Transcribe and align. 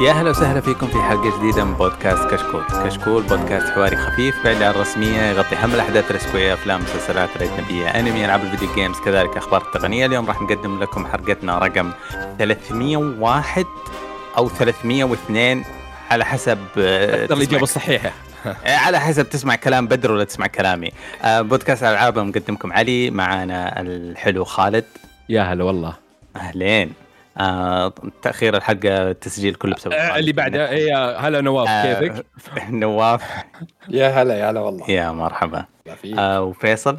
يا 0.00 0.10
أهلا 0.10 0.30
وسهلا 0.30 0.60
فيكم 0.60 0.86
في 0.86 1.02
حلقة 1.02 1.38
جديدة 1.38 1.64
من 1.64 1.74
بودكاست 1.74 2.34
كشكول، 2.34 2.62
كشكول 2.84 3.22
بودكاست 3.22 3.68
حواري 3.68 3.96
خفيف 3.96 4.44
بعيد 4.44 4.62
عن 4.62 4.70
الرسمية 4.70 5.20
يغطي 5.22 5.56
هم 5.56 5.74
الأحداث 5.74 6.10
الأسبوعية 6.10 6.54
أفلام 6.54 6.80
مسلسلات 6.82 7.28
اجنبيه 7.42 7.88
أنمي 7.88 8.24
ألعاب 8.24 8.44
الفيديو 8.44 8.74
جيمز 8.74 8.96
كذلك 9.00 9.36
أخبار 9.36 9.62
التقنية. 9.62 10.06
اليوم 10.06 10.26
راح 10.26 10.42
نقدم 10.42 10.80
لكم 10.82 11.06
حلقتنا 11.06 11.58
رقم 11.58 11.90
301 12.38 13.66
أو 14.38 14.48
302 14.48 15.64
على 16.10 16.24
حسب 16.24 16.58
تسمع- 16.74 17.36
الإجابة 17.36 17.62
الصحيحة. 17.62 18.10
على 18.86 19.00
حسب 19.00 19.28
تسمع 19.30 19.56
كلام 19.56 19.86
بدر 19.86 20.12
ولا 20.12 20.24
تسمع 20.24 20.46
كلامي. 20.46 20.92
آه، 21.22 21.40
بودكاست 21.40 21.82
الالعاب 21.82 22.18
مقدمكم 22.18 22.72
علي 22.72 23.10
معنا 23.10 23.80
الحلو 23.80 24.44
خالد. 24.44 24.84
يا 25.28 25.42
هلا 25.42 25.64
والله. 25.64 25.94
أهلين. 26.36 26.92
آه، 27.38 27.92
تأخير 28.22 28.56
الحلقة 28.56 29.10
التسجيل 29.10 29.54
كله 29.54 29.74
بسبب 29.74 29.92
آه،. 29.92 30.18
اللي 30.18 30.32
بعده 30.32 30.70
إيه، 30.70 31.18
هلا 31.18 31.40
نواف 31.40 31.68
آه، 31.68 32.00
كيفك؟ 32.00 32.26
نواف. 32.70 33.22
يا 33.88 34.08
هلا 34.08 34.38
يا 34.38 34.50
هلا 34.50 34.60
والله. 34.60 34.90
يا 34.90 35.10
مرحبا. 35.10 35.64
آه 36.18 36.42
وفيصل؟ 36.42 36.98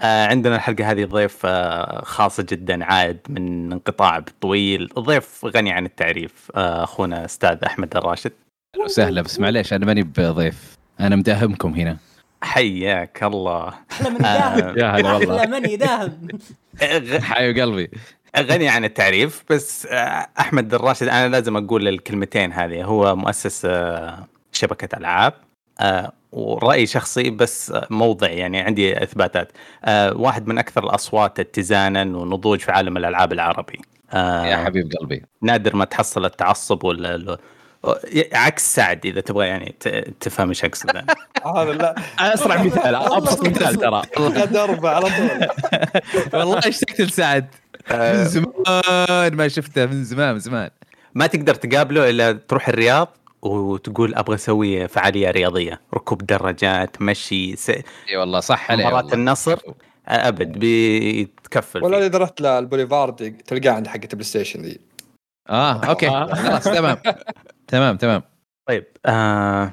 آه 0.00 0.26
عندنا 0.26 0.56
الحلقة 0.56 0.90
هذه 0.90 1.04
ضيف 1.04 1.38
آه 1.44 2.04
خاصة 2.04 2.46
جدا 2.50 2.84
عائد 2.84 3.18
من 3.28 3.72
انقطاع 3.72 4.24
طويل 4.40 4.88
ضيف 4.98 5.44
غني 5.44 5.72
عن 5.72 5.86
التعريف 5.86 6.50
آه 6.54 6.84
أخونا 6.84 7.24
أستاذ 7.24 7.64
أحمد 7.66 7.96
الراشد. 7.96 8.32
وسهلا. 8.84 9.22
بس 9.22 9.40
معليش 9.40 9.72
أنا 9.72 9.86
ماني 9.86 10.02
بضيف. 10.02 10.76
أنا 11.00 11.16
مداهمكم 11.16 11.74
هنا. 11.74 11.96
حياك 12.42 13.22
الله. 13.22 13.74
أحلى 13.92 14.10
من 14.10 14.16
يداهم 14.16 14.78
يا 14.78 14.86
هلا 14.86 15.12
والله. 15.12 15.40
أحلى 15.40 15.60
من 15.60 15.70
يداهم 15.70 16.28
حي 17.22 17.60
قلبي. 17.60 17.90
غني 18.38 18.68
عن 18.68 18.84
التعريف 18.84 19.44
بس 19.50 19.86
آه 19.86 20.26
أحمد 20.38 20.74
الراشد 20.74 21.08
أنا 21.08 21.28
لازم 21.28 21.56
أقول 21.56 21.88
الكلمتين 21.88 22.52
هذه. 22.52 22.84
هو 22.84 23.16
مؤسس 23.16 23.64
آه 23.64 24.26
شبكة 24.52 24.98
ألعاب 24.98 25.32
آه 25.80 26.12
ورأي 26.32 26.86
شخصي 26.86 27.30
بس 27.30 27.70
آه، 27.70 27.86
موضع 27.90 28.28
يعني 28.28 28.60
عندي 28.60 29.02
إثباتات. 29.02 29.52
آه 29.84 30.16
واحد 30.16 30.46
من 30.46 30.58
أكثر 30.58 30.84
الأصوات 30.84 31.40
اتزانا 31.40 32.02
ونضوج 32.02 32.60
في 32.60 32.72
عالم 32.72 32.96
الألعاب 32.96 33.32
العربي. 33.32 33.80
يا 34.14 34.64
حبيب 34.64 34.92
قلبي. 35.00 35.22
نادر 35.42 35.76
ما 35.76 35.84
تحصل 35.84 36.24
التعصب 36.24 36.84
ولا 36.84 37.38
عكس 38.32 38.74
سعد 38.74 39.06
إذا 39.06 39.20
تبغى 39.20 39.46
يعني 39.46 39.74
تفهم 40.20 40.48
إيش 40.48 40.64
أقصد. 40.64 40.90
أنا. 40.90 41.06
هذا 41.56 41.72
لا. 41.72 41.94
أسرع 42.18 42.62
مثال 42.62 42.94
أبسط 42.94 43.48
مثال 43.48 43.74
ترى. 43.74 44.02
قد 44.16 44.56
أربع 44.56 44.90
على 44.90 45.06
طول. 45.06 45.48
والله 46.40 46.58
اشتقت 46.58 47.00
لسعد 47.00 47.46
من 47.92 48.24
زمان 48.24 49.36
ما 49.36 49.48
شفته 49.48 49.86
من 49.86 50.04
زمان 50.04 50.32
من 50.32 50.38
زمان. 50.38 50.70
ما 51.14 51.26
تقدر 51.26 51.54
تقابله 51.54 52.10
إلا 52.10 52.32
تروح 52.32 52.68
الرياض 52.68 53.16
وتقول 53.42 54.14
أبغى 54.14 54.34
أسوي 54.34 54.88
فعالية 54.88 55.30
رياضية 55.30 55.80
ركوب 55.94 56.26
دراجات 56.26 57.02
مشي 57.02 57.56
س... 57.56 57.70
إي 57.70 58.16
والله 58.16 58.40
صح 58.40 58.70
عليه 58.70 58.86
مباراه. 58.86 59.14
النصر 59.14 59.58
أبد 60.08 60.58
بيتكفل 60.58 61.84
ولا. 61.84 62.06
إذا 62.06 62.18
رحت 62.18 62.40
للبوليفارد 62.40 63.36
تلقاه 63.46 63.70
عند 63.70 63.86
حقه 63.86 64.04
البلاي 64.04 64.24
ستيشن 64.24 64.62
ذي. 64.62 64.80
آه 65.48 65.84
أوكي. 65.84 66.08
آه. 66.08 66.34
خلاص 66.34 66.64
تمام. 66.64 66.96
تمام 67.68 67.96
تمام. 67.96 68.22
طيب 68.68 68.86
آه... 69.06 69.72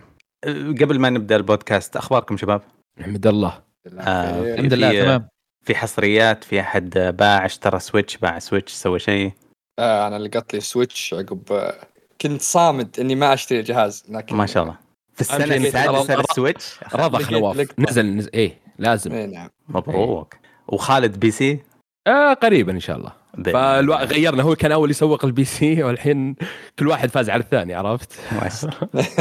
قبل 0.82 1.00
ما 1.00 1.10
نبدأ 1.10 1.36
البودكاست 1.36 1.98
أخباركم 1.98 2.38
شباب؟ 2.38 2.62
نحمد 3.00 3.28
الله 3.28 3.64
آه، 4.00 4.54
الحمد 4.54 4.74
لله 4.74 5.04
تمام. 5.04 5.28
في 5.68 5.76
حصريات 5.76 6.44
في 6.44 6.60
أحد 6.60 7.16
باع 7.20 7.46
اشترى 7.46 7.80
Switch 7.80 8.18
باع 8.18 8.40
Switch 8.40 8.74
سوى 8.74 9.00
شيء؟ 9.00 9.32
آه 9.80 10.08
أنا 10.08 10.20
لقيت 10.20 10.54
لي 10.54 10.60
Switch 10.60 11.14
عقب 11.14 11.42
آه، 11.52 11.76
كنت 12.22 12.42
صامد 12.42 13.00
إني 13.00 13.16
ما 13.16 13.34
أشتري 13.34 13.62
جهاز 13.62 14.04
لكن 14.10 14.36
ما 14.36 14.46
شاء 14.46 14.64
الله. 14.64 14.76
في 15.14 15.22
السنة 15.22 15.56
السادسه 15.56 16.16
لل 16.16 16.32
Switch 16.32 16.80
رضخ 16.96 17.32
نواف 17.32 17.80
نزل, 17.80 18.16
نزل 18.16 18.30
إيه 18.34 18.58
لازم. 18.80 19.12
اي 19.12 19.28
نعم. 19.28 19.50
مبروك. 19.70 20.36
وخالد 20.68 21.20
PC؟ 21.20 21.60
آه 22.08 22.34
قريبا 22.34 22.72
إن 22.72 22.80
شاء 22.80 22.98
الله. 22.98 23.12
بإذن 23.34 23.54
فالو... 23.54 23.94
الله. 23.94 24.06
غيرنا 24.06 24.44
هو 24.44 24.56
كان 24.56 24.72
أول 24.72 24.92
يسوق 24.92 25.26
ال 25.26 25.46
PC 25.46 25.84
والحين 25.84 26.36
كل 26.80 26.88
واحد 26.88 27.10
فاز 27.10 27.30
على 27.30 27.44
الثاني 27.44 27.74
عرفت؟ 27.74 28.20
ما 28.42 28.50
شاء 28.50 28.72
الله. 28.84 29.08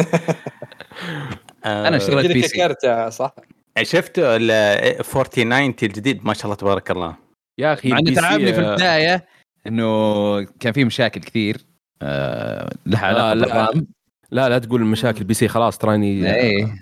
أنا 1.64 1.94
آه، 1.94 1.96
اشتريت 1.96 2.32
PC. 2.32 2.76
آه، 2.84 3.08
صح 3.08 3.34
شفتوا 3.82 4.36
ال 4.36 4.50
4090 4.50 5.74
الجديد؟ 5.82 6.26
ما 6.26 6.34
شاء 6.34 6.44
الله 6.44 6.54
تبارك 6.56 6.90
الله. 6.90 7.16
يا 7.58 7.72
أخي 7.72 7.88
مع 7.90 7.98
إنه 7.98 8.14
تعبني 8.14 8.52
في 8.52 8.60
آه، 8.60 8.70
البداية 8.70 9.26
إنه 9.66 10.42
كان 10.60 10.72
في 10.72 10.84
مشاكل 10.84 11.20
كثير 11.20 11.56
آه 12.02 12.70
لها 12.86 13.06
علاقة 13.06 13.32
آه، 13.68 13.70
لا. 13.72 13.86
لا 14.30 14.48
لا 14.48 14.58
تقول 14.58 14.80
المشاكل 14.82 15.18
ال 15.20 15.34
PC 15.34 15.48
خلاص 15.48 15.78
تراني 15.78 16.34
إيه. 16.34 16.74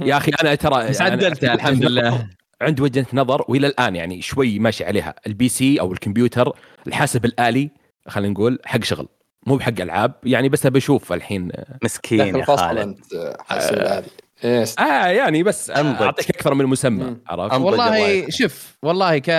يا 0.00 0.16
أخي 0.16 0.32
أنا 0.42 0.54
ترى 0.54 0.88
بس 0.88 0.98
أنا- 0.98 1.02
عدلتها 1.02 1.54
الحمد 1.54 1.84
لله. 1.84 2.28
عندي 2.62 2.82
وجهة 2.82 3.06
نظر 3.12 3.44
وإلى 3.48 3.66
الآن 3.66 3.96
يعني 3.96 4.22
شوي 4.22 4.58
ماشي 4.58 4.84
عليها. 4.84 5.14
ال 5.26 5.48
PC 5.48 5.80
أو 5.80 5.92
الكمبيوتر 5.92 6.56
الحاسب 6.86 7.24
الآلي 7.24 7.70
خلينا 8.08 8.32
نقول 8.32 8.58
حق 8.64 8.84
شغل 8.84 9.08
مو 9.46 9.56
بحق 9.56 9.80
ألعاب. 9.80 10.14
يعني 10.24 10.48
بس 10.48 10.66
أبي 10.66 10.78
أشوف 10.78 11.12
الحين 11.12 11.50
مسكين 11.84 12.36
يا 12.36 12.44
خالد. 12.44 12.78
أنت 12.78 13.14
آه، 13.14 13.36
حاسب 13.40 13.74
الآلي. 13.74 14.06
إيه 14.44 14.64
آه 14.78 15.06
يعني 15.06 15.42
بس 15.42 15.70
أنضج. 15.70 16.02
أعطيك 16.02 16.30
أكثر 16.30 16.54
من 16.54 16.66
مسمى. 16.66 17.16
عرفت 17.26 17.54
والله 17.54 18.14
الله 18.16 18.30
شوف 18.30 18.76
والله 18.82 19.18
ك 19.18 19.30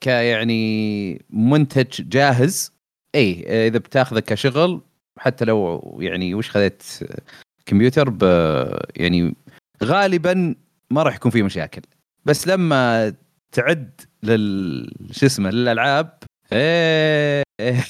ك 0.00 0.06
يعني 0.06 1.24
منتج 1.30 2.08
جاهز 2.08 2.72
اي 3.14 3.44
إذا 3.66 3.78
بتاخذه 3.78 4.20
كشغل 4.20 4.80
حتى 5.18 5.44
لو 5.44 5.80
يعني 6.00 6.34
وش 6.34 6.50
خذيت 6.50 6.82
كمبيوتر 7.66 8.10
ب 8.10 8.22
يعني 8.96 9.34
غالبا 9.84 10.54
ما 10.90 11.02
راح 11.02 11.14
يكون 11.16 11.30
فيه 11.30 11.42
مشاكل 11.42 11.82
بس 12.24 12.48
لما 12.48 13.14
تعد 13.52 14.00
لل 14.22 14.90
شو 15.12 15.26
اسمه 15.26 15.50
للألعاب 15.50 16.18
إيه 16.52 17.42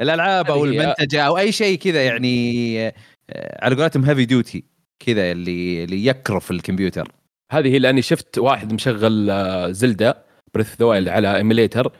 الألعاب 0.00 0.50
أو. 0.50 0.64
المنتجه 0.64 1.22
أو 1.22 1.38
أي 1.38 1.52
شيء 1.52 1.78
كذا 1.78 2.04
يعني 2.04 2.86
آه، 2.86 3.64
على 3.64 3.74
قولتهم 3.76 4.04
heavy 4.04 4.24
duty 4.24 4.64
كذا 5.06 5.32
اللي 5.32 5.84
اللي 5.84 6.06
يكرف 6.06 6.50
الكمبيوتر 6.50 7.08
هذه 7.52 7.68
هي 7.68 7.78
لأني 7.78 8.02
شفت 8.02 8.38
واحد 8.38 8.72
مشغل 8.72 9.30
آه، 9.30 9.70
Zelda 9.70 10.24
Breath 10.54 10.76
the 10.78 10.86
Wild 10.86 11.08
على 11.08 11.36
emulator 11.36 11.92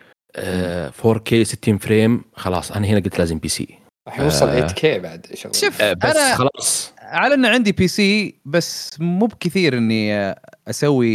4K 0.91 1.43
60 1.43 1.79
frame 1.79 2.25
خلاص 2.35 2.73
أنا 2.73 2.87
هنا 2.87 3.01
قلت 3.01 3.19
لازم 3.19 3.39
PC 3.39 3.79
راح 4.09 4.21
يوصل 4.21 4.49
آه. 4.49 4.67
8K 4.67 4.85
بعد 4.85 5.27
شغل 5.35 5.55
شوف 5.55 5.83
آه، 5.83 5.93
بس 5.93 6.17
أنا 6.17 6.35
خلاص 6.35 6.93
على 6.99 7.35
ان 7.35 7.47
عندي 7.47 7.73
PC 7.73 8.41
بس 8.45 9.01
مو 9.01 9.27
بكثير 9.27 9.79
إني 9.79 10.15
آه، 10.15 10.41
أسوي 10.69 11.09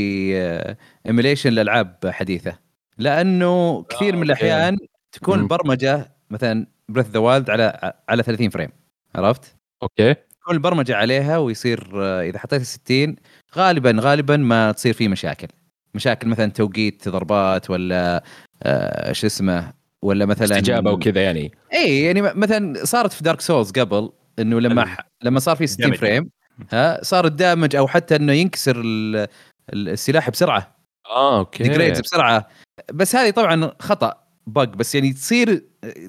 emulation 1.06 1.50
لألعاب 1.50 1.98
حديثة 2.06 2.58
لأنه 2.98 3.84
كثير 3.84 4.16
من. 4.16 4.24
الأحيان 4.24 4.78
تكون. 5.12 5.40
البرمجه 5.40 6.12
مثلا 6.30 6.68
Breath 6.90 7.08
the 7.08 7.20
Wild 7.20 7.50
على 7.50 7.94
على 8.10 8.24
30 8.24 8.50
frame 8.50 8.70
عرفت؟ 9.16 9.56
أوكي 9.84 10.16
تكون 10.50 10.58
البرمجة 10.58 10.96
عليها 10.96 11.38
ويصير 11.38 11.90
آه، 11.96 12.22
إذا 12.22 12.40
حطيت 12.40 12.62
60 12.62 13.16
غالبا 13.56 13.96
غالبا 14.00 14.38
ما 14.38 14.72
تصير 14.72 14.94
فيه 14.94 15.08
مشاكل. 15.08 15.48
مشاكل 15.94 16.28
مثلا 16.28 16.52
توقيت 16.52 17.10
ضربات 17.10 17.70
ولا 17.70 18.24
آه، 18.64 19.12
شو 19.12 19.28
اسمه 19.28 19.74
ولا 20.02 20.26
مثلا 20.26 20.46
استجابة 20.46 20.92
وكذا 20.92 21.22
يعني. 21.24 21.52
إي 21.74 22.02
يعني 22.04 22.22
مثلا 22.22 22.86
صارت 22.86 23.14
في 23.14 23.24
Dark 23.24 23.42
Souls 23.42 23.72
قبل 23.72 24.10
إنه 24.40 24.60
لما. 24.60 24.86
ح... 24.86 24.98
لما 25.24 25.40
صار 25.40 25.56
في 25.56 25.68
60 25.68 25.86
damage. 25.90 25.98
frame 25.98 26.30
ها 26.72 27.04
صار 27.04 27.26
ال 27.26 27.33
damage 27.33 27.76
أو 27.76 27.88
حتى 27.88 28.16
إنه 28.16 28.34
ينكسر 28.34 28.82
ال- 28.82 29.28
ال- 29.74 29.90
السلاح 29.90 30.30
بسرعة. 30.30 30.76
آه 31.06 31.40
أوكي. 31.40 31.64
degrades 31.64 32.00
بسرعة. 32.00 32.48
بس 32.94 33.16
هذه 33.16 33.30
طبعا 33.30 33.72
خطأ 33.80 34.24
bug 34.48 34.64
بس 34.64 34.96
يعني 34.96 35.14
تصير 35.14 35.64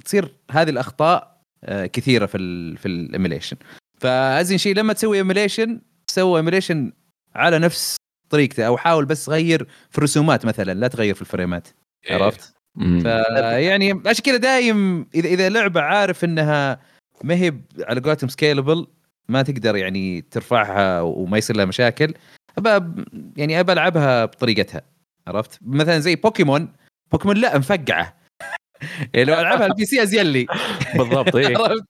تصير 0.05 0.35
هذه 0.51 0.71
الأخطاء 0.71 1.41
آه، 1.65 1.87
كثيرة 1.87 2.27
في 2.27 2.39
ال 2.39 2.77
في 2.77 2.87
ال 2.89 2.95
emulation 2.95 3.57
فازين 4.01 4.59
شيء 4.59 4.75
لما 4.75 4.93
تسوي 4.93 5.17
emulation 5.17 5.81
سوي 6.07 6.39
emulation 6.39 6.93
على 7.35 7.59
نفس 7.59 7.97
طريقته 8.31 8.67
أو 8.67 8.77
حاول 8.77 9.05
بس 9.05 9.29
غير 9.29 9.67
في 9.91 9.99
الرسومات 9.99 10.47
مثلا 10.47 10.75
لا 10.75 10.89
تغير 10.89 11.15
في 11.15 11.23
ال 11.23 11.29
frameات 11.29 11.69
إيه. 12.11 12.15
عرفت؟ 12.15 12.55
فيعني 12.79 14.03
عشان 14.07 14.23
كذا 14.25 14.37
دايم 14.37 15.07
إذا 15.15 15.29
إذا 15.29 15.49
لعبة 15.49 15.81
عارف 15.81 16.25
إنها 16.25 16.81
ما 17.25 17.35
هي 17.35 17.55
على 17.81 18.01
قولتهم 18.01 18.29
scalable 18.29 18.87
ما 19.29 19.43
تقدر 19.43 19.77
يعني 19.77 20.21
ترفعها 20.21 21.01
وما 21.01 21.39
يصير 21.39 21.57
لها 21.57 21.65
مشاكل 21.65 22.15
أبى 22.59 23.03
يعني 23.37 23.61
أبى 23.61 23.73
ألعبها 23.73 24.25
بطريقتها 24.25 24.83
عرفت؟ 25.27 25.59
مثلا 25.63 25.99
زي 25.99 26.17
Pokémon 26.17 26.73
Pokémon 27.13 27.37
لا 27.37 27.59
مفقعة 27.59 28.17
يعني 29.15 29.25
لو 29.25 29.41
ألعبها 29.41 29.67
ال 29.67 29.85
PC 29.85 30.03
أزين 30.03 30.27
لي 30.27 30.47
بالضبط 30.99 31.37
إيه 31.37 31.59
عرفت؟ 31.59 31.85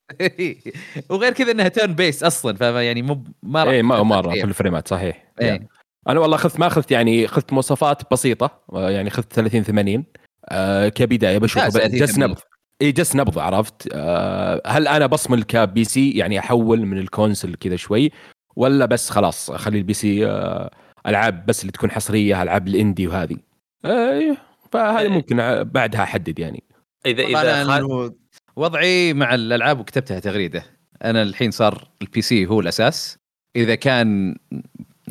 وغير 1.11 1.32
كذا 1.32 1.50
إنها 1.50 1.69
turn-based 1.69 2.25
أصلا 2.25 2.56
فيعني 2.56 3.02
مو 3.02 3.25
ما 3.43 3.64
راح 3.64 3.73
إيه 3.73 3.82
ما 3.82 4.02
مره 4.02 4.32
إيه. 4.32 4.41
في 4.41 4.47
ال 4.46 4.52
frameات 4.52 4.88
صحيح 4.88 5.32
إيه. 5.41 5.69
أنا 6.08 6.20
والله 6.20 6.37
اخذت 6.37 6.61
ما 6.61 6.67
اخذت 6.67 6.91
يعني 6.91 7.25
اخذت 7.25 7.52
مواصفات 7.52 8.12
بسيطة 8.12 8.62
يعني 8.73 9.08
اخذت 9.08 9.32
30 9.32 9.62
80 9.62 10.05
آه 10.49 10.88
كبداية 10.88 11.38
بشوف 11.38 11.62
ممتاز، 11.62 11.81
30 11.81 11.99
جالس 11.99 12.12
80. 12.12 12.31
نبض 12.31 12.41
اي 12.82 12.93
جس 12.93 13.17
نبض 13.17 13.38
عرفت 13.38 13.88
آه 13.93 14.62
هل 14.67 14.88
أنا 14.88 15.06
بصمل 15.06 15.43
ك 15.43 15.84
PC 15.84 16.11
يعني 16.11 16.38
أحول 16.38 16.87
من 16.87 16.99
ال 16.99 17.06
console 17.06 17.55
كذا 17.55 17.76
شوي 17.76 18.11
ولا 18.56 18.87
بس 18.87 19.11
خلاص 19.11 19.50
أخلي 19.50 19.79
ال 19.78 19.94
PC 19.94 20.26
آه 20.26 20.70
ألعاب 21.06 21.46
بس 21.46 21.61
اللي 21.61 21.73
تكون 21.73 21.91
حصرية 21.91 22.43
ألعاب 22.43 22.69
ال 22.69 22.75
indie 22.75 23.06
وهذه 23.06 23.37
آه 23.85 24.37
فهذه 24.73 25.00
إيه. 25.00 25.08
ممكن 25.08 25.37
بعدها 25.62 26.03
أحدد 26.03 26.38
يعني 26.38 26.62
اذا 27.06 27.23
إذا 27.23 27.64
خل... 27.64 28.14
وضعي 28.56 29.12
مع 29.12 29.35
الألعاب 29.35 29.81
وكتبتها 29.81 30.19
تغريدة. 30.20 30.62
أنا 31.05 31.23
الحين 31.23 31.50
صار 31.50 31.88
ال 32.02 32.22
PC 32.22 32.46
هو 32.47 32.61
الأساس. 32.61 33.17
إذا 33.56 33.75
كان 33.75 34.37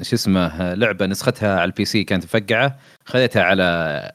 شو 0.01 0.15
اسمه 0.15 0.73
لعبة 0.73 1.05
نسختها 1.05 1.55
على 1.59 1.63
ال 1.63 1.85
PC 1.85 2.03
كانت 2.03 2.23
مفقعة 2.23 2.79
خذيتها 3.05 3.43
على 3.43 3.63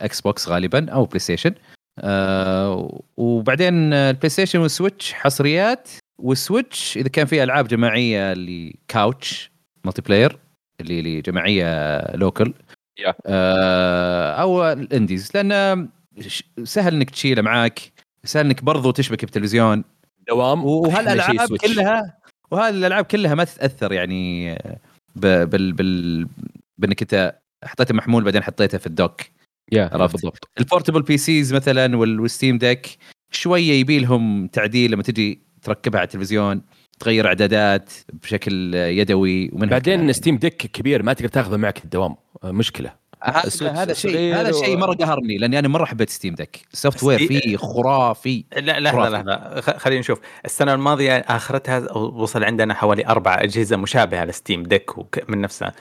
Xbox 0.00 0.48
غالبا 0.48 0.90
أو 0.90 1.04
PlayStation 1.04 1.54
آه 1.98 3.02
وبعدين 3.16 3.92
ال 3.92 4.28
PlayStation 4.28 4.58
وال 4.58 4.72
Switch 4.72 5.12
حصريات 5.12 5.88
وال 6.18 6.38
Switch 6.38 6.96
إذا 6.96 7.08
كان 7.08 7.26
في 7.26 7.42
ألعاب 7.42 7.68
جماعية 7.68 8.32
اللي 8.32 8.76
couch 8.88 9.50
multiplayer 9.84 10.38
اللي 10.80 10.98
اللي 10.98 11.20
جماعية 11.20 12.00
local 12.16 12.54
يا. 12.98 13.14
آه 13.26 14.32
أو 14.32 14.72
ال 14.72 14.81
indies 14.81 15.30
لأن 15.34 15.88
سهل 16.64 16.94
إنك 16.94 17.10
تشيله 17.10 17.42
معاك. 17.42 17.80
سهل 18.24 18.46
انك 18.46 18.64
برضو 18.64 18.90
تشبك 18.90 19.24
بتلفزيون. 19.24 19.84
دوام. 20.28 20.64
وهالالعاب. 20.64 21.56
كلها 21.56 22.18
وهذه 22.50 22.74
الألعاب 22.74 23.04
كلها 23.04 23.34
ما 23.34 23.44
تتأثر 23.44 23.92
يعني 23.92 24.54
بال 25.16 25.72
بال 25.72 26.28
بأنك 26.78 27.02
أنت 27.02 27.38
حطيته 27.64 27.94
محمول 27.94 28.24
بعدين 28.24 28.42
حطيته 28.42 28.78
في 28.78 28.86
ال 28.86 28.92
dock؟ 28.92 29.20
يا 29.72 29.90
عرفت. 29.92 30.12
بالضبط. 30.12 30.48
ال 30.60 31.02
portable 31.02 31.16
PCs 31.16 31.54
مثلا 31.54 31.96
وال- 31.96 32.20
وال 32.20 32.31
Steam 32.31 32.58
Deck 32.58 32.98
شوية 33.30 33.72
يبي 33.72 33.98
لهم 33.98 34.46
تعديل 34.46 34.90
لما 34.90 35.02
تجي 35.02 35.38
تركبها 35.62 36.00
على 36.00 36.06
التلفزيون 36.06 36.62
تغير 36.98 37.26
إعدادات 37.26 37.92
بشكل 38.22 38.74
يدوي 38.74 39.50
ومن 39.52 39.68
بعدين 39.68 40.12
Steam 40.12 40.36
Deck 40.36 40.56
كبير 40.56 41.02
ما 41.02 41.12
تقدر 41.12 41.28
تاخذه 41.28 41.56
معك 41.56 41.84
الدوام 41.84 42.16
مشكلة. 42.44 42.92
هذا 43.24 43.92
شيء 43.92 44.34
هذا 44.34 44.52
شيء 44.52 44.76
مرة 44.76 44.94
قهرني 44.94 45.38
لأني 45.38 45.58
أنا 45.58 45.68
مره 45.68 45.84
حبيت 45.84 46.10
Steam 46.10 46.34
Deck 46.34 46.66
ال 46.72 47.02
software 47.04 47.18
فيه 47.18 47.56
خرافي. 47.56 48.44
لا 48.56 48.80
لحظه. 48.80 49.08
لحظه 49.22 49.78
خلينا 49.78 50.00
نشوف. 50.00 50.20
السنة 50.44 50.74
الماضية 50.74 51.16
آخرتها 51.18 51.92
وصل 51.92 52.44
عندنا 52.44 52.74
حوالي 52.74 53.06
أربع 53.06 53.34
أجهزة 53.42 53.76
مشابهة 53.76 54.24
ل 54.24 54.31
Steam 54.31 54.62
Deck 54.62 54.98
وك- 54.98 55.30
من 55.30 55.40
نفسها. 55.40 55.72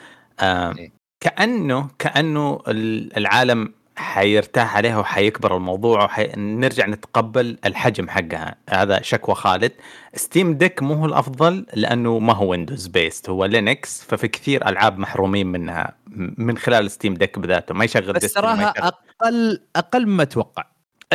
إيه. 0.42 0.92
كأنه 1.20 1.88
كأنه 1.98 2.60
ال- 2.68 3.16
العالم 3.16 3.72
حيرتاح 3.96 4.76
عليها 4.76 4.98
وحيكبر 4.98 5.56
الموضوع 5.56 6.10
ونرجع 6.36 6.86
نتقبل 6.86 7.58
الحجم 7.64 8.08
حقها. 8.08 8.54
هذا 8.70 9.02
شكوى 9.02 9.34
خالد. 9.34 9.72
Steam 10.14 10.54
Deck 10.54 10.82
مو 10.82 10.94
هو 10.94 11.06
الأفضل 11.06 11.66
لأنه 11.74 12.18
ما 12.18 12.32
هو 12.32 12.50
Windows 12.50 12.86
based 12.86 13.30
هو 13.30 13.44
Linux 13.44 14.02
ففي 14.08 14.28
كثير 14.28 14.68
ألعاب 14.68 14.98
محرومين 14.98 15.46
منها 15.46 15.92
من 16.38 16.58
خلال 16.58 16.90
Steam 16.90 17.14
Deck 17.14 17.38
بذاته 17.38 17.74
ما 17.74 17.84
يشغل 17.84 18.12
بس 18.12 18.22
ما 18.24 18.28
تراها 18.42 18.72
أقل 18.78 19.60
أقل 19.76 20.06
مما 20.06 20.22
أتوقع. 20.22 20.64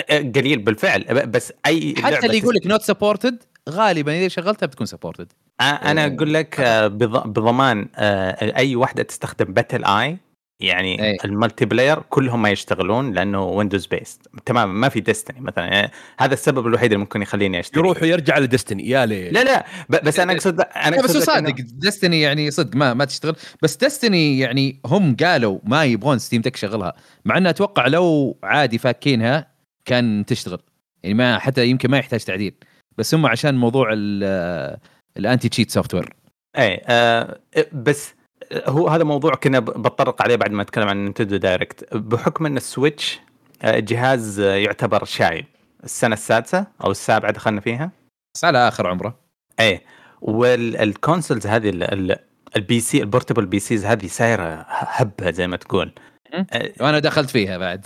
قليل 0.10 0.60
بالفعل 0.60 1.28
بس 1.28 1.54
أي 1.66 1.96
حتى 1.98 2.26
اللي 2.26 2.38
يقول 2.38 2.56
لك 2.56 2.68
not 2.68 2.82
supported 2.82 3.44
غالبا 3.70 4.14
إذا 4.20 4.28
شغلتها 4.28 4.68
بتكون 4.68 4.86
supported 4.88 5.34
آه، 5.62 5.64
أنا 5.64 6.06
إيه. 6.06 6.16
أقول 6.16 6.34
لك 6.34 6.60
آه، 6.60 6.88
بض- 6.88 7.28
بضمان 7.28 7.88
آه، 7.96 8.58
أي 8.58 8.76
واحدة 8.76 9.04
تستخدم 9.04 9.54
BattlEye 9.54 10.18
يعني 10.60 11.04
إيه. 11.04 11.18
ال 11.26 11.66
multiplayer 11.66 12.00
كلهم 12.10 12.42
ما 12.42 12.50
يشتغلون 12.50 13.14
لأنه 13.14 13.44
Windows 13.44 13.86
based 13.86 14.22
تماما 14.46 14.74
ما 14.74 14.90
في 14.90 15.00
Destiny 15.00 15.40
مثلا. 15.42 15.66
يعني 15.66 15.92
هذا 16.20 16.34
السبب 16.34 16.68
الوحيد 16.68 16.92
اللي 16.92 16.98
ممكن 17.04 17.22
يخليني 17.22 17.60
أشتري. 17.60 17.80
يروح 17.80 18.02
ويرجع 18.02 18.38
ل 18.38 18.44
Destiny 18.44 18.90
يا 18.90 19.06
ليل 19.06 19.34
لا 19.34 19.44
لا. 19.44 19.66
بس 20.04 20.20
أنا 20.20 20.34
أقصد 20.34 20.62
أنا 20.62 20.98
بس 21.02 21.16
أقصد 21.16 21.30
هو 21.30 21.36
لك 21.38 21.56
إنه- 21.56 21.58
صادق. 21.58 21.66
Destiny 21.74 22.22
يعني 22.22 22.52
صدق 22.52 22.76
ما 22.76 22.94
ما 22.94 23.06
تشتغل. 23.06 23.36
بس 23.62 23.76
Destiny 23.78 24.40
يعني 24.40 24.80
هم 24.86 25.16
قالوا 25.16 25.60
ما 25.64 25.84
يبغون 25.86 26.20
Steam 26.20 26.42
Deck 26.42 26.56
يشغلها. 26.56 26.94
مع 27.26 27.38
إنه 27.38 27.50
أتوقع 27.50 27.88
لو 27.88 28.38
عادي 28.44 28.78
فاكينها 28.78 29.48
كان 29.86 30.26
تشتغل. 30.28 30.60
يعني 31.04 31.14
ما 31.16 31.40
حتى 31.40 31.68
يمكن 31.68 31.92
ما 31.92 31.98
يحتاج 31.98 32.20
تعديل. 32.24 32.54
بس 32.98 33.16
هم 33.16 33.26
عشان 33.26 33.56
موضوع 33.56 33.90
ال- 33.94 34.78
ال 35.18 35.50
anti-cheat 35.50 35.72
software 35.72 36.14
اي 36.58 36.82
آه 36.88 37.40
بس 37.74 38.14
هو 38.54 38.88
هذا 38.88 39.04
موضوع 39.04 39.36
كنا 39.36 39.60
بتطرق 39.60 40.22
عليه 40.22 40.36
بعد 40.36 40.52
ما 40.52 40.64
نتكلم 40.64 40.88
عن 40.88 40.98
Nintendo 41.04 41.38
Direct 41.38 41.94
بحكم 41.96 42.46
إن 42.46 42.58
ال 42.58 42.67
Switch 42.67 43.20
آه، 43.62 43.80
جهاز 43.80 44.40
آه، 44.40 44.56
يعتبر 44.56 45.06
شايب. 45.06 45.46
السنة 45.84 46.14
السادسة 46.14 46.66
أو 46.84 46.92
السابعة 46.92 47.32
دخلنا 47.32 47.62
فيها. 47.62 47.92
بس 48.36 48.44
على 48.46 48.68
آخر 48.68 48.88
عمره. 48.88 49.20
إيه. 49.60 49.84
وال 50.22 50.47
consoles 50.47 51.48
هذه 51.48 51.70
ال- 51.70 51.84
ال- 52.12 52.18
ال 52.56 52.80
PC 52.80 53.02
ال 53.02 53.46
portable 53.46 53.60
PCs 53.60 53.86
هذه 53.86 54.08
سايره 54.08 54.66
هبة 54.70 55.32
زي 55.32 55.48
ما 55.48 55.58
تقول. 55.58 55.94
آه، 56.34 56.72
وأنا 56.82 57.00
دخلت 57.00 57.30
فيها 57.30 57.58
بعد. 57.58 57.86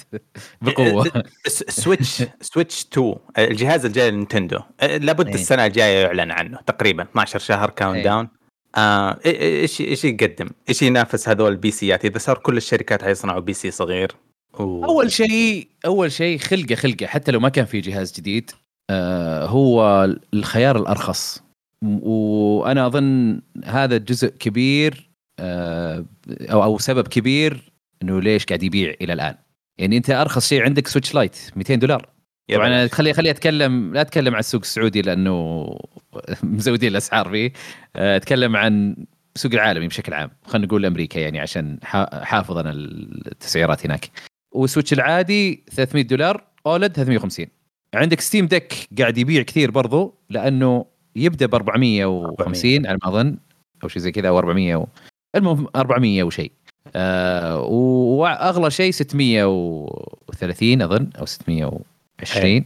بقوة. 0.61 1.11
Switch 1.47 2.23
Switch 2.53 2.85
2 2.93 3.15
الجهاز 3.37 3.85
الجاي 3.85 4.11
ل 4.11 4.16
Nintendo. 4.16 4.59
آه، 4.79 4.97
لابد 4.97 5.27
إيه. 5.27 5.35
السنة 5.35 5.65
الجاية 5.65 6.03
يعلن 6.03 6.31
عنه 6.31 6.57
تقريبا. 6.67 7.03
12 7.03 7.39
شهر 7.39 7.69
count 7.69 7.95
إيه. 7.97 8.03
down 8.03 8.27
آه، 8.75 9.19
إيش 9.25 9.81
إيش 9.81 10.05
يقدم؟ 10.05 10.49
إيش 10.69 10.81
ينافس 10.81 11.29
هذول 11.29 11.51
ال 11.51 11.58
PC 11.58 11.71
ات؟ 11.71 12.05
إذا 12.05 12.17
صار 12.17 12.37
كل 12.37 12.57
الشركات 12.57 13.03
حيصنعوا 13.03 13.39
PC 13.39 13.71
صغير. 13.71 14.11
و... 14.59 14.85
أول 14.85 15.11
شيء 15.11 15.67
أول 15.85 16.11
شيء 16.11 16.37
خلقه 16.37 16.75
خلقه. 16.75 17.05
حتى 17.05 17.31
لو 17.31 17.39
ما 17.39 17.49
كان 17.49 17.65
في 17.65 17.81
جهاز 17.81 18.13
جديد 18.13 18.51
آه 18.89 19.45
هو 19.45 20.07
الخيار 20.33 20.77
الأرخص. 20.77 21.43
وأنا 21.83 22.87
أظن 22.87 23.41
هذا 23.65 23.97
جزء 23.97 24.27
كبير 24.27 25.09
آه 25.39 26.05
أو 26.29 26.63
أو 26.63 26.77
سبب 26.77 27.07
كبير 27.07 27.71
إنه 28.03 28.21
ليش 28.21 28.45
قاعد 28.45 28.63
يبيع 28.63 28.93
إلى 29.01 29.13
الآن. 29.13 29.35
يعني 29.77 29.97
أنت 29.97 30.09
أرخص 30.09 30.49
شيء 30.49 30.63
عندك 30.63 30.87
Switch 30.87 31.15
Lite 31.15 31.37
200 31.55 31.75
دولار. 31.75 32.12
طبعا 32.51 32.87
خلي 32.87 33.13
خلي 33.13 33.29
اتكلم 33.29 33.93
لا 33.93 34.01
أتكلم 34.01 34.33
عن 34.33 34.39
السوق 34.39 34.61
السعودي 34.61 35.01
لأنه 35.01 35.67
مزودين 36.43 36.91
الأسعار 36.91 37.29
فيه. 37.29 37.53
آه، 37.95 38.15
أتكلم 38.15 38.55
عن 38.55 38.95
السوق 39.35 39.51
العالمي 39.53 39.87
بشكل 39.87 40.13
عام. 40.13 40.31
خلينا 40.45 40.67
نقول 40.67 40.85
أمريكا 40.85 41.19
يعني 41.19 41.39
عشان 41.39 41.79
حافظ 42.23 42.57
أنا 42.57 42.71
التسعيرات 42.71 43.85
هناك. 43.85 44.09
وال 44.51 44.62
Switch 44.62 44.93
العادي 44.93 45.63
300 45.71 46.03
دولار 46.03 46.43
OLED 46.65 46.93
350 46.93 47.45
عندك 47.93 48.21
Steam 48.21 48.45
Deck 48.45 48.87
قاعد 48.99 49.17
يبيع 49.17 49.41
كثير 49.41 49.71
برضو 49.71 50.15
لأنه 50.29 50.85
يبدأ 51.15 51.45
ب 51.45 51.55
450 51.55 52.87
على 52.87 52.97
ما 53.03 53.09
أظن 53.09 53.37
أو 53.83 53.87
شيء 53.87 54.01
زي 54.01 54.11
كذا 54.11 54.27
أو 54.29 54.39
400 54.39 54.75
و... 54.75 54.87
المهم 55.35 55.67
400 55.75 56.23
وشيء. 56.23 56.51
آه 56.95 57.61
وأغلى 57.61 58.71
شيء 58.71 58.91
630 58.91 60.81
أظن 60.81 61.09
أو 61.19 61.25
600 61.25 61.65
و... 61.65 61.81
20 62.23 62.65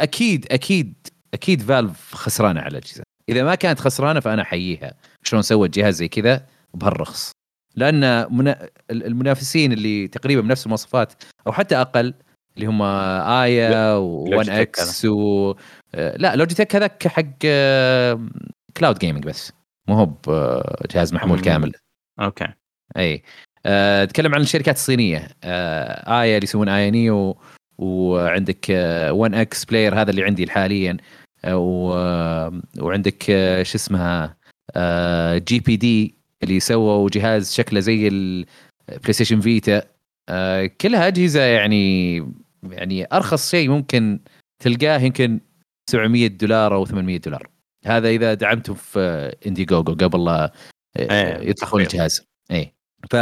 أكيد 0.00 0.46
أكيد 0.52 0.94
أكيد 1.34 1.62
Valve 1.62 2.14
خسرانة 2.14 2.60
على 2.60 2.70
الاجهزه 2.70 3.02
إذا 3.28 3.44
ما 3.44 3.54
كانت 3.54 3.80
خسرانة 3.80 4.20
فأنا 4.20 4.42
أحييها. 4.42 4.94
شلون 5.22 5.42
سوت 5.42 5.70
جهاز 5.70 5.94
زي 5.94 6.08
كذا؟ 6.08 6.46
بهالرخص. 6.74 7.32
لأن 7.74 8.04
المنافسين 8.90 9.72
اللي 9.72 10.08
تقريبا 10.08 10.40
بنفس 10.40 10.66
المواصفات 10.66 11.12
أو 11.46 11.52
حتى 11.52 11.76
أقل 11.76 12.14
اللي 12.56 12.66
هم 12.66 12.82
AYA 12.82 13.98
و 13.98 14.48
OneX 14.48 15.04
و 15.04 15.54
أه، 15.94 16.16
لا 16.16 16.36
Logitech 16.36 16.76
هذاك 16.76 17.08
حق 17.08 17.38
cloud 18.76 18.98
gaming 18.98 19.24
بس. 19.24 19.52
مو 19.88 19.94
هو 19.94 20.06
بجهاز 20.06 21.14
محمول 21.14 21.40
كامل. 21.40 21.72
أوكي. 22.20 22.48
إي. 22.96 23.22
أه، 23.66 24.02
أتكلم 24.02 24.34
عن 24.34 24.40
الشركات 24.40 24.74
الصينية. 24.74 25.28
أه، 25.44 26.20
AYA 26.22 26.36
اللي 26.36 26.44
يسوون 26.44 26.68
AYANEO 26.68 27.38
وعندك 27.78 28.66
OneXPlayer 29.10 30.00
هذا 30.00 30.10
اللي 30.10 30.24
عندي 30.24 30.50
حاليا 30.50 30.96
آه، 31.44 31.56
و- 31.56 32.60
وعندك 32.80 33.30
آه، 33.30 33.62
شو 33.62 33.76
اسمها 33.76 34.36
GPD 35.38 36.14
اللي 36.42 36.60
سووا 36.60 37.10
جهاز 37.12 37.52
شكله 37.54 37.80
زي 37.80 38.08
ال 38.08 39.12
PlayStation 39.12 39.40
Vita 39.40 39.82
آه، 40.28 40.66
كلها 40.80 41.06
أجهزة 41.06 41.40
يعني 41.42 42.16
يعني 42.70 43.06
أرخص 43.12 43.50
شيء 43.50 43.68
ممكن 43.68 44.20
تلقاه 44.62 44.98
يمكن 45.00 45.40
700 45.90 46.26
دولار 46.26 46.74
أو 46.74 46.84
800 46.86 47.16
دولار. 47.18 47.48
هذا 47.86 48.08
إذا 48.08 48.34
دعمتهم 48.34 48.74
في 48.74 49.32
Indiegogo 49.46 49.94
قبل 49.94 50.24
لا 50.24 50.52
آه، 50.96 51.40
إيه، 51.40 51.52
تخفيض. 51.52 51.80
الجهاز. 51.80 52.22
اي 52.50 52.72
ف 53.10 53.16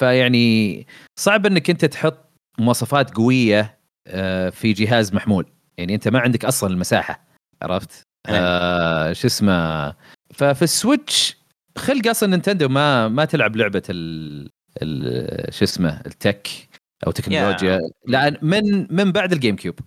فيعني 0.00 0.86
صعب 1.18 1.46
إنك 1.46 1.70
أنت 1.70 1.84
تحط 1.84 2.25
مواصفات 2.58 3.14
قوية 3.14 3.78
آه، 4.06 4.50
في 4.50 4.72
جهاز 4.72 5.14
محمول. 5.14 5.46
يعني 5.78 5.94
أنت 5.94 6.08
ما 6.08 6.18
عندك 6.18 6.44
أصلا 6.44 6.70
المساحة 6.70 7.26
عرفت؟ 7.62 8.02
آه 8.28 9.12
شو 9.12 9.26
اسمه؟ 9.26 9.88
ففي 10.34 10.62
ال 10.62 10.73
Switch 10.73 11.36
خلق 11.78 12.08
أصلا 12.08 12.28
Nintendo 12.28 12.68
ما 12.68 13.08
ما 13.08 13.24
تلعب 13.24 13.56
لعبة 13.56 13.82
ال, 13.90 14.48
ال 14.82 15.54
شو 15.54 15.64
اسمه؟ 15.64 16.00
ال 16.06 16.14
tech 16.14 16.48
أو 17.06 17.12
تكنولوجيا. 17.12 17.80
لأن 18.08 18.36
من 18.42 18.86
من 18.90 19.12
بعد 19.12 19.32
ال 19.32 19.56
GameCube. 19.56 19.78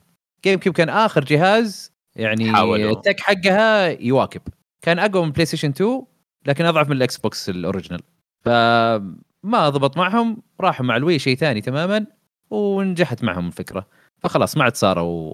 GameCube 0.43 0.75
كان 0.75 0.89
آخر 0.89 1.23
جهاز 1.23 1.91
يعني 2.15 2.51
حاولوا. 2.53 2.91
ال 2.91 2.97
tech 2.97 3.19
حقها 3.19 3.87
يواكب. 3.87 4.41
كان 4.81 4.99
أقوى 4.99 5.25
من 5.25 5.31
PlayStation 5.31 5.69
2 5.69 6.01
لكن 6.45 6.65
أضعف 6.65 6.89
من 6.89 6.95
ال 6.97 7.17
Xbox 7.17 7.49
ال 7.49 7.55
original 7.55 8.01
فما 8.45 9.69
ضبط 9.69 9.97
معهم 9.97 10.41
راحوا 10.61 10.85
مع 10.85 10.97
ال 10.97 11.03
Wii 11.03 11.19
شيء 11.19 11.37
ثاني 11.37 11.61
تماما. 11.61 12.05
ونجحت 12.51 13.23
معهم 13.23 13.47
الفكرة. 13.47 13.85
فخلاص 14.23 14.57
ما 14.57 14.63
عاد 14.63 14.75
صاروا 14.75 15.33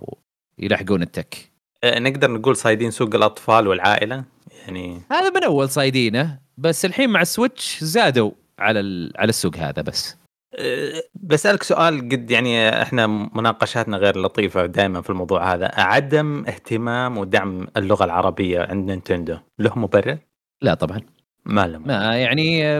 يلحقون 0.60 1.02
ال 1.02 1.10
tech. 1.10 1.52
آه، 1.84 2.00
نقدر 2.00 2.32
نقول 2.32 2.56
صايدين 2.56 2.92
سوق 2.92 3.16
الأطفال 3.16 3.68
والعائلة؟ 3.68 4.24
يعني 4.66 5.02
هذا 5.12 5.30
من 5.30 5.44
أول 5.44 5.70
صايدينه 5.70 6.40
بس 6.58 6.86
الحين 6.86 7.10
مع 7.10 7.22
ال 7.22 7.31
Switch 7.31 7.84
زادوا 7.84 8.32
على 8.60 8.80
ال- 8.80 9.14
على 9.18 9.30
السوق 9.30 9.58
هذا 9.58 9.82
بس. 9.82 10.18
أه، 10.60 11.04
بسألك 11.14 11.64
سؤال 11.64 12.10
قد 12.10 12.32
يعني 12.32 12.82
إحنا 12.82 13.08
مناقشاتنا 13.08 13.98
غير 13.98 14.18
لطيفة 14.22 14.66
دائما 14.66 15.02
في 15.02 15.10
الموضوع 15.10 15.54
هذا. 15.54 15.72
عدم 15.74 16.46
اهتمام 16.48 17.18
ودعم 17.18 17.68
اللغة 17.78 18.06
العربية 18.06 18.62
عند 18.62 18.90
Nintendo 18.92 19.38
له 19.60 19.80
مبرر؟ 19.80 20.18
لا 20.62 20.74
طبعا. 20.74 21.02
ما 21.46 21.68
له. 21.68 21.78
ما 21.78 22.18
يعني 22.18 22.80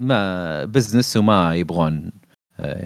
ما 0.00 0.64
business 0.64 1.16
وما 1.16 1.54
يبغون 1.54 1.94
آه، 2.06 2.25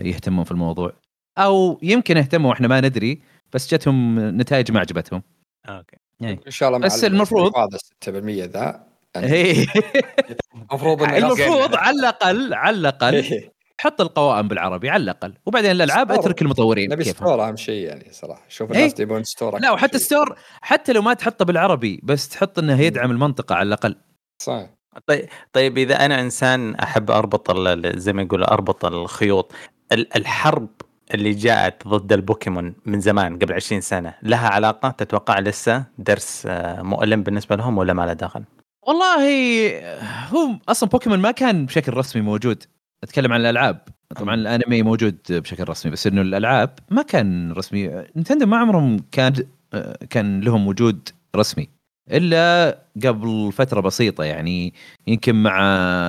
يهتمون 0.01 0.45
في 0.45 0.51
الموضوع 0.51 0.93
أو 1.39 1.79
يمكن 1.83 2.17
اهتموا 2.17 2.51
وإحنا 2.51 2.69
ما 2.69 2.81
ندري 2.81 3.23
بس 3.53 3.75
جتهم 3.75 4.19
نتائج 4.41 4.73
ما 4.73 4.81
عجبتهم 4.81 5.23
أوكي 5.69 5.97
إن 6.23 6.39
شاء 6.49 6.69
الله 6.69 6.79
مع 6.79 6.87
بس 6.87 7.05
المفروض- 7.05 7.57
هذا 7.57 7.79
6% 8.05 8.09
ذا 8.45 8.87
يعني 9.15 9.33
إيه. 9.33 9.67
المفروض 10.71 11.03
المفروض 11.15 11.75
على 11.77 11.99
الأقل 12.01 12.55
على 12.55 12.77
الأقل 12.77 13.15
إيه. 13.15 13.53
حط 13.81 14.01
القوائم 14.01 14.49
بالعربي 14.49 14.91
على 14.91 15.03
الأقل 15.03 15.35
وبعدين 15.47 15.71
الألعاب. 15.71 16.13
أترك 16.13 16.43
المطورين 16.43 16.91
نبي. 16.93 17.05
store 17.05 17.49
أهم 17.49 17.57
شيء 17.57 17.87
يعني 17.87 18.13
صراحة 18.13 18.43
شوف 18.49 18.73
إيه. 18.73 18.79
الناس 18.79 19.01
يبون 19.01 19.25
store 19.25 19.59
لا 19.59 19.71
وحتى. 19.71 19.99
store 19.99 20.37
حتى 20.63 20.93
لو 20.93 21.03
ما 21.03 21.15
تحطه 21.15 21.45
بالعربي 21.45 22.01
بس 22.03 22.29
تحط 22.29 22.59
انه 22.59 22.81
يدعم 22.81 23.11
المنطقة 23.11 23.55
على 23.55 23.67
الأقل 23.67 23.97
صحيح 24.43 24.71
طيب 25.07 25.29
طيب 25.53 25.79
إذا 25.79 26.05
أنا 26.05 26.21
إنسان 26.21 26.75
أحب 26.75 27.11
أربط 27.11 27.59
زي 27.97 28.13
ما 28.13 28.23
يقولوا 28.23 28.53
أربط 28.53 28.85
الخيوط 28.85 29.53
ال- 29.93 30.17
الحرب 30.17 30.69
اللي 31.15 31.31
جاءت 31.31 31.89
ضد 31.89 32.13
البوكيمون 32.13 32.75
من 32.87 33.01
زمان 33.01 33.39
قبل 33.39 33.53
20 33.53 33.81
سنة 33.81 34.15
لها 34.23 34.49
علاقة 34.49 34.91
تتوقع 34.91 35.39
لسه 35.39 35.85
درس 35.99 36.47
آه، 36.47 36.83
مؤلم 36.83 37.23
بالنسبة 37.23 37.57
لهم 37.57 37.79
ولا 37.79 37.93
ما 37.93 38.07
له 38.07 38.13
دخل؟ 38.13 38.45
والله 38.87 39.25
هو 40.29 40.49
أصلا 40.69 40.89
بوكيمون 40.89 41.19
ما 41.19 41.31
كان 41.31 41.67
بشكل 41.67 41.95
رسمي 41.95 42.23
موجود. 42.23 42.65
أتكلم 43.03 43.33
عن 43.33 43.41
الألعاب. 43.41 43.79
طبعا 44.17 44.35
الأنمي 44.35 44.83
موجود 44.83 45.17
بشكل 45.31 45.69
رسمي 45.69 45.93
بس 45.93 46.07
إنه 46.07 46.21
الألعاب 46.23 46.79
ما 46.91 47.03
كان 47.03 47.53
رسمي. 47.53 47.89
Nintendo 48.17 48.47
ما 48.47 48.57
عمرهم 48.57 49.05
كان 49.13 49.33
كان 50.11 50.41
لهم 50.41 50.67
وجود 50.67 51.09
رسمي. 51.37 51.69
إلا 52.11 52.79
قبل 53.07 53.53
فترة 53.53 53.81
بسيطة 53.81 54.25
يعني 54.25 54.75
يمكن 55.07 55.43
مع 55.43 55.61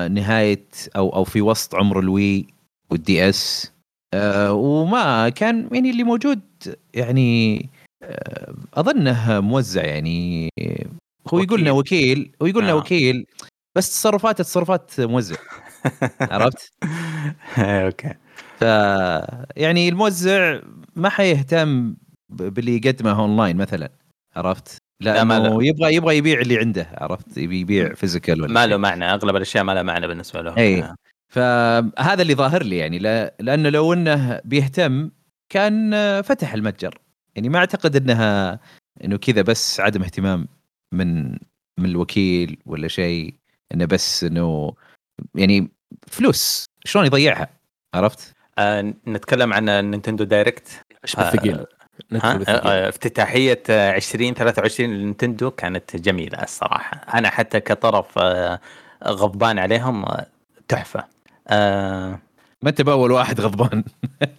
نهاية 0.08 0.68
أو 0.96 1.10
أو 1.16 1.24
في 1.24 1.42
وسط 1.42 1.76
عمر 1.76 2.00
ال 2.00 2.08
Wii 2.08 2.32
وال 2.32 2.48
DS 2.90 3.72
آه، 4.14 4.54
وما 4.54 5.30
كان 5.30 5.70
يعني 5.72 5.90
اللي 5.90 6.04
موجود 6.04 6.42
يعني 6.94 7.70
آه، 8.04 8.54
اظنه 8.74 9.40
موزع 9.40 9.86
يعني 9.86 10.50
هو 11.34 11.40
يقول 11.40 11.62
لنا 11.62 11.72
وكيل 11.72 12.32
هو 12.42 12.48
يقول 12.48 12.64
لنا 12.64 12.72
آه. 12.72 12.76
وكيل 12.76 13.26
بس 13.76 13.90
تصرفاته 13.90 14.44
تصرفات 14.44 15.00
موزع 15.00 15.36
عرفت؟ 16.22 16.74
أوكي 17.58 18.14
ف 18.58 18.62
يعني 19.58 19.90
الموزع 19.90 20.60
ما 20.96 21.10
حيهتم 21.10 21.96
باللي 22.30 22.76
يقدمه 22.76 23.20
أونلاين 23.20 23.58
مثلا 23.58 23.92
عرفت؟ 24.36 24.78
لا، 25.02 25.24
ما 25.24 25.40
لأنه 25.40 25.66
يبغى 25.66 25.96
يبغى 25.96 26.18
يبيع 26.18 26.40
اللي 26.42 26.58
عنده 26.58 26.88
عرفت؟ 26.98 27.38
يبي 27.38 27.60
يبيع 27.60 27.94
physical 27.94 28.42
ولا 28.42 28.54
ما. 28.54 28.68
له 28.68 28.78
معنى 28.78 29.14
أغلب 29.14 29.36
الأشياء 29.36 29.64
ما 29.64 29.72
لها 29.72 29.84
معنى 29.84 30.08
بالنسبة 30.08 30.42
لهم 30.42 30.58
إي. 30.58 30.84
آه. 30.84 30.96
فهذا 31.34 32.22
اللي 32.22 32.36
ظاهر 32.36 32.64
لي 32.64 32.78
يعني 32.78 33.00
لا 33.00 33.36
لأنه 33.40 33.70
لو 33.70 33.94
إنه 33.94 34.42
بيهتم 34.46 35.10
كان 35.50 35.92
فتح 36.22 36.54
المتجر 36.54 36.98
يعني 37.36 37.50
ما 37.50 37.60
أعتقد 37.60 37.96
إنها 37.96 38.60
إنه 39.04 39.18
كذا 39.18 39.42
بس 39.42 39.80
عدم 39.80 40.04
اهتمام 40.04 40.48
من 40.94 41.32
من 41.80 41.86
الوكيل 41.86 42.58
ولا 42.66 42.88
شيء 42.88 43.34
إنه 43.74 43.86
بس 43.86 44.24
إنه 44.24 44.74
يعني 45.36 45.72
فلوس 46.08 46.66
شلون 46.86 47.06
يضيعها 47.06 47.50
عرفت؟ 47.96 48.34
آه، 48.58 48.94
نتكلم 49.08 49.54
عن 49.54 49.70
النينتندو 49.70 50.24
دايركت 50.24 50.82
بالثقيل. 51.02 51.60
آه، 51.60 51.68
افتتاحية 52.14 53.64
آه، 53.70 53.96
2023 53.96 54.90
لل 54.90 55.02
Nintendo 55.02 55.52
كانت 55.52 55.96
جميلة 55.96 56.44
الصراحة. 56.44 56.98
أنا 57.14 57.30
حتى 57.30 57.60
كطرف 57.60 58.18
آه، 58.18 58.60
غضبان 59.08 59.60
عليهم 59.60 60.06
آه، 60.06 60.26
تحفة. 60.68 61.04
آه، 61.48 62.20
ما 62.62 62.70
أنت 62.70 62.82
بأول 62.82 63.12
واحد 63.12 63.42
غضبان. 63.42 63.84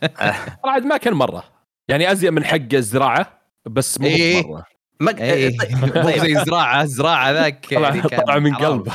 طبعا 0.65 0.79
ما 0.79 0.97
كان 0.97 1.13
مرة. 1.15 1.45
يعني 1.89 2.13
ازيد 2.13 2.31
من 2.33 2.45
حق 2.45 2.59
الزراعة 2.73 3.39
بس 3.67 4.01
مو 4.01 4.07
إيه. 4.07 4.47
مرة. 4.47 4.65
ما 5.01 5.19
إيه. 5.19 5.57
مو 5.97 6.11
زي 6.11 6.39
الزراعة. 6.39 6.83
الزراعة 6.83 7.31
ذاك 7.33 7.67
طلع 7.75 7.95
يعني 8.29 8.41
من. 8.41 8.55
قلبه. 8.55 8.93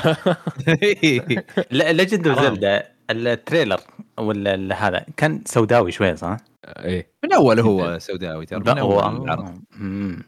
Legend 1.71 2.29
حرام. 2.29 2.37
و 2.45 2.52
Zelda 2.52 2.83
ال 3.09 3.18
trailer 3.18 3.79
ولا 4.17 4.87
هذا 4.87 5.05
كان 5.17 5.41
سوداوي 5.45 5.91
شوية 5.91 6.15
صح؟ 6.15 6.37
إيه. 6.65 7.11
من 7.23 7.33
أول 7.33 7.59
هو 7.59 7.99
سوداوي 7.99 8.45
ترى 8.45 8.59
من 8.59 8.77
أول 8.77 9.23
العرض 9.23 9.61
مم. 9.79 10.23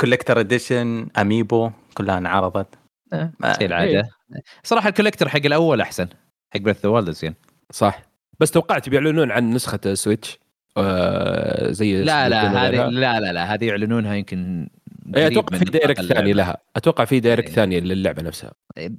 collector 0.00 0.40
edition 0.40 1.06
Amiibo 1.18 1.70
كلها 1.94 2.18
انعرضت. 2.18 2.66
آه، 3.12 3.32
زي 3.60 3.66
العاده 3.66 4.08
صراحة 4.62 4.88
ال 4.88 4.92
collector 4.92 5.28
حق 5.28 5.40
الأول 5.44 5.80
أحسن 5.80 6.06
حق 6.54 6.60
Breath 6.60 6.86
ذا 6.86 7.10
زين. 7.10 7.34
صح. 7.70 8.02
بس 8.40 8.50
توقعت 8.50 8.88
بيعلنون 8.88 9.30
عن 9.30 9.50
نسخة 9.50 9.94
Switch 9.94 10.38
آه 10.76 11.70
زي 11.70 12.02
لا 12.02 12.28
لا 12.28 12.68
هذه. 12.68 12.88
لا 12.88 13.20
لا 13.20 13.32
لا 13.32 13.54
هذه 13.54 13.64
يعلنونها 13.64 14.14
يمكن 14.14 14.68
قريب 15.14 15.32
أتوقع 15.32 15.58
في 15.58 15.64
Direct 15.64 16.00
ثاني. 16.02 16.32
لها. 16.32 16.56
أتوقع 16.76 17.04
في 17.04 17.20
Direct 17.20 17.48
إيه. 17.48 17.54
ثاني 17.54 17.80
للعبة 17.80 18.22
نفسها. 18.22 18.52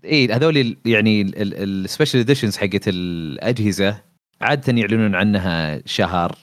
اي 0.05 0.27
هذول 0.31 0.57
ال- 0.57 0.77
يعني 0.85 1.21
ال 1.37 1.48
special 1.48 2.19
editions 2.19 2.57
حقت 2.57 2.87
الأجهزة 2.87 4.01
عاده 4.43 4.73
يعلنون 4.73 5.15
عنها 5.15 5.81
شهر 5.85 6.35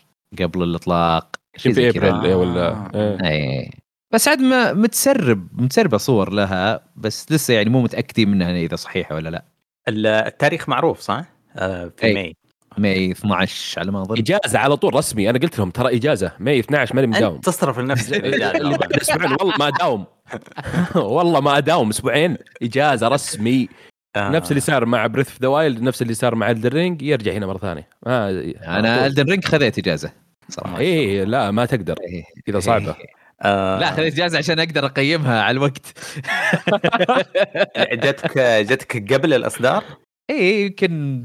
قبل 0.43 0.63
الاطلاق 0.63 1.37
شيء 1.57 1.73
في 1.73 1.89
ابريل 1.89 2.25
إيه 2.25 2.35
ولا 2.35 2.69
آه. 2.69 2.91
إيه. 2.95 3.29
اي 3.31 3.71
بس 4.13 4.29
عاد 4.29 4.41
ما 4.41 4.73
متسرب 4.73 5.49
متسربه 5.63 5.97
صور 5.99 6.33
لها 6.33 6.81
بس 6.97 7.33
لسه 7.33 7.55
يعني 7.55 7.71
مو 7.71 7.83
متاكدين 7.83 8.29
منها 8.31 8.51
اذا 8.57 8.77
صحيحه 8.77 9.15
ولا 9.15 9.29
لا 9.29 9.45
ال- 9.89 10.07
التاريخ 10.07 10.69
معروف 10.69 11.01
صح؟ 11.01 11.25
آه، 11.57 11.93
في 11.97 12.05
أي. 12.07 12.15
May 12.15 12.35
May 12.79 13.11
12 13.11 13.81
على 13.81 13.93
ما 13.93 14.03
اظن 14.03 14.19
اجازه 14.19 14.59
على 14.59 14.77
طول 14.77 14.95
رسمي 14.95 15.31
أنا 15.31 15.39
قلت 15.39 15.59
لهم 15.59 15.71
ترى 15.71 15.97
اجازه 15.97 16.33
May 16.39 16.59
12 16.61 16.95
ماني 16.97 17.07
مداوم 17.07 17.35
انت 17.35 17.45
تصرف 17.45 17.79
لنفسك 17.79 18.17
اللي 18.17 18.29
الإجازة. 18.37 18.77
بعد 18.77 18.93
أسبوعين 18.93 19.33
والله 19.41 19.55
ما 19.59 19.69
اداوم 19.69 20.05
والله 20.95 21.41
ما 21.41 21.59
اداوم 21.59 21.89
أسبوعين 21.89 22.37
اجازه 22.63 23.09
رسمي 23.09 23.69
آه. 24.17 24.31
نفس 24.31 24.51
اللي 24.51 24.61
صار 24.61 24.87
مع 24.87 25.07
Breath 25.07 25.29
of 25.29 25.43
the 25.43 25.49
Wild 25.49 25.83
نفس 25.83 26.03
اللي 26.03 26.15
صار 26.15 26.35
مع 26.35 26.51
Elden 26.51 26.80
Ring 26.80 27.03
يرجع 27.03 27.33
هنا 27.33 27.47
مرة 27.47 27.59
ثانية. 27.59 27.89
ما 28.07 28.31
أنا 28.67 29.07
Elden 29.07 29.25
Ring 29.25 29.45
خذيت 29.45 29.79
إجازة 29.79 30.13
صراحة. 30.49 30.79
إيه 30.79 31.25
لا 31.25 31.51
ما 31.51 31.67
تقدر 31.67 31.97
إيه. 32.01 32.25
كذا 32.47 32.61
صعبة. 32.61 32.97
آه، 33.43 33.79
لا 33.79 33.91
خذيت 33.91 34.15
إجازة 34.15 34.39
عشان 34.39 34.59
أقدر 34.59 34.87
أقيمها 34.87 35.43
على 35.43 35.57
الوقت. 35.57 35.87
جتك 38.05 38.39
جتك 38.39 39.13
قبل 39.13 39.35
الإصدار؟ 39.35 39.85
اي 40.31 40.63
يمكن 40.63 41.25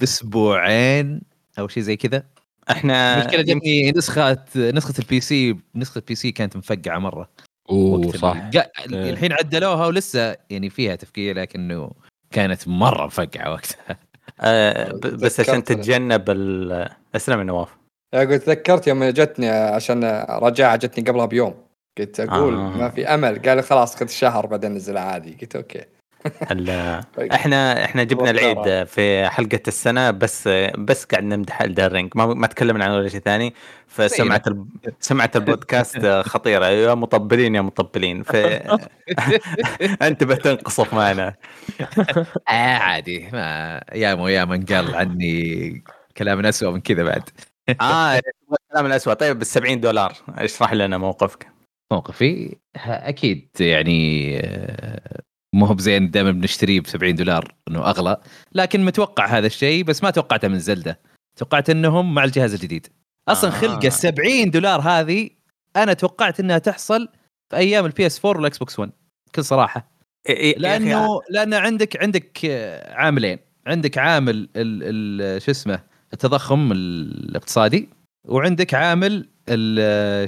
بأسبوعين 0.00 1.20
أو 1.58 1.68
شيء 1.68 1.82
زي 1.82 1.96
كذا. 1.96 2.22
إحنا 2.70 3.20
المشكلة 3.20 3.42
جتني 3.42 3.92
نسخه 3.92 4.38
نسخة 4.56 4.94
ال 4.98 5.20
PC 5.20 5.56
نسخة 5.74 5.98
ال 5.98 6.14
PC 6.14 6.32
كانت 6.32 6.56
مفقعة 6.56 6.98
مرة. 6.98 7.30
أوه 7.70 8.12
صح. 8.12 8.36
إيه. 8.54 8.70
الحين 8.86 9.32
عدلوها 9.32 9.86
ولسه 9.86 10.36
يعني 10.50 10.70
فيها 10.70 10.94
تفكير 10.94 11.38
لكنه 11.38 11.90
كانت 12.32 12.68
مرة 12.68 13.06
مفقعة 13.06 13.50
وقتها. 13.52 13.96
آه، 14.40 14.92
بس 14.92 15.40
عشان. 15.40 15.64
تتجنب 15.64 16.30
اسلم 17.14 17.38
يا 17.38 17.44
نواف 17.44 17.68
يا 18.14 18.20
قلت 18.20 18.42
تذكرت 18.42 18.86
يوم 18.86 19.04
جتني 19.04 19.48
عشان 19.48 20.04
رجعها 20.30 20.76
جتني 20.76 21.04
قبلها 21.04 21.26
بيوم. 21.26 21.54
قلت 21.98 22.20
أقول 22.20 22.54
آه. 22.54 22.76
ما 22.76 22.88
في 22.90 23.06
أمل. 23.14 23.42
قال 23.42 23.62
خلاص 23.64 23.96
خذ 23.96 24.06
شهر 24.06 24.46
بعدين 24.46 24.74
نزل 24.74 24.96
عادي. 24.98 25.36
قلت 25.40 25.56
أوكي. 25.56 25.84
ال- 26.50 27.00
إحنا 27.32 27.84
إحنا 27.84 28.04
جبنا 28.04 28.30
العيد 28.30 28.84
في 28.86 29.28
حلقة 29.28 29.60
السنة 29.68 30.10
بس 30.10 30.48
بس 30.78 31.04
قاعد 31.04 31.24
نمدح 31.24 31.62
Elden 31.62 31.90
Ring 31.90 32.12
ما 32.14 32.26
ما 32.26 32.46
تكلمنا 32.46 32.84
عن 32.84 32.90
ولا 32.90 33.08
شيء 33.08 33.20
ثاني. 33.20 33.54
فسمعت 33.86 34.46
ال... 34.48 34.64
سمعت 35.00 35.36
البودكاست 35.36 36.06
خطيرة. 36.06 36.66
يا 36.66 36.94
مطبلين 36.94 37.54
يا 37.54 37.60
مطبلين. 37.60 38.22
ف 38.22 38.36
انتبه 40.02 40.34
تنقصف 40.34 40.94
معنا. 40.94 41.34
آه 42.48 42.52
عادي. 42.76 43.28
ما 43.32 43.80
ياما 43.92 44.22
وياما 44.22 44.64
قال 44.68 44.94
عني 44.94 45.84
كلام 46.16 46.46
اسوء 46.46 46.72
من 46.72 46.80
كذا 46.80 47.02
بعد. 47.02 47.28
آه 47.80 48.20
الكلام 48.64 48.86
الاسود 48.86 49.16
طيب 49.16 49.38
بال 49.38 49.46
70 49.46 49.80
دولار. 49.80 50.12
اشرح 50.28 50.72
لنا 50.72 50.98
موقفك. 50.98 51.46
موقفي؟ 51.92 52.56
أكيد 52.86 53.48
يعني 53.60 54.36
آه، 54.44 55.20
مو 55.52 55.66
هو 55.66 55.74
بزين 55.74 56.10
دائما 56.10 56.30
بنشتريه 56.30 56.80
ب 56.80 56.86
70 56.86 57.14
دولار 57.14 57.54
إنه 57.68 57.80
أغلى 57.80 58.16
لكن 58.52 58.84
متوقع 58.84 59.26
هذا 59.26 59.46
الشيء 59.46 59.84
بس 59.84 60.02
ما 60.02 60.10
توقعته 60.10 60.48
من 60.48 60.58
زلدة. 60.58 61.00
توقعت 61.36 61.70
إنهم 61.70 62.14
مع 62.14 62.24
الجهاز 62.24 62.54
الجديد. 62.54 62.86
أصلا 63.28 63.50
آه. 63.50 63.54
آه. 63.54 63.58
خلق 63.58 63.84
ال 63.84 63.92
70 63.92 64.50
دولار 64.50 64.80
هذه 64.80 65.30
أنا 65.76 65.92
توقعت 65.92 66.40
إنها 66.40 66.58
تحصل 66.58 67.08
في 67.50 67.56
أيام 67.56 67.86
ال 67.86 68.06
PS 68.06 68.24
4 68.24 68.38
وال 68.38 68.58
Xbox 68.58 68.78
1 68.78 68.92
بكل 69.28 69.44
صراحة. 69.44 69.90
إيه 70.28 70.58
لأنه 70.58 71.20
لأن 71.30 71.54
عندك 71.54 72.02
عندك 72.02 72.38
آه، 72.44 72.94
عاملين. 72.94 73.38
عندك 73.66 73.98
عامل 73.98 74.48
شو 75.44 75.50
اسمه 75.50 75.80
التضخم 76.12 76.72
الاقتصادي 76.72 77.88
وعندك 78.28 78.74
عامل 78.74 79.28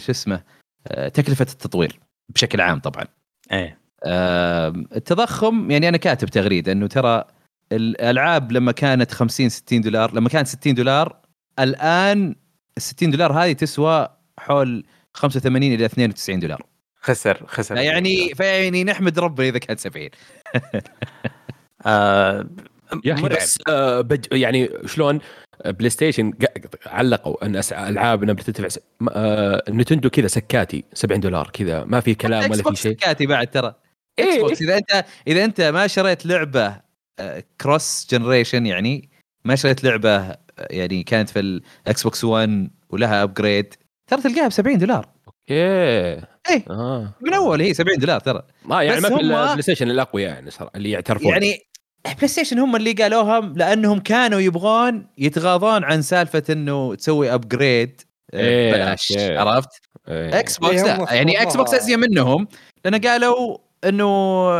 شو 0.01 0.13
اسمه 0.13 0.43
آه، 0.87 1.09
تكلفة 1.09 1.43
التطوير 1.43 2.01
بشكل 2.29 2.61
عام 2.61 2.79
طبعا. 2.81 3.05
إيه 3.53 3.82
التضخم 4.07 5.71
يعني 5.71 5.89
أنا 5.89 5.97
كاتب 5.97 6.29
تغريدة 6.29 6.73
إنه 6.73 6.87
ترى 6.87 7.25
الألعاب 7.73 8.53
لما 8.53 8.73
كانت 8.73 9.11
50 9.13 9.49
60 9.49 9.81
دولار 9.81 10.15
لما 10.15 10.29
كانت 10.29 10.47
60 10.49 10.75
دولار 10.75 11.17
الآن 11.59 12.35
ال 12.77 12.83
60 12.83 13.11
دولار 13.11 13.33
هذه 13.33 13.53
تسوى 13.53 14.09
حول 14.39 14.85
85 15.15 15.63
إلى 15.63 15.85
92 15.85 16.41
دولار. 16.41 16.63
خسر 17.01 17.47
خسر. 17.47 17.77
فيعني 17.77 18.35
فيعني 18.35 18.85
نحمد 18.85 19.19
ربنا 19.19 19.49
إذا 19.49 19.59
كانت 19.59 19.81
70 19.81 20.09
آه 21.87 22.47
يا 23.05 23.15
أخي. 23.15 23.29
بس 23.29 23.59
آه 23.69 24.01
بج 24.01 24.25
يعني 24.33 24.69
شلون 24.87 25.19
بلاي 25.67 25.91
ستيشن 25.91 26.33
علقوا 26.87 27.47
أن 27.47 27.61
ألعابنا 27.73 28.33
بتدفع 28.33 28.69
س- 28.69 28.79
آه 29.13 29.63
نتندو 29.69 30.11
كذا 30.11 30.27
سكاتي 30.27 30.85
70 30.95 31.21
دولار 31.21 31.51
كذا 31.53 31.85
ما 31.85 32.01
في 32.01 32.15
كلام 32.15 32.51
ولا 32.51 32.63
في 32.63 32.77
شيء. 32.77 32.93
كاتي 32.93 33.27
بعد 33.27 33.47
ترى. 33.47 33.75
X 34.19 34.29
إيه. 34.29 34.41
box 34.41 34.63
إذا 34.63 34.77
انت 34.77 35.05
إذا 35.27 35.45
أنت 35.45 35.61
ما 35.61 35.87
شريت 35.87 36.27
لعبة 36.27 36.81
cross 37.61 38.07
generation 38.11 38.67
يعني 38.67 39.11
ما 39.45 39.55
شريت 39.57 39.85
لعبة 39.85 40.17
آه، 40.19 40.39
يعني 40.59 41.03
كانت 41.03 41.31
في 41.31 41.41
ال 41.41 42.03
Xbox 42.03 42.25
1 42.25 42.71
ولها 42.91 43.23
upgrade 43.23 43.75
ترى 44.11 44.23
تلقاها 44.23 44.49
ب 44.49 44.53
70 44.53 44.79
دولار 44.79 45.09
okay 45.27 45.55
إيه 46.51 46.65
آه 46.71 47.15
من 47.21 47.35
أول 47.35 47.61
هي 47.61 47.75
70 47.75 47.99
دولار 47.99 48.21
ترى 48.21 48.43
ما 48.65 48.83
يعني 48.83 49.01
ما 49.01 49.09
في 49.09 49.21
ال 49.21 49.63
PlayStation 49.63 49.91
الاقوياء 49.91 50.33
يعني 50.33 50.51
صار 50.51 50.71
اللي 50.77 50.91
يعترفون 50.91 51.33
يعني 51.33 51.59
PlayStation 52.17 52.59
هم 52.59 52.77
اللي 52.77 52.93
قالوها 52.93 53.41
لأنهم 53.41 54.01
كانوا 54.01 54.41
يبغون 54.41 55.07
يتغاضون 55.19 55.85
عن 55.85 56.03
سالفة 56.03 56.43
إنه 56.51 56.95
تسوي 56.95 57.35
upgrade 57.35 58.01
إيه، 58.35 58.73
ببلاش 58.73 59.13
okay. 59.13 59.37
عرفت؟ 59.37 59.69
إيه. 60.09 60.39
Xbox 60.39 60.83
إيه، 60.83 60.97
لا 60.97 61.15
يعني 61.15 61.43
Xbox. 61.43 61.75
أزين 61.75 62.01
منهم 62.01 62.49
لأن 62.85 63.01
قالوا 63.01 63.59
إنه 63.85 64.07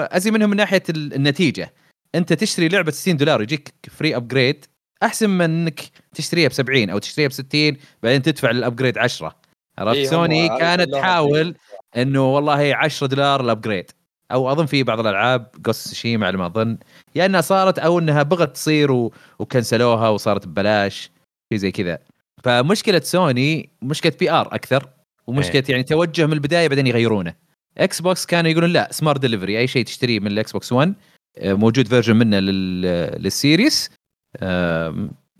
ازين 0.05 0.33
منهم 0.33 0.51
من 0.51 0.57
ناحية 0.57 0.83
ال- 0.91 1.15
النتيجة. 1.15 1.73
أنت 2.15 2.33
تشتري 2.33 2.69
لعبة 2.69 2.91
60 2.91 3.17
دولار 3.17 3.43
يجيك 3.43 3.75
free 3.91 4.17
upgrade 4.17 4.65
أحسن 5.03 5.31
من 5.31 5.41
إنك 5.45 5.81
تشتريها 6.15 6.49
ب 6.49 6.53
70 6.53 6.91
أو 6.91 6.99
تشتريها 6.99 7.29
ب 7.29 7.33
60 7.33 7.77
بعدين 8.03 8.23
تدفع 8.23 8.51
لل 8.51 8.61
upgrade 8.61 8.99
10 8.99 9.37
عرفت؟ 9.79 9.97
إيه، 9.97 10.07
سوني 10.07 10.49
كانت 10.49 10.93
تحاول. 10.93 11.55
إنه 11.97 12.35
والله 12.35 12.75
10 12.77 13.07
دولار 13.07 13.41
ال 13.41 13.47
upgrade 13.47 13.91
أو 14.33 14.53
أظن 14.53 14.67
في 14.67 14.83
بعض 14.83 15.01
الألعاب 15.01 15.47
قص 15.65 15.95
شيء 15.95 16.25
على 16.25 16.37
ما 16.37 16.47
أظن 16.47 16.79
يا 17.15 17.27
إنها 17.27 17.41
صارت 17.41 17.79
أو 17.79 17.99
إنها 17.99 18.23
بغت 18.23 18.55
تصير 18.55 18.93
و... 18.93 19.13
وكنسلوها 19.39 20.09
وصارت 20.09 20.47
ببلاش 20.47 21.11
في 21.51 21.59
زي 21.59 21.71
كذا. 21.71 21.99
فمشكلة 22.45 23.01
سوني 23.01 23.71
مشكلة 23.83 24.13
PR 24.21 24.55
أكثر 24.55 24.89
ومشكلة 25.27 25.65
يعني 25.69 25.83
توجه 25.83 26.27
من 26.27 26.33
البداية 26.33 26.69
بعدين 26.69 26.87
يغيرونه. 26.87 27.35
إكس 27.79 28.01
بوكس 28.03 28.27
كانوا 28.27 28.51
يقولون 28.51 28.71
لا 28.71 28.89
Smart 28.93 29.21
Delivery 29.21 29.59
أي 29.59 29.67
شيء 29.67 29.85
تشتريه 29.85 30.21
من 30.21 30.27
الاكس 30.27 30.53
بوكس 30.53 30.73
1 30.73 30.95
آه، 31.39 31.53
موجود 31.53 31.89
version 31.89 32.17
منه 32.17 32.39
لل... 32.39 32.83
لل 33.23 33.40
Series 33.40 33.91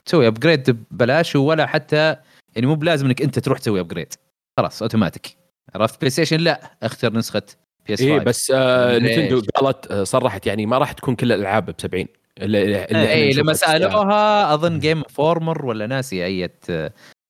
تسوي 0.05 0.27
upgrade 0.27 0.71
ببلاش 0.91 1.37
ولا 1.37 1.67
حتى 1.67 2.17
يعني 2.55 2.67
مو 2.67 2.75
بلازم 2.75 3.07
إنك 3.07 3.23
أنت 3.23 3.39
تروح 3.39 3.59
تسوي 3.59 3.81
upgrade 3.81 4.15
خلاص 4.57 4.83
اوتوماتيك 4.83 5.37
عرفت؟ 5.75 6.01
بلاي 6.01 6.11
ستيشن 6.11 6.37
لا 6.41 6.77
اختر 6.83 7.13
نسخة 7.13 7.43
PS 7.87 8.01
إيه 8.01 8.19
بس 8.19 8.53
آه؟ 8.55 8.99
نتندو 8.99 9.43
قالت 9.55 9.87
آه، 9.91 10.05
صرحت. 10.05 10.47
يعني 10.47 10.67
ما 10.67 10.79
راح 10.79 10.93
تكون 10.93 11.15
كل 11.17 11.33
الألعاب 11.33 11.67
ب 11.71 11.75
70 11.81 12.07
اللي, 12.43 12.63
اللي 12.63 12.85
إحنا 12.85 13.11
اي 13.11 13.29
نشوفها 13.29 13.43
لما. 13.43 13.53
سألوها 13.53 14.55
أظن 14.55 14.79
Game 14.79 15.03
Informer 15.03 15.67
ولا 15.67 15.87
ناسي 15.87 16.25
أي 16.25 16.51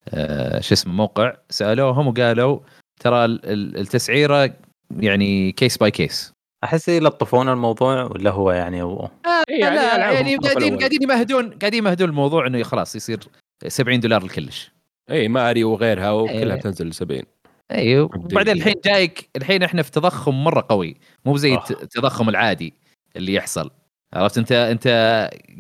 آه، 0.09 0.61
شو 0.61 0.75
اسمه 0.75 0.93
موقع 0.95 1.37
سألوهم 1.51 2.07
وقالوا 2.07 2.61
ترى 3.01 3.25
ال- 3.25 3.47
ال- 3.47 3.77
التسعيرة 3.79 4.55
يعني 5.01 5.53
case 5.53 5.77
by 5.79 5.91
case 5.91 6.33
أحس 6.65 6.89
يلطفون 6.89 7.49
الموضوع 7.49 8.03
ولا 8.03 8.31
هو 8.31 8.53
يعني 8.53 8.83
هو 8.83 9.11
إيه، 9.51 9.61
يعني 9.61 9.77
لا 9.77 10.13
يعني 10.13 10.37
قاعدين. 10.37 10.79
قاعدين 10.79 11.03
يمهدون 11.03 11.51
قاعدين 11.51 11.79
يمهدون 11.79 12.09
الموضوع 12.09 12.47
إنه 12.47 12.63
خلاص 12.63 12.97
يصير 12.97 13.19
70 13.67 14.01
دولار 14.01 14.23
الكلش 14.23 14.73
اي 15.11 15.29
ماريو 15.29 15.71
وغيرها 15.73 16.11
وكلها 16.11 16.55
إيه. 16.55 16.61
بتنزل 16.61 16.95
70 16.95 17.23
أيوه. 17.71 18.05
وبعدين 18.17 18.57
الحين 18.57 18.75
جايك 18.85 19.29
الحين 19.37 19.63
إحنا 19.63 19.83
في 19.83 19.91
تضخم 19.91 20.45
مرة 20.45 20.67
قوي 20.71 20.97
مو 21.25 21.37
زي 21.37 21.55
آه. 21.55 21.59
الت- 21.59 21.83
التضخم 21.83 22.29
العادي 22.29 22.75
اللي 23.17 23.35
يحصل 23.35 23.71
عرفت 24.15 24.39
انت 24.39 24.53
أنت 24.53 24.87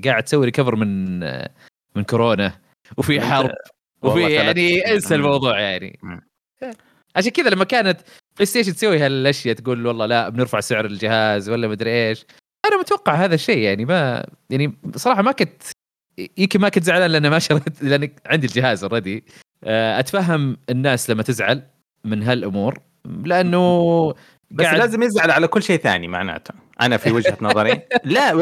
قاعد 0.04 0.22
تسوي 0.22 0.44
recover 0.44 0.76
من 0.76 1.20
من 1.96 2.04
كورونا 2.10 2.52
وفي 2.96 3.20
حرب 3.20 3.50
وفي 4.02 4.32
يعني 4.32 4.92
إنسى. 4.94 5.14
الموضوع 5.14 5.60
يعني. 5.60 5.98
عشان 7.16 7.30
كذا 7.30 7.50
لما 7.50 7.64
كانت 7.64 8.00
بلاي 8.36 8.46
ستيشن 8.46 8.74
تسوي 8.74 8.98
هالأشياء 8.98 9.54
تقول 9.54 9.86
والله 9.86 10.06
لا 10.06 10.28
بنرفع 10.28 10.60
سعر 10.60 10.84
الجهاز 10.84 11.50
ولا 11.50 11.68
مدري 11.68 12.08
إيش. 12.08 12.26
أنا 12.66 12.80
متوقع 12.80 13.14
هذا 13.14 13.34
الشيء 13.34 13.58
يعني 13.58 13.84
ما 13.84 14.26
يعني 14.50 14.74
صراحة 14.96 15.22
ما 15.22 15.32
كنت 15.32 15.62
يمكن 16.38 16.60
ما 16.60 16.68
كنت 16.68 16.84
زعلان 16.84 17.10
لأن 17.10 17.28
ما 17.30 17.38
شريت 17.38 17.82
لأن 17.82 18.08
عندي 18.26 18.46
الجهاز 18.46 18.84
already 18.84 19.24
أتفهم 19.64 20.56
الناس 20.70 21.10
لما 21.10 21.22
تزعل 21.22 21.62
من 22.04 22.22
هالأمور 22.22 22.78
لأنه 23.24 24.08
بس 24.50 24.64
قاعد- 24.64 24.78
لازم 24.78 25.02
يزعل 25.02 25.30
على 25.30 25.46
كل 25.48 25.62
شيء 25.62 25.78
ثاني 25.80 26.08
معناته. 26.08 26.54
أنا 26.80 26.96
في 26.96 27.12
وجهة 27.12 27.36
نظري. 27.40 27.80
لا 28.04 28.34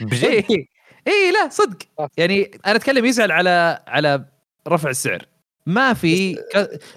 بجد؟ 0.00 0.24
اي 0.24 0.68
إيه، 1.06 1.30
لا 1.32 1.48
صدق. 1.50 1.76
يعني 2.16 2.50
أنا 2.66 2.76
أتكلم 2.76 3.04
يزعل 3.04 3.32
على 3.32 3.82
على 3.86 4.24
رفع 4.68 4.90
السعر. 4.90 5.26
ما 5.66 5.92
في 5.94 6.38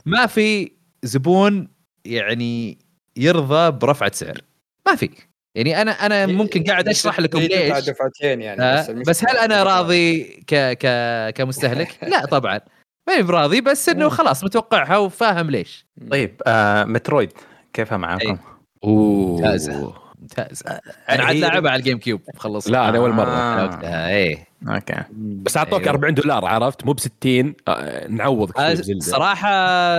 ما 0.05 0.25
في 0.25 0.71
زبون 1.03 1.67
يعني 2.05 2.77
يرضى 3.17 3.71
برفعة 3.71 4.11
سعر. 4.13 4.41
ما 4.87 4.95
في. 4.95 5.09
يعني 5.55 5.81
أنا 5.81 5.91
أنا 5.91 6.25
ممكن 6.25 6.63
قاعد 6.63 6.87
أشرح 6.87 7.19
لكم 7.19 7.39
ليش. 7.39 7.89
دفعتين 7.89 8.41
يعني 8.41 8.61
آه، 8.61 8.91
بس 8.91 9.23
هل 9.23 9.37
أنا 9.37 9.63
راضي 9.63 10.23
ك 10.23 10.55
ك 10.55 10.87
كمستهلك؟ 11.33 11.97
لا 12.11 12.25
طبعا. 12.25 12.59
ماني 13.07 13.23
براضي 13.23 13.61
بس 13.61 13.89
إنه 13.89 14.09
خلاص 14.09 14.43
متوقعها 14.43 14.97
وفاهم 14.97 15.49
ليش. 15.49 15.85
طيب 16.11 16.41
آه 16.47 16.83
مترويد 16.83 17.31
كيفها 17.73 17.97
معاكم؟ 17.97 18.37
أوه. 18.83 19.35
ممتازة. 19.35 19.93
ممتاز. 20.21 20.63
أنا 21.09 21.23
عاد 21.23 21.35
هي- 21.35 21.39
لاعبها 21.41 21.71
على 21.71 21.79
الجيم 21.79 21.97
كيوب 21.97 22.21
خالص 22.37 22.67
لا 22.67 22.89
أنا 22.89 22.97
أول 22.97 23.11
مرة. 23.11 23.29
آه. 23.29 23.63
وقتها 23.65 24.09
إيه. 24.09 24.47
أوكي. 24.67 25.03
بس 25.13 25.57
أعطوك 25.57 25.79
أيوه. 25.81 25.91
40 25.91 26.13
دولار 26.13 26.45
عرفت؟ 26.45 26.85
مو 26.85 26.93
ب 26.93 26.99
60 26.99 27.53
آه، 27.67 28.07
نعوضك 28.07 28.55
شوي 28.57 28.65
آه، 28.65 28.73
بزلدة. 28.73 28.99
صراحة 28.99 29.49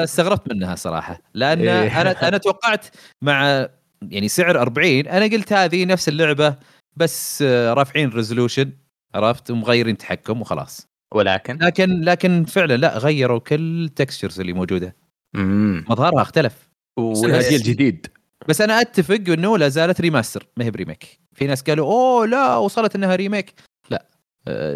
استغربت 0.05 0.52
منها 0.52 0.74
صراحة 0.74 1.20
لأن 1.35 1.68
إيه. 1.68 2.00
أنا 2.00 2.29
أنا 2.29 2.38
توقعت 2.38 2.87
مع 3.22 3.68
يعني 4.02 4.29
سعر 4.29 4.61
40 4.61 5.07
أنا 5.07 5.24
قلت 5.24 5.52
هذه 5.52 5.85
نفس 5.85 6.09
اللعبة 6.09 6.55
بس 6.96 7.42
آه، 7.42 7.72
رافعين 7.74 8.09
resolution 8.09 8.70
عرفت؟ 9.14 9.50
ومغيرين 9.50 9.96
تحكم 9.96 10.40
وخلاص. 10.40 10.87
ولكن؟ 11.14 11.59
لكن 11.62 12.00
لكن 12.00 12.44
فعلا 12.44 12.76
لا 12.76 12.98
غيروا 12.98 13.38
كل 13.38 13.85
ال 13.85 13.91
textures 13.91 14.40
اللي 14.40 14.52
موجودة. 14.52 14.96
امم 15.37 15.85
مظهرها 15.88 16.22
اختلف. 16.22 16.68
بس 17.12 17.24
إنها 17.24 17.40
جيل 17.50 17.62
جديد. 17.62 18.07
بس 18.49 18.61
أنا 18.61 18.81
أتفق 18.81 19.20
إنه 19.29 19.59
لا 19.59 19.68
زالت 19.68 20.01
remaster 20.01 20.46
ما 20.57 20.64
هي 20.64 20.70
ب 20.70 20.77
remake. 20.77 21.18
في 21.35 21.46
ناس 21.46 21.62
قالوا 21.62 21.87
أوه 21.87 22.27
لا 22.27 22.57
وصلت 22.57 22.94
إنها 22.96 23.16
remake 23.16 23.55
لا 23.90 24.07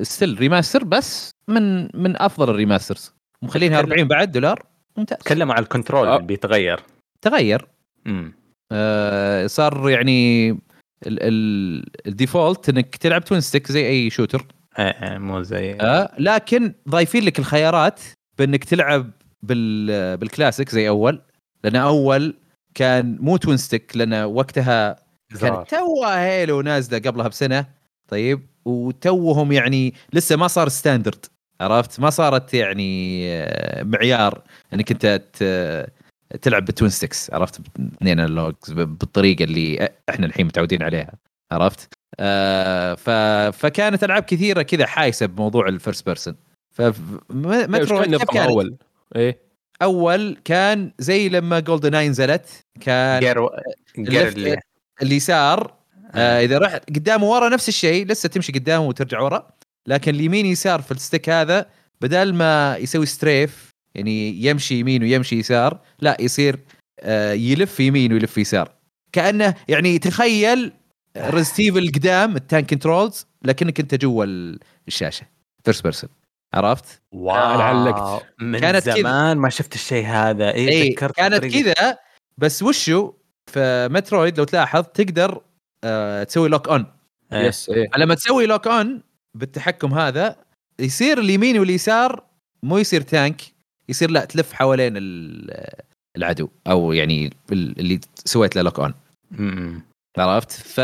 still 0.03 0.38
remaster 0.38 0.85
بس 0.85 1.31
من 1.49 1.83
من 2.03 2.23
أفضل 2.23 2.51
ال 2.51 2.57
remasters 2.57 3.14
مخلينها 3.42 3.79
40 3.79 4.09
بعد 4.09 4.33
دولار 4.33 4.66
ممتاز. 4.96 5.18
تكلموا 5.18 5.55
على 5.55 5.62
ال 5.62 5.68
control 5.68 6.09
آه. 6.09 6.16
اللي 6.16 6.27
بيتغير. 6.27 6.81
تغير. 7.23 7.68
امم 8.07 8.33
آه، 8.73 9.46
صار 9.46 9.90
يعني 9.90 10.49
ال- 10.51 10.59
ال- 11.07 11.87
ال 12.07 12.14
default 12.14 12.68
إنك 12.68 12.96
تلعب 12.96 13.25
twin 13.25 13.40
stick 13.40 13.73
زي 13.73 13.87
أي 13.88 14.11
shooter 14.11 14.46
آه 14.79 14.81
آه 14.90 15.18
مو 15.18 15.42
زي 15.42 15.75
آه 15.81 16.11
لكن 16.18 16.73
ضايفين 16.88 17.25
لك 17.25 17.38
الخيارات 17.38 18.01
بإنك 18.38 18.64
تلعب 18.64 19.11
بال 19.42 20.16
بالكلاسيك 20.16 20.68
زي 20.68 20.88
أول 20.88 21.23
لأن 21.64 21.77
أول 21.77 22.35
كان 22.74 23.18
مو 23.20 23.37
twin 23.37 23.57
stick 23.57 23.96
لأن 23.96 24.14
وقتها. 24.14 24.96
كانت 25.40 25.70
توها 25.70 26.24
Halo 26.25 26.61
نازلة 26.61 26.98
قبلها 26.98 27.28
بسنة 27.28 27.66
طيب 28.09 28.46
وتوهم 28.64 29.52
يعني 29.52 29.94
لسه 30.12 30.37
ما 30.37 30.48
صار 30.48 30.68
standard 30.68 31.27
عرفت 31.61 32.00
ما 32.00 32.11
صارت 32.11 32.54
يعني 32.54 33.22
آه، 33.33 33.83
معيار 33.83 34.42
إنك 34.74 34.90
أنت 34.90 35.22
تلعب 36.42 36.64
ب 36.64 36.70
twin 36.70 36.90
sticks 36.90 37.31
عرفت 37.33 37.61
اثنين 37.61 38.26
بالطريقة 38.68 39.44
اللي 39.44 39.88
إحنا 40.09 40.26
الحين 40.26 40.46
متعودين 40.46 40.83
عليها 40.83 41.12
عرفت 41.52 41.88
آه 42.20 42.94
ف... 42.94 43.11
فكانت 43.56 44.04
ألعاب 44.04 44.22
كثيرة 44.22 44.62
كذا 44.62 44.87
حايسة 44.87 45.26
بموضوع 45.26 45.68
ال 45.68 45.75
first 45.75 46.07
person 46.07 46.35
ف 46.70 46.80
إيه، 46.80 46.88
وش 46.90 47.92
مترو 47.92 48.18
كان؟ 48.18 48.48
أول؟ 48.48 48.76
إيه 49.16 49.50
أول 49.83 50.37
كان 50.45 50.93
زي 50.99 51.29
لما 51.29 51.61
GoldenEye 51.61 52.09
نزلت 52.09 52.47
كان 52.81 53.21
جير 53.21 53.49
جير 53.99 54.29
ال 54.29 54.30
left- 54.30 54.37
اللي 54.37 54.59
اليسار. 55.03 55.75
آه. 56.14 56.45
إذا 56.45 56.59
رحت 56.59 56.88
قدام 56.88 57.23
ورا 57.23 57.49
نفس 57.49 57.69
الشيء 57.69 58.07
لسه 58.07 58.29
تمشي 58.29 58.53
قدام 58.53 58.83
وترجع 58.83 59.21
ورا. 59.21 59.51
لكن 59.87 60.14
اليمين 60.14 60.47
يسار 60.47 60.83
في 60.83 60.90
ال 60.92 60.99
stick 60.99 61.29
هذا 61.31 61.66
بدل 62.01 62.35
ما 62.35 62.77
يسوي 62.77 63.07
strafe 63.07 63.70
يعني 63.95 64.45
يمشي 64.45 64.75
يمين 64.81 65.03
ويمشي 65.03 65.38
يسار 65.38 65.81
لا 66.01 66.16
يصير 66.21 66.59
آه 67.01 67.33
يلف 67.33 67.81
يمين 67.81 68.12
ويلف 68.12 68.38
يسار. 68.38 68.73
كأنه 69.12 69.55
يعني 69.69 69.99
تخيل 69.99 70.73
Resident 71.16 71.57
Evil 71.57 71.77
القدام 71.77 72.37
ال 72.37 72.43
tank 72.43 72.70
controls 72.70 73.27
لكنك 73.45 73.81
أنت 73.81 73.95
جوا 73.95 74.25
ال- 74.25 74.59
الشاشة. 74.88 75.27
first 75.64 75.83
person 75.83 76.11
عرفت؟ 76.55 77.03
wow 77.12 77.61
علقت. 77.61 78.27
من 78.41 78.59
كانت. 78.59 78.91
زمان 78.91 79.37
ما 79.39 79.49
شفت 79.49 79.75
الشيء 79.75 80.07
هذا 80.07 80.55
اي 80.55 80.69
اي 80.69 80.89
تذكرت 80.91 81.17
كانت. 81.17 81.45
كذا 81.45 81.99
بس 82.39 82.63
وشو 82.63 83.13
في 83.47 83.89
مترويد 83.91 84.39
لو 84.39 84.45
تلاحظ 84.45 84.85
تقدر 84.85 85.41
آه 85.85 86.23
تسوي 86.25 86.49
lock 86.49 86.68
on 86.68 86.87
إيه. 87.33 87.39
yes 87.46 87.70
إيه 87.71 87.91
لما 87.97 88.15
تسوي 88.15 88.47
lock 88.46 88.66
on 88.66 89.03
بالتحكم 89.35 89.95
هذا 89.95 90.37
يصير 90.81 91.19
اليمين 91.19 91.59
واليسار 91.59 92.25
مو 92.63 92.79
يصير 92.79 93.01
tank 93.01 93.42
يصير 93.89 94.11
لا 94.11 94.25
تلف 94.25 94.53
حوالين 94.53 94.93
ال- 94.97 95.75
العدو 96.17 96.49
أو 96.67 96.93
يعني 96.93 97.27
ال- 97.53 97.79
اللي 97.81 98.01
سويت 98.25 98.57
له 98.57 98.63
lock 98.62 98.81
on. 98.81 98.94
عرفت 100.19 100.53
ف 100.53 100.81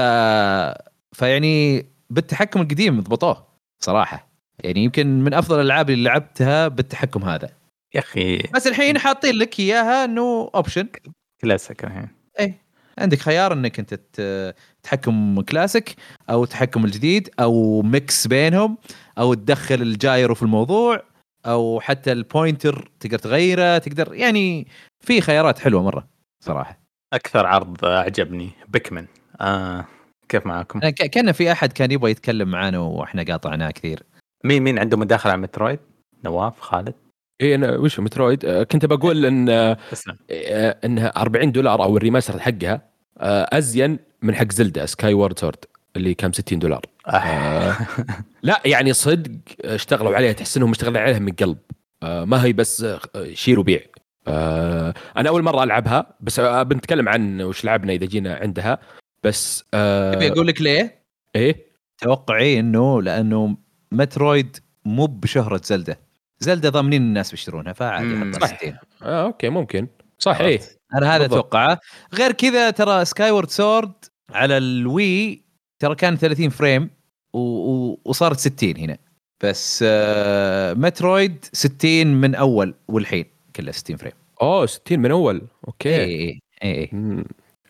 فيعني 1.16 1.86
بالتحكم 2.10 2.60
القديم 2.60 3.00
ضبطوه 3.00 3.46
صراحة 3.82 4.25
يعني 4.64 4.84
يمكن 4.84 5.06
من 5.20 5.34
أفضل 5.34 5.60
الألعاب 5.60 5.90
اللي 5.90 6.04
لعبتها 6.04 6.68
بالتحكم 6.68 7.24
هذا. 7.24 7.50
يا 7.94 8.00
أخي. 8.00 8.38
بس 8.54 8.66
الحين 8.66 8.98
حاطين 8.98 9.34
لك 9.34 9.60
إياها 9.60 10.04
إنه 10.04 10.50
option 10.54 10.88
كلاسيك 11.40 11.84
الحين. 11.84 12.08
اي 12.40 12.54
عندك 12.98 13.18
خيار 13.18 13.52
إنك 13.52 13.78
أنت 13.78 14.00
تحكم 14.82 15.40
كلاسيك 15.40 15.96
أو 16.30 16.44
تحكم 16.44 16.84
الجديد 16.84 17.30
أو 17.40 17.82
mix 17.82 18.26
بينهم 18.26 18.78
أو 19.18 19.34
تدخل 19.34 19.82
ال 19.82 19.93
gyro 19.93 20.34
في 20.34 20.42
الموضوع 20.42 21.02
أو 21.46 21.80
حتى 21.80 22.12
ال 22.12 22.22
pointer 22.22 22.90
تقدر 23.00 23.18
تغيره 23.18 23.78
تقدر 23.78 24.14
يعني 24.14 24.66
في 25.00 25.20
خيارات 25.20 25.58
حلوة 25.58 25.82
مرة 25.82 26.08
صراحة. 26.40 26.80
أكثر 27.12 27.46
عرض 27.46 27.84
أعجبني 27.84 28.50
بيكمين 28.68 29.06
آه. 29.40 29.84
كيف 30.28 30.46
معاكم؟ 30.46 30.80
كان 30.88 31.32
في 31.32 31.52
أحد 31.52 31.72
كان 31.72 31.90
يبغى 31.90 32.10
يتكلم 32.10 32.48
معانا 32.48 32.78
وإحنا 32.78 33.22
قاطعناه 33.22 33.70
كثير. 33.70 34.02
مين 34.46 34.62
مين 34.62 34.78
عنده 34.78 34.96
مداخلة 34.96 35.32
على 35.32 35.42
مترويد؟ 35.42 35.78
نواف 36.24 36.60
خالد؟ 36.60 36.94
إيه 37.40 37.54
أنا 37.54 37.76
وش 37.76 38.00
مترويد؟ 38.00 38.44
آه، 38.44 38.62
كنت 38.62 38.84
بقول 38.84 39.26
إن 39.26 39.48
آه، 39.48 39.76
تسلم. 39.90 40.16
آه، 40.30 40.76
إنها 40.84 41.08
40 41.16 41.52
دولار 41.52 41.82
أو 41.82 41.96
ال 41.96 42.01
remaster 42.01 42.38
حقها 42.38 42.80
أزين 43.18 43.98
من 44.22 44.34
حق 44.34 44.52
زلدا 44.52 44.86
Skyward 44.86 45.38
Sword 45.38 45.64
اللي 45.96 46.14
كان 46.14 46.32
60 46.32 46.58
دولار. 46.58 46.82
آه. 47.06 47.76
لا 48.42 48.62
يعني 48.64 48.92
صدق 48.92 49.30
اشتغلوا 49.64 50.16
عليها 50.16 50.32
تحس 50.32 50.56
انهم 50.56 50.70
اشتغلوا 50.70 51.00
عليها 51.00 51.18
من 51.18 51.32
قلب. 51.32 51.58
آه، 52.02 52.24
ما 52.24 52.44
هي 52.44 52.52
بس 52.52 52.86
شير 53.32 53.60
وبيع. 53.60 53.80
آه، 54.28 54.94
أنا 55.16 55.28
أول 55.28 55.42
مرة 55.42 55.62
ألعبها 55.64 56.16
بس 56.20 56.40
آه، 56.40 56.62
بنتكلم 56.62 57.08
عن 57.08 57.42
وش 57.42 57.64
لعبنا 57.64 57.92
إذا 57.92 58.06
جينا 58.06 58.34
عندها. 58.34 58.78
بس 59.22 59.64
أبي 59.74 60.28
أقول 60.28 60.46
لك 60.46 60.62
ليه؟ 60.62 61.02
إيه؟ 61.36 61.66
توقعي 61.98 62.60
إنه 62.60 63.02
لأنه 63.02 63.56
مترويد 63.92 64.56
مو 64.84 65.06
بشهرة 65.06 65.60
زلدة. 65.64 65.98
زلدة 66.40 66.68
ضامنين 66.68 67.02
الناس 67.02 67.30
بيشترونها 67.30 67.72
فعادي 67.72 68.06
مم. 68.06 68.34
حط 68.34 68.42
صح. 68.42 68.56
60 68.58 68.74
آه 69.02 69.22
أوكي 69.26 69.48
ممكن. 69.48 69.86
صح 70.18 70.40
إيه 70.40 70.60
أنا 70.94 71.16
هذا. 71.16 71.24
أتوقعه. 71.24 71.78
غير 72.14 72.32
كذا 72.32 72.70
ترى 72.70 73.04
Skyward 73.04 73.50
Sword 73.50 73.92
على 74.30 74.56
الوي 74.58 75.42
ترى 75.78 75.94
كان 75.94 76.16
30 76.16 76.48
frame 76.48 76.90
و... 77.32 77.38
و... 77.38 78.00
وصارت 78.04 78.38
60 78.38 78.76
هنا. 78.76 78.98
بس 79.42 79.84
آه 79.88 80.74
مترويد 80.74 81.44
60 81.52 82.06
من 82.06 82.34
أول 82.34 82.74
والحين 82.88 83.24
كلها 83.56 83.72
60 83.72 83.96
frame. 83.96 84.12
أوه 84.42 84.66
60 84.66 84.98
من 84.98 85.10
أول. 85.10 85.42
أوكي. 85.68 85.96
اي 85.96 86.40
اي 86.64 86.90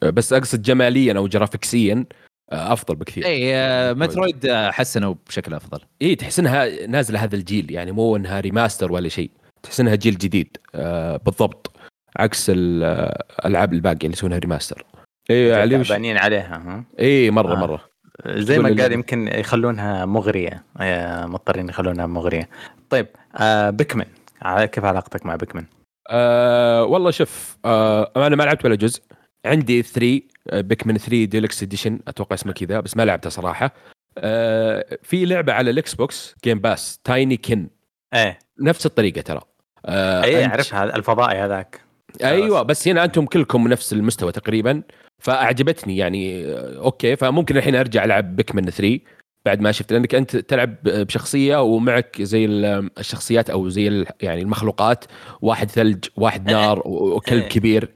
اي. 0.03 0.11
بس 0.11 0.33
أقصد 0.33 0.63
جماليا 0.63 1.15
أو 1.17 1.27
جرافيكسيا 1.29 2.05
أفضل 2.51 2.95
بكثير. 2.95 3.25
اي 3.27 3.55
آه 3.57 3.93
Metroid 3.93 4.47
آه، 4.47 4.71
حسنوا 4.71 5.15
بشكل 5.29 5.55
أفضل. 5.55 5.81
اي 6.03 6.15
تحس 6.15 6.39
إنها 6.39 6.87
نازلة 6.87 7.25
هذا 7.25 7.37
الجيل 7.37 7.71
يعني 7.71 7.93
مو 7.93 8.17
إنها 8.17 8.41
remaster 8.41 8.93
ولا 8.93 9.09
شيء. 9.09 9.31
تحس 9.63 9.81
إنها 9.81 9.95
جيل 9.95 10.19
جديد. 10.19 10.57
آه 10.75 11.17
بالضبط. 11.17 11.73
عكس 12.19 12.47
الألعاب 12.55 13.73
الباقية 13.73 13.99
اللي 14.07 14.13
يسوونها 14.13 14.39
remaster 14.39 14.85
اي 15.31 15.55
علي 15.55 15.85
تعبانين 15.85 16.17
عليها 16.19 16.57
ها؟ 16.57 16.85
اي 17.01 17.31
مرة 17.31 17.53
آه. 17.53 17.57
مرة. 17.57 17.81
زي 18.27 18.59
ما 18.59 18.69
قال 18.69 18.81
ال- 18.81 18.93
يمكن 18.93 19.29
يخلونها 19.29 20.05
مغرية. 20.05 20.65
آه، 20.81 21.27
مضطرين 21.27 21.69
يخلونها 21.69 22.07
مغرية. 22.07 22.49
طيب 22.91 23.07
آه 23.37 23.71
Pikmin 23.71 24.05
كيف 24.45 24.85
علاقتك 24.85 25.27
مع 25.27 25.37
Pikmin؟ 25.37 25.65
آه 26.11 26.85
والله 26.85 27.11
شوف 27.11 27.57
آه 27.65 28.13
أنا 28.17 28.37
ما 28.37 28.43
لعبت 28.43 28.65
ولا 28.65 28.75
جزء. 28.75 29.03
عندي 29.45 29.83
3 29.83 30.21
Pikmin 30.53 30.99
3 30.99 31.25
Deluxe 31.25 31.63
Edition 31.63 32.01
أتوقع 32.09 32.35
اسمه 32.35 32.53
كذا 32.53 32.81
بس 32.81 32.97
ما 32.97 33.03
لعبته 33.05 33.31
صراحة. 33.31 33.75
آه 34.19 34.99
في 35.03 35.25
لعبة 35.25 35.53
على 35.53 35.71
ال 35.71 35.76
Xbox 35.76 35.95
Game 35.95 36.59
Pass 36.61 36.99
Tinykin 37.05 37.69
إيه. 38.15 38.39
نفس 38.61 38.87
الطريقة 38.87 39.21
ترى. 39.21 39.41
آه 39.87 40.25
اي 40.25 40.45
أنت- 40.47 40.49
اعرفها 40.51 40.97
الفضائي 40.97 41.39
هذاك. 41.39 41.81
أيوه 42.25 42.63
بس 42.63 42.89
هنا 42.89 43.05
أنتم 43.05 43.25
كلكم 43.27 43.69
نفس 43.69 43.93
المستوى 43.93 44.33
تقريبا 44.33 44.83
فأعجبتني 45.19 45.97
يعني 45.97 46.45
آه، 46.45 46.79
okay 46.79 47.17
فممكن 47.17 47.57
الحين 47.57 47.75
أرجع 47.75 48.05
ألعب 48.05 48.37
Pikmin 48.37 48.71
3 48.71 48.99
بعد 49.47 49.61
ما 49.61 49.73
شفت 49.73 49.93
لأنك 49.93 50.15
أنت 50.15 50.37
تلعب 50.37 50.77
بشخصية 50.85 51.63
ومعك 51.63 52.23
زي 52.23 52.45
ال- 52.45 52.91
الشخصيات 52.99 53.51
أو 53.51 53.69
زي 53.69 54.05
يعني 54.23 54.43
المخلوقات 54.43 55.05
واحد 55.41 55.71
ثلج 55.71 56.05
واحد 56.17 56.51
نار 56.51 56.83
وكلب 56.87 57.43
إيه. 57.43 57.49
كبير. 57.49 57.89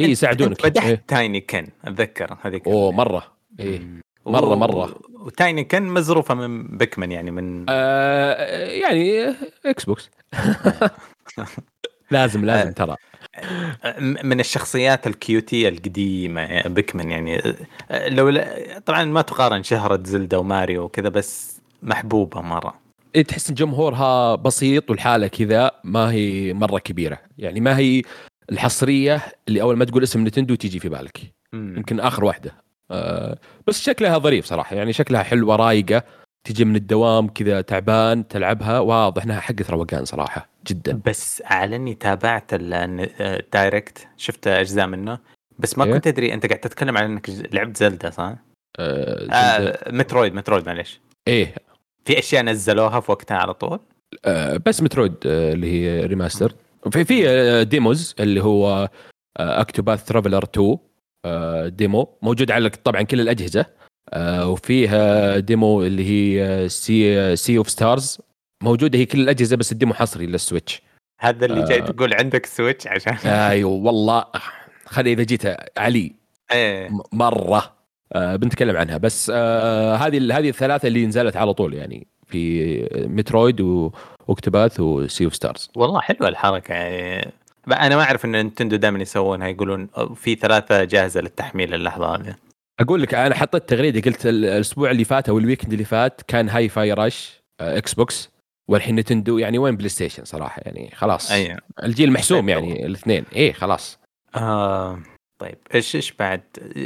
إيه، 0.00 0.06
يساعدونك. 0.06 0.64
مدحت 0.66 0.86
إيه. 0.86 1.02
Tinykin 1.08 1.66
أتذكر 1.84 2.36
هذيك 2.42 2.66
أوه 2.66 2.92
مرة 2.92 3.24
مم. 3.58 4.00
مرة- 4.28 4.42
و- 4.44 4.56
مرة. 4.56 4.94
و 5.20 5.64
Tinykin 5.64 5.82
مزروفة 5.82 6.34
من 6.34 6.76
Pikmin 6.78 7.12
يعني 7.12 7.30
من 7.30 7.66
آه 7.68 8.66
يعني 8.66 9.34
Xbox 9.66 10.10
لازم 12.10 12.44
لازم 12.44 12.72
ترى 12.72 12.96
م- 13.98 14.26
من 14.26 14.40
الشخصيات 14.40 15.06
ال 15.06 15.15
cute 15.15 15.50
ية 15.50 15.68
القديمة 15.68 16.62
Pikmin 16.68 17.10
يعني 17.10 17.42
آه، 17.90 18.08
لو 18.08 18.44
طبعا 18.86 19.04
ما 19.04 19.22
تقارن 19.22 19.62
شهرة 19.62 20.00
Zelda 20.04 20.36
و 20.36 20.44
Mario 20.44 20.82
وكذا 20.82 21.08
بس 21.08 21.60
محبوبة 21.82 22.40
مرة 22.40 22.74
إيه 23.16 23.22
تحس 23.22 23.48
إن 23.48 23.54
جمهورها 23.54 24.34
بسيط 24.34 24.90
والحالة 24.90 25.26
كذا 25.26 25.70
ما 25.84 26.10
هي 26.12 26.52
مرة 26.52 26.78
كبيرة 26.78 27.18
يعني 27.38 27.60
ما 27.60 27.78
هي 27.78 28.02
الحصرية 28.52 29.22
اللي 29.48 29.62
أول 29.62 29.76
ما 29.76 29.84
تقول 29.84 30.02
اسم 30.02 30.26
نتندو 30.26 30.54
تيجي 30.54 30.80
في 30.80 30.88
بالك. 30.88 31.20
يمكن 31.52 32.00
آخر 32.00 32.24
واحدة. 32.24 32.54
آه 32.90 33.38
بس 33.66 33.82
شكلها 33.82 34.18
ظريف 34.18 34.44
صراحة. 34.44 34.76
يعني 34.76 34.92
شكلها 34.92 35.22
حلوة 35.22 35.56
رايقه 35.56 36.02
تجي 36.44 36.64
من 36.64 36.76
الدوام 36.76 37.28
كذا 37.28 37.60
تعبان 37.60 38.28
تلعبها. 38.28 38.78
واضح 38.78 39.22
إنها 39.24 39.40
حقت 39.40 39.70
روقان 39.70 40.04
صراحة 40.04 40.48
جدا. 40.66 41.00
بس 41.06 41.42
على 41.46 41.76
إني 41.76 41.94
تابعت 41.94 42.54
ال- 42.54 42.72
آه، 43.20 43.40
الدايركت 43.40 44.08
شفت 44.16 44.46
أجزاء 44.46 44.86
منه. 44.86 45.18
بس 45.58 45.78
ما 45.78 45.84
إيه؟ 45.84 45.92
كنت 45.92 46.06
أدري 46.06 46.34
أنت 46.34 46.46
قاعد 46.46 46.60
تتكلم 46.60 46.98
عن 46.98 47.04
إنك 47.04 47.30
لعبت 47.54 47.76
زلدا 47.76 48.10
صح؟ 48.10 48.34
آه 48.78 49.26
Zelda- 49.26 49.32
آه 49.34 49.92
Metroid 49.92 50.34
Metroid 50.34 50.66
معليش. 50.66 51.00
إيه. 51.28 51.54
في 52.04 52.18
أشياء 52.18 52.42
نزلوها 52.42 53.00
في 53.00 53.12
وقتها 53.12 53.36
على 53.36 53.54
طول؟ 53.54 53.80
آه 54.24 54.60
بس 54.66 54.82
Metroid 54.82 55.14
آه 55.26 55.52
اللي 55.52 55.72
هي 55.72 56.06
remaster 56.06 56.54
في 56.92 57.04
في 57.04 57.28
آه 57.28 57.62
demos 57.62 58.14
اللي 58.20 58.42
هو 58.42 58.88
آه 59.38 59.60
Octopath 59.60 60.04
Traveler 60.04 60.44
2 60.44 60.76
آه 61.24 61.68
demo 61.68 62.18
موجود 62.22 62.50
على 62.50 62.68
طبعا 62.70 63.02
كل 63.02 63.20
الأجهزة. 63.20 63.66
آه 64.12 64.48
وفيها 64.50 65.38
demo 65.38 65.82
اللي 65.82 66.04
هي 66.10 66.68
Sea 66.68 67.36
Sea 67.36 67.58
of 67.58 67.70
Stars 67.70 68.18
موجودة 68.62 68.98
هي 68.98 69.06
كل 69.06 69.20
الأجهزة 69.20 69.56
بس 69.56 69.72
ال 69.72 69.76
demo 69.76 69.94
حصري 69.94 70.26
لل 70.26 70.38
Switch. 70.38 70.82
هذا 71.20 71.46
اللي 71.46 71.64
جاي 71.64 71.78
آه. 71.82 71.84
تقول 71.84 72.14
عندك 72.14 72.46
Switch 72.46 72.86
عشان 72.86 73.14
أيوه 73.30 73.70
والله. 73.70 74.24
خلي 74.86 75.12
إذا 75.12 75.22
جيت 75.22 75.42
علي. 75.78 76.12
إيه. 76.52 76.88
م- 76.88 77.02
مرة. 77.12 77.76
آه 78.12 78.36
بنتكلم 78.36 78.76
عنها. 78.76 78.96
بس 78.96 79.30
آه 79.34 79.94
هذه 79.96 80.38
هذه 80.38 80.48
الثلاثة 80.48 80.88
اللي 80.88 81.06
نزلت 81.06 81.36
على 81.36 81.54
طول 81.54 81.74
يعني 81.74 82.06
في 82.26 83.06
Metroid 83.08 83.60
و... 83.60 83.92
و 84.30 84.36
Octopath 84.36 84.80
و 84.80 84.91
Sea 84.91 85.24
of 85.24 85.34
Stars 85.34 85.70
والله 85.76 86.00
حلوة 86.00 86.28
الحركة 86.28 86.74
يعني 86.74 87.32
بقى 87.66 87.86
أنا 87.86 87.96
ما 87.96 88.02
أعرف 88.02 88.24
إن 88.24 88.32
Nintendo 88.32 88.76
دائما 88.76 88.98
يسوونها 88.98 89.48
يقولون 89.48 89.88
في 90.14 90.34
ثلاثة 90.34 90.84
جاهزة 90.84 91.20
للتحميل 91.20 91.74
اللحظة 91.74 92.14
هذه. 92.16 92.34
أقول 92.80 93.02
لك 93.02 93.14
أنا 93.14 93.34
حطيت 93.34 93.68
تغريدة 93.68 94.10
قلت 94.10 94.26
ال- 94.26 94.44
الأسبوع 94.44 94.90
اللي 94.90 95.04
فات 95.04 95.28
أو 95.28 95.38
ال 95.38 95.42
weekend 95.42 95.72
اللي 95.72 95.84
فات 95.84 96.22
كان 96.28 96.48
Hi-Fi 96.48 96.92
Rush 96.92 97.40
Xbox 97.60 98.30
والحين 98.70 98.96
Nintendo 98.96 99.38
يعني 99.38 99.58
وين 99.58 99.76
PlayStation 99.76 100.24
صراحة 100.24 100.62
يعني 100.64 100.90
خلاص. 100.94 101.30
أيوه 101.32 101.58
الجيل 101.82 102.12
محسوم 102.12 102.48
يعني 102.48 102.86
الاثنين. 102.86 103.24
إيه 103.32 103.52
خلاص. 103.52 103.98
آه 104.36 104.98
طيب 105.40 105.58
إيش 105.74 105.96
إيش 105.96 106.12
بعد؟ 106.12 106.40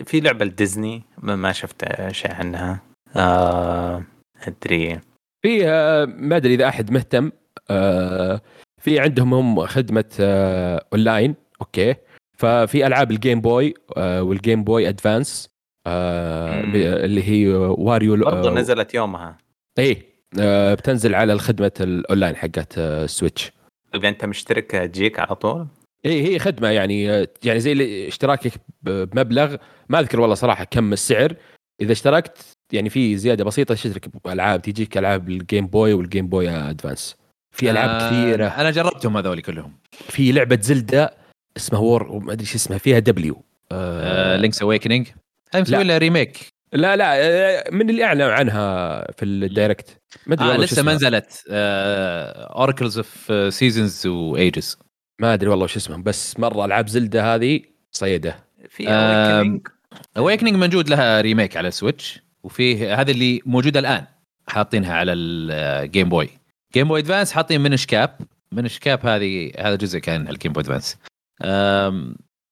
في 0.07 0.21
لعبة 0.21 0.45
لديزني 0.45 1.03
ما, 1.19 1.37
ما 1.37 1.53
شفت 1.53 2.11
شيء 2.13 2.33
عنها. 2.33 2.81
آه 3.17 4.03
أدري. 4.47 5.01
في 5.45 5.69
آه، 5.69 6.05
ما 6.05 6.37
أدري 6.37 6.55
إذا 6.55 6.69
أحد 6.69 6.91
مهتم 6.91 7.33
آه، 7.71 8.41
في 8.83 9.01
عندهم 9.01 9.35
هم 9.35 9.67
خدمة 9.67 10.05
آه، 10.21 10.85
online 10.93 11.35
okay. 11.61 11.95
ففي 12.39 12.87
ألعاب 12.87 13.11
ال 13.11 13.17
Game 13.17 13.41
Boy 13.41 13.75
آه، 13.97 14.23
وال 14.23 14.37
Game 14.37 14.65
Boy 14.65 14.89
Advance 14.89 15.49
آه، 15.87 16.61
اللي 17.05 17.23
هي 17.29 17.49
Wario 17.57 18.17
برضه 18.17 18.51
آه، 18.51 18.55
نزلت 18.55 18.95
يومها. 18.95 19.39
إيه 19.79 20.03
آه، 20.41 20.75
بتنزل 20.75 21.15
على 21.15 21.33
الخدمة 21.33 21.73
الاونلاين 21.81 22.37
حقت 22.37 22.79
آه، 22.79 23.05
ال 23.05 23.12
Switch 23.12 23.53
اذا 23.95 24.09
أنت 24.09 24.25
مشترك 24.25 24.71
تجيك 24.71 25.19
على 25.19 25.35
طول؟ 25.35 25.67
إيه 26.05 26.27
هي 26.29 26.39
خدمة 26.39 26.69
يعني 26.69 27.05
يعني 27.45 27.61
زي 27.61 28.09
اشتراكك 28.09 28.53
بمبلغ 28.83 29.57
ما 29.89 30.01
أذكر 30.01 30.21
والله 30.21 30.35
صراحة 30.35 30.65
كم 30.65 30.93
السعر. 30.93 31.35
إذا 31.81 31.93
اشتركت 31.93 32.39
يعني 32.75 32.91
في 32.91 33.17
زيادة 33.17 33.45
بسيطة 33.45 33.75
تشترك 33.75 34.09
بألعاب 34.25 34.63
تجيك 34.63 34.99
ألعاب 34.99 35.29
ال 35.29 35.36
Game 35.36 35.67
Boy 35.67 35.93
وال 35.93 36.05
Game 36.05 36.29
Boy 36.29 36.51
Advance 36.51 37.17
في 37.53 37.71
ألعاب 37.71 37.91
آه، 37.91 38.09
كثيرة. 38.09 38.47
أنا 38.47 38.71
جربتهم 38.71 39.17
هذول 39.17 39.41
كلهم. 39.41 39.73
في 39.91 40.33
لعبة 40.33 40.59
Zelda 40.61 41.15
اسمها 41.57 41.81
وور 41.81 42.19
ما 42.19 42.33
أدري 42.33 42.47
شو 42.47 42.55
اسمها 42.57 42.79
فيها 42.79 42.99
W 42.99 43.43
آه 43.73 44.37
Link's 44.37 44.63
Awakening 44.63 45.09
هاي 45.55 45.63
مسوي 45.63 45.79
لا. 45.79 45.83
لها 45.85 45.99
remake 45.99 46.47
لا 46.73 46.97
لا 46.97 47.15
آه، 47.17 47.71
من 47.71 47.91
اللي 47.91 48.05
اعلنوا 48.05 48.33
عنها 48.33 48.99
في 49.13 49.25
ال 49.25 49.35
Direct 49.35 49.99
ما 50.27 50.35
أدري 50.35 50.53
آه 50.53 50.57
لسه 50.57 50.83
ما. 50.83 50.95
نزلت. 50.95 51.43
Oracles 51.49 52.97
of 52.99 53.33
Seasons 53.55 54.07
و 54.07 54.21
Ages 54.21 54.79
ما 55.21 55.35
أدري 55.35 55.51
والله 55.51 55.67
شو 55.67 55.79
اسمهم 55.79 56.03
بس 56.03 56.41
مرة 56.41 56.65
ألعاب 56.65 56.89
Zelda 56.89 57.35
هذه 57.35 57.61
صيدة. 57.93 58.37
في 58.69 58.85
Awakening. 58.85 59.71
Awakening 60.17 60.55
موجود 60.55 60.89
لها 60.89 61.21
remake 61.21 61.57
على 61.57 61.69
ال 61.69 61.77
Switch 61.77 62.24
وفيه 62.45 63.01
هذه 63.01 63.11
اللي 63.11 63.41
موجودة 63.47 63.81
الآن 63.81 64.05
حاطينها 64.49 64.95
على 64.95 65.13
ال 65.13 65.32
Game 65.32 66.09
Boy 66.09 66.29
Game 66.75 66.89
Boy 66.89 67.01
Advance 67.01 67.33
حاطين 67.33 67.61
Minish 67.61 67.87
Cap 67.87 68.19
Minish 68.53 68.79
Cap 68.79 69.07
هذه 69.07 69.53
هذا 69.59 69.75
جزء 69.75 69.99
كان 69.99 70.21
على 70.21 70.31
ال 70.31 70.35
Game 70.35 70.53
Boy 70.53 70.63
Advance 70.63 70.99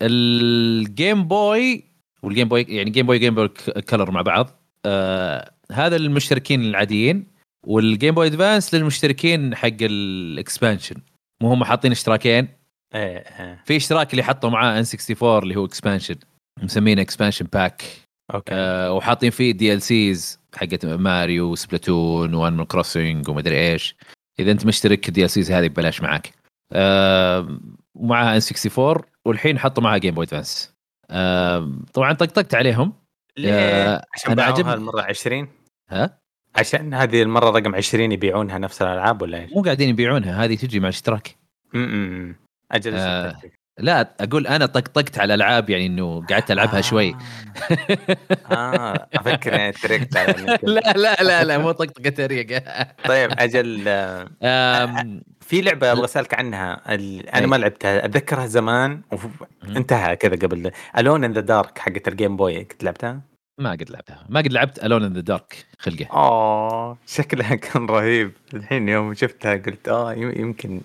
ال 0.02 0.27
Game 0.27 1.28
Boy 1.28 1.84
وال 2.22 2.31
Game 2.31 2.48
Boy 2.48 2.62
يعني 2.68 2.90
Game 2.90 3.06
Boy 3.06 3.18
Game 3.18 3.34
Boy 3.34 3.48
Color 3.88 4.10
مع 4.10 4.22
بعض. 4.22 4.50
أه 4.86 5.52
هذا 5.72 5.98
للمشتركين 5.98 6.60
العاديين 6.64 7.26
وال 7.66 7.82
Game 7.82 8.14
Boy 8.14 8.26
Advance 8.26 8.74
للمشتركين 8.74 9.54
حق 9.54 9.68
ال 9.80 9.92
expansion 9.92 10.96
مو 11.42 11.48
هم 11.48 11.64
حاطين 11.64 11.90
اشتراكين؟ 11.90 12.48
إيه 12.94 13.18
إيه. 13.18 13.62
في 13.64 13.76
اشتراك 13.76 14.10
اللي 14.10 14.22
حطوا 14.22 14.50
معاه 14.50 14.78
N64 14.78 15.42
اللي 15.42 15.56
هو 15.56 15.64
expansion 15.64 16.16
مسمينه 16.62 17.02
Expansion 17.02 17.46
Pack 17.52 18.01
okay. 18.34 18.54
آه 18.54 18.92
وحاطين 18.92 19.30
فيه 19.30 19.52
DLCs 19.52 20.40
حقت 20.56 20.86
Mario 20.86 21.54
Splatoon 21.54 22.34
و 22.34 22.39
Animal 22.39 22.66
Crossing 22.68 23.28
ومدري 23.28 23.72
إيش. 23.72 23.96
إذا 24.40 24.52
أنت 24.52 24.66
مشترك 24.66 25.08
ال 25.08 25.30
DLCs 25.30 25.52
هذه 25.52 25.66
ببلاش 25.68 26.00
معك 26.02 26.32
آه 26.72 27.58
ومعها 27.94 28.36
N64 28.36 29.02
والحين 29.24 29.58
حطوا 29.58 29.82
معها 29.82 29.98
Game 29.98 30.14
Boy 30.14 30.24
Advance 30.24 30.74
آه 31.10 31.72
طبعا 31.94 32.12
طقطقت 32.12 32.54
عليهم. 32.54 32.92
ليه؟ 33.36 33.52
آه، 33.52 34.04
عشان 34.14 34.26
أنا 34.32 34.34
باعوها 34.34 34.54
عجبني- 34.58 34.74
المره 34.74 35.02
20 35.02 35.48
ها؟ 35.90 36.18
عشان 36.56 36.94
هذه 36.94 37.22
المرة 37.22 37.50
رقم 37.50 37.74
20 37.74 38.12
يبيعونها 38.12 38.58
نفس 38.58 38.82
الألعاب 38.82 39.22
ولا 39.22 39.38
إيش؟ 39.42 39.52
مو 39.52 39.62
قاعدين 39.62 39.88
يبيعونها 39.88 40.44
هذه 40.44 40.54
تجي 40.56 40.80
مع 40.80 40.88
اشتراك 40.88 41.36
امم 41.74 42.36
أجل 42.72 42.94
آه. 42.94 43.36
لا 43.78 44.14
أقول 44.20 44.46
أنا 44.46 44.66
طقطقت 44.66 45.18
على 45.18 45.34
الألعاب 45.34 45.70
يعني 45.70 45.86
إنه 45.86 46.26
قعدت 46.30 46.50
ألعبها 46.50 46.80
شوي 46.80 47.16
آه 48.52 49.08
أفكر 49.14 49.52
يعني 49.52 49.72
إنك- 49.76 50.58
لا 50.62 50.80
لا 50.96 51.14
لا 51.22 51.44
لا 51.44 51.58
مو 51.58 51.70
طقطقة 51.72 52.10
طريقه 52.10 52.62
طيب 53.08 53.30
أجل 53.38 53.84
آه، 53.88 54.28
في 55.40 55.60
لعبة 55.60 55.92
أبغى 55.92 56.04
أسألك 56.04 56.34
عنها. 56.34 56.80
أنا. 57.34 57.46
ما 57.46 57.56
لعبتها 57.56 58.04
أتذكرها 58.04 58.46
زمان. 58.46 59.00
انتهى 59.76 60.16
كذا 60.16 60.36
قبل 60.36 60.70
Alone 60.98 61.24
in 61.24 61.32
the 61.32 61.40
Dark 61.40 61.78
حقت 61.78 62.08
ال 62.08 62.14
Game 62.14 62.36
Boy 62.36 62.64
كنت 62.64 62.84
لعبتها؟ 62.84 63.20
ما 63.58 63.70
قد 63.70 63.90
لعبتها 63.90 64.26
ما 64.28 64.40
قد 64.40 64.52
لعبت 64.52 64.84
Alone 64.84 65.04
in 65.04 65.12
the 65.12 65.20
Dark 65.20 65.66
خلقه 65.78 66.06
اوه 66.12 66.98
شكلها 67.06 67.54
كان 67.54 67.86
رهيب 67.86 68.32
الحين 68.54 68.88
يوم 68.88 69.14
شفتها 69.14 69.54
قلت 69.56 69.88
آه 69.88 70.12
يم- 70.14 70.32
يمكن 70.40 70.80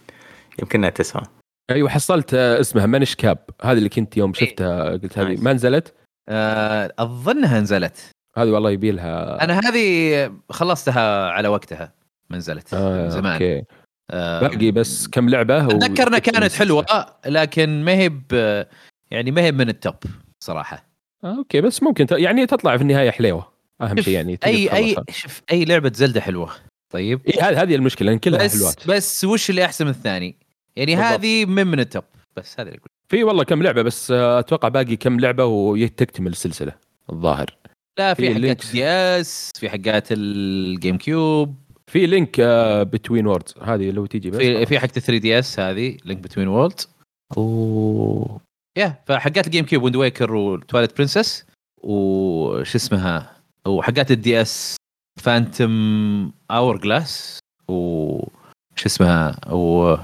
يمكنها 0.59 0.89
تسوى 0.89 1.21
أيوه 1.69 1.89
حصلت 1.89 2.33
آه، 2.33 2.59
اسمها 2.59 2.85
Minish 2.85 3.15
Cap 3.15 3.37
هذه 3.63 3.77
اللي 3.77 3.89
كنت 3.89 4.17
يوم 4.17 4.33
إيه. 4.41 4.47
شفتها 4.49 4.89
قلت 4.91 5.17
هذه. 5.19 5.41
ما 5.41 5.53
نزلت 5.53 5.93
آه، 6.29 6.93
أظنها 6.99 7.59
نزلت 7.59 7.97
هذه 8.37 8.49
والله 8.49 8.71
يبي 8.71 8.91
لها 8.91 9.43
أنا 9.43 9.59
هذه 9.59 10.31
خلصتها 10.49 11.29
على 11.29 11.47
وقتها 11.47 11.93
ما 12.29 12.37
نزلت 12.37 12.73
آه 12.73 13.09
زمان 13.09 13.33
okay 13.33 13.63
آه، 14.11 14.41
باقي 14.41 14.71
بس 14.71 15.07
كم 15.07 15.29
لعبة 15.29 15.67
و- 15.67 15.71
اتذكر 15.71 16.07
انها 16.07 16.19
كانت. 16.19 16.53
حلوة 16.53 16.85
لكن 17.25 17.83
ما 17.83 17.91
هي 17.91 18.09
ب- 18.09 18.65
يعني 19.11 19.31
ما 19.31 19.41
هي 19.41 19.51
من 19.51 19.69
التوب 19.69 19.95
صراحة 20.43 20.85
آه 21.23 21.37
okay 21.37 21.61
بس 21.61 21.83
ممكن 21.83 22.05
ت... 22.05 22.11
يعني 22.11 22.45
تطلع 22.45 22.77
في 22.77 22.83
النهاية 22.83 23.11
حلوة 23.11 23.51
أهم 23.81 24.01
شيء 24.01 24.13
يعني 24.13 24.39
أي 24.45 24.73
أي. 24.73 24.95
شوف 25.09 25.41
أي 25.51 25.65
لعبة 25.65 25.91
Zelda 25.95 26.21
حلوة 26.21 26.51
طيب 26.93 27.21
إيه 27.27 27.49
هذه 27.49 27.61
هذه 27.61 27.75
المشكلة 27.75 28.11
إن 28.13 28.17
كلها 28.19 28.43
بس 28.45 28.57
حلوات 28.57 28.87
بس 28.87 29.23
وش 29.25 29.49
اللي 29.49 29.65
أحسن 29.65 29.85
من 29.85 29.91
الثاني؟ 29.91 30.35
يعني 30.77 30.95
بالضبط. 30.95 31.11
هذه 31.11 31.45
من 31.45 31.67
من 31.67 31.79
التوب. 31.79 32.03
بس 32.37 32.59
هذا 32.59 32.69
اللي 32.69 32.79
في 33.09 33.23
والله 33.23 33.43
كم 33.43 33.63
لعبة 33.63 33.81
بس 33.81 34.11
آه، 34.11 34.39
أتوقع 34.39 34.67
باقي 34.67 34.95
كم 34.95 35.19
لعبة 35.19 35.45
وتكتمل 35.45 36.31
السلسلة 36.31 36.73
الظاهر. 37.11 37.57
لا 37.99 38.13
في 38.13 38.33
في 38.33 38.47
حقات. 38.47 38.71
DS 38.71 39.51
في 39.59 39.69
حقات 39.69 40.07
ال 40.11 40.97
GameCube. 40.97 41.55
في 41.91 42.05
Link 42.05 42.41
Between 42.91 43.27
Worlds 43.27 43.53
هذه 43.61 43.91
لو 43.91 44.05
تيجي 44.05 44.29
بس. 44.29 44.37
في 44.37 44.65
في 44.65 44.79
حقه 44.79 44.87
3DS 44.87 45.59
هذه 45.59 45.97
Link 46.05 46.17
Between 46.17 46.47
Worlds 46.47 46.89
و 47.37 48.25
يا 48.77 49.03
فحقات 49.05 49.45
ال 49.47 49.65
GameCube 49.65 49.83
Wind 49.83 49.95
Waker 49.95 50.33
و 50.35 50.42
Twilight 50.42 50.97
Princess 50.97 51.45
وش 51.83 52.75
اسمها؟ 52.75 53.37
وحقات 53.67 54.11
ال 54.11 54.41
DS 54.41 54.75
Phantom 55.19 56.31
Hourglass 56.51 57.39
و 57.67 58.19
شو 58.75 58.85
اسمها؟ 58.85 59.53
و 59.53 59.95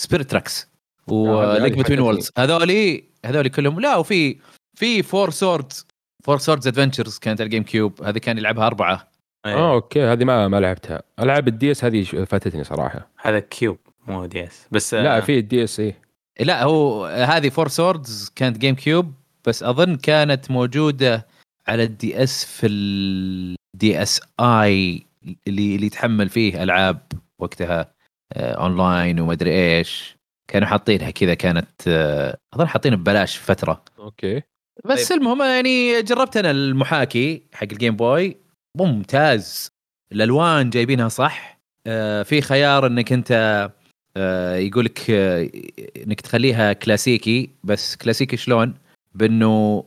Spirit 0.00 0.30
Tracks 0.30 0.68
هذه 1.10 1.68
Between 1.68 1.84
حقت 1.84 1.98
Worlds 1.98 2.32
هذولي 2.38 3.04
هذولي 3.26 3.48
كلهم. 3.48 3.80
لا 3.80 3.96
وفي 3.96 4.38
في 4.74 5.02
Four 5.02 5.30
Swords 5.30 5.86
Four 6.24 6.38
Swords 6.38 6.66
Adventures 6.66 7.18
كانت 7.18 7.40
على 7.40 7.46
ال 7.46 7.62
GameCube 7.62 8.02
هذه 8.02 8.18
كان 8.18 8.38
يلعبها 8.38 8.66
أربعة. 8.66 9.08
آه 9.46 9.74
okay. 9.74 10.02
هذه 10.02 10.24
ما 10.24 10.48
ما 10.48 10.60
لعبتها. 10.60 11.02
العاب 11.18 11.48
ال 11.48 11.70
DS 11.70 11.84
هذه 11.84 12.04
فاتتني 12.04 12.64
صراحة. 12.64 13.08
هذا 13.22 13.38
Cube 13.38 13.78
مو 14.06 14.26
DS 14.26 14.66
بس 14.70 14.94
لا 14.94 15.16
آه، 15.16 15.20
في 15.20 15.38
ال 15.38 15.64
DS 15.64 15.80
إيه. 15.80 15.98
لا 16.40 16.62
هو 16.62 17.06
هذه 17.06 17.48
Four 17.48 17.68
Swords 17.68 18.32
كانت 18.36 18.58
GameCube 18.58 19.12
بس 19.46 19.62
أظن 19.62 19.96
كانت 19.96 20.50
موجودة 20.50 21.26
على 21.68 21.82
ال 21.82 22.22
DS 22.22 22.44
في 22.44 22.66
ال 22.66 24.02
DSi 24.02 25.06
اللي 25.46 25.74
اللي 25.74 25.86
يتحمل 25.86 26.28
فيه 26.28 26.62
ألعاب 26.62 27.00
وقتها. 27.38 27.80
آه، 27.80 27.99
اونلاين 28.36 29.20
وما 29.20 29.32
أدري 29.32 29.78
إيش. 29.78 30.16
كانوا 30.48 30.68
حاطينها 30.68 31.10
كذا 31.10 31.34
كانت 31.34 31.70
آه، 31.88 32.36
أظن 32.54 32.66
حاطينها 32.66 32.96
ببلاش 32.96 33.36
فترة. 33.36 33.84
okay. 33.98 34.42
بس 34.84 35.08
طيب. 35.08 35.18
المهم 35.18 35.42
يعني 35.42 36.02
جربت 36.02 36.36
أنا 36.36 36.50
المحاكي 36.50 37.42
حق 37.54 37.66
ال 37.72 37.77
Game 37.77 37.96
Boy 37.96 38.36
ممتاز. 38.76 39.70
الألوان 40.12 40.70
جايبينها 40.70 41.08
صح. 41.08 41.60
آه، 41.86 42.22
في 42.22 42.40
خيار 42.40 42.86
إنك 42.86 43.12
أنت 43.12 43.70
آه، 44.16 44.56
يقول 44.56 44.84
لك 44.84 45.10
آه، 45.10 45.50
إنك 45.96 46.20
تخليها 46.20 46.72
كلاسيكي. 46.72 47.50
بس 47.64 47.96
كلاسيكي 47.96 48.36
شلون؟ 48.36 48.74
بأنه 49.14 49.84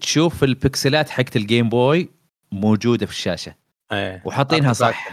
تشوف 0.00 0.44
البكسلات 0.44 1.08
حقت 1.08 1.36
ال 1.36 1.42
Game 1.42 1.68
Boy 1.68 2.08
موجودة 2.52 3.06
في 3.06 3.12
الشاشة. 3.12 3.54
إيه. 3.92 4.22
وحاطينها 4.24 4.72
صح. 4.72 5.12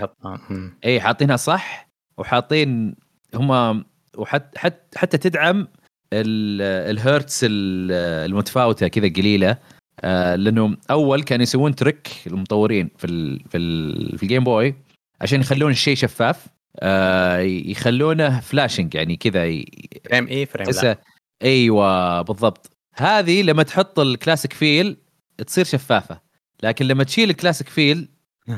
اي 0.86 1.02
حاطينها 1.02 1.36
صح. 1.36 1.86
وحاطين 2.18 2.96
هم 3.36 3.84
وحتى 4.18 4.60
حتى 4.60 5.00
حتى 5.00 5.18
تدعم 5.18 5.68
ال- 6.14 6.92
الهرتز 6.92 7.40
ال- 7.44 7.92
المتفاوتة 8.32 8.88
كذا 8.88 9.08
قليلة. 9.08 9.58
آه، 10.02 10.36
لأنه 10.36 10.78
أول 10.92 11.24
كانوا 11.24 11.44
يسوون 11.44 11.76
trick 11.76 12.08
المطورين 12.28 12.90
في 12.98 13.08
ال 13.08 13.40
في 13.50 13.58
ال 13.58 14.18
في 14.18 14.24
ال 14.24 14.28
Game 14.28 14.44
Boy 14.44 14.76
عشان 15.22 15.40
يخلون 15.40 15.72
الشيء 15.72 15.96
شفاف. 15.96 16.48
آه 16.80 17.40
يخلونه 17.40 18.40
flashing 18.40 18.96
يعني 18.96 19.16
كذا 19.16 19.46
ي- 19.46 19.90
frame 20.10 20.28
اي 20.28 20.46
frame 20.46 20.68
لا. 20.84 21.00
أيوه 21.44 22.22
بالضبط. 22.22 22.70
هذه 22.96 23.42
لما 23.42 23.64
تحط 23.64 24.00
ال 24.00 24.07
classic 24.07 24.54
feel 24.54 24.98
تصير 25.48 25.66
شفافة. 25.66 26.22
لكن 26.64 26.88
لما 26.88 27.04
تشيل 27.04 27.30
ال 27.30 27.35
classic 27.35 27.70
feel 27.70 28.10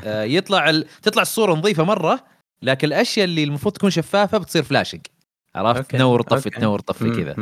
آه 0.03 0.23
يطلع 0.23 0.69
ال... 0.69 0.85
تطلع 1.01 1.21
الصورة 1.21 1.53
نظيفة 1.53 1.83
مرة 1.83 2.23
لكن 2.61 2.87
الأشياء 2.87 3.25
اللي 3.25 3.43
المفروض 3.43 3.73
تكون 3.73 3.89
شفافة 3.89 4.37
بتصير 4.37 4.63
flashing 4.63 5.01
عرفت؟ 5.55 5.77
okay، 5.77 5.97
تنور 5.97 6.21
طفي. 6.21 6.49
تنور 6.49 6.79
طفي 6.79 7.09
كذا. 7.09 7.35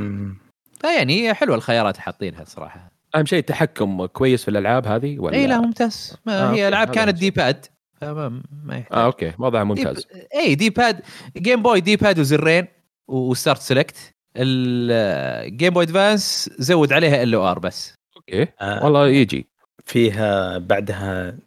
فيعني 0.82 1.34
حلوة 1.34 1.56
الخيارات 1.56 1.98
حاطينها 1.98 2.44
صراحة. 2.44 2.92
أهم 3.16 3.26
شيء 3.26 3.40
التحكم 3.40 4.06
كويس 4.06 4.44
في 4.44 4.52
الألعاب 4.52 4.88
هذه 4.88 5.20
ولا؟ 5.20 5.36
اي 5.36 5.48
لا 5.48 5.62
ممتاز. 5.62 6.18
ما 6.26 6.44
آه، 6.44 6.54
هي 6.54 6.68
العاب 6.68 6.90
كانت. 6.90 7.16
D-pad 7.18 7.66
فما 8.02 8.42
ما 8.64 8.78
يحتاج. 8.78 8.98
آه 8.98 9.06
okay 9.06 9.34
وضعها 9.40 9.64
ممتاز. 9.64 10.08
دي 10.14 10.40
اي 10.40 10.56
D-pad 10.56 11.02
Game 11.38 11.62
Boy 11.62 11.82
D-pad 11.82 12.20
وزرين 12.20 12.68
و 13.08 13.17
start 13.17 13.62
select. 13.62 13.96
ال 14.38 14.65
Game 14.65 15.74
Boy 15.74 15.84
Advance 15.84 16.50
زود 16.60 16.94
عليها 16.94 17.24
L 17.24 17.34
أو 17.34 17.52
R 17.52 17.60
بس. 17.60 17.94
okay. 18.18 18.48
آه، 18.62 18.84
والله 18.84 19.08
يجي. 19.08 19.50
فيها 19.86 20.58
بعدها 20.58 21.38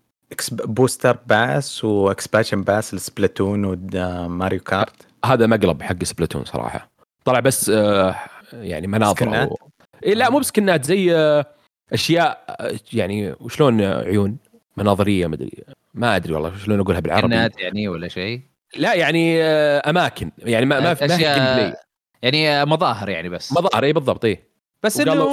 booster 0.52 1.18
pass 1.26 1.84
و 1.84 1.92
expansion 1.92 2.62
pass 2.62 2.94
ل 2.94 3.02
Splatoon 3.02 3.64
و 3.94 4.05
Mario 4.05 4.60
Kart. 4.60 5.06
هذا 5.24 5.46
مقلب 5.46 5.82
حق 5.82 6.04
Splatoon 6.04 6.44
صراحة. 6.44 6.90
طلع 7.24 7.40
بس 7.40 7.70
آه 7.70 8.14
يعني 8.52 8.86
مناظر 8.86 9.16
سكنات؟ 9.16 9.48
أو... 9.48 9.58
إيه 10.04 10.14
لا 10.14 10.30
مو 10.30 10.38
بسكنات 10.38 10.84
زي 10.84 11.16
آه 11.16 11.46
أشياء 11.92 12.44
آه، 12.60 12.74
يعني 12.92 13.32
وشلون 13.40 13.80
عيون 13.82 14.36
مناظرية 14.76 15.26
مدري 15.26 15.52
ما 15.94 16.16
أدري 16.16 16.34
والله 16.34 16.58
شلون 16.58 16.80
أقولها 16.80 17.00
بالعربي. 17.00 17.26
سكنات 17.26 17.60
يعني 17.60 17.88
ولا 17.88 18.08
شيء؟ 18.08 18.40
لا 18.76 18.94
يعني 18.94 19.42
آه، 19.42 19.90
أماكن 19.90 20.30
يعني 20.38 20.66
ما 20.66 20.80
ما 20.80 20.94
في 20.94 21.06
ما 21.06 21.16
في 21.16 21.22
أشياء- 21.24 21.76
يعني 22.22 22.64
مظاهر 22.64 23.08
يعني 23.08 23.28
بس. 23.28 23.52
مظاهر 23.52 23.84
اي 23.84 23.92
بالضبط 23.92 24.24
اي 24.24 24.38
بس 24.82 25.00
إنه 25.00 25.24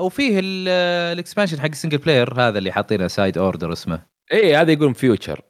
وفيه 0.00 0.38
ال- 0.38 0.68
ال 1.12 1.17
expansion 1.17 1.60
حق 1.60 1.66
ال 1.66 1.71
single 1.71 1.98
player 1.98 2.40
هذا 2.40 2.58
اللي 2.58 2.72
حاطينه 2.72 3.06
Side 3.08 3.38
Order 3.38 3.72
اسمه. 3.72 4.15
اي 4.32 4.56
هذا 4.56 4.72
يقولون 4.72 4.92
future 4.92 5.40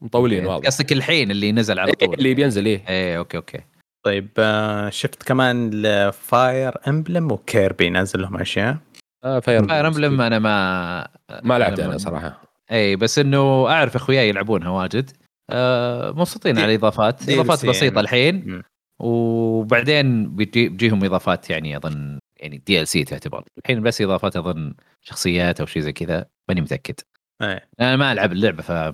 مطولين 0.00 0.46
واضح. 0.46 0.66
قصدك 0.66 0.92
الحين 0.92 1.30
اللي 1.30 1.52
نزل 1.52 1.78
على 1.78 1.88
إيه، 2.00 2.06
طول. 2.06 2.14
اللي 2.14 2.34
بينزل 2.34 2.66
إيه. 2.66 2.84
إيه 2.88 3.18
okay 3.18 3.36
okay. 3.36 3.60
طيب 4.04 4.28
آه، 4.38 4.90
شفت 4.90 5.22
كمان 5.22 5.70
ل 5.70 5.91
Fire 5.91 6.74
Emblem 6.88 7.32
و 7.32 7.42
Kirby 7.42 7.90
نزل 7.90 8.22
لهم 8.22 8.36
أشياء؟ 8.36 8.76
آه 9.24 9.38
Fire 9.40 9.68
Fire 9.68 9.86
Emblem 9.86 10.20
أنا 10.20 10.38
ما 10.38 11.08
ما 11.42 11.58
لعبت 11.58 11.78
أنا 11.80 11.88
أنا 11.88 11.98
صراحة. 11.98 12.42
اي 12.72 12.96
بس 12.96 13.18
إنه 13.18 13.68
أعرف 13.68 13.96
أخوياي 13.96 14.28
يلعبونها 14.28 14.70
واجد. 14.70 15.10
آه 15.50 16.10
مبسوطين 16.10 16.58
على 16.58 16.74
اضافات 16.74 17.22
DLC 17.22 17.30
إضافات 17.30 17.66
بسيطة 17.66 17.84
يعني. 17.94 18.00
الحين. 18.00 18.42
مم. 18.46 18.62
وبعدين 19.00 20.36
بيجي 20.36 20.68
بيجيهم 20.68 21.04
إضافات 21.04 21.50
يعني 21.50 21.76
أظن 21.76 22.18
يعني 22.36 22.62
DLC 22.66 23.04
تعتبر. 23.04 23.44
الحين 23.58 23.82
بس 23.82 24.02
إضافات 24.02 24.36
أظن 24.36 24.74
شخصيات 25.02 25.60
أو 25.60 25.66
شيء 25.66 25.82
زي 25.82 25.92
كذا 25.92 26.26
ماني 26.48 26.60
متأكد. 26.60 26.94
إيه. 27.42 27.68
أنا 27.80 27.96
ما 27.96 28.12
ألعب 28.12 28.32
اللعبة 28.32 28.62
فما 28.62 28.92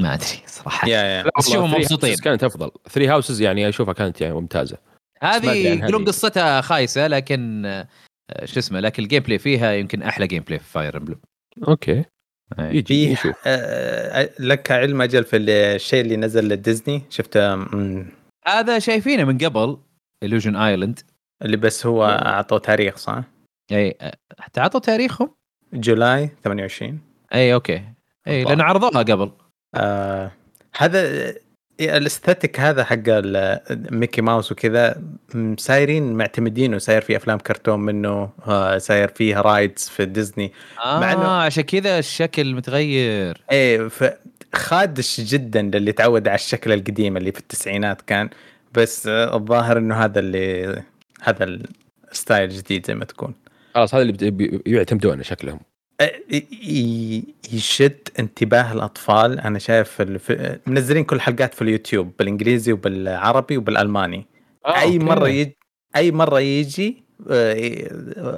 أدري 0.00 0.42
صراحة. 0.46 0.88
يا 0.88 1.02
يا. 1.02 1.24
بس 1.38 1.50
شوفهم 1.52 1.72
Three 1.72 1.76
مبسوطين. 1.78 2.14
Houses 2.14 2.20
كانت 2.20 2.44
أفضل. 2.44 2.70
Three 2.88 3.08
Houses 3.08 3.40
يعني 3.40 3.68
أشوفها 3.68 3.94
كانت 3.94 4.20
يعني 4.20 4.34
ممتازة. 4.34 4.78
ما 5.22 5.36
هذه 5.36 5.52
يقولون. 5.52 6.04
قصتها 6.04 6.60
خايسة 6.60 7.06
لكن 7.06 7.66
آه، 7.66 8.44
شو 8.44 8.58
اسمه 8.58 8.80
لكن 8.80 9.02
ال 9.02 9.22
gameplay 9.22 9.38
فيها 9.38 9.72
يمكن 9.72 10.02
أحلى 10.02 10.26
gameplay 10.26 10.58
في 10.58 10.64
Fire 10.70 10.96
Emblem 10.96 11.20
okay. 11.68 12.04
يجي 12.58 13.06
في 13.06 13.12
نشوف 13.12 13.36
آه، 13.46 14.30
لك 14.40 14.72
علم 14.72 15.02
أجل 15.02 15.24
في 15.24 15.36
الشيء 15.36 16.00
اللي 16.00 16.16
نزل 16.16 16.48
لديزني. 16.48 17.02
شفته 17.10 17.66
هذا 18.46 18.78
شايفينه 18.78 19.24
من 19.24 19.38
قبل 19.38 19.78
Illusion 20.24 20.56
Island 20.56 21.00
اللي 21.42 21.56
بس 21.56 21.86
هو 21.86 22.04
أعطوه 22.04 22.58
تاريخ 22.58 22.96
صح؟ 22.96 23.24
اي 23.72 23.96
آه، 24.00 24.16
حتى 24.38 24.60
عطوا 24.60 24.80
تاريخهم؟ 24.80 25.34
July 25.72 26.30
28 26.44 27.00
إي 27.34 27.54
okay. 27.54 27.82
إي. 28.28 28.44
لأن 28.44 28.60
عرضوها 28.60 29.02
قبل. 29.02 29.30
آه 29.74 30.30
هذا 30.76 31.34
ال 31.80 31.88
aesthetic 31.88 32.60
هذا 32.60 32.84
حق 32.84 32.98
ال- 33.08 33.60
ميكي 33.90 34.22
ماوس 34.22 34.52
وكذا 34.52 35.02
سايرين 35.58 36.12
معتمدين 36.12 36.74
وساير 36.74 37.00
في 37.02 37.16
أفلام 37.16 37.38
كرتون 37.38 37.80
منه 37.80 38.30
آه 38.46 38.78
ساير 38.78 39.08
فيها 39.08 39.40
rides 39.40 39.88
في 39.88 40.04
ديزني. 40.04 40.52
آه 40.84 41.00
مع 41.00 41.14
إنه- 41.14 41.26
عشان 41.26 41.62
كذا 41.64 41.98
الشكل 41.98 42.54
متغير. 42.54 43.42
إيه 43.52 43.88
ف 43.88 44.04
خادش 44.54 45.20
جدا 45.20 45.62
للي 45.62 45.92
تعود 45.92 46.28
على 46.28 46.34
الشكل 46.34 46.72
القديم 46.72 47.16
اللي 47.16 47.32
في 47.32 47.38
التسعينات 47.40 48.02
كان. 48.02 48.30
بس 48.74 49.06
آه 49.06 49.36
الظاهر 49.36 49.78
إنه 49.78 49.94
هذا 49.94 50.20
اللي 50.20 50.82
هذا 51.22 51.58
ال 52.12 52.18
style 52.18 52.50
الجديد 52.50 52.86
زي 52.86 52.94
ما 52.94 53.04
تكون. 53.04 53.34
خلاص 53.74 53.94
هذا 53.94 54.02
اللي 54.02 54.60
يعتمدونه 54.66 55.22
شكلهم. 55.22 55.60
آه، 55.60 55.77
يشد 57.52 58.08
انتباه 58.18 58.72
الأطفال. 58.72 59.40
أنا 59.40 59.58
شايف 59.58 60.00
الف... 60.00 60.32
منزلين 60.66 61.04
كل 61.04 61.20
حلقات 61.20 61.54
في 61.54 61.62
اليوتيوب 61.62 62.12
بالإنجليزي 62.18 62.72
وبالعربي 62.72 63.56
وبالألماني. 63.56 64.26
آه، 64.66 64.80
أي 64.80 64.84
okay. 64.84 64.98
مرة 64.98 65.28
يجي 65.28 65.56
أي 65.96 66.10
مرة 66.12 66.40
يجي 66.40 67.02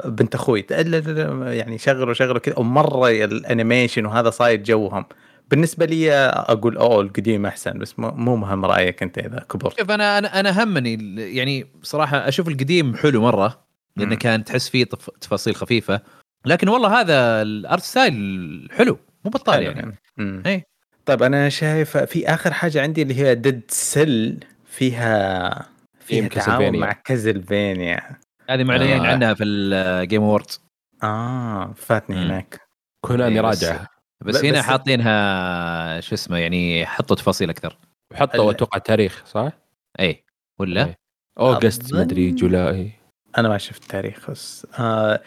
بنت 0.05 0.35
أخوي 0.35 0.65
يعني 0.71 1.79
شغلوا 1.79 2.15
شغلوا 2.15 2.39
كذا 2.39 2.59
ومرة 2.59 3.09
ال 3.11 3.20
animation 3.20 4.07
وهذا 4.07 4.31
صاير 4.31 4.63
جوهم. 4.63 5.05
بالنسبة 5.51 5.87
لي 5.87 6.13
أقول 6.13 6.77
أوه 6.77 7.01
القديم 7.01 7.47
أحسن 7.47 7.79
بس 7.79 7.99
مو 7.99 8.37
مهم 8.37 8.65
رأيك 8.65 9.03
أنت 9.03 9.19
إذا 9.19 9.47
كبرت. 9.51 9.81
شوف 9.81 9.91
أنا 9.91 10.19
أنا 10.19 10.41
أنا 10.41 10.65
همني 10.65 11.15
يعني 11.37 11.67
صراحة 11.83 12.29
أشوف 12.29 12.49
القديم 12.49 12.97
حلو 12.97 13.23
مرة 13.23 13.65
لأنه. 13.97 14.15
كان 14.15 14.45
تحس 14.45 14.69
فيه 14.69 14.85
تف- 14.85 15.11
تفاصيل 15.21 15.55
خفيفة. 15.55 16.01
لكن 16.45 16.69
والله 16.69 17.01
هذا 17.01 17.43
ال 17.43 17.53
art 17.53 17.83
style 17.83 18.69
حلو 18.73 18.99
مو 19.25 19.31
بطال 19.31 19.63
يعني. 19.63 19.99
إيه. 20.47 20.65
طيب 21.07 21.23
أنا 21.23 21.49
شايف 21.49 21.97
في 21.97 22.29
آخر 22.29 22.53
حاجة 22.53 22.83
عندي 22.83 23.03
اللي 23.03 23.15
هي 23.15 23.35
Dead 23.35 23.63
Cells 23.69 24.45
فيها 24.65 25.69
فيها 26.01 26.29
تعاون. 26.29 26.79
مع 26.79 26.93
Castlevania 26.93 28.17
هذه 28.51 28.65
معلنين 28.65 29.05
آه. 29.05 29.07
عنها 29.13 29.35
في 29.35 29.45
ال 29.45 29.60
Game 29.60 30.23
Awards 30.23 30.61
آه 31.03 31.73
فاتني 31.77 32.17
مم. 32.17 32.23
هناك 32.23 32.61
Konami 33.07 33.35
إيه، 33.35 33.41
بس- 33.43 33.65
راجعة 33.65 33.87
بس 34.25 34.41
ب- 34.41 34.45
هنا 34.45 34.59
بس- 34.59 34.65
حاطينها 34.65 36.01
شو 36.01 36.15
اسمه 36.15 36.37
يعني 36.39 36.87
حطوا 36.87 37.17
تفاصيل 37.17 37.51
أكثر 37.51 37.79
وحطوا 38.13 38.45
ال- 38.45 38.55
أتوقع 38.55 38.79
تاريخ 38.79 39.23
صح؟ 39.27 39.53
اي 40.01 40.25
ولا؟ 40.61 40.85
إيه. 40.85 40.99
August 41.39 41.83
أظن- 41.83 41.95
مدري 41.97 42.31
July 42.31 42.91
أنا 43.39 43.49
ما 43.49 43.59
شفت 43.59 43.85
تاريخ 43.85 44.31
بس 44.31 44.67
آه 44.79 45.23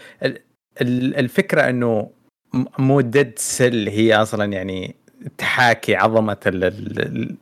الفكرة 0.81 1.61
إنه 1.69 2.09
مو 2.79 3.01
Dead 3.01 3.39
Cells 3.39 3.89
هي 3.89 4.15
أصلا 4.15 4.53
يعني 4.53 4.95
تحاكي 5.37 5.95
عظمة 5.95 6.37
ال 6.45 7.35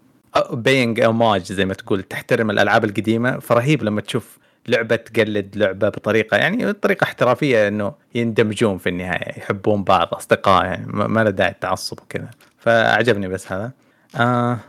paying 0.52 1.00
homage 1.00 1.42
زي 1.54 1.66
ما 1.66 1.74
تقول 1.74 2.04
تحترم 2.04 2.50
الألعاب 2.52 2.84
القديمة. 2.84 3.40
فرهيب 3.40 3.84
لما 3.84 4.02
تشوف 4.02 4.40
لعبة 4.68 4.96
تقلد 4.96 5.58
لعبة 5.58 5.90
بطريقة 5.90 6.38
يعني 6.38 6.66
بطريقه 6.66 7.04
احترافية 7.04 7.68
إنه 7.68 7.94
يندمجون 8.16 8.78
في 8.78 8.90
النهاية 8.90 9.38
يحبون 9.40 9.84
بعض 9.84 10.14
أصدقاء 10.14 10.66
يعني 10.66 10.86
ما 10.88 11.24
له 11.24 11.30
داعي 11.30 11.52
التعصب 11.52 12.00
وكذا. 12.00 12.30
فأعجبني 12.58 13.28
بس 13.28 13.52
هذا. 13.52 13.72
آه 14.16 14.60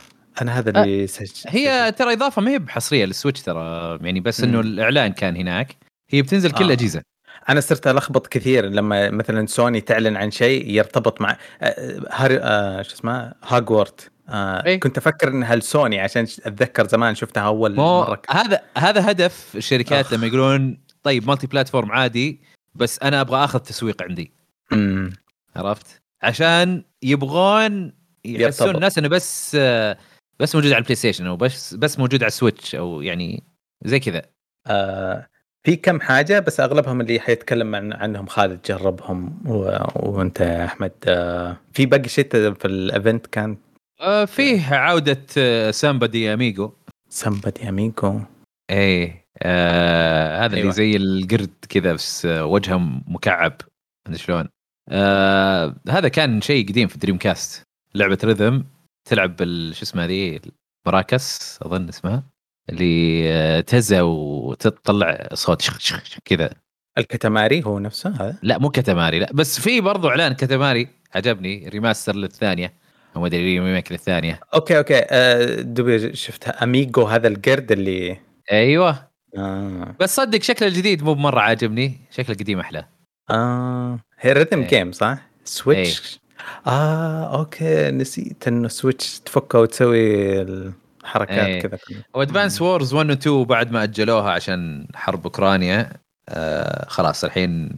أنا 0.41 0.59
هذا 0.59 0.69
اللي 0.69 1.07
سج... 1.07 1.31
هي 1.47 1.91
ترى 1.91 2.13
إضافة 2.13 2.41
ما 2.41 2.51
هي 2.51 2.59
بحصرية 2.59 3.05
لل 3.05 3.14
Switch 3.14 3.41
ترى 3.41 3.99
يعني 4.01 4.19
بس 4.19 4.43
إنه. 4.43 4.59
الإعلان 4.59 5.11
كان 5.11 5.35
هناك. 5.35 5.75
هي 6.09 6.21
بتنزل 6.21 6.51
كل 6.51 6.71
آه. 6.71 6.75
أنا 7.49 7.59
صرت 7.59 7.87
ألخبط 7.87 8.27
كثير 8.27 8.65
لما 8.65 9.09
مثلا 9.09 9.47
سوني 9.47 9.81
تعلن 9.81 10.17
عن 10.17 10.31
شيء 10.31 10.69
يرتبط 10.69 11.21
مع 11.21 11.37
آه، 11.61 11.99
Harry 12.11 12.37
آه، 12.37 12.81
شو 12.81 12.93
اسمه 12.93 13.33
هاجورت 13.43 14.11
آه 14.29 14.65
إيه. 14.65 14.79
كنت 14.79 14.97
أفكر 14.97 15.27
انها 15.27 15.55
لسوني 15.55 15.99
عشان 15.99 16.23
أتذكر 16.23 16.87
زمان 16.87 17.15
شفتها 17.15 17.43
أول 17.43 17.75
مو 17.75 18.01
مرة 18.01 18.21
هذا 18.29 18.61
هذا 18.77 19.11
هدف 19.11 19.55
الشركات 19.55 20.05
أخ. 20.05 20.13
لما 20.13 20.27
يقولون 20.27 20.77
طيب 21.03 21.27
multi 21.27 21.47
platform 21.47 21.91
عادي 21.91 22.41
بس 22.75 22.99
أنا 22.99 23.21
أبغى 23.21 23.43
آخذ 23.43 23.59
تسويق 23.59 24.03
عندي 24.03 24.33
مم. 24.71 25.13
عرفت؟ 25.55 26.01
عشان 26.21 26.83
يبغون 27.03 27.93
يحسون. 28.25 28.75
الناس 28.75 28.97
إنه 28.97 29.07
بس 29.07 29.57
آه، 29.59 29.97
بس 30.39 30.55
موجود 30.55 30.71
على 30.71 30.79
ال 30.79 30.95
PlayStation 30.95 31.27
أو 31.27 31.35
بس 31.35 31.73
بس 31.73 31.99
موجود 31.99 32.23
على 32.23 32.27
ال 32.27 32.34
Switch 32.34 32.75
أو 32.75 33.01
يعني 33.01 33.43
زي 33.85 33.99
كذا 33.99 34.21
آه 34.67 35.27
في 35.63 35.75
كم 35.75 36.01
حاجة 36.01 36.39
بس 36.39 36.59
أغلبهم 36.59 37.01
اللي 37.01 37.19
حيتكلم 37.19 37.75
عن 37.75 37.93
عنهم 37.93 38.25
خالد 38.25 38.61
جربهم 38.65 39.41
و... 39.45 39.77
وأنت 39.95 40.39
يا 40.39 40.65
أحمد 40.65 40.91
آه 41.07 41.57
في 41.73 41.85
باقي 41.85 42.09
شيء 42.09 42.29
في 42.53 42.65
ال 42.65 42.75
event 42.75 43.27
كان؟ 43.27 43.57
آه، 44.01 44.25
فيه 44.25 44.73
عودة 44.75 45.71
Samba 45.71 46.07
de 46.07 46.33
Amigo 46.33 46.71
Samba 47.09 47.52
de 47.52 47.69
Amigo 47.69 48.19
إيه 48.69 49.25
آه 49.43 50.37
هذا 50.37 50.45
اللي 50.45 50.61
أيوة. 50.61 50.71
زي 50.71 50.95
القرد 50.95 51.53
كذا 51.69 51.93
بس 51.93 52.25
آه، 52.25 52.45
وجهه 52.45 52.77
مكعب. 53.07 53.53
مدري 54.07 54.19
شلون. 54.19 54.49
آه 54.89 55.75
هذا 55.89 56.07
كان 56.07 56.41
شيء 56.41 56.69
قديم 56.69 56.87
في 56.87 56.97
Dreamcast 56.97 57.63
لعبة 57.95 58.17
rhythm 58.23 58.65
تلعب 59.09 59.35
بال 59.35 59.75
شو 59.75 59.83
اسمه 59.83 60.05
ذي؟ 60.05 60.41
maracas 60.87 61.59
أظن 61.61 61.89
اسمها. 61.89 62.23
اللي 62.69 63.23
آه، 63.31 63.59
تهزه 63.59 64.03
وتطلع 64.03 65.27
صوت 65.33 65.61
شخ 65.61 65.79
شخ 65.79 66.03
كذا. 66.25 66.49
ال 66.97 67.04
Katamari 67.04 67.63
هو 67.65 67.79
نفسه 67.79 68.09
هذا؟ 68.09 68.35
لا 68.43 68.57
مو 68.57 68.69
Katamari 68.69 69.19
لا. 69.19 69.29
بس 69.33 69.59
في 69.59 69.81
برضو 69.81 70.09
إعلان 70.09 70.33
Katamari 70.33 70.87
عجبني 71.15 71.69
remaster 71.69 72.15
للثانية. 72.15 72.73
أو 73.15 73.21
ما 73.21 73.27
أدري 73.27 73.59
remake 73.59 73.91
للثانية. 73.91 74.39
okay 74.53 74.77
okay. 74.77 75.01
آه 75.09 75.61
دوبي 75.61 76.15
شفتها 76.15 76.63
Amigo 76.63 77.03
هذا 77.03 77.27
القرد 77.27 77.71
اللي 77.71 78.17
أيوه. 78.51 79.09
آه. 79.37 79.95
بس 79.99 80.15
صدق 80.15 80.41
شكله 80.41 80.67
الجديد 80.67 81.03
مو 81.03 81.13
بمرة 81.13 81.39
عاجبني. 81.39 81.99
شكله 82.11 82.35
القديم 82.35 82.59
أحلى. 82.59 82.85
آه. 83.29 83.99
هي 84.19 84.33
rhythm 84.33 84.61
إيه. 84.61 84.67
game 84.67 84.91
صح؟ 84.91 85.17
Switch 85.43 86.19
آه 86.67 87.39
okay. 87.39 87.91
نسيت 87.91 88.47
إنه 88.47 88.67
Switch 88.67 89.19
تفكه 89.19 89.59
وتسوي 89.59 90.45
الحركات 91.03 91.37
إيه. 91.47 91.61
كذا 91.61 91.77
و 92.13 92.19
Advance 92.19 92.61
Wars 92.61 92.93
1 92.93 93.09
و 93.09 93.13
2 93.13 93.43
بعد 93.43 93.71
ما 93.71 93.83
أجلوها 93.83 94.31
عشان 94.31 94.87
حرب 94.95 95.23
أوكرانيا 95.23 95.91
آه 96.29 96.85
خلاص 96.89 97.23
الحين 97.23 97.69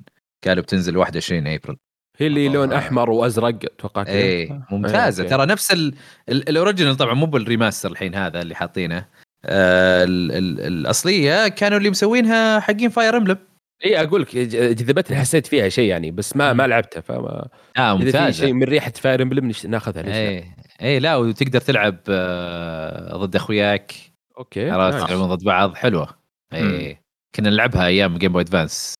قالوا 0.47 0.63
بتنزل 0.63 0.97
21 0.97 1.47
ابريل 1.47 1.77
هي 2.17 2.27
اللي 2.27 2.49
لون 2.49 2.71
آه. 2.73 2.77
أحمر 2.77 3.09
وأزرق 3.09 3.47
أتوقع 3.65 4.03
كذا. 4.03 4.13
إيه 4.13 4.61
ممتازه 4.71 5.23
okay. 5.23 5.35
ترى 5.35 5.45
نفس 5.45 5.71
ال- 5.71 5.93
ال- 6.29 6.49
ال 6.49 6.54
original 6.54 6.95
طبعا 6.95 7.13
مو 7.13 7.25
بال 7.25 7.38
remaster 7.38 7.91
الحين 7.91 8.15
هذا 8.15 8.41
اللي 8.41 8.55
حاطينه 8.55 9.05
آه 9.45 10.03
ال- 10.03 10.31
ال- 10.31 10.59
الأصلية 10.67 11.47
كانوا 11.47 11.77
اللي 11.77 11.89
مسوينها 11.89 12.59
حقين 12.59 12.89
Fire 12.89 13.17
Emblem 13.17 13.37
اي 13.85 14.01
أقول 14.03 14.21
لك 14.21 14.37
جذبتني 14.37 15.17
حسيت 15.17 15.47
فيها 15.47 15.69
شيء 15.69 15.89
يعني 15.89 16.11
بس 16.11 16.35
ما. 16.37 16.53
ما 16.53 16.67
لعبتها 16.67 17.01
فما 17.01 17.47
آه 17.77 17.97
ممتازة 17.97 18.31
شيء 18.31 18.53
من 18.53 18.63
ريحة 18.63 18.91
Fire 18.91 19.21
Emblem 19.21 19.47
نش- 19.51 19.65
ناخذها 19.65 20.01
ليش؟ 20.03 20.13
إيه 20.15 20.55
إيه 20.81 20.99
لا 20.99 21.15
وتقدر 21.15 21.61
تلعب 21.61 21.97
آه 22.09 23.17
ضد 23.17 23.35
أخوياك. 23.35 23.93
okay 24.37 24.69
عرفت. 24.69 25.07
تلعبون 25.07 25.27
ضد 25.35 25.43
بعض 25.43 25.75
حلوة. 25.75 26.17
إيه 26.53 27.01
كنا 27.35 27.49
نلعبها 27.49 27.85
أيام 27.85 28.17
Game 28.17 28.31
Boy 28.31 28.41
Advance 28.41 28.93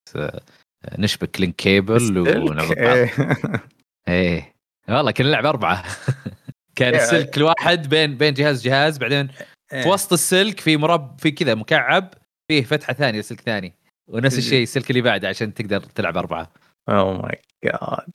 نشبك 0.97 1.41
link 1.41 1.56
cable 1.56 2.18
ونلعب 2.17 2.67
بعض. 2.67 2.78
إيه. 2.78 3.11
إيه 4.07 4.53
والله 4.89 5.11
كنا 5.11 5.28
نلعب 5.28 5.45
أربعة. 5.45 5.84
كان 6.78 6.93
إيه. 6.93 7.01
السلك 7.01 7.38
الواحد 7.38 7.89
بين 7.89 8.17
بين 8.17 8.34
جهاز 8.34 8.63
جهاز 8.63 8.97
بعدين 8.97 9.28
في 9.69 9.89
وسط 9.89 10.13
السلك 10.13 10.59
في 10.59 10.78
مرب 10.78 11.19
في 11.19 11.32
كذا 11.32 11.55
مكعب 11.55 12.13
فيه 12.51 12.63
فتحة 12.63 12.93
ثانية 12.93 13.19
لسلك 13.19 13.41
ثاني. 13.41 13.73
ونفس 14.09 14.38
الشيء 14.38 14.63
السلك 14.63 14.89
اللي 14.89 15.01
بعده 15.01 15.28
عشان 15.30 15.53
تقدر 15.53 15.80
تلعب 15.80 16.17
أربعة. 16.17 16.51
oh 16.89 17.22
my 17.22 17.41
god 17.66 18.06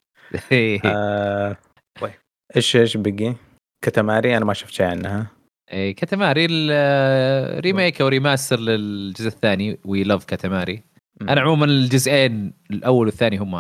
إيه. 0.53 0.79
طيب. 2.01 2.13
إيش 2.57 2.77
إيش 2.77 2.97
بقي؟ 2.97 3.35
Katamari 3.83 4.37
أنا 4.37 4.45
ما 4.45 4.55
شفت 4.55 4.73
شيء 4.73 4.87
عنها. 4.87 5.27
Katamari 5.71 6.47
ال- 6.51 7.65
remake 7.65 8.01
أو 8.01 8.09
remaster 8.09 8.61
للجزء 8.61 9.27
الثاني. 9.29 9.79
We 9.85 10.05
Love 10.05 10.25
Katamari 10.25 10.83
أنا 11.23 11.41
عموما 11.41 11.65
الجزئين 11.65 12.53
الأول 12.71 13.07
والثاني 13.07 13.39
هم 13.39 13.55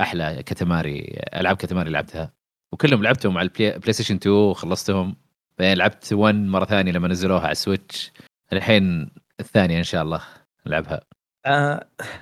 أحلى 0.00 0.42
Katamari 0.46 1.20
ألعاب 1.36 1.56
Katamari 1.56 1.90
لعبتها. 1.90 2.32
وكلهم 2.72 3.02
لعبتهم 3.02 3.38
على 3.38 3.48
ال 3.48 3.78
Play 3.78 3.92
PlayStation 3.92 4.14
2 4.14 4.34
وخلصتهم 4.34 5.16
بعدين 5.58 5.76
لعبت 5.78 6.12
1 6.12 6.34
مرة 6.34 6.64
ثانية 6.64 6.92
لما 6.92 7.08
نزلوها 7.08 7.40
على 7.40 7.52
ال 7.52 7.61
Switch 7.61 8.12
الحين 8.52 9.10
الثانية 9.40 9.78
إن 9.78 9.82
شاء 9.82 10.02
الله 10.02 10.20
نلعبها 10.66 10.94
آه، 10.94 11.02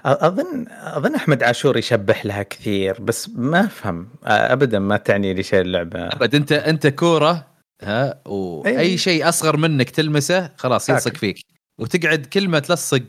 أظن 0.04 0.66
أظن 0.68 1.14
أحمد 1.14 1.42
عاشور 1.42 1.76
يشبح 1.76 2.26
لها 2.26 2.42
كثير 2.42 3.00
بس 3.00 3.28
ما 3.28 3.60
أفهم. 3.60 4.08
آه، 4.24 4.52
ابدا 4.52 4.78
ما 4.78 4.96
تعني 4.96 5.34
لي 5.34 5.42
شيء 5.42 5.60
اللعبة. 5.60 6.06
أبد 6.06 6.34
أنت 6.34 6.52
أنت 6.52 6.86
كورة 6.86 7.46
ها 7.82 8.10
أي. 8.12 8.20
واي 8.26 8.96
شيء 8.96 9.28
أصغر 9.28 9.56
منك 9.56 9.90
تلمسه 9.90 10.50
خلاص 10.56 10.88
يلصق. 10.88 11.16
فيك. 11.16 11.40
وتقعد 11.80 12.26
كل 12.26 12.48
ما 12.48 12.58
تلصق 12.58 13.02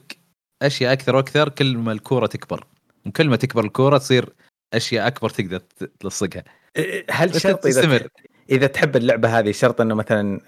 أشياء 0.62 0.94
أكثر 0.94 1.16
وأكثر 1.16 1.50
كل 1.50 1.78
ما 1.78 1.92
الكورة 1.92 2.26
تكبر. 2.26 2.66
وكل 3.06 3.30
ما 3.30 3.36
تكبر 3.36 3.66
الكورة 3.66 3.98
تصير 3.98 4.30
أشياء 4.74 5.08
أكبر 5.08 5.30
تقدر 5.30 5.62
تلصقها. 6.00 6.44
هل 7.12 7.42
شرط 7.42 7.66
إذا 7.66 7.82
تستمر. 7.82 8.08
إذا 8.50 8.68
تحب 8.68 8.96
اللعبة 8.96 9.40
هذه 9.40 9.52
شرط 9.52 9.82
إنه 9.82 9.96
مثلا 9.96 10.40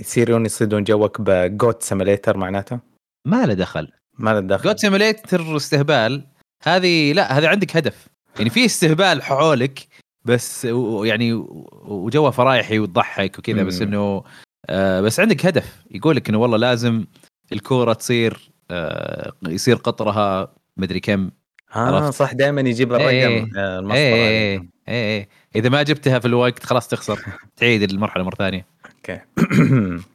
يصيرون 0.00 0.46
يصيدون 0.46 0.84
جوك 0.84 1.20
ب 1.20 1.32
Goat 1.32 1.82
Simulator 1.82 2.36
معناته؟ 2.36 2.78
ما 3.26 3.46
له 3.46 3.54
دخل. 3.54 3.92
ما 4.18 4.30
له 4.30 4.40
دخل 4.40 4.64
Goat 4.64 4.78
Simulator 4.78 5.56
استهبال 5.56 6.26
هذه 6.62 7.12
لا 7.12 7.38
هذا 7.38 7.48
عندك 7.48 7.76
هدف 7.76 8.06
يعني 8.38 8.50
في 8.50 8.64
استهبال 8.64 9.22
حولك 9.22 9.86
بس 10.24 10.64
يعني 11.04 11.32
و- 11.32 11.68
وجوه 11.84 12.30
فرايحي 12.30 12.78
وتضحك 12.78 13.38
وكذا 13.38 13.62
بس. 13.62 13.82
إنه 13.82 14.24
آه 14.68 15.00
بس 15.00 15.20
عندك 15.20 15.46
هدف 15.46 15.82
يقول 15.90 16.16
لك 16.16 16.28
إنه 16.28 16.38
والله 16.38 16.56
لازم 16.58 17.04
الكورة 17.52 17.92
تصير 17.92 18.50
آه 18.70 19.32
يصير 19.48 19.76
قطرها 19.76 20.54
مدري 20.76 21.00
كم 21.00 21.30
آه 21.76 21.78
عرفت. 21.78 22.14
صح 22.18 22.32
دائما 22.32 22.60
يجيب 22.60 22.92
الرقم. 22.92 23.50
آه، 23.58 23.78
المسطره 23.78 23.96
إيه 23.96 24.56
هذه. 24.58 24.66
إيه 24.88 24.94
إيه 25.18 25.28
إذا 25.56 25.68
ما 25.68 25.82
جبتها 25.82 26.18
في 26.18 26.26
الوقت 26.28 26.64
خلاص 26.66 26.88
تخسر 26.88 27.18
تعيد 27.56 27.82
المرحلة 27.82 28.24
مرة 28.24 28.34
ثانية 28.34 28.66
أوكي 28.96 29.20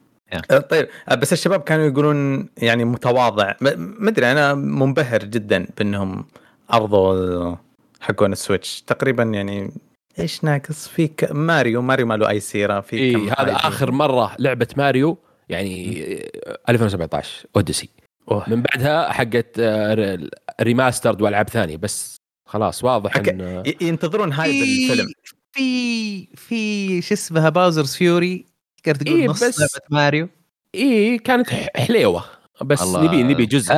طيب 0.70 0.88
آه، 1.08 1.14
بس 1.14 1.32
الشباب 1.32 1.60
كانوا 1.60 1.84
يقولون 1.86 2.48
يعني 2.56 2.84
متواضع 2.84 3.54
ما 3.60 4.08
أدري 4.10 4.32
أنا 4.32 4.54
منبهر 4.54 5.24
جدا 5.24 5.66
بأنهم 5.78 6.24
عرضوا 6.70 7.56
حقون 8.00 8.32
ال 8.32 8.39
Switch 8.39 8.82
تقريبا 8.82 9.22
يعني 9.22 9.70
إيش 10.18 10.44
ناقص 10.44 10.88
في 10.88 11.08
ك- 11.08 11.32
ماريو 11.32 11.82
ماريو 11.82 12.06
ما 12.06 12.14
له 12.16 12.28
أي 12.28 12.40
سيرة 12.40 12.80
في 12.80 12.96
إيه، 12.96 13.16
هذا. 13.38 13.52
آخر 13.56 13.90
مرة 13.90 14.36
لعبة 14.38 14.68
ماريو 14.76 15.18
يعني 15.48 16.02
آه، 16.46 16.58
2017 16.68 17.46
Odyssey 17.56 17.88
أوه. 18.30 18.44
من 18.50 18.62
بعدها 18.62 19.12
حقت 19.12 19.46
آه، 19.58 20.18
remastered 20.60 21.22
وألعاب 21.22 21.48
ثانية 21.48 21.76
بس 21.76 22.16
خلاص 22.48 22.84
واضح 22.84 23.16
okay. 23.16 23.30
إن 23.30 23.62
ينتظرون 23.80 24.32
hype 24.32 24.60
الفيلم 24.60 25.12
في 25.52 26.26
في 26.36 27.02
شو 27.02 27.14
اسمها 27.14 27.48
Bowser's 27.48 27.94
Fury 27.94 28.44
تقدر 28.82 28.94
تقول 29.00 29.20
إيه، 29.20 29.28
نص 29.28 29.44
بس- 29.44 29.60
لعبة 29.60 29.86
ماريو 29.90 30.28
اي 30.74 31.18
كانت 31.18 31.50
ح- 31.50 31.68
حليوة 31.76 32.24
بس 32.64 32.82
الله 32.82 33.04
نبي 33.04 33.22
نبي 33.22 33.46
جزء. 33.46 33.72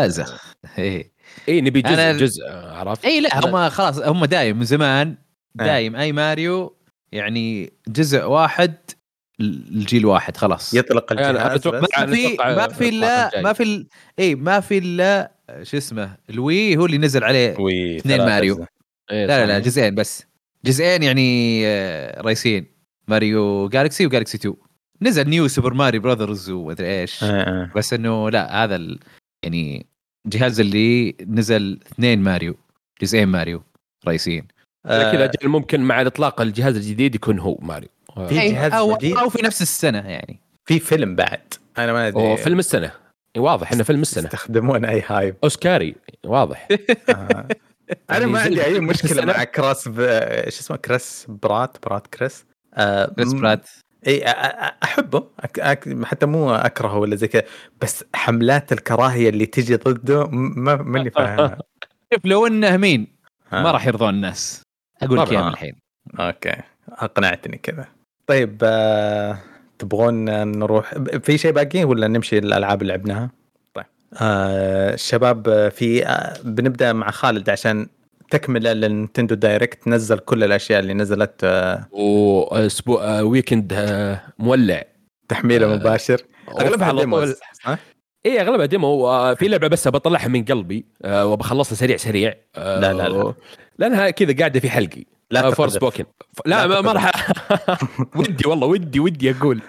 إيه 0.78 1.12
اي 1.48 1.60
نبي 1.60 1.82
جزء 1.82 1.96
أنا- 1.96 2.20
جزء 2.20 2.42
عرفت 2.48 3.04
اي 3.04 3.20
لا 3.20 3.28
أنا- 3.28 3.46
هم 3.46 3.68
خلاص 3.68 3.98
هم 3.98 4.24
دايم 4.24 4.56
من 4.58 4.64
زمان 4.64 5.08
إيه. 5.60 5.66
دايم 5.66 5.96
أي 5.96 6.12
ماريو 6.12 6.76
يعني 7.12 7.72
جزء 7.88 8.24
واحد 8.24 8.74
الجيل 9.40 10.06
واحد 10.06 10.36
خلاص 10.36 10.74
يطلق 10.74 11.12
الجهاز 11.12 11.60
أتوقع- 11.60 11.74
بس. 11.74 11.88
ما 11.98 12.06
في 12.06 12.34
أتوقع 12.34 12.54
ما 12.56 12.68
في 12.68 12.88
الا. 12.88 13.40
ما 13.42 13.52
في 13.52 13.62
ال- 13.62 13.86
اي 14.18 14.34
ما 14.34 14.60
في 14.60 14.78
إلا 14.78 15.32
شو 15.62 15.76
اسمه 15.76 16.16
ال 16.30 16.42
Wii 16.42 16.76
هو 16.76 16.86
اللي 16.86 16.98
نزل 16.98 17.24
عليه 17.24 17.50
اثنين 17.98 18.18
ماريو. 18.18 18.66
إيه، 19.10 19.26
لا 19.26 19.46
لا 19.46 19.46
لا. 19.46 19.58
جزئين 19.58 19.94
بس 19.94 20.24
جزئين 20.64 21.02
يعني 21.02 21.62
آه، 21.66 22.20
رئيسيين 22.20 22.66
Mario 23.08 23.68
Galaxy 23.68 24.06
و 24.06 24.11
Galaxy 24.11 24.36
2 24.38 24.54
نزل 25.02 25.28
New 25.28 25.48
Super 25.48 25.74
Mario 25.74 26.00
Brothers 26.00 26.50
ومدري 26.50 27.00
إيش. 27.00 27.24
آه، 27.24 27.26
آه. 27.26 27.70
بس 27.76 27.92
إنه 27.92 28.30
لا 28.30 28.64
هذا 28.64 28.76
ال... 28.76 28.98
يعني 29.44 29.86
الجهاز 30.26 30.60
اللي 30.60 31.16
نزل 31.26 31.80
اثنين 31.92 32.22
ماريو 32.22 32.54
جزئين 33.02 33.28
ماريو 33.28 33.62
رئيسيين. 34.06 34.48
إذا 34.86 35.12
كذا 35.12 35.24
آه، 35.24 35.24
أجل 35.24 35.48
ممكن 35.48 35.80
مع 35.80 36.00
الاطلاق 36.00 36.40
الجهاز 36.40 36.76
الجديد 36.76 37.14
يكون 37.14 37.38
هو 37.38 37.58
ماريو. 37.60 37.88
آه. 38.16 38.26
في 38.26 38.40
أي- 38.40 38.52
جهاز 38.52 38.72
أو 38.72 38.96
جديد؟ 38.96 39.16
أو 39.16 39.28
في 39.28 39.42
نفس 39.42 39.62
السنة 39.62 39.98
يعني. 39.98 40.40
في 40.64 40.78
فيلم 40.78 41.16
بعد. 41.16 41.54
أنا 41.78 41.92
ما 41.92 42.08
أدري. 42.08 42.36
فيلم 42.36 42.58
السنة. 42.58 42.92
إيه، 43.36 43.42
واضح 43.42 43.72
إنه 43.72 43.82
فيلم 43.82 44.02
السنة. 44.02 44.24
يستخدمون 44.24 44.84
أي 44.84 45.02
hype 45.06 45.36
أوسكاري 45.44 45.94
واضح. 46.24 46.68
آه. 47.08 47.48
أنا 48.10 48.26
ما 48.26 48.40
عندي 48.40 48.64
أي 48.64 48.80
مشكلة 48.80 49.24
مع 49.24 49.44
كراس 49.44 49.88
ب... 49.88 50.00
إيش 50.00 50.58
اسمه 50.60 50.76
كريس 50.76 51.26
برات 51.28 51.76
برات 51.86 52.06
كريس. 52.06 52.44
آه 52.74 53.12
كريس 53.16 53.32
برات. 53.32 53.68
إي 54.06 54.24
أحبه. 54.82 55.24
حتى 56.02 56.26
مو 56.26 56.54
أكرهه 56.54 56.98
ولا 56.98 57.16
زي 57.16 57.28
كذا 57.28 57.42
بس 57.80 58.04
حملات 58.14 58.72
الكراهية 58.72 59.28
اللي 59.28 59.46
تجي 59.46 59.76
ضده 59.76 60.26
ما 60.30 60.76
ماني 60.76 61.10
فاهمها 61.10 61.58
شوف 62.14 62.24
لو 62.24 62.46
إنه 62.46 62.76
مين. 62.76 63.06
ما 63.52 63.70
راح 63.70 63.86
يرضون 63.86 64.14
الناس 64.14 64.62
أقول 65.02 65.18
لك. 65.18 65.32
إياها 65.32 65.48
الحين 65.48 65.74
okay 66.20 66.54
أقنعتني 66.88 67.58
كذا 67.58 67.86
طيب 68.26 68.58
آه... 68.62 69.38
تبغون 69.78 70.24
نروح 70.58 70.94
في 71.22 71.38
شيء 71.38 71.52
باقي 71.52 71.84
ولا 71.84 72.08
نمشي 72.08 72.38
الالعاب 72.38 72.82
اللي 72.82 72.92
لعبناها؟ 72.92 73.30
طيب 73.74 73.86
آه 74.20 74.94
الشباب 74.94 75.48
آه، 75.48 75.68
في 75.68 76.06
آه 76.06 76.34
بنبدأ 76.44 76.92
مع 76.92 77.10
خالد 77.10 77.50
عشان 77.50 77.86
تكملة 78.32 78.72
لل 78.72 78.85
Nintendo 78.85 79.34
Direct 79.34 79.88
نزل 79.88 80.18
كل 80.18 80.44
الأشياء 80.44 80.80
اللي 80.80 80.94
نزلت 80.94 81.40
آه 81.44 81.86
وأسبوع 81.92 83.04
آه، 83.04 83.24
weekend 83.24 83.72
آه، 83.72 84.20
مولع. 84.38 84.84
تحميله 85.28 85.68
مباشر. 85.74 86.20
أغلبها 86.60 86.88
على 86.88 87.04
طول. 87.04 87.34
اي 88.26 88.40
أغلبها 88.40 88.66
demo 88.66 89.34
في 89.34 89.48
لعبة 89.48 89.68
بس 89.68 89.88
بطلعها 89.88 90.28
من 90.28 90.44
قلبي 90.44 90.84
وبخلصها 91.06 91.74
سريع 91.76 91.96
سريع. 91.96 92.34
لا، 92.56 92.92
لا، 92.92 93.08
لا. 93.08 93.34
لأنها 93.78 94.10
كذا 94.10 94.36
قاعدة 94.38 94.60
في 94.60 94.70
حلقي. 94.70 95.04
لا 95.30 95.50
Forspoken 95.50 96.04
لا 96.46 96.66
لا 96.66 96.80
ما-. 96.80 96.92
راح. 96.92 97.32
ودي 98.16 98.48
والله 98.48 98.66
ودي 98.66 99.00
ودي 99.00 99.30
أقول. 99.30 99.60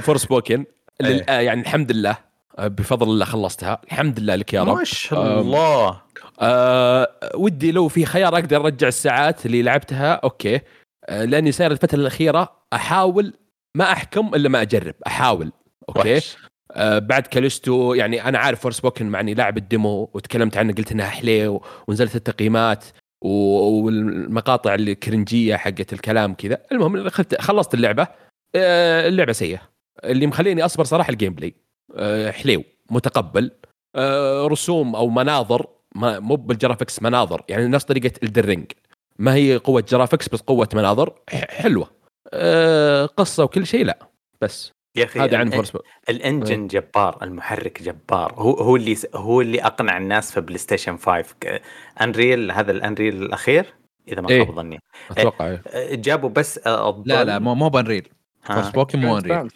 Forspoken 0.00 0.64
إيه. 1.00 1.24
يعني 1.30 1.60
الحمد 1.60 1.92
لله 1.92 2.16
بفضل 2.58 3.08
الله 3.08 3.24
خلصتها. 3.24 3.80
الحمد 3.84 4.20
لله 4.20 4.34
لك 4.34 4.54
يا 4.54 4.62
رب. 4.62 4.76
ما 4.76 4.84
شاء 4.84 5.40
الله. 5.40 6.09
آه 6.40 7.08
ودي 7.34 7.72
لو 7.72 7.88
في 7.88 8.04
خيار 8.04 8.34
أقدر 8.34 8.56
أرجع 8.56 8.88
الساعات 8.88 9.46
اللي 9.46 9.62
لعبتها 9.62 10.12
okay. 10.12 10.60
آه 11.08 11.24
لأني 11.24 11.52
صاير 11.52 11.70
الفترة 11.70 11.98
الأخيرة 11.98 12.56
أحاول 12.72 13.34
ما 13.76 13.92
أحكم 13.92 14.34
إلا 14.34 14.48
ما 14.48 14.62
أجرب 14.62 14.94
أحاول 15.06 15.52
okay. 15.88 16.14
وحش. 16.14 16.36
آه 16.72 16.98
بعد 16.98 17.26
كاليستو 17.26 17.94
يعني 17.94 18.24
أنا 18.28 18.38
عارف 18.38 18.60
Forspoken 18.60 19.06
مع 19.06 19.20
إني 19.20 19.34
لاعب 19.34 19.56
ال 19.58 19.68
demo 19.68 20.10
وتكلمت 20.14 20.56
عنه 20.56 20.72
قلت 20.72 20.92
إنها 20.92 21.06
حليو 21.06 21.62
ونزلت 21.88 22.16
التقييمات 22.16 22.84
والمقاطع 23.22 24.74
ال 24.74 24.83
cringe 24.83 25.38
ية 25.38 25.56
حقت 25.56 25.92
الكلام 25.92 26.34
كذا. 26.34 26.62
المهم 26.72 27.08
خلصت 27.40 27.74
اللعبة. 27.74 28.06
آه 28.54 29.08
اللعبة 29.08 29.32
سيئة. 29.32 29.60
اللي 30.04 30.26
مخليني 30.26 30.64
أصبر 30.64 30.84
صراحة 30.84 31.10
ال 31.10 31.34
gameplay 31.34 31.54
آه 31.96 32.30
حليو 32.30 32.64
متقبل. 32.90 33.50
آه 33.96 34.46
رسوم 34.46 34.96
أو 34.96 35.08
مناظر 35.08 35.66
ما 35.94 36.18
مو 36.20 36.36
بال 36.36 36.49
graphics 36.49 37.02
مناظر 37.02 37.42
يعني 37.48 37.68
نفس 37.68 37.84
طريقة 37.84 38.12
ال 38.22 38.28
drawing 38.28 38.72
ما 39.18 39.34
هي 39.34 39.56
قوة 39.56 39.84
graphics 39.88 40.28
بس 40.28 40.40
قوة 40.40 40.68
مناظر 40.74 41.14
ح- 41.30 41.50
حلوة. 41.50 41.90
آه 42.32 43.06
قصة 43.06 43.44
وكل 43.44 43.66
شيء 43.66 43.84
لا 43.84 43.98
بس. 44.40 44.72
يا 44.96 45.04
أخي 45.04 45.20
هذا 45.20 45.38
عن 45.38 45.46
ال- 45.46 45.52
Forspoken 45.52 45.84
ال 46.08 46.16
engine 46.16 46.66
جبار 46.66 47.18
المحرك 47.22 47.82
جبار. 47.82 48.34
هو 48.34 48.52
هو 48.54 48.76
اللي 48.76 48.96
هو 49.14 49.40
اللي 49.40 49.62
أقنع 49.62 49.96
الناس 49.96 50.32
في 50.32 50.40
PlayStation 50.40 50.96
5 50.96 51.34
ك- 51.40 51.62
Unreal 52.00 52.50
هذا 52.50 52.72
ال 52.72 52.79
Unreal 52.79 53.22
الأخير؟ 53.22 53.74
إذا 54.08 54.20
ما 54.20 54.28
إيه. 54.30 54.44
خاب 54.44 54.54
ظني. 54.56 54.78
أتوقع 55.10 55.46
إيه. 55.48 55.62
أه، 55.66 55.94
جابوا 55.94 56.28
بس 56.30 56.58
أه، 56.66 56.88
الظل 56.88 57.08
لا 57.08 57.24
لا 57.24 57.38
مو 57.38 57.54
مو 57.54 57.68
بأنريل. 57.68 58.08
ها، 58.46 58.54
فور 58.54 58.62
سبوكن 58.70 58.98
مو 59.00 59.18
أنريل. 59.18 59.48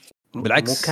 بالعكس. 0.43 0.91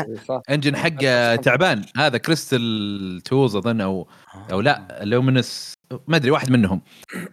انجن 0.50 0.76
حقه 0.76 1.36
تعبان. 1.36 1.84
هذا 1.96 2.18
كريستال 2.18 3.20
توز 3.24 3.56
أظن 3.56 3.80
أو 3.80 4.08
أو 4.52 4.60
لا 4.60 5.00
لومينس 5.02 5.74
ما 6.08 6.16
أدري 6.16 6.30
واحد 6.30 6.50
منهم. 6.50 6.80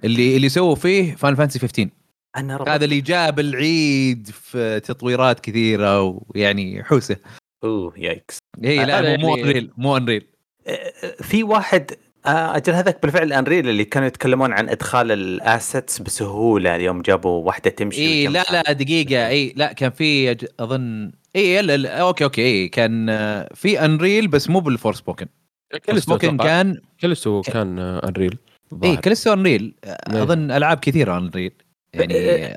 اللي 0.04 0.36
اللي 0.36 0.50
سووا 0.50 0.76
فيه 0.76 1.16
فان 1.16 1.36
فانسي 1.36 1.60
15 1.60 1.90
أنا 2.38 2.58
ربط 2.58 2.70
هذا 2.70 2.86
اللي 2.86 3.02
جاب 3.02 3.40
العيد 3.40 4.30
في 4.34 4.80
تطويرات 4.80 5.40
كثيرة 5.40 6.02
ويعني 6.36 6.84
حوسة. 6.84 7.18
أوه 7.64 7.94
يايكس. 7.98 8.38
هي 8.64 8.86
لا 8.86 9.18
مو 9.18 9.28
مو 9.28 9.36
يعني- 9.38 9.44
انريل 9.50 9.72
مو 9.78 9.98
انريل 9.98 10.26
في 11.22 11.44
واحد 11.44 11.92
آه، 12.26 12.56
أجل 12.58 12.74
هذاك 12.74 13.02
بالفعل 13.02 13.34
Unreal 13.34 13.70
اللي 13.70 13.86
كانوا 13.86 14.08
يتكلمون 14.08 14.54
عن 14.54 14.70
إدخال 14.70 15.12
ال 15.12 15.24
assets 15.24 16.00
بسهولة. 16.02 16.76
يوم 16.76 17.02
جابوا 17.02 17.46
واحدة 17.46 17.70
تمشي 17.70 18.02
اي 18.02 18.28
لا 18.28 18.44
لا 18.52 18.72
دقيقة. 18.72 19.28
اي 19.28 19.54
لا 19.56 19.74
كان 19.74 19.92
في 19.92 20.38
أظن 20.60 21.12
اي 21.36 21.62
لا, 21.62 21.78
لا 21.78 21.98
أوكي 22.02 22.24
أوكي 22.24 22.42
اي 22.42 22.68
كان 22.68 23.10
آه، 23.10 23.50
في 23.54 23.86
Unreal 23.86 24.28
بس 24.28 24.50
مو 24.50 24.60
بال 24.60 24.94
Forspoken 24.94 25.28
أتوقع. 25.74 26.36
كان 26.46 26.82
كاليستو 27.00 27.42
كان 27.42 27.80
آه، 27.80 28.08
Unreal 28.08 28.38
اي 28.84 28.98
Callisto 28.98 29.34
Unreal. 29.34 29.74
أظن 30.08 30.52
ألعاب 30.52 30.78
كثيرة 30.78 31.18
Unreal 31.18 31.52
يعني 31.94 32.18
آه، 32.18 32.56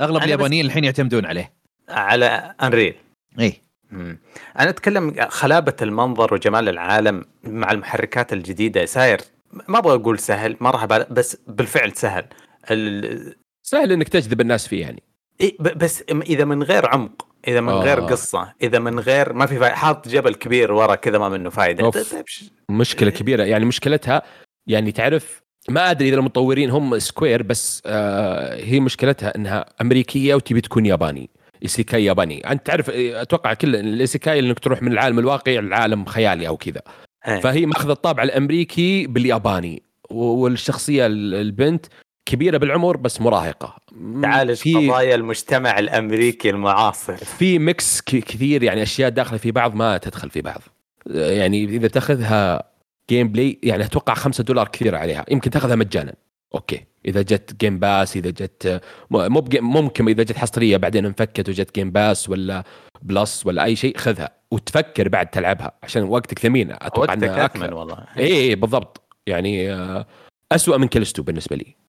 أغلب 0.00 0.10
أنا 0.10 0.18
بس- 0.18 0.24
اليابانيين 0.24 0.66
الحين 0.66 0.84
يعتمدون 0.84 1.26
عليه. 1.26 1.52
على 1.88 2.54
Unreal 2.62 2.94
اي. 3.40 3.60
أنا 3.92 4.68
أتكلم 4.70 5.14
خلابة 5.28 5.76
المنظر 5.82 6.34
وجمال 6.34 6.68
العالم 6.68 7.24
مع 7.44 7.70
المحركات 7.72 8.32
الجديدة. 8.32 8.84
ساير 8.84 9.20
ما 9.68 9.78
أبغى 9.78 9.94
أقول 9.94 10.18
سهل 10.18 10.56
ما 10.60 10.70
راح 10.70 10.82
أبالغ، 10.82 11.04
بس 11.10 11.36
بالفعل 11.46 11.92
سهل. 11.92 12.24
ال... 12.70 13.34
سهل 13.62 13.92
إنك 13.92 14.08
تجذب 14.08 14.40
الناس 14.40 14.68
فيه 14.68 14.80
يعني. 14.80 15.02
إيه، 15.40 15.56
ب- 15.60 15.78
بس 15.78 16.04
إذا 16.10 16.44
من 16.44 16.62
غير 16.62 16.86
عمق 16.88 17.26
إذا 17.48 17.60
من 17.60 17.72
غير 17.72 17.98
آه. 17.98 18.06
قصة 18.06 18.52
إذا 18.62 18.78
من 18.78 19.00
غير 19.00 19.32
ما 19.32 19.46
في 19.46 19.58
فايدة 19.58 19.74
حاط 19.76 20.08
جبل 20.08 20.34
كبير 20.34 20.72
ورا 20.72 20.94
كذا 20.94 21.18
ما 21.18 21.28
منه 21.28 21.50
فائده 21.50 21.84
أوف. 21.84 22.12
طيب 22.14 22.28
ش- 22.28 22.44
مشكلة 22.70 23.10
كبيرة. 23.10 23.42
يعني 23.44 23.64
مشكلتها 23.64 24.22
يعني 24.66 24.92
تعرف 24.92 25.42
ما 25.68 25.90
أدري 25.90 26.08
إذا 26.08 26.16
المطورين 26.16 26.70
هم 26.70 26.98
سكوير 26.98 27.42
بس 27.42 27.82
آه 27.86 28.54
هي 28.56 28.80
مشكلتها 28.80 29.36
إنها 29.36 29.64
أمريكية 29.80 30.34
وتبي 30.34 30.60
تكون 30.60 30.86
ياباني. 30.86 31.30
isekai 31.62 32.04
ياباني. 32.04 32.50
أنت 32.50 32.66
تعرف 32.66 32.90
أتوقع 32.90 33.54
كل 33.54 33.76
ال 33.76 33.85
isekai 33.85 34.38
إنك 34.38 34.58
تروح 34.58 34.82
من 34.82 34.92
العالم 34.92 35.18
الواقعي 35.18 35.58
للعالم 35.60 36.04
خيالي 36.04 36.48
أو 36.48 36.56
كذا. 36.56 36.82
إيه. 37.28 37.40
فهي 37.40 37.66
ماخذة 37.66 37.92
الطابع 37.92 38.22
الأمريكي 38.22 39.06
بالياباني. 39.06 39.82
والشخصية 40.10 41.06
ال- 41.06 41.34
البنت 41.34 41.86
كبيرة 42.26 42.58
بالعمر 42.58 42.96
بس 42.96 43.20
مراهقة. 43.20 43.76
تعالج 44.22 44.54
في 44.54 44.74
قضايا 44.74 45.14
المجتمع 45.14 45.78
الأمريكي 45.78 46.50
المعاصر. 46.50 47.16
في 47.16 47.58
mix 47.58 48.00
كثير 48.02 48.62
يعني 48.62 48.82
أشياء 48.82 49.10
داخلة 49.10 49.38
في 49.38 49.50
بعض 49.50 49.74
ما 49.74 49.98
تدخل 49.98 50.30
في 50.30 50.40
بعض. 50.40 50.62
آه، 51.10 51.30
يعني 51.30 51.64
إذا 51.64 51.88
تأخذها 51.88 52.62
gameplay 53.10 53.58
يعني 53.62 53.84
أتوقع 53.84 54.14
5 54.14 54.44
دولار 54.44 54.68
كثير 54.68 54.94
عليها. 54.94 55.24
يمكن 55.30 55.50
تأخذها 55.50 55.76
مجانا. 55.76 56.14
okay. 56.54 56.84
إذا 57.06 57.22
جت 57.22 57.56
Game 57.60 57.78
Pass 57.78 58.16
إذا 58.16 58.30
جت 58.30 58.66
آه، 58.66 58.80
مو 59.10 59.44
ممكن 59.60 60.08
إذا 60.08 60.22
جت 60.22 60.36
حصرية 60.36 60.76
بعدين 60.76 61.06
انفكت 61.06 61.48
وجت 61.48 61.74
Game 61.74 61.90
Pass 61.90 62.28
ولا 62.28 62.64
Plus 63.02 63.46
ولا 63.46 63.64
أي 63.64 63.76
شيء 63.76 63.96
خذها 63.96 64.30
وتفكر 64.50 65.08
بعد 65.08 65.26
تلعبها. 65.26 65.72
عشان 65.82 66.02
وقتك 66.02 66.38
ثمين. 66.38 66.72
أتوقع 66.72 67.12
وقتك 67.12 67.28
أكثر. 67.28 67.74
والله. 67.74 68.06
اي 68.16 68.32
اي 68.32 68.54
بالضبط. 68.54 69.00
يعني 69.26 69.72
آه، 69.72 70.06
أسوأ 70.52 70.76
من 70.76 70.88
كلستو 70.88 71.22
بالنسبة 71.22 71.56
لي. 71.56 71.83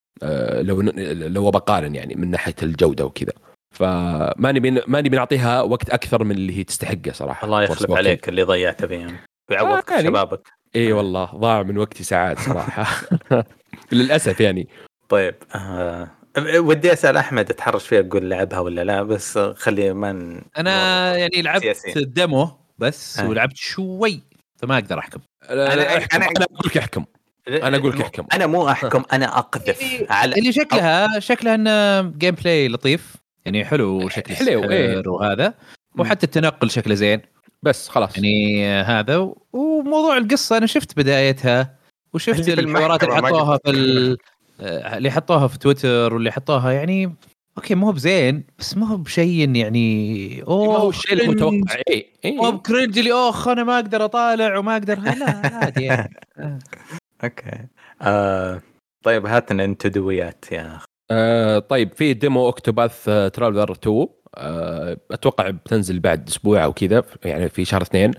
لو 0.61 0.81
لو 1.27 1.51
بقارن 1.51 1.95
يعني 1.95 2.15
من 2.15 2.31
ناحية 2.31 2.55
الجودة 2.63 3.05
وكذا. 3.05 3.33
فما 3.75 4.51
نبي 4.51 4.71
ما 4.71 5.01
نبي 5.01 5.17
نعطيها 5.17 5.61
وقت 5.61 5.89
أكثر 5.89 6.23
من 6.23 6.31
اللي 6.35 6.57
هي 6.57 6.63
تستحقه 6.63 7.11
صراحة. 7.11 7.45
الله 7.45 7.63
يخلف. 7.63 7.91
عليك 7.91 8.29
اللي 8.29 8.43
ضيعته 8.43 8.87
فيهم 8.87 9.17
ويعوضك 9.51 9.89
آه، 9.91 9.95
يعني. 9.95 10.07
شبابك. 10.07 10.47
إي 10.75 10.93
والله 10.93 11.25
ضاع 11.25 11.63
من 11.63 11.77
وقتي 11.77 12.03
ساعات 12.03 12.39
صراحة. 12.39 13.07
للأسف 13.91 14.39
يعني. 14.41 14.67
طيب 15.09 15.35
آه 15.55 16.07
ودي 16.57 16.93
أسأل 16.93 17.17
أحمد 17.17 17.49
أتحرش 17.49 17.87
فيها 17.87 18.01
تقول 18.01 18.29
لعبها 18.29 18.59
ولا 18.59 18.83
لا؟ 18.83 19.03
بس 19.03 19.37
خلي 19.39 19.93
ما 19.93 20.11
ن- 20.11 20.41
أنا 20.57 21.15
يعني 21.17 21.41
لعبت. 21.41 21.93
ال 21.97 22.07
demo 22.07 22.49
بس 22.77 23.19
آه. 23.19 23.29
ولعبت 23.29 23.57
شوي 23.57 24.21
فما 24.57 24.75
أقدر 24.75 24.99
أحكم. 24.99 25.19
أنا 25.49 25.69
أنا- 25.75 25.97
أحكم 25.97 26.19
أنا- 26.19 26.23
أنا 26.37 26.45
أقول 26.45 26.59
لك 26.65 26.77
أحكم. 26.77 27.05
أنا 27.47 27.77
أقول 27.77 27.91
لك 27.91 28.01
أحكم. 28.01 28.25
أنا 28.33 28.47
مو 28.47 28.69
أحكم 28.69 29.03
أنا 29.13 29.37
أقذف 29.37 30.05
على 30.09 30.35
اللي 30.35 30.51
شكلها 30.51 31.19
شكلها 31.19 31.55
انه 31.55 32.01
gameplay 32.17 32.67
لطيف. 32.67 33.15
يعني 33.45 33.65
حلو 33.65 34.09
شكل 34.09 34.35
حلو، 34.35 34.63
إيه. 34.71 35.03
وهذا. 35.07 35.53
وحتى 35.97 36.25
التنقل 36.25 36.69
شكله 36.71 36.95
زين. 36.95 37.21
بس 37.63 37.89
خلاص. 37.89 38.15
يعني 38.17 38.65
هذا 38.81 39.29
وموضوع 39.53 40.17
القصة 40.17 40.57
أنا 40.57 40.65
شفت 40.65 40.97
بدايتها 40.97 41.75
وشفت 42.13 42.49
الحوارات 42.49 43.03
اللي 43.03 43.15
حطوها. 43.15 43.59
في 43.65 43.69
ال- 43.71 44.17
آه، 44.61 44.97
اللي 44.97 45.11
حطوها 45.11 45.47
في 45.47 45.59
تويتر 45.59 46.13
واللي 46.13 46.31
حطوها 46.31 46.71
يعني 46.71 47.15
أوكي 47.57 47.75
مو 47.75 47.91
بزين 47.91 48.43
بس 48.59 48.77
ما 48.77 48.87
هو 48.87 48.97
بشيء 48.97 49.55
يعني 49.55 50.43
اوه 50.47 50.67
ما 50.73 50.77
هو 50.77 50.89
الشيء 50.89 51.13
المتوقع 51.23 51.75
اي 51.89 52.11
مو 52.25 52.45
اي 52.45 52.51
بكرنج 52.51 52.97
اللي 52.97 53.11
اوخ 53.11 53.47
أنا 53.47 53.63
ما 53.63 53.75
أقدر 53.75 54.05
أطالع 54.05 54.57
وما 54.57 54.73
أقدر 54.73 54.99
لا 54.99 55.41
عادي 55.55 55.83
يعني. 55.83 56.15
أوكي. 57.25 57.67
آه 58.01 58.61
طيب 59.03 59.25
هاتنا 59.25 59.63
انت 59.63 59.87
دويات 59.87 60.45
يا 60.51 60.75
أخي. 60.75 60.85
آه 61.11 61.59
طيب 61.59 61.93
في 61.93 62.13
ديمو 62.13 62.45
أوكتوباث 62.45 63.09
آه 63.09 63.27
ترافلر 63.27 63.71
2 63.71 64.07
آه 64.35 64.97
أتوقع 65.11 65.49
بتنزل 65.49 65.99
بعد 65.99 66.27
أسبوع 66.27 66.63
أو 66.63 66.73
كذا 66.73 67.03
يعني 67.25 67.49
في 67.49 67.65
شهر 67.65 67.81
اثنين. 67.81 68.11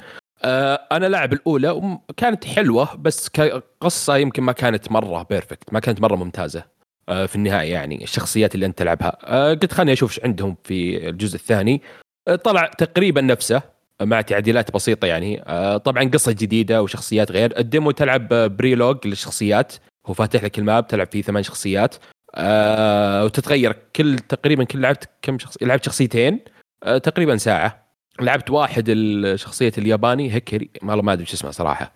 آه 0.44 0.74
أنا 0.92 1.06
لاعب 1.06 1.32
الأولى 1.32 1.70
وكانت 1.70 2.44
حلوة 2.44 2.96
بس 2.96 3.28
كقصة 3.28 4.16
يمكن 4.16 4.42
ما 4.42 4.52
كانت 4.52 4.92
مرة 4.92 5.22
perfect 5.22 5.72
ما 5.72 5.80
كانت 5.80 6.00
مرة 6.00 6.16
ممتازة 6.16 6.64
آه 7.08 7.26
في 7.26 7.36
النهاية 7.36 7.72
يعني 7.72 8.04
الشخصيات 8.04 8.54
اللي 8.54 8.66
أنت 8.66 8.78
تلعبها. 8.78 9.18
آه 9.24 9.50
قلت 9.54 9.72
خليني 9.72 9.92
أشوف 9.92 10.10
إيش 10.10 10.24
عندهم 10.24 10.56
في 10.64 11.08
الجزء 11.08 11.36
الثاني. 11.36 11.82
آه 12.28 12.36
طلع 12.36 12.66
تقريبا 12.66 13.20
نفسه. 13.20 13.62
مع 14.02 14.20
تعديلات 14.20 14.70
بسيطة 14.74 15.06
يعني. 15.06 15.42
آه 15.46 15.76
طبعا 15.76 16.10
قصة 16.14 16.32
جديدة 16.32 16.82
وشخصيات 16.82 17.32
غير. 17.32 17.58
ال 17.58 17.65
demo 17.65 17.90
تلعب 17.90 18.28
prologue 18.28 19.06
للشخصيات. 19.06 19.72
هو 20.06 20.14
فاتح 20.14 20.44
لك 20.44 20.58
ال 20.58 20.65
map 20.65 20.86
تلعب 20.86 21.06
فيه 21.06 21.22
ثمان 21.22 21.42
شخصيات. 21.42 21.94
آه 22.34 23.24
وتتغير 23.24 23.76
كل 23.96 24.18
تقريبا 24.18 24.64
كل 24.64 24.80
لعبت 24.80 25.08
كم 25.22 25.38
شخص 25.38 25.56
لعبت 25.62 25.84
شخصيتين. 25.84 26.40
آه 26.82 26.98
تقريبا 26.98 27.36
ساعة. 27.36 27.86
لعبت 28.20 28.50
واحد 28.50 28.84
الشخصية 28.88 29.72
الياباني 29.78 30.34
Hikari. 30.34 30.70
والله 30.82 31.02
ما 31.02 31.12
أدري 31.12 31.26
شو 31.26 31.34
اسمه 31.34 31.50
صراحة. 31.50 31.92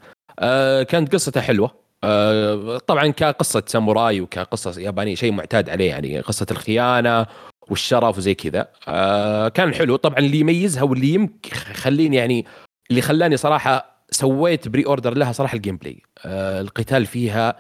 كانت 0.83 1.13
قصته 1.13 1.41
حلوة. 1.41 1.81
طبعا 2.87 3.09
كقصة 3.09 3.63
ساموراي 3.67 4.21
وكقصة 4.21 4.81
يابانية 4.81 5.15
شيء 5.15 5.33
معتاد 5.33 5.71
عليه 5.71 5.89
يعني. 5.89 6.21
قصة 6.21 6.47
الخيانة 6.51 7.27
والشرف 7.71 8.19
وزي 8.19 8.35
كذا. 8.35 8.69
آه 8.89 9.49
كان 9.49 9.75
حلو. 9.75 9.97
طبعا 9.97 10.19
اللي 10.19 10.39
يميزها 10.39 10.83
واللي 10.83 11.15
يمكن 11.15 11.51
خليني 11.57 12.17
يعني 12.17 12.47
اللي 12.91 13.03
خلاني 13.03 13.37
صراحة 13.37 14.05
سويت 14.11 14.69
pre-order 14.69 15.15
لها 15.15 15.33
صراحة 15.33 15.57
ال 15.57 15.77
gameplay 15.77 16.03
آه 16.25 16.61
القتال 16.61 17.07
فيها 17.07 17.57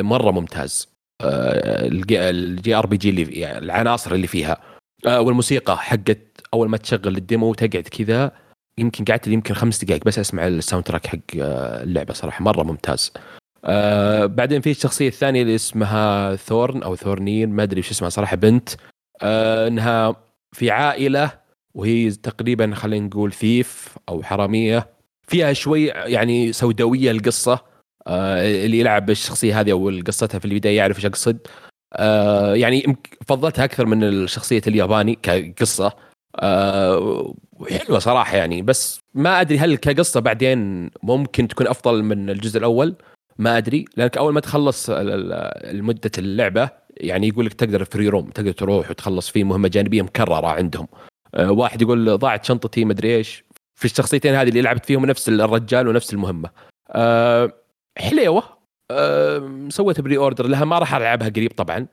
مرة 0.00 0.30
ممتاز. 0.30 0.88
آه، 1.22 1.86
ال 1.86 2.15
J- 2.15 2.74
RPG 2.76 3.10
اللي 3.10 3.22
يعني 3.22 3.58
العناصر 3.58 4.12
اللي 4.14 4.26
فيها. 4.26 4.60
آه، 5.06 5.20
والموسيقى 5.20 5.78
حقت 5.78 6.18
أول 6.54 6.68
ما 6.68 6.76
تشغل 6.76 7.16
ال 7.16 7.24
demo 7.24 7.54
تقعد 7.54 7.82
كذا 7.82 8.32
يمكن 8.78 9.04
قعدت 9.04 9.26
يمكن 9.28 9.54
خمس 9.54 9.84
دقائق 9.84 10.04
بس 10.04 10.18
أسمع 10.18 10.46
ال 10.46 10.84
soundtrack 10.84 11.06
حق 11.06 11.18
آه، 11.40 11.82
اللعبة 11.82 12.14
صراحة. 12.14 12.44
مرة 12.44 12.62
ممتاز. 12.62 13.12
آه 13.64 14.26
بعدين 14.26 14.60
في 14.60 14.70
الشخصيه 14.70 15.08
الثانية 15.08 15.42
اللي 15.42 15.54
اسمها 15.54 16.36
Throne 16.36 16.82
أو 16.82 16.96
Thronen 16.96 17.50
ما 17.50 17.62
أدري 17.62 17.80
وش 17.80 17.90
اسمها 17.90 18.10
صراحة 18.10 18.36
بنت. 18.36 18.68
إنها 19.22 20.16
في 20.52 20.70
عائلة 20.70 21.32
وهي 21.74 22.10
تقريبا 22.10 22.74
خلينا 22.74 23.06
نقول 23.06 23.32
thief 23.32 23.96
أو 24.08 24.22
حرامية. 24.22 24.88
فيها 25.28 25.52
شوي 25.52 25.86
يعني 25.86 26.52
سوداوية 26.52 27.10
القصة. 27.10 27.58
آه 28.06 28.64
اللي 28.64 28.78
يلعب 28.78 29.06
بالشخصية 29.06 29.60
هذه 29.60 29.72
أو 29.72 29.90
قصتها 30.06 30.38
في 30.38 30.44
البداية 30.44 30.76
يعرف 30.76 30.96
إيش 30.96 31.06
أقصد. 31.06 31.38
آه 31.92 32.54
يعني 32.54 32.96
فضلتها 33.26 33.64
أكثر 33.64 33.86
من 33.86 34.04
الشخصية 34.04 34.62
الياباني 34.66 35.14
كقصة. 35.14 35.92
آه 36.36 37.34
حلوة 37.70 37.98
صراحة 37.98 38.36
يعني. 38.36 38.62
بس 38.62 39.00
ما 39.14 39.40
أدري 39.40 39.58
هل 39.58 39.76
كقصة 39.76 40.20
بعدين 40.20 40.90
ممكن 41.02 41.48
تكون 41.48 41.66
أفضل 41.66 42.02
من 42.02 42.30
الجزء 42.30 42.58
الأول؟ 42.58 42.94
ما 43.38 43.58
أدري. 43.58 43.84
لأنك 43.96 44.18
أول 44.18 44.32
ما 44.32 44.40
تخلص 44.40 44.90
مدة 45.64 46.10
اللعبة 46.18 46.70
يعني 47.00 47.28
يقول 47.28 47.46
لك 47.46 47.52
تقدر 47.52 47.84
free 47.84 48.08
roam 48.08 48.30
تقدر 48.30 48.52
تروح 48.52 48.90
وتخلص 48.90 49.30
فيه 49.30 49.44
مهمة 49.44 49.68
جانبية 49.68 50.02
مكررة 50.02 50.46
عندهم. 50.46 50.88
آه 51.34 51.50
واحد 51.50 51.82
يقول 51.82 52.18
ضاعت 52.18 52.44
شنطتي 52.44 52.84
مدري 52.84 53.16
إيش. 53.16 53.44
في 53.78 53.84
الشخصيتين 53.84 54.34
هذه 54.34 54.48
اللي 54.48 54.60
لعبت 54.60 54.86
فيهم 54.86 55.06
نفس 55.06 55.28
الرجال 55.28 55.88
ونفس 55.88 56.12
المهمة. 56.12 56.50
آه 56.90 57.52
حليوة. 57.98 58.42
آه 58.90 59.68
سويت 59.68 60.00
pre-order 60.00 60.46
لها 60.46 60.64
ما 60.64 60.78
راح 60.78 60.94
ألعبها 60.94 61.28
قريب 61.28 61.52
طبعا. 61.52 61.86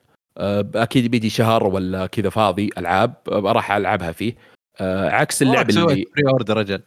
أكيد 0.76 1.12
بيجي 1.12 1.30
شهر 1.30 1.68
ولا 1.68 2.08
كذا 2.08 2.30
فاضي 2.30 2.70
ألعاب 2.78 3.14
راح 3.30 3.72
ألعبها 3.72 4.12
فيه. 4.12 4.36
عكس 4.82 5.42
اللعب 5.42 5.70
اللي 5.70 5.86
pre-order 5.86 6.58
رجل. 6.58 6.82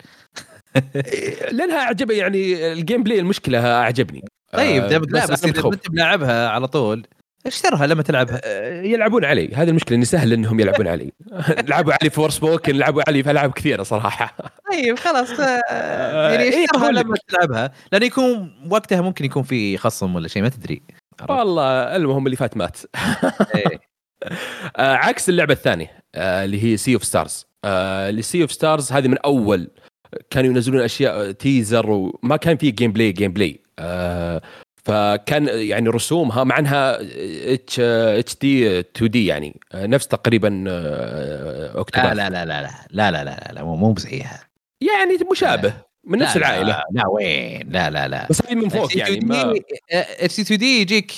لأنها 1.57 1.79
أعجبني 1.79 2.19
يعني 2.19 2.73
ال 2.73 3.03
gameplay 3.03 3.19
المشكلة 3.19 3.67
أعجبني. 3.67 4.25
طيب 4.53 4.83
آه 4.83 4.89
لا 4.89 5.27
بس 5.27 5.45
اذا 5.45 5.69
انت 5.69 5.91
بلاعبها 5.91 6.49
على 6.49 6.69
طول. 6.69 7.07
اشترها 7.47 7.87
لما 7.87 8.03
تلعبها. 8.03 8.41
آه، 8.45 8.83
يلعبون 8.83 9.25
علي. 9.25 9.55
هذه 9.55 9.69
المشكلة 9.69 9.97
إني 9.97 10.05
سهل 10.05 10.33
إنهم 10.33 10.61
يلعبون 10.61 10.89
علي. 10.89 11.13
لعبوا 11.69 11.93
علي 11.93 12.11
Forspoken 12.11 12.77
لعبوا 12.77 13.03
علي 13.09 13.23
في 13.23 13.31
ألعاب 13.31 13.53
كثيرة 13.53 13.83
صراحة. 13.83 14.37
طيب 14.73 14.99
خلاص 14.99 15.41
آه، 15.41 16.31
يعني 16.31 16.43
إيه، 16.43 16.65
اشترها 16.65 16.91
لما 16.91 17.17
تلعبها. 17.29 17.73
لأن 17.93 18.03
يكون 18.03 18.53
وقتها 18.71 19.01
ممكن 19.01 19.25
يكون 19.25 19.43
في 19.43 19.77
خصم 19.77 20.15
ولا 20.15 20.29
شيء 20.29 20.43
ما 20.43 20.49
تدري. 20.49 20.83
والله 21.29 21.97
المهم 21.97 22.27
اللي 22.27 22.37
فات 22.37 22.57
مات. 22.57 22.77
إيه. 23.55 23.81
عكس 24.79 25.29
اللعبة 25.29 25.53
الثانية 25.53 26.05
اللي 26.17 26.65
هي 26.65 26.77
Sea 26.77 26.95
of 26.95 27.05
Stars 27.05 27.47
اللي 27.65 28.23
Sea 28.23 28.43
of 28.43 28.53
Stars 28.53 28.93
هذه 28.93 29.09
من 29.09 29.19
أول 29.19 29.71
كانوا 30.31 30.51
ينزلون 30.51 30.81
أشياء 30.81 31.33
teaser 31.33 31.91
وما 31.91 32.37
كان 32.37 32.57
في 32.57 32.71
gameplay 32.71 33.13
gameplay 33.13 33.63
فكان 34.89 35.49
يعني 35.49 35.89
رسومها 35.89 36.45
مع 36.45 36.59
انها 36.59 36.99
اتش 37.55 37.81
اتش 37.81 38.37
دي 38.41 38.81
2 38.81 39.11
دي 39.11 39.27
يعني 39.27 39.61
نفس 39.75 40.07
تقريبا 40.07 40.65
Octopath 41.75 42.15
لا 42.15 42.31
لا 42.31 42.45
لا 42.45 42.63
لا 42.63 42.71
لا 42.91 43.11
لا 43.11 43.25
لا 43.25 43.53
لا 43.53 43.65
مو 43.65 43.93
بزيها 43.93 44.41
يعني 44.83 45.19
مشابه 45.33 45.75
من 46.07 46.19
نفس 46.19 46.37
العائله 46.37 46.69
لا, 46.69 46.85
لا 46.93 47.07
وين 47.07 47.73
لا 47.73 47.91
لا 47.91 48.09
لا 48.09 48.27
بس 48.31 48.43
هذه 48.47 48.55
من 48.55 48.69
فوق 48.69 48.99
يعني 48.99 49.21
ما 49.21 49.55
HD 49.93 50.37
2D 50.37 50.81
يجيك 50.81 51.13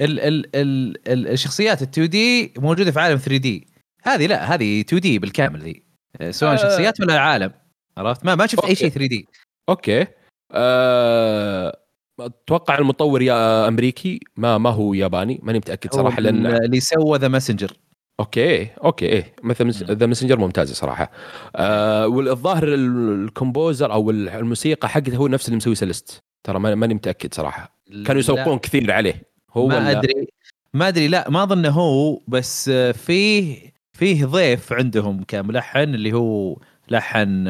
ال 0.00 0.20
ال 0.20 0.56
ال 0.56 0.96
ال 1.08 1.28
الشخصيات 1.28 1.82
ال 1.82 1.88
2D 1.88 2.52
موجوده 2.58 2.90
في 2.90 3.00
عالم 3.00 3.16
3D 3.16 3.68
هذه 4.02 4.26
لا 4.26 4.54
هذه 4.54 4.80
2D 4.80 5.18
بالكامل 5.18 5.60
ذي 5.60 5.82
سواء 6.30 6.52
آه 6.52 6.56
شخصيات 6.56 7.00
ولا 7.00 7.18
عالم 7.18 7.52
عرفت 7.98 8.24
ما 8.24 8.34
ما 8.34 8.46
شفت 8.46 8.64
اي 8.64 8.74
شيء 8.74 8.88
3D 8.88 9.28
okay 9.68 10.06
آه 10.52 11.83
أتوقع 12.20 12.78
المطور 12.78 13.22
يا 13.22 13.68
أمريكي 13.68 14.20
ما 14.36 14.58
ما 14.58 14.70
هو 14.70 14.94
ياباني 14.94 15.40
ماني 15.42 15.58
متأكد 15.58 15.94
صراحة 15.94 16.20
لأن 16.20 16.46
اللي 16.46 16.80
سوى 16.80 17.18
The 17.18 17.28
Messenger 17.28 17.72
okay 18.20 18.64
okay 18.84 19.06
إيه 19.06 19.34
مثل 19.42 19.70
The 19.92 20.06
Messenger 20.06 20.38
ممتازه 20.38 20.74
صراحة. 20.74 21.10
آه 21.56 22.08
والظاهر 22.08 22.64
ال 22.74 22.87
composer 22.87 23.92
أو 23.92 24.10
الموسيقى 24.10 24.88
حقته 24.88 25.16
هو 25.16 25.28
نفس 25.28 25.46
اللي 25.46 25.56
مسوي 25.56 25.74
Celeste 25.74 26.22
ترى 26.44 26.58
ماني 26.58 26.94
متأكد 26.94 27.34
صراحة. 27.34 27.78
كانوا 28.06 28.20
يسوقون 28.20 28.58
كثير 28.58 28.92
عليه. 28.92 29.22
هو 29.52 29.66
ما 29.68 29.90
أدري 29.90 30.26
ما 30.74 30.88
أدري 30.88 31.08
لا 31.08 31.30
ما 31.30 31.42
أظن 31.42 31.66
هو 31.66 32.20
بس 32.28 32.70
فيه 32.70 33.58
فيه 33.92 34.24
ضيف 34.24 34.72
عندهم 34.72 35.24
كملحن 35.28 35.94
اللي 35.94 36.12
هو 36.12 36.58
لحن 36.88 37.44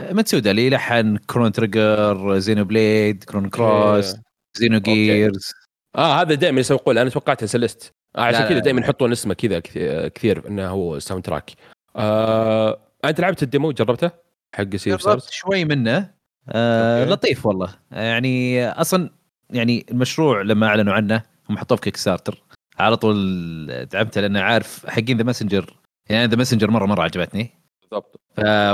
Mitsuda 0.00 0.50
اللي 0.50 0.70
لحن 0.70 1.16
Chrono 1.16 1.52
Trigger 1.52 2.38
Xenoblade 2.38 3.24
Chrono 3.24 3.48
Cross 3.48 4.14
Xenogears 4.54 5.52
آه 5.96 6.20
هذا 6.20 6.34
دائما 6.34 6.60
يسوقون 6.60 6.98
أنا 6.98 7.10
توقعته 7.10 7.46
Celeste 7.46 7.94
آه 8.16 8.20
عشان 8.20 8.48
كذا 8.48 8.58
دائما 8.58 8.80
يحطون 8.80 9.12
اسمه 9.12 9.34
كذا 9.34 9.60
كثير 10.08 10.48
إنه 10.48 10.68
هو 10.68 10.98
soundtrack 10.98 11.50
آه 11.96 12.80
أنت 13.04 13.20
لعبت 13.20 13.42
ال 13.42 13.47
demo؟ 13.47 13.72
جربته؟ 13.72 14.10
حق 14.54 14.76
Sea 14.76 14.90
جربت 14.90 15.30
شوي 15.30 15.64
منه. 15.64 16.10
آه 16.48 17.04
لطيف 17.04 17.46
والله. 17.46 17.74
يعني 17.90 18.68
أصلا 18.68 19.10
يعني 19.50 19.86
المشروع 19.90 20.42
لما 20.42 20.66
أعلنوا 20.66 20.94
عنه 20.94 21.22
هم 21.50 21.58
حطوه 21.58 21.76
في 21.76 21.82
Kickstarter 21.82 22.42
على 22.78 22.96
طول 22.96 23.86
دعمته 23.92 24.20
لأنه 24.20 24.40
عارف 24.40 24.86
حقين 24.86 25.16
The 25.16 25.22
Messenger 25.22 25.76
يعني 26.10 26.26
The 26.26 26.36
Messenger 26.36 26.70
مرة 26.70 26.86
مرة 26.86 27.02
عجبتني. 27.02 27.50
بالضبط. 27.90 28.20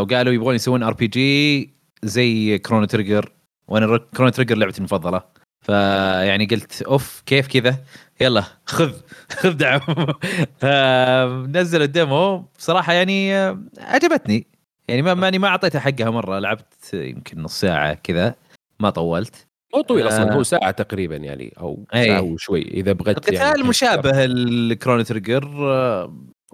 وقالوا 0.01 0.33
يبغون 0.33 0.55
يسوون 0.55 0.83
RPG 0.83 1.75
زي 2.03 2.59
Chrono 2.59 2.85
Trigger 2.85 3.33
وأنا 3.69 3.99
Chrono 3.99 4.31
Trigger 4.31 4.57
لعبتي 4.57 4.79
المفضلة. 4.79 5.23
فيعني 5.61 6.47
قلت 6.47 6.83
أوف 6.83 7.23
كيف 7.27 7.47
كذا؟ 7.47 7.79
يلا 8.21 8.45
خذ 8.67 8.93
خذ 9.31 9.53
دعم. 9.53 9.81
فنزل 10.61 11.83
ال 11.83 11.92
demo. 11.92 12.39
بصراحه 12.59 12.93
يعني 12.93 13.35
عجبتني. 13.79 14.47
يعني 14.89 15.03
ما 15.03 15.15
ماني 15.15 15.39
ما 15.39 15.49
أعطيتها 15.49 15.81
حقها 15.81 16.11
مرة. 16.11 16.39
لعبت 16.39 16.95
يمكن 16.95 17.43
نص 17.43 17.61
ساعة 17.61 17.95
كذا 17.95 18.35
ما 18.81 18.91
طولت. 18.91 19.47
مو 19.75 19.81
طويل 19.81 20.09
أصلا 20.09 20.33
هو 20.33 20.43
ساعة 20.43 20.71
تقريبا 20.71 21.17
يعني 21.17 21.55
أو 21.59 21.85
ساعة 21.93 22.23
وشوي 22.23 22.63
إذا 22.63 22.93
بغيت 22.93 23.17
القتال 23.17 23.35
يعني 23.35 23.63
مشابه 23.63 24.25
ال 24.25 24.36
Chrono 24.36 25.03
Trigger 25.03 25.45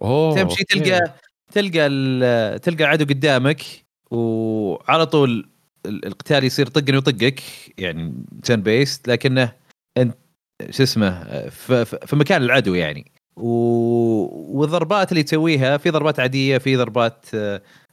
أوه 0.03 0.35
تمشي 0.35 0.65
تلقى 0.65 1.15
تلقى 1.53 1.89
تلقى 2.59 2.85
عدو 2.85 3.05
قدامك 3.05 3.63
وعلى 4.11 5.07
طول 5.07 5.49
القتال 5.87 6.45
يصير 6.45 6.67
طقني 6.67 6.97
وطقك 6.97 7.41
يعني 7.79 8.15
turn-based 8.43 9.09
لكنه 9.09 9.53
انت 9.97 10.15
شو 10.71 10.83
اسمه 10.83 11.23
في 12.07 12.17
مكان 12.17 12.43
العدو 12.43 12.75
يعني. 12.75 13.13
والضربات 13.37 15.13
اللي 15.13 15.23
تسويها 15.23 15.77
في 15.77 15.91
ضربات 15.91 16.21
عادية 16.21 16.59
في 16.59 16.77
ضربات 16.77 17.27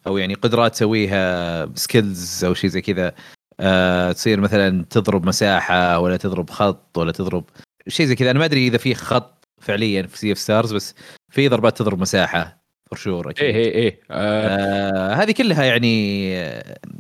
أو 0.08 0.18
يعني 0.18 0.34
قدرات 0.34 0.72
تسويها 0.72 1.70
skills 1.76 2.46
أو 2.46 2.54
شيء 2.54 2.70
زي 2.70 2.82
كذا. 2.82 3.14
أه 3.60 4.12
تصير 4.12 4.40
مثلا 4.40 4.86
تضرب 4.90 5.26
مساحة 5.26 6.00
ولا 6.00 6.18
تضرب 6.18 6.50
خط 6.50 6.98
ولا 6.98 7.12
تضرب 7.12 7.44
شيء 7.88 8.06
زي 8.06 8.16
كذا. 8.16 8.32
أنا 8.32 8.40
ما 8.40 8.46
أدري 8.46 8.68
إذا 8.68 8.78
في 8.78 8.96
خط 8.96 9.46
فعليا 9.62 10.04
في 10.04 10.18
Sea 10.18 10.32
of 10.32 10.38
Stars 10.38 10.74
بس 10.74 10.96
في 11.32 11.48
ضربات 11.48 11.78
تضرب 11.78 12.00
مساحة. 12.00 12.57
for 12.90 12.98
sure 12.98 13.30
أكيد. 13.30 13.44
إيه 13.44 13.56
إيه 13.56 13.76
إيه. 13.76 14.00
آه. 14.12 15.12
آه 15.12 15.14
هذه 15.14 15.32
كلها 15.32 15.64
يعني 15.64 16.32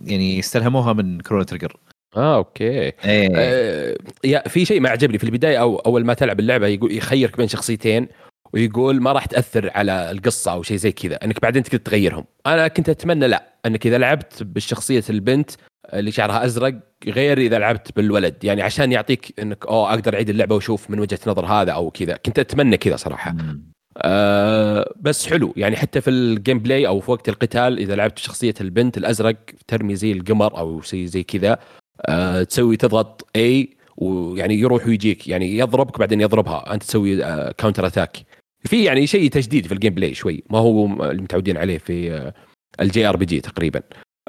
يعني 0.03 0.39
استلهموها 0.39 0.93
من 0.93 1.19
Chrono 1.19 1.43
Trigger 1.43 1.77
آه 2.17 2.35
okay. 2.35 2.63
إيه. 2.63 2.93
آه 3.35 3.97
يا 4.23 4.47
في 4.47 4.65
شيء 4.65 4.79
ما 4.79 4.89
عجبني 4.89 5.17
في 5.17 5.23
البداية 5.23 5.57
أو 5.57 5.75
أول 5.75 6.05
ما 6.05 6.13
تلعب 6.13 6.39
اللعبة 6.39 6.67
يقول 6.67 6.91
يخيرك 6.91 7.37
بين 7.37 7.47
شخصيتين 7.47 8.07
ويقول 8.53 9.01
ما 9.01 9.11
راح 9.11 9.25
تأثر 9.25 9.71
على 9.75 10.11
القصة 10.11 10.51
أو 10.51 10.63
شيء 10.63 10.77
زي 10.77 10.91
كذا 10.91 11.15
أنك 11.15 11.41
بعدين 11.41 11.63
تقدر 11.63 11.77
تغيرهم. 11.77 12.25
أنا 12.45 12.67
كنت 12.67 12.89
أتمنى 12.89 13.27
لا 13.27 13.53
أنك 13.65 13.87
إذا 13.87 13.97
لعبت 13.97 14.43
بالشخصية 14.43 15.03
البنت 15.09 15.51
اللي 15.93 16.11
شعرها 16.11 16.45
أزرق 16.45 16.79
غير 17.07 17.37
إذا 17.37 17.59
لعبت 17.59 17.95
بالولد. 17.95 18.43
يعني 18.43 18.61
عشان 18.61 18.91
يعطيك 18.91 19.39
أنك 19.39 19.65
أوه 19.65 19.89
أقدر 19.89 20.13
أعيد 20.13 20.29
اللعبة 20.29 20.55
وأشوف 20.55 20.89
من 20.89 20.99
وجهة 20.99 21.19
نظر 21.27 21.45
هذا 21.45 21.71
أو 21.71 21.91
كذا. 21.91 22.17
كنت 22.17 22.39
أتمنى 22.39 22.77
كذا 22.77 22.95
صراحة. 22.95 23.31
مم. 23.31 23.76
آه 23.97 24.93
بس 25.01 25.27
حلو. 25.27 25.53
يعني 25.57 25.75
حتى 25.75 26.01
في 26.01 26.09
ال 26.09 26.59
gameplay 26.59 26.87
أو 26.87 26.99
في 26.99 27.11
وقت 27.11 27.29
القتال 27.29 27.77
إذا 27.79 27.95
لعبت 27.95 28.19
شخصية 28.19 28.53
البنت 28.61 28.97
الأزرق 28.97 29.35
ترمي 29.67 29.95
زي 29.95 30.11
القمر 30.11 30.57
أو 30.57 30.81
شيء 30.81 31.05
زي 31.05 31.23
كذا 31.23 31.57
آه 32.01 32.43
تسوي 32.43 32.77
تضغط 32.77 33.27
A 33.35 33.77
ويعني 33.97 34.55
يروح 34.55 34.87
ويجيك. 34.87 35.27
يعني 35.27 35.57
يضربك 35.57 35.99
بعدين 35.99 36.21
يضربها. 36.21 36.73
أنت 36.73 36.83
تسوي 36.83 37.25
آه 37.25 37.51
counter 37.51 37.87
attack 37.87 38.17
في 38.65 38.83
يعني 38.83 39.07
شيء 39.07 39.29
تجديد 39.29 39.65
في 39.67 39.73
ال 39.73 39.93
gameplay 39.93 40.13
شوي. 40.13 40.43
ما 40.49 40.57
هو 40.59 40.85
المتعودين 40.85 41.57
عليه 41.57 41.77
في 41.77 42.11
آه 42.13 42.33
ال 42.81 43.05
JRPG 43.09 43.41
تقريبا. 43.41 43.81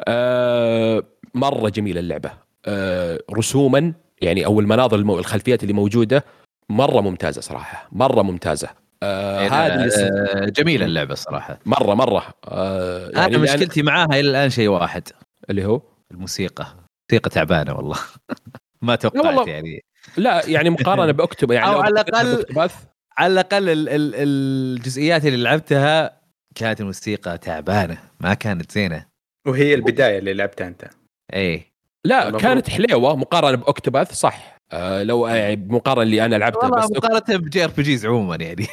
آه 0.09 1.03
مرة 1.35 1.69
جميلة 1.69 2.01
اللعبة. 2.01 2.33
آه 2.67 3.21
رسوما 3.33 3.93
يعني 4.23 4.47
أو 4.47 4.61
المناظر 4.61 4.97
المو... 4.97 5.19
الخلفيات 5.19 5.63
اللي 5.63 5.73
موجودة 5.75 6.25
مرة 6.69 7.01
ممتازة 7.01 7.41
صراحة. 7.41 7.89
مرة 7.93 8.23
ممتازة. 8.23 8.69
آه 9.03 9.47
هذه 9.49 9.91
آه 9.99 10.45
جميلة 10.45 10.85
اللعبة 10.87 11.13
الصراحه 11.13 11.59
مرة 11.67 11.95
مرة. 11.95 12.25
آه 12.49 13.11
يعني 13.11 13.27
أنا 13.37 13.39
مشكلتي 13.39 13.83
معاها 13.83 14.07
إلى 14.07 14.21
الآن 14.21 14.51
شيء 14.51 14.69
واحد. 14.69 15.09
اللي 15.51 15.65
هو؟ 15.67 15.83
الموسيقى. 16.11 16.67
موسيقى 17.11 17.31
تعبانة 17.31 17.73
والله. 17.75 17.99
ما 18.83 18.95
توقعت 18.97 19.25
والله. 19.25 19.49
يعني. 19.49 19.85
لا 20.17 20.47
يعني 20.47 20.71
مقارنة 20.71 21.13
بأكتوبر 21.19 21.55
يعني 21.55 21.73
لو 21.73 21.81
على 21.81 22.05
بأوكتوباث، 22.05 22.75
على 23.19 23.33
الأقل 23.33 23.69
ال- 23.69 23.89
ال- 23.89 24.15
الجزئيات 24.15 25.27
اللي 25.27 25.43
لعبتها 25.43 26.21
كانت 26.55 26.81
الموسيقى 26.81 27.39
تعبانة 27.39 27.99
ما 28.21 28.35
كانت 28.35 28.73
زينة. 28.73 29.07
وهي 29.47 29.75
البداية 29.75 30.19
اللي 30.19 30.35
لعبتها 30.35 30.67
أنت. 30.69 30.85
اي 31.35 31.63
لا 32.05 32.31
كانت 32.31 32.71
حليوة 32.71 33.17
مقارنة 33.17 33.57
باوكتوباث 33.57 34.13
صح. 34.13 34.58
آه 34.73 35.03
لو 35.03 35.27
يعني 35.27 35.67
مقارنة 35.69 36.03
اللي 36.03 36.25
أنا 36.25 36.37
لعبته 36.37 36.59
والله 36.59 36.79
بس 36.79 36.91
مقارنة 36.91 37.39
بجي 37.39 37.65
إر 37.65 37.71
بي 37.71 37.83
جيز 37.83 38.07
عموما 38.07 38.37
يعني. 38.37 38.67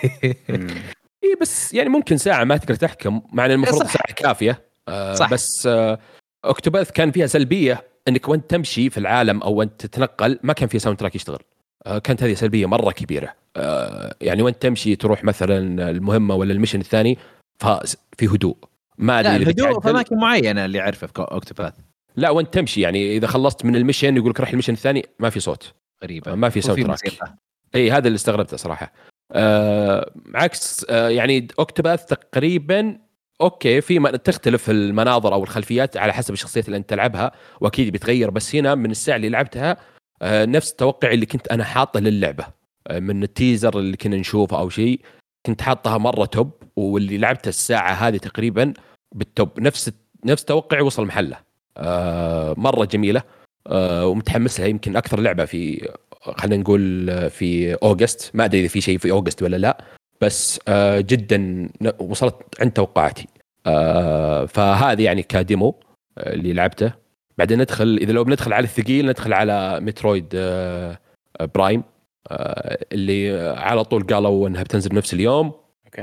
إي 1.24 1.36
بس 1.42 1.74
يعني 1.74 1.90
ممكن 1.90 2.18
ساعة 2.18 2.44
ما 2.44 2.58
تقدر 2.58 2.76
تحكم 2.76 3.22
مع 3.34 3.46
إن 3.46 3.52
المفروض. 3.52 3.86
ساعة 3.86 4.14
كافية 4.16 4.62
آه 4.88 5.14
صح. 5.14 5.30
بس 5.32 5.68
آه 5.68 6.00
Octopath 6.46 6.92
كان 6.92 7.12
فيها 7.12 7.28
سلبية 7.28 7.84
إنك 8.08 8.30
وأنت 8.30 8.50
تمشي 8.50 8.90
في 8.90 8.98
العالم 8.98 9.42
أو 9.44 9.54
وأنت 9.54 9.86
تتنقل 9.86 10.40
ما 10.44 10.54
كان 10.54 10.70
في 10.70 10.80
soundtrack 10.80 11.16
يشتغل 11.16 11.40
آه 11.86 11.98
كانت 11.98 12.24
هذه 12.24 12.34
سلبية 12.34 12.66
مرة 12.66 12.92
كبيرة 12.92 13.34
آه 13.56 14.16
يعني 14.22 14.42
وأنت 14.42 14.62
تمشي 14.62 14.96
تروح 14.96 15.24
مثلا 15.24 15.90
المهمة 15.90 16.36
ولا 16.36 16.54
ال 16.54 16.57
mission 16.57 16.80
الثاني 16.80 17.18
ففي 17.60 18.28
هدوء 18.28 18.58
ما 18.98 19.20
أدري 19.20 19.36
الهدوء 19.36 19.80
في. 19.80 19.90
أماكن 19.90 20.18
معينة 20.18 20.66
اللي 20.66 20.80
اعرفه 20.80 21.08
في 21.08 21.14
Octopath 21.20 21.74
لا 22.16 22.30
وأنت 22.30 22.54
تمشي 22.54 22.82
يعني 22.82 23.18
إذا 23.18 23.28
خلصت 23.28 23.66
من 23.66 23.76
ال 23.76 23.81
mission 23.81 24.18
يقول 24.18 24.30
لك 24.30 24.40
روح 24.40 24.50
ال 24.50 24.53
mission 24.53 24.74
الثاني 24.74 25.06
ما 25.20 25.30
في 25.30 25.40
صوت 25.40 25.74
غريبه 26.06 26.36
ما 26.36 26.50
في 26.50 26.62
soundtrack. 26.62 27.36
إي 27.76 27.92
هذا 27.92 28.08
اللي 28.08 28.16
استغربته 28.16 28.58
صراحة. 28.58 28.94
آه 29.32 30.12
عكس 30.36 30.86
آه 30.90 31.10
يعني 31.10 31.48
Octopath 31.60 32.06
تقريبا 32.06 32.98
okay 33.42 33.82
في 33.82 34.00
تختلف 34.24 34.70
المناظر 34.70 35.34
أو 35.34 35.44
الخلفيات 35.44 35.98
على 35.98 36.14
حسب 36.14 36.34
الشخصيات 36.34 36.66
اللي 36.66 36.78
أنت 36.78 36.90
تلعبها 36.90 37.32
وأكيد 37.62 37.92
بيتغير 37.92 38.30
بس 38.30 38.56
هنا 38.56 38.76
من 38.76 38.92
الساعة 38.92 39.16
اللي 39.16 39.30
لعبتها 39.30 39.78
آه 40.22 40.46
نفس 40.46 40.72
التوقع 40.72 41.12
اللي 41.12 41.26
كنت 41.26 41.48
أنا 41.48 41.64
حاطه 41.64 42.00
للعبة. 42.00 42.46
آه 42.88 43.00
من 43.00 43.24
ال 43.24 43.32
teaser 43.32 43.80
اللي 43.80 43.98
كنا 43.98 44.18
نشوفه 44.18 44.60
أو 44.60 44.70
شيء 44.70 45.00
كنت 45.46 45.62
حاطها 45.62 45.98
مرة 45.98 46.26
top 46.26 46.52
واللي 46.76 47.18
لعبته 47.18 47.50
الساعة 47.50 47.92
هذه 47.92 48.18
تقريبا 48.18 48.74
بال 49.16 49.31
top. 49.31 49.60
نفس 49.60 49.92
نفس 50.26 50.46
توقعي 50.46 50.82
وصل 50.82 51.06
محله. 51.06 51.38
آه 51.78 52.54
مرة 52.58 52.86
جميلة. 52.86 53.20
آه 53.20 53.24
ومتحمس 53.72 54.60
لها 54.60 54.68
يمكن 54.70 54.96
أكثر 54.96 55.20
لعبة 55.20 55.46
في 55.46 55.90
خلينا 56.22 56.62
نقول 56.62 57.10
آه، 57.10 57.28
في 57.28 57.74
August. 57.74 58.32
ما 58.34 58.46
أدري 58.46 58.60
إذا 58.60 58.68
في 58.68 58.82
شيء 58.82 58.98
في 58.98 59.12
August 59.12 59.44
ولا 59.44 59.58
لا 59.58 59.84
بس 60.22 60.60
آه 60.68 61.00
جدا 61.00 61.70
وصلت 62.00 62.36
عند 62.60 62.72
توقعاتي. 62.72 63.28
آه 63.66 64.46
فهذه 64.46 65.04
يعني 65.04 65.24
ك 65.24 65.34
demo 65.34 65.76
آه، 66.18 66.34
اللي 66.34 66.54
لعبته. 66.54 66.92
بعدين 67.38 67.62
ندخل 67.62 67.98
إذا 68.02 68.12
لو 68.12 68.24
بندخل 68.24 68.54
على 68.54 68.64
الثقيل 68.64 69.06
ندخل 69.08 69.34
على 69.34 69.80
Metroid 69.80 70.26
آه 70.36 71.00
آه، 71.40 71.46
Prime 71.56 71.84
آه 72.32 72.78
اللي 72.92 73.36
آه، 73.40 73.60
على 73.60 73.84
طول 73.84 74.04
قالوا 74.04 74.48
إنها 74.48 74.64
بتنزل 74.64 74.90
بنفس 74.90 75.14
اليوم. 75.14 75.54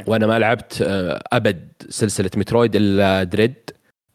وأنا 0.07 0.27
ما 0.27 0.39
لعبت 0.39 0.83
آه، 0.83 1.23
أبد 1.33 1.69
سلسلة 1.89 2.31
Metroid 2.37 2.77
إلا 2.77 3.23
Dread 3.25 3.55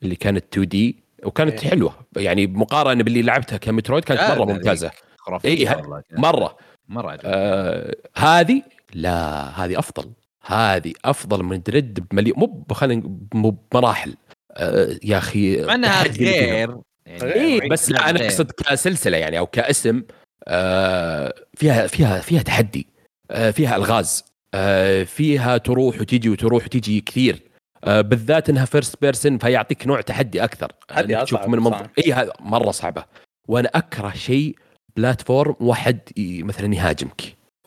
اللي 0.03 0.15
كانت 0.15 0.43
2D 0.53 1.03
وكانت 1.23 1.63
إيه. 1.63 1.69
حلوة. 1.69 1.93
يعني 2.17 2.47
مقارنة 2.47 3.03
باللي 3.03 3.21
لعبتها 3.21 3.57
ك 3.57 3.63
Metroid 3.63 4.03
كانت 4.03 4.21
مرة 4.21 4.45
ممتازة. 4.45 4.91
خرافية 5.17 5.49
إي، 5.49 5.67
ه- 5.67 5.75
والله 5.77 6.03
مرة. 6.11 6.57
مرة 6.89 7.11
عجبتني. 7.11 7.31
آه 7.33 7.95
هذه 8.15 8.61
لا 8.93 9.43
هذه 9.65 9.79
أفضل. 9.79 10.11
هذه 10.45 10.93
أفضل 11.05 11.43
من 11.43 11.61
Dread 11.61 12.07
بمليون 12.11 12.37
مو 12.39 12.65
خلينا 12.71 13.17
مو 13.33 13.49
بمراحل 13.71 14.15
آه 14.51 14.97
يا 15.03 15.17
أخي 15.17 15.61
مع 15.65 15.75
انها. 15.75 16.03
غير 16.03 16.77
يعني 17.05 17.33
اي 17.33 17.69
بس 17.69 17.91
لا 17.91 18.09
أنا. 18.09 18.23
أقصد 18.25 18.51
كسلسلة 18.51 19.17
يعني 19.17 19.39
أو 19.39 19.47
كاسم 19.47 20.03
آه 20.47 21.33
فيها 21.55 21.87
فيها 21.87 22.19
فيها 22.19 22.41
تحدي. 22.41 22.87
آه 23.31 23.51
فيها 23.51 23.75
ألغاز. 23.75 24.25
آه 24.53 25.03
فيها 25.03 25.57
تروح 25.57 26.01
وتيجي 26.01 26.29
وتروح 26.29 26.65
وتيجي 26.65 27.01
كثير. 27.01 27.41
بالذات 27.85 28.49
إنها 28.49 28.65
first 28.65 28.95
person 29.01 29.37
فيعطيك 29.37 29.87
نوع 29.87 30.01
تحدي 30.01 30.43
أكثر. 30.43 30.71
إنك 30.97 31.21
تشوف 31.23 31.47
من 31.47 31.59
منظور. 31.59 31.87
إي 32.05 32.13
هذا 32.13 32.33
مرة 32.39 32.71
صعبة. 32.71 33.03
وأنا 33.47 33.69
أكره 33.75 34.13
شيء 34.15 34.55
platform 34.95 35.55
واحد 35.59 35.99
مثلا 36.17 36.75
يهاجمك 36.75 37.21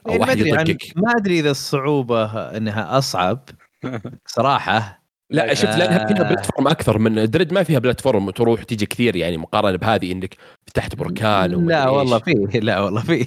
أو 0.07 0.13
يعني 0.13 0.19
ما 0.19 0.27
واحد 0.27 0.39
يطقك. 0.39 0.93
ما 0.97 1.13
أدري 1.17 1.41
إذا 1.41 1.51
الصعوبة 1.51 2.27
إنها 2.57 2.99
أصعب 2.99 3.49
صراحة. 4.37 5.01
لا 5.31 5.55
شفت 5.55 5.77
لأنها 5.79 6.07
فيها 6.07 6.23
platform 6.23 6.69
أكثر 6.69 6.99
من 6.99 7.31
Dread 7.31 7.53
ما 7.53 7.63
فيها 7.63 7.79
platform 7.79 8.31
تروح 8.31 8.63
تيجي 8.63 8.87
كثير 8.87 9.17
يعني 9.17 9.37
مقارنة 9.37 9.77
بهذه 9.77 10.13
إنك 10.13 10.37
فتحت 10.67 10.95
بركان 10.95 11.67
لا. 11.67 11.89
والله 11.89 12.19
في 12.19 12.61
لا 12.61 12.81
والله 12.81 13.03
في 13.03 13.27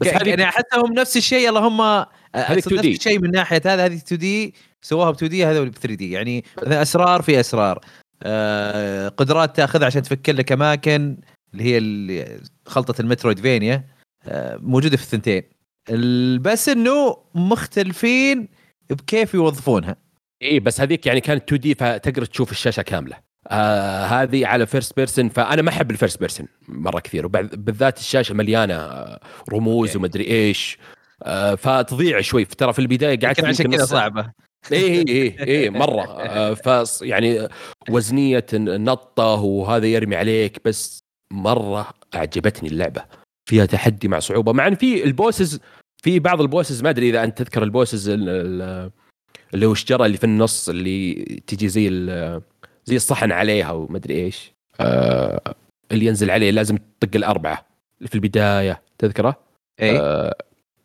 بس 0.00 0.06
يعني 0.26 0.44
احسهم 0.44 0.92
نفس 0.92 1.16
الشيء 1.16 1.48
اللهم 1.48 1.80
هذه 1.80 2.06
أقصد 2.34 2.72
2D. 2.72 2.74
نفس 2.74 2.86
الشيء 2.86 3.18
من 3.18 3.30
ناحية 3.30 3.62
هذا 3.66 3.84
هذه 3.84 3.96
2D 3.96 4.54
سووها 4.82 5.10
ب 5.10 5.14
2D 5.14 5.46
هذول 5.46 5.70
ب 5.70 5.74
3D 5.74 6.10
يعني 6.10 6.44
مثلا 6.62 6.82
أسرار 6.82 7.22
في 7.22 7.40
أسرار. 7.40 7.80
آه، 8.22 9.08
قدرات 9.08 9.56
تأخذها 9.56 9.86
عشان 9.86 10.02
تفك 10.02 10.30
لك 10.30 10.52
أماكن 10.52 11.16
اللي 11.52 11.64
هي 11.64 11.78
اللي- 11.78 12.40
خلطة 12.66 13.00
ال 13.00 13.38
Metroidvania 13.38 13.84
آه، 14.26 14.56
موجودة 14.56 14.96
في 14.96 15.02
الثنتين. 15.02 15.42
ال- 15.90 16.38
بس 16.38 16.68
إنه 16.68 17.16
مختلفين 17.34 18.48
بكيف 18.90 19.34
يوظفونها. 19.34 19.96
اي 20.42 20.60
بس 20.60 20.80
هذيك 20.80 21.06
يعني 21.06 21.20
كانت 21.20 21.42
2D 21.42 21.74
فتقدر 21.74 22.24
تشوف 22.24 22.50
الشاشة 22.50 22.82
كاملة. 22.82 23.16
آه 23.48 24.04
هذه 24.04 24.46
على 24.46 24.66
first 24.66 24.96
person 24.96 25.28
فأنا 25.28 25.62
ما 25.62 25.68
أحب 25.70 25.90
ال 25.90 25.95
first 25.95 26.20
person 26.20 26.46
مرة 26.68 27.00
كثير. 27.00 27.26
وبالذات 27.26 27.98
الشاشة 27.98 28.34
مليانة 28.34 28.74
آه، 28.74 29.20
رموز 29.52 29.88
okay. 29.88 29.98
ومدري 29.98 30.24
إيش. 30.26 30.78
آه 31.22 31.54
فتضيع 31.54 32.20
شوي. 32.20 32.44
ترى 32.44 32.72
في 32.72 32.78
البداية 32.78 33.18
قعدت 33.20 33.44
عشان 33.44 33.70
كذا 33.72 33.84
صعبة. 33.84 34.32
اي 34.72 35.04
اي 35.08 35.36
اي 35.40 35.70
مرة. 35.70 36.02
آه، 36.02 36.54
ف 36.54 37.02
يعني 37.02 37.48
وزنية 37.90 38.46
النطه 38.52 39.24
وهذا 39.34 39.86
يرمي 39.86 40.16
عليك 40.16 40.60
بس 40.64 41.02
مرة 41.30 41.88
أعجبتني 42.14 42.68
اللعبة. 42.68 43.04
فيها 43.48 43.66
تحدي 43.66 44.08
مع 44.08 44.18
صعوبة 44.18 44.52
مع 44.52 44.66
إن 44.66 44.74
في 44.74 45.04
ال 45.04 45.12
bosses 45.12 45.60
في 46.02 46.18
بعض 46.18 46.40
ال 46.40 46.46
bosses 46.46 46.82
ما 46.82 46.90
أدري 46.90 47.10
إذا 47.10 47.24
أنت 47.24 47.38
تذكر 47.42 47.62
ال 47.62 47.69
bosses 47.69 48.08
ال- 48.08 48.28
ال- 48.28 48.90
اللي 49.54 49.66
هو 49.66 49.72
الشجرة 49.72 50.06
اللي 50.06 50.16
في 50.16 50.24
النص 50.24 50.68
اللي 50.68 51.14
تجي 51.46 51.68
زي 51.68 51.88
زي 52.84 52.96
الصحن 52.96 53.32
عليها 53.32 53.70
وما 53.72 53.96
أدري 53.96 54.14
إيش. 54.24 54.52
آه 54.80 55.54
اللي 55.92 56.06
ينزل 56.06 56.30
عليه 56.30 56.50
لازم 56.50 56.78
تطق 57.00 57.16
الأربعة 57.16 57.66
في 58.06 58.14
البداية 58.14 58.82
تذكره؟ 58.98 59.36
اي 59.82 59.98
آه 60.00 60.34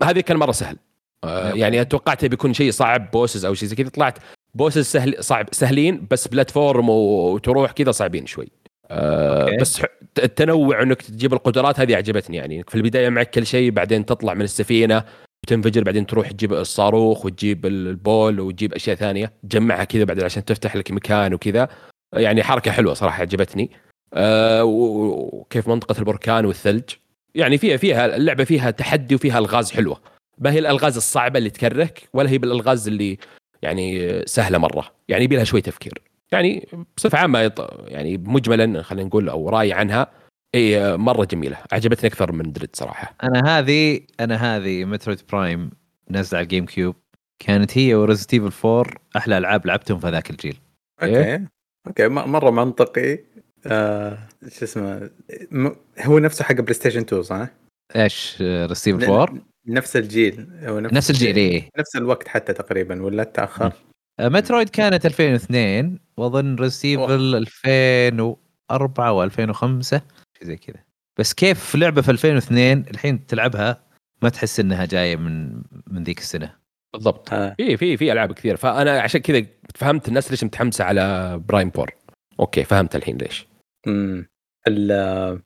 هذه 0.04 0.20
كان 0.20 0.38
مرة 0.38 0.52
سهل. 0.52 0.78
آه. 1.24 1.52
يعني 1.52 1.86
توقعت 1.86 2.26
بيكون 2.26 2.54
شيء 2.54 2.72
صعب 2.72 3.12
bosses 3.12 3.46
أو 3.46 3.54
شيء 3.54 3.70
زي 3.70 3.76
كذا. 3.76 3.90
طلعت 3.90 4.18
bosses 4.54 4.86
سهل 4.86 5.24
صعب 5.24 5.46
سهلين 5.52 6.08
بس 6.12 6.28
platform 6.28 6.90
وتروح 6.90 7.72
كذا 7.72 7.92
صعبين 7.92 8.26
شوي. 8.26 8.48
آه 8.92 9.42
okay. 9.42 9.58
بس 9.58 9.82
التنوع 10.24 10.82
إنك 10.82 11.02
تجيب 11.02 11.34
القدرات 11.34 11.80
هذه 11.80 11.96
عجبتني 11.96 12.38
يعني. 12.38 12.64
في 12.68 12.76
البداية 12.76 13.10
معك 13.10 13.30
كل 13.30 13.46
شيء 13.46 13.72
بعدين 13.72 14.06
تطلع 14.06 14.34
من 14.34 14.42
السفينة 14.42 15.04
وتنفجر 15.44 15.84
بعدين 15.84 16.06
تروح 16.06 16.32
تجيب 16.32 16.54
الصاروخ 16.54 17.26
وتجيب 17.26 17.66
ال 17.66 17.80
ball 17.80 18.40
وتجيب 18.40 18.74
أشياء 18.74 18.96
ثانية. 18.96 19.34
تجمعها 19.50 19.84
كذا 19.84 20.04
بعدين 20.04 20.24
عشان 20.24 20.46
تفتح 20.46 20.76
لك 20.76 20.92
مكان 20.92 21.34
وكذا. 21.34 21.68
يعني 22.14 22.44
حركة 22.44 22.72
حلوة 22.72 22.94
صراحة 22.94 23.22
عجبتني 23.22 23.72
آه 24.14 24.64
وكيف 24.64 25.68
منطقة 25.68 26.00
البركان 26.00 26.46
والثلج. 26.46 26.90
يعني 27.36 27.58
فيها 27.58 27.78
فيها 27.78 28.16
اللعبة 28.16 28.44
فيها 28.44 28.72
تحدي 28.72 29.16
وفيها 29.16 29.40
ألغاز 29.40 29.72
حلوة. 29.72 30.17
ما 30.40 30.52
هي 30.52 30.60
الألغاز 30.60 30.96
الصعبة 30.96 31.38
اللي 31.38 31.50
تكرهك 31.50 32.10
ولا 32.14 32.30
هي 32.30 32.38
بالألغاز 32.38 32.88
اللي 32.88 33.18
يعني 33.62 34.22
سهلة 34.26 34.58
مرة. 34.58 34.92
يعني 35.08 35.24
يبي 35.24 35.36
لها 35.36 35.44
شوي 35.44 35.62
تفكير. 35.62 36.02
يعني 36.32 36.68
بصفة 36.98 37.18
عامة 37.18 37.68
يعني 37.86 38.18
مجملا 38.18 38.82
خلينا 38.82 39.08
نقول 39.08 39.30
أو 39.30 39.50
رأي 39.50 39.74
عنها 39.74 40.12
إي 40.56 40.98
مرة 40.98 41.26
جميلة. 41.26 41.58
عجبتني 41.72 42.10
أكثر 42.10 42.32
من 42.32 42.52
Dread 42.52 42.70
صراحة. 42.74 43.16
أنا 43.24 43.58
هذه 43.60 44.00
أنا 44.20 44.36
هذه 44.36 44.86
Metroid 44.86 45.22
Prime 45.32 45.70
نازله 46.10 46.38
على 46.38 46.44
ال 46.44 46.66
GameCube. 46.66 46.96
كانت 47.40 47.78
هي 47.78 47.96
و 47.96 48.00
Resident 48.00 48.34
Evil 48.34 48.68
4 48.68 48.94
أحلى 49.18 49.38
ألعاب 49.38 49.66
لعبتهم 49.66 50.00
في 50.00 50.10
ذاك 50.10 50.30
الجيل. 50.30 50.58
okay. 51.04 51.46
okay. 51.88 52.08
م- 52.08 52.32
مرة 52.32 52.50
منطقي. 52.52 53.20
آه 53.66 54.18
شو 54.50 54.66
اسمه 54.66 55.10
م- 55.52 55.76
هو 56.02 56.20
نفسه 56.20 56.46
حق 56.46 56.54
PlayStation 56.56 57.00
2 57.02 57.24
صح؟ 57.24 57.48
إيش 57.96 58.38
Resident 58.42 58.88
Evil 58.88 59.06
ن- 59.06 59.10
4 59.10 59.34
نفس 59.68 59.96
الجيل 59.96 60.48
هو 60.64 60.80
نفس 60.80 61.10
الجيل 61.10 61.36
إيه. 61.36 61.70
نفس 61.80 61.96
الوقت 61.96 62.28
حتى 62.28 62.54
تقريبا 62.54 63.04
ولا 63.04 63.24
تأخر؟ 63.24 63.74
Metroid 64.22 64.70
كانت 64.70 65.06
2002 65.06 66.00
وأظن 66.18 66.56
Resident 66.56 66.86
Evil 66.86 67.36
2004 67.36 69.14
و 69.14 69.24
2005 69.24 70.02
شيء 70.38 70.48
زي 70.48 70.56
كذا. 70.56 70.84
بس 71.20 71.34
كيف 71.34 71.76
لعبة 71.76 72.02
في 72.02 72.12
2002 72.12 72.86
الحين 72.92 73.26
تلعبها 73.26 73.84
ما 74.22 74.30
تحس 74.30 74.60
إنها 74.60 74.86
جاية 74.86 75.16
من 75.16 75.62
من 75.88 76.04
ذيك 76.04 76.20
السنة؟ 76.20 76.56
بالضبط. 76.94 77.34
آه. 77.34 77.56
في 77.58 77.78
في 77.78 77.98
في 77.98 78.12
ألعاب 78.12 78.34
كثير 78.34 78.56
فأنا 78.56 79.02
عشان 79.02 79.22
كذا 79.22 79.46
فهمت 79.76 80.08
الناس 80.08 80.32
ليش 80.32 80.44
متحمسة 80.44 80.84
على 80.84 81.38
Prime 81.50 81.70
four 81.70 81.96
okay 82.40 82.64
فهمت 82.64 82.96
الحين 82.96 83.18
ليش. 83.18 83.48
امم 83.88 84.28
ال 84.68 85.42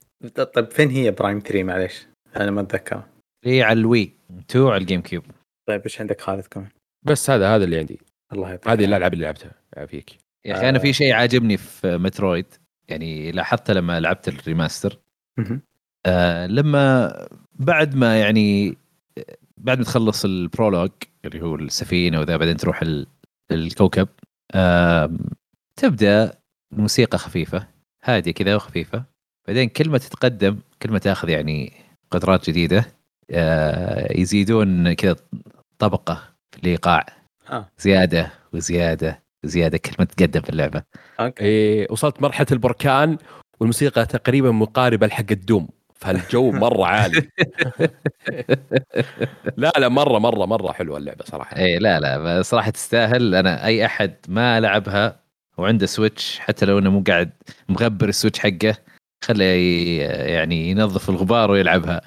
طيب 0.54 0.72
فين 0.72 0.90
هي 0.90 1.12
Prime 1.12 1.40
3 1.40 1.64
معليش؟ 1.64 2.08
أنا 2.36 2.52
ما 2.52 2.62
أتذكر. 2.62 3.04
هي 3.44 3.64
على 3.64 3.80
ال 3.80 3.88
Wii 3.88 4.14
2 4.50 4.66
على 4.68 4.78
ال 4.78 5.02
GameCube 5.02 5.24
طيب 5.68 5.82
إيش 5.82 6.02
عندك 6.02 6.22
خالد 6.22 6.46
كمان؟ 6.46 6.70
بس 7.04 7.30
هذا 7.30 7.56
هذا 7.56 7.64
اللي 7.64 7.78
عندي 7.80 8.00
الله 8.34 8.50
يعطيك 8.50 8.68
هذه. 8.68 8.86
الألعاب 8.86 9.14
اللي 9.14 9.26
لعبتها 9.26 9.52
يعافيك 9.78 10.18
يا 10.46 10.58
أخي 10.58 10.70
أنا 10.70 10.78
آه. 10.78 10.82
في 10.82 10.94
شيء 10.94 11.14
عاجبني 11.14 11.58
في 11.58 11.98
Metroid 11.98 12.46
يعني 12.88 13.32
لاحظته 13.32 13.74
لما 13.74 14.00
لعبت 14.00 14.28
ال 14.28 14.35
remaster. 14.35 15.00
آه 16.06 16.48
لما 16.48 17.14
بعد 17.54 17.96
ما 17.96 18.20
يعني 18.20 18.78
بعد 19.58 19.78
ما 19.78 19.84
تخلص 19.84 20.26
ال 20.26 20.33
prologue 20.33 20.92
اللي 21.26 21.42
هو 21.42 21.56
السفينة 21.56 22.20
وذا 22.20 22.38
بعدين 22.38 22.58
تروح 22.58 22.82
ال- 22.82 23.08
الكوكب 23.52 24.08
آه 24.52 25.12
تبدأ 25.76 26.34
الموسيقى 26.74 27.18
خفيفة 27.18 27.68
هادية 28.04 28.32
كذا 28.32 28.56
وخفيفة 28.56 29.04
بعدين 29.48 29.70
كل 29.70 29.90
ما 29.90 29.98
تتقدم 29.98 30.60
كل 30.82 30.92
ما 30.92 31.00
تأخذ 31.00 31.30
يعني 31.30 31.74
قدرات 32.12 32.50
جديدة 32.50 32.78
آه 32.80 32.86
يزيدون 34.16 34.94
كذا 34.94 35.16
طبقة 35.80 36.24
في 36.52 36.58
الإيقاع. 36.64 37.06
آه. 37.50 37.68
زيادة 37.80 38.32
وزيادة 38.54 39.22
وزيادة. 39.44 39.78
كل 39.78 39.92
ما 40.00 40.06
تتقدم 40.06 40.42
في 40.42 40.50
اللعبة. 40.50 40.84
okay. 41.20 41.44
إيه 41.44 41.88
وصلت 41.90 42.22
مرحلة 42.22 42.48
البركان 42.52 43.18
والموسيقى 43.60 44.06
تقريبا 44.06 44.52
مقاربة 44.52 45.08
لحق 45.08 45.26
ال 45.32 45.38
Doom. 45.38 45.68
فالجو 45.96 46.52
مرة 46.52 46.86
عالي. 46.86 47.22
لا 49.58 49.74
لا 49.78 49.90
مرة 49.90 50.20
مرة 50.20 50.46
مرة 50.46 50.72
حلوة 50.72 50.98
اللعبة 50.98 51.26
صراحة. 51.26 51.58
اي 51.58 51.80
لا 51.80 52.00
لا 52.00 52.42
صراحة 52.42 52.72
تستاهل. 52.72 53.36
أنا 53.36 53.66
أي 53.66 53.86
أحد 53.86 54.16
ما 54.28 54.60
لعبها 54.60 55.20
وعنده 55.58 55.86
Switch 55.86 56.40
حتى 56.40 56.66
لو 56.66 56.80
أنه 56.80 56.90
مو 56.90 57.04
قاعد 57.08 57.32
مغبر 57.70 58.10
ال 58.10 58.14
Switch 58.14 58.40
حقه 58.40 58.78
خليه 59.24 59.46
ي- 59.46 59.98
يعني 60.34 60.70
ينظف 60.70 61.10
الغبار 61.10 61.52
ويلعبها. 61.52 62.02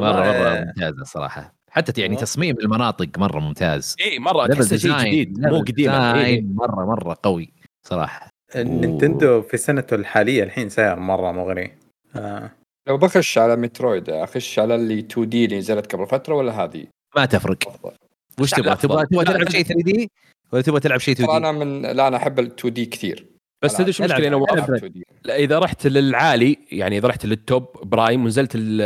مرة 0.00 0.32
مرة 0.32 0.64
ممتازة 0.64 1.04
صراحة. 1.04 1.54
حتى 1.70 2.00
يعني. 2.00 2.16
تصميم 2.16 2.56
المناطق 2.58 3.18
مرة 3.18 3.40
ممتاز. 3.40 3.96
إي 4.00 4.18
مرة 4.18 4.46
تحسه 4.46 4.76
شيء 4.76 4.98
جديد 4.98 5.40
مو 5.40 5.58
قديم 5.58 5.90
إيه، 5.90 6.42
مرة 6.42 6.84
مرة 6.86 7.16
قوي 7.22 7.52
صراحة. 7.86 8.30
نينتندو 8.56 9.42
في 9.42 9.56
سنته 9.56 9.94
الحالية 9.94 10.42
الحين 10.42 10.68
سعر 10.68 11.00
مرة 11.00 11.32
مغري. 11.32 11.72
آه. 12.16 12.50
لو 12.88 12.96
بخش 12.96 13.38
على 13.38 13.56
مترويد 13.56 14.10
أخش 14.10 14.58
على 14.58 14.74
اللي 14.74 14.98
2 14.98 15.28
دي 15.28 15.44
اللي 15.44 15.58
نزلت 15.58 15.94
قبل 15.94 16.06
فترة 16.06 16.34
ولا 16.34 16.64
هذه؟ 16.64 16.86
ما 17.16 17.24
تفرق. 17.24 17.92
وش 18.40 18.50
تبغى. 18.50 18.76
تبغى 18.76 19.06
تبغى 19.06 19.24
تلعب. 19.24 19.50
شيء 19.50 19.62
3 19.62 19.82
دي 19.82 20.10
ولا 20.52 20.62
تبغى 20.62 20.80
تلعب 20.80 20.98
شيء 20.98 21.14
2 21.14 21.28
ترى 21.28 21.40
دي 21.40 21.48
أنا 21.48 21.52
من 21.52 21.82
لا 21.82 22.08
أنا 22.08 22.16
أحب 22.16 22.38
ال 22.38 22.46
2 22.46 22.74
دي 22.74 22.86
كثير. 22.86 23.26
بس 23.62 23.76
تدري 23.76 23.92
شو 23.92 24.04
المشكلة 24.04 24.26
أنا 24.28 24.36
العب. 24.36 24.40
وقفت 24.42 24.70
2 24.70 24.92
دي 24.92 25.06
لا، 25.24 25.36
إذا 25.36 25.58
رحت 25.58 25.86
للعالي 25.86 26.58
يعني 26.72 26.98
إذا 26.98 27.08
رحت 27.08 27.26
للتوب 27.26 27.68
برايم 27.82 28.24
ونزلت 28.24 28.52
ال- 28.54 28.80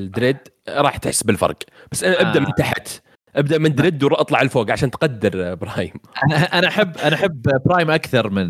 الدريد 0.00 0.36
راح 0.68 0.96
تحس 0.96 1.22
بالفرق. 1.22 1.56
بس 1.92 2.04
أنا 2.04 2.20
أبدأ 2.20 2.40
آه. 2.40 2.42
من 2.42 2.54
تحت. 2.58 2.88
أبدأ 3.36 3.58
من 3.58 3.74
Dread 3.74 4.04
وأطلع 4.04 4.42
لفوق 4.42 4.70
عشان 4.70 4.90
تقدر 4.90 5.54
Prime. 5.54 5.92
أنا 6.24 6.36
أنا 6.58 6.68
أحب 6.68 6.98
أنا 6.98 7.14
أحب 7.16 7.42
Prime 7.66 7.90
أكثر 7.90 8.30
من 8.30 8.46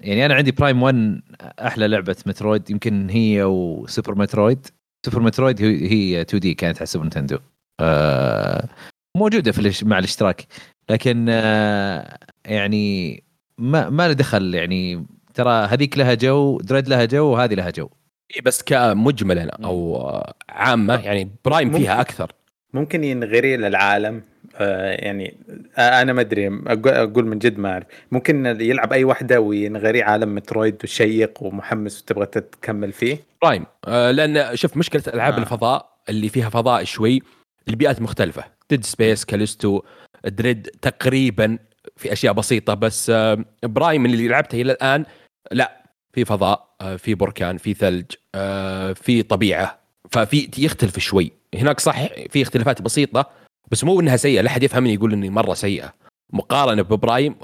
يعني 0.00 0.26
أنا 0.26 0.34
عندي 0.34 0.52
Prime 0.52 0.82
1 0.82 1.20
أحلى 1.60 1.88
لعبة 1.88 2.16
Metroid 2.26 2.70
يمكن 2.70 3.10
هي 3.10 3.42
و 3.42 3.54
Super 3.54 4.14
Metroid. 4.14 4.66
Super 5.06 5.20
Metroid 5.20 5.62
هي 5.62 5.90
هي 5.90 6.20
2D 6.20 6.54
كانت 6.54 6.76
على 6.76 6.86
Super 6.86 7.06
Nintendo 7.06 7.38
آه 7.80 8.68
موجودة 9.16 9.52
في 9.52 9.84
مع 9.84 9.98
الاشتراك. 9.98 10.46
لكن 10.90 11.26
آه 11.30 12.18
يعني 12.44 13.22
ما 13.58 13.90
ما 13.90 14.06
له 14.08 14.12
دخل 14.12 14.54
يعني 14.54 15.06
ترى 15.34 15.50
هذيك 15.66 15.98
لها 15.98 16.14
جو 16.14 16.60
Dread 16.60 16.88
لها 16.88 17.04
جو 17.04 17.26
وهذه 17.26 17.54
لها 17.54 17.70
جو 17.70 17.88
إيه 18.36 18.42
بس 18.42 18.62
كمجملا 18.62 19.56
أو 19.64 20.06
عامة 20.48 20.94
يعني 20.94 21.30
Prime 21.44 21.68
ممكن. 21.68 21.78
فيها 21.80 22.00
أكثر 22.00 22.32
ممكن 22.74 23.04
ينغري 23.04 23.56
للعالم 23.56 24.22
آه 24.56 24.90
يعني 24.92 25.34
آه 25.78 26.02
أنا 26.02 26.12
ما 26.12 26.20
أدري 26.20 26.48
أقول- 26.50 26.86
أقول 26.86 27.26
من 27.26 27.38
جد 27.38 27.58
ما 27.58 27.72
أعرف 27.72 27.86
ممكن 28.12 28.46
يلعب 28.60 28.92
أي 28.92 29.04
واحدة 29.04 29.40
وينغري 29.40 30.02
عالم 30.02 30.34
Metroid 30.34 30.76
وشيق 30.84 31.42
ومحمس 31.42 32.02
وتبغى 32.02 32.26
تكمل 32.26 32.92
فيه 32.92 33.18
Prime 33.42 33.66
آه 33.86 34.10
لأن 34.10 34.56
شوف 34.56 34.76
مشكلة 34.76 35.02
ألعاب 35.14 35.32
آه. 35.32 35.38
آه. 35.38 35.40
الفضاء 35.42 35.90
اللي 36.08 36.28
فيها 36.28 36.48
فضاء 36.48 36.84
شوي 36.84 37.22
البيئات 37.68 38.02
مختلفة 38.02 38.44
Dead 38.70 38.84
Space 38.84 39.24
Callisto 39.24 39.82
Dread 40.24 40.68
تقريبا 40.82 41.58
في 41.98 42.12
أشياء 42.12 42.32
بسيطة 42.32 42.74
بس 42.74 43.10
آه 43.10 43.44
Prime 43.62 44.06
اللي 44.06 44.28
لعبته 44.28 44.60
إلى 44.60 44.72
الآن 44.72 45.04
لا 45.52 45.82
في 46.12 46.24
فضاء 46.24 46.68
آه 46.80 46.96
في 46.96 47.14
بركان 47.14 47.56
في 47.58 47.74
ثلج 47.74 48.04
آه 48.34 48.92
في 48.92 49.22
طبيعة 49.22 49.78
ففي 50.10 50.50
يختلف 50.58 50.98
شوي. 50.98 51.32
هناك 51.54 51.80
صح 51.80 52.06
في 52.30 52.42
اختلافات 52.42 52.82
بسيطة 52.82 53.30
بس 53.70 53.84
مو 53.84 54.00
إنها 54.00 54.16
سيئة 54.16 54.40
لا 54.40 54.50
أحد 54.50 54.62
يفهمني 54.62 54.94
يقول 54.94 55.12
إني 55.12 55.30
مرة 55.30 55.54
سيئة. 55.54 55.94
مقارنة 56.32 56.82
ب 56.82 56.91
Prime 56.91 57.36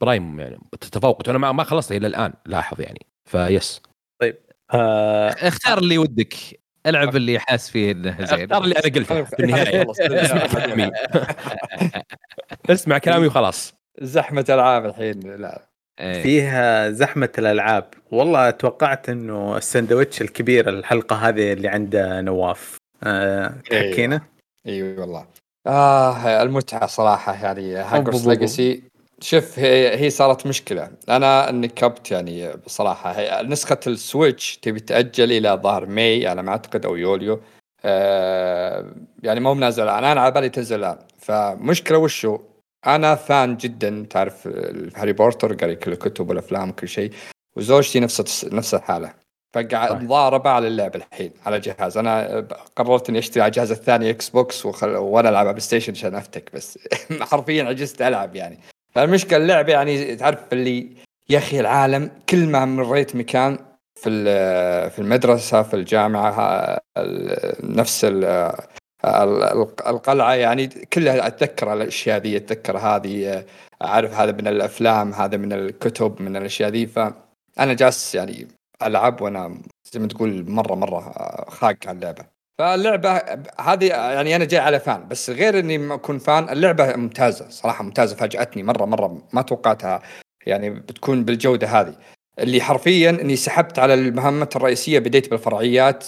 Prime 0.00 0.40
يعني 0.40 0.58
تتفوق 0.80 1.22
وأنا 1.28 1.38
ما 1.38 1.52
ما 1.52 1.64
خلصت 1.64 1.92
إلى 1.92 2.06
الآن 2.06 2.32
لاحظ 2.46 2.80
يعني. 2.80 3.06
فيس 3.24 3.82
آه 4.74 5.28
اختار 5.28 5.78
اللي 5.78 5.98
ودك. 5.98 6.34
العب 6.86 7.16
اللي 7.16 7.38
حاس 7.38 7.70
فيه 7.70 7.92
إنه 7.92 8.24
زين. 8.24 8.40
اختار 8.42 8.64
اللي 8.64 8.74
أنا 8.74 8.94
قلته 8.94 9.24
في 9.24 9.42
النهاية. 9.42 9.86
اسمع 10.00 10.46
كلامي. 10.46 10.90
اسمع 12.70 12.98
كلامي 12.98 13.26
وخلاص. 13.26 13.74
زحمة 14.00 14.44
العاب 14.48 14.86
الحين 14.86 15.20
لا 15.20 15.62
إيه. 16.00 16.22
فيها 16.22 16.90
زحمة 16.90 17.28
الألعاب. 17.38 17.84
والله 18.10 18.50
توقعت 18.50 19.08
إنه 19.08 19.56
السندوتش 19.56 20.22
الكبير 20.22 20.68
الحلقة 20.68 21.16
هذه 21.16 21.52
اللي 21.52 21.68
عند 21.68 21.96
نواف. 21.96 22.76
آه 23.04 23.54
إيه. 23.72 23.90
تحكينا؟ 23.90 24.20
إي 24.66 24.82
والله. 24.82 25.26
آه 25.66 26.42
المتعة 26.42 26.86
صراحة 26.86 27.44
يعني 27.44 27.80
أوه. 27.80 28.10
Legacy 28.26 28.82
شوف 29.20 29.58
هي 29.58 30.00
هي 30.00 30.10
صارت 30.10 30.46
مشكلة. 30.46 30.90
أنا 31.08 31.50
نكبت 31.50 32.10
يعني 32.10 32.52
بصراحة. 32.52 33.12
هي 33.12 33.42
نسخة 33.42 33.80
ال 33.86 33.96
Switch 33.96 34.56
تبي 34.56 34.80
تأجل 34.80 35.32
إلى 35.32 35.60
شهر 35.62 35.86
ماي 35.86 36.26
على 36.26 36.42
ما 36.42 36.50
أعتقد 36.50 36.86
أو 36.86 36.96
يوليو. 36.96 37.40
آه 37.84 38.84
يعني 39.22 39.40
مو 39.40 39.54
نازل 39.54 39.82
الآن. 39.82 40.04
أنا 40.04 40.20
على 40.20 40.34
بالي 40.34 40.48
تنزل 40.48 40.78
الآن. 40.78 40.98
فمشكلة 41.18 41.98
وشو؟ 41.98 42.38
أنا 42.86 43.14
fan 43.14 43.56
جدا 43.56 44.06
تعرف 44.10 44.48
هاري 44.96 45.12
بوتر 45.12 45.54
قاري 45.54 45.76
كل 45.76 45.92
الكتب 45.92 46.28
والأفلام 46.28 46.70
وكل 46.70 46.88
شيء 46.88 47.12
وزوجتي 47.56 48.00
نفس 48.00 48.44
نفس 48.44 48.74
الحالة. 48.74 49.12
فقاعد 49.54 49.90
صح. 49.90 50.02
ضاربه 50.02 50.50
على 50.50 50.68
اللعبه 50.68 50.96
الحين 50.96 51.32
على 51.46 51.60
جهاز. 51.60 51.98
أنا 51.98 52.46
قررت 52.76 53.08
إني 53.08 53.18
أشتري 53.18 53.42
على 53.42 53.48
الجهاز 53.50 53.70
الثاني 53.70 54.10
Xbox 54.10 54.66
وخل... 54.66 54.96
وأنا 54.96 55.28
ألعب 55.28 55.40
على 55.40 55.52
PlayStation 55.52 55.92
عشان 55.92 56.14
أفتك 56.14 56.50
بس. 56.54 56.78
حرفيا 57.30 57.64
عجزت 57.64 58.02
ألعب 58.02 58.36
يعني. 58.36 58.58
فالمشكلة 58.94 59.38
اللعبة 59.38 59.72
يعني 59.72 60.16
تعرف 60.16 60.38
اللي 60.52 60.88
يا 61.28 61.38
أخي 61.38 61.60
العالم 61.60 62.10
كل 62.28 62.46
ما 62.46 62.64
مريت 62.64 63.16
مكان 63.16 63.58
في 63.96 64.10
في 64.90 64.98
المدرسة 64.98 65.62
في 65.62 65.74
الجامعة 65.74 66.78
نفس 67.62 68.04
القلعة 69.04 70.34
يعني 70.34 70.66
كلها 70.66 71.26
أتذكر 71.26 71.72
الأشياء 71.72 72.18
ذي 72.18 72.36
أتذكر 72.36 72.78
هذه 72.78 73.44
أعرف 73.82 74.12
هذا 74.14 74.32
من 74.32 74.46
الأفلام 74.46 75.12
هذا 75.12 75.36
من 75.36 75.52
الكتب 75.52 76.22
من 76.22 76.36
الأشياء 76.36 76.70
ذي. 76.70 76.86
فأنا 76.86 77.74
جالس 77.74 78.14
يعني 78.14 78.48
ألعب 78.82 79.20
وأنا 79.20 79.58
زي 79.92 80.00
ما 80.00 80.06
تقول 80.06 80.50
مرة 80.50 80.74
مرة 80.74 81.00
خاق 81.48 81.76
على 81.86 81.96
اللعبة. 81.96 82.24
فاللعبة 82.58 83.22
هذه 83.60 83.86
يعني 83.86 84.36
أنا 84.36 84.44
جاي 84.44 84.60
على 84.60 84.80
فان 84.80 85.08
بس 85.08 85.30
غير 85.30 85.58
إني 85.58 85.78
ما 85.78 85.94
أكون 85.94 86.18
فان 86.18 86.48
اللعبة 86.48 86.96
ممتازة 86.96 87.48
صراحة 87.48 87.84
ممتازة 87.84 88.16
فاجأتني 88.16 88.62
مرة 88.62 88.84
مرة 88.84 89.22
ما 89.32 89.42
توقعتها 89.42 90.02
يعني 90.46 90.70
بتكون 90.70 91.24
بالجودة 91.24 91.66
هذه. 91.66 91.94
اللي 92.38 92.60
حرفيا 92.60 93.10
إني 93.10 93.36
سحبت 93.36 93.78
على 93.78 93.94
المهمات 93.94 94.56
الرئيسية 94.56 94.98
بديت 94.98 95.30
بالفرعيات 95.30 96.06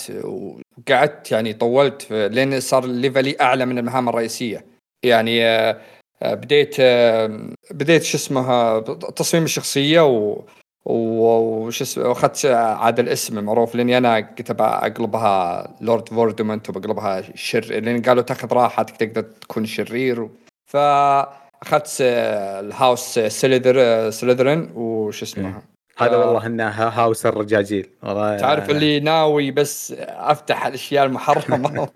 وقعدت 0.79 1.33
يعني 1.33 1.53
طولت 1.53 2.13
لين 2.13 2.61
صار 2.61 2.87
level 2.87 3.29
ي 3.29 3.37
أعلى 3.41 3.67
من 3.67 3.79
المهام 3.79 4.09
الرئيسية. 4.09 4.65
يعني 5.03 5.45
آه، 5.45 5.81
آه، 6.23 6.35
بديت 6.35 6.77
آه، 6.81 7.41
بديت 7.71 8.03
شو 8.03 8.17
اسمه 8.17 8.81
تصميم 9.17 9.45
الشخصية 9.45 10.07
و 10.07 10.43
وش 10.87 11.83
اسمه 11.83 12.09
وأخذت 12.09 12.47
عاد 12.47 13.01
الاسم 13.01 13.39
المعروف 13.39 13.75
لأني 13.75 13.99
أنا 13.99 14.21
كنت 14.21 14.51
أقلبها 14.61 15.77
Lord 15.81 16.09
Voldemort 16.09 16.69
وبقلبها 16.69 17.23
شر 17.35 17.65
لأن 17.65 18.03
قالوا 18.03 18.23
تأخذ 18.23 18.53
راحتك 18.53 18.97
تقدر 18.97 19.23
تكون 19.23 19.67
شرير. 19.67 20.29
فأخذت 20.67 21.97
الهاوس 22.01 23.19
سليذر 23.19 24.11
سليذرين 24.11 24.71
وش 24.75 25.23
اسمه 25.23 25.63
هذا 25.99 26.15
آه. 26.15 26.19
والله 26.19 26.47
إنه 26.47 26.69
هاوس 26.69 27.27
الرجاجيل. 27.27 27.91
والله 28.03 28.37
تعرف 28.37 28.71
اللي 28.71 29.01
ناوي 29.01 29.51
بس 29.51 29.95
أفتح 30.09 30.67
الأشياء 30.67 31.05
المحرمة. 31.05 31.89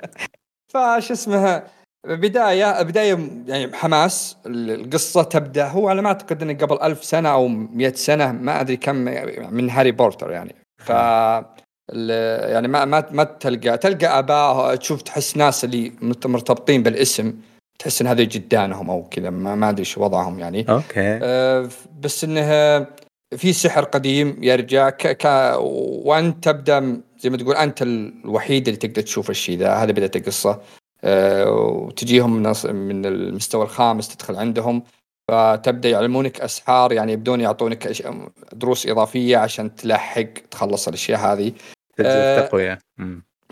فش 0.72 1.10
اسمها 1.10 1.64
بدايه 2.06 2.82
بداية 2.82 3.18
يعني 3.46 3.72
حماس 3.72 4.36
القصة 4.46 5.22
تبدأ. 5.22 5.66
هو 5.66 5.88
على 5.88 6.02
ما 6.02 6.08
أعتقد 6.08 6.42
إنه 6.42 6.54
قبل 6.54 6.78
ألف 6.82 7.04
سنة 7.04 7.28
أو 7.28 7.48
مئة 7.48 7.94
سنة 7.94 8.32
ما 8.32 8.60
أدري 8.60 8.76
كم 8.76 8.94
من 9.54 9.70
هاري 9.70 9.92
بورتر 9.92 10.30
يعني. 10.30 10.54
ف 10.84 10.90
يعني 12.52 12.68
ما 12.68 12.84
ما 12.84 13.04
ما 13.10 13.24
تلقى 13.24 13.78
تلقى 13.78 14.18
اباء 14.18 14.76
تشوف 14.76 15.02
تحس 15.02 15.36
ناس 15.36 15.64
اللي 15.64 15.92
مرتبطين 16.02 16.82
بالاسم 16.82 17.34
تحس 17.78 18.00
إن 18.02 18.06
هذا 18.06 18.22
جدانهم 18.22 18.90
أو 18.90 19.04
كذا 19.10 19.30
ما, 19.30 19.54
ما 19.54 19.70
أدري 19.70 19.84
شو 19.84 20.04
وضعهم 20.04 20.38
يعني. 20.38 20.66
أوكي. 20.68 21.18
أه 21.22 21.68
بس 22.00 22.24
إنه 22.24 22.86
في 23.36 23.52
سحر 23.52 23.84
قديم 23.84 24.38
يرجع. 24.40 24.90
ك... 24.90 25.16
ك... 25.16 25.56
وانت 26.04 26.44
تبدأ 26.44 27.00
زي 27.18 27.30
ما 27.30 27.36
تقول 27.36 27.56
أنت 27.56 27.82
الوحيد 27.82 28.68
اللي 28.68 28.78
تقدر 28.78 29.02
تشوف 29.02 29.30
الشيء 29.30 29.58
ذا. 29.58 29.74
هذا 29.74 29.92
بدايه 29.92 30.10
القصة. 30.16 30.60
أه 31.04 31.50
وتجيهم 31.50 32.42
من 32.42 32.52
من 32.74 33.06
المستوى 33.06 33.64
الخامس 33.64 34.16
تدخل 34.16 34.36
عندهم. 34.36 34.82
فتبدأ 35.28 35.88
يعلمونك 35.88 36.40
أسحار 36.40 36.92
يعني 36.92 37.12
يبدون 37.12 37.40
يعطونك 37.40 37.92
دروس 38.52 38.86
إضافية 38.86 39.36
عشان 39.36 39.74
تلحق 39.74 40.32
تخلص 40.50 40.88
الأشياء 40.88 41.20
هذه. 41.20 41.52
أه 42.00 42.40
تقويه 42.40 42.78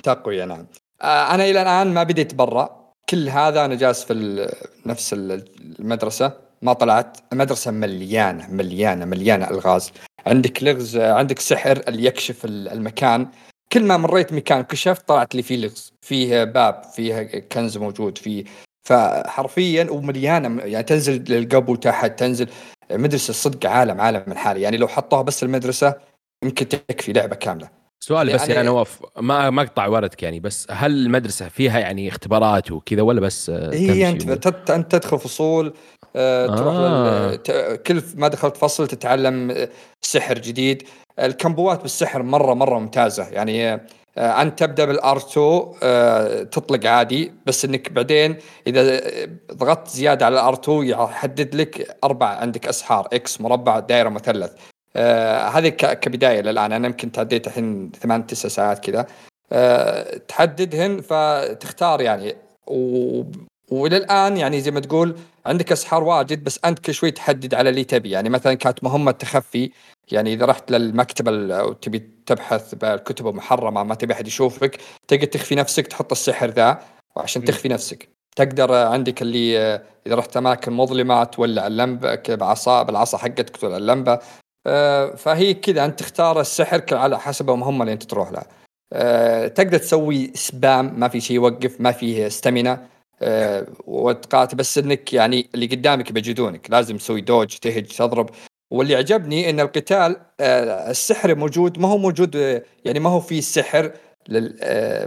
تقوية 0.02 0.44
نعم. 0.44 0.66
أه 1.02 1.34
أنا 1.34 1.44
إلى 1.44 1.62
الآن 1.62 1.94
ما 1.94 2.02
بديت 2.02 2.34
برا. 2.34 2.84
كل 3.08 3.28
هذا 3.28 3.64
أنا 3.64 3.74
جالس 3.74 4.04
في 4.04 4.48
نفس 4.86 5.12
المدرسة. 5.12 6.43
ما 6.64 6.72
طلعت 6.72 7.18
المدرسة 7.32 7.70
مليانة 7.70 8.46
مليانة 8.50 9.04
مليانة 9.04 9.50
ألغاز. 9.50 9.92
عندك 10.26 10.62
لغز 10.62 10.96
عندك 10.96 11.38
سحر 11.38 11.82
اللي 11.88 12.04
يكشف 12.04 12.44
المكان. 12.44 13.28
كل 13.72 13.82
ما 13.82 13.96
مريت 13.96 14.32
مكان 14.32 14.62
كشفت 14.62 15.08
طلعت 15.08 15.34
لي 15.34 15.42
فيه 15.42 15.56
لغز. 15.56 15.92
فيه 16.02 16.44
باب 16.44 16.82
فيه 16.94 17.22
كنز 17.52 17.78
موجود 17.78 18.18
فيه. 18.18 18.44
فحرفيا 18.88 19.90
ومليانة 19.90 20.62
يعني 20.62 20.84
تنزل 20.84 21.24
للقبو 21.28 21.74
تحت 21.74 22.18
تنزل. 22.18 22.48
مدرسة 22.92 23.32
صدق 23.32 23.70
عالم 23.70 24.00
عالم 24.00 24.22
من 24.26 24.36
حالي. 24.36 24.60
يعني 24.60 24.76
لو 24.76 24.88
حطوها 24.88 25.22
بس 25.22 25.42
المدرسة 25.42 25.94
يمكن 26.44 26.68
تكفي 26.68 27.12
لعبة 27.12 27.36
كاملة. 27.36 27.68
سؤال 28.04 28.34
بس 28.34 28.48
يعني 28.48 28.66
نواف 28.66 29.00
ما 29.20 29.50
ما 29.50 29.62
أقطع 29.62 29.86
وردك 29.86 30.22
يعني 30.22 30.40
بس 30.40 30.66
هل 30.70 31.06
المدرسة 31.06 31.48
فيها 31.48 31.78
يعني 31.78 32.08
اختبارات 32.08 32.72
وكذا 32.72 33.02
ولا 33.02 33.20
بس 33.20 33.50
هي 33.50 34.10
أنت 34.10 34.46
أنت 34.70 34.92
تدخل 34.96 35.18
فصول 35.18 35.74
آه. 36.16 36.46
تروح 36.46 36.74
آه. 36.76 37.74
كل 37.76 38.02
ما 38.14 38.28
دخلت 38.28 38.56
فصل 38.56 38.86
تتعلم 38.86 39.68
سحر 40.02 40.38
جديد. 40.38 40.82
ال 41.18 41.27
combo 41.27 41.73
ات 41.73 41.82
بالسحر 41.82 42.22
مرة 42.22 42.54
مرة 42.54 42.78
ممتازة. 42.78 43.28
يعني 43.28 43.72
آه 44.18 44.42
أنت 44.42 44.58
تبدأ 44.58 44.92
بال 44.92 45.15
R2 45.15 45.38
آه 45.82 46.42
تطلق 46.42 46.86
عادي. 46.86 47.32
بس 47.46 47.64
إنك 47.64 47.92
بعدين 47.92 48.36
إذا 48.66 49.00
ضغطت 49.52 49.88
زيادة 49.88 50.26
على 50.26 50.42
ال 50.42 50.51
R2 50.51 50.68
يحدد 50.68 51.54
لك 51.54 51.96
أربع 52.04 52.26
عندك 52.26 52.66
أسحار 52.68 53.08
X 53.12 53.40
مربع 53.40 53.78
دائرة 53.78 54.08
مثلث. 54.08 54.52
آه 54.96 55.48
هذه 55.48 55.68
كبداية 55.68 56.40
للآن. 56.40 56.72
أنا 56.72 56.86
يمكن 56.86 57.12
تعديت 57.12 57.46
الحين 57.46 57.92
ثمان 58.00 58.26
تسع 58.26 58.48
ساعات 58.48 58.78
كذا. 58.78 59.06
آه 59.52 60.16
تحددهن 60.28 61.00
فتختار 61.00 62.00
يعني. 62.00 62.36
و... 62.66 63.22
والى 63.70 63.96
الان 63.96 64.36
يعني 64.36 64.60
زي 64.60 64.70
ما 64.70 64.80
تقول 64.80 65.16
عندك 65.46 65.72
أسحار 65.72 66.04
واجد 66.04 66.44
بس 66.44 66.60
أنت 66.64 66.78
كل 66.78 66.94
شوي 66.94 67.10
تحدد 67.10 67.54
على 67.54 67.70
اللي 67.70 67.84
تبي. 67.84 68.10
يعني 68.10 68.28
مثلا 68.28 68.54
كانت 68.54 68.84
مهمة 68.84 69.10
تخفي 69.10 69.70
يعني 70.12 70.34
إذا 70.34 70.46
رحت 70.46 70.70
للمكتبه 70.70 71.56
أو 71.60 71.72
تبي 71.72 72.10
تبحث 72.26 72.74
بالكتب 72.74 73.28
المحرمة 73.28 73.82
ما 73.82 73.94
تبي 73.94 74.12
أحد 74.12 74.26
يشوفك 74.26 74.80
تقدر 75.08 75.24
تخفي 75.24 75.54
نفسك 75.54 75.86
تحط 75.86 76.12
السحر 76.12 76.50
ذا 76.50 76.82
وعشان 77.16 77.44
تخفي 77.44 77.68
نفسك. 77.68 78.08
تقدر 78.36 78.74
عندك 78.74 79.22
اللي 79.22 79.58
إذا 80.06 80.14
رحت 80.14 80.36
أماكن 80.36 80.72
مظلمة 80.72 81.24
تولع 81.24 81.66
اللمبة 81.66 82.18
بعصا 82.28 82.82
بالعصا 82.82 83.18
حقتك 83.18 83.56
تولع 83.56 83.76
اللمبة. 83.76 84.18
آه، 84.66 85.14
فهي 85.14 85.54
كذا 85.54 85.84
أنت 85.84 86.00
تختار 86.00 86.40
السحر 86.40 86.82
على 86.92 87.20
حسب 87.20 87.50
المهمه 87.50 87.82
اللي 87.82 87.92
أنت 87.92 88.02
تروح 88.02 88.32
لها 88.32 88.46
آه، 88.92 89.48
تقدر 89.48 89.78
تسوي 89.78 90.32
سبام 90.34 91.00
ما 91.00 91.08
في 91.08 91.20
شيء 91.20 91.36
يوقف 91.36 91.80
ما 91.80 91.92
فيه 91.92 92.28
ستامينا 92.28 92.86
أه 93.22 93.66
وتقاتل 93.86 94.56
بس 94.56 94.78
إنك 94.78 95.12
يعني 95.12 95.48
اللي 95.54 95.66
قدامك 95.66 96.12
بيجدونك 96.12 96.70
لازم 96.70 96.96
تسوي 96.96 97.20
دوج 97.20 97.56
تهج 97.56 97.86
تضرب. 97.86 98.30
واللي 98.70 98.94
عجبني 98.94 99.50
إن 99.50 99.60
القتال 99.60 100.16
أه 100.40 100.90
السحر 100.90 101.34
موجود 101.34 101.78
ما 101.78 101.88
هو 101.88 101.98
موجود 101.98 102.34
يعني 102.84 103.00
ما 103.00 103.10
هو 103.10 103.20
في 103.20 103.40
سحر 103.40 103.92
لل 104.28 104.56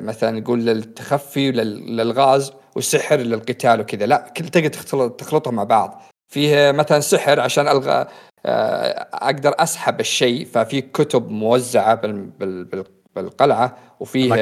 مثلا 0.05 0.39
نقول 0.39 0.65
للتخفي 0.65 1.51
للغاز 1.51 2.53
والسحر 2.75 3.15
للقتال 3.15 3.79
وكذا. 3.81 4.05
لا 4.05 4.33
كل 4.37 4.47
تقدر 4.47 5.07
تخلطهم 5.09 5.55
مع 5.55 5.63
بعض. 5.63 6.01
فيه 6.33 6.71
مثلا 6.71 6.99
سحر 6.99 7.39
عشان 7.39 7.67
ألغى 7.67 8.07
آه، 8.45 9.07
أقدر 9.13 9.53
أسحب 9.59 9.99
الشيء 9.99 10.45
ففي 10.45 10.81
كتب 10.81 11.29
موزعة 11.29 11.95
بالقلعة 13.15 13.77
وفيه 13.99 14.33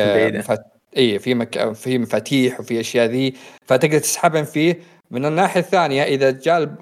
اي 0.98 1.20
في 1.20 1.34
مك... 1.34 1.74
في 1.74 1.98
مفاتيح 1.98 2.60
وفي 2.60 2.80
أشياء 2.80 3.06
ذي. 3.06 3.34
فتقدر 3.66 4.00
تسحبهم 4.00 4.46
فيه. 4.46 4.80
من 5.12 5.26
الناحية 5.26 5.60
الثانية 5.60 6.04
إذا 6.04 6.32
جاء 6.32 6.76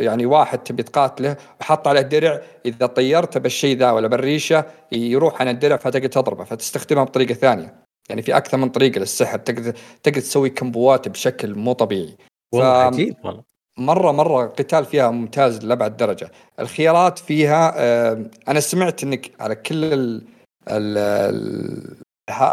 يعني 0.00 0.26
واحد 0.26 0.58
تبي 0.58 0.82
تقاتله 0.82 1.36
وحط 1.60 1.88
عليه 1.88 2.00
درع 2.00 2.40
إذا 2.66 2.86
طيرته 2.86 3.40
بالشيء 3.40 3.76
ذا 3.76 3.90
ولا 3.90 4.08
بالريشة 4.08 4.64
يروح 4.92 5.40
عن 5.40 5.48
الدرع 5.48 5.76
فتقدر 5.76 6.06
تضربه 6.06 6.44
فتستخدمها 6.44 7.04
بطريقة 7.04 7.34
ثانية. 7.34 7.74
يعني 8.08 8.22
في 8.22 8.36
أكثر 8.36 8.56
من 8.56 8.68
طريقة 8.68 8.98
للسحر 8.98 9.38
تقدر 9.38 9.72
تقدر 10.02 10.20
تسوي 10.20 10.50
كمبوات 10.50 11.08
بشكل 11.08 11.54
مو 11.54 11.72
طبيعي. 11.72 12.16
والله. 12.52 12.68
عجيب 12.68 13.16
والله. 13.24 13.42
مرة 13.78 14.12
مرة 14.12 14.44
القتال 14.44 14.84
فيها 14.84 15.10
ممتاز 15.10 15.64
لأبعد 15.64 15.96
درجة. 15.96 16.30
الخيارات 16.60 17.18
فيها 17.18 17.74
أنا 18.48 18.60
سمعت 18.60 19.02
إنك 19.02 19.30
على 19.40 19.54
كل 19.54 19.84
ال 19.84 20.22
ال 20.68 21.96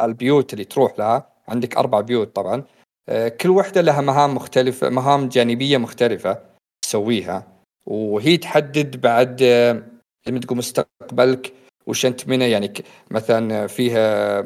البيوت 0.06 0.54
اللي 0.54 0.66
تروح 0.66 1.00
لها 1.00 1.30
عندك 1.48 1.78
أربع 1.78 2.02
بيوت 2.02 2.36
طبعا 2.36 2.64
آه، 3.10 3.28
كل 3.28 3.50
وحدة 3.50 3.82
لها 3.82 4.02
مهام 4.02 4.36
مختلفة 4.36 4.90
مهام 4.90 5.30
جانبية 5.30 5.78
مختلفة 5.78 6.40
تسويها. 6.82 7.48
وهي 7.86 8.38
تحدد 8.38 9.02
بعد 9.02 9.40
آه، 9.44 9.84
زي 10.26 10.32
ما 10.32 10.40
تقول 10.40 10.58
مستقبلك 10.58 11.54
وش 11.88 12.06
أنت 12.06 12.28
منه. 12.28 12.46
يعني 12.46 12.74
مثلا 13.12 13.68
فيها 13.68 14.44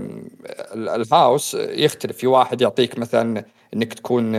الهاوس 0.73 1.53
يختلف. 1.55 2.17
في 2.17 2.27
واحد 2.27 2.61
يعطيك 2.61 2.99
مثلا 2.99 3.45
إنك 3.73 3.93
تكون 3.93 4.35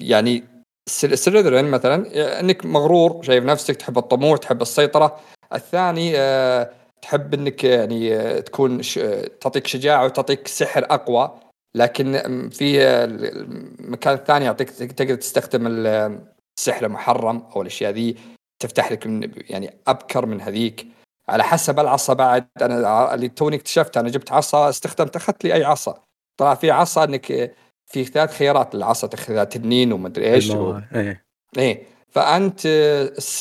يعني 0.00 0.44
سليذرين 0.88 1.64
مثلا 1.64 2.40
إنك 2.40 2.66
مغرور 2.66 3.22
شايف 3.22 3.44
نفسك 3.44 3.76
تحب 3.76 3.98
الطموح 3.98 4.38
تحب 4.38 4.62
السيطرة. 4.62 5.20
الثاني 5.54 6.12
آه، 6.16 6.70
تحب 7.02 7.34
إنك 7.34 7.64
يعني 7.64 8.42
تكون 8.42 8.82
ش... 8.82 8.94
تعطيك 9.40 9.66
شجاعة 9.66 10.04
وتعطيك 10.04 10.48
سحر 10.48 10.84
أقوى 10.84 11.38
لكن 11.74 12.12
في 12.50 12.84
المكان 12.84 14.14
الثاني 14.14 14.44
يعطيك 14.44 14.70
تقدر 14.70 15.14
تستخدم 15.14 15.66
السحر 15.66 16.86
المحرم 16.86 17.42
أو 17.56 17.62
الأشياء 17.62 17.92
ذي 17.92 18.16
تفتح 18.62 18.92
لك 18.92 19.06
يعني 19.50 19.74
أبكر 19.86 20.26
من 20.26 20.40
هذيك. 20.40 20.86
على 21.28 21.44
حسب 21.44 21.80
العصا 21.80 22.12
بعد 22.12 22.46
أنا 22.62 23.14
اللي 23.14 23.28
توني 23.28 23.56
اكتشفت 23.56 23.96
أنا 23.96 24.08
جبت 24.08 24.32
عصا 24.32 24.68
استخدمت 24.68 25.16
أخذت 25.16 25.44
لي 25.44 25.54
أي 25.54 25.64
عصا. 25.64 26.02
طلع 26.36 26.54
في 26.54 26.70
عصا 26.70 27.04
إنك 27.04 27.54
في 27.86 28.04
ثلاث 28.04 28.34
خيارات 28.34 28.74
للعصا 28.74 29.06
تاخذها 29.06 29.44
تنين 29.44 29.92
ومدري 29.92 30.34
إيش 30.34 30.50
و... 30.50 30.78
إيه. 30.94 31.24
إيه. 31.58 31.86
فأنت 32.10 32.60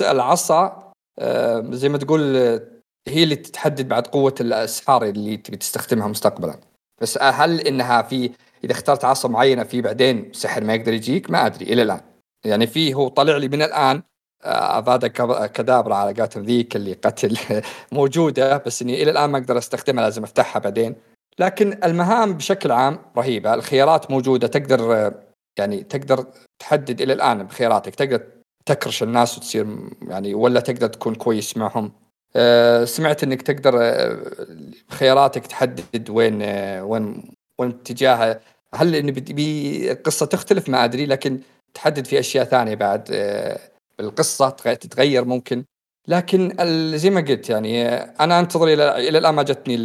العصا 0.02 0.92
آه، 1.20 1.66
زي 1.72 1.90
ما 1.90 1.98
تقول 1.98 2.62
هي 3.08 3.24
اللي 3.24 3.36
تحدد 3.36 3.88
بعد 3.88 4.08
قوة 4.08 4.36
الأسحار 4.42 5.04
اللي 5.04 5.38
تبي 5.38 5.58
تستخدمها 5.58 6.08
مستقبلا. 6.08 6.60
بس 7.02 7.18
هل 7.18 7.60
إنها 7.60 8.02
في 8.02 8.32
إذا 8.64 8.72
اخترت 8.72 9.06
عصا 9.06 9.30
معينة 9.30 9.64
في 9.64 9.82
بعدين 9.82 10.34
سحر 10.34 10.64
ما 10.64 10.74
يقدر 10.74 10.94
يجيك؟ 10.94 11.30
ما 11.30 11.46
أدري 11.46 11.74
إلى 11.74 11.82
الآن. 11.82 12.02
يعني 12.46 12.68
في 12.68 12.94
هو 12.94 13.08
طلع 13.08 13.38
لي 13.38 13.48
من 13.48 13.62
الآن 13.62 14.04
افادا 14.44 15.08
كدابرا 15.48 15.96
على 15.96 16.14
قاتل 16.14 16.44
ذيك 16.46 16.76
اللي 16.76 16.94
قتل 16.94 17.38
موجودة 17.92 18.58
بس 18.58 18.82
إني 18.82 19.04
إلى 19.04 19.12
الآن 19.12 19.30
ما 19.30 19.38
أقدر 19.38 19.58
أستخدمها 19.58 20.04
لازم 20.04 20.24
أفتحها 20.24 20.60
بعدين. 20.60 20.96
لكن 21.40 21.80
المهام 21.84 22.34
بشكل 22.34 22.72
عام 22.72 23.00
رهيبة 23.18 23.54
الخيارات 23.54 24.12
موجودة 24.12 24.48
تقدر 24.48 25.14
يعني 25.60 25.84
تقدر 25.84 26.26
تحدد 26.60 27.02
إلى 27.02 27.14
الآن 27.14 27.44
بخياراتك 27.44 27.96
تقدر 27.96 28.24
تكرش 28.66 29.04
الناس 29.04 29.38
وتصير 29.38 29.68
يعني 30.08 30.34
ولا 30.34 30.60
تقدر 30.60 30.88
تكون 30.88 31.16
كويس 31.16 31.58
معهم. 31.58 31.86
آه، 31.86 32.11
سمعت 32.86 33.24
إنك 33.24 33.42
تقدر 33.42 33.72
بخياراتك 34.90 35.44
آه، 35.44 35.48
تحدد 35.48 36.10
وين 36.10 36.42
آه، 36.42 36.84
وين 36.84 37.24
وين 37.58 37.70
اتجاه 37.70 38.40
هل 38.76 38.96
إن 38.96 39.12
القصة 39.92 40.26
تختلف؟ 40.26 40.70
ما 40.70 40.84
أدري 40.84 41.06
لكن 41.06 41.40
تحدد 41.74 42.06
في 42.06 42.20
أشياء 42.20 42.46
ثانية 42.46 42.76
بعد 42.76 43.08
القصة 44.00 44.50
تتغير 44.50 45.26
ممكن. 45.26 45.64
لكن 46.08 46.56
زي 46.98 47.10
ما 47.10 47.22
قلت 47.22 47.50
يعني 47.50 47.94
أنا 47.94 48.40
أنتظر 48.40 48.68
إلى 48.68 49.10
إلى 49.10 49.18
الآن 49.18 49.34
ما 49.34 49.44
جتني 49.44 49.76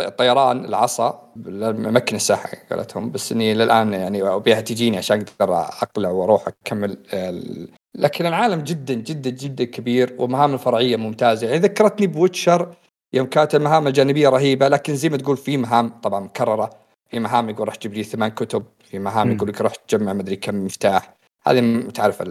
الطيران 0.00 0.64
العصا 0.64 1.32
ممكن 1.36 2.16
الساحه 2.16 2.50
قالتهم 2.70 3.10
بس 3.10 3.32
إني 3.32 3.52
إلى 3.52 3.64
الآن 3.64 3.92
يعني 3.92 4.22
أبيها 4.22 4.60
تجيني 4.60 4.98
عشان 4.98 5.24
أقدر 5.40 5.54
أقلع 5.58 6.10
وأروح 6.10 6.48
أكمل 6.48 6.96
لكن 7.94 8.26
العالم 8.26 8.60
جدا 8.60 8.94
جدا 8.94 9.30
جدا 9.30 9.64
كبير 9.64 10.14
ومهام 10.18 10.54
الفرعيه 10.54 10.96
ممتازة. 10.96 11.46
يعني 11.46 11.58
ذكرتني 11.58 12.06
بوتشر 12.06 12.74
يوم 13.12 13.26
كانت 13.26 13.54
المهام 13.54 13.86
الجانبية 13.86 14.28
رهيبة 14.28 14.68
لكن 14.68 14.94
زي 14.96 15.08
ما 15.08 15.16
تقول 15.16 15.36
في 15.36 15.56
مهام 15.56 15.88
طبعا 15.88 16.20
مكررة. 16.20 16.70
في 17.10 17.18
مهام 17.18 17.50
يقول 17.50 17.68
راح 17.68 17.74
تجيب 17.74 17.94
لي 17.94 18.02
ثمان 18.04 18.30
كتب 18.30 18.64
في 18.84 18.98
مهام. 18.98 19.32
يقول 19.32 19.48
لك 19.48 19.60
روح 19.60 19.74
تجمع 19.74 20.12
مدري 20.12 20.36
كم 20.36 20.64
مفتاح. 20.64 21.14
هذه 21.46 21.88
تعرف 21.94 22.22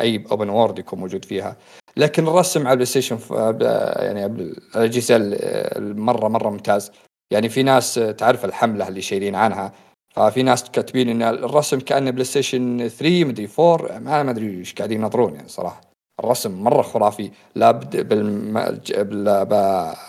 أي 0.00 0.24
open 0.30 0.48
world 0.48 0.78
يكون 0.78 0.98
موجود 0.98 1.24
فيها. 1.24 1.56
لكن 1.96 2.28
الرسم 2.28 2.60
على 2.60 2.70
ال 2.70 2.86
PlayStation 2.86 3.18
يعني 3.30 4.22
على 4.22 4.32
الأجهزة 4.76 5.16
ال- 5.16 6.00
مره 6.00 6.28
مرة 6.28 6.50
ممتاز. 6.50 6.92
يعني 7.30 7.48
في 7.48 7.62
ناس 7.62 7.94
تعرف 7.94 8.44
الحملة 8.44 8.88
اللي 8.88 9.00
شانين 9.02 9.34
عنها. 9.34 9.72
ففي 10.18 10.42
ناس 10.42 10.70
كاتبين 10.70 11.08
إن 11.08 11.22
الرسم 11.22 11.80
كأنه 11.80 12.10
PlayStation 12.10 12.88
3 12.88 13.24
مدري 13.24 13.48
4 13.58 13.98
ما 13.98 14.22
ما 14.22 14.30
أدري 14.30 14.58
إيش 14.58 14.74
قاعدين 14.74 15.00
ينظرون 15.00 15.34
يعني 15.34 15.48
صراحة 15.48 15.80
الرسم 16.20 16.62
مرة 16.62 16.82
خرافي 16.82 17.30
لا 17.54 17.70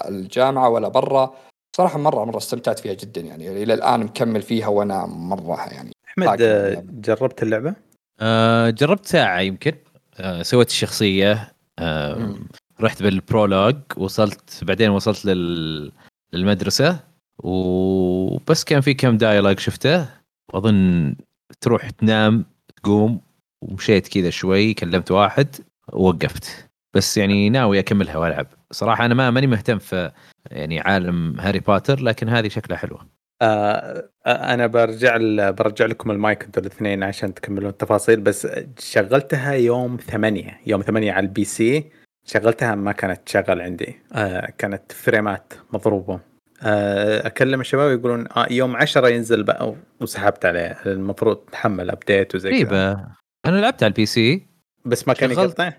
بالجامعة 0.09 0.69
ولا 0.69 0.87
برا 0.87 1.33
صراحة 1.77 1.99
مره 1.99 2.25
مرة 2.25 2.37
استمتعت 2.37 2.79
فيها 2.79 2.93
جدا 2.93 3.21
يعني 3.21 3.63
إلى 3.63 3.73
الآن 3.73 3.99
مكمل 3.99 4.41
فيها 4.41 4.67
وأنا 4.67 5.05
مرة 5.05 5.73
يعني 5.73 5.91
أحمد 6.07 6.41
آه، 6.41 6.67
اللعبة. 6.67 6.87
جربت 6.91 7.43
اللعبة؟ 7.43 7.73
آه 8.19 8.69
جربت 8.69 9.05
ساعة 9.05 9.39
يمكن 9.39 9.73
آه 10.19 10.41
سويت 10.41 10.69
الشخصية 10.69 11.53
آه 11.79 12.15
مم. 12.15 12.47
رحت 12.81 13.03
بال 13.03 13.18
prologue 13.18 13.75
وصلت 13.97 14.63
بعدين 14.63 14.89
وصلت 14.89 15.25
لل... 15.25 15.91
للمدرسة 16.33 16.99
وبس 17.43 18.63
كان 18.63 18.81
في 18.81 18.93
كم 18.93 19.17
dialogue 19.17 19.59
شفته. 19.59 20.05
واظن 20.53 21.15
تروح 21.61 21.89
تنام 21.89 22.45
تقوم 22.75 23.21
ومشيت 23.61 24.07
كذا 24.07 24.29
شوي 24.29 24.73
كلمت 24.73 25.11
واحد 25.11 25.55
ووقفت. 25.93 26.69
بس 26.93 27.17
يعني 27.17 27.49
ناوي 27.49 27.79
أكملها 27.79 28.17
وألعب. 28.17 28.47
صراحة 28.71 29.05
أنا 29.05 29.13
ما 29.13 29.31
ماني 29.31 29.47
مهتم 29.47 29.79
في 29.79 30.11
يعني 30.51 30.79
عالم 30.79 31.39
هاري 31.39 31.59
بوتر 31.59 32.01
لكن 32.01 32.29
هذه 32.29 32.47
شكلها 32.47 32.77
حلوة 32.77 33.19
آه 33.41 34.09
آه، 34.25 34.53
أنا 34.53 34.67
برجع 34.67 35.17
برجع 35.49 35.85
لكم 35.85 36.11
المايك 36.11 36.43
أنتوا 36.43 36.61
الاثنين 36.61 37.03
عشان 37.03 37.33
تكملون 37.33 37.69
التفاصيل 37.69 38.21
بس 38.21 38.47
شغلتها 38.79 39.53
يوم 39.53 39.97
ثمانية 39.97 40.59
يوم 40.67 40.81
ثمانية 40.81 41.11
على 41.11 41.25
ال 41.25 41.43
PC. 41.43 41.91
شغلتها 42.25 42.75
ما 42.75 42.91
كانت 42.91 43.21
تشغل 43.25 43.61
عندي. 43.61 43.95
آه 44.13 44.53
كانت 44.57 44.91
frame 44.91 45.43
ات 45.43 45.53
مضروبة. 45.73 46.13
آه 46.13 46.19
أكلم 46.61 47.61
الشباب 47.61 47.99
يقولون 47.99 48.27
آه 48.37 48.47
يوم 48.51 48.75
عشرة 48.75 49.07
ينزل 49.09 49.43
بقى 49.43 49.75
وسحبت 50.01 50.45
عليه. 50.45 50.77
المفروض 50.85 51.37
تحمل 51.37 51.89
update 51.89 52.35
وزي 52.35 52.63
كذا. 52.63 53.07
أنا 53.45 53.57
لعبت 53.61 53.83
على 53.83 53.89
ال 53.91 54.05
PC 54.05 54.45
بس 54.85 55.07
ما 55.07 55.13
كان. 55.13 55.31
يقطع. 55.31 55.71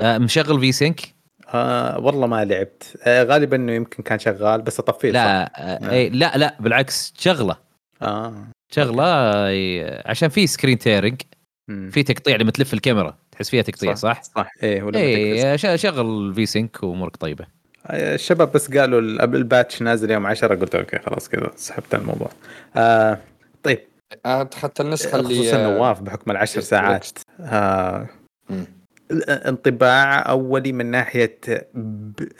آه 0.00 0.18
مشغل 0.18 0.60
V-Sync 0.60 1.00
آه 1.54 1.98
والله 1.98 2.26
ما 2.26 2.44
لعبت. 2.44 2.96
آه 3.02 3.22
غالبا 3.22 3.56
إنه 3.56 3.72
يمكن 3.72 4.02
كان 4.02 4.18
شغال 4.18 4.62
بس 4.62 4.78
اطفيه 4.80 5.08
صح؟ 5.08 5.14
لا 5.14 5.52
آه. 5.86 5.90
إيه، 5.90 6.10
لا 6.10 6.36
لا 6.36 6.56
بالعكس 6.60 7.14
شغلة. 7.18 7.56
آه 8.02 8.34
شغلة 8.72 9.04
آه، 9.06 10.08
عشان 10.10 10.28
في 10.28 10.46
screen 10.46 10.78
tearing. 10.78 11.22
في 11.90 12.02
تقطيع 12.02 12.36
لما 12.36 12.50
تلف 12.50 12.74
الكاميرا. 12.74 13.18
تحس 13.32 13.50
فيها 13.50 13.62
تقطيع 13.62 13.94
صح؟ 13.94 14.22
صح؟ 14.22 14.48
إيه 14.62 14.82
ولما 14.82 14.90
تقفز. 15.00 15.44
اي 15.44 15.58
ش- 15.78 15.82
شغل 15.82 16.34
V-Sync 16.34 16.82
وأمورك 16.82 17.16
طيبة. 17.16 17.46
الشباب 17.90 18.52
بس 18.52 18.70
قالوا 18.76 19.00
ال- 19.00 19.20
ال 19.34 19.42
patch 19.42 19.82
نازل 19.82 20.10
يوم 20.10 20.26
10 20.26 20.54
قلت 20.54 20.74
أوكي 20.74 20.98
خلاص 20.98 21.28
كذا 21.28 21.50
سحبت 21.56 21.94
الموضوع. 21.94 22.28
آه 22.76 23.18
طيب. 23.62 23.78
اخذت 24.26 24.80
النسخة 24.80 25.16
اللي 25.20 25.34
خصوصا 25.34 25.62
نواف 25.62 26.00
بحكم 26.00 26.30
العشر 26.30 26.60
ساعات. 26.60 27.08
آه. 27.40 28.06
انطباع 29.28 30.28
أولي 30.30 30.72
من 30.72 30.86
ناحية 30.86 31.38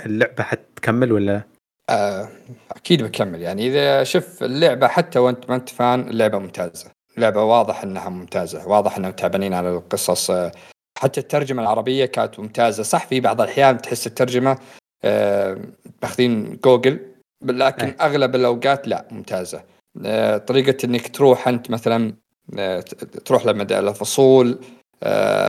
اللعبة 0.07 0.43
حتكمل 0.43 1.13
ولا؟ 1.13 1.43
آه، 1.91 2.29
أكيد 2.71 3.03
بكمل. 3.03 3.41
يعني 3.43 3.67
إذا 3.69 4.05
شوف 4.05 4.43
اللعبة 4.43 4.89
حتى 4.89 5.19
وأنت 5.19 5.51
ما 5.51 5.57
أنت 5.57 5.69
fan 5.69 6.01
اللعبة 6.01 6.39
ممتازة. 6.39 6.91
لعبه 7.19 7.43
واضح 7.43 7.83
إنها 7.83 8.09
ممتازة. 8.09 8.69
واضح 8.69 8.97
إنهم 8.97 9.13
تعبانين 9.13 9.55
على 9.55 9.71
القصص. 9.71 10.31
آه، 10.31 10.53
حتى 10.99 11.21
الترجمة 11.21 11.63
العربية 11.63 12.05
كانت 12.07 12.41
ممتازة. 12.41 12.83
صح 12.83 13.07
في 13.07 13.21
بعض 13.21 13.41
الأحيان 13.41 13.79
تحس 13.83 14.07
الترجمة 14.07 14.59
آه، 15.05 15.59
ماخذين 16.03 16.59
جوجل 16.65 16.99
لكن 17.45 17.87
أي. 17.87 17.97
أغلب 18.01 18.35
الأوقات 18.35 18.89
لا 18.89 19.09
ممتازة. 19.11 19.63
آه، 20.05 20.37
طريقة 20.37 20.87
إنك 20.87 21.09
تروح 21.09 21.49
أنت 21.49 21.71
مثلا 21.71 22.15
آه، 22.59 22.81
تروح 23.25 23.47
لمدى 23.47 23.79
الفصول 23.79 24.59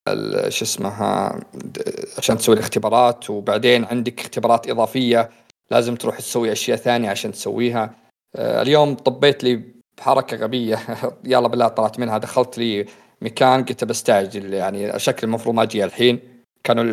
ال- 0.07 0.53
شو 0.53 0.65
اسمها 0.65 1.39
عشان 2.17 2.37
تسوي 2.37 2.55
الاختبارات 2.55 3.29
وبعدين 3.29 3.85
عندك 3.85 4.19
اختبارات 4.19 4.69
إضافية 4.69 5.29
لازم 5.71 5.95
تروح 5.95 6.17
تسوي 6.17 6.51
أشياء 6.51 6.77
ثانية 6.77 7.09
عشان 7.09 7.31
تسويها. 7.31 7.95
اليوم 8.37 8.95
طبيت 8.95 9.43
لي 9.43 9.61
بحركة 9.97 10.37
غبية 10.37 10.79
يلا 11.25 11.47
بالله 11.47 11.67
طلعت 11.67 11.99
منها 11.99 12.17
دخلت 12.17 12.57
لي 12.57 12.85
مكان 13.21 13.63
قلت 13.63 13.83
بستعجل 13.83 14.53
يعني 14.53 14.99
شكل 14.99 15.27
المفروض 15.27 15.55
ما 15.55 15.63
أجي 15.63 15.83
الحين. 15.83 16.19
كانوا 16.63 16.83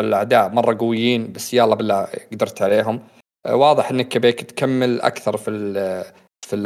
الأعداء 0.00 0.48
مرة 0.48 0.76
قويين 0.80 1.32
بس 1.32 1.54
يلا 1.54 1.74
بالله 1.74 2.06
قدرت 2.32 2.62
عليهم. 2.62 3.00
آه، 3.46 3.54
واضح 3.54 3.90
انك 3.90 4.18
بيك 4.18 4.40
تكمل 4.42 5.00
أكثر 5.00 5.36
في 5.36 5.50
في. 6.48 6.56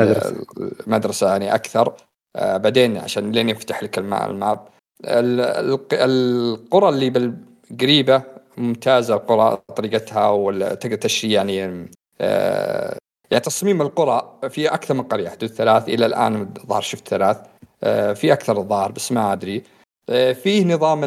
المدرسة 0.87 1.29
يعني 1.31 1.55
أكثر. 1.55 1.95
آه، 2.37 2.57
بعدين 2.57 2.97
عشان 2.99 3.33
لين 3.33 3.49
يفتح 3.49 3.83
لك 3.83 3.99
الما- 3.99 4.27
الماب 4.27 4.69
ال- 5.05 5.41
الق- 5.41 5.95
القرى 6.03 6.89
اللي 6.89 7.11
بالقريبة 7.11 8.23
ممتازة 8.57 9.15
القرى 9.15 9.59
طريقتها 9.77 10.29
وتقدر 10.31 10.97
تشري 10.97 11.33
يعني 11.33 11.91
آه، 12.21 12.97
يعني 13.31 13.45
تصميم 13.45 13.83
القرى 13.83 14.39
في 14.51 14.69
أكثر 14.69 14.95
من 14.95 15.03
قرية 15.03 15.29
حدود 15.29 15.49
ثلاث 15.51 15.89
إلى 15.89 16.07
الآن 16.07 16.49
الظاهر 16.63 16.81
شفت 16.83 17.09
ثلاث. 17.09 17.37
في 18.21 18.33
أكثر 18.33 18.59
الظاهر 18.59 18.93
بس 18.93 19.13
ما 19.13 19.33
أدري. 19.33 19.63
فيه 20.35 20.65
نظام 20.75 21.05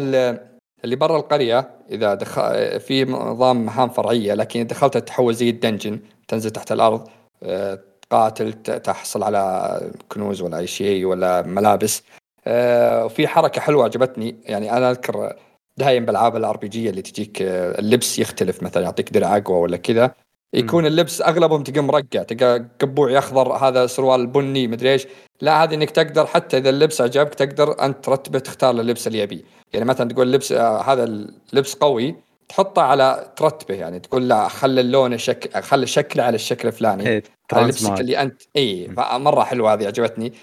اللي 0.84 0.96
برا 0.96 1.18
القرية 1.18 1.70
إذا 1.92 2.14
دخل 2.14 2.80
في 2.80 3.06
نظام 3.06 3.66
مهام 3.66 3.90
فرعية 3.90 4.34
لكن 4.34 4.60
إذا 4.60 4.70
دخلت 4.70 4.98
تحول 4.98 5.36
زي 5.36 5.50
ال 5.50 5.56
dungeon 5.56 6.00
تنزل 6.28 6.50
تحت 6.52 6.72
الأرض 6.72 7.08
آه، 7.44 7.80
تقاتل 8.10 8.54
ت- 8.54 8.72
تحصل 8.72 9.24
على 9.24 9.92
كنوز 10.10 10.42
ولا 10.42 10.58
أي 10.58 10.68
شيء 10.68 11.06
ولا 11.06 11.42
ملابس. 11.42 12.04
آه، 12.48 13.06
وفي 13.06 13.28
حركة 13.28 13.62
حلوة 13.62 13.84
عجبتني 13.84 14.36
يعني 14.44 14.78
أنا 14.78 14.92
أذكر 14.92 15.36
دايم 15.78 16.06
بالالعاب 16.06 16.36
ال 16.36 16.58
RPG 16.58 16.90
اللي 16.90 17.02
تجيك 17.02 17.42
آه، 17.42 17.80
اللبس 17.80 18.20
يختلف 18.20 18.64
مثلا 18.64 18.84
يعطيك 18.84 19.14
درع 19.14 19.38
أقوى 19.38 19.58
ولا 19.60 19.78
كذا. 19.78 20.12
يكون 20.54 20.86
اللبس 20.86 21.22
أغلبهم 21.22 21.64
تلقى 21.64 21.82
مرقع 21.82 22.24
تلقى 22.24 22.66
قبوع 22.82 23.18
اخضر 23.18 23.54
هذا 23.54 23.88
سروال 23.88 24.28
بني 24.28 24.68
مدري 24.68 24.92
إيش. 24.92 25.08
لا 25.42 25.64
هذه 25.64 25.74
إنك 25.76 25.90
تقدر 25.90 26.26
حتى 26.26 26.58
إذا 26.58 26.70
اللبس 26.70 27.02
عجبك 27.02 27.34
تقدر 27.36 27.86
أنت 27.86 28.06
ترتبه 28.06 28.40
تختار 28.40 28.72
اللبس 28.72 29.08
اللي 29.08 29.20
يبيه. 29.20 29.42
يعني 29.74 29.86
مثلا 29.86 30.10
تقول 30.10 30.32
لبس 30.32 30.52
آه 30.52 30.82
هذا 30.82 31.04
اللبس 31.04 31.76
قوي 31.76 32.16
تحطه 32.50 32.82
على 32.82 33.34
ترتبه 33.36 33.76
يعني 33.76 34.00
تقول 34.00 34.30
لا 34.30 34.48
خلي 34.48 34.82
اللون 34.82 35.18
شكل 35.18 35.62
خلي 35.62 35.88
شكله 35.88 36.24
على 36.24 36.36
الشكل 36.36 36.68
الفلاني. 36.68 37.08
إيه، 37.08 37.24
على 37.54 37.66
لبسك 37.66 37.80
transmog. 37.80 38.00
اللي 38.00 38.22
انت 38.22 38.42
اي 38.56 38.90
مرة 39.14 39.44
حلوة 39.44 39.74
هذه 39.74 39.88
عجبتني. 39.88 40.34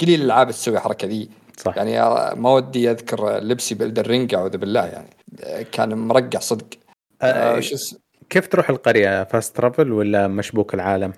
قليل 0.00 0.20
الألعاب 0.20 0.50
تسوي 0.50 0.76
الحركه 0.76 1.08
ذي. 1.08 1.28
صح. 1.56 1.76
يعني 1.76 2.00
آه، 2.00 2.34
ما 2.34 2.50
ودي 2.52 2.90
أذكر 2.90 3.38
لبسي 3.38 3.74
بالدرينج 3.74 4.34
أعوذ 4.34 4.56
بالله 4.56 4.86
يعني 4.86 5.10
آه، 5.40 5.62
كان 5.62 5.98
مرقع 5.98 6.38
صدق. 6.38 6.66
آه، 7.22 7.56
آه 7.56 7.60
شو 7.60 7.74
اس- 7.74 7.96
كيف 8.30 8.46
تروح 8.46 8.70
القرية؟ 8.70 9.24
fast 9.24 9.56
travel 9.56 9.92
ولا 9.92 10.28
مشبوك 10.28 10.74
العالم؟ 10.74 11.12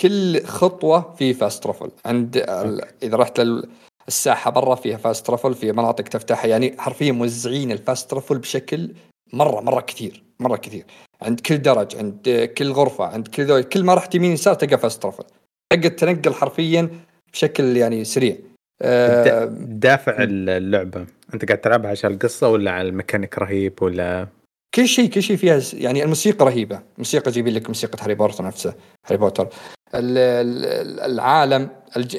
كل 0.00 0.44
خطوة 0.44 1.14
في 1.18 1.34
fast 1.34 1.62
travel 1.62 1.90
عند 2.06 2.36
ال- 2.36 2.84
إذا 3.02 3.16
رحت 3.16 3.40
لل- 3.40 3.68
الساحة 4.08 4.50
برا 4.50 4.74
فيها 4.74 4.96
fast 4.96 5.26
travel 5.26 5.54
في 5.54 5.72
مناطق 5.72 6.04
تفتحها. 6.04 6.46
يعني 6.46 6.74
حرفيا 6.78 7.12
موزعين 7.12 7.72
ال 7.72 7.80
fast 7.80 8.10
travel 8.10 8.38
بشكل 8.38 8.90
مرة 9.32 9.60
مرة 9.60 9.80
كثير 9.80 10.22
مرة 10.40 10.56
كثير. 10.56 10.84
عند 11.22 11.40
كل 11.40 11.62
درج 11.62 11.96
عند 11.96 12.50
كل 12.58 12.72
غرفة 12.72 13.04
عند 13.04 13.28
كل 13.28 13.44
ذول 13.44 13.62
كل 13.62 13.84
ما 13.84 13.94
رحت 13.94 14.14
يمين 14.14 14.32
يسار 14.32 14.54
تلقى 14.54 14.78
fast 14.78 15.02
travel 15.02 15.24
تقدر 15.72 15.88
تنقل 15.88 16.34
حرفيا 16.34 16.90
بشكل 17.32 17.76
يعني 17.76 18.04
سريع. 18.04 18.36
آه، 18.82 19.44
دافع 19.60 20.16
اللعبة. 20.18 21.06
أنت 21.34 21.44
قاعد 21.44 21.58
تلعبها 21.60 21.90
عشان 21.90 22.12
القصة 22.12 22.48
ولا 22.48 22.70
على 22.70 22.88
الميكانيك 22.88 23.38
رهيب 23.38 23.82
ولا 23.82 24.26
كل 24.74 24.88
شيء 24.88 25.10
كل 25.10 25.22
شيء 25.22 25.36
فيها 25.36 25.60
يعني 25.74 26.02
الموسيقى 26.02 26.44
رهيبة. 26.44 26.80
موسيقى 26.98 27.30
جايبين 27.30 27.54
لك 27.54 27.68
موسيقى 27.68 27.98
هاري 28.02 28.14
بوتر 28.14 28.44
نفسه 28.44 28.74
هاري 29.06 29.16
بوتر. 29.16 29.48
ال- 29.94 30.18
ال- 30.18 31.00
العالم. 31.00 31.68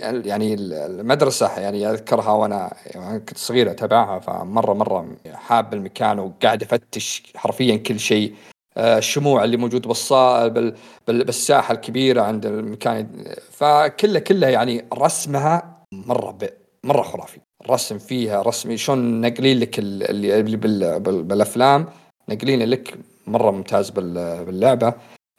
يعني 0.03 0.53
المدرسة 0.53 1.59
يعني 1.59 1.89
أذكرها 1.89 2.31
وأنا 2.31 2.73
يعني 2.85 3.19
كنت 3.19 3.37
صغير 3.37 3.71
أتابعها 3.71 4.19
فمره 4.19 4.73
مرة 4.73 5.07
حاب 5.33 5.73
المكان 5.73 6.19
وقاعد 6.19 6.63
أفتش 6.63 7.23
حرفيا 7.35 7.75
كل 7.77 7.99
شيء. 7.99 8.33
آه، 8.77 8.97
الشموع 8.97 9.43
اللي 9.43 9.57
موجود 9.57 9.87
بالصا 9.87 10.47
بال... 10.47 10.75
بال... 11.07 11.23
بالساحة 11.23 11.73
الكبيرة 11.73 12.21
عند 12.21 12.45
المكان. 12.45 13.07
فكله 13.51 14.19
كله 14.19 14.47
يعني 14.47 14.85
رسمها 14.93 15.83
مرة 15.91 16.31
ب... 16.31 16.49
مرة 16.83 17.01
خرافي. 17.01 17.39
الرسم 17.65 17.97
فيها 17.97 18.41
رسم 18.41 18.75
شلون 18.75 18.97
ناقلين 18.99 19.59
لك 19.59 19.79
اللي, 19.79 20.05
اللي 20.39 20.57
بال... 20.57 20.99
بال... 20.99 21.23
بالأفلام. 21.23 21.85
ناقلين 22.27 22.63
لك 22.69 22.97
مرة 23.27 23.51
ممتاز 23.51 23.89
بال... 23.89 24.45
باللعبة. 24.45 24.93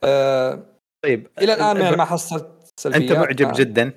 أه... 0.05 0.63
طيب 1.05 1.27
إلى 1.43 1.55
الآن 1.55 1.77
يعني 1.77 1.97
ما 1.97 2.05
حصلت 2.05 2.47
سلبيات 2.77 3.03
أنت 3.03 3.13
معجب 3.13 3.49
آه. 3.49 3.53
جدا. 3.53 3.93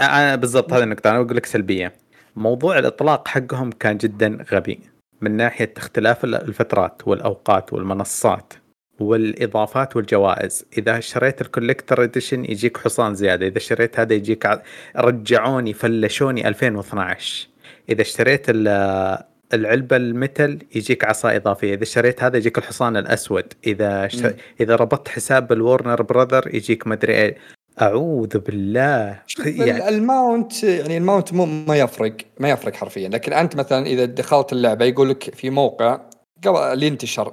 أنا 0.00 0.36
بالضبط 0.36 0.72
هذه 0.72 0.82
النقطة. 0.82 1.10
أنا 1.10 1.22
بقول 1.22 1.36
لك 1.36 1.46
سلبية. 1.46 1.92
موضوع 2.36 2.78
الإطلاق 2.78 3.28
حقهم 3.28 3.72
كان 3.72 3.96
جدا 3.96 4.44
غبي 4.52 4.80
من 5.20 5.36
ناحية 5.36 5.74
اختلاف 5.76 6.24
الفترات 6.24 7.08
والأوقات 7.08 7.72
والمنصات 7.72 8.52
والإضافات 9.00 9.96
والجوائز. 9.96 10.64
إذا 10.78 10.98
اشتريت 10.98 11.40
ال 11.40 11.46
collector 11.46 12.02
edition 12.02 12.44
يجيك 12.44 12.76
حصان 12.76 13.14
زيادة. 13.14 13.46
إذا 13.46 13.58
اشتريت 13.58 14.00
هذا 14.00 14.14
يجيك. 14.14 14.60
رجعوني 14.96 15.72
فلشوني 15.72 16.48
2012 16.48 17.48
إذا 17.88 18.02
اشتريت 18.02 18.46
العلبة 19.56 19.96
ال 19.96 20.06
metal 20.06 20.58
يجيك 20.74 21.04
عصا 21.04 21.36
إضافية. 21.36 21.74
إذا 21.74 21.82
اشتريت 21.82 22.22
هذا 22.22 22.36
يجيك 22.36 22.58
الحصان 22.58 22.96
الأسود. 22.96 23.52
إذا 23.66 24.06
اشتر... 24.06 24.34
إذا 24.60 24.76
ربطت 24.76 25.08
حساب 25.08 25.48
بال 25.48 25.61
Warner 25.61 26.02
Brother 26.02 26.54
يجيك 26.54 26.86
مدري 26.86 27.14
إيه. 27.14 27.36
أعوذ 27.82 28.38
بالله. 28.38 29.22
يعني 29.46 29.88
ال 29.88 30.01
mount 30.01 30.64
يعني 30.64 30.96
ال 30.96 31.02
mount 31.02 31.32
مو 31.32 31.44
ما 31.44 31.76
يفرق 31.76 32.16
ما 32.40 32.50
يفرق 32.50 32.74
حرفيا. 32.74 33.08
لكن 33.08 33.32
أنت 33.32 33.56
مثلا 33.56 33.86
إذا 33.86 34.04
دخلت 34.04 34.52
اللعبة 34.52 34.84
يقول 34.84 35.10
لك 35.10 35.34
في 35.34 35.50
موقع 35.50 36.00
قبل 36.44 36.58
اللي 36.58 36.86
ينتشر 36.86 37.28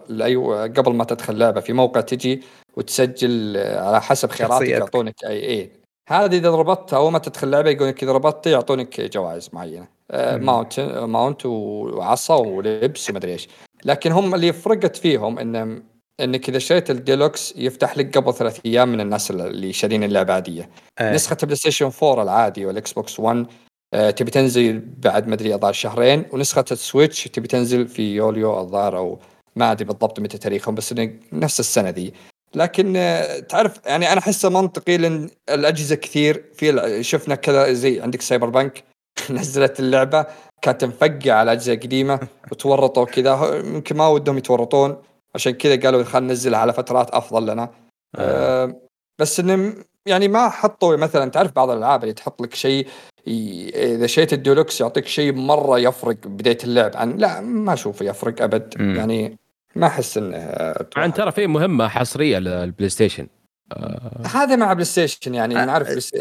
قبل 0.78 0.94
ما 0.94 1.04
تدخل 1.04 1.34
اللعبة 1.34 1.62
في 1.62 1.74
موقع 1.74 2.02
تجي 2.02 2.41
وتسجل 2.78 3.58
على 3.58 4.02
حسب 4.02 4.30
خياراتك 4.30 4.68
يعطونك 4.68 5.16
اي 5.26 5.50
اي 5.50 5.72
هذه 6.10 6.38
إذا 6.38 6.50
ربطتها 6.50 6.98
اول 6.98 7.12
ما 7.12 7.20
تدخل 7.20 7.48
اللعبة 7.48 7.70
يقول 7.70 7.88
لك 7.88 8.04
إذا 8.04 8.12
ربطت 8.12 8.48
يعطونك 8.48 9.02
جوائز 9.02 9.50
معينة. 9.54 9.82
آه، 9.82 9.88
mount 10.14 10.80
mount 10.80 11.45
وعصا 11.45 12.35
ولبس 12.35 13.10
ومدري 13.10 13.31
إيش. 13.31 13.48
لكن 13.85 14.11
هم 14.11 14.35
اللي 14.35 14.53
فرقت 14.53 14.95
فيهم 14.95 15.40
إن 15.40 15.84
إنك 16.19 16.49
إذا 16.49 16.57
اشتريت 16.57 16.91
الديلوكس 16.91 17.53
يفتح 17.57 17.98
لك 17.98 18.18
قبل 18.18 18.34
ثلاث 18.34 18.60
أيام 18.65 18.91
من 18.91 19.02
الناس 19.02 19.31
اللي 19.31 19.73
شارين 19.73 20.03
اللعبة 20.03 20.34
عادية. 20.34 20.69
أه. 20.99 21.14
نسخة 21.14 21.38
ال 21.44 21.56
PlayStation 21.56 21.91
4 22.03 22.23
العادي 22.23 22.65
وال 22.65 22.94
Xbox 22.94 23.19
1 23.19 23.45
أه 23.94 24.10
تبي 24.10 24.31
تنزل 24.31 24.80
بعد 24.98 25.27
ما 25.27 25.34
أدري 25.34 25.53
الظاهر 25.53 25.73
شهرين 25.73 26.26
ونسخة 26.31 26.65
ال 26.72 26.79
Switch 26.79 27.23
تبي 27.23 27.48
تنزل 27.48 27.88
في 27.88 28.15
يوليو 28.15 28.60
الظاهر 28.60 28.98
أو 28.98 29.19
ما 29.56 29.72
أدري 29.72 29.85
بالضبط 29.85 30.19
متى 30.19 30.38
تاريخهم 30.38 30.76
بس 30.76 30.95
نفس 31.34 31.60
السنة 31.60 31.90
ذي. 31.90 32.14
لكن 32.56 32.94
أه 32.98 33.40
تعرف 33.40 33.80
يعني 33.85 34.11
أنا 34.11 34.19
أحسه 34.19 34.49
منطقي 34.49 34.98
لأن 34.98 35.30
الأجهزة 35.49 35.95
كثير 35.95 36.45
في 36.53 37.03
شفنا 37.03 37.35
كذا 37.35 37.73
زي 37.73 38.02
عندك 38.02 38.22
Cyberpunk 38.22 38.84
نزلت 39.30 39.80
اللعبة 39.80 40.26
كانت 40.61 40.84
مفقعة 40.84 41.35
على 41.35 41.52
اجهزه 41.52 41.76
قديمة 41.76 42.19
وتورطوا 42.52 43.06
كذا 43.06 43.61
يمكن 43.65 43.98
ما 43.98 44.07
ودهم 44.07 44.38
يتورطون 44.38 44.98
عشان 45.35 45.52
كذا 45.52 45.76
قالوا 45.76 46.03
خلينا 46.03 46.27
ننزلها 46.27 46.60
على 46.60 46.73
فترات 46.73 47.10
أفضل 47.10 47.52
لنا 47.52 47.64
آه. 47.64 48.64
آه 48.65 48.76
بس 49.19 49.40
إنه 49.40 49.73
يعني 50.06 50.27
ما 50.27 50.49
حطوا 50.49 50.95
مثلا 50.98 51.31
تعرف 51.31 51.52
بعض 51.52 51.69
الألعاب 51.69 52.03
اللي 52.03 52.14
تحط 52.14 52.41
لك 52.41 52.56
شيء 52.56 52.88
إذا 53.27 54.07
شيت 54.07 54.34
الديلوكس 54.34 54.81
يعطيك 54.81 55.07
شيء 55.07 55.34
مرة 55.34 55.80
يفرق 55.80 56.18
بداية 56.26 56.57
اللعب 56.64 56.91
عن 56.95 57.18
لا 57.18 57.41
ما 57.41 57.73
أشوفه 57.73 58.06
يفرق 58.06 58.41
أبد 58.41 58.73
م. 58.80 58.95
يعني 58.95 59.38
ما 59.76 59.88
أحس 59.88 60.18
إنه 60.18 60.73
عن 60.95 61.14
ترى 61.14 61.31
في 61.31 61.48
مهمة 61.48 61.88
حصرية 61.88 62.40
للبلاي 62.40 62.90
ستيشن 62.90 63.27
آه. 63.74 64.28
هذا 64.28 64.56
مع 64.56 64.74
بلاي 64.74 64.86
ستيشن 64.86 65.36
يعني 65.36 65.62
آه. 65.62 65.66
نعرف 65.66 65.95
بس... 65.95 66.12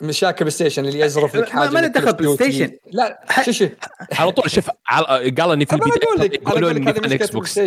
مشاكل 0.00 0.38
بلاي 0.38 0.50
ستيشن 0.50 0.86
اللي 0.86 1.00
يزرف 1.00 1.36
لك 1.36 1.48
حاجة 1.48 1.70
ما 1.70 1.78
له 1.78 1.86
دخل 1.86 2.12
بلاي 2.12 2.34
ستيشن 2.34 2.70
لا 2.92 3.20
شو 3.44 3.52
شو 3.52 3.68
على 4.12 4.32
طول 4.32 4.50
شوف 4.50 4.70
قال 5.38 5.52
إني 5.52 5.66
في 5.66 5.72
البدايه 5.72 6.30
يقولون 6.34 6.88
إني 6.88 7.14
إكس 7.14 7.30
بوكس 7.30 7.60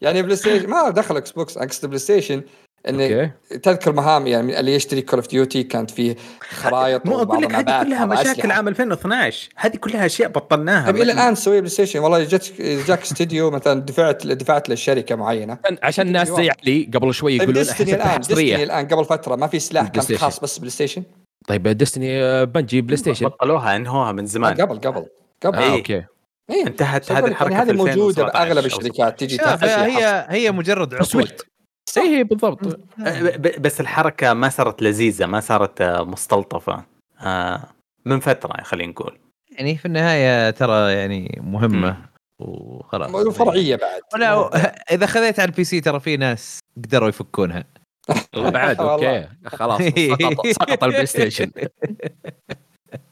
يعني 0.00 0.22
بلاي 0.22 0.36
ستيشن 0.36 0.68
ما 0.68 0.90
دخل 0.90 1.16
إكس 1.16 1.30
بوكس 1.30 1.58
اقصد 1.58 1.86
بلاي 1.86 1.98
ستيشن 1.98 2.42
انه 2.88 3.32
تذكر 3.62 3.92
مهام 3.92 4.26
يعني 4.26 4.60
اللي 4.60 4.74
يشتري 4.74 5.02
كول 5.02 5.18
اوف 5.18 5.28
ديوتي 5.28 5.62
كانت 5.62 5.90
فيه 5.90 6.16
خرائط 6.40 7.06
مو 7.06 7.22
أقول 7.22 7.42
لك 7.42 7.54
هذه 7.54 7.82
كلها 7.82 8.06
مشاكل 8.06 8.50
عام 8.50 8.68
2012 8.68 9.48
هذه 9.56 9.76
كلها 9.76 10.06
أشياء 10.06 10.28
بطلناها. 10.28 10.90
طيب 10.90 11.02
إلى 11.02 11.12
الآن 11.12 11.34
تسوي 11.34 11.60
بلاي 11.60 11.70
ستيشن 11.70 11.98
والله 11.98 12.24
جت 12.24 12.52
جاك 12.60 13.02
استوديو 13.02 13.50
مثلا 13.50 13.80
دفعت 13.80 14.26
دفعت 14.26 14.68
للشركه 14.68 15.16
معينة. 15.16 15.58
عشان 15.82 16.06
الناس 16.06 16.28
زي 16.28 16.50
علي 16.50 16.90
قبل 16.94 17.14
شوي 17.14 17.38
طيب، 17.38 17.48
يقولون 17.48 17.64
طيب 17.74 17.88
الان 17.88 18.20
ديستني 18.20 18.62
الآن 18.62 18.88
قبل 18.88 19.04
فترة 19.04 19.36
ما 19.36 19.46
في 19.46 19.58
سلاح 19.58 19.88
كان 19.88 20.16
خاص 20.16 20.40
بس 20.40 20.58
بلاي 20.58 20.70
ستيشن 20.70 21.02
طيب 21.48 21.68
Destiny 21.68 22.46
بنجي 22.46 22.80
PlayStation 22.80 23.26
بطلوها 23.26 23.76
انهوها 23.76 24.12
من 24.12 24.26
زمان. 24.26 24.54
قبل 24.54 24.78
قبل 24.78 25.06
قبل. 25.44 25.58
آه 25.58 25.72
أوكي. 25.72 26.04
إيه؟ 26.50 26.66
انتهت 26.66 27.12
هذه 27.12 27.26
الحركة 27.26 27.52
يعني 27.52 27.70
هذه 27.70 27.76
موجودة 27.76 28.22
بأغلب 28.22 28.66
الشركات 28.66 29.20
تجي 29.20 29.38
هي 29.42 30.26
هي 30.28 30.52
مجرد 30.52 30.94
عقود. 30.94 31.32
اي 31.98 32.24
بالضبط. 32.24 32.80
بس 33.60 33.80
الحركة 33.80 34.32
ما 34.32 34.48
صارت 34.48 34.82
لذيذة 34.82 35.26
ما 35.26 35.40
صارت 35.40 35.82
مستلطفة. 35.82 36.84
آه، 37.20 37.60
من 38.04 38.20
فترة 38.20 38.62
خلينا 38.62 38.92
نقول. 38.92 39.18
يعني 39.50 39.76
في 39.76 39.86
النهاية 39.86 40.50
ترى 40.50 40.92
يعني 40.92 41.40
مهمة 41.42 41.96
وخلاص. 42.38 43.10
وفرعيه 43.14 43.76
بعد. 43.76 44.00
ولا 44.14 44.50
إذا 44.94 45.06
خذيت 45.06 45.40
على 45.40 45.48
ال 45.48 45.64
PC 45.64 45.80
ترى 45.80 46.00
في 46.00 46.16
ناس 46.16 46.58
قدروا 46.76 47.08
يفكونها. 47.08 47.64
بعد 48.36 48.80
أوكي. 48.80 49.28
خلاص 49.46 49.82
سقط 49.82 50.46
سقط 50.60 50.84
ال 50.84 51.06
PlayStation. 51.06 51.50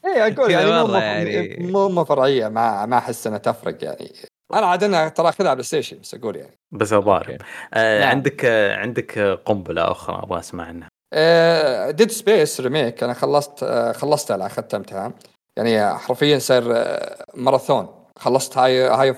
اي 0.05 0.33
أقول 0.33 0.51
يعني. 0.51 1.67
مو 1.73 1.89
مو 1.89 2.05
فرعية 2.05 2.49
ما 2.49 2.87
ما 2.87 2.99
أحس 2.99 3.27
إنها 3.27 3.39
تفرق 3.39 3.85
يعني. 3.85 4.13
أنا 4.55 4.67
عاد 4.67 4.85
أنا 4.85 5.09
ترى 5.09 5.29
أخذها 5.29 5.49
على 5.49 5.55
PlayStation 5.57 5.99
بس 6.01 6.15
أقول 6.15 6.37
يعني. 6.37 6.59
بس 6.73 6.93
الظاهر 6.93 7.37
آه 7.75 8.01
نعم. 8.01 8.09
عندك 8.09 8.45
آه 8.45 8.77
عندك 8.77 9.19
قنبلة 9.19 9.91
أخرى 9.91 10.23
أبغى 10.23 10.39
أسمع 10.39 10.65
عنها؟ 10.65 10.89
آه 11.13 11.91
Dead 11.91 12.11
Space 12.11 12.61
remake 12.61 13.03
أنا 13.03 13.15
خلصت 13.15 13.63
آه 13.63 13.93
خلصتها 13.93 14.49
ختمتها 14.49 15.13
يعني 15.57 15.99
حرفيا 15.99 16.39
صار 16.39 16.65
آه 16.73 17.25
ماراثون. 17.35 17.89
خلصت 18.19 18.59
Hi 18.59 18.83
Hi 18.83 19.15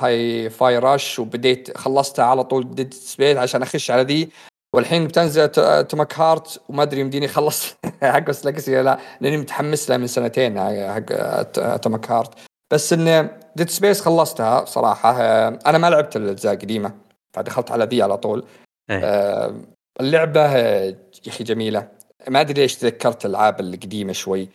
Hi-Fi 0.00 0.78
Rush 0.78 1.18
وبديت 1.18 1.78
خلصتها 1.78 2.24
على 2.24 2.44
طول 2.44 2.74
Dead 2.74 2.94
Space 2.94 3.36
عشان 3.36 3.62
أخش 3.62 3.90
على 3.90 4.02
ذي. 4.02 4.28
والحين 4.74 5.06
بتنزل 5.06 5.48
Atomic 5.86 6.18
Heart 6.18 6.60
وما 6.68 6.82
أدري 6.82 7.00
يمديني 7.00 7.26
أخلص 7.26 7.74
حق 8.02 8.44
Legacy 8.44 8.82
لا 8.82 8.98
لأني 9.20 9.36
متحمس 9.36 9.90
له 9.90 9.96
من 9.96 10.06
سنتين 10.06 10.58
حق 10.60 11.42
Atomic 11.76 12.10
Heart 12.10 12.34
بس 12.70 12.92
انه 12.92 13.30
Dead 13.56 13.70
Space 13.70 14.00
خلصتها 14.00 14.64
صراحة 14.64 15.22
آه، 15.22 15.58
أنا 15.66 15.78
ما 15.78 15.90
لعبت 15.90 16.16
الأجزاء 16.16 16.54
القديمة 16.54 16.94
فدخلت 17.32 17.70
على 17.70 17.84
ذي 17.84 18.02
على 18.02 18.16
طول. 18.16 18.44
أيه. 18.90 19.00
آه، 19.04 19.54
اللعبة 20.00 20.40
آه، 20.40 20.84
يا 21.26 21.28
أخي 21.28 21.44
جميلة. 21.44 21.88
ما 22.28 22.40
أدري 22.40 22.62
ليش 22.62 22.76
تذكرت 22.76 23.26
الألعاب 23.26 23.60
القديمة 23.60 24.12
شوي. 24.12 24.48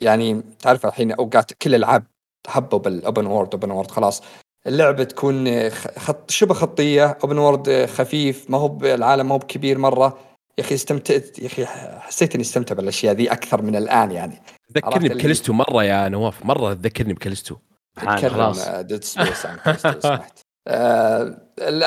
يعني 0.00 0.42
تعرف 0.58 0.86
الحين 0.86 1.12
أوقات 1.12 1.52
كل 1.52 1.74
الألعاب 1.74 2.04
هبوا 2.48 2.78
بال 2.78 2.94
open 2.94 3.26
world 3.26 3.54
open 3.54 3.70
world 3.70 3.90
خلاص. 3.90 4.22
اللعبة 4.66 5.04
تكون 5.04 5.70
خط 5.70 6.30
شبه 6.30 6.54
خطية 6.54 7.18
open 7.24 7.38
world 7.38 7.86
خفيف 7.86 8.50
ما 8.50 8.58
هو 8.58 8.78
العالم 8.82 9.28
ما 9.28 9.34
هو 9.34 9.38
بكبير 9.38 9.78
مرة. 9.78 10.18
يا 10.58 10.64
أخي 10.64 10.74
استمتعت 10.74 11.38
يا 11.38 11.46
أخي 11.46 11.66
حسيت 12.00 12.34
إني 12.34 12.42
استمتع 12.42 12.74
بالأشياء 12.74 13.14
ذي 13.14 13.32
أكثر 13.32 13.62
من 13.62 13.76
الآن 13.76 14.10
يعني. 14.10 14.42
ذكرني 14.72 15.08
بكلستو 15.08 15.52
مرة 15.52 15.84
يا 15.84 16.08
نواف 16.08 16.46
مرة 16.46 16.74
تذكرني 16.74 17.12
بكلستو 17.12 17.56
خلاص 17.98 18.68
Dead 18.68 19.04
Space 19.04 19.46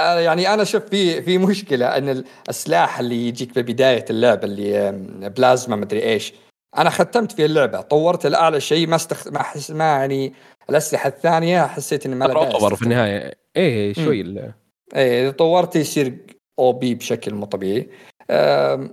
يعني 0.02 0.54
أنا 0.54 0.64
شوف 0.64 0.84
في 0.86 1.22
في 1.22 1.38
مشكلة 1.38 1.98
إن 1.98 2.24
السلاح 2.50 3.00
اللي 3.00 3.28
يجيك 3.28 3.60
ببداية 3.60 4.06
اللعبة 4.10 4.44
اللي 4.44 5.30
بلازما 5.30 5.76
مدري 5.76 6.04
إيش. 6.04 6.34
أنا 6.78 6.90
ختمت 6.90 7.32
في 7.32 7.46
اللعبة 7.46 7.82
طورت 7.82 8.26
الأعلى 8.26 8.62
شيء 8.62 8.88
ما 8.88 8.96
استخ... 8.96 9.28
ما 9.28 9.44
حس... 9.44 9.72
ما 9.72 9.86
يعني 9.86 10.34
الأسلحة 10.70 11.08
الثانية 11.08 11.66
حسيت 11.66 12.06
إني 12.06 12.16
ما 12.16 12.28
طور 12.28 12.76
في 12.76 12.82
النهاية. 12.82 13.34
إيه 13.56 13.94
شوي 13.94 14.22
ال... 14.22 14.54
إيه 14.96 15.30
طورت 15.30 15.76
يصير 15.76 16.18
OP 16.60 16.96
بشكل 16.96 17.34
مو 17.34 17.46
طبيعي. 17.46 17.90
آه 18.30 18.90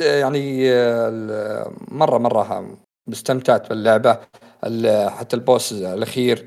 يعني 0.00 0.70
مرة 1.88 2.18
مرة 2.18 2.78
استمتعت 3.12 3.68
باللعبة 3.68 4.18
حتى 5.08 5.36
ال 5.36 5.43
boss 5.43 5.72
الأخير 5.72 6.46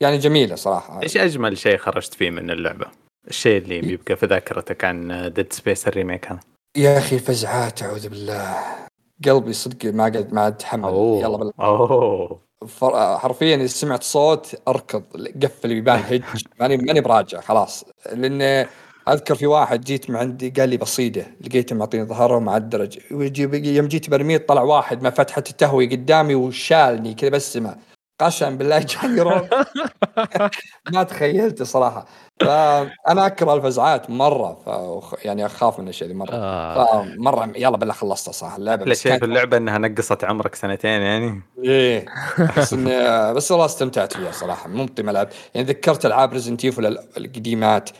يعني 0.00 0.18
جميلة 0.18 0.54
صراحة. 0.54 1.02
إيش 1.02 1.16
أجمل 1.16 1.58
شيء 1.58 1.76
خرجت 1.76 2.14
فيه 2.14 2.30
من 2.30 2.50
اللعبة؟ 2.50 2.86
الشيء 3.28 3.62
اللي 3.62 3.80
بيبقى 3.80 4.16
في 4.16 4.26
ذاكرتك 4.26 4.84
عن 4.84 5.32
Dead 5.36 5.52
Space 5.52 5.88
ال 5.88 5.93
remake 5.93 6.26
هذا؟ 6.26 6.40
يا 6.76 6.98
أخي 6.98 7.18
فزعات 7.18 7.82
أعوذ 7.82 8.08
بالله. 8.08 8.54
قلبي 9.24 9.52
صدق 9.52 9.84
ما 9.84 10.04
قد 10.04 10.34
ما 10.34 10.48
أتحمل. 10.48 10.88
يلا 10.88 11.26
اوه 11.26 11.38
بال... 11.38 11.52
أوه. 11.60 12.40
فر- 12.68 13.18
حرفيا 13.18 13.66
سمعت 13.66 14.02
صوت 14.02 14.54
أركض 14.68 15.02
قفل 15.42 15.70
البيبان 15.70 15.98
هج 15.98 16.22
ماني 16.60 16.76
ماني 16.76 17.00
براجع 17.00 17.40
خلاص. 17.40 17.84
لأن 18.12 18.66
أذكر 19.08 19.34
في 19.34 19.46
واحد 19.46 19.80
جيت 19.84 20.10
من 20.10 20.16
عندي 20.16 20.50
قال 20.50 20.68
لي 20.68 20.76
بصيدة 20.76 21.26
لقيته 21.40 21.76
معطيني 21.76 22.04
ظهره 22.04 22.38
مع 22.38 22.56
الدرج 22.56 22.98
يوم 23.10 23.88
جيت 23.88 24.10
برميل 24.10 24.38
طلع 24.38 24.62
واحد 24.62 25.02
ما 25.02 25.10
فتحة 25.10 25.44
التهوي 25.50 25.86
قدامي 25.86 26.34
وشالني 26.34 27.14
كذا 27.14 27.30
بس 27.30 27.52
سمع 27.52 27.76
قسم 28.20 28.56
بالله 28.56 28.78
جاني 29.02 29.20
رعب 29.22 29.48
ما 30.92 31.02
تخيلت 31.02 31.62
صراحة. 31.62 32.06
فانا 32.40 33.26
أكره 33.26 33.54
الفزعات 33.54 34.10
مرة 34.10 34.54
ف 34.54 35.24
يعني 35.24 35.46
أخاف 35.46 35.80
من 35.80 35.88
الشيء 35.88 36.08
ذي 36.08 36.14
مرة. 36.14 36.34
آه. 36.34 37.02
فمره 37.02 37.52
يلا 37.56 37.76
بالله 37.76 37.94
خلصتها 37.94 38.32
صح 38.32 38.54
اللعبة 38.54 38.84
لا 38.84 38.90
بس 38.90 39.02
شيء 39.02 39.12
كانت 39.12 39.24
في 39.24 39.30
اللعبة 39.30 39.56
إنها 39.56 39.78
نقصت 39.78 40.24
عمرك 40.24 40.54
سنتين 40.54 41.02
يعني؟ 41.02 41.42
إيه 41.64 42.04
بس 42.56 42.72
إن 42.72 42.84
بس 43.34 43.50
والله 43.50 43.66
استمتعت 43.66 44.16
فيها 44.16 44.32
صراحة. 44.32 44.68
ممتع 44.68 45.02
ملعب 45.02 45.28
يعني 45.54 45.66
ذكرت 45.66 46.06
ألعاب 46.06 46.32
Resident 46.32 46.64
Evil 46.64 46.86
القديمات 47.16 47.90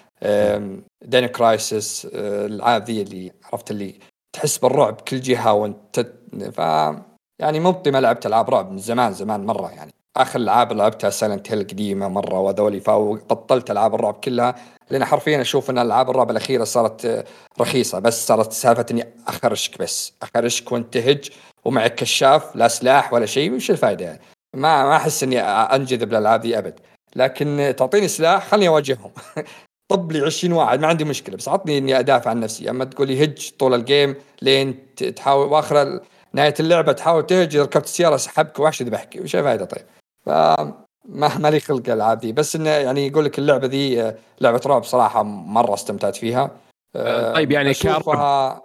Dino 1.04 1.26
Crisis 1.26 2.08
الألعاب 2.14 2.84
ذي 2.84 3.02
اللي 3.02 3.32
عرفت 3.52 3.70
اللي 3.70 3.94
تحس 4.32 4.58
بالرعب 4.58 5.00
كل 5.00 5.20
جهة 5.20 5.52
وانت 5.52 6.06
ف 6.52 6.58
يعني 7.38 7.60
ممتع 7.60 7.90
ما 7.90 8.00
لعبت 8.00 8.26
ألعاب 8.26 8.50
رعب 8.50 8.70
من 8.70 8.78
زمان 8.78 9.12
زمان 9.12 9.46
مرة 9.46 9.70
يعني. 9.70 9.92
آخر 10.16 10.38
ألعاب 10.40 10.72
لعبتها 10.72 11.10
Silent 11.10 11.52
Hill 11.52 11.62
قديمة 11.62 12.08
مرة 12.08 12.40
وذولي 12.40 12.80
فبطلت 12.80 13.70
ألعاب 13.70 13.94
الرعب 13.94 14.14
كلها 14.14 14.54
لأن 14.90 15.04
حرفيا 15.04 15.40
أشوف 15.40 15.70
إن 15.70 15.78
ألعاب 15.78 16.10
الرعب 16.10 16.30
الأخيرة 16.30 16.64
صارت 16.64 17.04
آه، 17.04 17.24
رخيصة 17.60 17.98
بس 17.98 18.26
صارت 18.26 18.52
سالفة 18.52 18.86
إني 18.90 19.04
أخرشك 19.28 19.78
بس 19.78 20.12
أخرشك 20.22 20.72
وانتهج 20.72 21.30
ومعك 21.64 21.94
كشاف 21.94 22.56
لا 22.56 22.68
سلاح 22.68 23.12
ولا 23.12 23.26
شيء 23.26 23.52
وش 23.52 23.70
الفائده 23.70 24.04
يعني. 24.04 24.20
ما 24.54 24.84
ما 24.84 24.96
أحس 24.96 25.22
إني 25.22 25.40
أنجذب 25.40 26.10
للألعاب 26.10 26.40
دي 26.40 26.58
أبد. 26.58 26.80
لكن 27.16 27.74
تعطيني 27.76 28.08
سلاح 28.08 28.46
خليني 28.48 28.68
أواجههم. 28.68 29.10
طب 29.88 30.12
لي 30.12 30.20
20 30.20 30.52
واحد 30.52 30.80
ما 30.80 30.86
عندي 30.86 31.04
مشكلة 31.04 31.36
بس 31.36 31.48
عطني 31.48 31.78
إني 31.78 31.98
أدافع 31.98 32.30
عن 32.30 32.40
نفسي. 32.40 32.70
أما 32.70 32.84
تقول 32.84 33.08
لي 33.08 33.24
هج 33.24 33.50
طول 33.58 33.74
الجيم 33.74 34.14
لين 34.42 34.94
تحاول 34.96 35.46
وآخر 35.48 36.00
نهاية 36.32 36.54
اللعبة 36.60 36.92
تحاول 36.92 37.26
تهج 37.26 37.56
ركبت 37.56 37.84
السيارة 37.84 38.16
سحبك 38.16 38.58
وحش 38.60 38.82
ذبحك 38.82 39.18
وش 39.22 39.36
الفائده 39.36 39.64
طيب؟ 39.64 39.84
ف 40.26 40.30
ما 41.08 41.50
لي 41.50 41.60
خلق 41.60 41.82
الألعاب 41.86 42.18
دي. 42.20 42.32
بس 42.32 42.56
إنه 42.56 42.70
يعني 42.70 43.06
يقول 43.06 43.24
لك 43.24 43.38
اللعبة 43.38 43.66
ذي 43.66 44.02
آه، 44.02 44.16
لعبة 44.40 44.60
رعب 44.66 44.84
صراحة 44.84 45.22
مرة 45.22 45.74
استمتعت 45.74 46.16
فيها. 46.16 46.50
آه، 46.96 47.34
طيب 47.34 47.52
يعني 47.52 47.74
كرعب. 47.74 48.62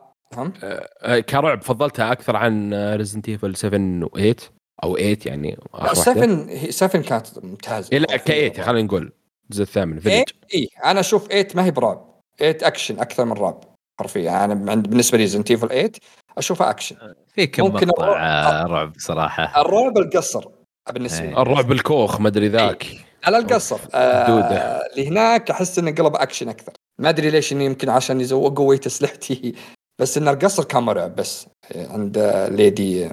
آه، 0.63 1.19
كرعب 1.19 1.61
فضلتها 1.61 2.11
أكثر 2.11 2.35
عن 2.35 2.73
Resident 2.73 3.29
Evil 3.29 3.55
7 3.55 4.05
و8 4.05 4.35
أو 4.83 4.95
8 4.97 5.17
يعني 5.25 5.51
لا 5.51 5.57
آخر 5.73 5.83
واحدة. 5.83 5.93
7 5.93 6.45
هي- 6.49 6.71
7 6.71 7.01
كانت 7.03 7.27
ممتازة. 7.43 7.89
إيه 7.93 7.99
لا 7.99 8.17
ك8 8.17 8.61
خلينا 8.61 8.81
نقول. 8.87 9.11
الجزء 9.51 9.63
الثامن 9.63 9.99
Village 9.99 10.23
اي 10.55 10.67
أنا 10.85 10.99
أشوف 10.99 11.27
8 11.27 11.47
ما 11.55 11.65
هي 11.65 11.71
برعب 11.71 12.05
8 12.39 12.57
اكشن 12.61 12.99
أكثر 12.99 13.25
من 13.25 13.31
رعب 13.33 13.63
حرفيا. 13.99 14.45
أنا 14.45 14.71
عند 14.71 14.87
بالنسبة 14.87 15.17
لي 15.17 15.27
Resident 15.27 15.51
Evil 15.51 15.67
8 15.69 15.91
اشوفها 16.37 16.69
اكشن 16.69 16.95
في 17.35 17.47
كم 17.47 17.63
ممكن 17.63 17.87
مقطع 17.87 18.03
الرعب- 18.03 18.17
آه، 18.19 18.65
رعب 18.65 18.93
صراحة. 18.97 19.61
الرعب 19.61 19.97
القصر 19.97 20.45
بالنسبة 20.93 21.25
لي. 21.25 21.29
إيه. 21.35 21.41
الرعب 21.41 21.71
الكوخ 21.71 22.21
ما 22.21 22.27
أدري 22.27 22.47
ذاك. 22.47 22.85
على 23.23 23.37
القصر. 23.37 23.75
دودة. 23.77 24.57
آه 24.57 24.81
اللي 24.91 25.07
هناك 25.07 25.51
أحس 25.51 25.79
إنه 25.79 25.91
قلب 25.91 26.15
اكشن 26.15 26.49
أكثر. 26.49 26.73
ما 26.99 27.09
أدري 27.09 27.29
ليش 27.29 27.53
انه 27.53 27.63
يمكن 27.63 27.89
عشان 27.89 28.21
يزوقوا 28.21 28.69
ويت 28.69 28.85
اسلحتي 28.85 29.55
بس 30.01 30.17
إن 30.17 30.27
القصر 30.27 30.63
كان 30.63 30.83
مرعب 30.83 31.15
بس. 31.15 31.47
عند 31.75 32.17
ليدي 32.51 33.09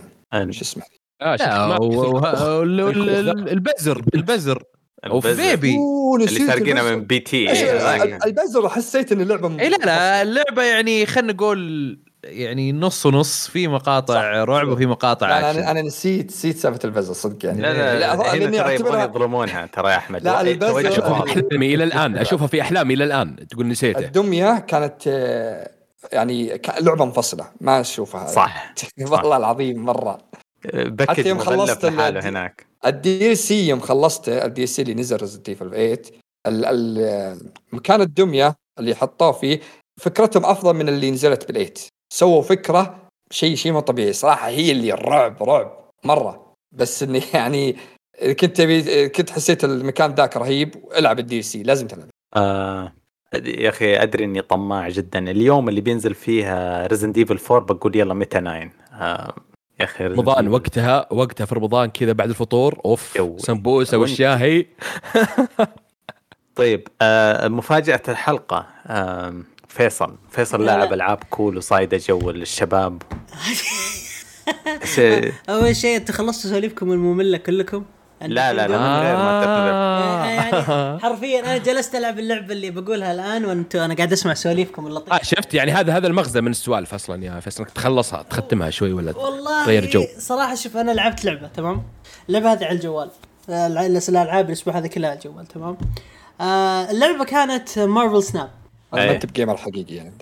شو 0.50 0.62
اسمه. 0.62 0.82
وال- 1.22 3.48
البزر 3.54 4.04
البزر. 4.14 4.62
أو 5.06 5.16
البزر. 5.16 5.36
بيبي 5.42 5.76
اللي 6.16 6.54
البزر. 6.54 6.96
من 6.96 7.04
بي 7.04 7.20
تي 7.20 7.50
إيش 7.50 7.58
إيه، 7.62 8.04
ال- 8.04 8.24
البزر 8.26 8.68
حسيت 8.68 9.12
ان 9.12 9.20
اللعبه 9.20 9.60
اي 9.60 9.68
لا 9.68 9.76
لا 9.76 10.22
اللعبة 10.22 10.62
يعني 10.62 11.06
خلينا 11.06 11.32
نقول 11.32 11.98
يعني 12.24 12.72
نص 12.72 13.06
ونص 13.06 13.48
في 13.48 13.68
مقاطع 13.68 14.14
صح. 14.14 14.48
رعب 14.48 14.68
وفي 14.68 14.86
مقاطع 14.86 15.28
لا. 15.28 15.50
أنا 15.50 15.70
أنا 15.70 15.82
نسيت 15.82 16.26
نسيت 16.26 16.58
سالفة 16.58 16.80
البزر 16.84 17.12
صدق 17.12 17.46
يعني. 17.46 17.62
لا 17.62 17.72
لا, 17.72 17.94
لا 17.94 17.98
لا 17.98 18.14
هنا 18.34 18.38
لاني 18.38 18.58
ترى 18.58 18.74
يبغون 18.74 19.00
يظلمونها 19.00 19.66
ترى 19.66 19.90
يا 19.92 19.96
أحمد. 19.96 20.24
لا، 20.24 20.40
إيه، 20.40 20.52
البزر- 20.52 20.88
اشوفها. 20.88 21.22
في 21.24 21.30
احلامي 21.32 21.74
إلى 21.74 21.84
الآن. 21.84 22.16
أشوفها 22.26 22.46
في 22.46 22.60
أحلامي 22.60 22.94
إلى 22.94 23.04
الآن. 23.04 23.48
تقول 23.48 23.68
نسيته. 23.68 23.98
الدمية 23.98 24.58
كانت 24.58 24.94
آه، 25.06 25.70
يعني 26.12 26.60
لعبة 26.80 27.04
منفصلة. 27.04 27.46
ما 27.60 27.80
أشوفها. 27.80 28.26
صح. 28.26 28.74
والله 29.10 29.36
العظيم 29.36 29.84
مرة. 29.84 30.18
حتى 31.08 31.28
يوم 31.28 31.38
خلصت 31.38 31.84
هناك. 31.84 32.67
ال 32.86 33.34
DLC 33.34 33.68
يوم 33.68 33.80
خلصته 33.80 34.44
ال 34.44 34.66
DLC 34.66 34.82
اللي 34.82 34.94
نزل 34.94 35.16
Resident 35.16 35.48
Evil 35.48 35.70
8 35.70 35.92
ال- 36.46 36.64
ال- 36.64 37.50
مكان 37.72 38.00
الدمية 38.00 38.54
اللي 38.78 38.94
حطوه 38.94 39.32
فيه 39.32 39.60
فكرتهم 40.00 40.44
أفضل 40.44 40.74
من 40.74 40.88
اللي 40.88 41.10
نزلت 41.10 41.48
بال 41.48 41.57
eight 41.57 41.78
سووا 42.12 42.42
فكرة 42.42 42.98
شيء 43.30 43.54
شيء 43.54 43.72
مو 43.72 43.80
طبيعي 43.80 44.12
صراحة 44.12 44.48
هي 44.48 44.72
اللي 44.72 44.92
رعب 44.92 45.42
رعب 45.42 45.78
مرة. 46.04 46.52
بس 46.72 47.02
اني 47.02 47.22
يعني 47.34 47.76
كنت 48.40 48.44
تبي 48.44 49.08
كنت 49.08 49.30
حسيت 49.30 49.64
المكان 49.64 50.14
ذاك 50.14 50.36
رهيب 50.36 50.74
العب 50.96 51.18
ال 51.18 51.42
DLC 51.42 51.62
لازم 51.62 51.86
تلعب. 51.86 52.08
آه 52.36 52.92
يا 53.34 53.68
أخي 53.68 53.96
أدري 54.02 54.24
إني 54.24 54.42
طماع 54.42 54.88
جدا. 54.88 55.18
اليوم 55.30 55.68
اللي 55.68 55.80
بينزل 55.80 56.14
فيها 56.14 56.86
Resident 56.86 57.18
Evil 57.18 57.38
4 57.50 57.60
بقول 57.74 57.96
يلا 57.96 58.14
متى 58.14 58.40
9 58.40 58.70
آه 58.92 59.34
يا 59.80 59.84
أخي 59.84 60.06
رمضان. 60.06 60.48
وقتها 60.48 61.06
وقتها 61.10 61.44
في 61.44 61.54
رمضان 61.54 61.90
كذا 61.90 62.12
بعد 62.12 62.28
الفطور 62.28 62.80
أوف. 62.84 63.18
سمبوسة 63.40 63.98
والشاهي 63.98 64.66
طيب 66.56 66.88
آه 67.02 67.48
مفاجأة 67.48 68.02
الحلقة 68.08 68.66
آه 68.86 69.34
فيصل 69.68 70.16
فيصل 70.30 70.60
لا، 70.60 70.64
لاعب 70.66 70.88
لا. 70.88 70.94
ألعاب 70.94 71.18
كول 71.30 71.56
وصايدة 71.56 71.96
جو 72.08 72.30
للشباب 72.30 73.02
س- 74.84 75.00
أول 75.48 75.76
شيء 75.76 75.96
أنتم 75.96 76.12
خلصتوا 76.14 76.50
سواليفكم 76.50 76.92
المملة 76.92 77.38
كلكم 77.38 77.84
لا 78.22 78.52
لا 78.52 78.68
لا 78.68 78.78
من 78.78 79.06
غير 79.06 79.16
ما 79.16 79.44
آه، 79.44 80.24
يعني 80.24 80.98
حرفيا 81.02 81.40
أنا 81.40 81.58
جلست 81.58 81.94
ألعب 81.94 82.18
اللعبة 82.18 82.52
اللي 82.52 82.70
بقولها 82.70 83.12
الآن 83.12 83.44
وأنتم 83.44 83.78
أنا 83.78 83.94
قاعد 83.94 84.12
أسمع 84.12 84.34
سواليفكم 84.34 84.86
اللطيفه 84.86 85.16
آه 85.16 85.20
شفت 85.22 85.54
يعني 85.54 85.72
هذا 85.72 85.96
هذا 85.96 86.06
المغزى 86.06 86.40
من 86.40 86.50
السوالف 86.50 86.94
أصلا 86.94 87.24
يا 87.24 87.40
فيصل 87.40 87.62
إنك 87.62 87.70
تخلصها 87.72 88.22
تختمها 88.22 88.70
شوي 88.70 88.92
ولا 88.92 89.16
والله 89.18 89.64
تغير 89.64 89.90
جو. 89.90 90.04
صراحة 90.18 90.54
شوف 90.54 90.76
أنا 90.76 90.90
لعبت 90.90 91.24
لعبة 91.24 91.48
تمام؟ 91.48 91.82
اللعبة 92.28 92.52
هذه 92.52 92.64
على 92.64 92.74
الجوال 92.76 93.10
الع- 93.48 93.86
الألعاب 94.08 94.46
الأسبوع 94.48 94.78
هذا 94.78 94.86
كلها 94.86 95.10
على 95.10 95.18
الجوال 95.18 95.46
تمام؟ 95.46 95.76
آه 96.40 96.90
اللعبة 96.90 97.24
كانت 97.24 97.78
Marvel 97.78 98.22
Snap 98.22 98.50
ما 98.92 99.02
إيه. 99.02 99.10
أنت 99.10 99.26
ب 99.26 99.31
gamer 99.31 99.56
حقيقي 99.56 99.94
يعني. 99.94 100.12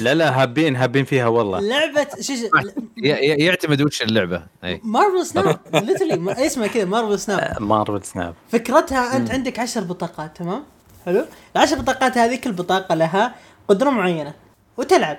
لا 0.00 0.14
لا 0.14 0.42
happen 0.42 0.76
happen 0.76 1.04
فيها 1.04 1.26
والله. 1.26 1.60
لعبه 1.60 2.06
شو 2.20 2.32
ي- 2.32 3.08
يعتمد 3.44 3.82
وش 3.82 4.02
اللعبة. 4.02 4.42
اي 4.64 4.80
مارفل 4.84 5.26
سناب 5.26 5.60
ليترلي 5.74 6.46
اسمها 6.46 6.66
كذا 6.66 6.84
مارفل 6.84 7.18
سناب 7.18 7.62
مارفل 7.62 8.02
سناب 8.04 8.34
فكرتها 8.52 9.16
أنت 9.16 9.30
عندك 9.30 9.58
عشر 9.58 9.80
بطاقات 9.80 10.36
تمام؟ 10.36 10.62
حلو؟ 11.06 11.24
العشر 11.56 11.76
بطاقات 11.80 12.18
هذه 12.18 12.36
كل 12.36 12.52
بطاقة 12.52 12.94
لها 12.94 13.34
قدرة 13.68 13.90
معينة 13.90 14.34
وتلعب. 14.76 15.18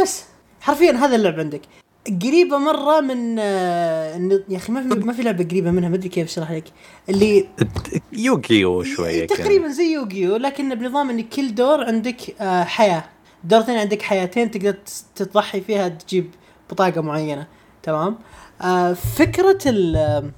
بس 0.00 0.24
حرفيا 0.60 0.92
هذا 0.92 1.16
اللعب 1.16 1.40
عندك. 1.40 1.60
قريبة 2.22 2.58
مرة 2.58 3.00
من 3.00 3.36
آه، 3.38 4.40
يا 4.48 4.56
أخي 4.56 4.72
ما 4.72 4.82
في 4.82 4.88
ما 4.88 5.12
في 5.12 5.22
لعبة 5.22 5.44
قريبة 5.44 5.70
منها 5.70 5.88
ما 5.88 5.96
أدري 5.96 6.08
كيف 6.08 6.28
أشرح 6.28 6.50
لك. 6.52 6.64
اللي 7.08 7.48
Yu-Gi-Oh 8.12 8.82
شوية. 8.82 9.26
تقريبا 9.26 9.68
زي 9.68 9.92
Yu-Gi-Oh 9.92 10.36
لكن 10.36 10.74
بنظام 10.74 11.10
إن 11.10 11.22
كل 11.22 11.54
دور 11.54 11.84
عندك 11.84 12.40
آه، 12.40 12.64
حياة. 12.64 13.04
دور 13.44 13.60
ثاني 13.62 13.78
عندك 13.78 14.02
حياتين 14.02 14.50
تقدر 14.50 14.76
تضحي 15.14 15.60
فيها 15.60 15.88
تجيب 15.88 16.30
بطاقة 16.70 17.00
معينة. 17.00 17.46
تمام؟ 17.82 18.18
آه، 18.62 18.92
فكرة 18.92 19.58
ال- 19.66 20.30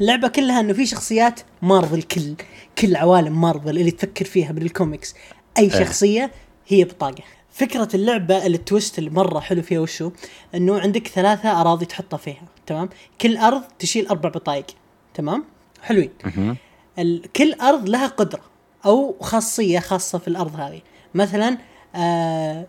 اللعبة 0.00 0.28
كلها 0.28 0.60
إنه 0.60 0.72
في 0.72 0.86
شخصيات 0.86 1.40
مارفل 1.62 2.02
كل 2.02 2.34
كل 2.78 2.96
عوالم 2.96 3.40
مارفل 3.40 3.68
اللي 3.78 3.90
تفكر 3.90 4.24
فيها 4.24 4.52
من 4.52 4.62
الكوميكس. 4.62 5.14
أي 5.58 5.70
شخصية 5.70 6.30
هي 6.66 6.84
بطاقة. 6.84 7.22
فكرة 7.58 7.88
اللعبة 7.94 8.46
ال 8.46 8.55
twist 8.55 8.98
اللي 8.98 9.10
مرة 9.10 9.40
حلو 9.40 9.62
فيها 9.62 9.80
وشو؟ 9.80 10.10
إنه 10.54 10.80
عندك 10.80 11.08
ثلاثة 11.08 11.60
أراضي 11.60 11.86
تحطها 11.86 12.16
فيها 12.16 12.42
تمام؟ 12.66 12.88
كل 13.20 13.36
أرض 13.36 13.62
تشيل 13.78 14.06
أربع 14.08 14.28
بطايق 14.28 14.66
تمام؟ 15.14 15.44
حلوين. 15.82 16.10
كل 17.36 17.52
أرض 17.52 17.88
لها 17.88 18.06
قدرة 18.06 18.40
أو 18.86 19.16
خاصية 19.20 19.78
خاصة 19.78 20.18
في 20.18 20.28
الأرض 20.28 20.56
هذه. 20.60 20.80
مثلا 21.14 21.58
آه 21.94 22.66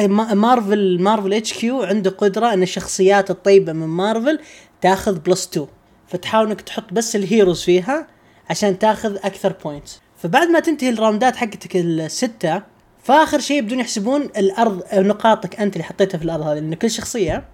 آه، 0.00 0.06
ما- 0.06 0.34
Marvel 0.34 0.98
Marvel 1.02 1.32
HQ 1.34 1.82
عنده 1.82 2.10
قدرة 2.10 2.52
إن 2.52 2.62
الشخصيات 2.62 3.30
الطيبة 3.30 3.72
من 3.72 3.86
مارفل 3.86 4.38
تاخذ 4.80 5.18
plus 5.18 5.46
2 5.48 5.66
فتحاول 6.08 6.46
إنك 6.46 6.60
تحط 6.60 6.92
بس 6.92 7.16
ال 7.16 7.23
heroes 7.23 7.62
فيها 7.62 8.06
عشان 8.50 8.78
تاخذ 8.78 9.16
أكثر 9.16 9.52
points 9.64 10.00
فبعد 10.16 10.48
ما 10.48 10.60
تنتهي 10.60 10.90
ال 10.90 10.97
round 10.97 11.29
ات 11.29 11.36
حقتك 11.36 11.76
الستة 11.76 12.62
فاخر 13.02 13.40
شيء 13.40 13.58
يبدون 13.58 13.80
يحسبون 13.80 14.22
الأرض 14.22 14.82
نقاطك 14.94 15.60
أنت 15.60 15.76
اللي 15.76 15.84
حطيتها 15.84 16.18
في 16.18 16.24
الأرض 16.24 16.42
هذه 16.42 16.54
لأن 16.54 16.74
كل 16.74 16.90
شخصية 16.90 17.44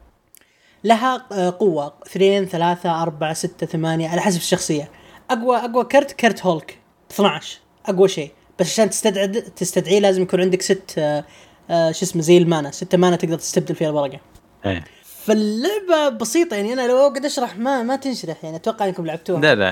لها 0.85 1.27
آه، 1.33 1.57
قوة. 1.61 1.95
اثنين 2.07 2.47
ثلاثة 2.47 3.03
أربعة 3.03 3.33
ستة 3.33 3.67
ثمانية 3.67 4.09
على 4.09 4.21
حسب 4.21 4.39
الشخصية. 4.39 4.91
أقوى 5.31 5.57
أقوى 5.57 5.85
كرت 5.85 6.13
كرت 6.13 6.47
هولك. 6.47 6.79
12 7.11 7.59
أقوى 7.87 8.09
شيء. 8.09 8.31
بس 8.59 8.67
عشان 8.67 8.91
تستدعي 8.91 9.29
تستدعيه 9.29 10.01
لازم 10.01 10.23
يكون 10.23 10.41
عندك 10.41 10.63
ست 10.63 10.95
آه، 10.99 11.25
آه، 11.71 11.93
شو 11.93 12.05
اسمه 12.05 12.23
زي 12.23 12.39
ال 12.39 12.44
mana. 12.44 12.71
ستة 12.71 12.99
mana 12.99 13.17
تقدر 13.17 13.39
تستبدل 13.39 13.75
فيها 13.75 13.89
الورقة. 13.89 14.21
إيه. 14.67 14.85
فاللعبة 15.25 16.09
بسيطة 16.09 16.57
يعني 16.57 16.73
أنا 16.73 16.87
لو 16.87 16.97
أقعد 16.97 17.25
أشرح 17.25 17.57
ما 17.57 17.83
ما 17.83 17.97
تنشرح 17.97 18.45
يعني. 18.45 18.57
أتوقع 18.57 18.87
إنكم 18.87 19.07
لعبتوها. 19.07 19.41
لا 19.41 19.55
لا 19.55 19.71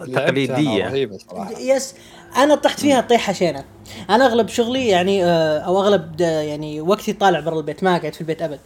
لعبتها 0.00 0.24
تقليدية. 0.26 0.84
رهيبة 0.84 1.18
صراحة. 1.18 1.58
يس. 1.58 1.94
أنا 2.36 2.54
طحت 2.54 2.80
فيها 2.80 3.00
طيحة 3.00 3.32
شينة. 3.32 3.64
أنا 4.10 4.26
أغلب 4.26 4.48
شغلي 4.48 4.88
يعني 4.88 5.24
آه، 5.24 5.58
أو 5.58 5.80
أغلب 5.80 6.20
يعني 6.20 6.80
وقتي 6.80 7.12
طالع 7.12 7.40
برا 7.40 7.58
البيت 7.58 7.84
ما 7.84 7.98
قاعد 7.98 8.14
في 8.14 8.20
البيت 8.20 8.42
أبد 8.42 8.58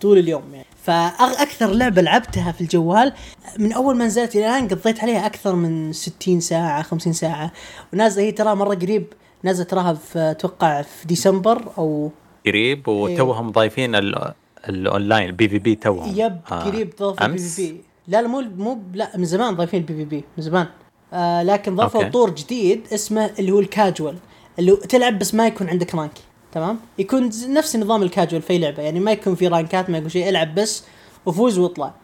طول 0.00 0.18
اليوم 0.18 0.42
يعني. 0.52 0.66
فاكثر 0.84 1.66
لعبة 1.72 2.02
لعبتها 2.02 2.52
في 2.52 2.60
الجوال 2.60 3.12
من 3.58 3.72
أول 3.72 3.96
ما 3.96 4.06
نزلت 4.06 4.36
إلى 4.36 4.46
الآن 4.46 4.68
قضيت 4.68 5.00
عليها 5.00 5.26
أكثر 5.26 5.54
من 5.54 5.92
60 5.92 6.40
ساعة 6.40 6.82
50 6.82 7.12
ساعة. 7.12 7.52
ونازلة 7.92 8.24
هي 8.24 8.32
ترى 8.32 8.54
مرة 8.54 8.74
قريب 8.74 9.06
نازلة 9.42 9.64
تراها 9.64 9.92
في 9.94 10.18
أتوقع 10.18 10.82
في 10.82 11.06
ديسمبر 11.06 11.62
أو 11.78 12.10
قريب 12.46 12.88
وتوهم 12.88 13.50
ضايفين 13.50 13.94
ال- 13.94 14.32
ال 14.68 14.77
online 14.77 15.30
PvP 15.36 15.74
توهم. 15.74 16.12
yep 16.16 16.38
آه. 16.52 16.62
قريب 16.64 16.92
ضافوا 16.98 17.26
ال 17.26 17.30
P 17.30 17.34
أمس؟ 17.42 17.56
v 17.56 17.72
P. 17.72 17.80
لا 18.08 18.22
لا 18.22 18.28
مو 18.28 18.40
مو 18.56 18.78
لا 18.94 19.10
من 19.16 19.24
زمان 19.24 19.54
ضايفين 19.54 19.80
ال 19.80 19.94
PvP 19.94 20.24
من 20.36 20.42
زمان. 20.44 20.66
آه 21.12 21.42
لكن 21.42 21.76
ضافوا. 21.76 22.08
طور 22.08 22.30
جديد 22.30 22.86
اسمه 22.94 23.30
اللي 23.38 23.52
هو 23.52 23.60
الكاجوال. 23.60 24.16
اللي 24.58 24.72
هو 24.72 24.76
تلعب 24.76 25.18
بس 25.18 25.34
ما 25.34 25.46
يكون 25.46 25.68
عندك 25.68 25.94
rank 25.94 26.18
تمام؟ 26.52 26.78
يكون 26.98 27.30
نفس 27.48 27.76
نظام 27.76 28.02
الكاجوال 28.02 28.42
في 28.42 28.58
لعبة 28.58 28.82
يعني 28.82 29.00
ما 29.00 29.12
يكون 29.12 29.34
في 29.34 29.48
rank 29.48 29.82
ات 29.82 29.90
ما 29.90 29.98
يكون 29.98 30.08
شيء 30.10 30.28
العب 30.28 30.54
بس 30.54 30.84
وفوز 31.26 31.58
واطلع. 31.58 31.94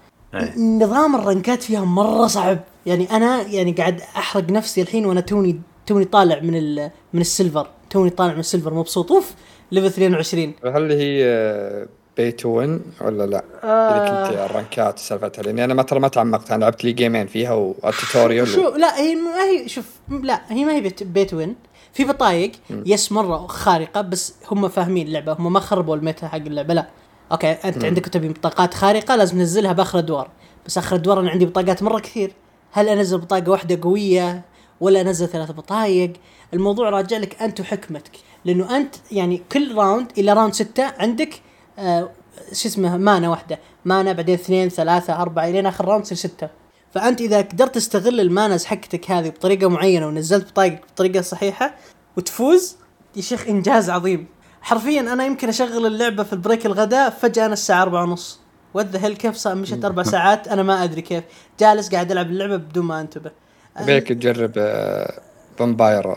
نظام 0.57 1.17
ال 1.17 1.24
rank 1.24 1.55
ات 1.55 1.63
فيها 1.63 1.85
مرة 1.85 2.27
صعب. 2.27 2.59
يعني 2.87 3.11
أنا 3.11 3.43
يعني 3.43 3.73
قاعد 3.73 4.01
أحرق 4.01 4.51
نفسي 4.51 4.83
الحين 4.83 5.07
وأنا 5.07 5.21
توني 5.21 5.61
توني 5.87 6.05
طالع 6.05 6.41
من 6.41 6.57
ال 6.57 6.91
من 7.13 7.21
ال 7.21 7.27
silver. 7.27 7.69
توني 7.91 8.11
طالع 8.11 8.33
من 8.33 8.41
ال 8.41 8.45
silver 8.45 8.75
مبسوط. 8.75 9.13
أوف 9.13 9.35
level 9.73 9.87
22 9.87 10.55
هل 10.65 10.93
هي 10.93 11.25
pay 12.17 12.33
to 12.33 12.49
win 12.49 12.81
ولا 13.01 13.27
لا؟ 13.27 13.45
إذا 13.65 13.99
كنت 14.29 14.39
الرانكات 14.51 14.99
سالفتها 14.99 15.43
لأني 15.43 15.65
أنا 15.65 15.75
ما 15.75 15.83
ترى 15.83 16.01
ما 16.01 16.09
تعمقت 16.09 16.51
أنا 16.51 16.65
لعبت 16.65 16.85
لي 16.85 16.93
جيمين 16.93 17.27
فيها 17.27 17.53
وال 17.53 17.72
tutorial 17.72 18.49
شو 18.49 18.69
لا 18.77 19.01
هي 19.01 19.15
ما 19.15 19.43
هي 19.43 19.69
شوف 19.69 19.87
لا 20.09 20.41
هي 20.49 20.65
ما 20.65 20.73
هي 20.73 20.81
pay 20.81 20.92
to, 20.92 21.03
pay 21.03 21.22
to 21.22 21.35
win 21.35 21.57
في 21.93 22.05
بطايق 22.05 22.53
يس 22.71 23.13
مرة 23.13 23.47
خارقة 23.47 24.01
بس 24.01 24.35
هم 24.51 24.69
فاهمين 24.69 25.07
اللعبة 25.07 25.33
هم 25.33 25.53
ما 25.53 25.61
خربوا 25.61 25.97
ال 25.97 26.03
meta 26.03 26.29
حق 26.29 26.37
اللعبة 26.37 26.75
لا. 26.75 26.89
okay 27.33 27.51
أنت 27.51 27.85
عندك 27.85 28.07
تبي 28.07 28.29
بطاقات 28.29 28.75
خارقة 28.75 29.17
لازم 29.17 29.37
تنزلها 29.37 29.73
بآخر 29.73 29.99
ادوار 29.99 30.29
بس 30.67 30.79
آخر 30.79 30.97
ادوار 30.97 31.21
أنا 31.21 31.31
عندي 31.31 31.47
بطاقات 31.47 31.83
مرة 31.83 31.99
كثير. 31.99 32.33
هل 32.73 32.89
أنزل 32.89 33.19
بطاقة 33.19 33.51
واحدة 33.51 33.79
قوية 33.83 34.43
ولا 34.81 35.01
أنزل 35.01 35.29
ثلاث 35.29 35.51
بطايق؟ 35.51 36.13
الموضوع 36.55 36.91
راجع 36.91 37.17
لك 37.17 37.43
أنت 37.43 37.61
وحكمتك 37.61 38.13
لأنه 38.45 38.77
أنت 38.77 38.95
يعني 39.13 39.43
كل 39.53 39.75
round 39.75 40.07
إلى 40.19 40.33
round 40.33 40.55
ستة 40.55 40.93
عندك 40.99 41.29
آه 41.35 41.52
شو 42.53 42.69
اسمه 42.69 42.97
mana 42.97 43.29
واحدة. 43.29 43.59
mana 43.85 44.13
بعدين 44.13 44.35
اثنين 44.35 44.69
ثلاثة 44.69 45.23
أربعة 45.23 45.49
الين 45.49 45.67
آخر 45.67 45.85
round 45.85 46.05
تصير 46.05 46.19
ستة. 46.19 46.49
فأنت 46.95 47.21
إذا 47.21 47.41
قدرت 47.41 47.75
تستغل 47.75 48.21
ال 48.21 48.28
manas 48.28 48.65
حقتك 48.65 49.11
هذه 49.11 49.29
بطريقة 49.29 49.69
معينة 49.69 50.07
ونزلت 50.07 50.51
بطاقتك 50.51 50.83
بطريقة 50.95 51.21
صحيحة 51.21 51.75
وتفوز 52.17 52.77
يا 53.17 53.23
شيخ 53.23 53.49
إنجاز 53.49 53.91
عظيم. 53.91 54.27
حرفيا 54.63 55.01
أنا 55.01 55.27
يمكن 55.27 55.49
أشغل 55.49 55.87
اللعبة 55.87 56.23
في 56.23 56.33
ال 56.33 56.38
break 56.38 56.67
الغداء 56.67 57.11
فجأة 57.11 57.45
أنا 57.47 57.53
الساعة 57.53 57.83
أربعة 57.83 58.03
ونص. 58.03 58.41
what 58.75 58.87
the 58.87 59.05
hell 59.05 59.17
كيف 59.17 59.37
صار؟ 59.37 59.55
مشت 59.55 59.85
أربع 59.85 60.03
ساعات 60.03 60.49
أنا 60.49 60.63
ما 60.63 60.85
أدري 60.85 61.03
كيف. 61.03 61.25
جالس 61.61 61.91
قاعد 61.91 62.11
ألعب 62.11 62.27
اللعبة 62.27 62.57
بدون 62.57 62.85
ما 62.85 63.01
أنتبه. 63.01 63.31
بيك 63.81 64.09
تجرب 64.09 64.53
آه، 64.57 65.21
Vampire 65.59 66.17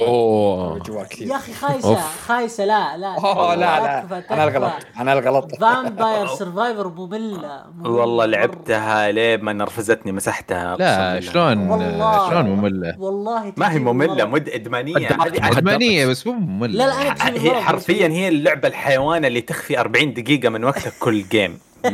أوه 0.00 0.82
يا 1.20 1.36
أخي 1.36 1.52
خايسة. 1.52 1.94
خايسة 2.26 2.64
لا 2.64 2.96
لا 2.96 3.14
أوه 3.14 3.54
لا 3.54 4.00
تكفى، 4.00 4.14
لا 4.30 4.34
أنا. 4.34 4.44
الغلط 4.44 4.72
أنا 4.98 5.12
الغلط 5.12 5.54
Vampire 5.54 6.26
Survivors 6.26 6.88
ممله 6.88 7.64
مملة 7.76 7.90
والله. 7.90 8.26
لعبتها 8.26 9.10
ليه 9.12 9.36
ما 9.36 9.52
نرفزتني 9.52 10.12
مسحتها 10.12 10.76
لا. 10.76 11.20
شلون 11.20 11.68
والله. 11.70 12.30
شلون 12.30 12.44
مملة 12.44 12.96
والله 12.98 13.52
ما 13.56 13.72
هي 13.72 13.78
مملة. 13.78 14.24
مد 14.24 14.48
إدمانية 14.48 15.08
إدمانية 15.34 16.06
بس 16.06 16.26
مو 16.26 16.32
مملة 16.32 16.72
لا 16.72 16.86
لا 16.86 17.28
أنا 17.28 17.42
هي 17.42 17.62
حرفيا 17.62 18.08
هي 18.08 18.28
اللعبة 18.28 18.68
الحيوانة 18.68 19.26
اللي 19.28 19.40
تخفي 19.40 19.80
40 19.80 20.14
دقيقة 20.14 20.48
من 20.48 20.64
وقتك 20.64 20.92
كل 21.00 21.28
game. 21.28 21.58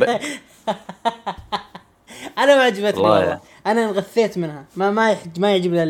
أنا 2.37 2.55
ما 2.55 2.63
عجبتني 2.63 3.01
والله. 3.01 3.39
أنا 3.67 3.83
انغثيت 3.85 4.37
منها 4.37 4.63
ما 4.75 4.91
ما 4.91 5.17
ما 5.37 5.51
يعجبني 5.51 5.83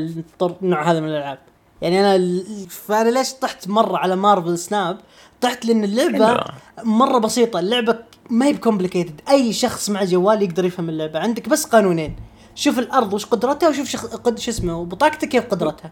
النوع 0.61 0.91
هذا 0.91 0.99
من 0.99 1.07
الألعاب 1.07 1.37
يعني 1.81 1.99
أنا 2.15 2.43
فأنا 2.69 3.09
ليش 3.09 3.33
طحت 3.33 3.67
مرة 3.67 3.97
على 3.97 4.15
Marvel 4.15 4.57
Snap 4.57 4.97
طحت 5.41 5.65
لأن 5.65 5.83
اللعبة. 5.83 6.43
مرة 6.83 7.17
بسيطة. 7.17 7.59
اللعبة 7.59 7.99
ما 8.29 8.45
هي 8.45 8.53
ب 8.53 8.59
complicated 8.59 9.21
أي 9.29 9.53
شخص 9.53 9.89
مع 9.89 10.03
جوال 10.03 10.41
يقدر 10.41 10.65
يفهم 10.65 10.89
اللعبة. 10.89 11.19
عندك 11.19 11.49
بس 11.49 11.65
قانونين. 11.65 12.15
شوف 12.55 12.79
الأرض 12.79 13.13
وش 13.13 13.25
قدرتها 13.25 13.69
وشوف 13.69 13.87
شخ... 13.89 14.05
قد 14.05 14.39
شو 14.39 14.51
اسمه 14.51 14.77
وبطاقتك 14.79 15.27
كيف 15.29 15.45
قدرتها. 15.45 15.91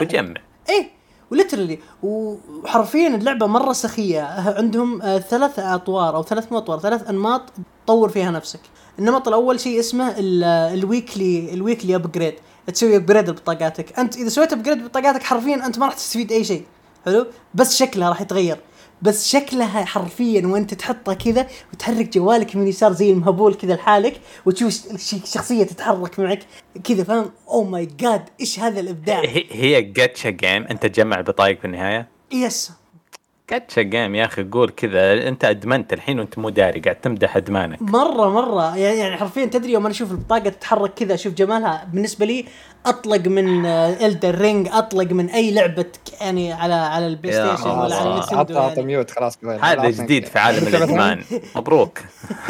وجمع 0.00 0.34
إيه. 0.68 0.90
و 1.30 1.35
literally 1.35 1.78
وحرفيا 2.02 3.08
اللعبة 3.08 3.46
مرة 3.46 3.72
سخية. 3.72 4.22
عندهم 4.56 5.02
آه، 5.02 5.18
ثلاث 5.18 5.58
أطوار 5.58 6.16
أو 6.16 6.22
ثلاث 6.22 6.52
مو 6.52 6.58
أطوار 6.58 6.78
ثلاث 6.78 7.08
أنماط 7.08 7.42
تطور 7.84 8.08
فيها 8.08 8.30
نفسك. 8.30 8.60
النمط 8.98 9.28
الأول 9.28 9.60
شيء 9.60 9.80
اسمه 9.80 10.08
ال- 10.18 10.44
ال 10.78 10.89
weekly 10.89 11.54
ال 11.54 11.60
weekly 11.60 11.94
upgrade 11.94 12.34
تسوي 12.74 12.96
upgrade 12.96 13.28
لبطاقاتك 13.30 13.98
أنت 13.98 14.16
إذا 14.16 14.28
سويت 14.28 14.52
upgrade 14.52 14.84
بطاقاتك 14.84 15.22
حرفيا 15.22 15.66
أنت 15.66 15.78
ما 15.78 15.86
راح 15.86 15.94
تستفيد 15.94 16.32
أي 16.32 16.44
شيء. 16.44 16.64
حلو؟ 17.06 17.26
بس 17.54 17.76
شكلها 17.76 18.08
راح 18.08 18.20
يتغير. 18.20 18.56
بس 19.02 19.28
شكلها 19.28 19.84
حرفيا 19.84 20.46
وأنت 20.46 20.74
تحطها 20.74 21.14
كذا 21.14 21.46
وتحرك 21.72 22.14
جوالك 22.14 22.56
من 22.56 22.68
يسار 22.68 22.92
زي 22.92 23.10
المهبول 23.10 23.54
كذا 23.54 23.74
لحالك 23.74 24.20
وتشوف 24.46 24.72
ش- 24.96 25.32
شخصية 25.34 25.64
تتحرك 25.64 26.20
معك 26.20 26.38
كذا 26.84 27.04
فاهم؟ 27.04 27.30
oh 27.48 27.64
my 27.64 27.86
god 28.00 28.24
إيش 28.40 28.60
هذا 28.60 28.80
الإبداع؟ 28.80 29.20
هي 29.20 29.44
هي 29.50 29.82
جاتشا 29.82 30.30
جيم 30.30 30.66
أنت 30.66 30.86
تجمع 30.86 31.20
بطايق 31.20 31.58
في 31.60 31.64
النهاية؟ 31.64 32.08
yes 32.32 32.70
جاتشا 33.50 33.82
جيم 33.82 34.14
يا 34.14 34.24
أخي 34.24 34.44
قول 34.44 34.70
كذا. 34.70 35.28
أنت 35.28 35.44
أدمنت 35.44 35.92
الحين 35.92 36.18
وأنت 36.20 36.38
مو 36.38 36.48
داري 36.48 36.80
قاعد 36.80 36.96
تمدح 36.96 37.36
أدمانك. 37.36 37.82
مرة 37.82 38.30
مرة. 38.30 38.76
يعني 38.76 38.98
يعني 38.98 39.16
حرفيا 39.16 39.44
تدري 39.44 39.72
يوم 39.72 39.82
أنا 39.86 39.94
أشوف 39.94 40.10
البطاقة 40.10 40.48
تتحرك 40.50 40.94
كذا 40.94 41.14
أشوف 41.14 41.34
جمالها 41.34 41.88
بالنسبة 41.92 42.26
لي 42.26 42.44
أطلق 42.86 43.26
من 43.28 43.66
Elden 43.66 44.34
Ring 44.34 44.68
أطلق 44.72 45.12
من 45.12 45.30
أي 45.30 45.50
لعبة 45.54 45.84
يعني 46.20 46.52
على 46.52 46.74
على 46.74 47.06
البلاي 47.06 47.32
ستيشن 47.56 47.70
ولا 47.70 47.96
على 47.96 48.08
عطى 48.14 48.36
عطى 48.36 48.52
يعني. 48.54 48.82
mute 48.82 49.10
خلاص. 49.10 49.38
هذا 49.62 49.90
جديد 49.90 50.26
في 50.26 50.38
عالم 50.38 50.66
الأدمان. 50.68 51.22
مبروك. 51.56 51.98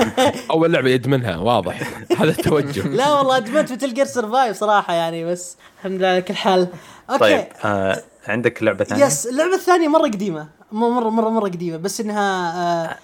أول 0.51 0.73
لعبة 0.73 0.91
يدمنها 0.91 1.37
واضح. 1.37 1.81
هذا 2.21 2.31
التوجه. 2.31 2.89
لا 2.89 3.13
والله 3.13 3.37
أدمنت 3.37 3.73
Metal 3.73 3.95
Gear 3.95 4.05
Survive 4.05 4.57
صراحة 4.57 4.95
يعني 4.95 5.25
بس 5.25 5.57
الحمد 5.79 5.99
لله 5.99 6.09
على 6.09 6.23
كل 6.23 6.35
حال. 6.35 6.69
okay. 7.11 7.21
طيب 7.21 7.45
آه 7.65 8.03
عندك 8.29 8.63
لعبة 8.63 8.85
ثانية؟ 8.85 9.05
yes 9.05 9.27
اللعبة 9.27 9.55
الثانية 9.55 9.89
مرة 9.89 10.03
قديمة. 10.03 10.49
مره 10.73 10.89
مره 10.89 11.11
مره, 11.11 11.29
مرة 11.31 11.49
قديمة. 11.49 11.77
بس 11.77 12.01
إنها 12.01 12.53
آه 12.91 12.97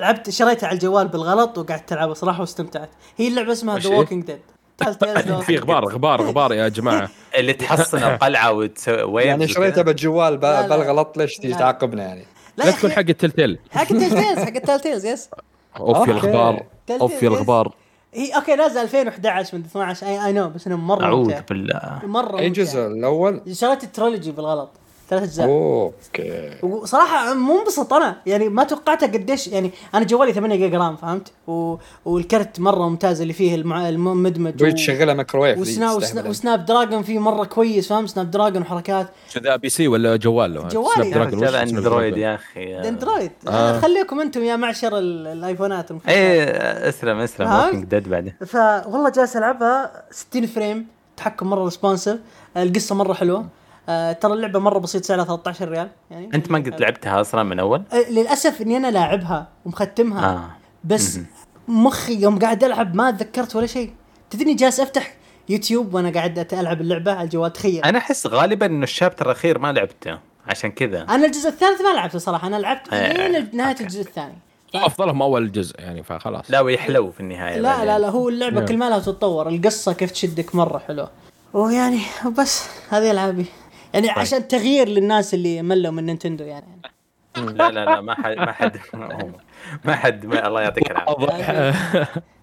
لعبت 0.00 0.30
شريتها 0.30 0.66
على 0.66 0.74
الجوال 0.74 1.08
بالغلط 1.08 1.58
وقعدت 1.58 1.88
تلعبها 1.88 2.14
صراحة 2.14 2.40
واستمتعت. 2.40 2.90
هي 3.16 3.28
اللعبة 3.28 3.52
اسمها 3.52 3.78
The? 3.78 3.90
Walking 3.90 4.24
Dead 4.24 4.40
في 5.42 5.58
غبار 5.58 5.84
غبار 5.84 6.22
غبار 6.22 6.52
يا 6.52 6.68
جماعة. 6.68 7.08
اللي 7.38 7.52
تحصن 7.52 7.98
القلعة 7.98 8.52
وتسوي 8.52 9.22
يعني 9.28 9.48
شريتها 9.48 9.82
بالجوال. 9.82 10.36
بالغلط 10.36 11.16
ليش 11.16 11.36
تجي. 11.36 11.54
تعاقبنا 11.54 12.02
يعني؟ 12.02 12.24
لا 12.56 12.70
تكون 12.70 12.92
حق 12.92 12.98
ال 12.98 13.04
Telltale. 13.04 13.58
حق 13.70 13.80
ال 13.92 13.97
Telltales 13.97 14.38
حق 14.38 14.56
ال 14.56 14.61
Telltales 14.61 15.06
yes 15.06 15.28
أوف. 15.76 16.08
يا 16.08 16.12
الغبار. 16.12 16.62
أوف 16.90 17.22
يا 17.22 17.28
الغبار. 17.28 17.72
هي 18.14 18.36
okay 18.36 18.54
نازل 18.54 18.80
2011 18.80 19.58
من 19.58 19.64
12 19.64 20.06
I 20.06 20.26
I 20.26 20.32
know 20.32 20.48
بس 20.48 20.66
إنه 20.66 20.76
مرة 20.76 21.04
أعوذ 21.04 21.34
بالله 21.50 22.00
مرة 22.04 22.38
أي. 22.38 22.50
جزء 22.50 22.86
الأول؟ 22.86 23.40
شريت 23.52 23.84
ال 23.84 23.90
trilogy 23.90 24.32
بالغلط 24.32 24.70
ثلاث 25.10 25.22
أجزاء. 25.22 25.46
okay. 25.48 26.50
وصراحة 26.62 27.34
مو 27.34 27.60
انبسط 27.60 27.92
أنا. 27.92 28.16
يعني 28.26 28.48
ما 28.48 28.64
توقعتها 28.64 29.06
قديش 29.06 29.48
يعني 29.48 29.70
أنا 29.94 30.04
جوالي 30.04 30.32
8 30.32 30.56
giga 30.56 30.78
RAM 30.78 30.96
فهمت؟ 30.96 31.32
و... 31.46 31.76
والكرت 32.04 32.60
مرة 32.60 32.88
ممتاز 32.88 33.20
اللي 33.20 33.32
فيه 33.32 33.54
المع... 33.54 33.88
المدمج 33.88 34.52
تبغي 34.56 34.72
تشغلها 34.72 35.14
مايكروويف 35.14 35.58
ذي 35.58 35.62
وسنا... 35.62 35.92
وسنا... 35.92 36.28
و 36.28 36.64
Snapdragon 36.64 37.02
فيه 37.02 37.18
مرة 37.18 37.44
كويس 37.44 37.88
فاهم 37.88 38.06
Snapdragon 38.06 38.62
وحركات. 38.62 39.08
شو 39.28 39.40
ذا 39.40 39.56
PC 39.56 39.88
ولا 39.88 40.16
جوال؟ 40.16 40.54
لو 40.54 40.68
جوالي. 40.68 41.14
هذا 41.14 41.30
snap 41.30 41.54
أندرويد؟ 41.54 42.16
يا 42.16 42.34
أخي. 42.34 42.88
أندرويد. 42.88 43.32
آه. 43.48 43.80
خليكم 43.80 44.20
أنتم 44.20 44.44
يا 44.44 44.56
معشر 44.56 44.98
ال- 44.98 45.26
الآيفونات 45.26 45.90
المفضلة. 45.90 46.14
إيه 46.14 46.42
أسلم 46.88 47.18
أسلم؟ 47.18 47.52
Walking 47.52 47.84
Dead 47.84 48.08
بعدين. 48.08 48.34
فوالله 48.46 49.08
جالس 49.10 49.36
ألعبها 49.36 50.04
60 50.10 50.46
frame 50.46 50.86
تحكم 51.16 51.50
مرة 51.50 51.64
responsive 51.64 52.18
القصة 52.56 52.94
مرة 52.94 53.12
حلوة. 53.12 53.46
آه 53.90 54.12
ترى 54.12 54.32
اللعبة 54.32 54.58
مرة 54.58 54.78
بسيط 54.78 55.04
سعرها 55.04 55.24
13 55.24 55.68
ريال 55.68 55.88
يعني. 56.10 56.30
أنت 56.34 56.50
ما 56.50 56.58
قد 56.58 56.80
لعبتها 56.80 57.20
أصلا 57.20 57.42
من 57.42 57.58
أول؟ 57.58 57.82
آه، 57.92 58.10
للأسف 58.10 58.60
إني 58.60 58.76
أنا 58.76 58.90
لاعبها 58.90 59.48
ومختمها. 59.64 60.30
آه. 60.32 60.50
بس. 60.84 61.18
مخي 61.68 62.22
يوم 62.22 62.38
قاعد 62.38 62.64
ألعب 62.64 62.94
ما 62.94 63.10
تذكرت 63.10 63.56
ولا 63.56 63.66
شيء. 63.66 63.92
تدري 64.30 64.54
جالس 64.54 64.80
أفتح 64.80 65.14
يوتيوب 65.48 65.94
وأنا 65.94 66.10
قاعد 66.10 66.52
ألعب 66.52 66.80
اللعبة 66.80 67.12
على 67.12 67.22
الجوال 67.24 67.52
تخيل. 67.52 67.84
أنا 67.84 67.98
أحس 67.98 68.26
غالبا 68.26 68.66
إنه 68.66 68.84
ال 68.84 68.89
chapter 68.89 69.26
الأخير 69.26 69.58
ما 69.58 69.72
لعبته 69.72 70.18
عشان 70.46 70.70
كذا. 70.70 71.02
أنا 71.02 71.26
الجزء 71.26 71.48
الثالث 71.48 71.80
ما 71.80 71.92
لعبته 71.94 72.18
صراحة 72.18 72.46
أنا 72.46 72.56
لعبت 72.56 72.92
إيه، 72.92 73.28
لين 73.28 73.50
نهاية 73.52 73.70
okay. 73.70 73.82
الجزء 73.82 74.00
الثاني. 74.00 74.38
أفضلهم 74.74 75.22
أول 75.22 75.52
جزء 75.52 75.80
يعني 75.80 76.02
فخلاص. 76.02 76.50
لا 76.50 76.60
ويحلو 76.60 77.10
في 77.10 77.20
النهاية 77.20 77.58
لا. 77.58 77.84
لا 77.84 77.98
لا 77.98 78.08
هو 78.08 78.28
اللعبة. 78.28 78.64
كل 78.64 78.76
ما 78.76 78.90
لها 78.90 78.98
تتطور 78.98 79.48
القصة 79.48 79.92
كيف 79.92 80.10
تشدك 80.10 80.54
مرة 80.54 80.78
حلوة. 80.78 81.10
ويعني 81.52 82.00
بس 82.38 82.68
هذه 82.90 83.10
ألعابي. 83.10 83.44
يعني 83.94 84.08
طيب. 84.08 84.18
عشان 84.18 84.48
تغيير 84.48 84.88
للناس 84.88 85.34
اللي 85.34 85.62
ملوا 85.62 85.92
من 85.92 86.06
نينتندو 86.06 86.44
يعني. 86.44 86.80
لا 87.36 87.70
لا 87.70 87.84
لا 87.84 88.00
ما 88.00 88.14
حد 88.14 88.36
ما 88.36 88.52
حد 88.52 88.76
ما 89.84 89.96
حد 89.96 90.26
ما 90.26 90.46
الله 90.46 90.62
يعطيك 90.62 90.90
العافية. 90.90 91.74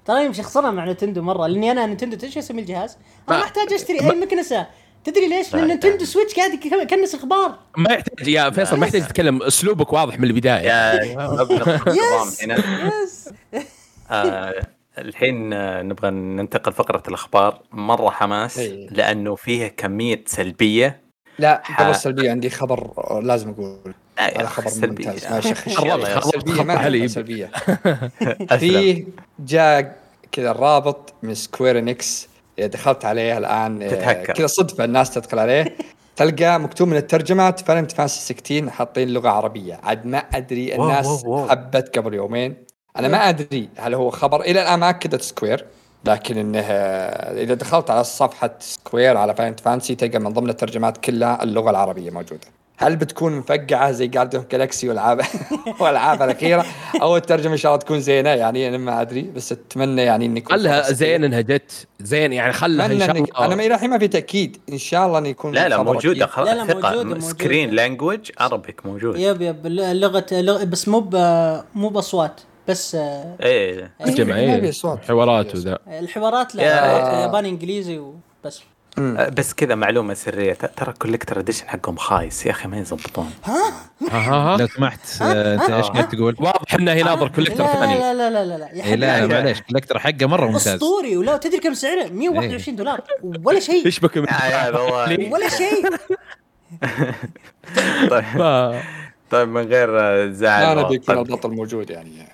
ترى 0.05 0.25
يمشي 0.25 0.43
خسرنا 0.43 0.71
مع 0.71 0.85
نينتندو 0.85 1.21
مرة 1.21 1.47
لأني 1.47 1.71
أنا 1.71 1.85
نينتندو 1.85 2.15
تدري 2.17 2.31
شو 2.31 2.39
اسمي 2.39 2.61
الجهاز؟ 2.61 2.97
ما 3.27 3.37
ما- 3.37 3.43
محتاج 3.43 3.73
أشتري 3.73 3.99
أي 4.01 4.11
مكنسة. 4.21 4.67
تدري 5.03 5.27
ليش؟ 5.27 5.53
لأن 5.53 5.61
لا، 5.61 5.67
نينتندو. 5.67 6.05
سويتش 6.05 6.35
قاعد 6.35 6.53
يك- 6.53 6.65
يكنس 6.65 7.15
أخبار. 7.15 7.59
ما 7.77 7.93
يحتاج 7.93 8.27
يا 8.27 8.49
فيصل 8.49 8.77
ما 8.79 8.85
يحتاج 8.85 9.01
تتكلم. 9.07 9.43
أسلوبك 9.43 9.93
واضح 9.93 10.19
من 10.19 10.23
البداية. 10.27 10.93
yes 11.87 13.29
آه، 14.11 14.53
الحين 14.97 15.53
آه، 15.53 15.81
نبغى 15.81 16.09
ننتقل 16.09 16.73
فقرة 16.73 17.03
الأخبار. 17.07 17.61
مرة 17.71 18.09
حماس 18.09 18.59
إيه. 18.59 18.89
لأنه 18.89 19.35
فيها 19.35 19.67
كمية 19.67 20.23
سلبية 20.25 21.01
لا 21.39 21.63
قبل 21.79 21.89
السلبيه 21.89 22.31
عندي 22.31 22.49
خبر 22.49 22.91
لازم 23.23 23.49
أقول 23.49 23.93
هذا 24.19 24.45
خبر 24.45 24.67
سلبية. 24.69 25.07
ممتاز 25.09 25.25
ما 25.31 25.41
يلا. 25.85 26.19
سلبيه 26.21 26.63
ما 26.67 27.07
سلبية. 27.07 27.51
في 28.57 29.05
جاء 29.39 29.95
كذا 30.31 30.51
الرابط 30.51 31.13
من 31.23 31.33
Square 31.33 31.79
Enix 31.79 32.27
دخلت 32.59 33.05
عليه 33.05 33.37
الآن. 33.37 33.89
كذا 34.23 34.47
صدفه 34.47 34.83
الناس 34.83 35.13
تدخل 35.13 35.39
عليه 35.39 35.75
تلقى 36.15 36.59
مكتوب 36.59 36.87
من 36.87 36.97
الترجمات 36.97 37.59
Final 37.59 37.89
Fantasy 37.89 38.19
16 38.33 38.69
حاطين 38.69 39.09
لغة 39.13 39.29
عربية 39.29 39.79
عاد 39.83 40.05
ما 40.05 40.17
أدري 40.17 40.75
الناس. 40.75 41.23
حبت 41.49 41.97
قبل 41.97 42.13
يومين 42.13 42.55
أنا 42.97 43.07
ما 43.07 43.29
أدري 43.29 43.69
هل 43.77 43.93
هو 43.93 44.09
خبر 44.09 44.41
إلى 44.41 44.61
الآن 44.61 44.79
ما 44.79 44.89
أكدت 44.89 45.21
Square 45.21 45.65
لكن 46.05 46.37
انه 46.37 46.59
آه، 46.59 47.43
إذا 47.43 47.53
دخلت 47.53 47.89
على 47.89 48.03
صفحة 48.03 48.51
Square 48.59 49.17
على 49.17 49.35
Final 49.35 49.55
Fantasy 49.63 49.95
تلقى 49.95 50.19
من 50.19 50.33
ضمن 50.33 50.49
الترجمات 50.49 50.97
كلها 50.97 51.43
اللغة 51.43 51.69
العربية 51.69 52.11
موجودة. 52.11 52.47
هل 52.79 52.95
بتكون 52.95 53.35
مفقعة 53.37 53.91
زي 53.91 54.07
Guardians 54.07 54.43
Galaxy 54.51 54.89
والعاب 54.89 55.21
والالعاب 55.79 56.21
الأخيرة؟ 56.21 56.65
أو 57.01 57.17
الترجمة 57.17 57.51
إن 57.53 57.57
شاء 57.57 57.71
الله 57.71 57.83
تكون 57.85 57.99
زينة؟ 57.99 58.29
يعني 58.29 58.67
أنا 58.67 58.77
ما 58.77 59.01
أدري 59.01 59.21
بس 59.21 59.51
أتمنى 59.51 60.01
يعني 60.01 60.25
ان 60.25 60.37
يكون 60.37 60.57
خلها 60.57 60.81
زين 60.91 61.23
إنها 61.23 61.41
جت. 61.41 61.87
زين 61.99 62.33
يعني 62.33 62.53
خلها 62.53 62.85
إن 62.85 62.99
شاء 62.99 63.09
إنك- 63.09 63.35
أنا 63.37 63.45
الله 63.45 63.55
ما 63.55 63.65
إلى 63.65 63.75
الحين 63.75 63.89
ما 63.89 63.97
في 63.99 64.07
تأكيد. 64.07 64.57
إن 64.71 64.77
شاء 64.77 65.07
الله 65.07 65.19
إنه 65.19 65.27
يكون 65.29 65.53
لا 65.53 65.69
لا 65.69 65.83
موجودة. 65.83 66.25
خلاص. 66.25 66.47
لا، 66.47 66.53
لا، 66.65 66.93
موجودة. 67.03 67.19
screen 67.19 67.69
language 67.69 68.31
Arabic 68.39 68.85
موجود. 68.85 69.19
yep 69.19 69.41
yep. 69.41 69.67
لغه 69.67 70.25
لغه 70.31 70.63
بس 70.63 70.87
مو 70.87 70.99
مو 71.75 71.89
بأصوات. 71.89 72.41
بس 72.67 72.95
آه، 72.95 73.35
إيه. 73.43 73.91
إيه 74.05 74.59
في 74.61 74.69
أصوات. 74.69 75.05
حوارات 75.07 75.55
وذا. 75.55 75.79
الحوارات 75.87 76.55
لا 76.55 76.63
ياباني 77.23 77.49
إنجليزي 77.49 77.97
وبس. 77.97 78.61
آه، 78.99 79.29
بس 79.29 79.53
كذا 79.53 79.75
معلومة 79.75 80.13
سرية. 80.13 80.53
ترى 80.53 80.93
collector 80.93 81.39
edition 81.39 81.67
حقهم 81.67 81.95
خايس. 81.97 82.45
يا 82.45 82.51
أخي 82.51 82.67
ما 82.67 82.77
يزبطون. 82.77 83.31
ها؟ 83.43 83.73
ها؟ 84.11 84.57
لو 84.57 84.67
سمحت 84.67 84.99
آه، 85.21 85.53
أنت 85.55 85.69
إيش 85.69 85.85
قاعد 85.85 86.09
تقول؟ 86.09 86.35
واضح 86.39 86.73
إنه 86.73 86.91
هي 86.91 87.03
ناظر 87.03 87.23
لا 87.25 87.29
collector 87.31 87.63
لا 87.63 87.73
ثاني. 87.73 87.99
لا 87.99 88.13
لا 88.13 88.29
لا 88.29 88.45
لا 88.45 88.57
لا 88.57 88.69
يا 88.73 88.83
إيه 88.83 88.95
لا 88.95 89.17
حبيبي. 89.17 89.33
معليش 89.33 89.61
collector 89.61 89.99
حقه 89.99 90.25
مرة 90.25 90.45
ممتاز. 90.45 90.67
أسطوري 90.67 91.17
ولا 91.17 91.37
تدري 91.37 91.59
كم 91.59 91.73
سعره؟ 91.73 92.07
121 92.09 92.75
دولار. 92.75 93.01
ولا 93.43 93.59
شيء. 93.59 93.85
إيش 93.85 93.99
بك 93.99 94.17
من- 94.17 94.23
يا 94.27 94.33
عيال 94.33 94.75
والله. 94.75 95.31
ولا 95.33 95.49
شيء. 95.49 95.85
طيب 99.29 99.39
طيب 99.41 99.49
من 99.49 99.61
غير 99.61 99.99
آه، 99.99 100.29
زعل 100.29 100.77
نبي 100.77 100.95
يكون 100.95 101.15
طيب، 101.15 101.17
البطل 101.25 101.49
موجود 101.51 101.89
يعني. 101.89 102.11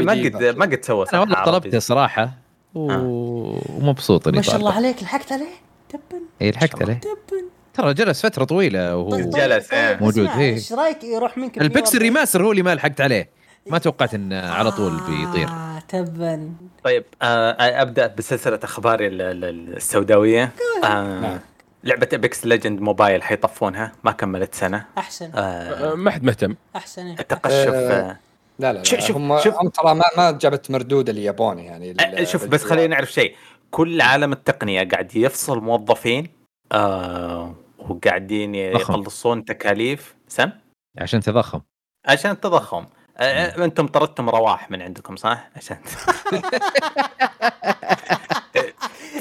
ما 0.00 0.12
قد 0.12 0.44
ما 0.56 0.64
قد 0.66 0.84
سوى 0.84 1.06
أنا 1.12 1.20
والله. 1.20 1.44
طلبته 1.44 1.78
صراحة 1.78 2.30
و- 2.74 3.58
ومبسوط 3.78 4.28
إني 4.28 4.36
ما 4.36 4.42
شاء 4.42 4.56
الله 4.56 4.72
عليك 4.72 5.02
لحقت 5.02 5.32
عليه؟ 5.32 5.46
تبن 5.88 6.22
اي 6.42 6.50
لحقت 6.50 6.82
عليه. 6.82 6.94
تبن 7.00 7.44
ترى 7.74 7.94
جلس 7.94 8.26
فترة 8.26 8.44
طويلة 8.44 8.96
وهو 8.96 9.10
طيب، 9.10 9.30
جلس، 9.30 9.72
إيه. 9.72 9.98
موجود، 10.00 10.24
اسمع، 10.24 10.40
إيه. 10.40 10.54
إيش 10.54 10.72
رأيك 10.72 11.04
يروح 11.04 11.38
منك 11.38 11.58
البكسل 11.60 11.98
140؟ 11.98 12.02
ريماستر 12.02 12.44
هو 12.44 12.50
اللي 12.52 12.62
ما 12.62 12.74
لحقت 12.74 13.00
عليه. 13.00 13.28
ما 13.66 13.78
توقعت 13.78 14.14
إنه 14.14 14.40
على 14.50 14.70
طول 14.72 14.92
بيطير. 14.92 15.48
آه 15.48 15.78
تبن 15.88 16.52
طيب 16.84 17.04
آه 17.22 17.82
أبدأ 17.82 18.06
بسلسلة 18.06 18.60
اخباري 18.62 19.06
ال- 19.06 19.22
ال- 19.22 19.76
السوداوية. 19.76 20.52
آه 20.84 21.20
نعم. 21.20 21.38
لعبة 21.84 22.08
Apex 22.12 22.46
Legends 22.46 22.80
Mobile 22.80 23.22
حيطفونها؟ 23.22 23.92
ما 24.04 24.12
كملت 24.12 24.54
سنة. 24.54 24.86
أحسن. 24.98 25.30
آه 25.34 25.94
ما 25.94 26.10
حد 26.10 26.24
مهتم. 26.24 26.54
أحسن. 26.76 27.06
التقشف 27.10 27.68
آه 27.74 28.16
لا 28.58 28.72
لا, 28.72 28.78
لا 28.78 28.82
شوف- 28.84 29.00
شوف- 29.00 29.16
هم 29.16 29.38
شوف. 29.40 29.54
هم 29.54 29.68
ترى 29.68 29.94
ما 29.94 30.04
ما 30.16 30.30
جابت 30.30 30.70
مردود 30.70 31.08
اللي 31.08 31.24
يبونه 31.24 31.62
يعني 31.62 31.96
آه، 32.00 32.24
شوف 32.24 32.46
بس 32.46 32.64
خلينا 32.64 32.86
نعرف 32.94 33.12
شيء. 33.12 33.36
كل 33.70 34.00
عالم 34.00 34.32
التقنية 34.32 34.88
قاعد 34.88 35.16
يفصل 35.16 35.60
موظفين 35.60 36.28
آه 36.72 37.54
وقاعدين. 37.78 38.54
يخلصون 38.54 39.44
تكاليف. 39.44 40.14
سم؟ 40.28 40.50
عشان 40.98 41.20
تضخم. 41.20 41.60
عشان 42.06 42.30
التضخم 42.30 42.86
آه، 43.18 43.22
آه، 43.22 43.64
أنتم 43.64 43.86
طردتم 43.86 44.30
رواح 44.30 44.70
من 44.70 44.82
عندكم 44.82 45.16
صح؟ 45.16 45.50
عشان 45.56 45.76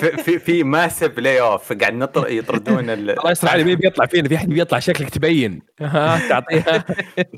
في 0.02 0.24
في 0.24 0.40
في 0.40 0.64
massive 0.64 1.20
layoff 1.20 1.74
قاعد 1.74 1.94
نطر 1.94 2.30
يطردون 2.30 2.90
ال... 2.90 3.10
الله 3.20 3.32
يستر 3.32 3.50
علي 3.50 3.64
مين 3.64 3.76
بيطلع 3.76 4.06
فينا؟ 4.06 4.30
في 4.30 4.36
احد 4.36 4.50
بيطلع 4.50 4.80
شكلك 4.80 5.10
تبين. 5.10 5.62
ها 5.82 6.30
تعطيها. 6.30 6.86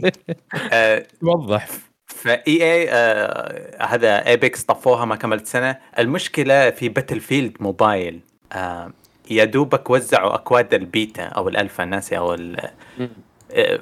آه، 0.74 1.06
توضح. 1.22 1.68
فاي 2.08 2.44
إي 2.48 2.90
آه 2.90 3.86
هذا 3.86 4.28
Apex 4.28 4.64
طفوها 4.64 5.06
ما 5.06 5.16
كملت 5.16 5.48
سنة. 5.48 5.78
المشكلة 6.00 6.70
في 6.70 6.90
Battlefield 6.90 7.58
Mobile 7.60 8.20
آه 8.54 8.92
يا 9.30 9.46
دوبك 9.46 9.90
وزعوا 9.90 10.36
أكواد 10.36 10.74
البيتا 10.74 11.24
أو 11.24 11.50
الألفا 11.50 11.86
ناسي 11.86 12.18
أو 12.18 12.38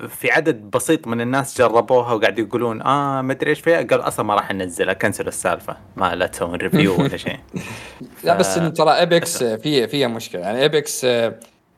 في 0.09 0.31
عدد 0.31 0.55
بسيط 0.55 1.07
من 1.07 1.21
الناس 1.21 1.57
جربوها 1.57 2.13
وقاعد 2.13 2.39
يقولون 2.39 2.81
آه 2.81 3.21
ما 3.21 3.33
أدري 3.33 3.49
إيش 3.49 3.59
فيها. 3.59 3.81
قالوا 3.81 4.07
أصلا 4.07 4.25
ما 4.25 4.35
راح 4.35 4.51
ننزلها 4.53 4.93
كنسلوا 4.93 5.27
السالفة. 5.29 5.77
ما 5.95 6.15
لا 6.15 6.27
تسوون 6.27 6.55
review 6.55 6.95
ولا 7.01 7.17
شيء. 7.17 7.39
لا 8.23 8.37
بس 8.37 8.57
إن 8.57 8.73
ترى 8.73 8.99
Apex 8.99 9.43
في 9.43 9.87
فيها 9.87 10.07
مشكلة. 10.07 10.41
يعني 10.41 10.61
Apex 10.61 11.05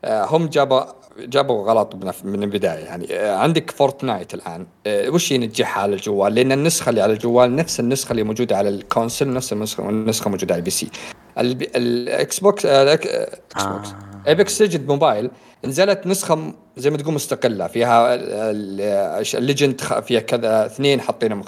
هم 0.06 0.48
جابوا 0.48 0.82
جابوا 1.20 1.68
غلط 1.72 1.96
من 2.24 2.44
البداية. 2.44 2.84
يعني 2.86 3.08
آه، 3.14 3.36
عندك 3.36 3.72
Fortnite 3.72 4.34
الآن. 4.34 4.68
آه، 4.88 5.10
وش 5.10 5.32
ينجحها 5.32 5.84
على 5.84 5.94
الجوال؟ 5.96 6.36
لأن 6.36 6.52
النسخة 6.52 6.90
اللي 6.90 7.02
على 7.02 7.14
الجوال 7.14 7.56
نفس 7.56 7.80
النسخة 7.80 8.12
اللي 8.12 8.24
موجودة 8.24 8.58
على 8.58 8.70
ال 8.70 8.78
console 8.78 9.34
نفس 9.34 9.54
النسخه 9.54 9.90
النسخة 9.90 10.30
موجودة 10.30 10.54
على 10.54 10.60
ال 10.60 10.72
PC. 10.72 10.90
ال 11.38 12.40
Xbox 12.40 12.66
آه، 12.66 12.96
الأك- 12.96 13.08
آه، 13.08 13.38
Xbox 13.56 13.90
آه. 13.90 14.13
Apex 14.28 14.62
Legends 14.62 14.88
Mobile 14.88 15.32
نزلت 15.66 16.08
نسخة 16.08 16.54
زي 16.78 16.90
ما 16.90 16.98
تقول 16.98 17.14
مستقلة. 17.14 17.68
فيها 17.68 18.16
ال 19.36 19.42
legend 19.42 19.82
فيها 19.82 20.20
كذا 20.20 20.66
اثنين 20.66 21.02
حاطينهم 21.02 21.44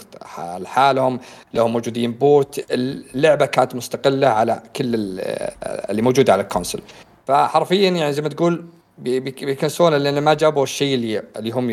لحالهم. 0.58 1.20
لهم 1.54 1.72
موجودين 1.74 2.12
bot. 2.12 2.66
اللعبة 2.72 3.46
كانت 3.46 3.76
مستقلة 3.76 4.28
على 4.28 4.62
كل 4.76 4.96
ال- 4.96 5.20
اللي 5.90 6.02
موجودة 6.02 6.34
على 6.34 6.42
ال 6.42 6.47
console 6.47 6.82
فحرفيا 7.28 7.90
يعني 7.90 8.14
زي 8.14 8.22
ما 8.22 8.30
تقول 8.30 8.66
بي- 8.98 9.20
بي- 9.20 9.32
بيكنسلون 9.46 9.94
لأن 9.94 10.20
ما 10.24 10.34
جابوا 10.34 10.64
الشيء 10.64 10.96
اللي 10.96 11.24
اللي 11.38 11.52
هم 11.52 11.70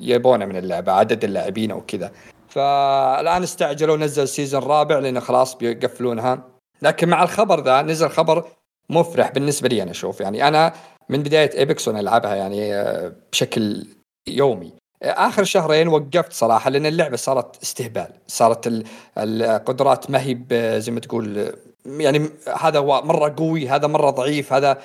يبونه 0.00 0.44
من 0.46 0.56
اللعبة 0.56 0.92
عدد 0.92 1.24
اللاعبين 1.24 1.70
أو 1.70 1.80
كذا. 1.80 2.10
فالآن 2.48 3.42
استعجلوا 3.42 3.96
نزل 3.96 4.28
season 4.28 4.62
رابع 4.62 4.98
لأنه 4.98 5.20
خلاص 5.20 5.54
بيقفلونها. 5.54 6.42
لكن 6.82 7.08
مع 7.08 7.22
الخبر 7.22 7.60
ذا 7.64 7.82
نزل 7.82 8.08
خبر 8.10 8.44
مفرح 8.90 9.30
بالنسبة 9.32 9.68
لي 9.68 9.82
أنا 9.82 9.90
أشوف 9.90 10.20
يعني 10.20 10.48
أنا 10.48 10.72
من 11.08 11.22
بداية 11.22 11.58
Apex 11.58 11.88
وأنا 11.88 12.00
ألعبها 12.00 12.34
يعني 12.34 12.74
آه، 12.74 13.12
بشكل 13.32 13.86
يومي. 14.28 14.72
آخر 15.02 15.44
شهرين 15.44 15.88
وقفت 15.88 16.32
صراحة 16.32 16.70
لأن 16.70 16.86
اللعبة 16.86 17.16
صارت 17.16 17.62
استهبال 17.62 18.06
صارت 18.26 18.66
ال- 18.66 18.84
القدرات 19.18 20.10
ما 20.10 20.20
هي 20.22 20.36
زي 20.80 20.92
ما 20.92 21.00
تقول 21.00 21.52
يعني 21.86 22.28
هذا 22.60 22.78
هو 22.78 23.02
مرة 23.04 23.34
قوي 23.38 23.68
هذا 23.68 23.86
مرة 23.86 24.10
ضعيف 24.10 24.52
هذا 24.52 24.78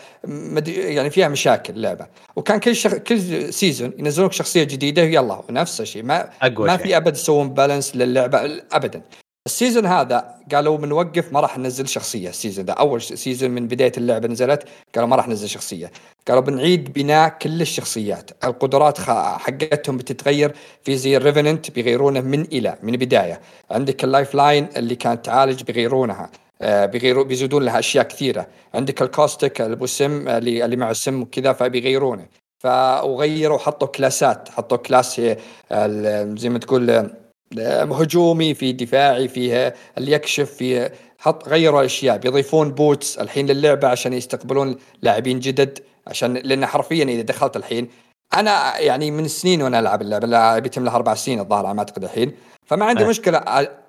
يعني 0.67 1.09
فيها 1.09 1.27
مشاكل 1.27 1.73
اللعبة. 1.73 2.07
وكان 2.35 2.59
كل 2.59 2.75
شخ... 2.75 2.95
كل 2.95 3.53
season 3.53 3.93
ينزلونك 3.97 4.31
شخصية 4.33 4.63
جديدة 4.63 5.01
يلا 5.01 5.41
نفس 5.49 5.81
الشيء 5.81 6.03
ما 6.03 6.29
أقوى 6.41 6.67
ما 6.67 6.77
في 6.77 6.97
أبد 6.97 7.15
يسوون 7.15 7.49
balance 7.49 7.95
للعبة 7.95 8.61
ابدا. 8.71 9.01
ال 9.49 9.54
season 9.54 9.85
هذا 9.85 10.35
قالوا 10.53 10.77
بنوقف 10.77 11.33
ما 11.33 11.39
راح 11.39 11.57
ننزل 11.57 11.87
شخصية. 11.87 12.29
ال 12.29 12.34
season 12.34 12.65
ذا 12.65 12.73
أول 12.73 13.01
season 13.01 13.51
من 13.51 13.67
بداية 13.67 13.91
اللعبة 13.97 14.27
نزلت 14.27 14.63
قالوا 14.95 15.09
ما 15.09 15.15
راح 15.15 15.27
ننزل 15.27 15.49
شخصية. 15.49 15.91
قالوا 16.27 16.41
بنعيد 16.41 16.93
بناء 16.93 17.29
كل 17.29 17.61
الشخصيات. 17.61 18.31
القدرات 18.43 18.99
حقتهم 19.43 19.97
بتتغير 19.97 20.55
في 20.83 20.97
زي 20.97 21.17
ال 21.17 21.23
Revenant 21.23 21.71
بيغيرونه 21.71 22.21
من 22.21 22.41
إلى 22.41 22.77
من 22.83 22.93
البدايه 22.93 23.41
عندك 23.71 24.03
ال 24.03 24.35
Lifeline 24.35 24.67
اللي 24.77 24.95
كانت 24.95 25.25
تعالج 25.25 25.63
بيغيرونها. 25.63 26.29
آه، 26.61 26.85
بيغيروا 26.85 27.23
بيزودون 27.23 27.63
لها 27.63 27.79
أشياء 27.79 28.03
كثيرة. 28.07 28.47
عندك 28.73 29.01
ال 29.01 29.09
Caustic 29.09 29.61
اللي 29.61 29.87
سم 29.87 30.27
اللي 30.27 30.65
اللي 30.65 30.75
معه 30.75 30.93
سم 30.93 31.21
وكذا 31.21 31.53
فبيغيرونه. 31.53 32.25
فغيروا 32.63 33.57
حطوا 33.57 33.87
class 33.87 34.31
ات. 34.31 34.49
حطوا 34.49 34.77
class 34.77 35.21
ال- 35.71 36.39
زي 36.39 36.49
ما 36.49 36.59
تقول 36.59 36.89
آه، 36.89 37.09
هجومي 37.57 38.53
في 38.53 38.71
دفاعي 38.71 39.27
فيه 39.27 39.73
اللي 39.97 40.11
يكشف 40.11 40.51
في 40.51 40.89
حط 41.19 41.47
غيروا 41.47 41.79
الاشياء 41.79 42.17
بيضيفون 42.17 42.71
بوتس 42.71 43.17
الحين 43.17 43.45
للعبة 43.45 43.87
عشان 43.87 44.13
يستقبلون 44.13 44.75
لاعبين 45.01 45.39
جدد 45.39 45.79
عشان 46.07 46.33
لأن 46.33 46.65
حرفيا 46.65 47.03
إذا 47.03 47.21
دخلت 47.21 47.57
الحين 47.57 47.87
أنا 48.33 48.79
يعني 48.79 49.11
من 49.11 49.27
سنين 49.27 49.61
وأنا 49.61 49.79
ألعب 49.79 50.01
اللعبة 50.01 50.27
لا 50.27 50.59
بيتم 50.59 50.85
لها 50.85 50.95
أربع 50.95 51.13
سنين 51.13 51.39
الظاهر 51.39 51.65
على 51.65 51.75
ما 51.75 51.79
أعتقد 51.79 52.03
الحين 52.03 52.31
فما 52.65 52.85
عندي 52.85 53.03
أه. 53.03 53.07
مشكلة 53.07 53.37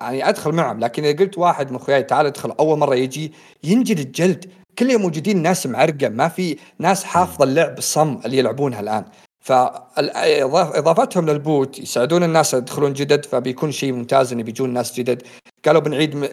يعني 0.01 0.28
أدخل 0.28 0.53
معهم 0.53 0.81
لكن 0.81 1.05
إذا 1.05 1.19
قلت 1.19 1.39
واحد 1.39 1.70
من 1.70 1.77
أخوياي 1.77 2.03
تعال 2.03 2.27
ادخل 2.27 2.51
أول 2.51 2.78
مرة 2.78 2.95
يجي 2.95 3.32
ينجلد 3.65 4.12
جلد 4.12 4.51
كل 4.78 4.91
يوم 4.91 5.03
موجودين 5.03 5.43
ناس 5.43 5.66
معرقة 5.66 6.09
ما 6.09 6.28
في 6.28 6.57
ناس 6.78 7.05
حافظة 7.05 7.45
اللعب 7.45 7.78
الصم 7.78 8.20
اللي 8.24 8.39
يلعبونها 8.39 8.81
الآن 8.81 9.05
فاضافتهم 9.51 11.31
لل 11.31 11.50
bot 11.50 11.78
يساعدون 11.78 12.22
الناس 12.22 12.55
يدخلون 12.55 12.93
جدد 12.93 13.24
فبيكون 13.24 13.72
شيء 13.72 13.93
ممتاز 13.93 14.32
إن 14.32 14.43
بيجون 14.43 14.70
ناس 14.70 15.01
جدد. 15.01 15.22
قالوا 15.66 15.81
بنعيد 15.81 16.16
م... 16.16 16.27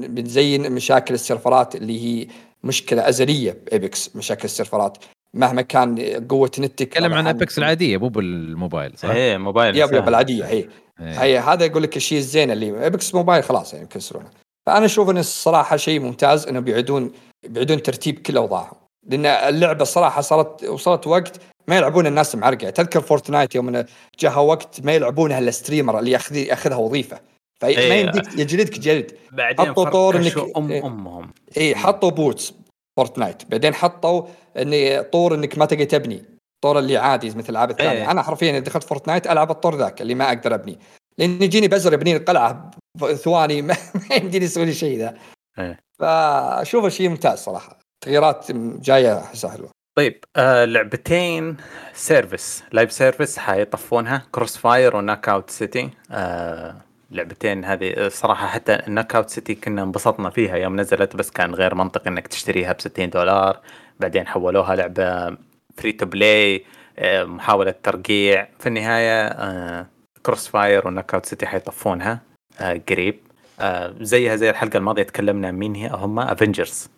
بنزين 0.00 0.72
مشاكل 0.72 1.14
السيرفرات 1.14 1.76
اللي 1.76 2.04
هي 2.04 2.26
مشكلة 2.64 3.08
أزلية 3.08 3.58
ب 3.66 3.76
Apex 3.76 4.16
مشاكل 4.16 4.44
السيرفرات. 4.44 4.98
مهما 5.34 5.62
كان 5.62 5.98
قوة 6.28 6.50
نتك. 6.58 6.88
تكلم 6.88 7.14
عن 7.14 7.26
Apex 7.26 7.58
العادية 7.58 7.96
مو 7.96 8.08
بالموبايل 8.08 8.98
صح؟ 8.98 9.10
إيه 9.10 9.36
موبايل 9.36 9.76
yep 9.76 9.92
yep. 9.92 10.08
العاديه 10.08 10.44
هي 10.44 10.52
إيه. 10.52 10.68
هي 11.00 11.38
هذا 11.38 11.64
يقول 11.64 11.82
لك 11.82 11.96
الشيء 11.96 12.18
الزين 12.18 12.50
اللي 12.50 12.84
Apex 12.84 13.14
Mobile 13.14 13.44
خلاص 13.44 13.74
يعني 13.74 13.84
يكسرونه. 13.84 14.28
فأنا 14.66 14.86
أشوف 14.86 15.10
إن 15.10 15.18
الصراحة 15.18 15.76
شيء 15.76 16.00
ممتاز 16.00 16.46
إنه 16.46 16.60
بيعيدون 16.60 17.12
بيعيدون 17.48 17.82
ترتيب 17.82 18.18
كل 18.18 18.36
أوضاعهم. 18.36 18.76
لأن 19.08 19.26
اللعبة 19.26 19.84
صراحة 19.84 20.20
صارت 20.20 20.64
وصلت 20.64 21.06
وقت 21.06 21.40
ما 21.68 21.76
يلعبون 21.76 22.06
الناس 22.06 22.34
معرقه 22.34 22.70
تذكر 22.70 23.00
Fortnite 23.00 23.54
يوم 23.54 23.68
انه 23.68 23.86
جاها 24.18 24.36
وقت 24.38 24.80
ما 24.84 24.92
يلعبونها 24.92 25.38
الا 25.38 25.50
streamer 25.50 25.98
اللي 25.98 26.10
ياخذ 26.10 26.36
ياخذها 26.36 26.76
وظيفة. 26.76 27.20
فما 27.60 27.70
إيه. 27.70 27.92
يمديك 28.02 28.38
يجلدك 28.38 28.78
جلد 28.78 29.12
بعدين 29.32 29.66
حطوا 29.66 29.90
طور 29.90 30.14
إنك- 30.14 30.22
فركشوا 30.24 30.58
ام 30.58 30.70
إيه. 30.70 30.86
أمهم. 30.86 31.30
اي 31.56 31.74
حطوا 31.74 32.10
bots 32.10 32.52
Fortnite. 32.96 33.42
بعدين 33.50 33.74
حطوا 33.74 34.22
اني 34.56 35.02
طور 35.02 35.34
إنك 35.34 35.58
ما 35.58 35.64
تقدر 35.66 35.84
تبني. 35.84 36.24
طور 36.64 36.78
اللي 36.78 36.96
عادي 36.96 37.28
مثل 37.28 37.38
الالعاب 37.40 37.70
الثانية. 37.70 37.90
إيه. 38.02 38.10
أنا 38.10 38.22
حرفيا 38.22 38.58
دخلت 38.58 38.84
Fortnite 38.84 39.26
ألعب 39.26 39.50
الطور 39.50 39.76
ذاك 39.76 40.02
اللي 40.02 40.14
ما 40.14 40.28
أقدر 40.28 40.54
أبني. 40.54 40.78
لأن 41.18 41.42
يجيني 41.42 41.68
بزر 41.68 41.92
يبني 41.92 42.16
القلعه 42.16 42.70
ثواني 43.14 43.62
ما 43.62 43.76
ما 44.10 44.16
يمديني 44.16 44.44
أسوي 44.44 44.64
لي 44.64 44.74
شيء 44.74 44.98
ذا. 44.98 45.14
إيه. 45.58 45.78
فاشوفه 46.00 46.88
شيء 46.88 47.08
ممتاز 47.08 47.38
صراحة. 47.38 47.78
تغييرات 48.04 48.46
جاية 48.80 49.22
حلوة. 49.44 49.70
طيب 49.94 50.24
آه 50.36 50.64
لعبتين 50.64 51.56
service 51.92 52.64
live 52.72 52.92
service 52.92 53.38
حيطفونها 53.38 54.22
Crossfire 54.32 54.96
و 54.96 55.28
Knockout 55.28 55.50
City 55.50 55.90
آه 56.10 56.74
لعبتين 57.10 57.64
هذه 57.64 58.08
صراحة 58.08 58.46
حتى 58.46 58.74
ال 58.74 59.14
Knockout 59.16 59.30
City 59.30 59.54
كنا 59.54 59.82
انبسطنا 59.82 60.30
فيها 60.30 60.56
يوم 60.56 60.80
نزلت 60.80 61.16
بس 61.16 61.30
كان 61.30 61.54
غير 61.54 61.74
منطقي 61.74 62.10
إنك 62.10 62.26
تشتريها 62.26 62.72
ب 62.72 62.80
60 62.80 63.10
دولار. 63.10 63.60
بعدين 64.00 64.26
حولوها 64.26 64.76
لعبة 64.76 65.36
free 65.76 65.92
to 65.92 66.06
play 66.06 66.64
محاولة 67.02 67.74
ترقيع. 67.82 68.48
في 68.60 68.66
النهاية 68.66 69.26
آه 69.26 69.86
Crossfire 70.26 70.86
و 70.88 71.14
Knockout 71.14 71.26
City 71.26 71.46
حيطفونها 71.46 72.20
آه 72.60 72.80
قريب. 72.88 73.20
آه 73.60 73.94
زيها 74.00 74.36
زي 74.36 74.50
الحلقة 74.50 74.76
الماضية 74.76 75.02
تكلمنا 75.02 75.50
مين 75.50 75.74
هي 75.74 75.88
هم 75.92 76.18
Avengers 76.18 76.88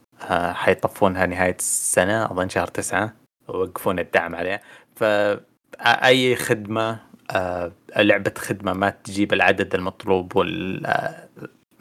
حيطفونها 0.53 1.27
نهاية 1.27 1.57
السنة 1.59 2.25
أظن 2.25 2.49
شهر 2.49 2.67
تسعة 2.67 3.15
ويوقفون 3.49 3.99
الدعم 3.99 4.35
عليها. 4.35 4.61
فأي 4.97 6.37
خدمة 6.37 7.01
آه 7.31 7.73
لعبة 7.97 8.33
خدمة 8.39 8.73
ما 8.73 8.91
تجيب 8.91 9.33
العدد 9.33 9.75
المطلوب 9.75 10.37
وال 10.37 10.87
آه، 10.87 11.29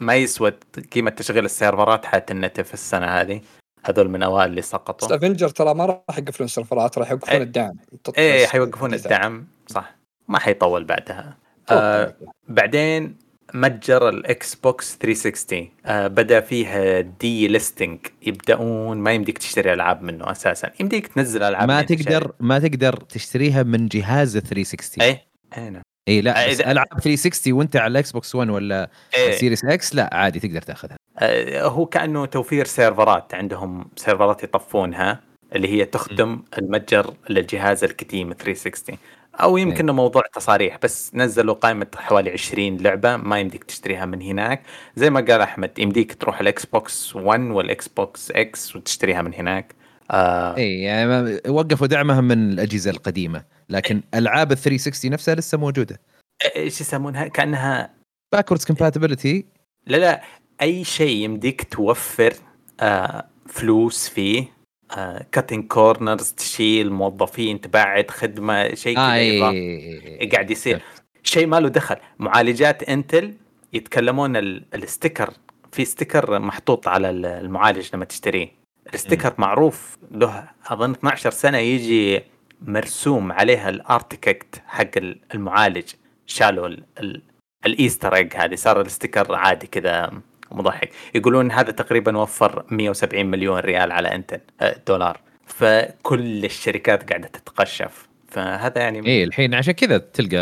ما 0.00 0.14
يسوى 0.14 0.52
قيمة 0.92 1.10
تشغيل 1.10 1.44
السيرفرات 1.44 2.06
حتنتف 2.06 2.74
السنة 2.74 3.06
هذه. 3.06 3.40
هذول 3.84 4.08
من 4.08 4.22
أوائل 4.22 4.50
اللي 4.50 4.60
بس 4.60 4.70
سقطوا. 4.70 5.16
Avenger 5.16 5.48
ترى 5.48 5.74
ما 5.74 5.86
راح 5.86 6.18
يقفلون 6.18 6.44
السيرفرات 6.44 6.98
راح 6.98 7.10
يوقفون 7.10 7.34
إيه. 7.34 7.42
الدعم. 7.42 7.72
إيه 8.18 8.46
حيوقفون 8.46 8.94
الدعم 8.94 9.46
صح. 9.66 9.94
ما 10.28 10.38
حيطول 10.38 10.84
بعدها. 10.84 11.36
آه 11.70 12.14
بعدين 12.48 13.16
متجر 13.54 14.08
ال 14.08 14.54
Xbox 14.54 14.96
360 14.98 15.68
آه 15.86 16.06
بدا 16.06 16.40
فيه 16.40 17.00
delisting 17.00 17.98
يبدأون 18.22 18.98
ما 18.98 19.12
يمديك 19.12 19.38
تشتري 19.38 19.72
ألعاب 19.72 20.02
منه 20.02 20.30
أساسا. 20.30 20.70
يمديك 20.80 21.06
تنزل 21.06 21.42
ألعاب 21.42 21.68
ما 21.68 21.82
تقدر 21.82 22.32
ما 22.40 22.58
تقدر 22.58 22.96
تشتريها 22.96 23.62
من 23.62 23.88
جهاز 23.88 24.36
ال 24.36 24.42
360 24.42 25.00
شاري. 25.04 25.10
إيه 25.10 25.22
إيه 25.58 25.68
نعم. 25.68 25.82
اي 26.08 26.20
لا 26.20 26.48
بس 26.50 26.58
إذا- 26.62 26.68
العاب 26.68 26.86
360 27.02 27.52
وأنت 27.52 27.76
على 27.76 27.90
ال 27.90 28.12
Xbox 28.12 28.34
1 28.34 28.50
ولا 28.50 28.90
إيه. 29.16 29.30
Series 29.32 29.64
X 29.64 29.94
لا 29.94 30.10
عادي 30.14 30.40
تقدر 30.40 30.62
تأخذها. 30.62 30.96
آه 31.18 31.66
هو 31.66 31.86
كأنه 31.86 32.26
توفير 32.26 32.64
سيرفرات. 32.64 33.34
عندهم 33.34 33.88
سيرفرات 33.96 34.42
يطفونها 34.44 35.20
اللي 35.54 35.68
هي 35.68 35.84
تخدم 35.84 36.42
المتجر 36.58 37.14
للجهاز 37.30 37.84
القديم 37.84 38.32
360 38.32 38.96
أو 39.36 39.56
يمكن 39.56 39.80
انه 39.80 39.92
موضوع 39.92 40.22
تصاريح 40.32 40.78
بس 40.82 41.14
نزلوا 41.14 41.54
قائمة 41.54 41.86
حوالي 41.96 42.30
20 42.30 42.76
لعبة 42.76 43.16
ما 43.16 43.40
يمديك 43.40 43.64
تشتريها 43.64 44.06
من 44.06 44.22
هناك. 44.22 44.62
زي 44.96 45.10
ما 45.10 45.20
قال 45.20 45.40
أحمد 45.40 45.78
يمديك 45.78 46.14
تروح 46.14 46.40
ال 46.40 46.66
Xbox 46.66 47.16
1 47.16 47.40
وال 47.40 47.88
Xbox 47.88 48.30
X 48.30 48.76
وتشتريها 48.76 49.22
من 49.22 49.34
هناك. 49.34 49.74
آه. 50.10 50.56
اي 50.56 50.80
يعني 50.80 51.40
وقفوا 51.48 51.86
دعمها 51.86 52.20
من 52.20 52.52
الأجهزة 52.52 52.90
القديمة 52.90 53.44
لكن 53.68 54.02
ألعاب 54.14 54.52
ال 54.52 54.58
360 54.58 55.10
نفسها 55.10 55.34
لسه 55.34 55.58
موجودة. 55.58 56.00
إيش 56.56 56.80
يسمونها؟ 56.80 57.28
كأنها 57.28 57.90
backwards 58.32 58.64
compatibility 58.64 59.46
لا 59.86 59.96
لا 59.96 60.22
أي 60.62 60.84
شيء 60.84 61.16
يمديك 61.16 61.74
توفر 61.74 62.34
آه 62.80 63.24
فلوس 63.46 64.08
فيه 64.08 64.55
cutting 65.32 65.66
corners 65.66 66.32
تشيل 66.32 66.92
موظفين 66.92 67.60
تبعد 67.60 68.10
خدمة 68.10 68.74
شيء 68.74 68.98
آه 68.98 69.00
كذا 69.08 69.14
اي 69.14 69.38
إضافي. 69.38 70.28
قاعد 70.32 70.50
يصير. 70.50 70.82
شيء 71.22 71.46
ما 71.46 71.60
له 71.60 71.68
دخل. 71.68 71.96
معالجات 72.18 72.82
Intel 72.82 73.34
يتكلمون 73.72 74.36
ال- 74.36 74.64
ال 74.74 74.81
sticker 74.81 75.30
في 75.72 75.84
sticker 75.84 76.38
محطوط 76.38 76.88
على 76.88 77.10
ال- 77.10 77.26
المعالج 77.26 77.88
لما 77.94 78.04
تشتريه. 78.04 78.48
ال 78.94 78.99
sticker 78.99 79.34
معروف 79.38 79.96
له 80.10 80.48
أظن 80.66 80.90
12 80.90 81.30
سنة 81.30 81.58
يجي 81.58 82.20
مرسوم 82.62 83.32
عليها 83.32 83.68
ال 83.68 83.77
architect 83.77 84.62
حق 84.66 84.90
ال- 84.96 85.20
المعالج. 85.34 85.84
شالوا 86.26 86.66
ال- 86.66 86.84
ال- 87.00 87.22
ال 87.66 87.73
Easter 87.73 88.14
egg 88.14 88.36
هذه 88.36 88.54
صار 88.54 88.80
ال 88.80 88.87
sticker 88.87 89.34
عادي 89.34 89.66
كذا. 89.66 90.12
مضحك 90.50 90.90
يقولون 91.14 91.52
هذا 91.52 91.70
تقريبا 91.70 92.18
وفر 92.18 92.64
170 92.70 93.26
مليون 93.26 93.58
ريال 93.58 93.92
على 93.92 94.14
Intel 94.14 94.40
آه، 94.60 94.76
دولار 94.86 95.20
فكل 95.46 96.44
الشركات 96.44 97.08
قاعدة 97.10 97.28
تتقشف 97.28 98.08
فهذا 98.28 98.80
يعني 98.80 99.06
اي 99.06 99.24
الحين 99.24 99.54
عشان 99.54 99.72
كذا 99.72 99.98
تلقى 99.98 100.36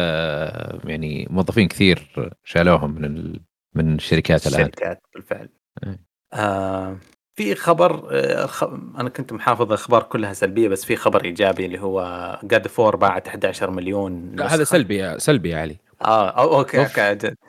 يعني 0.84 1.26
موظفين 1.30 1.68
كثير 1.68 2.30
شالوهم 2.44 2.94
من 2.94 3.04
ال... 3.04 3.40
من 3.74 3.94
الشركات 3.94 4.46
الآن 4.46 4.60
الشركات 4.60 5.02
بالفعل 5.14 5.48
إيه. 5.84 5.98
آه 6.32 6.96
في 7.34 7.54
خبر 7.54 8.08
آه 8.12 8.46
خ... 8.46 8.64
أنا 8.98 9.08
كنت 9.08 9.32
محافظ 9.32 9.66
الاخبار 9.66 10.02
كلها 10.02 10.32
سلبية 10.32 10.68
بس 10.68 10.84
في 10.84 10.96
خبر 10.96 11.24
إيجابي 11.24 11.66
اللي 11.66 11.80
هو 11.80 12.38
جاد 12.44 12.68
فور 12.68 12.96
باعت 12.96 13.28
11 13.28 13.70
مليون 13.70 14.32
لا. 14.36 14.54
هذا 14.54 14.64
سلبي 14.64 15.18
سلبي 15.18 15.50
يا 15.50 15.58
علي 15.58 15.76
آه 16.02 16.28
أو 16.28 16.58
أوكي. 16.58 16.78
أوكي. 16.78 17.00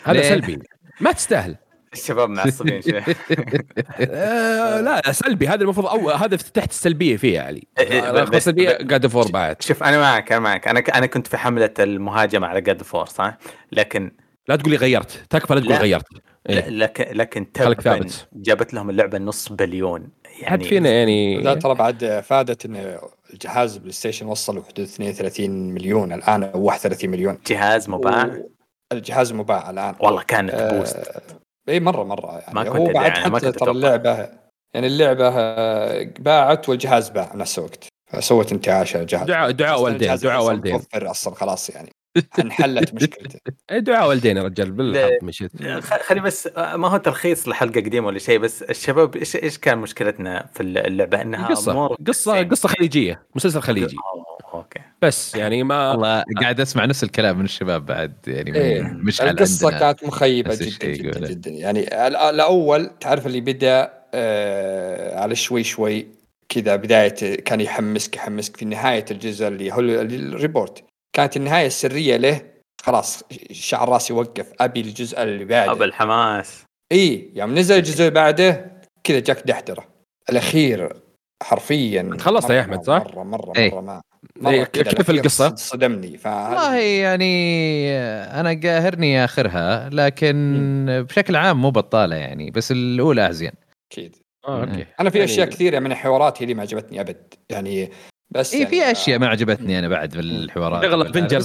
هذا؟ 0.03 0.22
سلبي 0.22 0.60
ما 1.02 1.11
تستاهل 1.11 1.56
الشباب 1.95 2.30
معصبين 2.30 2.81
شوي. 2.81 3.01
آه 3.99 4.81
لا 4.81 5.11
سلبي. 5.11 5.47
هذا 5.47 5.63
المفروض 5.63 5.88
أو 5.88 6.09
هذا 6.09 6.38
تحت 6.38 6.72
السلبية 6.72 7.17
فيه 7.17 7.35
يا 7.35 7.41
علي 7.41 7.63
السلبيه 8.34 8.69
قاعد 8.69 9.07
فور 9.07 9.27
بعد. 9.31 9.61
شوف 9.61 9.84
أنا 9.84 9.99
معك 9.99 10.31
أنا 10.31 10.41
معك. 10.41 10.67
أنا. 10.67 10.80
أنا 10.80 11.05
كنت 11.05 11.27
في 11.27 11.38
حملة 11.38 11.73
المهاجمة 11.80 12.47
على 12.47 12.61
جاد 12.61 12.84
فور 12.84 13.05
صح؟ 13.05 13.38
لكن 13.72 14.11
لا 14.47 14.55
تقول 14.55 14.72
لي 14.72 14.77
غيرت. 14.77 15.26
تكفى 15.30 15.53
لا 15.53 15.59
تقول 15.59 15.73
لا. 15.73 15.80
غيرت. 15.80 16.05
إيه. 16.49 16.69
لكن 16.69 17.17
لكن 17.17 17.51
تبا 17.51 17.73
ثابت. 17.73 18.27
جابت 18.34 18.73
لهم 18.73 18.89
اللعبة 18.89 19.17
نص 19.17 19.49
بليون. 19.49 20.09
حد 20.26 20.41
يعني 20.41 20.63
فينا 20.63 20.89
يعني 20.89 21.41
لا 21.41 21.53
ترى 21.53 21.76
بعد 21.76 22.23
فادت 22.26 22.65
إن 22.65 22.97
الجهاز 23.34 23.77
بلاي 23.77 23.91
ستيشن 23.91 24.26
وصل 24.26 24.63
حدود 24.63 24.80
32 24.80 25.73
مليون. 25.73 26.13
الآن 26.13 26.43
أو 26.43 26.61
31 26.61 27.09
مليون. 27.09 27.38
جهاز 27.47 27.89
مباع؟ 27.89 28.39
الجهاز 28.91 29.34
مباع 29.34 29.69
الآن. 29.69 29.95
والله 29.99 30.23
كانت 30.23 30.53
آه، 30.53 30.80
بوست. 30.80 30.97
اي 31.69 31.79
مرة 31.79 32.03
مرة 32.03 32.39
يعني. 32.39 32.53
ما 32.55 32.63
كنت 32.63 32.75
هو 32.75 32.85
بعد 32.93 33.27
ما 33.27 33.37
حتى 33.37 33.45
كنت 33.51 33.59
ترى. 33.59 33.71
اللعبة 33.71 34.29
يعني 34.73 34.87
اللعبة 34.87 35.27
آه، 35.29 36.09
باعت 36.19 36.69
والجهاز 36.69 37.09
باع 37.09 37.31
بنفس 37.33 37.57
الوقت. 37.59 37.87
فسوت 38.11 38.51
انتعاش 38.51 38.95
على 38.95 39.01
الجهاز. 39.01 39.27
دعاء 39.27 39.51
دعاء 39.51 39.81
والدين 39.81 40.15
دعاء 40.15 40.43
والدين. 40.43 40.75
متوفر 40.75 41.11
أصلا 41.11 41.35
خلاص 41.35 41.69
يعني. 41.69 41.89
انحلت 42.39 42.93
مشكلته 42.95 43.39
إيه، 43.71 43.79
دعاء 43.79 44.09
والدين 44.09 44.37
يا 44.37 44.43
رجال 44.43 44.71
بالحظ 44.71 44.95
لا. 45.11 45.17
مشيت. 45.23 45.51
خ- 45.79 46.01
خلي 46.01 46.19
بس 46.21 46.47
آه، 46.47 46.75
ما 46.75 46.87
هو 46.87 46.97
تلخيص 46.97 47.47
لحلقة 47.47 47.81
قديمة 47.81 48.07
ولا 48.07 48.19
شيء 48.19 48.39
بس 48.39 48.63
الشباب 48.63 49.15
إيش 49.15 49.35
إيش 49.35 49.57
كان 49.57 49.77
مشكلتنا 49.77 50.49
في 50.53 50.63
اللعبة؟ 50.63 51.21
إنها 51.21 51.47
قصة 51.47 51.87
قصة 52.07 52.43
قصة 52.43 52.69
خليجية 52.69 53.25
مسلسل 53.35 53.61
خليجي. 53.61 53.95
أوه، 54.13 54.34
okay 54.57 54.80
بس 55.02 55.36
يعني 55.36 55.64
ما 55.64 55.91
والله 55.91 56.23
قاعد 56.41 56.60
أسمع 56.61 56.86
نفس 56.86 57.03
الكلام 57.03 57.40
من 57.40 57.45
الشباب 57.45 57.86
بعد 57.86 58.14
يعني 58.27 58.56
إيه. 58.56 58.82
من 58.82 59.03
مشعل 59.06 59.30
القصة 59.30 59.65
عندنا 59.68 59.80
كانت 59.91 60.03
مخيبة 60.03 60.56
جدا 60.56 60.88
جدا 60.88 61.07
يقوله. 61.10 61.27
جدا 61.27 61.52
يعني 61.52 61.80
ال- 62.07 62.15
الأول 62.15 62.90
تعرف 62.99 63.26
اللي 63.27 63.41
بدأ 63.41 63.94
آه 64.14 65.19
على 65.19 65.36
شوي 65.36 65.64
شوي 65.64 66.07
كذا 66.49 66.76
بداية 66.76 67.36
كان 67.36 67.61
يحمسك 67.61 68.15
يحمسك 68.15 68.57
في 68.57 68.65
نهاية 68.65 69.06
الجزء 69.11 69.48
اللي 69.48 69.72
هو 69.73 69.80
ال- 69.80 70.34
ال 70.34 70.41
report 70.41 70.84
كانت 71.15 71.38
النهاية 71.38 71.68
السرية 71.68 72.18
له 72.18 72.41
خلاص 72.84 73.23
شعر 73.52 73.90
راسي 73.90 74.14
وقف 74.14 74.52
أبي 74.60 74.82
الجزء 74.82 75.23
اللي 75.23 75.45
بعده 75.45 75.72
أبو 75.72 75.84
الحماس 75.84 76.64
إي 76.91 77.30
يوم 77.36 77.56
نزل 77.57 77.77
الجزء 77.77 77.99
اللي 77.99 78.11
بعده 78.11 78.72
كذا 79.03 79.19
جاك 79.19 79.48
دحدرة 79.48 79.86
الأخير 80.30 80.94
حرفيا 81.44 82.18
خلصت 82.19 82.49
يا 82.49 82.61
مرة- 82.61 82.65
أحمد، 82.65 82.84
صح؟ 82.84 83.03
مرة 83.06 83.23
مرة. 83.23 83.23
مره 83.23 83.52
ما 83.52 83.57
إيه، 83.57 83.72
مرة 83.76 83.82
كذا 83.82 84.02
كيف 84.73 85.09
القصة؟ 85.09 85.55
صدمني 85.55 86.17
فهذا 86.17 86.49
والله 86.49 86.75
يعني 86.77 87.91
أنا 88.39 88.59
قاهرني 88.63 89.23
آخرها 89.25 89.89
لكن 89.89 91.05
بشكل 91.09 91.35
عام 91.35 91.61
مو 91.61 91.71
بطالة 91.71 92.15
يعني 92.15 92.51
بس 92.51 92.71
الأولى 92.71 93.29
أزين. 93.29 93.51
أكيد. 93.91 94.15
آه 94.47 94.61
أوكي. 94.61 94.85
أنا 94.99 95.09
في 95.09 95.17
يعني- 95.17 95.31
أشياء 95.31 95.49
كثيرة 95.49 95.79
من 95.79 95.91
الحوارات 95.91 96.41
هي 96.41 96.43
اللي 96.43 96.53
ما 96.53 96.61
عجبتني 96.61 97.01
أبد 97.01 97.33
يعني 97.49 97.91
بس 98.29 98.53
اي 98.53 98.59
يعني 98.59 98.73
إيه، 98.73 98.79
في 98.85 98.91
أشياء 98.91 99.19
ما 99.19 99.27
عجبتني 99.27 99.79
أنا 99.79 99.87
بعد 99.87 100.13
في 100.13 100.19
الحوارات 100.19 100.83
اللي 100.83 100.95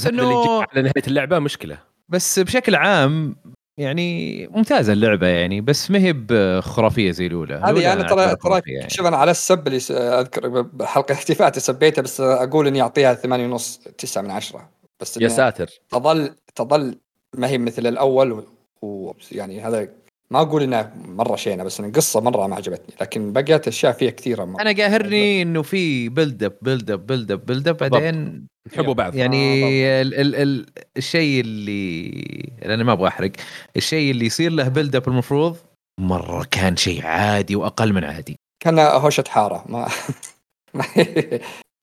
إنه 0.06 0.40
يجي 0.40 0.66
على 0.72 0.82
نهاية 0.82 1.06
اللعبة 1.06 1.38
مشكلة. 1.38 1.78
بس 2.08 2.38
بشكل 2.38 2.74
عام 2.74 3.36
يعني 3.78 4.46
ممتازة 4.46 4.92
اللعبة 4.92 5.26
يعني 5.26 5.60
بس 5.60 5.90
ما 5.90 5.98
هي 5.98 6.12
بخرافية 6.12 7.10
زي 7.10 7.26
الأولى. 7.26 7.54
هذه 7.54 7.92
أنا 7.92 8.02
ترى 8.02 8.36
ترى 8.36 8.60
يعني. 8.66 8.90
شوف 8.90 9.06
أنا 9.06 9.16
على 9.16 9.30
السب 9.30 9.66
اللي 9.66 9.78
س- 9.80 9.90
أذكر 9.90 10.60
بحلقة 10.62 11.12
احتفالاتي 11.12 11.60
سبيته 11.60 12.02
بس 12.02 12.20
أقول 12.20 12.66
إني 12.66 12.82
أعطيها 12.82 13.14
ثمانية 13.14 13.44
ونص 13.46 13.78
تسعة 13.98 14.22
من 14.22 14.30
عشرة. 14.30 14.70
بس 15.00 15.16
يا 15.16 15.28
ساتر. 15.28 15.70
تظل 15.90 16.34
تظل 16.54 16.98
ما 17.34 17.48
هي 17.48 17.58
مثل 17.58 17.86
الأول 17.86 18.44
ويعني 18.82 19.60
هذا 19.60 19.88
ما 20.30 20.40
أقول 20.40 20.62
إنها 20.62 20.92
مرة 21.04 21.36
شينة 21.36 21.64
بس 21.64 21.80
القصة 21.80 22.20
مرة 22.20 22.46
ما 22.46 22.56
عجبتني. 22.56 22.94
لكن 23.00 23.32
بقيت 23.32 23.68
أشياء 23.68 23.92
فيها 23.92 24.10
كثيرة 24.10 24.44
مرة. 24.44 24.62
أنا 24.62 24.72
قاهرني 24.72 25.42
إنه 25.42 25.62
في 25.62 26.08
build 26.08 26.44
up 26.44 26.52
build 26.62 26.90
up 26.90 27.06
build 27.06 27.30
up 27.32 27.46
build 27.46 27.68
up 27.68 27.76
بعدين 27.76 28.46
تحبوا 28.68 28.94
بعض. 28.94 29.14
يعني 29.14 29.64
آه، 29.86 30.02
ال 30.02 30.14
ال 30.14 30.34
ال 30.34 30.66
الشيء 30.96 31.40
اللي 31.40 32.52
أنا 32.64 32.84
ما 32.84 32.92
أبغى 32.92 33.08
أحرق. 33.08 33.30
الشيء 33.76 34.10
اللي 34.10 34.26
يصير 34.26 34.52
له 34.52 34.68
بيلد 34.68 34.96
اب 34.96 35.08
المفروض 35.08 35.56
مرة 36.00 36.44
كان 36.50 36.76
شيء 36.76 37.06
عادي 37.06 37.56
وأقل 37.56 37.92
من 37.92 38.04
عادي. 38.04 38.36
كان 38.62 38.78
هوشة 38.78 39.24
حارة. 39.28 39.64
ما 39.68 39.88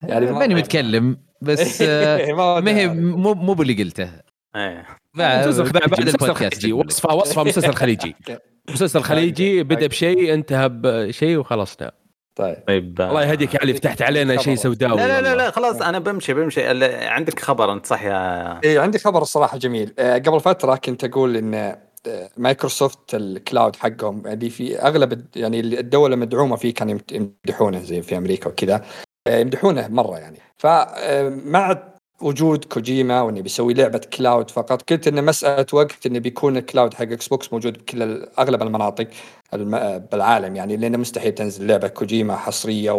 يعني 0.03 0.25
ما- 0.25 0.31
ماني 0.39 0.55
متكلم 0.55 1.17
بس 1.41 1.81
آه، 1.87 2.59
ما 2.59 2.77
هي 2.77 2.87
مو 2.87 3.33
مو 3.33 3.53
باللي 3.53 3.83
قلته. 3.83 4.09
إيه. 4.55 4.85
بعد 5.13 5.47
مسلسل 5.47 5.71
بعد 5.71 5.99
البودكاست. 5.99 6.65
وصفه 6.65 7.15
وصفة 7.15 7.43
مسلسل 7.43 7.73
خليجي. 7.73 8.15
مسلسل 8.73 9.01
خليجي 9.01 9.63
بدأ 9.63 9.87
بشيء 9.87 10.33
انتهى 10.33 10.69
بشيء 10.69 11.37
وخلصنا. 11.37 11.91
طيب. 12.37 12.57
طيب 12.67 13.01
الله 13.01 13.23
يهديك 13.25 13.53
يا 13.53 13.59
علي 13.61 13.73
فتحت 13.73 14.01
علينا 14.01 14.37
شيء 14.37 14.55
سوداوي 14.55 14.95
لا 14.97 15.07
لا 15.07 15.21
لا. 15.21 15.35
لا 15.35 15.51
خلاص 15.51 15.81
أنا 15.81 15.99
بمشي 15.99 16.33
بمشي. 16.33 16.71
ال- 16.71 17.07
عندك 17.07 17.39
خبر 17.39 17.73
أنت 17.73 17.85
صح 17.85 18.03
يا 18.03 18.59
اي 18.63 18.77
عندي 18.77 18.99
خبر 18.99 19.21
الصراحة 19.21 19.57
جميل. 19.57 19.93
آه، 19.99 20.17
قبل 20.17 20.39
فترة 20.39 20.75
كنت 20.75 21.03
أقول 21.03 21.37
إن 21.37 21.53
آه، 21.53 22.29
Microsoft 22.37 23.15
ال 23.15 23.25
cloud 23.25 23.75
حقهم 23.75 24.27
اللي 24.27 24.49
في 24.49 24.79
أغلب 24.79 25.25
يعني 25.35 25.59
اللي 25.59 25.79
الدول 25.79 26.13
المدعومه 26.13 26.55
فيه 26.55 26.73
كانوا 26.73 26.99
يمدحونه 27.11 27.79
زي 27.79 28.01
في 28.01 28.17
أمريكا 28.17 28.49
وكذا. 28.49 28.85
آه، 29.27 29.37
يمدحونه 29.39 29.87
مرة 29.87 30.17
يعني. 30.19 30.37
فمع 30.57 31.83
وجود 32.21 32.65
كوجيما 32.65 33.21
وإنه 33.21 33.41
بيسوي 33.41 33.73
لعبة 33.73 34.01
cloud 34.17 34.51
فقط. 34.51 34.89
قلت 34.91 35.07
إنه 35.07 35.21
مسألة 35.21 35.65
وقت 35.73 36.05
إنه 36.05 36.19
بيكون 36.19 36.57
ال 36.57 36.63
cloud 36.63 36.93
حق 36.93 37.01
Xbox 37.01 37.53
موجود 37.53 37.77
بكل 37.77 38.27
أغلب 38.39 38.61
المناطق 38.61 39.07
الم- 39.53 39.97
بالعالم 40.11 40.55
يعني 40.55 40.77
لأنه 40.77 40.97
مستحيل 40.97 41.31
تنزل 41.31 41.67
لعبة 41.67 41.87
كوجيما 41.87 42.35
حصرية 42.35 42.91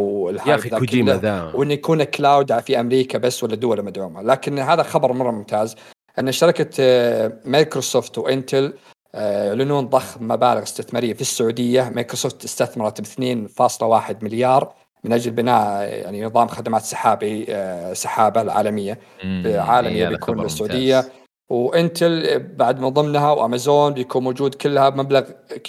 يا 0.46 0.54
أخي 0.54 0.68
كوجيما. 0.68 1.16
ذا. 1.16 1.52
وإنه 1.54 1.72
يكون 1.72 2.04
cloud 2.04 2.58
في 2.60 2.80
أمريكا 2.80 3.18
بس 3.18 3.44
ولا 3.44 3.56
دول 3.56 3.84
مدعومة. 3.84 4.22
لكن 4.22 4.58
هذا 4.58 4.82
خبر 4.82 5.12
مرة 5.12 5.30
ممتاز. 5.30 5.76
إن 6.18 6.32
شركة 6.32 6.70
آه، 6.80 7.32
Microsoft 7.44 8.18
و 8.18 8.27
Intel 8.27 8.72
آه، 9.14 9.46
يعلنون 9.46 9.86
ضخ 9.86 10.18
مبالغ 10.20 10.62
استثمارية 10.62 11.14
في 11.14 11.20
السعودية. 11.20 11.92
مايكروسوفت 11.94 12.44
استثمرت 12.44 13.00
ب 13.00 13.04
2.1 13.04 14.22
مليار. 14.22 14.72
من 15.04 15.12
أجل 15.12 15.30
بناء 15.30 15.82
يعني 15.82 16.24
نظام 16.24 16.48
خدمات 16.48 16.82
سحابي 16.82 17.46
آه، 17.48 17.92
سحابة 17.92 18.40
العالمية 18.40 18.98
مم، 19.24 19.54
عالمي 19.58 20.02
هذا 20.02 20.08
بيكون. 20.08 20.36
ممتاز. 20.36 21.10
و 21.50 21.65
Intel 21.65 22.38
بعد 22.38 22.80
من 22.80 22.88
ضمنها 22.88 23.32
وأمازون 23.32 23.94
بيكون 23.94 24.24
موجود 24.24 24.54
كلها 24.54 24.88
بمبلغ 24.88 25.22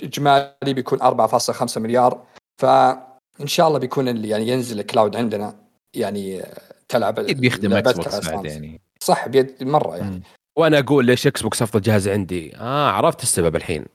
إجمالي 0.04 0.74
بيكون 0.74 1.00
4.5 1.02 1.78
مليار 1.78 2.22
فإن 2.62 3.48
شاء 3.48 3.68
الله 3.68 3.80
بيكون 3.80 4.08
اللي 4.08 4.30
يعني 4.30 4.48
ينزل 4.48 4.80
ال 4.80 4.86
cloud 4.86 5.16
عندنا 5.16 5.56
يعني 5.94 6.42
آه، 6.42 6.46
تلعب 6.90 7.20
أكيد 7.20 7.40
بيخدم 7.40 7.74
Xbox 7.74 8.30
بعد. 8.30 8.46
يعني 8.46 8.82
صح 9.00 9.28
بيد 9.28 9.56
مرة 9.62 9.98
يعني. 9.98 10.22
وأنا 10.58 10.80
أقول 10.80 11.06
ليش 11.06 11.28
Xbox 11.28 11.62
أفضل 11.62 11.82
جهاز 11.82 12.08
عندي 12.08 12.56
آه 12.56 12.90
عرفت 12.92 13.24
السبب 13.24 13.56
الحين 13.56 13.86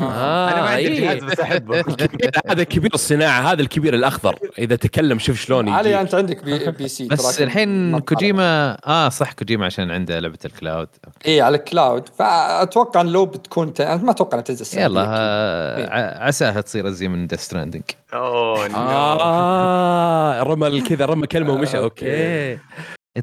آه 0.00 0.48
أنا 0.52 0.60
ما 0.62 0.68
عندي 0.68 0.88
إيه. 0.88 1.00
جهاز 1.00 1.24
بس 1.24 1.40
أحبه. 1.40 1.84
هذا 2.50 2.62
كبير 2.64 2.90
الصناعة 2.94 3.40
هذا 3.52 3.62
الكبير 3.62 3.94
الأخضر. 3.94 4.38
إذا 4.58 4.76
تكلم 4.76 5.18
شوف 5.18 5.40
شلون 5.40 5.68
علي 5.68 6.00
أنت 6.00 6.14
عندك 6.14 6.44
P, 6.44 6.70
PC 6.70 7.08
بس 7.08 7.42
الحين 7.42 7.98
كوجيما 7.98 8.76
آه 8.86 9.08
صح 9.08 9.32
كوجيما 9.32 9.66
عشان 9.66 9.90
عنده 9.90 10.18
لعبة 10.18 10.38
ال 10.44 10.50
cloud. 10.50 10.88
اي 11.26 11.32
إيه، 11.32 11.42
على 11.42 11.56
ال 11.56 11.63
cloud. 11.63 12.08
فأتوقع 12.08 13.00
إن 13.00 13.06
لو 13.06 13.26
بتكون 13.26 13.74
ت... 13.74 13.82
ما 13.82 14.10
أتوقع 14.10 14.32
إنها 14.34 14.44
تنزل 14.44 14.80
يلا. 14.80 15.04
آه، 15.08 15.76
إيه. 15.76 15.88
ع- 15.90 16.24
عساها 16.26 16.60
تصير 16.60 16.88
ازين 16.88 17.10
من 17.10 17.26
Death 17.26 17.40
ستراندنج 17.40 17.82
أوه. 18.14 18.66
آه 18.76 20.42
رمى 20.42 20.80
كذا 20.80 21.04
رمى 21.06 21.26
كلمة 21.26 21.52
ومشى. 21.52 21.78
أوكي. 21.78 22.58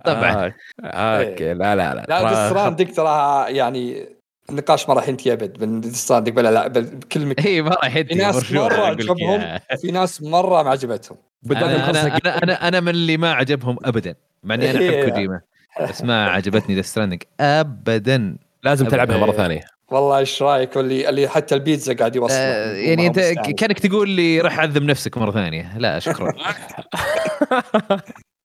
طبعا 0.06 0.54
آه. 0.84 1.24
أوكي. 1.24 1.54
لا 1.54 1.76
لا 1.76 1.94
لا. 1.96 2.06
لا 2.10 2.20
ترى- 2.20 2.30
ديستراندك 2.30 2.96
ترى 2.96 3.46
يعني 3.50 4.16
النقاش 4.50 4.90
ما 4.90 4.96
راح 4.96 5.08
ينتهي 5.10 5.34
أبد. 5.34 5.64
من 5.64 5.82
ديستراندك 5.82 6.34
بلا 6.34 6.52
لا 6.52 6.68
بل- 6.68 6.84
بكل 6.84 7.26
مكان 7.26 7.46
إي 7.46 7.62
ما 7.62 7.70
راح 7.70 7.90
في 7.94 8.00
يدي 8.00 8.16
ناس 8.16 8.52
مرة 8.52 8.86
عجبهم. 8.86 9.60
في 9.82 9.92
ناس 9.92 10.22
مرة 10.24 10.64
ما 10.64 10.70
عجبتهم. 10.70 11.18
أنا 11.52 11.78
نخلص 11.78 11.98
أنا 11.98 12.18
أنا 12.18 12.44
أنا, 12.44 12.68
أنا 12.68 12.80
من 12.80 12.90
اللي 12.90 13.18
ما 13.18 13.34
عجبهم 13.34 13.78
ابدا 13.86 14.16
مع 14.44 14.56
إني 14.56 14.72
أنا 14.72 14.80
إيه. 14.80 15.02
احب 15.04 15.10
كوجيما 15.10 15.42
بس 15.90 16.02
ما 16.04 16.30
عجبتني 16.30 16.76
ديث 16.76 16.86
ستراندنج 16.86 17.24
ابدا. 17.40 18.38
لازم 18.64 18.88
تلعبها 18.88 19.18
مرة 19.18 19.32
إيه. 19.32 19.38
ثانية. 19.38 19.62
والله 19.92 20.18
إيش 20.18 20.44
رأيك؟ 20.44 20.78
اللي 20.78 21.10
اللي 21.10 21.28
حتى 21.28 21.56
البيتزا 21.56 21.94
قاعد 21.94 22.16
يوصل. 22.16 22.34
آه 22.38 22.74
يعني 22.76 23.08
أنت 23.08 23.20
كأنك 23.58 23.80
تقول 23.80 24.10
لي 24.10 24.42
راح 24.42 24.60
أعذب 24.60 24.84
نفسك 24.84 25.18
مرة 25.18 25.32
ثانية. 25.32 25.78
لا 25.78 26.00
شكرا. 26.00 26.34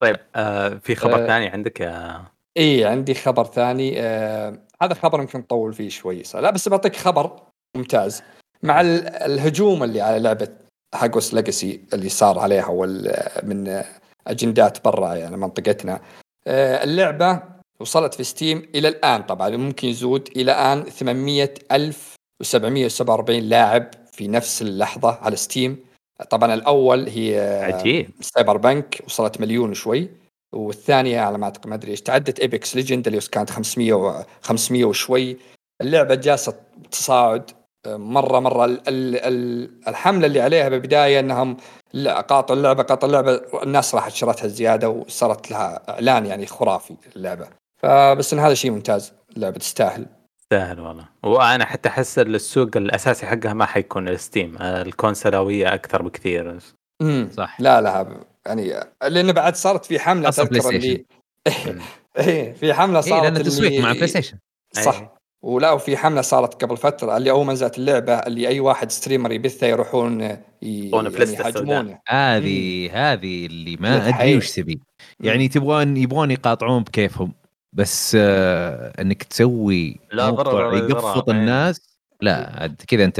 طيب 0.02 0.16
آه 0.36 0.68
في 0.82 0.94
خبر 0.94 1.24
آه. 1.24 1.26
ثاني 1.26 1.48
عندك 1.48 1.80
يا 1.80 2.24
إي 2.56 2.84
عندي 2.84 3.14
خبر 3.14 3.44
ثاني 3.44 3.94
آه 4.00 4.58
هذا 4.82 4.94
خبر 4.94 5.20
يمكن 5.20 5.38
نطول 5.38 5.72
فيه 5.72 5.88
شوي 5.88 6.24
صح. 6.24 6.38
لا 6.38 6.50
بس 6.50 6.68
بعطيك 6.68 6.96
خبر 6.96 7.40
ممتاز. 7.76 8.22
مع 8.62 8.80
ال- 8.80 9.08
الهجوم 9.08 9.82
اللي 9.82 10.00
على 10.00 10.18
لعبة 10.18 10.48
هاجوس 10.94 11.34
ليجاسي 11.34 11.80
اللي 11.94 12.08
صار 12.08 12.38
عليها 12.38 12.66
وال 12.66 13.14
من 13.42 13.82
أجندات 14.26 14.84
برا 14.84 15.14
يعني 15.14 15.36
منطقتنا 15.36 16.00
آه 16.46 16.84
اللعبة 16.84 17.42
وصلت 17.80 18.14
في 18.14 18.24
Steam 18.24 18.68
إلى 18.74 18.88
الآن 18.88 19.22
طبعا 19.22 19.48
ممكن 19.50 19.88
يزود 19.88 20.28
إلى 20.36 20.52
الآن 20.52 20.84
800 20.84 21.54
ألف 21.72 22.14
و747 22.44 23.30
لاعب 23.30 23.90
في 24.12 24.28
نفس 24.28 24.62
اللحظة 24.62 25.18
على 25.22 25.36
Steam. 25.36 25.84
طبعا 26.30 26.54
الأول 26.54 27.08
هي 27.08 27.40
آه، 27.40 27.64
عجيب. 27.64 28.10
Cyberpunk 28.20 29.00
وصلت 29.06 29.40
مليون 29.40 29.70
وشوي. 29.70 30.08
والثانية 30.52 31.20
على 31.20 31.38
ما 31.38 31.44
أعتقد 31.44 31.66
ما 31.66 31.74
أدري 31.74 31.90
إيش 31.90 32.00
تعدت 32.02 32.40
Apex 32.40 32.76
Legends 32.76 33.06
اللي 33.06 33.20
كانت 33.20 33.50
500 33.50 33.92
و 33.92 34.24
500 34.42 34.84
وشوي. 34.84 35.36
اللعبة 35.80 36.14
جالسة 36.14 36.54
تصاعد 36.90 37.50
آه، 37.86 37.96
مرة 37.96 38.40
مرة. 38.40 38.64
ال 38.64 38.88
ال 38.88 39.16
ال 39.16 39.70
الحملة 39.88 40.26
اللي 40.26 40.40
عليها 40.40 40.68
بالبداية 40.68 41.20
إنهم 41.20 41.56
لا 41.92 42.20
قاطعوا 42.20 42.58
اللعبة 42.58 42.82
قاطعوا 42.82 43.12
اللعبة 43.12 43.62
الناس 43.62 43.94
راحت 43.94 44.12
شرتها 44.12 44.48
زيادة 44.48 44.88
وصارت 44.88 45.50
لها 45.50 45.82
إعلان 45.88 46.26
يعني 46.26 46.46
خرافي 46.46 46.96
اللعبه 47.16 47.46
فبس 47.82 48.32
إن 48.32 48.38
هذا 48.38 48.54
شيء 48.54 48.70
ممتاز 48.70 49.12
اللعبة 49.36 49.58
تستاهل. 49.58 50.06
سهل 50.52 50.80
والله. 50.80 51.04
وأنا 51.22 51.64
حتى 51.64 51.88
أحس 51.88 52.18
السوق 52.18 52.76
الأساسي 52.76 53.26
حقها 53.26 53.52
ما 53.52 53.66
حيكون 53.66 54.08
ال 54.08 54.16
Steam 54.16 54.56
الكونسلاويه 54.60 55.74
أكثر 55.74 56.02
بكثير. 56.02 56.58
امم 57.02 57.28
صح. 57.36 57.60
لا 57.60 57.80
لا 57.80 58.20
يعني 58.46 58.74
لأن 59.08 59.32
بعد 59.32 59.56
صارت 59.56 59.84
في 59.84 59.98
حملة 59.98 60.26
خاصة 60.26 60.44
بلاي 60.44 60.60
تذكر 60.60 60.76
اللي 60.76 61.04
إيه 62.18 62.52
في 62.52 62.74
حملة 62.74 63.00
صارت 63.00 63.22
لأن 63.22 63.32
اللي 63.32 63.44
تسويق 63.44 63.82
مع 63.82 63.92
PlayStation 63.92 64.38
صح. 64.72 65.00
أي. 65.00 65.08
ولا 65.42 65.72
وفي 65.72 65.96
حملة 65.96 66.20
صارت 66.20 66.64
قبل 66.64 66.76
فترة 66.76 67.16
اللي 67.16 67.30
أول 67.30 67.46
ما 67.46 67.52
نزلت 67.52 67.78
اللعبة 67.78 68.14
اللي 68.14 68.48
أي 68.48 68.60
واحد 68.60 68.90
streamer 68.90 69.32
يبثها 69.32 69.68
يروحون 69.68 70.20
يعني 70.20 70.42
يهاجمونه. 70.62 72.00
هذه 72.08 72.90
هذه 72.92 73.46
اللي 73.46 73.76
ما 73.80 74.08
أدري. 74.08 74.36
وش 74.36 74.50
تبي. 74.50 74.80
يعني 75.20 75.48
تبغون 75.48 75.96
يبغون 75.96 76.30
يقاطعون 76.30 76.82
بكيفهم. 76.82 77.32
بس 77.72 78.16
آه 78.20 78.92
إنك 79.00 79.22
تسوي 79.22 80.00
لا، 80.12 80.30
موقع 80.30 80.74
يقفط 80.74 81.28
إيه. 81.28 81.36
الناس 81.36 81.98
لا 82.20 82.60
عاد 82.60 82.82
كذا 82.88 83.04
أنت. 83.04 83.18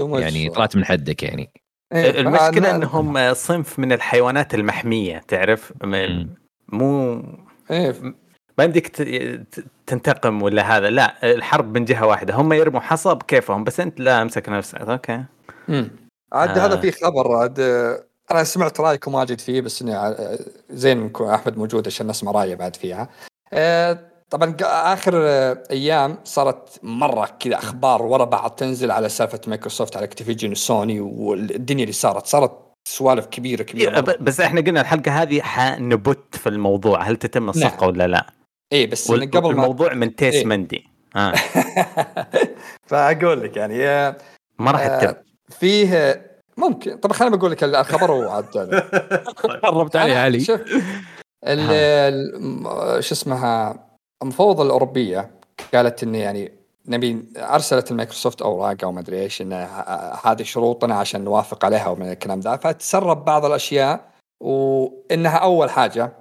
يعني 0.00 0.50
طلعت 0.50 0.76
من 0.76 0.84
حدك 0.84 1.22
يعني. 1.22 1.50
إيه، 1.94 2.20
المشكلة 2.20 2.70
فأنا- 2.70 2.74
إنهم 2.74 3.34
صنف 3.34 3.78
من 3.78 3.92
الحيوانات 3.92 4.54
المحمية 4.54 5.18
تعرف. 5.28 5.72
مو 6.68 7.22
إيه 7.70 7.94
ما 8.58 8.64
يمديك 8.64 8.86
تنتقم 9.86 10.42
ولا 10.42 10.76
هذا 10.76 10.90
لا 10.90 11.32
الحرب 11.34 11.78
من 11.78 11.84
جهة 11.84 12.06
واحدة 12.06 12.34
هم 12.34 12.52
يرموا 12.52 12.80
حصى 12.80 13.14
بكيفهم 13.14 13.64
بس 13.64 13.80
أنت 13.80 14.00
لا 14.00 14.22
أمسك 14.22 14.48
نفسك 14.48 14.80
أوكي 14.80 15.24
مم. 15.68 15.90
عاد 16.32 16.58
آه. 16.58 16.66
هذا 16.66 16.76
في 16.80 16.92
خبر 16.92 17.32
عاد 17.36 17.60
أنا 18.30 18.44
سمعت 18.44 18.80
رأيكم 18.80 19.14
واجد 19.14 19.40
فيه 19.40 19.60
بس 19.60 19.82
إني 19.82 20.14
زين 20.70 21.12
أحمد 21.20 21.58
موجود 21.58 21.86
عشان 21.86 22.06
نسمع 22.06 22.32
رأيه 22.32 22.54
بعد 22.54 22.76
فيها. 22.76 23.08
آه، 23.52 23.98
طبعا 24.34 24.56
آخر 24.62 25.12
آه، 25.16 25.62
أيام 25.70 26.18
صارت 26.24 26.78
مرة 26.82 27.28
كذا 27.40 27.54
أخبار 27.54 28.02
ورا 28.02 28.24
بعض 28.24 28.50
تنزل 28.50 28.90
على 28.90 29.08
سالفة 29.08 29.40
مايكروسوفت 29.46 29.96
على 29.96 30.04
Activision 30.04 30.50
و 30.50 30.60
Sony 30.60 31.00
والدنيا 31.00 31.82
اللي 31.82 31.92
صارت. 31.92 32.26
صارت 32.26 32.52
سوالف 32.88 33.26
كبيرة 33.26 33.62
كبيرة 33.62 33.96
إيه، 33.96 34.02
مرة. 34.02 34.16
بس 34.20 34.40
إحنا 34.40 34.60
قلنا 34.60 34.80
الحلقة 34.80 35.22
هذه 35.22 35.40
حنبت 35.40 36.36
في 36.36 36.48
الموضوع. 36.48 37.02
هل 37.02 37.16
تتم 37.16 37.48
الصفقة 37.48 37.80
نعم. 37.80 37.88
ولا 37.88 38.06
لا؟ 38.06 38.26
إيه 38.72 38.90
بس 38.90 39.10
إن 39.10 39.30
قبل 39.30 39.42
ما 39.42 39.50
الموضوع 39.50 39.94
من 39.94 40.16
تيس 40.16 40.34
إيه. 40.34 40.44
مندي. 40.44 40.88
ها 41.16 41.32
فأقول 42.88 43.42
لك 43.42 43.56
يعني 43.56 43.86
آه، 43.86 44.16
ما 44.58 44.70
راح 44.70 44.80
آه، 44.80 44.98
تتم 44.98 45.14
فيه 45.48 46.22
ممكن. 46.56 46.96
طب 46.96 47.12
خليني 47.12 47.36
بقول 47.36 47.50
لك 47.50 47.64
الخبر 47.64 48.10
وعاد. 48.10 48.44
قربت 49.64 49.96
عليه 49.96 50.16
علي. 50.16 50.40
شوف 50.40 50.60
شو 53.00 53.14
اسمها؟ 53.14 53.84
المفوضه 54.22 54.62
الأوروبية 54.62 55.30
قالت 55.74 56.02
انه 56.02 56.18
يعني 56.18 56.52
نبي 56.86 57.24
أرسلت 57.36 57.90
المايكروسوفت 57.90 58.42
أوراق 58.42 58.76
أو 58.84 58.92
ما 58.92 59.00
أدري 59.00 59.22
إيش 59.22 59.42
إن 59.42 59.52
هذه 60.24 60.42
شروطنا 60.42 60.94
عشان 60.94 61.24
نوافق 61.24 61.64
عليها 61.64 61.88
ومن 61.88 62.10
الكلام 62.10 62.40
ذا 62.40 62.56
فتسرب 62.56 63.24
بعض 63.24 63.44
الأشياء 63.44 64.10
وإنها 64.40 65.36
أول 65.36 65.70
حاجة 65.70 66.12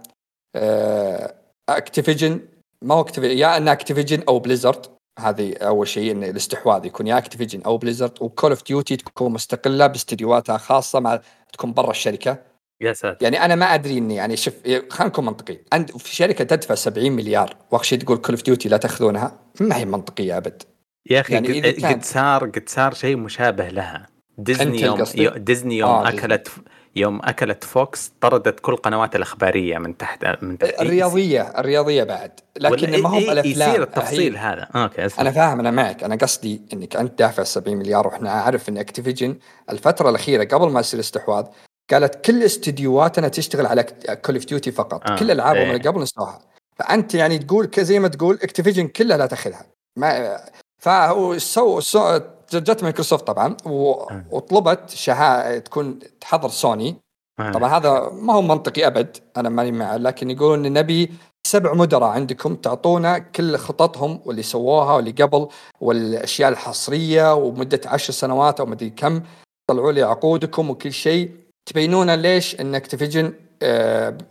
Activision 1.70 2.40
ما 2.82 2.96
هو 2.96 3.02
Activision 3.02 3.38
يا 3.38 3.58
انها 3.58 3.74
Activision 3.74 4.24
أو 4.28 4.40
Blizzard 4.40 4.86
هذه 5.20 5.54
أول 5.58 5.88
شيء 5.88 6.12
إن 6.12 6.24
الاستحواذ 6.24 6.86
يكون 6.86 7.08
يا 7.08 7.18
Activision 7.18 7.62
أو 7.62 7.78
Blizzard 7.78 8.22
و 8.22 8.27
Call 8.27 8.50
of 8.50 8.64
Duty 8.64 8.96
تكون 8.98 9.34
مستقلة 9.34 9.88
باستديوهاتها 9.88 10.58
خاصة 10.58 11.00
مع 11.00 11.22
تكون 11.54 11.74
برا 11.74 11.92
الشركة. 11.92 12.53
يا 12.82 12.94
ساتر. 12.94 13.18
يعني 13.24 13.46
أنا 13.46 13.56
ما 13.56 13.66
أدري 13.66 13.98
إني 13.98 14.16
يعني 14.16 14.38
شوف 14.38 14.54
خلينا 14.64 14.90
نكون 15.06 15.26
منطقي 15.26 15.58
عند 15.74 15.92
في 15.98 16.16
شركة 16.16 16.44
تدفع 16.44 16.76
70 16.76 17.12
مليار 17.12 17.56
واخر 17.72 17.84
شيء 17.84 18.00
تقول 18.00 18.18
Call 18.18 18.36
of 18.36 18.44
Duty 18.44 18.70
لا 18.70 18.78
تأخذونها؟ 18.78 19.40
ما 19.62 19.78
هي 19.78 19.86
منطقية 19.86 20.38
أبد. 20.38 20.64
يا 21.10 21.20
أخي 21.20 21.34
يعني 21.34 21.50
إذا 21.50 21.72
كان- 21.72 21.94
قد 21.94 22.04
صار 22.06 22.46
قد 22.50 22.64
صار 22.70 22.94
شيء 22.94 23.16
مشابه 23.18 23.68
لها. 23.70 24.08
ديزني 24.38 24.82
يوم 24.82 25.04
ديزني 25.36 25.78
يوم 25.78 25.90
آه، 25.90 26.04
ديزني. 26.10 26.20
أكلت 26.26 26.48
يوم 26.96 27.20
أكلت 27.24 27.64
Fox 27.64 28.12
طردت 28.22 28.60
كل 28.60 28.76
قنوات 28.76 29.16
الإخبارية 29.16 29.78
من 29.78 29.98
تحت 29.98 30.44
من 30.44 30.58
تحت. 30.58 30.82
الرياضية 30.82 31.42
الرياضية 31.42 32.04
بعد. 32.04 32.32
لكن 32.58 33.02
ما 33.02 33.10
هم 33.10 33.14
إيه 33.16 33.32
الافلام 33.32 33.70
يصير 33.70 33.84
التفصيل 33.84 34.38
هي- 34.38 34.42
هذا. 34.44 34.62
أوكي 34.76 35.06
أسمع. 35.06 35.22
أنا 35.22 35.32
فاهم 35.32 35.60
أنا 35.60 35.72
معك. 35.72 36.04
أنا 36.04 36.16
قصدي 36.16 36.62
إنك 36.74 36.96
أنت 36.96 37.20
دافع 37.20 37.44
70 37.44 37.78
مليار 37.78 38.08
وإحنا 38.08 38.32
عارف 38.32 38.70
إن 38.70 38.78
Activision 38.78 39.36
الفترة 39.70 40.10
الأخيرة 40.10 40.44
قبل 40.44 40.70
ما 40.72 40.80
يصير 40.80 41.00
استحواذ 41.00 41.46
قالت 41.92 42.26
كل 42.26 42.44
استديوهاتنا 42.44 43.28
تشتغل 43.28 43.66
على 43.66 43.84
Call 44.26 44.36
of 44.36 44.46
Duty 44.46 44.72
فقط 44.72 45.10
آه، 45.10 45.16
كل 45.16 45.32
ألعابهم 45.32 45.62
إيه. 45.62 45.76
اللي 45.76 45.90
قبل 45.90 46.02
نسوها 46.02 46.40
فأنت 46.76 47.16
يعني 47.16 47.38
تقول 47.38 47.70
زي 47.80 48.00
ما 48.00 48.08
تقول 48.08 48.40
Activision 48.44 48.88
كلها 48.88 49.18
لا 49.18 49.26
تاخذها 49.26 49.66
ما 49.98 50.40
فهو 50.82 51.38
so 51.38 51.80
so 51.80 52.20
جت 52.54 52.84
مايكروسوفت 52.84 53.28
طبعا 53.28 53.58
آه. 53.66 54.26
وطلبت 54.32 54.90
شهاده 54.90 55.60
تكون 55.60 56.00
تحضر 56.22 56.50
سوني 56.50 56.96
آه. 57.40 57.52
طبعا 57.52 57.78
هذا 57.78 58.10
ما 58.14 58.34
هو 58.34 58.42
منطقي 58.42 58.88
أبد 58.88 59.18
أنا 59.38 59.50
ماني 59.50 59.72
معه 59.72 59.98
لكن 59.98 60.30
يقولون 60.30 60.66
إن 60.66 60.74
نبي 60.74 61.12
سبع 61.48 61.74
مدراء 61.74 62.10
عندكم 62.10 62.56
تعطونا 62.56 63.18
كل 63.18 63.58
خططهم 63.58 64.20
واللي 64.26 64.44
سووها 64.44 64.94
واللي 64.96 65.12
قبل 65.12 65.48
والأشياء 65.82 66.50
الحصرية 66.50 67.34
ومدة 67.34 67.82
عشر 67.86 68.14
سنوات 68.14 68.60
أو 68.60 68.66
مدري 68.66 68.90
كم 68.90 69.22
طلعوا 69.68 69.92
لي 69.92 70.02
عقودكم 70.02 70.70
وكل 70.70 70.94
شيء 70.94 71.43
تبينون 71.74 72.10
ليش 72.16 72.60
ان 72.62 72.76
Activision 72.76 73.34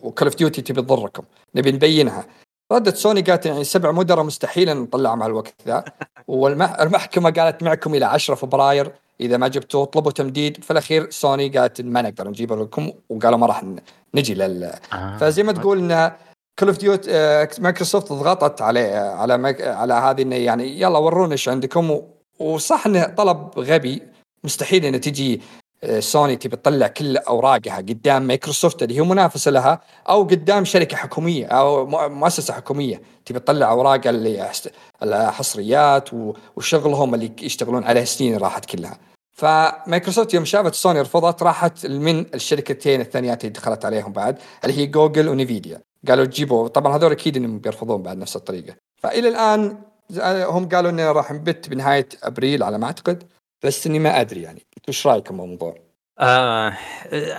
و 0.03 0.08
Call 0.08 0.29
of 0.29 0.37
Duty 0.37 0.63
تبي 0.63 0.83
تضركم؟ 0.83 1.23
نبي 1.55 1.73
نبينها. 1.73 2.27
ردت 2.73 2.97
سوني 2.97 3.21
قالت 3.21 3.47
يعني 3.47 3.65
سبع 3.65 3.91
مدراء 3.91 4.25
مستحيل 4.25 4.77
نطلعهم 4.77 5.23
على 5.23 5.31
الوقت 5.31 5.55
ذا 5.67 5.85
والمحكمه 6.29 7.31
قالت 7.31 7.63
معكم 7.63 7.95
إلى 7.95 8.05
10 8.05 8.35
فبراير 8.35 8.93
إذا 9.21 9.37
ما 9.37 9.49
جبتوا 9.49 9.83
اطلبوا 9.83 10.11
تمديد. 10.13 10.65
في 10.65 10.71
الأخير 10.71 11.11
سوني 11.11 11.49
قالت 11.49 11.81
ما 11.81 12.03
نقدر 12.03 12.29
نجيبه 12.29 12.57
لكم 12.57 12.93
وقالوا 13.09 13.39
ما 13.39 13.47
راح 13.47 13.65
نجي 14.15 14.35
لل 14.35 14.73
آه. 14.93 15.17
فزي 15.17 15.43
ما 15.43 15.53
تقول 15.53 15.79
إن 15.93 16.13
Call 16.59 16.69
of 16.69 16.79
Duty 16.79 17.09
Microsoft 17.61 18.13
ضغطت 18.13 18.63
عليه 18.63 18.97
على 18.99 19.33
على 19.63 19.95
هذه 19.95 20.23
إنه 20.23 20.37
يعني 20.37 20.81
يلا 20.81 20.99
ورونا 20.99 21.33
إيش 21.33 21.49
عندكم؟ 21.49 21.91
و- 21.91 22.05
وصح 22.39 22.87
إنه 22.87 23.05
طلب 23.05 23.59
غبي 23.59 24.03
مستحيل 24.45 24.85
إنه 24.85 24.99
تجي 24.99 25.41
سوني 25.99 26.37
تبي 26.37 26.57
تطلع 26.57 26.87
كل 26.87 27.17
أوراقها 27.17 27.77
قدام 27.77 28.23
مايكروسوفت 28.23 28.83
اللي 28.83 28.97
هي 28.97 29.03
منافسة 29.03 29.51
لها 29.51 29.81
أو 30.09 30.23
قدام 30.23 30.65
شركة 30.65 30.97
حكومية 30.97 31.47
أو 31.47 31.87
مؤسسة 32.09 32.55
حكومية 32.55 33.03
تبي 33.27 33.39
تطلع 33.39 33.71
أوراق 33.71 34.07
اللي 34.07 34.51
الحصريات 35.03 36.09
وشغلهم 36.57 37.15
اللي 37.15 37.33
يشتغلون 37.43 37.85
عليه 37.85 38.05
سنين 38.05 38.37
راحت 38.37 38.65
كلها. 38.65 38.99
فمايكروسوفت 39.37 40.35
يوم 40.35 40.45
شافت 40.45 40.75
سوني 40.75 41.01
رفضت 41.01 41.43
راحت 41.43 41.87
من 41.87 42.27
الشركتين 42.35 43.01
الثانيات 43.01 43.45
اللي 43.45 43.53
دخلت 43.53 43.85
عليهم 43.85 44.13
بعد 44.13 44.39
اللي 44.65 44.79
هي 44.79 44.87
Google 44.87 45.29
و 45.29 45.35
Nvidia. 45.35 45.81
قالوا 46.09 46.25
تجيبوا 46.25 46.69
طبعا 46.69 46.97
هذول 46.97 47.13
أكيد 47.13 47.37
إنهم 47.37 47.59
بيرفضون 47.59 48.03
بعد 48.03 48.17
نفس 48.19 48.37
الطريقة. 48.37 48.75
فإلى 49.03 49.29
الآن 49.29 49.77
ز- 50.11 50.21
هم 50.45 50.69
قالوا 50.69 50.91
اننا 50.91 51.13
راح 51.13 51.33
نبت 51.33 51.69
بنهاية 51.69 52.09
أبريل 52.23 52.63
على 52.63 52.79
ما 52.79 52.87
أعتقد. 52.87 53.23
بس 53.65 53.87
إني 53.87 53.99
ما 53.99 54.21
أدري 54.21 54.43
يعني. 54.43 54.67
إيش 54.89 55.07
رايكم 55.07 55.37
بالموضوع؟ 55.37 55.79
آه 56.19 56.69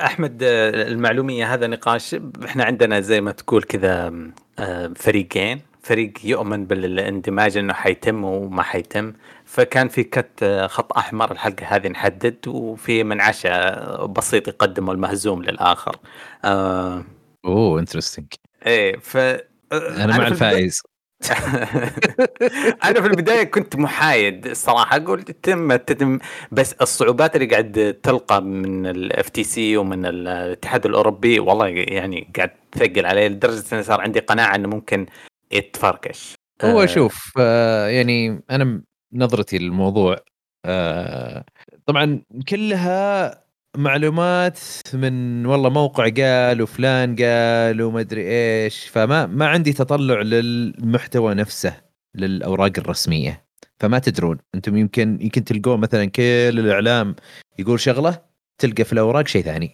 أحمد 0.05 0.43
آه، 0.43 0.87
المعلومية 0.87 1.53
هذا 1.53 1.67
نقاش 1.67 2.15
إحنا 2.45 2.63
عندنا 2.63 2.99
زي 2.99 3.21
ما 3.21 3.31
تقول 3.31 3.63
كذا 3.63 4.13
آه، 4.59 4.91
فريقين. 4.95 5.61
فريق 5.83 6.13
يؤمن 6.23 6.65
بالاندماج 6.65 7.57
إنه 7.57 7.73
حيتم 7.73 8.23
وما 8.23 8.63
حيتم. 8.63 9.13
فكان 9.45 9.87
في 9.87 10.03
كت 10.03 10.65
خط 10.69 10.97
أحمر 10.97 11.31
الحلقة 11.31 11.65
هذه 11.65 11.87
نحدد 11.87 12.47
وفي 12.47 13.03
من 13.03 13.21
عشاء 13.21 14.05
بسيط 14.05 14.47
يقدموا 14.47 14.93
المهزوم 14.93 15.43
للآخر. 15.43 15.95
آه 16.45 17.03
أوه 17.45 17.79
interesting 17.79 18.25
إيه 18.65 18.97
ف 18.97 19.17
أنا 19.73 20.17
مع 20.17 20.27
الفائز. 20.27 20.81
أنا 22.83 23.01
في 23.01 23.07
البداية 23.07 23.43
كنت 23.43 23.75
محايد 23.75 24.47
الصراحه 24.47 24.97
أقول 24.97 25.23
تم 25.23 25.75
تتم 25.75 26.19
بس 26.51 26.73
الصعوبات 26.73 27.35
اللي 27.35 27.47
قاعد 27.47 27.99
تلقى 28.03 28.41
من 28.41 28.85
ال 28.87 29.29
FTC 29.29 29.77
ومن 29.77 30.05
الاتحاد 30.05 30.85
الأوروبي 30.85 31.39
والله 31.39 31.67
يعني 31.67 32.31
قاعد 32.35 32.51
تثقل 32.71 33.05
علي 33.05 33.29
لدرجة 33.29 33.63
انه 33.73 33.81
صار 33.81 34.01
عندي 34.01 34.19
قناعة 34.19 34.55
إنه 34.55 34.67
ممكن 34.67 35.05
يتفركش. 35.51 36.35
هو 36.63 36.81
آه، 36.81 36.85
شوف 36.85 37.31
آه 37.39 37.87
يعني 37.87 38.43
أنا 38.51 38.81
نظرتي 39.13 39.57
للموضوع 39.57 40.17
آه 40.65 41.45
طبعا 41.85 42.21
كلها 42.49 43.42
معلومات 43.77 44.59
من 44.93 45.45
والله 45.45 45.69
موقع 45.69 46.03
قال 46.09 46.61
وفلان 46.61 47.15
قال 47.15 47.81
وما 47.81 47.99
أدري 47.99 48.21
إيش 48.27 48.87
فما 48.87 49.25
ما 49.25 49.47
عندي 49.47 49.73
تطلع 49.73 50.21
للمحتوى 50.21 51.33
نفسه 51.33 51.81
للأوراق 52.15 52.71
الرسمية 52.77 53.45
فما 53.79 53.99
تدرون 53.99 54.37
أنتم 54.55 54.77
يمكن 54.77 55.17
يمكن 55.21 55.43
تلقون 55.43 55.79
مثلا 55.79 56.05
كل 56.05 56.23
الإعلام 56.59 57.15
يقول 57.59 57.79
شغلة 57.79 58.21
تلقى 58.57 58.83
في 58.83 58.93
الأوراق 58.93 59.27
شيء 59.27 59.43
ثاني. 59.43 59.71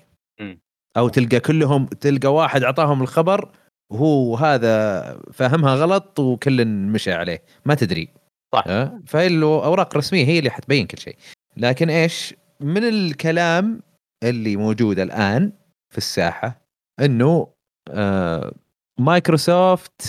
أو 0.98 1.10
تلقى 1.10 1.40
كلهم 1.40 1.86
تلقى 1.86 2.34
واحد 2.34 2.64
أعطاهم 2.64 3.02
الخبر 3.02 3.52
وهو 3.90 4.36
هذا 4.36 5.02
فاهمها 5.34 5.76
غلط 5.76 6.20
وكل 6.20 6.66
مشى 6.66 7.14
عليه 7.14 7.44
ما 7.66 7.76
تدري 7.76 8.10
صح. 8.54 8.64
أه؟ 8.68 9.02
فهي 9.08 9.28
الأوراق 9.28 9.90
الرسمية 9.92 10.26
هي 10.26 10.40
اللي 10.40 10.50
حتبين 10.50 10.88
كل 10.88 10.98
شيء 10.98 11.16
لكن 11.58 11.90
إيش 11.90 12.34
من 12.60 12.84
الكلام 12.84 13.82
اللي 14.24 14.56
موجود 14.56 15.00
الآن 15.00 15.52
في 15.90 15.98
الساحة 15.98 16.62
إنه 17.00 17.48
آه 17.90 18.54
مايكروسوفت 19.00 20.02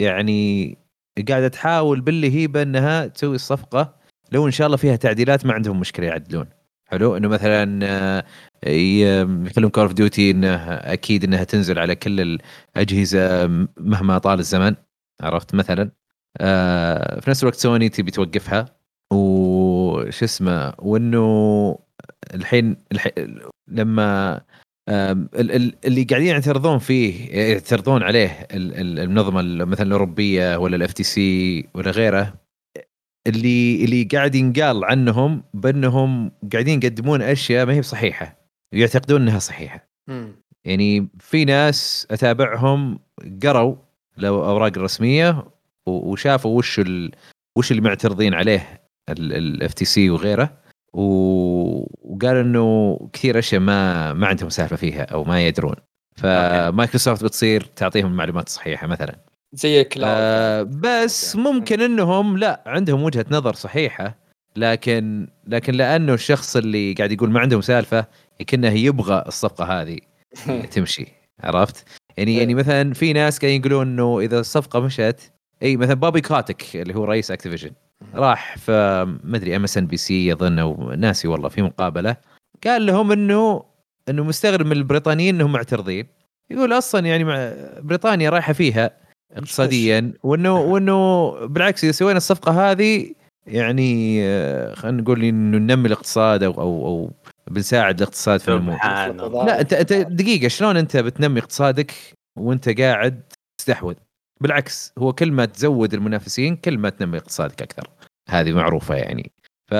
يعني 0.00 0.78
قاعدة 1.28 1.48
تحاول 1.48 2.00
باللهيبه 2.00 2.62
انها 2.62 3.06
تسوي 3.06 3.34
الصفقه 3.34 3.94
لو 4.32 4.46
إن 4.46 4.50
شاء 4.50 4.66
الله 4.66 4.76
فيها 4.76 4.96
تعديلات 4.96 5.46
ما 5.46 5.52
عندهم 5.52 5.80
مشكلة 5.80 6.06
يعدلون. 6.06 6.46
حلو؟ 6.86 7.16
إنه 7.16 7.28
مثلا 7.28 7.80
آه، 7.86 8.24
يخلون 9.46 9.70
Call 9.70 9.82
of 9.82 9.92
Duty 9.92 10.30
إنه 10.30 10.56
أكيد 10.74 11.24
إنها 11.24 11.44
تنزل 11.44 11.78
على 11.78 11.94
كل 11.94 12.38
الأجهزة 12.76 13.46
مهما 13.76 14.18
طال 14.18 14.38
الزمن 14.38 14.74
عرفت 15.20 15.54
مثلا؟ 15.54 15.90
آه 16.40 17.20
في 17.20 17.30
نفس 17.30 17.42
الوقت 17.42 17.56
سوني 17.56 17.88
تبي 17.88 18.10
توقفها 18.10 18.64
وش 19.12 20.22
اسمه 20.22 20.74
وإنه 20.78 21.78
الحين, 22.34 22.76
الحين 22.92 23.38
لما 23.68 24.40
اللي 24.88 26.02
قاعدين 26.10 26.28
يعترضون 26.28 26.78
فيه 26.78 27.30
يعترضون 27.52 28.02
عليه 28.02 28.28
ال- 28.52 28.74
ال- 28.80 28.98
المنظمة 28.98 29.64
مثلا 29.64 29.86
الأوروبية 29.86 30.56
ولا 30.56 30.76
ال 30.76 30.92
FTC 30.92 31.64
ولا 31.74 31.90
غيره 31.90 32.34
اللي 33.26 33.84
اللي 33.84 34.04
قاعد 34.04 34.34
ينقال 34.34 34.84
عنهم 34.84 35.42
بأنهم 35.54 36.32
قاعدين 36.52 36.80
يقدمون 36.82 37.22
أشياء 37.22 37.66
ما 37.66 37.72
هي 37.74 37.80
بصحيحه 37.80 38.36
ويعتقدون 38.74 39.22
إنها 39.22 39.38
صحيحة 39.38 39.88
مم. 40.08 40.32
يعني 40.64 41.08
في 41.20 41.44
ناس 41.44 42.06
أتابعهم 42.10 42.98
قروا 43.42 43.76
الاوراق 44.18 44.72
الرسميه 44.76 45.44
وشافوا 45.86 46.58
وش 46.58 46.78
ال... 46.80 47.10
وش 47.58 47.70
اللي 47.70 47.82
معترضين 47.82 48.34
عليه 48.34 48.80
ال 49.10 49.74
FTC 49.74 50.10
وغيره. 50.10 50.61
وقال 50.92 52.36
إنه 52.36 52.98
كثير 53.12 53.38
أشياء 53.38 53.60
ما 53.60 54.12
ما 54.12 54.26
عندهم 54.26 54.48
سالفة 54.48 54.76
فيها 54.76 55.02
أو 55.02 55.24
ما 55.24 55.46
يدرون. 55.46 55.74
فمايكروسوفت 56.16 57.24
بتصير 57.24 57.62
تعطيهم 57.76 58.06
المعلومات 58.06 58.46
الصحيحه 58.46 58.86
مثلا. 58.86 59.16
زي 59.52 59.84
cloud 59.84 60.12
آه 60.16 60.62
بس 60.62 61.36
ممكن 61.36 61.80
انهم 61.80 62.36
لا 62.38 62.62
عندهم 62.66 63.02
وجهة 63.02 63.24
نظر 63.30 63.54
صحيحة 63.54 64.18
لكن 64.56 65.28
لكن 65.46 65.74
لأنه 65.74 66.14
الشخص 66.14 66.56
اللي 66.56 66.92
قاعد 66.92 67.12
يقول 67.12 67.30
ما 67.30 67.40
عندهم 67.40 67.60
سالفة 67.60 68.06
كأنه 68.46 68.70
يبغى 68.70 69.24
الصفقة 69.26 69.64
هذه 69.64 69.98
تمشي. 70.74 71.06
عرفت؟ 71.40 71.84
يعني 72.16 72.32
إيه. 72.32 72.38
يعني 72.38 72.54
مثلا 72.54 72.94
في 72.94 73.12
ناس 73.12 73.38
قاعدين 73.38 73.60
يقولون 73.60 73.88
إنه 73.88 74.20
إذا 74.20 74.40
الصفقة 74.40 74.80
مشت 74.80 75.32
إي 75.62 75.76
مثلا 75.76 75.94
Bobby 75.94 76.20
Kotick 76.20 76.76
اللي 76.76 76.94
هو 76.94 77.04
رئيس 77.04 77.30
Activision 77.30 77.70
راح 78.14 78.58
في 78.58 78.72
ما 79.24 79.36
أدري 79.36 79.56
ام 79.56 79.64
اس 79.64 79.78
ان 79.78 79.86
بي 79.86 79.96
سي 79.96 80.32
اظن 80.32 80.58
أو 80.58 80.92
ناسي 80.92 81.28
والله 81.28 81.48
في 81.48 81.62
مقابلة. 81.62 82.16
قال 82.66 82.86
لهم 82.86 83.12
إنه 83.12 83.64
إنه 84.08 84.24
مستغرب 84.24 84.66
من 84.66 84.72
البريطانيين 84.72 85.34
إنهم 85.34 85.52
معترضين. 85.52 86.06
يقول 86.50 86.72
أصلا 86.72 87.06
يعني 87.06 87.24
مع 87.24 87.52
بريطانيا 87.80 88.30
رايحة 88.30 88.52
فيها 88.52 88.90
اقتصاديا 89.32 90.12
وإنه 90.22 90.60
وإنه 90.60 91.30
بالعكس 91.46 91.84
إذا 91.84 91.92
سوينا 91.92 92.16
الصفقة 92.16 92.70
هذه 92.70 93.12
يعني 93.46 94.18
آه، 94.26 94.74
خلينا 94.74 95.02
نقول 95.02 95.24
إنه 95.24 95.58
ننمي 95.58 95.86
الاقتصاد 95.86 96.42
أو 96.42 96.52
أو, 96.52 96.86
أو 96.86 97.12
بنساعد 97.50 97.96
الاقتصاد 98.02 98.40
في 98.40 98.54
النمو 98.54 99.44
لا 99.44 99.60
أنت 99.60 99.72
أنت 99.72 99.92
دقيقة 99.92 100.48
شلون 100.48 100.76
أنت 100.76 100.96
بتنمي 100.96 101.40
اقتصادك 101.40 101.92
وأنت 102.38 102.80
قاعد 102.80 103.22
تستحوذ؟ 103.58 103.94
بالعكس 104.42 104.92
هو 104.98 105.12
كل 105.12 105.32
ما 105.32 105.44
تزود 105.44 105.94
المنافسين 105.94 106.56
كل 106.56 106.78
ما 106.78 106.90
تنمي 106.90 107.18
اقتصادك 107.18 107.62
أكثر. 107.62 107.90
هذه 108.28 108.52
معروفة 108.52 108.94
يعني. 108.94 109.32
ف... 109.70 109.74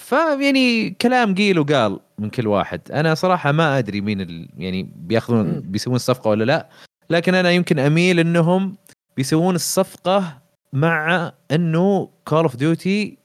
ف 0.00 0.12
يعني 0.40 0.90
كلام 0.90 1.34
قيل 1.34 1.58
وقال 1.58 2.00
من 2.18 2.30
كل 2.30 2.46
واحد. 2.46 2.80
أنا 2.92 3.14
صراحة 3.14 3.52
ما 3.52 3.78
أدري 3.78 4.00
مين 4.00 4.20
ال... 4.20 4.48
يعني 4.56 4.92
بيأخذون. 4.96 5.60
بيسوون 5.60 5.96
الصفقة 5.96 6.28
ولا 6.30 6.44
لا 6.44 6.68
لكن 7.10 7.34
أنا 7.34 7.50
يمكن 7.50 7.78
أميل 7.78 8.20
إنهم 8.20 8.76
بيسوون 9.16 9.54
الصفقة 9.54 10.38
مع 10.72 11.32
إنه 11.50 12.10
Call 12.24 12.42
of 12.42 12.56
Duty 12.56 13.18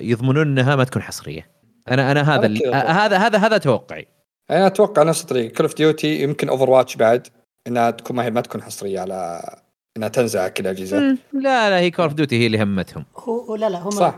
يضمنون 0.00 0.46
إنها 0.46 0.76
ما 0.76 0.84
تكون 0.84 1.02
حصرية. 1.02 1.50
أنا 1.90 2.10
أنا 2.10 2.34
هذا 2.34 2.46
ال- 2.46 2.74
هذا 2.74 3.18
هذا 3.18 3.38
هذا 3.38 3.58
توقعي. 3.58 4.06
أنا 4.50 4.66
أتوقع 4.66 5.02
نفس 5.02 5.22
الطريقة 5.22 5.54
Call 5.56 5.66
of 5.66 5.76
Duty 5.76 6.22
يمكن 6.22 6.48
Overwatch 6.48 6.96
بعد 6.96 7.26
إنها 7.66 7.90
تكون 7.90 8.16
ما 8.16 8.24
هي 8.24 8.30
ما 8.30 8.40
تكون 8.40 8.62
حصرية 8.62 9.00
على 9.00 9.40
انها 9.96 10.08
تنزل 10.08 10.38
على 10.40 10.50
كل 10.50 10.64
الأجهزة. 10.64 10.98
لا 11.32 11.70
لا 11.70 11.78
هي 11.78 11.90
Call 11.90 12.02
of 12.04 12.14
Duty 12.14 12.38
هي 12.42 12.46
اللي 12.46 12.62
همتهم. 12.62 13.04
هو 13.16 13.54
لا 13.56 13.68
لا 13.70 13.78
هم 13.78 13.90
صح. 13.90 14.14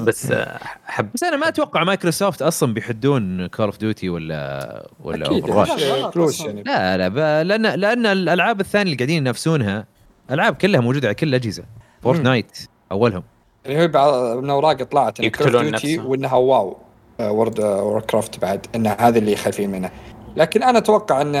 بس 0.00 0.30
آه، 0.30 0.58
حب 0.86 1.08
بس 1.14 1.22
أنا 1.22 1.36
ما 1.36 1.48
أتوقع 1.48 1.84
مايكروسوفت 1.84 2.42
أصلا 2.42 2.74
بيحدون 2.74 3.46
Call 3.46 3.66
of 3.66 3.78
Duty 3.78 4.08
ولا 4.08 4.86
ولا 5.04 5.28
Over. 5.28 6.46
يعني. 6.46 6.62
لا 6.62 6.96
لا 6.96 7.08
ب- 7.08 7.46
لأن 7.46 7.66
لأن 7.66 8.06
الألعاب 8.06 8.60
الثانية 8.60 8.82
اللي 8.92 8.96
قاعدين 8.96 9.16
ينافسونها 9.16 9.86
ألعاب 10.30 10.54
كلها 10.54 10.80
موجودة 10.80 11.08
على 11.08 11.14
كل 11.14 11.28
الأجهزة. 11.28 11.64
Fortnite 12.02 12.58
أولهم. 12.92 13.22
يعني 13.64 13.82
هو 13.84 13.88
بعض 13.88 14.36
من 14.38 14.50
اوراق 14.50 14.82
طلعت 14.82 15.20
إن 15.20 15.28
Call 15.30 15.46
of 15.46 15.54
يقتلون 15.54 15.70
Duty 15.70 15.92
نفسهم. 15.96 16.06
وإنها 16.10 16.34
WoW 16.36 16.76
آه، 17.20 17.30
World 17.32 17.60
of 17.60 18.00
Warcraft 18.00 18.38
بعد 18.38 18.66
إن 18.74 18.86
هذا 18.86 19.18
اللي 19.18 19.36
خايفين 19.36 19.70
منه. 19.70 19.90
لكن 20.36 20.62
أنا 20.62 20.78
أتوقع 20.78 21.20
ان 21.20 21.32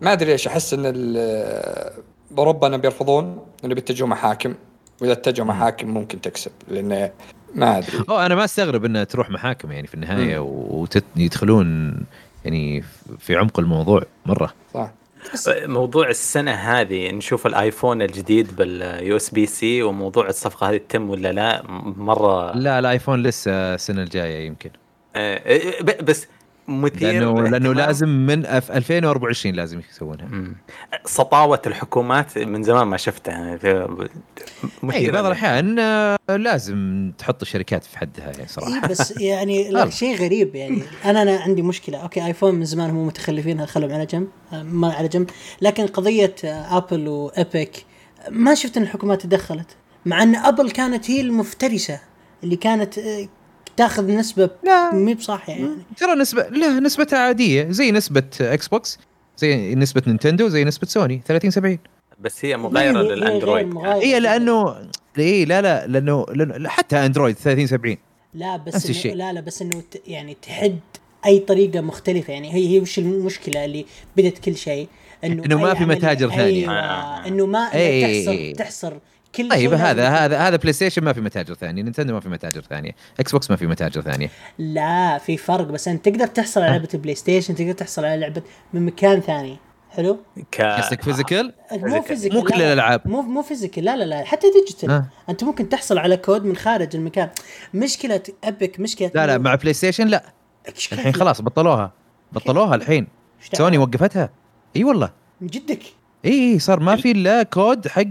ما 0.00 0.12
أدري 0.12 0.30
ليش 0.32 0.46
أحس 0.46 0.74
إن 0.74 0.82
انهم 2.38 2.80
بيرفضون 2.80 3.38
إنه 3.64 3.74
بيتجهوا 3.74 4.08
محاكم. 4.08 4.54
وإذا 5.00 5.12
اتجهوا 5.12 5.46
محاكم 5.48 5.88
ممكن 5.88 6.20
تكسب 6.20 6.50
لأن 6.68 7.10
ما 7.54 7.78
أدري. 7.78 8.04
أو 8.08 8.18
أنا 8.18 8.34
ما 8.34 8.44
أستغرب 8.44 8.84
إنها 8.84 9.04
تروح 9.04 9.30
محاكم 9.30 9.72
يعني 9.72 9.86
في 9.86 9.94
النهاية 9.94 10.38
ويدخلون 11.16 11.96
يعني 12.44 12.84
في 13.18 13.36
عمق 13.36 13.58
الموضوع 13.60 14.02
مرة. 14.26 14.52
صح. 14.74 14.90
موضوع 15.48 16.08
السنة 16.08 16.52
هذه 16.52 17.10
نشوف 17.10 17.46
الآيفون 17.46 18.02
الجديد 18.02 18.56
بال 18.56 19.16
USB-C 19.16 19.82
وموضوع 19.82 20.28
الصفقة 20.28 20.70
هذه 20.70 20.76
تتم 20.76 21.10
ولا 21.10 21.32
لا؟ 21.32 21.62
مرة 21.96 22.56
لا 22.56 22.78
الآيفون 22.78 23.22
لسه 23.22 23.74
السنة 23.74 24.02
الجاية 24.02 24.46
يمكن. 24.46 24.70
آه، 25.16 25.80
ب- 25.80 26.04
بس 26.04 26.26
مثير 26.68 27.00
لأنه 27.12 27.42
لأنه. 27.48 27.72
لازم 27.72 28.08
من 28.08 28.44
أف- 28.46 28.70
2024 28.70 29.54
لازم 29.54 29.80
يسوونها. 29.90 30.28
سطوة 31.04 31.62
الحكومات 31.66 32.38
من 32.38 32.62
زمان 32.62 32.86
ما 32.86 32.96
شفتها. 32.96 33.56
في- 33.56 33.86
اي 34.02 34.08
مثيرة 34.82 35.12
بعض 35.12 35.24
الأحيان 35.24 35.78
آه، 35.78 36.16
لازم 36.30 37.12
تحط 37.18 37.42
الشركات 37.42 37.84
في 37.84 37.98
حدها 37.98 38.24
يعني 38.30 38.48
صراحة. 38.48 38.74
إيه 38.74 38.80
بس 38.88 39.16
يعني 39.20 39.70
لا 39.70 39.90
شيء 39.90 40.16
غريب 40.16 40.54
يعني. 40.54 40.82
أنا 41.04 41.22
أنا 41.22 41.36
عندي 41.36 41.62
مشكلة. 41.62 41.98
okay 41.98 42.26
آيفون 42.26 42.54
من 42.54 42.64
زمان 42.64 42.90
هم 42.90 43.06
متخلفين 43.06 43.66
خلهم 43.66 43.92
على 43.92 44.06
جنب 44.06 44.28
آه، 44.52 44.62
ما 44.62 44.92
على 44.92 45.08
جنب. 45.08 45.30
لكن 45.62 45.86
قضية 45.86 46.34
آه، 46.44 46.76
آبل 46.76 47.08
و 47.08 47.23
Epic 47.23 47.84
ما 48.30 48.54
شفت 48.54 48.76
إن 48.76 48.82
الحكومات 48.82 49.22
تدخلت 49.22 49.66
مع 50.06 50.22
إن 50.22 50.36
آبل 50.36 50.70
كانت 50.70 51.10
هي 51.10 51.20
المفترسة 51.20 52.00
اللي 52.44 52.56
كانت 52.56 52.94
تاخذ 53.76 54.10
نسبة 54.10 54.50
لا. 54.64 54.94
مي 54.94 55.14
بصح 55.14 55.48
يعني 55.48 55.68
ترى 55.96 56.14
نسبة 56.14 56.42
لا 56.42 56.80
نسبتها 56.80 57.18
عادية 57.18 57.66
زي 57.70 57.92
نسبة 57.92 58.22
إكس 58.40 58.68
بوكس 58.68 58.98
زي 59.38 59.74
نسبة 59.74 60.02
نينتندو 60.06 60.48
زي 60.48 60.64
نسبة 60.64 60.86
سوني 60.86 61.22
30 61.26 61.50
70 61.50 61.78
بس 62.20 62.44
هي 62.44 62.56
مغايرة 62.56 63.02
للأندرويد 63.02 63.66
مغايرة. 63.66 64.04
هي 64.04 64.20
لأنه 64.20 64.76
اي 65.18 65.44
لا 65.44 65.62
لا 65.62 65.86
لأنه, 65.86 66.26
لأنه 66.34 66.68
حتى 66.68 66.96
أندرويد 66.96 67.36
30 67.36 67.66
70 67.66 67.96
لا 68.34 68.56
نفس 68.56 68.66
بس 68.76 68.84
إنه 68.84 68.90
الشيء. 68.96 69.14
لا 69.14 69.32
لا 69.32 69.40
بس 69.40 69.62
إنه 69.62 69.82
يعني 70.06 70.36
تحد 70.42 70.78
أي 71.26 71.38
طريقة 71.38 71.80
مختلفة 71.80 72.32
يعني 72.32 72.54
هي 72.54 72.68
هي 72.68 72.80
وش 72.80 72.98
المشكلة 72.98 73.64
اللي 73.64 73.86
بدت 74.16 74.38
كل 74.38 74.56
شيء 74.56 74.88
إنه 75.24 75.44
إنه 75.44 75.58
ما 75.58 75.74
في 75.74 75.84
متاجر 75.84 76.28
ثانية. 76.30 76.44
أيوه 76.44 76.72
آه. 76.72 77.26
إنه 77.26 77.46
ما 77.46 77.70
أي- 77.70 78.02
تحصر 78.24 78.52
تحصر 78.52 78.92
كل 79.36 79.48
طيب 79.48 79.72
هذا 79.72 80.08
هذا 80.08 80.38
هذا 80.38 80.56
بلاي 80.56 80.72
ستيشن 80.72 81.04
ما 81.04 81.12
في 81.12 81.20
متاجر 81.20 81.54
ثانية 81.54 81.82
نينتندو 81.82 82.14
ما 82.14 82.20
في 82.20 82.28
متاجر 82.28 82.60
ثانية 82.60 82.90
إكس 83.20 83.32
بوكس 83.32 83.50
ما 83.50 83.56
في 83.56 83.66
متاجر 83.66 84.00
ثانية 84.00 84.30
لا 84.58 85.18
في 85.18 85.36
فرق 85.36 85.64
بس 85.64 85.88
أنت 85.88 86.08
تقدر 86.08 86.26
تحصل 86.26 86.60
على 86.60 86.70
لعبة 86.70 86.88
البلاي 86.94 87.14
ستيشن 87.14 87.54
تقدر 87.54 87.72
تحصل 87.72 88.04
على 88.04 88.20
لعبة 88.20 88.42
من 88.72 88.86
مكان 88.86 89.20
ثاني. 89.20 89.56
حلو؟ 89.90 90.18
ك 90.52 90.60
قصدك 90.60 91.02
physical 91.02 91.52
مو 91.72 92.02
physical 92.02 92.38
مو 92.38 92.44
كل 92.44 92.54
لا، 92.54 92.58
لا. 92.58 92.66
الألعاب. 92.72 93.08
مو 93.08 93.22
مو 93.22 93.42
physical 93.42 93.84
لا 93.84 93.96
لا 93.96 94.04
لا. 94.04 94.24
حتى 94.24 94.46
digital 94.50 94.90
آه. 94.90 95.06
أنت 95.28 95.44
ممكن 95.44 95.68
تحصل 95.68 95.98
على 95.98 96.16
كود 96.16 96.44
من 96.44 96.56
خارج 96.56 96.96
المكان. 96.96 97.28
مشكلة 97.74 98.22
Epic 98.44 98.80
مشكلة 98.80 99.10
لا 99.14 99.26
لا 99.26 99.38
مع 99.38 99.54
بلاي 99.54 99.72
ستيشن 99.72 100.06
لا 100.06 100.24
الحين؟ 100.92 101.14
خلاص 101.14 101.42
بطلوها. 101.42 101.92
بطلوها 102.32 102.74
الحين؟ 102.74 103.06
سوني 103.52 103.78
وقفتها. 103.78 104.30
إي 104.76 104.84
والله. 104.84 105.10
من 105.40 105.46
جدك؟ 105.46 105.82
إي 106.24 106.52
إي 106.52 106.58
صار 106.58 106.80
ما 106.80 106.96
في 106.96 107.10
إلا 107.10 107.42
كود 107.42 107.88
حق 107.88 108.02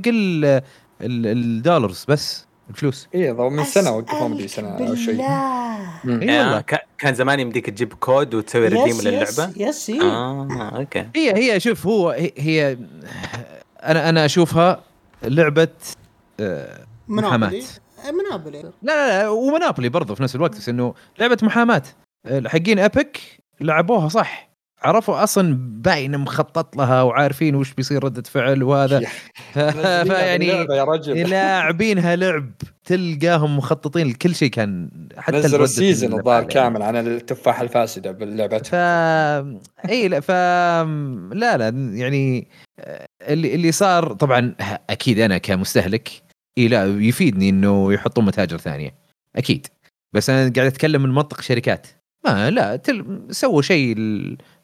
ال 1.01 1.14
dollars 1.14 2.05
بس 2.07 2.45
الفلوس. 2.69 3.07
اي 3.15 3.31
ضو 3.31 3.49
من 3.49 3.63
سنة 3.63 3.91
وقفوا 3.91 4.27
مدري 4.27 4.47
سنة 4.47 4.89
أو 4.89 4.95
شيء. 4.95 5.21
اي 5.21 5.25
آه، 5.25 6.45
والله. 6.45 6.63
كان 6.97 7.13
زمان 7.13 7.39
يمديك 7.39 7.69
تجيب 7.69 7.93
كود 7.93 8.33
وتسوي 8.33 8.67
redeem 8.67 8.87
yes 8.87 9.05
yes 9.05 9.07
للعبة؟ 9.07 9.53
yes 9.57 9.89
إيه. 9.89 10.01
آه 10.01 10.71
okay. 10.75 11.07
هي 11.15 11.53
هي 11.53 11.59
شوف 11.59 11.87
هو 11.87 12.09
هي, 12.37 12.77
أنا 13.83 14.09
أنا 14.09 14.25
أشوفها 14.25 14.83
لعبة 15.23 15.67
آه، 16.39 16.85
محاماة. 17.07 17.47
monopoly. 17.49 17.63
monopoly 18.23 18.61
لا 18.61 18.71
لا 18.83 19.21
لا 19.23 19.29
و 19.29 19.36
monopoly 19.36 19.89
برضه 19.89 20.15
في 20.15 20.23
نفس 20.23 20.35
الوقت 20.35 20.57
بس 20.57 20.69
إنه 20.69 20.93
لعبة 21.19 21.37
محاماة. 21.41 21.83
حقين 22.45 22.79
Epic 22.79 23.21
لعبوها 23.61 24.09
صح. 24.09 24.49
عرفوا 24.85 25.23
أصلا 25.23 25.57
باين 25.59 26.17
مخطط 26.17 26.77
لها 26.77 27.01
وعارفين 27.01 27.55
وش 27.55 27.73
بيصير 27.73 28.03
ردة 28.03 28.21
فعل 28.21 28.63
وهذا. 28.63 29.01
فيعني 30.07 30.63
لاعبينها 31.23 32.15
لعب 32.15 32.51
تلقاهم 32.83 33.57
مخططين 33.57 34.07
لكل 34.07 34.35
شيء 34.35 34.49
كان 34.49 34.89
حتى 35.17 35.37
نزلوا 35.37 35.63
ال 35.63 35.70
season 35.70 36.13
الظاهر. 36.13 36.43
كامل 36.43 36.81
عن 36.81 36.95
التفاحه 36.95 37.63
الفاسدة 37.63 38.11
باللعبة. 38.11 38.57
ف 38.57 38.75
إي 39.89 40.07
لا 40.07 40.19
ف 40.19 40.31
لا 41.33 41.57
لا 41.57 41.69
يعني 41.97 42.47
اللي 43.21 43.55
اللي 43.55 43.71
صار 43.71 44.13
طبعا 44.13 44.55
أكيد 44.89 45.19
أنا 45.19 45.37
كمستهلك 45.37 46.09
إي 46.57 46.67
لا 46.67 46.85
يفيدني 46.85 47.49
إنه 47.49 47.93
يحطون 47.93 48.25
متاجر 48.25 48.57
ثانية 48.57 48.95
أكيد. 49.35 49.67
بس 50.13 50.29
أنا 50.29 50.53
قاعد 50.55 50.67
أتكلم 50.67 51.03
من 51.03 51.09
منطق 51.09 51.41
شركات. 51.41 51.87
ما 52.25 52.49
لا 52.49 52.75
تل... 52.75 53.27
سووا 53.29 53.61
شيء 53.61 53.95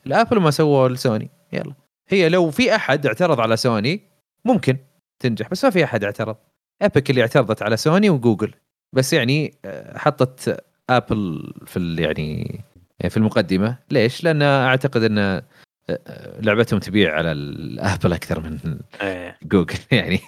الآبل 0.07 0.37
وما 0.37 0.51
سووا 0.51 0.89
لسوني. 0.89 1.29
يلا. 1.53 1.73
هي 2.09 2.29
لو 2.29 2.51
في 2.51 2.75
أحد 2.75 3.05
اعترض 3.05 3.39
على 3.39 3.57
سوني 3.57 4.01
ممكن 4.45 4.77
تنجح 5.19 5.49
بس 5.49 5.63
ما 5.65 5.69
في 5.71 5.83
أحد 5.83 6.03
اعترض. 6.03 6.35
Epic 6.81 7.09
اللي 7.09 7.21
اعترضت 7.21 7.61
على 7.61 7.77
سوني 7.77 8.09
وجوجل. 8.09 8.53
بس 8.93 9.13
يعني 9.13 9.53
آه، 9.65 9.97
حطت 9.97 10.63
آبل 10.89 11.53
في 11.65 11.77
ال- 11.77 11.99
يعني 11.99 12.59
في 13.09 13.17
المقدمة. 13.17 13.77
ليش؟ 13.91 14.23
لأن 14.23 14.41
أعتقد 14.41 15.03
أن 15.03 15.17
آه، 15.17 15.43
آه، 15.89 16.41
لعبتهم 16.41 16.79
تبيع 16.79 17.15
على 17.15 17.31
الآبل 17.31 18.13
أكثر 18.13 18.39
من 18.39 18.79
إيه. 19.01 19.37
جوجل. 19.43 19.77
يعني 19.91 20.19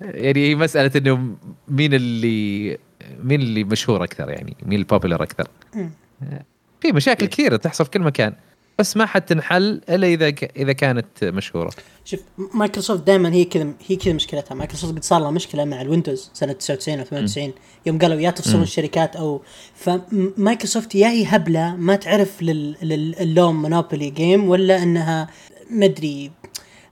يعني 0.00 0.48
هي 0.48 0.54
مسألة 0.54 0.90
أنه 0.96 1.36
مين 1.68 1.94
اللي 1.94 2.78
مين 3.22 3.40
اللي 3.40 3.64
مشهور 3.64 4.04
أكثر 4.04 4.30
يعني 4.30 4.56
مين 4.62 4.78
ال 4.78 4.83
popular 4.83 5.22
أكثر. 5.22 5.48
في 6.80 6.92
مشاكل 6.92 7.26
كثيرة 7.26 7.56
تحصل 7.56 7.84
في 7.84 7.90
كل 7.90 8.00
مكان. 8.00 8.32
بس 8.78 8.96
ما 8.96 9.06
حتنحل 9.06 9.80
إلا 9.88 10.06
إذا 10.06 10.30
ك- 10.30 10.52
إذا 10.56 10.72
كانت 10.72 11.24
مشهورة. 11.24 11.70
شوف 12.04 12.20
مايكروسوفت 12.54 13.02
دائما 13.06 13.32
هي 13.32 13.44
كذا 13.44 13.66
هي 13.88 13.96
كذا 13.96 14.12
مشكلتها. 14.12 14.54
مايكروسوفت 14.54 14.94
قد 14.94 15.04
صار 15.04 15.20
لها 15.20 15.30
مشكلة 15.30 15.64
مع 15.64 15.80
الويندوز 15.80 16.30
سنة 16.34 16.52
99 16.52 16.98
أو 16.98 17.04
98 17.04 17.52
يوم 17.86 17.98
قالوا 17.98 18.20
يا 18.20 18.30
تفصلون. 18.30 18.62
الشركات 18.62 19.16
أو 19.16 19.42
فمايكروسوفت 19.74 20.94
يا 20.94 21.08
هي 21.08 21.24
هبلة 21.26 21.76
ما 21.76 21.96
تعرف 21.96 22.42
لل- 22.42 22.76
لل- 22.82 23.18
ال 23.20 23.62
monopoly 23.62 24.10
game 24.10 24.48
ولا 24.48 24.82
إنها 24.82 25.28
مدري 25.70 26.30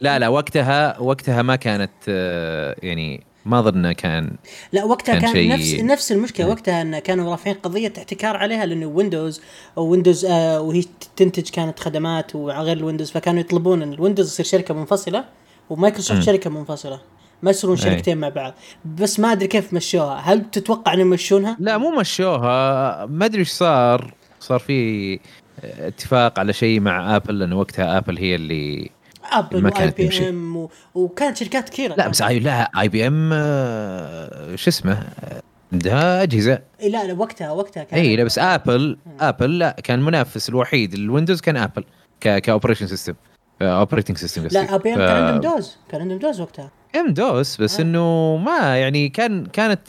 لا 0.01 0.19
لا 0.19 0.29
وقتها 0.29 0.99
وقتها 0.99 1.43
ما 1.43 1.57
كانت 1.57 1.91
آه، 2.09 2.77
يعني 2.83 3.23
ما 3.47 3.59
أظن 3.59 3.93
كان 3.93 4.31
لا 4.73 4.85
وقتها 4.85 5.13
كان 5.19 5.21
كان, 5.21 5.33
شيء- 5.33 5.53
نفس 5.53 5.75
نفس 5.93 6.13
المشكلة 6.13 6.47
إيه. 6.47 6.53
وقتها 6.53 6.83
إن 6.83 6.99
كانوا 6.99 7.31
رافعين 7.31 7.57
قضية 7.57 7.93
احتكار 7.99 8.37
عليها 8.37 8.67
لأنه 8.67 8.87
ويندوز 8.87 9.41
ويندوز 9.77 10.25
آه 10.25 10.61
وهي 10.61 10.85
تنتج 11.17 11.49
كانت 11.51 11.81
خدمات 11.81 12.35
وغير 12.37 12.77
الويندوز 12.77 13.11
فكانوا 13.11 13.41
يطلبون 13.41 13.83
إن 13.83 13.93
الويندوز 13.93 14.27
يصير 14.27 14.47
شركة 14.47 14.75
منفصلة 14.75 15.25
ومايكروسوفت 15.71 16.19
مم. 16.21 16.25
شركة 16.27 16.51
منفصلة 16.51 17.01
ما 17.43 17.51
يصيرون 17.51 17.77
أي. 17.77 17.83
شركتين 17.83 18.19
مع 18.19 18.29
بعض 18.29 18.55
بس 18.85 19.21
ما 19.21 19.33
أدري 19.33 19.47
كيف 19.49 19.73
مشوها 19.73 20.15
هل 20.25 20.51
تتوقع 20.51 20.95
إنهم 20.95 21.07
يمشونها؟ 21.07 21.57
لا 21.61 21.79
مو 21.79 21.91
مشوها 22.01 23.07
ما 23.07 23.25
أدري 23.25 23.41
إيش 23.41 23.49
صار 23.51 24.15
صار 24.41 24.59
في 24.59 25.19
اتفاق 25.65 26.39
على 26.39 26.53
شيء 26.53 26.81
مع 26.81 27.17
ابل 27.17 27.39
لأنه 27.39 27.59
وقتها 27.59 27.99
ابل 27.99 28.19
هي 28.19 28.35
اللي 28.35 28.91
أبل 29.39 29.67
و 29.67 29.91
IBM 29.91 30.57
و... 30.57 30.71
وكانت 30.95 31.37
شركات 31.37 31.69
كثيرة 31.69 31.95
لا 31.95 32.09
بس 32.09 32.23
اي 32.23 32.39
لا 32.39 32.71
IBM 32.81 33.31
آه، 33.33 34.57
شو 34.57 34.71
اسمه 34.71 34.93
آه، 34.93 35.43
عندها 35.73 36.23
أجهزة. 36.23 36.59
لا 36.83 37.07
لا 37.07 37.13
وقتها 37.13 37.51
وقتها 37.51 37.85
كان 37.85 38.01
إي 38.01 38.17
لا 38.17 38.25
بس 38.25 38.39
أبل. 38.39 38.99
ابل 39.21 39.59
لا 39.59 39.77
كان 39.85 39.99
المنافس 39.99 40.49
الوحيد 40.49 40.95
للويندوز 40.95 41.41
كان 41.41 41.57
ابل 41.57 41.85
ك 42.21 42.39
ك 42.39 42.43
operation 42.43 42.87
system 42.87 43.15
operating 43.63 44.17
system 44.17 44.47
لا 44.51 44.75
IBM 44.75 44.99
كان 44.99 45.25
عندهم 45.25 45.41
DOS 45.55 45.77
كان 45.89 46.01
عندهم 46.01 46.19
DOS 46.19 46.41
وقتها. 46.41 46.71
MS-DOS 46.97 47.61
بس 47.61 47.81
آه. 47.81 47.83
إنه 47.83 48.37
ما 48.37 48.77
يعني 48.77 49.09
كان 49.09 49.47
كانت 49.47 49.81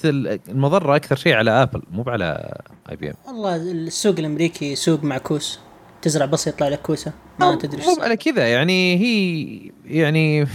المضرة 0.49 0.95
أكثر 0.95 1.15
شيء 1.15 1.33
على 1.33 1.51
ابل 1.51 1.81
مو 1.91 2.03
على 2.07 2.57
IBM 2.91 3.15
والله 3.27 3.55
السوق 3.55 4.15
الأمريكي 4.19 4.75
سوق 4.75 5.03
معكوس. 5.03 5.59
تزرع 6.03 6.25
بصل 6.25 6.49
يطلع 6.49 6.67
لك 6.67 6.81
كوسة. 6.81 7.11
ما 7.39 7.55
تدري 7.55 7.81
مو 7.85 8.03
على 8.03 8.17
كذا 8.17 8.47
يعني 8.47 8.97
هي 8.97 9.71
يعني 9.85 10.47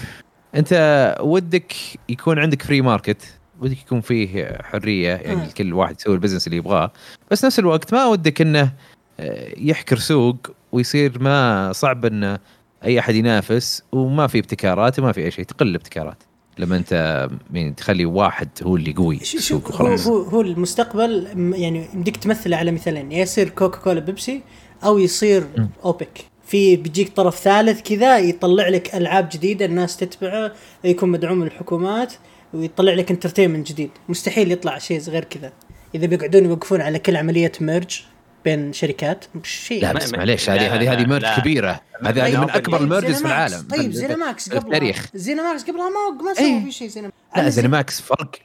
أنت 0.55 1.17
ودك 1.21 1.73
يكون 2.09 2.39
عندك 2.39 2.63
free 2.63 2.81
market 2.81 3.23
ودك 3.61 3.79
يكون 3.83 4.01
فيه 4.01 4.59
حرية 4.63 5.09
يعني 5.15 5.43
آه. 5.43 5.49
كل 5.57 5.73
واحد 5.75 5.97
يسوي 6.01 6.15
ال 6.15 6.18
business 6.18 6.47
اللي 6.47 6.57
يبغاه. 6.59 6.93
بس 7.31 7.45
نفس 7.45 7.59
الوقت 7.59 7.95
ما 7.95 8.07
ودك 8.07 8.41
إنه 8.41 8.73
آه، 9.21 9.55
يحكر 9.57 9.97
سوق 9.99 10.37
ويصير 10.73 11.23
ما 11.23 11.73
صعب 11.73 12.05
إنه 12.05 12.39
أي 12.85 12.99
أحد 12.99 13.15
ينافس 13.15 13.83
وما 13.93 14.27
في 14.27 14.39
ابتكارات 14.39 14.99
وما 14.99 15.13
في 15.13 15.25
أي 15.25 15.31
شيء 15.31 15.45
تقل 15.45 15.67
الابتكارات. 15.69 16.23
لما 16.59 16.77
أنت 16.77 17.29
يعني 17.53 17.73
تخلي 17.73 18.05
واحد 18.05 18.49
هو 18.63 18.77
اللي 18.77 18.93
قوي 18.93 19.19
شوف 19.25 19.81
هو, 19.83 19.87
هو 19.87 20.23
هو 20.23 20.41
المستقبل 20.41 21.29
م- 21.35 21.55
يعني 21.55 21.89
يمديك 21.95 22.17
تمثله 22.17 22.57
على 22.57 22.71
مثالين 22.73 23.13
يا 23.13 23.19
يصير 23.19 23.49
كوكا 23.49 23.79
كولا 23.79 24.01
بيبسي 24.01 24.43
أو 24.85 24.99
يصير. 24.99 25.47
أوبك. 25.85 26.19
في 26.47 26.77
بيجيك 26.77 27.17
طرف 27.17 27.39
ثالث 27.39 27.81
كذا 27.81 28.19
يطلع 28.19 28.69
لك 28.69 28.95
ألعاب 28.95 29.29
جديدة 29.33 29.65
الناس 29.65 29.97
تتبعه 29.97 30.53
يكون 30.85 31.09
مدعوم 31.09 31.39
من 31.39 31.47
الحكومات 31.47 32.13
ويطلع 32.55 32.93
لك 32.93 33.11
انترتينمنت 33.11 33.69
جديد. 33.69 33.91
مستحيل 34.09 34.53
يطلع 34.53 34.79
شيء 34.79 35.01
غير 35.01 35.25
كذا. 35.25 35.53
إذا 35.95 36.07
بيقعدون 36.07 36.45
يوقفون 36.45 36.81
على 36.81 36.99
كل 36.99 37.17
عملية 37.17 37.53
merge 37.61 38.03
بين 38.45 38.73
شركات 38.73 39.25
شيء. 39.43 39.83
لا 39.83 39.93
ما- 39.93 39.99
بس 39.99 40.15
معليش 40.15 40.51
هذه 40.51 40.75
هذه 40.75 40.93
هذه 40.93 41.07
merge 41.07 41.23
لا. 41.23 41.41
كبيرة. 41.41 41.81
هذه 42.05 42.27
هذه 42.27 42.41
من 42.41 42.51
أكبر 42.51 42.81
ال 42.81 42.86
merges 42.86 43.19
في. 43.19 43.27
العالم. 43.27 43.67
طيب 43.71 43.93
زينماكس 43.93 44.49
قبلها 44.49 44.63
التاريخ. 44.65 45.07
زينماكس 45.15 45.63
قبلها 45.63 45.89
ما 45.89 46.23
ما 46.25 46.31
إيه. 46.31 46.35
سووا 46.35 46.61
في 46.61 46.73
شيء 46.73 46.89
زينماكس 46.89 47.17
لا 47.37 47.49
زينماكس 47.49 48.01
فرق 48.01 48.37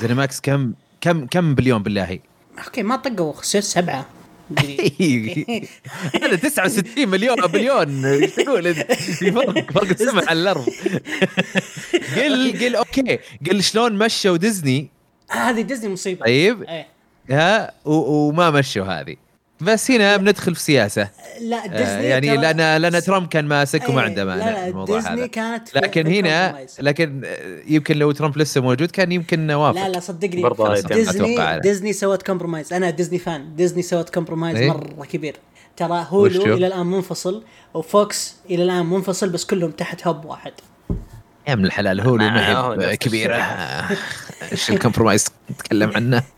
زينماكس 0.00 0.40
كم 0.40 0.72
كم 1.00 1.26
كم 1.26 1.54
بليون 1.54 1.82
بالله؟ 1.82 2.18
أوكي 2.66 2.82
ما 2.82 2.96
طقوا 2.96 3.32
خسر 3.32 3.60
سبعة. 3.60 4.06
هذا 6.22 6.36
69 6.36 7.08
مليون 7.08 7.36
بليون 7.46 8.04
إيش 8.04 8.30
تقول؟ 8.30 8.66
إنت؟ 8.66 8.92
في 8.92 9.32
فرق 9.32 9.70
فرق 9.72 9.90
السماء 9.90 10.28
على 10.28 10.40
الأرض. 10.42 10.66
قل 12.16 12.52
قل 12.64 12.76
okay. 12.76 13.18
قل 13.50 13.62
شلون 13.62 13.92
مشوا 13.98 14.36
ديزني؟ 14.36 14.88
هذه 15.30 15.60
ديزني 15.60 15.92
مصيبة. 15.92 16.24
طيب. 16.26 16.62
إيه. 16.62 16.86
ها 17.30 17.72
و- 17.84 18.28
وما 18.28 18.50
مشوا 18.50 18.84
هذه. 18.84 19.16
بس 19.60 19.90
هنا 19.90 20.16
بندخل 20.16 20.54
في 20.54 20.60
سياسة 20.60 21.08
لا 21.40 21.64
آه 21.64 21.68
ديزني 21.68 22.04
يعني 22.04 22.36
ترى- 22.36 22.40
لأن 22.40 22.82
لأن 22.82 23.02
ترامب 23.02 23.28
كان 23.28 23.44
ماسك 23.44 23.88
وما 23.88 24.00
إيه، 24.00 24.06
عنده 24.06 24.24
مانع 24.24 24.66
الموضوع 24.66 24.96
ديزني 24.98 25.12
هذا 25.14 25.26
كانت 25.26 25.68
في- 25.68 25.78
لكن 25.78 26.04
في 26.04 26.20
هنا. 26.20 26.66
لكن 26.80 27.22
آه، 27.24 27.58
يمكن 27.66 27.96
لو 27.96 28.12
ترامب 28.12 28.38
لسه 28.38 28.60
موجود 28.60 28.90
كان 28.90 29.12
يمكن 29.12 29.50
وافق 29.50 29.80
لا 29.80 29.88
لا 29.88 30.00
صدقني 30.00 30.42
برضه. 30.42 30.74
ديزني. 30.80 31.60
ديزني 31.60 31.92
سوت 31.92 32.22
compromise 32.22 32.72
أنا 32.72 32.90
ديزني 32.90 33.18
fan 33.18 33.56
ديزني 33.56 33.82
سوت 33.82 34.10
compromise 34.14 34.56
إيه؟ 34.56 34.68
مرة 34.70 35.04
كبير 35.04 35.36
ترى 35.76 36.06
هولو؟ 36.10 36.54
إلى 36.54 36.66
الآن 36.66 36.86
منفصل 36.86 37.42
وفوكس 37.74 38.34
إلى 38.50 38.62
الآن 38.62 38.86
منفصل 38.86 39.28
بس 39.28 39.44
كلهم 39.44 39.70
تحت 39.70 40.06
hub 40.06 40.24
واحد 40.24 40.52
يا 41.48 41.54
ابن 41.54 41.64
الحلال 41.64 42.00
هولو 42.00 42.24
ما 42.24 42.90
هي 42.90 42.96
كبيرة. 42.96 43.34
إيش 44.52 44.70
ال 44.70 44.75
compromise 44.75 45.26
نتكلم 45.50 45.90
عنه 45.94 46.22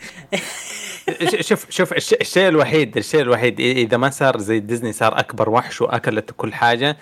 شوف 1.40 1.66
شوف 1.70 1.92
الش- 1.92 2.12
الشيء 2.20 2.48
الوحيد 2.48 2.96
الشيء 2.96 3.20
الوحيد 3.20 3.60
إذا 3.60 3.96
ما 3.96 4.10
صار 4.10 4.38
زي 4.38 4.60
ديزني 4.60 4.92
صار 4.92 5.18
أكبر 5.18 5.50
وحش 5.50 5.80
وأكلت 5.82 6.30
كل 6.36 6.54
حاجة 6.54 6.96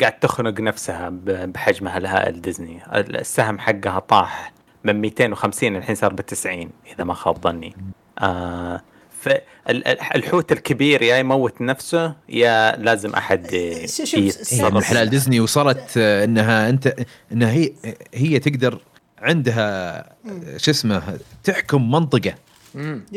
قاعد 0.00 0.18
تخنق 0.20 0.60
نفسها 0.60 1.08
ب- 1.08 1.52
بحجمها 1.52 1.98
الهائل 1.98 2.40
ديزني. 2.40 2.80
السهم 2.94 3.58
حقها 3.58 3.98
طاح 3.98 4.52
من 4.84 5.00
250 5.00 5.76
الحين 5.76 5.94
صار 5.94 6.12
ب 6.12 6.20
90 6.20 6.70
إذا 6.94 7.04
ما 7.04 7.14
خاب 7.14 7.42
ظني. 7.42 7.76
آه 8.18 8.80
فالحوت 9.20 10.52
الكبير 10.52 11.02
يا 11.02 11.16
يموت 11.16 11.60
نفسه 11.60 12.14
يا 12.28 12.76
لازم 12.76 13.10
أحد 13.14 13.46
يتصرف 14.18 14.84
حلال 14.84 15.10
ديزني 15.10 15.40
وصلت 15.40 15.96
إنها 15.98 16.68
أنت 16.68 16.94
إنها 17.32 17.50
هي 17.52 17.72
هي 18.14 18.38
تقدر 18.38 18.78
عندها 19.18 20.04
شو 20.56 20.70
اسمه 20.70 21.18
تحكم 21.44 21.90
منطقة. 21.90 22.34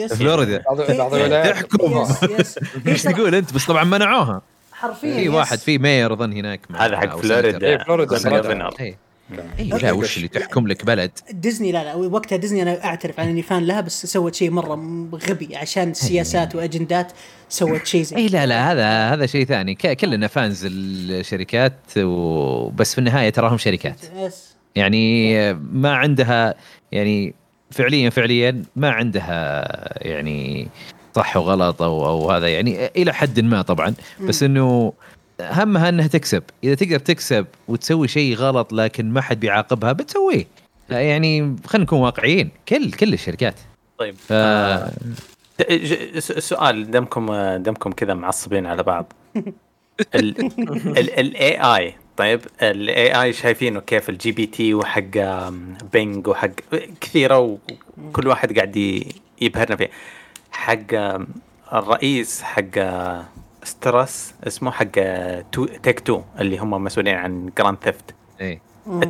فلوريدا. 0.09 0.63
بعض 0.69 0.91
بعض 0.91 1.13
الولايات 1.13 1.55
تحكم. 1.55 2.05
إيش 2.87 3.03
تقول 3.03 3.35
أنت؟ 3.35 3.53
بس 3.53 3.65
طبعا 3.65 3.83
منعوها 3.83 4.41
حرفيا 4.71 5.17
في. 5.17 5.29
واحد 5.29 5.57
في 5.59 5.77
mayor 5.77 6.13
اظن 6.13 6.33
هناك. 6.33 6.59
هذا 6.75 6.97
حق 6.97 7.17
فلوريدا. 7.19 7.67
إيه، 7.67 7.77
فلوريدا. 7.77 8.69
اي 8.79 8.95
لا 9.59 9.91
وش 9.91 10.17
اللي 10.17 10.27
تحكم 10.27 10.67
لك 10.67 10.85
بلد؟ 10.85 11.11
ديزني 11.31 11.71
لا 11.71 11.83
لا 11.83 11.95
وقتها 11.95 12.35
ديزني 12.35 12.61
أنا 12.61 12.85
أعترف 12.85 13.19
عن 13.19 13.27
إني 13.27 13.41
fan 13.41 13.65
لها 13.65 13.81
بس 13.81 14.05
سوت 14.05 14.35
شيء 14.35 14.51
مرة 14.51 15.07
غبي 15.29 15.55
عشان 15.55 15.93
سياسات 15.93 16.55
وأجندات 16.55 17.11
سوت 17.49 17.85
شيء 17.85 18.01
زي 18.03 18.15
اي 18.15 18.27
لا 18.27 18.45
لا 18.45 18.71
هذا 18.71 19.13
هذا 19.13 19.25
شيء 19.25 19.45
ثاني. 19.45 19.75
ك- 19.75 19.93
كلنا 19.97 20.27
fans 20.27 20.67
الشركات 20.71 21.73
وبس 21.97 22.91
في 22.93 22.99
النهاية 22.99 23.29
تراهم 23.29 23.57
شركات. 23.57 23.99
yes. 24.15 24.55
يعني 24.75 25.53
ما 25.53 25.95
عندها 25.95 26.55
يعني 26.91 27.33
فعليا 27.71 28.09
فعليا 28.09 28.63
ما 28.75 28.89
عندها 28.89 29.63
يعني 30.07 30.67
صح 31.15 31.37
وغلط 31.37 31.81
أو 31.81 32.05
أو 32.05 32.31
هذا 32.31 32.47
يعني 32.47 32.87
إلى 32.87 33.13
حد 33.13 33.39
ما 33.39 33.61
طبعا. 33.61 33.93
بس 34.21 34.43
إنه 34.43 34.93
همها 35.41 35.89
إنها 35.89 36.07
تكسب. 36.07 36.43
إذا 36.63 36.75
تقدر 36.75 36.99
تكسب 36.99 37.45
وتسوي 37.67 38.07
شيء 38.07 38.35
غلط 38.35 38.73
لكن 38.73 39.11
ما 39.11 39.21
حد 39.21 39.39
بيعاقبها 39.39 39.91
بتسويه. 39.91 40.47
يعني 40.89 41.55
خلينا 41.65 41.83
نكون 41.83 41.99
واقعيين. 41.99 42.49
كل 42.69 42.91
كل 42.91 43.13
الشركات. 43.13 43.59
طيب 43.97 44.15
ف... 44.15 44.31
آه، 44.31 44.91
سؤال 46.19 46.91
دمكم 46.91 47.55
دمكم 47.55 47.91
كذا 47.91 48.13
معصبين 48.13 48.65
على 48.65 48.83
بعض. 48.83 49.13
ال 50.15 51.59
AI 51.75 51.95
طيب 52.17 52.41
ال 52.61 53.21
AI 53.21 53.33
شايفينه 53.33 53.79
كيف؟ 53.79 54.09
ال 54.09 54.31
GPT 54.31 54.73
وحق 54.73 55.17
بينج 55.93 56.27
وحق 56.27 56.49
كثيرة 57.01 57.39
وكل 57.97 58.27
واحد 58.27 58.55
قاعد 58.55 59.03
يبهرنا 59.41 59.75
فيه 59.75 59.89
حق 60.51 60.77
الرئيس 61.73 62.41
حق 62.41 62.63
آه، 62.77 63.25
ستراوس 63.63 64.33
اسمه 64.47 64.71
حق 64.71 64.87
آه، 64.97 65.45
Take-Two 65.51 66.21
اللي 66.39 66.57
هم 66.57 66.83
مسؤولين 66.83 67.15
عن 67.15 67.49
جراند 67.57 67.77
ثيفت 67.83 68.15
إيه. 68.41 68.61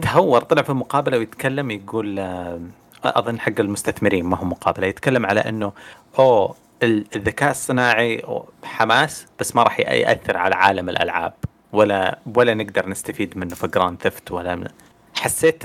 هو 0.02 0.42
طلع 0.42 0.62
في 0.62 0.74
مقابلة 0.74 1.18
ويتكلم 1.18 1.72
يقول 1.72 2.20
آه، 2.20 2.60
أظن 3.04 3.40
حق 3.40 3.60
المستثمرين 3.60 4.26
ما 4.26 4.38
هو 4.38 4.46
مقابلة 4.46 4.88
يتكلم 4.88 5.26
على 5.26 5.40
إنه 5.40 5.72
أوه 6.20 6.56
ال- 6.84 7.06
الذكاء 7.16 7.52
الصناعي 7.52 8.24
حماس 8.64 9.26
بس 9.40 9.56
ما 9.56 9.64
راح 9.64 9.80
يأثر 9.80 10.38
على 10.38 10.56
عالم 10.56 10.90
الألعاب. 10.90 11.34
ولا 11.74 12.20
ولا 12.36 12.54
نقدر 12.54 12.90
نستفيد 12.90 13.38
منه 13.38 13.56
في 13.56 13.68
جراند 13.68 14.02
ثيفت 14.02 14.32
ولا 14.32 14.56
من 14.56 14.68
حسيت 15.16 15.64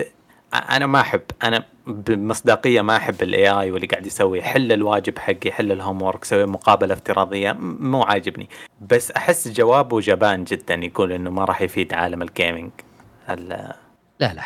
أنا 0.70 0.86
ما 0.86 1.00
احب 1.00 1.20
أنا 1.42 1.64
بمصداقية 1.86 2.80
ما 2.80 2.96
أحب 2.96 3.22
ال 3.22 3.48
AI 3.50 3.70
واللي 3.70 3.86
قاعد 3.86 4.06
يسوي. 4.06 4.42
حل 4.42 4.72
الواجب 4.72 5.18
حقي 5.18 5.52
حل 5.52 5.72
ال 5.72 6.02
homework 6.02 6.24
سوي 6.24 6.46
مقابلة 6.46 6.94
افتراضية 6.94 7.52
مو 7.60 8.02
عاجبني. 8.02 8.48
بس 8.90 9.10
أحس 9.10 9.48
جوابه 9.48 10.00
جبان 10.00 10.44
جدا 10.44 10.74
يقول 10.74 11.12
إنه 11.12 11.30
ما 11.30 11.44
راح 11.44 11.62
يفيد 11.62 11.94
عالم 11.94 12.22
ال 12.22 12.29
gaming 12.29 12.70
ال- 13.30 13.72
لا 14.20 14.34
لا 14.34 14.42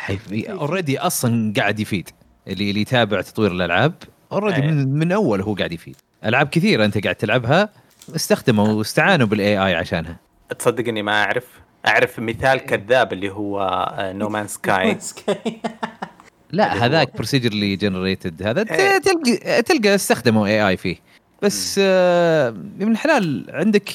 already 0.51 0.99
أصلا 0.99 1.53
قاعد 1.57 1.79
يفيد. 1.79 2.09
اللي 2.47 2.69
اللي 2.69 2.81
يتابع 2.81 3.21
تطوير 3.21 3.51
الألعاب 3.51 3.93
already 4.31 4.61
أيه. 4.61 4.67
من, 4.71 4.99
من 4.99 5.11
أول 5.11 5.41
هو 5.41 5.53
قاعد 5.53 5.71
يفيد. 5.71 5.95
ألعاب 6.25 6.47
كثيرة 6.47 6.85
أنت 6.85 7.03
قاعد 7.03 7.15
تلعبها 7.15 7.69
استخدموا 8.15 8.67
واستعانوا 8.67 9.27
بال 9.27 9.65
AI 9.65 9.75
عشانها. 9.75 10.19
تصدق 10.59 10.87
اني 10.87 11.01
ما 11.01 11.23
أعرف. 11.23 11.47
أعرف 11.87 12.19
مثال 12.19 12.57
كذاب 12.59 13.13
اللي 13.13 13.29
هو 13.29 13.61
آه، 13.97 14.13
نومان 14.13 14.47
سكاي 14.47 14.97
لا 16.51 16.85
هذاك 16.85 17.15
procedurally 17.15 17.75
generated 17.75 18.43
هذا 18.43 18.65
إيه. 18.71 18.97
تلقى 18.97 19.61
تلقى 19.61 19.95
استخدموا 19.95 20.47
AI 20.47 20.77
فيه. 20.77 20.95
بس 21.41 21.79
آه، 21.83 22.49
ابن 22.49 22.91
الحلال 22.91 23.45
عندك 23.49 23.89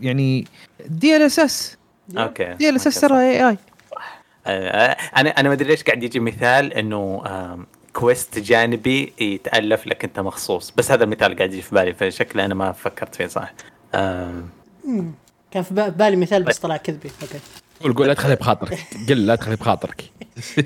يعني 0.00 0.44
DLSS 0.86 1.78
okay. 2.16 2.54
DLSS 2.54 3.00
ترى 3.00 3.20
AI 3.20 3.56
آه، 4.46 4.96
أنا 5.16 5.30
أنا 5.30 5.48
ما 5.48 5.54
أدري 5.54 5.68
ليش 5.68 5.82
قاعد 5.82 6.02
يجي 6.02 6.20
مثال 6.20 6.72
إنه 6.72 7.22
quest 7.92 8.38
جانبي 8.38 9.12
يتألف 9.20 9.86
لك 9.86 10.04
أنت 10.04 10.20
مخصوص. 10.20 10.70
بس 10.70 10.92
هذا 10.92 11.04
المثال 11.04 11.36
قاعد 11.36 11.52
يجي 11.52 11.62
في 11.62 11.74
بالي 11.74 11.94
فشكله 11.94 12.44
أنا 12.44 12.54
ما 12.54 12.72
فكرت 12.72 13.14
فيه 13.14 13.26
صح. 13.26 13.52
كان 15.50 15.62
في 15.62 15.74
با- 15.74 15.88
بالي 15.88 16.16
مثال 16.16 16.42
بس 16.42 16.58
طلع 16.58 16.76
كذبي. 16.76 17.10
okay. 17.22 17.38
قول 17.82 17.92
قول 17.94 18.06
لا 18.08 18.14
تخليه 18.14 18.34
بخاطرك. 18.34 18.78
قل 19.08 19.26
لا 19.26 19.34
تخليه 19.34 19.56
بخاطرك. 19.56 20.04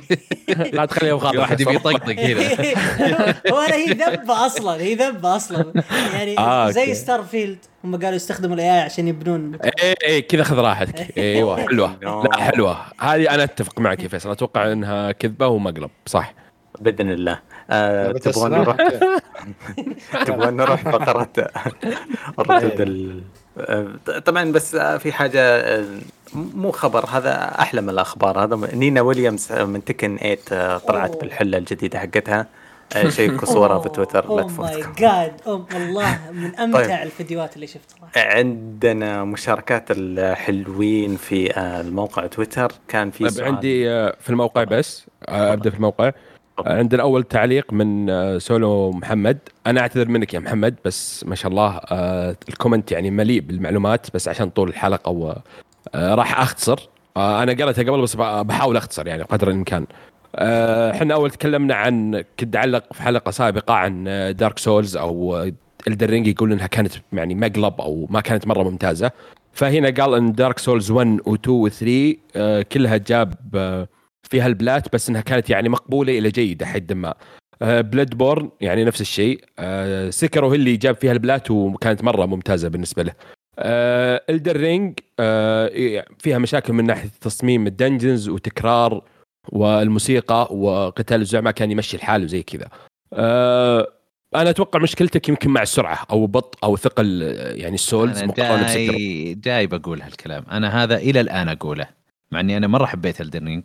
لا 0.73 0.85
تخليه 0.85 1.13
بخاطرك. 1.13 1.39
واحد 1.41 1.61
يبي 1.61 1.75
يطقطق 1.75 2.11
هنا. 2.11 3.35
ولا 3.57 3.75
هي 3.75 3.87
ذبه 3.87 4.47
أصلا 4.47 4.81
هي 4.81 4.95
ذبه 4.95 5.37
أصلا. 5.37 5.73
يعني 6.13 6.39
آه، 6.39 6.71
زي. 6.71 6.95
ستار 6.95 7.23
فيلد 7.23 7.59
هم 7.85 7.97
قالوا 7.97 8.15
يستخدموا 8.15 8.55
ال 8.55 8.60
AI 8.60 8.69
عشان 8.69 9.09
يبنون. 9.09 9.55
إيه 9.55 9.95
إيه 10.03 10.29
كذا 10.29 10.43
خذ 10.43 10.59
راحتك. 10.59 11.13
أيوه 11.19 11.57
حلوة. 11.67 11.97
لا 12.03 12.37
حلوة. 12.43 12.79
هذه 13.01 13.35
أنا 13.35 13.45
أتفق 13.45 13.81
معك 13.81 14.03
يا 14.03 14.09
فيصل. 14.09 14.31
أتوقع 14.31 14.73
إنها 14.73 15.13
كذبة 15.13 15.47
ومقلب. 15.47 15.91
صح. 16.07 16.35
بإذن 16.81 17.11
الله. 17.11 17.39
آه، 17.71 18.13
تبغون. 18.13 18.51
نروح؟ 18.51 18.77
تبغون 20.27 20.57
نروح 20.57 20.83
فقرة 20.83 21.29
الردود 22.39 22.81
ال- 22.81 23.23
طبعا 24.25 24.53
بس 24.53 24.75
آه، 24.75 24.97
في 24.99 25.13
حاجة 25.13 25.41
آه، 25.41 25.85
مو 26.35 26.71
خبر 26.71 27.07
هذا 27.07 27.55
أحلى 27.59 27.81
من 27.81 27.91
الأخبار. 27.91 28.45
هذا 28.45 28.69
نينا 28.75 29.01
ويليامز 29.01 29.53
من 29.53 29.85
تكن 29.85 30.17
8 30.19 30.39
آه، 30.53 30.79
طلعت 30.79 31.11
أوه. 31.11 31.21
بالحلة 31.21 31.59
الجديدة 31.59 31.99
حقتها 31.99 32.47
شيكوا 33.09 33.49
صورها 33.55 33.79
في 33.79 33.89
تويتر. 33.89 34.25
لا 34.25 34.43
oh 34.43 34.47
my 34.47 34.85
god. 34.99 35.33
والله 35.47 36.19
من 36.33 36.55
أمتع 36.61 36.81
طيب. 36.81 36.91
الفيديوهات 36.91 37.57
اللي 37.57 37.67
شفتها. 37.67 38.09
عندنا 38.17 39.25
مشاركات 39.25 39.85
الحلوين 39.91 41.17
في 41.17 41.57
الموقع 41.81 42.27
تويتر. 42.27 42.73
كان 42.89 43.11
في 43.11 43.25
طيب 43.25 43.33
سؤال. 43.33 43.47
عندي 43.49 43.85
في 44.21 44.31
الموقع 44.31 44.65
بس 44.65 45.07
أبدأ 45.29 45.71
في 45.71 45.77
الموقع. 45.77 46.13
عندنا 46.67 47.03
أول 47.03 47.23
تعليق 47.23 47.73
من 47.73 48.11
آه، 48.11 48.39
سولو 48.39 48.91
محمد. 48.91 49.39
أنا 49.67 49.81
أعتذر 49.81 50.09
منك 50.09 50.35
يا 50.35 50.39
محمد 50.39 50.75
بس 50.85 51.25
ما 51.25 51.35
شاء 51.35 51.51
الله 51.51 51.81
آه، 51.91 52.37
ال 52.49 52.54
comment 52.54 52.93
يعني 52.93 53.11
مليء 53.11 53.41
بالمعلومات 53.41 54.07
بس 54.15 54.29
عشان 54.29 54.51
طول 54.51 54.69
الحلقة 54.69 55.11
و 55.11 55.35
آه، 55.95 56.15
راح 56.15 56.41
أختصر. 56.41 56.89
أنا 57.17 57.53
قريتها 57.53 57.83
قبل 57.83 58.03
بس 58.03 58.17
بحاول 58.17 58.77
أختصر 58.77 59.07
يعني 59.07 59.23
قدر 59.23 59.49
الإمكان. 59.49 59.87
إحنا 60.35 61.15
أول 61.15 61.31
تكلمنا 61.31 61.75
عن 61.75 62.25
كنت 62.41 62.57
اعلق 62.57 62.93
في 62.93 63.03
حلقة 63.03 63.31
سابقة 63.31 63.75
عن 63.75 64.05
دارك 64.39 64.59
سولز 64.59 64.97
أو 64.97 65.45
إلدن 65.89 66.05
رينج 66.05 66.27
يقول 66.27 66.53
إنها 66.53 66.67
كانت 66.67 66.93
يعني 67.13 67.35
مقلب 67.35 67.81
أو 67.81 68.07
ما 68.11 68.21
كانت 68.21 68.47
مرة 68.47 68.63
ممتازة. 68.63 69.11
فهنا 69.53 69.91
قال 69.91 70.15
إن 70.15 70.33
دارك 70.33 70.59
سولز 70.59 70.91
1 70.91 71.21
و2 71.29 71.49
و3 71.49 71.89
آه، 72.37 72.63
كلها 72.63 72.97
جاب 72.97 73.35
آه، 74.25 74.29
فيها 74.31 74.47
ال 74.47 74.56
plat 74.56 74.93
بس 74.93 75.09
إنها 75.09 75.21
كانت 75.21 75.51
يعني 75.51 75.69
مقبولة 75.69 76.19
إلى 76.19 76.31
جيده 76.31 76.67
حد 76.67 76.93
ما. 76.93 77.15
بلود 77.61 78.15
بورن 78.15 78.51
يعني 78.61 78.85
نفس 78.85 79.01
الشيء. 79.01 79.45
آه، 79.59 80.11
سكيرو 80.11 80.51
هي 80.51 80.57
اللي 80.57 80.77
جاب 80.77 80.97
فيها 80.97 81.13
ال 81.13 81.20
plat 81.20 81.51
وكانت 81.51 82.05
مرة 82.05 82.27
ممتازة 82.27 82.69
بالنسبة 82.69 83.03
له. 83.03 83.13
إلدن 84.29 84.57
رينج 84.57 84.99
فيها 86.19 86.39
مشاكل 86.39 86.73
من 86.73 86.85
ناحية 86.87 87.11
تصميم 87.21 87.67
ال 87.67 87.74
dungeons 87.74 88.29
وتكرار 88.29 89.03
والموسيقى 89.49 90.49
وقتال 90.51 91.21
الزعماء 91.21 91.53
كان 91.53 91.71
يمشي 91.71 91.97
الحال 91.97 92.25
وزي 92.25 92.43
كذا. 92.43 92.69
آه، 93.13 93.89
أنا 94.35 94.51
أتوقع 94.51 94.81
مشكلتك 94.81 95.29
يمكن 95.29 95.51
مع 95.51 95.63
السرعة 95.63 96.07
أو 96.11 96.27
بطء 96.27 96.59
أو 96.65 96.77
ثقل 96.77 97.23
آه، 97.23 97.53
يعني 97.53 97.75
ال 97.75 97.83
Souls 97.83 98.23
مقارنة 98.23 98.65
ب 98.65 98.68
Sekiro 98.68 98.85
جاي 98.85 99.35
جاي 99.35 99.67
بقول 99.67 100.03
هالكلام. 100.03 100.45
أنا 100.51 100.83
هذا 100.83 100.97
إلى 100.97 101.21
الآن 101.21 101.49
أقوله 101.49 101.87
مع 102.33 102.41
إني 102.41 102.57
أنا 102.57 102.67
مرة 102.67 102.87
حبيت 102.87 103.21
Elden 103.21 103.45
Ring 103.45 103.65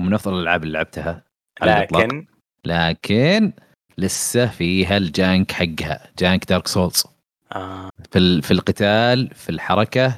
ومن 0.00 0.14
أفضل 0.14 0.34
الألعاب 0.34 0.62
اللي 0.62 0.72
لعبتها. 0.72 1.24
لكن 1.62 2.26
لكن 2.64 3.52
لسه 3.98 4.46
فيها 4.46 4.96
ال 4.96 5.07
jank 5.07 5.52
حقها 5.52 6.10
jank 6.18 6.44
Dark 6.48 6.66
Souls 6.66 7.04
آه 7.52 7.90
في 8.12 8.18
ال- 8.18 8.42
في 8.42 8.50
القتال 8.50 9.30
في 9.34 9.50
الحركة 9.50 10.08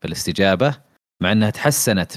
في 0.00 0.08
الاستجابة 0.08 0.74
مع 1.22 1.32
إنها 1.32 1.50
تحسنت 1.50 2.12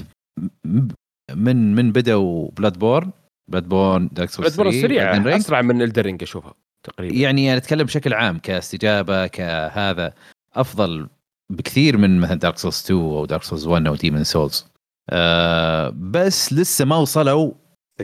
من 1.34 1.74
من 1.74 1.92
بدأوا 1.92 2.50
Bloodborne 2.50 3.10
Bloodborne 3.50 4.08
Dark 4.12 4.30
Souls 4.30 4.60
Bloodborne 4.60 4.80
3 4.80 4.88
سريع. 5.22 5.36
أسرع 5.36 5.62
من 5.62 5.82
Elden 5.82 6.04
Ring 6.04 6.22
أشوفها 6.22 6.54
تقريبا 6.82 7.14
يعني 7.16 7.48
أنا 7.48 7.56
أتكلم 7.56 7.84
بشكل 7.86 8.14
عام 8.14 8.38
كاستجابة 8.38 9.26
كهذا 9.26 10.12
أفضل 10.54 11.08
بكثير 11.50 11.96
من 11.96 12.20
مثلا 12.20 12.34
Dark 12.38 12.58
Souls 12.58 12.82
2 12.84 13.00
أو 13.00 13.26
Dark 13.26 13.42
Souls 13.42 13.66
1 13.66 13.86
أو 13.86 13.94
Demon's 13.94 14.24
Souls 14.24 14.66
آه 15.10 15.92
بس 15.96 16.52
لسه 16.52 16.84
ما 16.84 16.96
وصلوا 16.96 17.52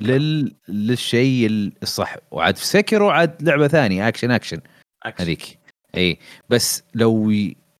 لل... 0.01 0.55
للشيء 0.69 1.49
الصح. 1.83 2.17
وعاد 2.31 2.57
في 2.57 2.67
Sekiro 2.67 3.11
عاد 3.11 3.43
لعبة 3.43 3.69
ثانية 3.69 4.09
action 4.09 4.31
action 4.31 4.61
action. 5.03 5.25
هذيك. 5.25 5.59
إي. 5.97 6.19
بس 6.51 6.83
لو 6.95 7.33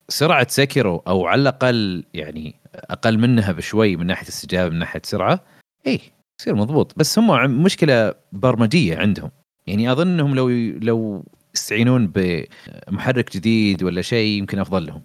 سرعة 0.09 0.47
Sekiro 0.51 1.03
أو 1.07 1.27
على 1.27 1.43
الأقل 1.43 2.05
يعني 2.15 2.55
أقل 2.75 3.19
منها 3.19 3.53
بشوي 3.53 3.97
من 3.97 4.07
ناحية 4.07 4.29
استجابة 4.29 4.71
من 4.71 4.79
ناحية 4.79 5.03
سرعة 5.05 5.45
إي 5.87 6.01
يصير 6.41 6.55
مضبوط. 6.55 6.93
بس 6.97 7.19
هم 7.19 7.63
مشكلة 7.63 8.15
برمجية 8.33 8.97
عندهم. 8.99 9.31
يعني 9.67 9.93
أظن 9.93 10.09
إنهم 10.09 10.35
لو 10.35 10.49
لو 10.83 11.25
يستعينون 11.55 12.13
بمحرك 12.15 13.37
جديد 13.37 13.83
ولا 13.83 14.03
شيء 14.03 14.39
يمكن 14.39 14.59
أفضل 14.59 14.87
لهم. 14.87 15.03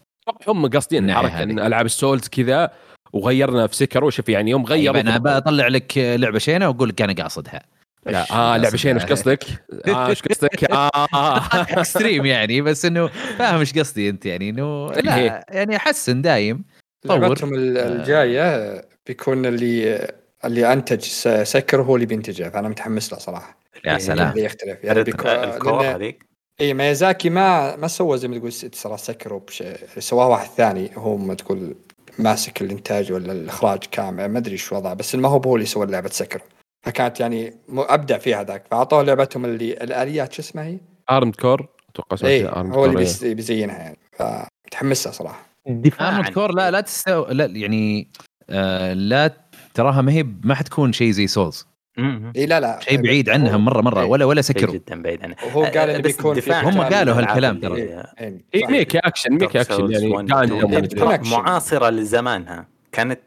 هم 0.48 0.68
قاصدين 0.70 1.10
الحركه. 1.10 1.44
إن 1.44 1.60
ألعاب 1.60 1.86
ال 1.86 1.93
Souls 1.93 2.28
كذا 2.28 2.72
وغيرنا 3.14 3.68
في 3.68 3.76
Sekiro 3.76 4.10
شوف 4.10 4.30
يعني 4.30 4.52
يوم 4.52 4.62
أيوة 4.72 4.94
غيروا 4.94 5.02
أنا 5.02 5.18
بطلع 5.18 5.68
لك 5.68 5.98
لعبة 5.98 6.40
شينة 6.40 6.70
وأقول 6.70 6.90
لك 6.90 7.02
أنا 7.02 7.14
قاصدها 7.14 7.62
لا 8.06 8.32
آه 8.32 8.58
لعبة 8.58 8.78
شيء 8.78 8.94
إيش 8.94 9.06
قصدك؟ 9.06 9.44
آه 9.88 10.08
إيش 10.08 10.22
قصدك؟ 10.22 10.72
آه 10.72 10.90
آه. 11.14 11.42
extreme 11.54 12.26
يعني 12.26 12.62
بس 12.62 12.86
إنه 12.86 13.08
فاهم 13.08 13.60
إيش 13.60 13.80
قصدي 13.80 14.10
أنت 14.10 14.26
يعني 14.26 14.50
إنه 14.50 14.92
إيه. 14.92 15.02
لا 15.02 15.46
يعني 15.50 15.76
أحسن 15.76 16.22
دايم. 16.22 16.64
لعبتهم 17.06 17.54
ال- 17.54 17.78
الجاية 17.78 18.82
بيكون 19.08 19.46
اللي 19.46 20.08
اللي 20.46 20.74
أنتج 20.74 21.02
Sekiro 21.44 21.82
هو 21.82 21.96
اللي 21.96 22.06
بينتجه 22.06 22.50
فأنا 22.50 22.70
متحمس 22.70 23.14
له 23.14 23.20
صراحة 23.20 23.58
يا 23.86 23.98
سلام. 23.98 24.32
اللي 24.32 24.44
يختلف 24.44 24.84
يعني 24.84 25.04
بيكون 25.04 25.30
ال 25.30 25.43
Core 25.43 25.96
هذيك 25.96 26.26
اي 26.62 26.74
ميازاكي 26.74 27.30
ما 27.30 27.76
ما 27.76 27.88
سوى 27.88 28.18
زي 28.18 28.28
ما 28.28 28.38
تقول 28.38 28.52
ترى 28.52 29.40
بشيء 29.48 29.76
سواه 30.00 30.28
واحد 30.28 30.50
ثاني 30.50 30.92
هو 30.96 31.18
ما 31.18 31.34
تقول 31.34 31.76
ماسك 32.20 32.62
الإنتاج 32.62 33.12
ولا 33.12 33.32
الإخراج 33.32 33.80
كامل 33.92 34.26
ما 34.26 34.40
أدري 34.40 34.58
شو 34.58 34.76
وضعه 34.76 34.94
بس 34.94 35.16
ما 35.16 35.30
هو 35.30 35.38
هو 35.38 35.56
اللي 35.56 35.66
سوى 35.66 35.86
لعبة 35.86 36.10
Sekiro 36.10 36.42
فكانت 36.86 37.20
يعني 37.20 37.54
أبدع 37.72 38.18
فيها 38.18 38.44
ذاك 38.44 38.64
فاعطوه 38.72 39.04
لعبتهم 39.04 39.46
اللي 39.46 39.74
الآليات 39.74 40.34
شو 40.34 40.42
اسمها 40.42 40.64
هي؟ 40.64 40.80
أرمد 41.12 41.36
كور 41.36 41.68
أتوقع 41.90 42.14
اسمها 42.14 42.32
اي 42.32 42.42
كذا، 42.44 42.52
Armored 42.52 42.76
هو 42.76 42.86
اللي 42.86 43.08
إيه. 43.24 43.36
بيزينها 43.36 43.78
يعني 43.78 43.98
فمتحمسها 44.12 45.12
صراحة 45.12 45.46
دفاعا 45.68 46.20
ارمود 46.20 46.34
كور 46.34 46.52
لا 46.52 46.72
لا 46.72 46.82
تستو 46.82 47.26
لا 47.26 47.46
يعني 47.46 48.08
آه 48.50 48.94
لا 48.94 49.34
تراها 49.74 50.02
ما 50.02 50.12
هي 50.12 50.24
ما 50.44 50.56
حتكون 50.56 50.94
شيء 50.94 51.12
زي 51.12 51.28
سولز. 51.28 51.68
اي 52.36 52.46
لا 52.46 52.60
لا 52.60 52.80
شيء 52.82 53.02
بعيد 53.02 53.30
عنها 53.30 53.58
مرة 53.58 53.82
مرة 53.82 54.02
إيه. 54.02 54.08
ولا 54.08 54.26
ولا 54.26 54.42
سكروا 54.42 54.74
جدا 54.74 55.02
بعيد 55.02 55.24
عنه 55.24 55.36
وهو 55.46 55.64
قال 55.64 55.78
إنه 55.90 56.00
بس 56.02 56.16
بيكون 56.16 56.40
هم 56.54 56.82
قالوا 56.82 57.16
هالكلام 57.16 57.60
ترى. 57.60 57.76
إيه. 57.76 58.06
اي 58.56 58.68
ميك 58.70 58.96
أكشن 58.96 59.34
ميك 59.34 59.56
أكشن 59.58 59.92
يعني 59.92 60.08
1 60.10 60.28
Gundam 60.30 60.34
و 60.34 60.44
2 60.44 60.52
إيه، 60.54 60.64
ومدري. 60.64 60.82
بتكون 60.82 61.12
أكشن. 61.12 61.32
معاصرة 61.32 61.90
لزمانها 61.90 62.68
كانت. 62.92 63.22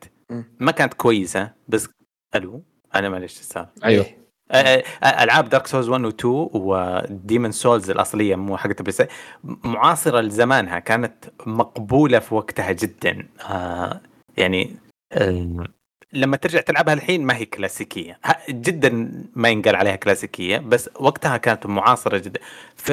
ما 0.60 0.72
كانت 0.72 0.94
كويسة 0.94 1.51
بس 1.68 1.88
ألو 2.34 2.62
أنا 2.94 3.09
معلش 3.09 3.32
صار 3.40 3.68
أيوه 3.84 4.06
إيه. 4.55 4.84
ألعاب 5.05 5.48
Dark 5.48 5.66
Souls 5.66 5.89
1 5.88 6.05
و 6.05 6.09
2 6.09 6.48
و 6.52 6.65
Demon's 6.65 7.52
Souls 7.52 7.90
الأصلية 7.90 8.36
مو 8.36 8.56
حقت 8.56 8.82
بس 8.82 9.02
معاصرة 9.44 10.20
لزمانها 10.20 10.78
كانت 10.78 11.24
مقبولة 11.47 12.18
في 12.18 12.34
وقتها 12.34 12.72
جدا 12.72 13.28
آه 13.51 14.01
يعني 14.36 14.76
آه 15.12 15.64
لما 16.12 16.37
ترجع 16.37 16.61
تلعبها 16.61 16.95
الحين 16.95 17.24
ما 17.24 17.37
هي 17.37 17.45
كلاسيكية. 17.45 18.19
جدا 18.49 19.12
ما 19.35 19.49
ينقال 19.49 19.77
عليها 19.77 19.97
كلاسيكية 19.97 20.59
بس 20.59 20.91
وقتها 21.01 21.37
كانت 21.37 21.66
معاصرة 21.66 22.19
جدا. 22.19 22.41
ف 22.77 22.93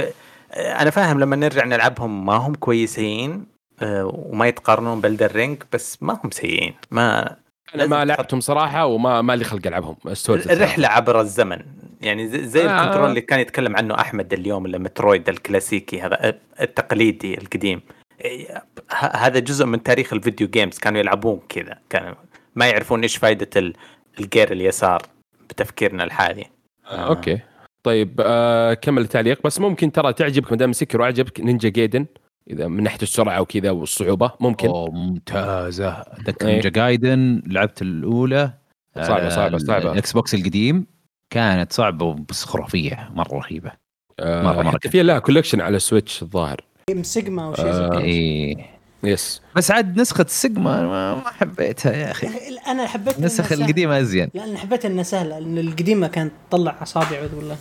آه، 0.52 0.82
أنا 0.82 0.90
فاهم 0.90 1.20
لما 1.20 1.36
نرجع 1.36 1.66
نلعبهم 1.66 2.26
ما 2.26 2.34
هم 2.34 2.56
كويسين 2.56 3.46
آه، 3.82 4.12
وما 4.14 4.48
يتقارنون 4.48 5.02
ب 5.02 5.07
Elden 5.07 5.32
Ring 5.32 5.64
بس 5.74 6.04
ما 6.04 6.20
هم 6.24 6.32
سيئين. 6.32 6.74
ما 6.92 7.36
أنا 7.76 7.86
ما 7.86 8.06
لعبتهم 8.06 8.40
صراحة 8.40 8.86
وما 8.86 9.22
ما 9.22 9.36
لي 9.36 9.44
خلق 9.44 9.68
ألعبهم. 9.68 9.96
الرحلة 10.30 10.88
عبر 10.88 11.22
الزمن. 11.22 11.62
يعني 12.02 12.48
زي, 12.48 12.70
آه. 12.70 12.82
ال 12.82 12.85
control 12.85 13.10
اللي 13.10 13.22
كان 13.22 13.40
يتكلم 13.40 13.76
عنه 13.76 13.96
أحمد 13.96 14.34
اليوم 14.34 14.66
اللي 14.66 14.80
Metroid 14.80 15.30
الكلاسيكي 15.30 16.02
هذا 16.02 16.40
التقليدي 16.62 17.38
القديم. 17.38 17.82
إيه، 18.22 18.64
هذا 19.00 19.40
جزء 19.40 19.66
من 19.66 19.84
تاريخ 19.84 20.14
ال 20.14 20.20
video 20.20 20.48
games 20.48 20.80
كانوا 20.80 21.00
يلعبون 21.00 21.40
كذا 21.50 21.78
كانوا 21.90 22.16
ما 22.58 22.68
يعرفون 22.68 23.02
إيش 23.02 23.18
فائده 23.18 23.50
ال- 23.56 23.74
الجير 24.20 24.52
اليسار 24.52 25.02
بتفكيرنا 25.50 26.04
الحالي 26.04 26.46
آه. 26.92 26.96
أوكي 26.96 27.40
طيب 27.84 28.22
آه 28.26 28.74
كمل 28.74 29.02
التعليق 29.02 29.40
بس 29.44 29.60
ممكن 29.60 29.92
ترى 29.92 30.14
تعجبك 30.14 30.52
ما 30.52 30.58
دام 30.58 30.74
Sekiro 30.74 31.02
عجبك 31.02 31.40
Ninja 31.40 31.70
Gaiden 31.70 32.06
إذا 32.50 32.68
من 32.68 32.84
ناحية 32.84 33.02
السرعة 33.02 33.42
وكذا 33.42 33.72
والصعوبة 33.72 34.32
ممكن 34.40 34.68
أوه 34.68 34.92
ممتازة 34.92 35.90
أتذكر 35.90 36.48
إيه. 36.48 36.52
Ninja 36.54 36.70
Gaiden 36.70 37.42
لعبت 37.48 37.82
الأولى 37.82 38.52
صعبة- 38.98 39.00
على 39.10 39.30
صعبة- 39.30 39.58
صعبة. 39.68 39.92
ال 39.92 40.14
Xbox 40.14 40.34
القديم 40.36 40.86
كانت 41.34 41.74
صعبة 41.74 42.14
بس 42.30 42.44
خرافية 42.46 43.10
مرة 43.14 43.34
رهيبة 43.38 43.72
آه 44.20 44.44
مرة- 44.44 44.56
مرة 44.66 44.72
حتى 44.72 44.90
في 44.90 45.04
لها 45.04 45.20
collection 45.20 45.62
على 45.62 45.78
ال 45.78 45.84
Switch 45.84 46.22
الظاهر 46.22 46.62
سيجما 47.02 47.48
وشيء 47.48 47.72
زي 47.72 47.84
آه. 47.84 47.90
كذا 47.90 48.00
اي 48.04 48.58
yes. 49.04 49.42
بس 49.56 49.72
عاد 49.72 50.00
نسخة 50.00 50.22
السيجما 50.22 50.82
ما, 50.82 51.16
ما 51.16 51.30
حبيتها 51.30 51.94
يا 51.94 52.12
أخي. 52.12 52.28
أنا 52.68 52.88
حبيت 52.88 53.18
النسخ. 53.18 53.52
القديمة 53.52 54.00
أزين. 54.00 54.30
لا 54.34 54.44
أنا 54.44 54.58
حبيت 54.58 54.86
إنها 54.86 55.04
سهلة 55.04 55.40
لأن 55.40 55.58
القديمة 55.58 56.08
كانت 56.08 56.32
تطلع 56.50 56.76
أصابع 56.82 57.18
اعوذ 57.18 57.36
بالله 57.36 57.58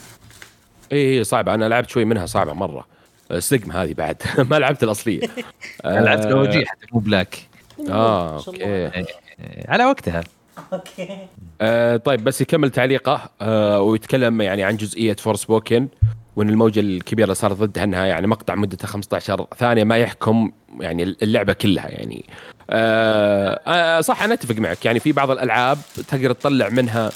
إي 0.93 1.19
إي 1.19 1.25
صعبة. 1.25 1.55
أنا 1.55 1.69
لعبت 1.69 1.91
شوي 1.91 2.05
منها 2.05 2.27
صعبة 2.27 2.53
مرة. 2.53 2.87
السجم 3.31 3.73
هذه 3.73 3.95
بعد. 3.95 4.23
ما 4.51 4.57
لعبت 4.59 4.83
الأصلية. 4.83 5.21
أنا 5.85 6.01
لعبت 6.01 6.27
ال 6.27 6.45
OG 6.45 6.67
حتى 6.67 6.87
مو 6.93 7.01
Black. 7.01 7.49
آه 7.91 8.33
ما 8.33 8.41
شاء 8.41 8.55
الله. 8.55 8.87
أوكي 8.87 8.99
إيه، 9.41 9.71
على 9.71 9.85
وقتها. 9.85 10.25
أوكي. 10.73 11.19
آه 11.61 11.97
طيب 11.97 12.25
بس 12.25 12.41
يكمل 12.41 12.71
تعليقه 12.71 13.31
آه 13.41 13.81
ويتكلم 13.81 14.41
يعني 14.41 14.65
عن 14.65 14.77
جزئية 14.77 15.17
Forspoken 15.17 15.89
وإن 16.37 16.49
الموجة 16.49 16.81
الكبيرة 16.81 17.25
اللي 17.25 17.35
صار 17.35 17.53
ضدها 17.53 17.85
إنها 17.85 18.07
يعني 18.07 18.27
مقطع 18.27 18.55
مدته 18.55 18.89
15 18.89 19.47
ثانية 19.59 19.85
ما 19.85 19.97
يحكم 19.99 20.53
يعني 20.81 21.03
اللعبة 21.03 21.53
كلها 21.53 21.89
يعني. 21.89 22.25
آه 22.71 23.61
آه 23.67 24.01
صح 24.01 24.23
أنا 24.23 24.35
أتفق 24.35 24.55
معك. 24.57 24.85
يعني 24.85 25.01
في 25.01 25.13
بعض 25.13 25.31
الألعاب 25.31 25.79
تقدر 26.09 26.33
تطلع 26.33 26.69
منها 26.69 27.11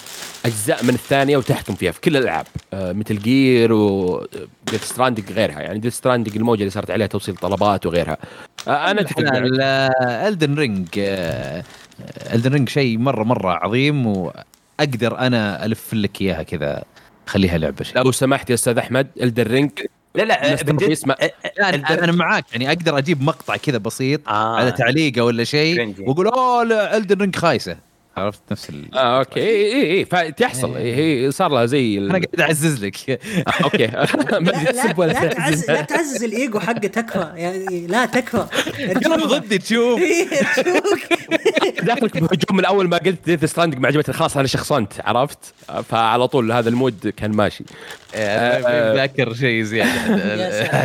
أجزاء 0.46 0.84
من 0.84 0.94
الثانية 0.94 1.36
وتحكم 1.36 1.74
فيها 1.74 1.92
في 1.92 2.00
كل 2.00 2.16
الألعاب. 2.16 2.46
آه 2.74 2.92
مثل 2.92 3.18
Gear 3.18 3.72
و 3.72 4.26
Death 4.70 4.84
Stranding 4.84 5.32
غيرها. 5.32 5.60
يعني 5.60 5.78
Death 5.78 5.94
Stranding 5.94 6.36
الموجة 6.36 6.60
اللي 6.60 6.70
صارت 6.70 6.90
عليها 6.90 7.06
توصيل 7.06 7.36
طلبات 7.36 7.86
وغيرها. 7.86 8.16
آه 8.68 8.90
أنا 8.90 9.00
أتفق 9.00 9.20
معك. 9.20 9.42
Elden 10.28 10.54
Ring 10.54 10.88
Elden 12.34 12.52
Ring 12.52 12.68
شيء 12.68 12.98
مرة 12.98 13.24
مرة 13.24 13.50
عظيم 13.52 14.06
وأقدر 14.06 15.18
أنا 15.18 15.64
ألف 15.64 15.94
لك 15.94 16.20
إياها 16.20 16.42
كذا. 16.42 16.84
خليها 17.30 17.58
لعبة 17.58 17.84
شينة. 17.84 17.96
لو 17.96 18.12
سمحت 18.12 18.50
يا 18.50 18.54
أستاذ 18.54 18.78
أحمد 18.78 19.06
Elden 19.22 19.49
Ring 19.49 19.70
لا 20.14 20.22
لا 20.22 20.54
بجد- 20.54 20.70
الدر- 20.70 20.96
أنا 21.60 22.04
أنا 22.04 22.12
معاك 22.12 22.44
يعني 22.52 22.68
أقدر 22.68 22.98
أجيب 22.98 23.22
مقطع 23.22 23.56
كذا 23.56 23.78
بسيط 23.78 24.28
آه. 24.28 24.56
على 24.56 24.72
تعليقه 24.72 25.24
ولا 25.24 25.44
شيء. 25.44 25.94
وأقول 26.00 26.26
أوه 26.26 26.64
لا 26.64 26.96
Elden 26.96 27.20
Ring 27.20 27.36
خايسة. 27.36 27.76
عرفت؟ 28.16 28.40
نفس 28.52 28.70
ال... 28.70 28.94
آه 28.94 29.18
أوكي. 29.18 29.40
اي 29.40 29.72
اي 29.72 29.98
اي 29.98 30.04
فتحصل 30.04 30.76
إيه. 30.76 30.94
هي 31.26 31.30
صار 31.30 31.50
لها 31.50 31.66
زي 31.66 31.98
ال... 31.98 32.04
أنا 32.10 32.12
قاعد 32.26 32.40
أعزز 32.40 32.84
لك. 32.84 33.10
آه، 33.10 33.18
أوكي. 33.64 33.86
ما 34.44 34.50
لا, 34.50 34.64
تسب 34.72 34.86
لا, 34.86 34.94
ولا 34.96 35.12
لا, 35.12 35.26
تعزز, 35.26 35.34
تعزز 35.64 35.70
لا 35.70 35.80
تعزز 35.82 36.24
الإيجو 36.24 36.60
حقه 36.60 36.78
تكفى 36.78 37.32
يعني 37.36 37.86
لا 37.86 38.06
تكفى 38.06 38.46
ضدي 39.26 39.58
تشوف. 39.58 40.00
إيه،. 40.00 40.26
داخلك 41.86 42.16
بهجوم 42.18 42.56
من 42.56 42.64
أول 42.64 42.88
ما 42.88 42.96
قلت 42.96 43.26
ديث 43.26 43.44
ستراندنج 43.44 43.80
ما 43.80 43.88
عجبتني 43.88 44.14
خلاص 44.14 44.36
أنا 44.36 44.46
شخصنت 44.46 44.92
عرفت؟ 45.04 45.54
فعلى 45.88 46.28
طول 46.28 46.52
هذا 46.52 46.68
المود 46.68 47.08
كان 47.16 47.30
ماشي. 47.30 47.64
آه، 48.14 48.94
ذاكر 48.94 49.34
شيء 49.34 49.62
زيادة. 49.62 49.90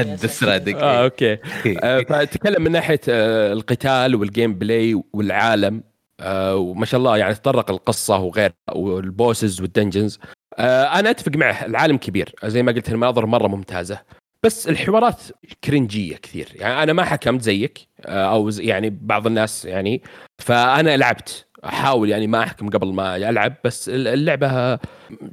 السرادق 0.24 0.78
آه 0.78 1.04
أوكي. 1.04 1.38
آه، 1.84 2.00
فتكلم 2.00 2.64
من 2.64 2.72
ناحية 2.72 3.02
آه، 3.10 3.54
القتال 3.54 4.16
والجيم 4.16 4.54
بلاي 4.54 5.02
والعالم. 5.14 5.84
وما 6.32 6.86
شاء 6.86 7.00
الله 7.00 7.18
يعني 7.18 7.34
تطرق 7.34 7.72
القصة 7.72 8.18
وغيرها 8.18 8.54
وال 8.72 8.94
bosses 8.94 9.62
وال 9.62 9.73
dungeons 9.73 10.20
أنا 10.60 11.10
أتفق 11.10 11.36
معه. 11.36 11.66
العالم 11.66 11.98
كبير. 11.98 12.36
زي 12.46 12.64
ما 12.64 12.72
قلت 12.72 12.90
المناظر 12.90 13.26
مرة 13.26 13.48
ممتازة. 13.48 14.00
بس 14.46 14.70
الحوارات 14.70 15.22
كرنجية 15.64 16.16
كثير. 16.16 16.48
يعني 16.56 16.84
أنا 16.84 16.94
ما 16.94 17.04
حكمت 17.04 17.42
زيك 17.42 17.80
آه، 18.06 18.34
أو 18.34 18.50
يعني 18.50 18.98
بعض 19.02 19.28
الناس 19.28 19.66
يعني 19.66 20.02
فأنا 20.38 20.98
لعبت. 20.98 21.46
أحاول 21.66 22.10
يعني 22.10 22.28
ما 22.28 22.44
أحكم 22.44 22.70
قبل 22.70 22.94
ما 22.94 23.16
ألعب 23.16 23.54
بس 23.64 23.90
اللعبة 23.90 24.80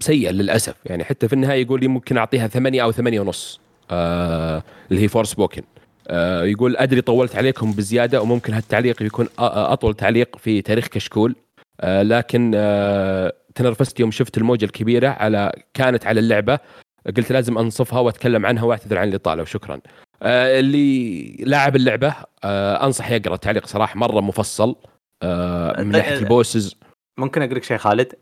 سيئة 0.01 0.31
للأسف. 0.31 0.75
يعني 0.87 1.05
حتى 1.05 1.29
في 1.29 1.33
النهاية 1.33 1.63
يقول 1.63 1.81
لي 1.81 1.89
ممكن 1.89 2.17
أعطيها 2.17 2.49
ثمانية 2.49 2.83
أو 2.83 2.93
ثمانية 2.93 3.21
ونص 3.21 3.61
آه 3.91 4.63
اللي 4.91 5.03
هي 5.03 5.09
Forspoken. 5.09 5.63
آه 6.09 6.45
يقول 6.45 6.77
أدري 6.77 7.01
طولت 7.01 7.37
عليكم 7.37 7.73
بزيادة 7.73 8.23
وممكن 8.23 8.55
هالتعليق 8.55 9.03
يكون 9.03 9.29
أطول 9.39 9.95
تعليق 9.95 10.37
في 10.39 10.63
تاريخ 10.63 10.87
كشكول. 10.87 11.37
آه 11.81 12.03
لكن 12.03 12.53
آه 12.55 13.33
تنرفزت 13.55 14.01
يوم 14.01 14.11
شفت 14.11 14.39
الموجة 14.39 14.65
الكبيرة 14.65 15.09
على 15.09 15.53
كانت 15.75 16.07
على 16.07 16.21
اللعبة. 16.21 16.59
قلت 17.07 17.33
لازم 17.33 17.59
أنصفها 17.59 18.01
وأتكلم 18.01 18.47
عنها 18.47 18.65
وأعتذر 18.65 18.99
عن 18.99 19.09
الاطاله 19.09 19.43
وشكرا. 19.43 19.81
آه 20.23 20.61
اللي 20.61 21.23
لاعب 21.41 21.77
اللعبة 21.77 22.15
آه 22.45 22.87
أنصح 22.87 23.11
يقرا 23.11 23.35
التعليق 23.35 23.67
صراحة 23.67 23.99
مرة 23.99 24.21
مفصل 24.21 24.77
آه 25.23 25.83
من 25.83 25.91
ناحية 25.91 26.19
ال 26.19 26.26
bosses. 26.26 26.77
ممكن 27.19 27.43
أقول 27.43 27.57
لك 27.57 27.65
شيء 27.65 27.77
خالد؟ 27.77 28.13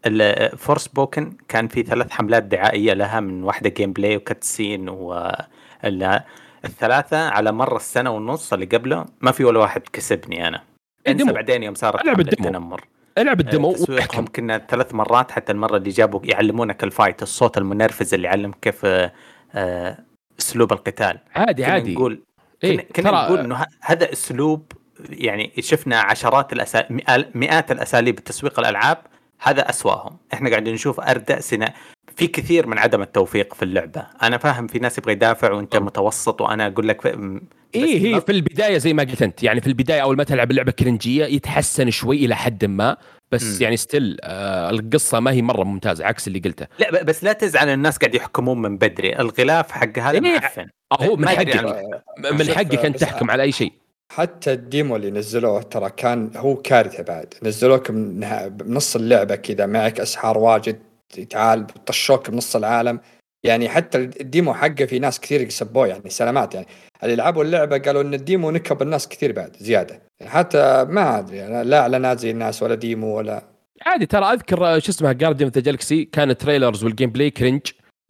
Forspoken 0.57 1.37
كان 1.49 1.69
في 1.69 1.83
ثلاث 1.83 2.11
حملات 2.11 2.43
دعائية 2.43 2.93
لها 2.93 3.21
من 3.21 3.43
واحدة 3.43 3.71
gameplay 3.71 3.93
و 3.93 4.17
cutscene 4.17 4.89
و 4.89 5.33
ال- 5.85 6.21
الثلاثة 6.65 7.29
على 7.29 7.53
مر 7.53 7.77
السنة 7.77 8.11
ونص 8.11 8.53
اللي 8.53 8.67
قبله 8.67 9.07
ما 9.21 9.33
في 9.33 9.45
ولا 9.45 9.59
واحد 9.59 9.83
كسبني 9.93 10.49
أنا. 10.49 10.63
انسى 11.09 11.23
الدمو. 11.23 11.33
بعدين 11.33 11.63
يوم 11.63 11.75
صارت 11.75 12.01
الدمو. 12.07 12.21
التنمر 12.21 12.85
ألعب 13.19 13.41
الدمو 13.41 13.73
تسويقهم 13.73 14.27
كنا 14.27 14.59
ثلاث 14.59 14.95
مرات 14.95 15.31
حتى 15.31 15.53
المرة 15.53 15.77
اللي 15.77 15.91
جابوا 15.91 16.21
يعلمونك 16.25 16.85
الفايت 16.85 17.23
الصوت 17.23 17.59
المنرفز 17.59 18.15
اللي 18.15 18.27
يعلمك 18.29 18.57
كيف 18.63 18.85
آه، 18.85 19.13
آه، 19.55 19.99
أسلوب 20.41 20.73
القتال. 20.73 21.19
عادي 21.35 21.63
كنا 21.63 21.73
عادي. 21.73 21.95
نقول 21.95 22.23
إيه، 22.65 22.89
كنا, 22.97 23.11
ترى- 23.11 23.15
نقول 23.15 23.39
إنه 23.39 23.67
هذا 23.81 24.13
أسلوب 24.13 24.73
يعني 25.11 25.53
شفنا 25.61 26.01
عشرات 26.01 26.53
الأسا... 26.53 26.87
مئات 27.35 27.73
الأساليب 27.73 28.15
تسويق 28.17 28.59
الألعاب 28.61 28.99
هذا 29.43 29.69
أسواهم. 29.71 30.17
إحنا 30.33 30.51
قاعدين 30.51 30.75
نشوف 30.75 31.01
اردأ 31.01 31.41
سنة 31.41 31.69
في 32.17 32.27
كثير 32.27 32.67
من 32.67 32.79
عدم 32.79 33.03
التوفيق 33.03 33.55
في 33.55 33.63
اللعبة. 33.63 34.07
أنا 34.23 34.39
فاهم 34.39 34.67
في 34.67 34.79
ناس 34.79 34.99
يبغى 34.99 35.13
يدافع 35.13 35.53
وأنت 35.53 35.77
متوسط 35.77 36.41
وأنا 36.41 36.67
أقول 36.67 36.89
لك 36.89 37.07
م- 37.77 37.79
إيه 37.85 37.99
هي 38.01 38.13
ما- 38.13 38.21
في 38.21 38.33
البداية 38.33 38.79
زي 38.79 38.93
ما 38.93 39.03
قلت 39.03 39.23
أنت. 39.23 39.43
يعني 39.43 39.61
في 39.61 39.67
البداية 39.67 40.01
أول 40.01 40.17
ما 40.17 40.25
تلعب 40.25 40.51
اللعبه 40.51 40.73
cringe 40.73 41.12
ية 41.12 41.25
يتحسن 41.27 41.91
شوي 41.91 42.25
إلى 42.25 42.37
حد 42.37 42.65
ما 42.65 42.97
بس 43.33 43.45
مم. 43.45 43.63
يعني 43.63 43.77
still 43.77 44.17
آه 44.23 44.71
القصة 44.71 45.21
ما 45.21 45.31
هي 45.31 45.43
مرة 45.43 45.65
ممتازة 45.65 46.07
عكس 46.07 46.29
اللي 46.29 46.39
قلته. 46.39 46.67
لا 46.79 47.03
بس 47.03 47.25
لا 47.25 47.33
تزعل 47.33 47.69
الناس 47.69 47.99
قاعد 47.99 48.15
يحكمون 48.15 48.63
من 48.63 48.77
بدري. 48.79 49.17
الغلاف 49.19 49.71
حق 49.73 49.99
هذا 49.99 50.15
إيه. 50.15 50.21
معفن. 50.39 50.67
آه، 50.93 51.05
هو 51.05 51.17
من 51.17 51.29
حقك. 51.29 51.57
عن- 51.57 52.01
من 52.39 52.45
حقك 52.55 52.85
ان 52.85 52.93
بس- 52.93 53.01
تحكم 53.01 53.31
على 53.31 53.43
أي 53.43 53.53
شيء. 53.53 53.73
حتى 54.13 54.53
ال 54.53 54.61
demo 54.61 54.97
اللي 54.97 55.11
نزلوه 55.11 55.63
ترى 55.63 55.91
كان 55.91 56.31
هو 56.37 56.57
كارثة 56.57 57.03
بعد. 57.03 57.35
نزلوك 57.43 57.91
من 57.91 58.21
بنص 58.49 58.97
اللعبة 58.97 59.35
كذا 59.35 59.67
معك 59.67 60.01
أسحار 60.01 60.39
واجد 60.39 60.79
تعال 61.31 61.67
طشوك 61.87 62.31
بنص 62.31 62.57
العالم. 62.57 63.01
يعني 63.45 63.69
حتى 63.69 63.99
ال 63.99 64.10
demo 64.10 64.55
حقه 64.55 64.85
في 64.87 64.99
ناس 64.99 65.21
كثير 65.21 65.41
يسبوه 65.41 65.87
يعني 65.87 66.11
سلامات 66.11 66.55
يعني. 66.55 66.67
اللي 67.03 67.17
لعبوا 67.17 67.45
اللعبة 67.45 67.79
قالوا 67.79 68.03
إن 68.03 68.15
ال 68.15 68.22
demo 68.22 68.51
نكب 68.51 68.83
الناس 68.83 69.09
كثير 69.09 69.33
بعد 69.33 69.57
زيادة. 69.61 70.03
يعني 70.21 70.33
حتى 70.33 70.87
ما 70.89 71.19
أدري 71.19 71.47
أنا 71.47 71.65
لا 71.65 71.81
اعلانات 71.81 72.19
زي 72.19 72.31
الناس 72.31 72.63
ولا 72.63 72.75
demo 72.75 73.17
ولا 73.17 73.43
عادي 73.87 74.07
ترى 74.07 74.25
أذكر 74.25 74.67
آه، 74.67 74.79
شو 74.79 74.91
اسمها 74.93 75.13
Guardians 75.13 75.49
of 75.49 75.57
the 75.57 75.63
Galaxy 75.63 76.05
كانت 76.05 76.41
trailers 76.41 76.85
وال 76.85 77.11
gameplay 77.11 77.31
cringe 77.31 77.61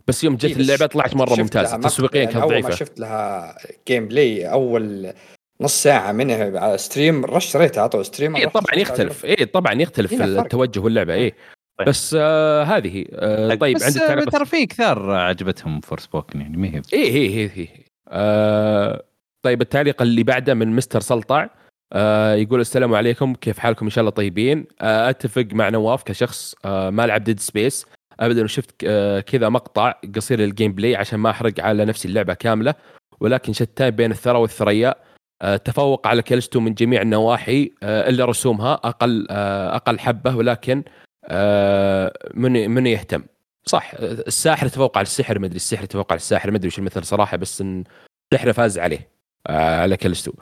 بس 0.09 0.25
يوم 0.25 0.33
إيه، 0.33 0.51
جت 0.51 0.59
بس 0.59 0.61
اللعبة 0.61 0.87
طلعت 0.87 1.15
مرة 1.15 1.35
ممتازة 1.37 1.69
لها 1.69 1.77
مقطع، 1.77 1.89
تسويقيا 1.89 2.21
يعني 2.21 2.33
كانت 2.33 2.43
أول 2.43 2.55
ما 2.55 2.61
ضعيفة. 2.61 2.77
شفت 2.77 3.01
لها 3.01 3.57
gameplay 3.89 4.51
أول 4.51 5.13
نص 5.61 5.83
ساعة 5.83 6.13
منها 6.13 6.61
على 6.61 6.79
stream 6.79 7.25
رحت 7.25 7.57
شريتها 7.57 7.81
على 7.81 7.89
طول 7.89 8.07
stream 8.07 8.37
اي 8.37 8.47
طبعا 8.47 8.75
يختلف 8.75 9.25
اي 9.25 9.45
طبعا 9.45 9.73
يختلف. 9.73 10.23
التوجه 10.23 10.81
واللعبة 10.81 11.15
اي 11.15 11.35
طيب. 11.81 11.89
بس 11.89 12.17
آه 12.21 12.63
هذه 12.63 13.05
آه 13.13 13.55
طيب 13.55 13.77
بس 13.77 13.83
عندك 13.83 14.01
تعليق 14.01 14.31
ترى 14.31 14.45
في 14.45 14.67
كثار 14.67 15.11
عجبتهم 15.11 15.81
Forspoken 15.81 16.41
يعني 16.41 16.57
ما 16.57 16.69
هي 16.69 16.83
اي 16.93 17.11
هي 17.11 17.29
هي 17.29 17.51
هي 17.55 17.69
آه 18.09 19.05
طيب 19.43 19.61
التعليق 19.63 20.03
اللي 20.03 20.23
بعده 20.23 20.55
من 20.55 20.69
مستر 20.77 21.01
سلطع 21.01 21.49
آه 21.93 22.35
يقول 22.35 22.61
السلام 22.61 22.95
عليكم 22.95 23.35
كيف 23.35 23.59
حالكم؟ 23.59 23.87
إن 23.87 23.91
شاء 23.91 24.01
الله 24.03 24.11
طيبين. 24.11 24.67
آه 24.81 25.11
أتفق 25.11 25.47
مع 25.53 25.69
نواف 25.69 26.03
كشخص 26.03 26.55
آه 26.65 26.91
ما 26.91 27.07
لعب 27.07 27.25
Dead 27.25 27.41
Space 27.41 27.87
ابدا 28.21 28.45
وشفت 28.45 28.75
آه 28.87 29.21
كذا 29.21 29.49
مقطع 29.49 29.95
قصير 30.17 30.41
لل 30.41 30.73
gameplay 30.73 30.97
عشان 30.97 31.19
ما 31.19 31.31
أحرق 31.31 31.61
على 31.61 31.85
نفسي 31.85 32.09
اللعبة 32.09 32.35
كاملة. 32.35 32.75
ولكن 33.21 33.53
شتان 33.53 33.91
بين 33.91 34.11
الثرى 34.11 34.39
والثريا. 34.39 34.95
آه 35.43 35.57
تفوق 35.57 36.07
على 36.07 36.23
كالستو 36.23 36.61
من 36.61 36.75
جميع 36.75 37.03
النواحي 37.03 37.71
آه 37.83 38.09
إلا 38.09 38.25
رسومها 38.25 38.73
أقل 38.75 39.27
آه 39.31 39.77
أقل 39.77 39.99
حبة. 39.99 40.37
ولكن 40.37 40.83
آه 41.25 42.13
من 42.35 42.71
من 42.71 42.87
يهتم. 42.87 43.23
صح 43.65 43.91
الساحر 44.01 44.69
تفوق 44.69 44.99
على 44.99 45.05
السحر 45.05 45.39
مدري 45.39 45.57
السحر 45.57 45.85
تفوق 45.85 46.13
على 46.13 46.17
الساحر 46.19 46.51
مدري 46.51 46.69
وش 46.69 46.79
المثل 46.79 47.05
صراحة 47.05 47.37
بس 47.37 47.61
إن 47.61 47.85
السحر 48.33 48.53
فاز 48.53 48.79
عليه. 48.79 49.09
آه 49.47 49.81
على 49.81 49.97
كالستو 49.97 50.33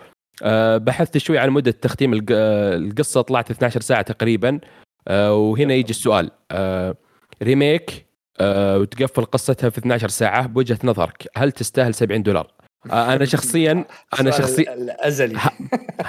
آه 0.43 0.77
بحثت 0.77 1.19
شوي 1.19 1.39
عن 1.39 1.51
مدة 1.51 1.71
تختيم 1.71 2.13
الق- 2.13 2.33
القصة 2.77 3.21
طلعت 3.21 3.51
12 3.51 3.81
ساعة 3.81 4.03
تقريبا. 4.03 4.61
آه 5.09 5.35
وهنا 5.35 5.75
يجي 5.75 5.91
السؤال. 5.91 6.31
آه 6.51 6.95
remake 7.43 8.07
آه 8.41 8.79
وتقفل 8.79 9.25
قصتها 9.25 9.71
في 9.71 9.79
12 9.79 10.09
ساعة 10.09 10.47
بوجهة 10.47 10.79
نظرك 10.85 11.29
هل 11.37 11.53
تستاهل 11.53 11.95
70 11.95 12.23
دولار؟ 12.23 12.53
آه 12.91 13.13
أنا 13.15 13.25
شخصيا 13.25 13.85
أنا 14.21 14.31
شخصيا 14.31 14.75
الأزلي. 14.75 15.39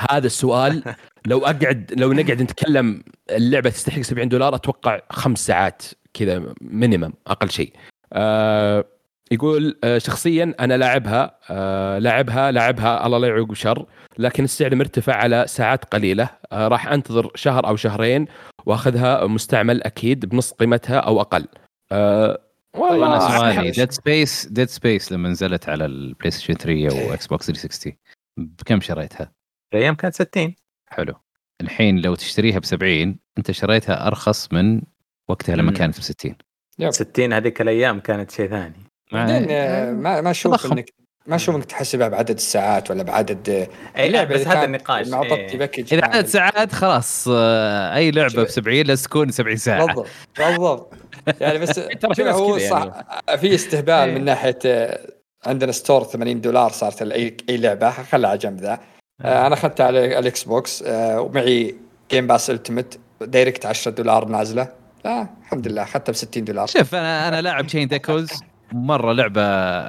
هذا 0.09 0.27
السؤال 0.27 0.83
لو 1.27 1.39
اقعد 1.39 1.93
لو 1.97 2.13
نقعد 2.13 2.41
نتكلم 2.41 3.03
اللعبة 3.29 3.69
تستحق 3.69 4.01
70 4.01 4.29
دولار 4.29 4.55
أتوقع 4.55 4.99
خمس 5.09 5.45
ساعات 5.45 5.83
كذا 6.13 6.53
مينيمم 6.61 7.13
أقل 7.27 7.49
شيء. 7.49 7.73
آه 8.13 8.85
يقول 9.31 9.79
آه 9.83 9.97
شخصيا 9.97 10.53
أنا 10.59 10.77
لاعبها 10.77 11.37
آه 11.49 11.99
لاعبها 11.99 12.51
لاعبها 12.51 13.05
الله 13.05 13.17
لا 13.17 13.27
يعوق 13.27 13.53
شر 13.53 13.85
لكن 14.17 14.43
السعر 14.43 14.75
مرتفع 14.75 15.13
على 15.15 15.45
ساعات 15.47 15.85
قليلة 15.85 16.29
آه 16.51 16.67
راح 16.67 16.87
أنتظر 16.87 17.31
شهر 17.35 17.67
أو 17.67 17.75
شهرين 17.75 18.25
وأخذها 18.65 19.25
مستعمل 19.27 19.83
أكيد 19.83 20.25
بنص 20.25 20.51
قيمتها 20.51 20.99
أو 20.99 21.21
أقل. 21.21 21.45
آه 21.91 22.39
والله 22.77 23.07
أنا 23.07 23.19
سؤالي. 23.39 23.71
ديد 23.71 23.91
سبيس 23.91 24.45
ديد 24.47 24.67
سبيس 24.69 25.11
لما 25.11 25.29
نزلت 25.29 25.69
على 25.69 25.85
ال 25.85 26.31
PlayStation 26.31 26.53
3 26.53 27.09
و 27.09 27.27
Xbox 27.27 27.45
360 27.45 27.93
بكم 28.37 28.81
شريتها؟ 28.81 29.31
الأيام 29.73 29.95
كانت 29.95 30.15
60 30.15 30.55
حلو 30.89 31.13
الحين 31.61 31.99
لو 32.01 32.15
تشتريها 32.15 32.59
ب 32.59 32.65
70 32.65 33.19
انت 33.37 33.51
شريتها 33.51 34.07
أرخص 34.07 34.53
من 34.53 34.81
وقتها 35.27 35.55
لما. 35.55 35.71
كانت 35.71 35.99
ب 35.99 36.01
60 36.01 36.35
يب. 36.79 36.91
60 36.91 37.33
هذيك 37.33 37.61
الأيام 37.61 37.99
كانت 37.99 38.31
شيء 38.31 38.49
ثاني 38.49 38.83
بعدين 39.11 39.47
آه، 39.49 39.91
ما 39.91 40.21
ما 40.21 40.31
أشوف 40.31 40.53
تضخم. 40.53 40.71
انك 40.71 40.93
ما 41.27 41.35
أشوف 41.35 41.55
إنك 41.55 41.65
تحسبها 41.65 42.07
بعدد 42.07 42.29
الساعات 42.35 42.91
ولا 42.91 43.03
بعدد 43.03 43.67
اي 43.97 44.09
لا 44.09 44.23
بس 44.23 44.47
هذا 44.47 44.65
النقاش 44.65 45.13
إيه. 45.13 45.57
package 45.57 45.93
إذا. 45.93 46.05
عدد 46.05 46.25
ساعات 46.25 46.71
خلاص 46.71 47.27
آه، 47.31 47.95
أي 47.95 48.11
لعبة 48.11 48.43
ب 48.43 48.47
70 48.47 48.81
لازم 48.81 49.03
تكون 49.03 49.31
70 49.31 49.55
ساعة 49.55 49.85
بالضبط 49.85 50.07
بالضبط 50.37 50.93
يعني 51.41 51.59
بس 51.59 51.75
ترى 52.01 52.13
في 52.13 52.15
شوف 52.15 52.25
ناس 52.25 52.35
هو 52.35 52.57
صح 52.57 52.91
في 53.35 53.55
استهبال 53.55 54.13
من 54.13 54.25
ناحية 54.25 54.59
آه، 54.65 55.13
عندنا 55.45 55.71
store 55.71 56.03
80 56.03 56.41
دولار 56.41 56.71
صارت 56.71 57.01
اي 57.01 57.37
لعبة 57.49 57.91
خلها 57.91 58.29
على 58.29 58.39
جنب 58.39 58.59
ذا 58.59 58.73
آه، 58.73 58.79
أنا 59.21 59.53
اخذتها 59.53 59.85
على 59.85 60.19
ال 60.19 60.43
Xbox 60.43 60.83
آه، 60.83 61.21
ومعي 61.21 61.75
Game 62.11 62.27
Pass 62.27 62.49
Ultimate 62.49 62.99
direct 63.21 63.65
10 63.65 63.91
دولار 63.91 64.25
نازلة. 64.25 64.67
آه 65.05 65.29
الحمد 65.41 65.67
لله 65.67 65.83
اخذتها 65.83 66.11
ب 66.11 66.15
60 66.15 66.43
دولار. 66.43 66.67
شوف 66.67 66.95
أنا 66.95 67.27
أنا 67.27 67.41
لاعب 67.41 67.67
Chained 67.67 67.87
Echoes 67.87 68.29
مرة 68.71 69.13
لعبة 69.13 69.41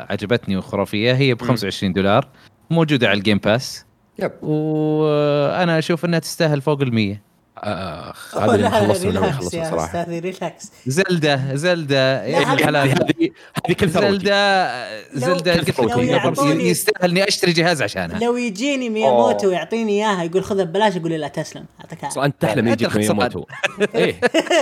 عجبتني 0.03 0.57
وخرافية. 0.57 1.13
هي 1.13 1.35
ب 1.35 1.43
25 1.43 1.93
دولار 1.93 2.29
موجودة 2.71 3.09
على 3.09 3.19
ال 3.19 3.23
Game 3.23 3.39
Pass 3.39 3.85
يب. 4.19 4.33
وأنا 4.43 5.79
أشوف 5.79 6.05
إنها 6.05 6.19
تستاهل 6.19 6.61
فوق 6.61 6.81
ال 6.81 6.95
100 6.95 7.13
اخ 7.15 7.21
أوه، 7.21 7.30
هذا 7.63 8.55
اللي 8.55 8.71
خلصنا 8.71 9.61
يا 9.65 9.71
صراحة 9.71 10.07
relax 10.09 10.71
Zelda 10.87 11.41
Zelda 11.55 12.25
يا 12.25 12.39
ابن 12.39 12.47
هذه- 12.47 12.55
الحلال 12.59 12.89
هذه 12.89 13.31
هذه 13.67 13.73
كل 13.75 13.89
Zelda 13.89 14.71
Zelda 15.15 15.55
يستاهل 16.63 17.11
اني 17.11 17.29
أشتري 17.29 17.53
جهاز 17.53 17.83
عشانها. 17.83 18.19
لو 18.19 18.37
يجيني 18.37 18.89
مياموتو. 18.89 19.49
ويعطيني 19.49 19.93
إياها 19.93 20.23
يقول 20.23 20.45
خذها 20.45 20.65
ببلاش 20.65 20.97
أقول 20.97 21.11
له 21.11 21.17
لا 21.17 21.29
تسلم 21.29 21.65
أصلا 21.85 21.99
العافية. 22.03 22.25
انت 22.25 22.35
تحلم 22.43 22.69
أنت 22.69 22.83
يجيك. 22.83 22.97
ميموتو 22.97 23.45
إيه. 23.95 24.21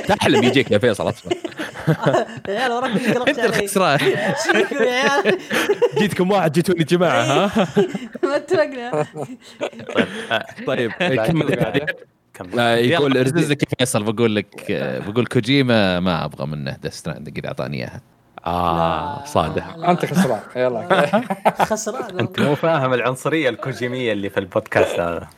تحلم 0.09 0.43
يجيك 0.43 0.71
يا 0.71 0.79
فيصل 0.79 1.09
أصلا 1.09 1.33
يا 2.49 2.61
عيال 2.61 2.73
وراك 2.73 2.91
أنت 3.29 3.39
الخسران. 3.39 3.99
شوفوا 3.99 4.83
يا 4.83 4.93
عيال. 5.11 5.39
جيتكم 5.99 6.31
واحد 6.31 6.53
جيتوني 6.53 6.85
جماعة 6.85 7.23
ها؟ 7.23 7.67
ما 8.23 8.37
اتفقنا 8.37 9.07
طيب 10.67 10.93
طيب 11.01 11.17
بعد- 11.17 11.29
كمل. 11.29 11.87
كمل. 12.39 12.61
آه، 12.61 12.77
يقول 12.77 13.27
رزق 13.27 13.51
لك 13.51 13.79
فيصل 13.79 14.13
بقول 14.13 14.37
لك 14.37 14.71
آه، 14.71 14.99
بقول 14.99 15.27
كوجيما 15.27 16.01
ما 16.01 16.25
أبغى 16.25 16.47
منه 16.47 16.77
Death 16.83 16.93
Stranding 16.95 17.39
اذا 17.39 17.49
أعطاني 17.49 17.77
إياها. 17.77 18.01
آه 18.47 19.25
صادق. 19.25 19.77
لا، 19.77 19.91
أنت 19.91 20.07
خسران. 20.07 20.41
يلا. 20.57 20.89
خسران. 21.71 22.19
أنت 22.19 22.41
مو 22.41 22.55
فاهم 22.55 22.95
العنصرية 22.95 23.49
الكوجيمية 23.49 24.13
اللي 24.13 24.31
في 24.31 24.41
البودكاست 24.41 25.01
هذا. 25.01 25.29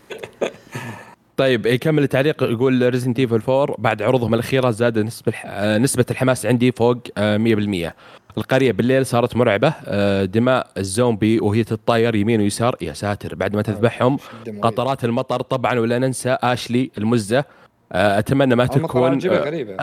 طيب 1.37 1.67
يكمل 1.67 2.03
التعليق 2.03 2.43
يقول 2.43 2.89
Resident 2.93 3.19
Evil 3.19 3.43
4 3.49 3.77
بعد 3.79 4.03
عروضهم 4.03 4.35
الأخيرة 4.35 4.71
زاد 4.71 4.99
نسبة 4.99 5.29
الح... 5.29 5.43
آه، 5.47 5.79
نسبة 5.79 6.05
الحماس 6.11 6.47
عندي 6.47 6.73
فوق 6.73 6.99
آه، 7.19 7.39
100% 7.39 7.93
القرية 8.39 8.73
بالليل 8.73 9.07
صارت 9.07 9.37
مرعبة. 9.37 9.75
آه، 9.87 10.25
دماء 10.25 10.67
الزومبي 10.79 11.41
وهي 11.41 11.65
تتطاير 11.65 12.15
يمين 12.15 12.41
ويسار. 12.41 12.77
يا 12.81 12.93
ساتر 12.93 13.35
بعد 13.35 13.57
ما 13.57 13.63
تذبحهم 13.63 14.19
قطرات 14.63 15.05
المطر 15.05 15.41
طبعا 15.43 15.79
ولا 15.79 15.99
ننسى 15.99 16.37
آشلي 16.43 16.91
المزة. 16.99 17.45
آه، 17.93 18.19
أتمنى 18.19 18.55
ما 18.55 18.67
تكون 18.67 19.27
آه، 19.27 19.39
غريبة. 19.39 19.77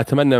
أتمنى 0.00 0.38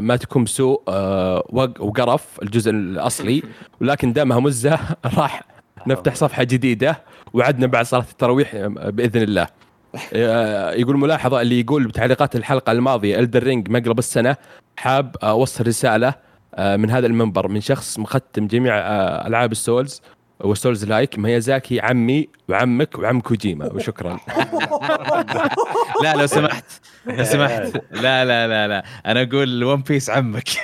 ما 0.00 0.16
تكون 0.16 0.44
وق- 0.68 1.80
وقرف 1.82 2.38
الجزء 2.42 2.70
الأصلي. 2.70 3.42
ولكن 3.80 4.12
دامها 4.12 4.40
مزة 4.40 4.78
راح 5.18 5.42
نفتح 5.86 6.14
صفحة 6.14 6.42
جديدة 6.42 7.02
وعدنا 7.32 7.66
بعد 7.66 7.84
صلاة 7.84 8.04
التراويح 8.12 8.56
بإذن 8.66 9.22
الله. 9.22 9.46
يقول 10.80 10.96
ملاحظة 10.98 11.40
اللي 11.40 11.60
يقول 11.60 11.86
بتعليقات 11.86 12.36
الحلقة 12.36 12.72
الماضية 12.72 13.18
الدر 13.18 13.42
رينج 13.42 13.70
مقلب 13.70 13.98
السنة 13.98 14.36
حاب 14.76 15.16
أوصل 15.22 15.66
رسالة. 15.66 16.14
من 16.58 16.90
هذا 16.90 17.06
المنبر 17.06 17.48
من 17.48 17.60
شخص 17.60 17.98
مختم 17.98 18.46
جميع 18.46 18.78
آه، 18.78 19.26
ألعاب 19.26 19.52
ال 19.52 19.58
Souls 19.58 19.90
وال 19.90 20.02
Souls-like 20.40 21.18
ميازاكي 21.18 21.80
عمي 21.80 22.28
وعمك 22.48 22.98
وعم 22.98 23.20
كوجيما 23.20 23.72
وشكرا. 23.72 24.18
لا 26.02 26.14
لو 26.16 26.26
سمحت 26.26 26.64
لو 27.06 27.24
سمحت. 27.24 27.82
لا 27.90 28.24
لا 28.24 28.48
لا 28.48 28.68
لا. 28.68 28.84
أنا 29.06 29.22
أقول 29.22 29.64
One 29.64 29.82
Piece 29.82 30.10
عمك. 30.10 30.48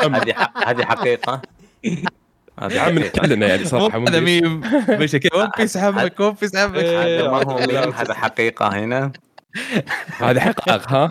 هذه 0.00 0.32
ح- 0.32 0.68
هذه 0.68 0.84
حقيقة. 0.84 1.42
هذه 2.60 2.72
يا 2.72 2.80
عم 2.80 2.98
حقيقة. 2.98 3.20
كلنا 3.20 3.46
يعني 3.46 3.64
صراحة 3.64 3.98
هذا. 3.98 4.20
ميم. 4.20 4.60
مش 4.88 5.12
كذا 5.12 5.42
One 5.42 5.50
Piece 5.58 5.76
عمك 5.76 6.20
One 6.20 6.34
Piece 6.40 6.56
عمك. 6.56 6.76
هذا 6.76 7.28
ما 7.30 7.44
هو 7.52 7.56
ميم 7.58 7.92
هذا 7.92 8.14
حقيقة 8.14 8.68
هنا. 8.68 9.12
هذه 10.20 10.40
حقائق 10.40 10.92
ها؟ 10.92 11.10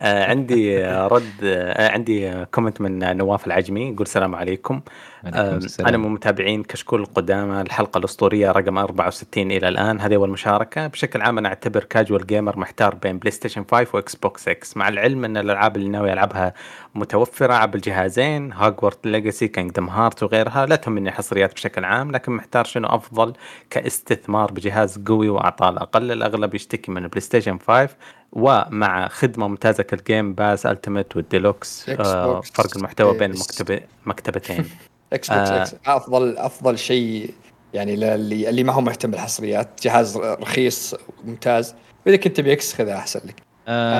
آه 0.00 0.24
عندي 0.24 0.84
رد 0.86 1.32
آه 1.42 1.90
عندي 1.92 2.44
comment 2.44 2.80
من 2.80 3.16
نواف 3.16 3.46
العجمي 3.46 3.88
يقول 3.88 4.02
السلام 4.02 4.34
عليكم. 4.34 4.80
السلام. 5.26 5.88
أنا 5.88 5.96
من 5.96 6.08
متابعين 6.08 6.62
كشكول 6.62 7.00
القدامى 7.00 7.60
الحلقة 7.60 7.98
الأسطورية 7.98 8.52
رقم 8.52 8.78
64 8.78 9.50
إلى 9.50 9.68
الآن. 9.68 10.00
هذه 10.00 10.14
أول 10.14 10.30
مشاركة. 10.30 10.86
بشكل 10.86 11.20
عام 11.22 11.38
أنا 11.38 11.48
أعتبر 11.48 11.84
casual 11.84 12.26
gamer 12.26 12.58
محتار 12.58 12.94
بين 12.94 13.18
PlayStation 13.18 13.64
5 13.70 13.86
و 13.94 14.16
Xbox 14.16 14.42
6 14.42 14.78
مع 14.78 14.88
العلم 14.88 15.24
أن 15.24 15.36
الألعاب 15.36 15.76
اللي 15.76 15.88
ناوي 15.88 16.12
ألعبها 16.12 16.54
متوفرة 16.94 17.54
على 17.54 17.70
الجهازين 17.74 18.52
Hogwarts 18.52 19.06
Legacy 19.06 19.48
Kingdom 19.48 19.88
Hearts 19.88 20.22
وغيرها 20.22 20.66
لا 20.66 20.76
تهمني 20.76 21.10
حصريات 21.10 21.54
بشكل 21.54 21.84
عام 21.84 22.10
لكن 22.10 22.32
محتار 22.32 22.64
شنو 22.64 22.88
أفضل 22.88 23.32
كاستثمار 23.70 24.52
بجهاز 24.52 24.98
قوي 24.98 25.28
واعطال 25.28 25.78
أقل 25.78 26.12
الأغلب 26.12 26.54
يشتكي 26.54 26.92
من 26.92 27.04
ال 27.04 27.20
PlayStation 27.20 27.58
5 27.58 27.88
ومع 28.32 29.08
خدمة 29.08 29.48
ممتازة 29.48 29.82
كال 29.82 29.99
Game 29.99 30.34
Pass 30.34 30.66
Ultimate 30.66 31.16
وال 31.16 31.34
Deluxe 31.34 31.88
آه 31.88 32.40
فرق 32.40 32.76
المحتوى 32.76 33.18
بين 33.18 33.30
X. 33.30 33.40
المكتبه 33.40 33.80
مكتبتين 34.06 34.64
Xbox 35.12 35.74
آه. 35.86 35.96
أفضل 35.96 36.38
أفضل 36.38 36.78
شيء 36.78 37.34
يعني 37.74 37.96
للي 37.96 38.48
اللي 38.48 38.64
ما 38.64 38.72
هو 38.72 38.80
مهتم 38.80 39.10
بالحصريات 39.10 39.68
جهاز 39.82 40.16
رخيص 40.16 40.94
ممتاز 41.24 41.74
وإذا 42.06 42.16
كنت 42.16 42.36
تبي 42.36 42.52
X 42.52 42.74
خذه 42.74 42.96
أحسن 42.96 43.20
لك 43.24 43.49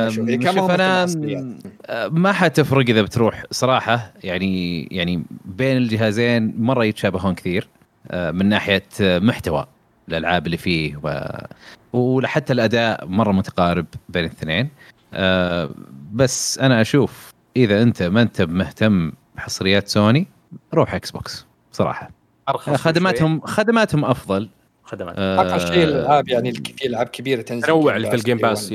شوف 0.09 0.71
أنا. 0.71 1.07
آه، 1.87 2.09
ما 2.09 2.33
حتفرق 2.33 2.85
إذا 2.89 3.03
بتروح 3.03 3.45
صراحة 3.51 4.13
يعني 4.25 4.85
يعني 4.91 5.23
بين 5.45 5.77
الجهازين 5.77 6.55
مرة 6.59 6.85
يتشابهون 6.85 7.35
كثير 7.35 7.69
آه، 8.11 8.31
من 8.31 8.47
ناحية 8.49 8.83
محتوى 9.01 9.67
الألعاب 10.09 10.47
اللي 10.47 10.57
فيه 10.57 11.01
و... 11.03 11.29
وحتى 11.93 12.53
الأداء 12.53 13.07
مرة 13.07 13.33
متقارب 13.33 13.87
بين 14.09 14.25
الاثنين 14.25 14.69
آه، 15.15 15.71
بس 16.13 16.59
أنا 16.59 16.81
أشوف 16.81 17.33
إذا 17.57 17.83
أنت 17.83 18.03
ما 18.03 18.23
أنت 18.23 18.43
مهتم 18.43 19.13
بحصريات 19.37 19.89
سوني 19.89 20.27
روح 20.75 20.95
Xbox 20.95 21.47
صراحة. 21.73 22.11
أرخص 22.49 22.75
خدماتهم 22.75 23.41
خدماتهم 23.41 24.05
أفضل. 24.05 24.49
خدمات. 24.85 25.19
أقل 25.19 25.61
شيء 25.61 25.85
الألعاب 25.85 26.29
يعني 26.29 26.53
في 26.53 26.87
ألعاب 26.87 27.07
كبيرة 27.07 27.43
تنزل 27.43 27.67
تنوع 27.67 27.99
في 27.99 28.15
ال 28.15 28.20
Game 28.20 28.39
Pass،. 28.39 28.73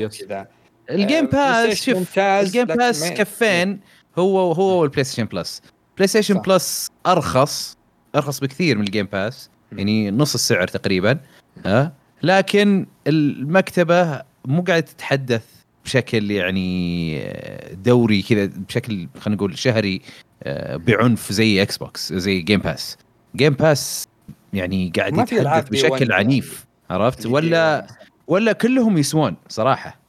ال 0.90 0.97
Game 0.97 1.24
آه، 1.24 1.30
Play 1.30 1.66
Pass 1.68 1.82
شوف 1.82 1.96
ممتاز 1.98 2.46
ال 2.46 2.50
Game 2.50 2.64
Pass 2.64 3.10
كفين 3.12 3.80
هو 4.18 4.52
هو 4.52 4.80
وال 4.80 5.04
PlayStation 5.04 5.24
Plus 5.24 5.62
PlayStation 5.96 6.34
صح. 6.34 6.40
Plus 6.40 6.90
أرخص 7.06 7.76
أرخص 8.14 8.40
بكثير 8.40 8.78
من 8.78 8.84
ال 8.84 8.88
Game 8.88 9.06
Pass 9.06 9.50
يعني 9.72 10.10
نص 10.10 10.34
السعر 10.34 10.68
تقريبا 10.68 11.18
ها 11.64 11.92
لكن 12.22 12.86
المكتبة 13.06 14.22
مو 14.44 14.62
قاعدة 14.62 14.86
تتحدث 14.86 15.44
بشكل 15.84 16.30
يعني 16.30 17.20
دوري 17.72 18.22
كذا 18.22 18.46
بشكل 18.46 19.08
خلينا 19.20 19.36
نقول 19.36 19.58
شهري 19.58 20.02
آه، 20.42 20.76
بعنف 20.76 21.32
زي 21.32 21.62
Xbox 21.62 22.12
زي 22.12 22.40
Game 22.40 22.60
Pass 22.60 22.96
Game 23.36 23.52
Pass 23.52 24.08
يعني 24.52 24.92
قاعد 24.96 25.18
يتحدث 25.18 25.68
بشكل 25.68 26.10
يعني. 26.10 26.14
عنيف 26.14 26.66
عرفت 26.90 27.26
اللي 27.26 27.34
ولا 27.34 27.86
One. 27.90 28.06
ولا 28.26 28.52
كلهم 28.52 28.98
يسوون 28.98 29.36
صراحة 29.48 29.88
آه. 29.88 30.05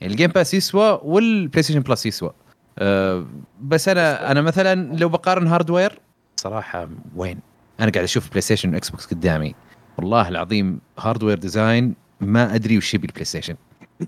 يعني 0.00 0.12
ال 0.12 0.16
Game 0.16 0.30
Pass 0.30 0.54
يسوى 0.54 1.00
وال 1.02 1.62
PlayStation 1.62 1.80
Plus 1.80 2.06
يسوى. 2.06 2.30
أه 2.78 3.26
بس 3.60 3.88
أنا 3.88 4.30
أنا 4.30 4.42
مثلا 4.42 4.96
لو 4.96 5.08
بقارن 5.08 5.46
hardware 5.46 6.00
صراحة 6.36 6.88
وين؟ 7.16 7.38
أنا 7.80 7.90
قاعد 7.90 8.04
أشوف 8.04 8.28
PlayStation 8.30 8.74
و 8.74 8.90
Xbox 8.90 9.06
قدامي. 9.06 9.54
والله 9.98 10.28
العظيم 10.28 10.80
hardware 10.98 11.38
design 11.38 11.94
ما 12.20 12.54
أدري 12.54 12.78
وش 12.78 12.94
يبي 12.94 13.06
ال 13.06 13.24
PlayStation 13.24 13.56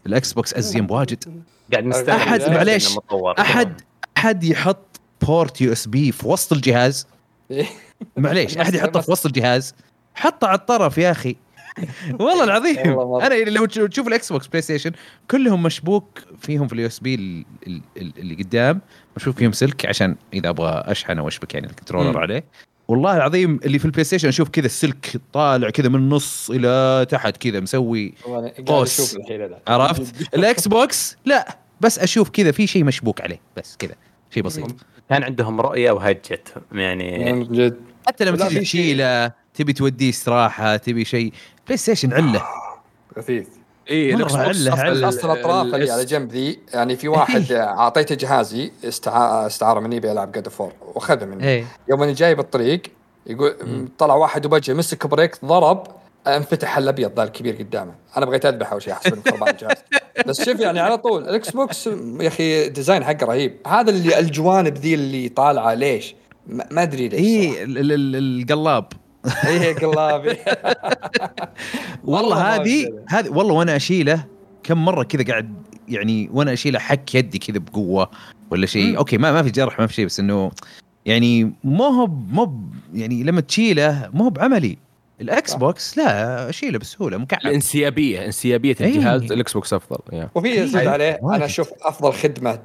ال 0.07 0.33
Xbox 0.33 0.55
ازين 0.55 0.87
بواجد 0.87 1.45
قاعد 1.73 1.85
نستعمل 1.85 2.21
أحد- 2.23 2.33
الجهاز 2.33 2.51
معليش،. 2.51 2.99
احد 3.39 3.81
أحد 4.17 4.45
يحط 4.45 5.01
port 5.23 5.61
USB 5.61 6.13
في 6.13 6.29
وسط 6.29 6.53
الجهاز؟ 6.53 7.07
إيه. 7.51 7.67
معليش. 8.17 8.59
أحد 8.59 8.75
يحطه 8.75 9.01
في 9.01 9.11
وسط 9.11 9.27
الجهاز؟ 9.27 9.75
حطه 10.15 10.47
على 10.47 10.59
الطرف 10.59 10.99
يا 10.99 11.11
أخي. 11.11 11.37
والله 12.21 12.45
العظيم. 12.45 12.99
أنا 13.21 13.35
لو 13.35 13.67
تشوف 13.67 14.09
ال 14.09 14.33
Xbox 14.33 14.47
PlayStation 14.47 14.91
كلهم 15.31 15.63
مشبوك 15.63 16.19
فيهم 16.41 16.67
في 16.67 16.73
ال 16.73 16.87
USB 16.87 17.45
اللي 17.97 18.35
قدام 18.35 18.81
مشبوك 19.17 19.37
فيهم 19.37 19.53
سلك 19.53 19.87
عشان 19.87 20.17
إذا 20.35 20.49
أبغى 20.49 20.83
أشحن 20.87 21.19
أو 21.19 21.29
أشبك 21.29 21.55
يعني 21.55 21.67
ال 21.67 21.71
controller. 21.71 22.19
عليه. 22.19 22.45
والله 22.89 23.17
العظيم 23.17 23.61
اللي 23.65 23.79
في 23.79 23.85
ال 23.85 24.05
PlayStation 24.05 24.29
أشوف 24.29 24.49
كذا 24.49 24.67
السلك 24.67 25.21
طالع 25.33 25.71
كذا 25.71 25.89
من 25.89 25.95
النص 25.95 26.51
إلى 26.51 27.07
تحت 27.11 27.37
كذا 27.37 27.61
مسوي 27.61 28.15
قوس. 28.67 29.17
عرفت؟ 29.67 30.15
ال 30.35 30.69
Xbox 30.69 31.17
لا 31.25 31.57
بس 31.81 31.99
أشوف 31.99 32.31
كذا 32.31 32.53
في 32.53 32.67
شيء 32.67 32.85
مشبوك 32.85 33.21
عليه 33.21 33.41
بس 33.57 33.77
كذا 33.77 33.95
شيء 34.31 34.43
بسيط. 34.43 34.75
كان 35.11 35.23
عندهم 35.23 35.61
رؤية 35.61 35.91
وهجت 35.91 36.55
يعني 36.73 37.33
من 37.33 37.53
جد. 37.53 37.77
حتى 38.07 38.25
لما 38.25 38.37
تجي 38.37 38.61
تشيله 38.61 39.33
تبي 39.55 39.73
توديه 39.73 40.11
استراحة 40.11 40.77
تبي 40.77 41.05
شيء. 41.05 41.33
PlayStation 41.67 42.13
عله. 42.13 42.43
غثيث 43.19 43.47
إي 43.91 44.17
مرة 44.17 44.19
ال 44.23 44.33
Xbox 44.33 44.49
عله- 44.49 44.73
أصلاً 44.75 44.85
عله. 44.85 45.09
أصلا 45.09 45.33
الأطراف 45.33 45.75
اللي 45.75 45.91
على 45.91 46.05
جنب 46.05 46.33
ذي 46.33 46.59
يعني 46.75 46.97
في 46.97 47.09
واحد 47.09 47.53
أعطيته 47.53 48.15
جهازي 48.15 48.73
استع... 48.85 49.47
استعاره 49.47 49.81
مني 49.81 50.01
بيلعب 50.01 50.33
God 50.33 50.49
of 50.49 50.59
War 50.59 50.73
واخذه 50.95 51.25
مني. 51.25 51.45
إيه. 51.49 51.65
يوم 51.89 52.03
اني 52.03 52.13
جاي 52.13 52.35
بالطريق 52.35 52.83
يقول 53.27 53.55
طلع 53.99 54.15
واحد 54.15 54.47
وبجه 54.47 54.75
مسك 54.75 55.07
brake 55.07 55.45
ضرب 55.45 55.87
انفتح 56.27 56.79
الأبيض 56.79 57.13
ذا 57.17 57.23
الكبير 57.23 57.55
قدامه. 57.57 57.95
أنا 58.17 58.27
بغيت 58.27 58.47
أذبحه 58.47 58.73
أول 58.73 58.83
شيء 58.83 58.93
احسب 58.93 59.13
انه 59.13 59.23
خربان 59.31 59.49
الجهاز. 59.55 59.77
بس 60.27 60.43
شوف 60.45 60.61
يعني 60.61 60.81
على 60.81 60.99
طول 60.99 61.23
ال 61.29 61.51
Xbox 61.51 61.87
يا 62.21 62.29
أخي 62.29 62.69
design 62.69 63.05
حقه 63.05 63.27
رهيب. 63.27 63.57
هذا 63.67 63.91
اللي 63.91 64.19
الجوانب 64.19 64.75
ذي 64.75 64.95
اللي 64.95 65.29
طالعة 65.29 65.75
ليش؟ 65.75 66.15
ما 66.47 66.67
ما 66.71 66.83
أدري 66.83 67.09
ليش 67.09 67.21
اي 67.21 67.63
ال- 67.65 67.79
ال- 67.79 67.93
ال- 67.93 68.41
القلاب. 68.43 68.87
اي 69.47 69.73
قلابي 69.73 70.37
والله 72.05 72.37
ما 72.37 72.55
هذه. 72.57 73.03
هذه 73.09 73.29
والله 73.29 73.55
وأنا 73.55 73.77
أشيله 73.77 74.25
كم 74.63 74.85
مرة 74.85 75.03
كذا 75.03 75.25
قاعد 75.25 75.55
يعني 75.89 76.29
وأنا 76.33 76.53
أشيله 76.53 76.79
حك 76.79 77.15
يدي 77.15 77.39
كذا 77.39 77.59
بقوة 77.59 78.11
ولا 78.51 78.67
شيء 78.67 78.99
أوكي 78.99 79.19
ما 79.19 79.33
ما 79.33 79.43
في 79.43 79.51
جرح 79.51 79.79
ما 79.79 79.87
في 79.87 79.95
شيء 79.95 80.07
بس 80.07 80.21
إنه 80.21 80.51
يعني 81.07 81.53
مو 81.65 81.85
هو 81.85 82.07
مو 82.07 82.61
يعني 82.95 83.23
لما 83.23 83.41
تشيله 83.41 84.11
مو 84.15 84.25
هو 84.25 84.31
بعملي 84.31 84.79
ال 85.21 85.32
X. 85.32 85.55
box 85.55 85.99
لا 85.99 86.49
أشيله 86.49 86.79
بسهولة 86.79 87.17
مكعب 87.17 87.41
الانسيابية 87.41 88.25
انسيابية 88.27 88.77
إيه. 88.81 88.87
الجهاز 88.87 89.33
ال 89.33 89.53
Xbox 89.53 89.73
أفضل 89.73 89.99
يا. 90.13 90.31
وفي 90.35 90.79
أيوة. 90.79 90.93
عليه 90.93 91.19
واجد. 91.23 91.37
أنا 91.37 91.45
أشوف 91.45 91.71
أفضل 91.83 92.13
خدمة 92.13 92.59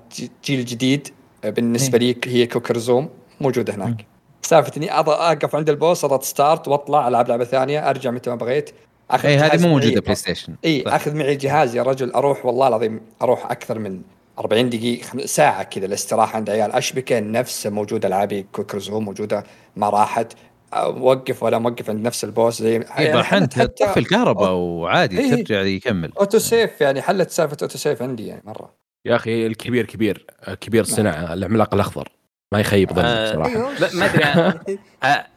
جيل 0.45 0.65
جديد 0.65 1.07
بالنسبة 1.43 1.97
لي 1.97 2.15
هي 2.25 2.47
Quick 2.47 2.77
Resume 2.77 3.09
موجودة 3.41 3.75
هناك 3.75 4.05
سالفة 4.47 4.71
إني 4.77 4.89
أض- 4.89 5.09
أقف 5.09 5.55
عند 5.55 5.69
ال 5.69 5.76
boss 5.76 6.05
أضغط 6.05 6.23
start 6.23 6.67
وأطلع 6.67 7.07
ألعب 7.07 7.27
لعبة 7.29 7.43
ثانية 7.43 7.89
أرجع 7.89 8.11
متى 8.11 8.29
ما 8.29 8.35
بغيت. 8.35 8.69
أخذ 9.11 9.29
اي 9.29 9.37
هذه 9.37 9.61
مو. 9.61 9.67
موجودة 9.73 10.01
PlayStation 10.01 10.55
إي. 10.65 10.83
أخذ 10.87 11.15
معي 11.15 11.35
جهاز 11.35 11.75
يا 11.75 11.83
رجل 11.83 12.11
أروح 12.11 12.45
والله 12.45 12.67
العظيم 12.67 13.01
أروح 13.21 13.51
أكثر 13.51 13.79
من 13.79 14.01
40 14.39 14.69
دقيقة 14.69 15.03
خم- 15.05 15.25
ساعة 15.25 15.63
كذا 15.63 15.85
الاستراحة 15.85 16.35
عند 16.35 16.49
عيال. 16.49 16.71
أشبكة 16.71 17.19
نفسه 17.19 17.69
موجودة 17.69 18.07
العابي 18.07 18.45
Quick 18.51 18.79
Resume 18.79 19.05
موجودة 19.05 19.43
ما 19.75 19.89
راحت. 19.89 20.33
أوقف 20.73 21.43
ولا 21.43 21.59
موقف 21.59 21.89
عند 21.89 22.05
نفس 22.05 22.23
ال 22.23 22.31
boss 22.31 22.61
زي 22.61 22.75
يبا 22.99 23.23
حنت 23.23 23.53
حتى 23.53 23.67
تطفي 23.67 23.99
الكهرباء 23.99 24.51
وعادي 24.53 25.19
إيه. 25.19 25.31
ترجع 25.35 25.61
يكمل. 25.61 26.11
auto 26.19 26.39
save 26.39 26.81
يعني 26.81 27.01
حلت 27.01 27.29
سالفة 27.31 27.57
auto 27.61 27.77
save 27.77 28.01
عندي 28.01 28.27
يعني 28.27 28.41
مرة. 28.45 28.73
يا 29.05 29.15
أخي 29.15 29.47
الكبير 29.47 29.85
كبير 29.85 30.25
كبير 30.61 30.81
الصناعه 30.81 31.33
العملاق 31.33 31.73
الأخضر. 31.73 32.09
ما 32.53 32.59
يخيب 32.59 32.93
ظني 32.93 33.05
آه، 33.05 33.33
صراحة 33.33 33.49
أيوه. 33.49 33.79
لا، 33.79 33.89
ما 33.95 34.05
أدري 34.05 34.23
آه، 35.03 35.27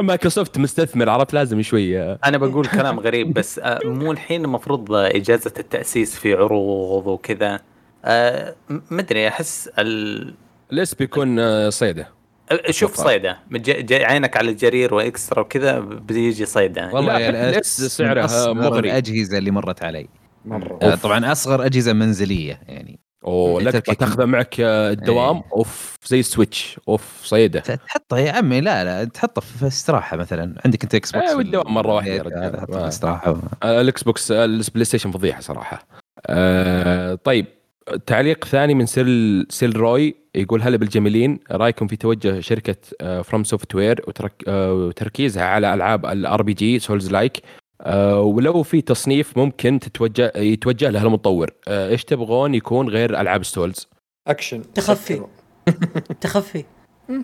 مايكروسوفت 0.00 0.58
مستثمر 0.58 1.08
عرفت؟ 1.08 1.34
لازم 1.34 1.62
شوي 1.62 2.00
آه، 2.00 2.18
أنا 2.24 2.38
بقول 2.38 2.66
كلام 2.66 3.00
غريب 3.00 3.32
بس 3.32 3.58
آه، 3.58 3.80
مو 3.84 4.12
الحين 4.12 4.44
المفروض 4.44 4.92
إجازة 4.92 5.52
التأسيس 5.58 6.16
في 6.16 6.34
عروض 6.34 7.06
وكذا. 7.06 7.60
ما 8.04 9.00
أدري 9.00 9.28
أحس 9.28 9.70
ال... 9.78 10.34
ال 10.72 10.83
S 10.83 10.94
بيكون 10.94 11.70
صيدة. 11.70 12.08
شوف. 12.70 12.96
صيدة. 12.96 13.38
عينك 13.90 14.36
على 14.36 14.50
الجرير 14.50 14.94
و 14.94 15.02
eXtra 15.02 15.40
وكذا 15.40 15.78
بيجي 15.80 16.46
صيدة. 16.46 16.90
والله 16.92 17.12
لا، 17.12 17.18
يا 17.18 17.30
ال 17.30 17.55
X 17.55 17.80
ال 17.80 17.88
X 17.88 17.96
سعرها 17.96 18.52
مغري. 18.52 18.90
الأجهزة 18.90 19.38
اللي 19.38 19.50
مرت 19.50 19.82
علي. 19.84 20.08
مرة. 20.44 20.78
آه، 20.82 20.94
طبعا 20.94 21.32
أصغر 21.32 21.66
أجهزة 21.66 21.92
منزلية 21.92 22.60
يعني. 22.68 23.00
أوه 23.24 23.62
لك 23.62 23.72
تركي- 23.72 23.94
تاخذه 23.94 24.24
معك 24.24 24.60
آه، 24.60 24.90
الدوام 24.90 25.36
إيه. 25.36 25.42
أوف 25.52 25.96
زي 26.06 26.20
ال 26.20 26.29
Switch 26.29 26.80
أوف 26.88 27.20
صيده. 27.24 27.60
تحطه 27.60 28.18
يا 28.18 28.32
عمي 28.32 28.60
لا 28.60 28.84
لا 28.84 29.04
تحطه 29.04 29.40
في 29.40 29.66
استراحة 29.66 30.16
مثلا. 30.16 30.54
عندك 30.64 30.82
أنت 30.82 30.94
Xbox 30.94 31.24
آه، 31.26 31.30
في 31.30 31.36
والدوام 31.36 31.74
مرة 31.74 31.94
واحدة 31.94 32.12
يا 32.14 32.22
رجال. 32.22 32.66
في 32.66 32.88
استراحة 32.88 33.36
آه، 33.62 33.80
ال 33.80 34.02
Xbox 34.02 34.32
آه، 34.32 34.44
ال 34.44 34.84
PlayStation 34.84 35.10
فضيحه 35.10 35.40
صراحة. 35.40 35.86
آه 36.26 37.14
طيب 37.14 37.46
تعليق 38.06 38.44
ثاني 38.44 38.74
من 38.74 38.86
سيل 38.86 39.46
سيل 39.50 39.76
روي 39.76 40.14
يقول 40.34 40.62
هلا 40.62 40.76
بالجميلين 40.76 41.38
رأيكم 41.50 41.86
في 41.86 41.96
توجه 41.96 42.40
شركة 42.40 42.76
FromSoftware 43.22 44.04
وتركيزها 44.48 45.44
على 45.44 45.74
ألعاب 45.74 46.06
ال 46.06 46.42
RPG 46.42 46.52
Souls 46.52 47.10
like 47.12 47.36
آه، 47.80 48.20
ولو 48.20 48.62
في 48.62 48.80
تصنيف 48.80 49.36
ممكن 49.38 49.78
تتوجه 49.78 50.32
يتوجه 50.36 50.90
له 50.90 51.02
المطور. 51.02 51.50
آه، 51.68 51.88
إيش 51.88 52.04
تبغون 52.04 52.54
يكون 52.54 52.88
غير 52.88 53.20
ألعاب 53.20 53.44
Souls؟ 53.44 53.88
action. 54.28 54.62
تخفي. 54.74 55.20
تخفي. 56.20 56.64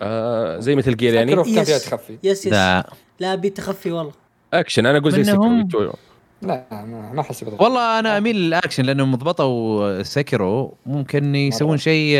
آه، 0.01 0.59
زي 0.59 0.75
Metal 0.75 0.95
Gear 0.95 1.13
يعني؟ 1.13 1.31
yes. 1.31 1.85
تخفي. 1.85 2.17
yes 2.23 2.45
yes 2.45 2.53
لا. 2.53 2.89
لا 3.19 3.33
ابي 3.33 3.49
تخفي 3.49 3.91
والله. 3.91 4.11
أكشن 4.53 4.85
أنا 4.85 4.97
أقول 4.97 5.11
زي 5.11 5.33
منهم- 5.33 5.69
Sekiro 5.69 5.93
لا 6.41 6.65
ما 7.13 7.21
أحس 7.21 7.43
والله 7.59 7.99
أنا 7.99 8.17
أميل 8.17 8.35
للأكشن 8.35 8.83
لأنه 8.85 9.05
مضبطوا 9.05 10.03
Sekiro 10.03 10.73
ممكن 10.85 11.35
يسوون. 11.35 11.77
شيء 11.77 12.19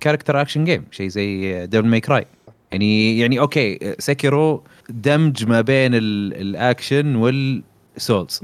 character 0.00 0.40
action 0.40 0.64
game 0.64 0.84
شيء 0.90 1.08
زي 1.08 1.66
Devil 1.66 1.86
May 1.86 2.00
Cry 2.00 2.26
يعني 2.72 3.18
يعني 3.18 3.40
أوكي 3.40 3.94
Sekiro 3.98 4.62
دمج 4.88 5.46
ما 5.46 5.60
بين 5.60 5.94
ال- 5.94 6.34
ال 6.40 6.51
action 6.51 7.16
وال 7.16 7.47
Souls. 7.47 8.40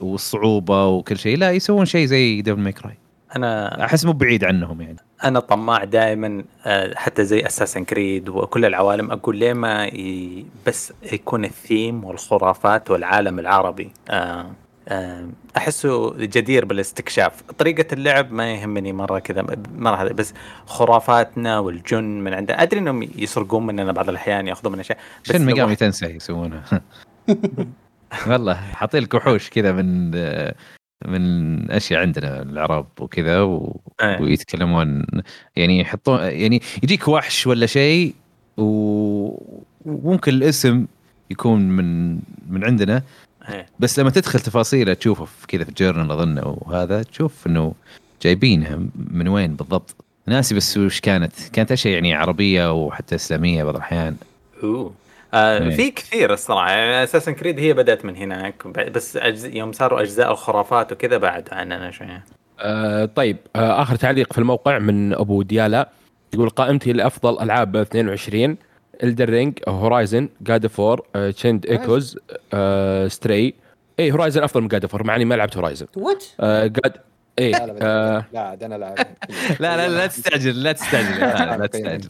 والصعوبة 0.00 0.86
وكل 0.86 1.18
شيء. 1.18 1.36
لا 1.38 1.50
يسوون 1.52 1.84
شيء 1.84 2.06
زي 2.06 2.42
Devil 2.42 2.60
May 2.60 2.72
Cry 2.72 2.94
أنا 3.36 3.84
أحس 3.84 4.04
مو 4.04 4.12
بعيد 4.12 4.44
عنهم 4.44 4.80
يعني. 4.80 4.96
أنا 5.24 5.40
طماع 5.40 5.84
دائما 5.84 6.44
حتى 6.94 7.24
زي 7.24 7.46
Assassin's 7.46 7.84
Creed 7.84 8.28
وكل 8.28 8.64
العوالم. 8.64 9.10
أقول 9.10 9.36
ليه 9.36 9.52
ما 9.52 9.86
ي... 9.86 10.44
بس 10.66 10.92
يكون 11.12 11.44
الثيم 11.44 12.04
والخرافات 12.04 12.90
والعالم 12.90 13.38
العربي 13.38 13.90
آه، 14.10 14.12
آه، 14.12 14.46
أحسه 15.56 16.14
جدير 16.16 16.64
بالاستكشاف. 16.64 17.42
طريقة 17.58 17.94
اللعب 17.94 18.32
ما 18.32 18.52
يهمني 18.54 18.92
مرة 18.92 19.18
كذا 19.18 19.46
مره 19.74 19.96
هذا 19.96 20.12
بس 20.12 20.34
خرافاتنا 20.66 21.58
والجن 21.58 22.04
من 22.04 22.34
عندنا 22.34 22.62
أدري 22.62 22.80
إنهم 22.80 23.02
يسرقون 23.02 23.66
مننا 23.66 23.92
بعض 23.92 24.08
الأحيان 24.08 24.46
يأخذون 24.48 24.72
من 24.72 24.80
أشياء 24.80 24.98
بس 25.24 25.32
شن 25.32 25.60
واحد- 25.62 25.76
تنسى 25.76 26.06
يسوونها 26.06 26.64
والله 28.28 28.54
حاطين 28.54 29.02
لك 29.02 29.14
وحوش 29.14 29.50
كذا 29.50 29.72
من 29.72 30.10
من 31.08 31.70
أشياء 31.70 32.00
عندنا 32.00 32.42
العرب 32.42 32.86
وكذا 33.00 33.40
و... 33.40 33.80
إيه. 34.02 34.20
ويتكلمون 34.22 35.06
يعني 35.56 35.80
يحطون 35.80 36.20
يعني 36.20 36.62
يجيك 36.82 37.08
وحش 37.08 37.46
ولا 37.46 37.66
شيء 37.66 38.14
و- 38.56 39.62
وممكن 39.86 40.32
الاسم 40.32 40.86
يكون 41.30 41.60
من 41.68 42.14
من 42.48 42.64
عندنا 42.64 43.02
إيه. 43.48 43.66
بس 43.78 43.98
لما 43.98 44.10
تدخل 44.10 44.40
تفاصيله 44.40 44.94
تشوفه 44.94 45.24
في 45.24 45.46
كذا 45.46 45.64
في 45.64 45.68
الجورنال 45.68 46.10
أظن 46.10 46.42
وهذا 46.44 47.02
تشوف 47.02 47.46
إنه 47.46 47.72
جايبينها 48.22 48.78
من 49.10 49.28
وين 49.28 49.54
بالضبط. 49.56 49.96
ناسي 50.26 50.54
بس 50.54 50.76
وش 50.76 51.00
كانت. 51.00 51.32
كانت 51.52 51.72
أشياء 51.72 51.94
يعني 51.94 52.14
عربية 52.14 52.72
وحتى 52.72 53.14
إسلامية 53.14 53.64
بعض 53.64 53.74
الأحيان. 53.74 54.16
أوه. 54.62 54.92
آه 55.34 55.58
إيه. 55.58 55.76
في 55.76 55.90
كثير 55.90 56.32
الصراحة. 56.32 56.70
يعني 56.70 57.04
Assassin's 57.04 57.32
Creed 57.32 57.58
هي 57.58 57.72
بدأت 57.72 58.04
من 58.04 58.16
هناك 58.16 58.66
بس 58.66 59.16
أجز... 59.16 59.44
يوم 59.44 59.72
صاروا 59.72 60.00
أجزاء 60.00 60.32
الخرافات 60.32 60.92
وكذا 60.92 61.16
بعد 61.16 61.48
عننا 61.52 61.90
شوية. 61.90 62.24
آه 62.60 63.04
طيب. 63.04 63.36
آه 63.56 63.82
آخر 63.82 63.96
تعليق 63.96 64.32
في 64.32 64.38
الموقع 64.38 64.78
من 64.78 65.12
أبو 65.12 65.42
ديالا. 65.42 65.88
يقول 66.34 66.48
قائمتي 66.50 66.92
لأفضل 66.92 67.42
ألعاب 67.42 67.76
22 67.76 68.56
Elden 69.02 69.28
Ring 69.28 69.58
Horizon 69.68 70.28
God 70.40 70.66
of 70.66 70.80
War 70.80 71.00
Chained 71.36 71.66
Echoes 71.66 72.18
Stray 73.12 73.54
اي 74.00 74.12
Horizon 74.12 74.42
أفضل 74.42 74.60
من 74.62 74.68
God 74.68 74.86
of 74.86 74.93
War 74.93 75.04
مع 75.06 75.16
إني 75.16 75.24
ما 75.24 75.34
لعبت 75.34 75.56
Horizon 75.56 75.86
وات 75.96 76.24
God 76.42 76.92
اي 77.38 77.50
لا 77.50 77.66
لا 77.66 77.76
آه 77.82 78.24
لا 78.32 78.54
أنا 78.66 78.74
لا 79.60 79.76
لا 79.76 79.88
لا 79.88 80.06
تستعجل 80.06 80.62
لا 80.62 80.72
تستعجل 80.72 81.20
لا, 81.20 81.66
تستعجل. 81.72 82.08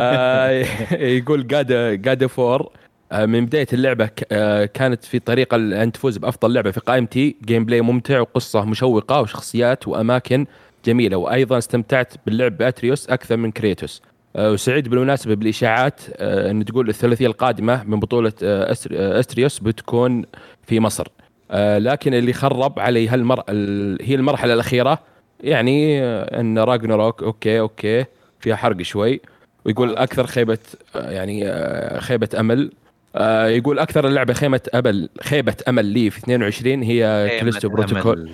آه، 0.00 0.50
يقول 1.18 1.46
God 1.46 1.72
God 2.02 2.26
of 2.26 2.44
War 2.44 2.70
من 3.12 3.46
بداية 3.46 3.66
اللعبة 3.72 4.06
ك- 4.06 4.26
آه، 4.32 4.64
كانت 4.64 5.04
في 5.04 5.18
طريقة 5.18 5.56
أن 5.56 5.92
تفوز 5.92 6.16
بأفضل 6.16 6.52
لعبة 6.54 6.70
في 6.70 6.80
قائمتي 6.80 7.36
gameplay 7.44 7.80
ممتع 7.80 8.20
وقصة 8.20 8.64
مشوقة 8.64 9.20
وشخصيات 9.20 9.88
وأماكن 9.88 10.46
جميلة. 10.84 11.16
وأيضا 11.16 11.58
استمتعت 11.58 12.14
باللعب 12.26 12.56
ب 12.58 12.65
Atreus 12.65 13.08
أكثر 13.10 13.36
من 13.36 13.50
Kratos 13.50 14.02
وسعيد 14.38 14.88
بالمناسبة 14.88 15.34
بالإشاعات 15.34 16.00
آه، 16.16 16.50
إن 16.50 16.64
تقول 16.64 16.88
الثلاثية 16.88 17.26
القادمة 17.26 17.84
من 17.84 18.00
بطولة 18.00 18.32
آه، 18.42 18.74
آه، 18.92 19.20
Atreus 19.20 19.58
بتكون 19.58 20.24
في 20.66 20.80
مصر. 20.80 21.08
آه، 21.50 21.78
لكن 21.78 22.14
اللي 22.14 22.32
خرب 22.32 22.78
علي 22.78 23.08
هالمر... 23.08 23.42
ال- 23.48 23.98
هي 24.02 24.14
المرحلة 24.14 24.54
الأخيرة 24.54 24.98
يعني 25.40 26.02
آه، 26.02 26.40
إن 26.40 26.58
Ragnarok 26.58 27.22
okay 27.22 27.60
okay 27.60 28.04
فيها 28.40 28.56
حرق 28.56 28.82
شوي 28.82 29.20
ويقول 29.64 29.96
أكثر 29.96 30.26
خيبة 30.26 30.58
آه، 30.96 31.10
يعني 31.10 31.48
آه، 31.48 31.98
خيبة 32.00 32.28
أمل. 32.40 32.72
آه، 33.16 33.46
يقول 33.46 33.78
أكثر 33.78 34.06
اللعبة 34.06 34.32
خيمة 34.34 34.60
امل 34.74 35.08
خيبة 35.22 35.54
أمل 35.68 35.84
لي 35.84 36.10
في 36.10 36.18
22 36.18 36.82
هي 36.82 37.28
Callisto 37.40 37.68
Protocol. 37.68 38.30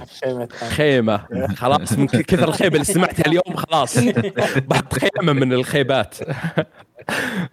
خيمة 0.68 1.20
خلاص 1.56 1.92
من 1.98 2.06
كثر 2.06 2.48
الخيبة 2.48 2.74
اللي 2.74 2.84
سمعتها 2.84 3.26
اليوم 3.26 3.56
خلاص. 3.56 3.98
بعد 4.70 4.92
خيمة 4.92 5.32
من 5.32 5.52
الخيبات. 5.52 6.16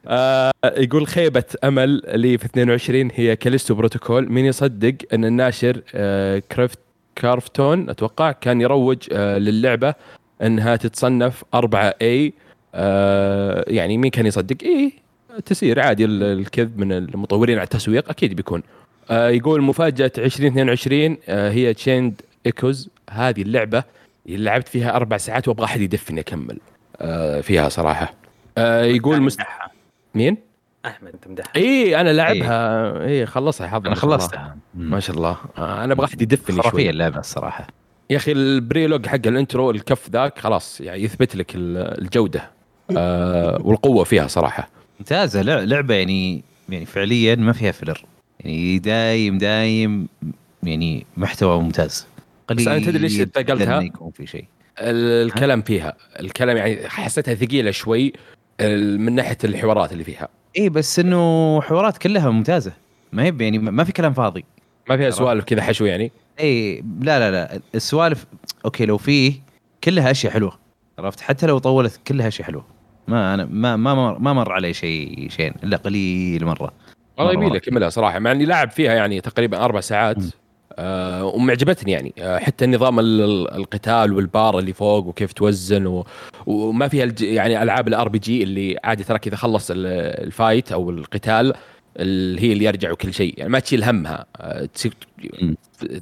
آه 0.08 0.52
يقول 0.66 1.08
خيبة 1.08 1.44
أمل 1.64 2.02
لي 2.08 2.38
في 2.38 2.46
22 2.46 3.12
هي 3.14 3.36
Callisto 3.36 3.76
Protocol. 3.76 4.32
مين 4.32 4.46
يصدق 4.46 4.96
أن 5.14 5.26
الناشر 5.26 5.82
آه 5.96 6.40
كريفت 6.52 6.80
Krafton 7.16 7.90
أتوقع 7.90 8.32
كان 8.32 8.62
يروج 8.62 8.98
آه 9.12 9.38
للعبة 9.38 9.94
أنها 10.42 10.76
تتصنف 10.76 11.44
4 11.54 11.92
A 11.92 12.32
آه 12.76 13.66
يعني 13.68 13.98
مين 13.98 14.12
كان 14.12 14.26
يصدق؟ 14.26 14.58
إيه 14.64 15.09
تصير 15.46 15.80
عادي 15.80 16.06
ال- 16.06 16.24
الكذب 16.24 16.78
من 16.80 16.92
المطورين 16.92 17.58
على 17.58 17.64
التسويق 17.64 18.10
أكيد 18.10 18.34
بيكون. 18.34 18.64
آه 19.10 19.30
يقول 19.30 19.62
مفاجأة 19.62 20.12
2022 20.18 21.18
آه 21.30 21.52
هي 21.52 21.74
Chained 21.74 22.22
Echoes 22.46 22.90
هذه 23.10 23.42
اللعبة 23.42 23.84
اللي 24.26 24.44
لعبت 24.46 24.68
فيها 24.68 24.96
أربع 24.96 25.18
ساعات 25.18 25.48
وأبغى 25.48 25.66
أحد 25.66 25.82
يدفني 25.82 26.20
أكمل. 26.20 26.58
آه 27.02 27.42
فيها 27.42 27.70
صراحة. 27.70 28.14
آه 28.58 28.84
يقول 28.84 29.22
مست... 29.22 29.42
مين؟ 30.16 30.38
أحمد 30.86 31.12
انت 31.14 31.28
مدحها. 31.28 31.52
إي 31.56 32.02
أنا 32.02 32.10
لعبها. 32.14 33.06
إي 33.06 33.26
خلصها 33.26 33.68
حظ. 33.68 33.80
أنا 33.82 33.90
ما 33.90 33.96
شاء 33.96 34.06
الله. 34.06 34.18
خلصتها. 34.18 34.58
ما 34.74 35.00
شاء 35.00 35.16
الله. 35.16 35.38
آه 35.58 35.84
أنا 35.84 35.94
أبغى 35.94 36.06
أحد 36.06 36.22
يدفني 36.22 36.56
خرافية 36.62 36.70
شوي 36.72 36.90
اللعبة 36.90 37.20
الصراحة. 37.20 37.68
يا 38.10 38.18
أخي 38.18 38.32
ال 38.32 38.40
prologue 38.40 39.06
حق 39.08 39.28
ال 39.28 39.35
intro 39.35 39.72
الكف 39.72 40.10
ذاك 40.10 40.40
خلاص 40.40 40.82
يعني 40.82 41.04
يثبت 41.04 41.36
لك 41.36 41.56
ال- 41.56 42.02
الجودة 42.02 42.52
آه 42.98 43.62
والقوة 43.64 44.04
فيها 44.04 44.28
صراحة. 44.28 44.70
ممتازة. 45.00 45.42
لع- 45.42 45.60
لعبة 45.60 45.94
يعني 45.96 46.44
يعني 46.70 46.86
فعليا 46.86 47.36
ما 47.36 47.54
فيها 47.54 47.72
filler 47.72 48.02
يعني 48.40 48.80
دايم 48.80 49.38
دايم 49.38 50.08
يعني 50.64 51.06
محتوى 51.18 51.62
ممتاز. 51.62 52.08
بس 52.50 52.68
أنا 52.68 52.80
تدري 52.80 52.98
ليش 52.98 53.22
ثقلتها؟ 53.22 53.82
يكون 53.82 54.12
في 54.12 54.28
شيء. 54.28 54.46
ال- 54.80 55.26
الكلام 55.28 55.62
فيها. 55.62 55.94
الكلام 56.20 56.58
يعني 56.58 56.90
حسيتها 56.90 57.34
ثقيلة 57.36 57.72
شوي 57.72 58.14
من 58.62 59.16
ناحية 59.16 59.38
الحوارات 59.44 59.92
اللي 59.92 60.04
فيها. 60.04 60.28
إي 60.58 60.70
بس 60.70 61.00
إنه 61.00 61.62
حوارات 61.62 61.98
كلها 61.98 62.30
ممتازة. 62.30 62.72
ما 63.14 63.24
هي 63.24 63.34
يعني 63.40 63.60
ما 63.60 63.84
في 63.84 63.92
كلام 63.92 64.14
فاضي. 64.14 64.46
ما 64.90 64.98
فيها 64.98 65.10
سوالف 65.10 65.44
كذا 65.46 65.62
حشو 65.62 65.86
يعني؟ 65.86 66.12
إي 66.40 66.84
لا 67.02 67.20
لا 67.20 67.32
لا. 67.32 67.62
السوالف 67.76 68.26
okay 68.66 68.86
لو 68.86 68.98
فيه 68.98 69.34
كلها 69.84 70.12
أشياء 70.12 70.34
حلوة. 70.34 70.60
عرفت؟ 71.00 71.22
حتى 71.22 71.46
لو 71.48 71.58
طولت 71.58 72.00
كلها 72.08 72.28
أشياء 72.28 72.48
حلوة. 72.48 72.66
ما 73.10 73.34
أنا 73.34 73.46
ما 73.52 73.76
ما 73.76 73.94
مر, 73.94 74.20
ما 74.20 74.34
مر 74.34 74.52
علي 74.52 74.74
شيء 74.74 75.30
شيء 75.30 75.54
إلا 75.64 75.78
قليل 75.78 76.46
مرة. 76.46 76.72
والله 77.18 77.34
يبي 77.34 77.46
لك. 77.56 77.62
كملها 77.62 77.90
صراحة 77.90 78.20
مع 78.20 78.32
إني 78.32 78.46
لاعب 78.46 78.72
فيها 78.72 78.94
يعني 78.94 79.22
تقريبا 79.22 79.66
أربع 79.66 79.80
ساعات. 79.80 80.18
آه 80.74 81.26
ومعجبتني 81.26 81.92
يعني. 81.92 82.14
آه 82.20 82.38
حتى 82.38 82.68
نظام 82.68 83.00
ال- 83.00 83.22
ال- 83.22 83.54
القتال 83.54 84.14
والبار 84.14 84.60
اللي 84.60 84.74
فوق 84.74 85.06
وكيف 85.08 85.34
توزن 85.34 85.86
و... 85.88 86.06
وما 86.46 86.88
فيها 86.88 87.04
الج... 87.04 87.22
يعني 87.22 87.64
ألعاب 87.64 87.88
ال 87.88 88.10
RPG 88.10 88.44
اللي 88.44 88.78
عادي 88.84 89.04
تراك 89.04 89.28
إذا 89.28 89.36
خلص 89.36 89.72
ال- 89.72 89.86
ال 90.26 90.34
fight 90.34 90.72
أو 90.72 90.90
القتال 90.90 91.54
اللي 91.98 92.42
هي 92.42 92.54
اللي 92.54 92.66
يرجع 92.66 92.92
وكل 92.92 93.14
شيء. 93.14 93.34
يعني 93.38 93.50
ما 93.50 93.60
تشيل 93.60 93.84
همها 93.84 94.26
آه 94.38 94.66
تسي... 94.66 94.92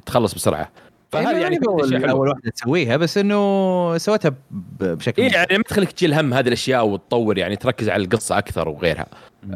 تخلص 0.06 0.34
بسرعة. 0.34 0.68
فهذه 1.12 1.36
يعني 1.36 1.56
كانت 1.56 1.66
اول. 1.68 2.04
أول 2.04 2.28
واحدة 2.28 2.50
تسويها 2.50 2.96
بس 2.96 3.18
إنه 3.18 3.98
سويتها 3.98 4.28
ب- 4.28 4.36
بشكل 4.84 5.22
اي 5.22 5.28
يعني 5.28 5.56
ما 5.56 5.62
تخليك 5.62 5.92
تشيل 5.92 6.14
هم 6.14 6.34
هذه 6.34 6.46
الأشياء 6.48 6.86
وتطور 6.86 7.38
يعني 7.38 7.56
تركز 7.56 7.88
على 7.88 8.02
القصة 8.04 8.38
أكثر 8.38 8.68
وغيرها. 8.68 9.06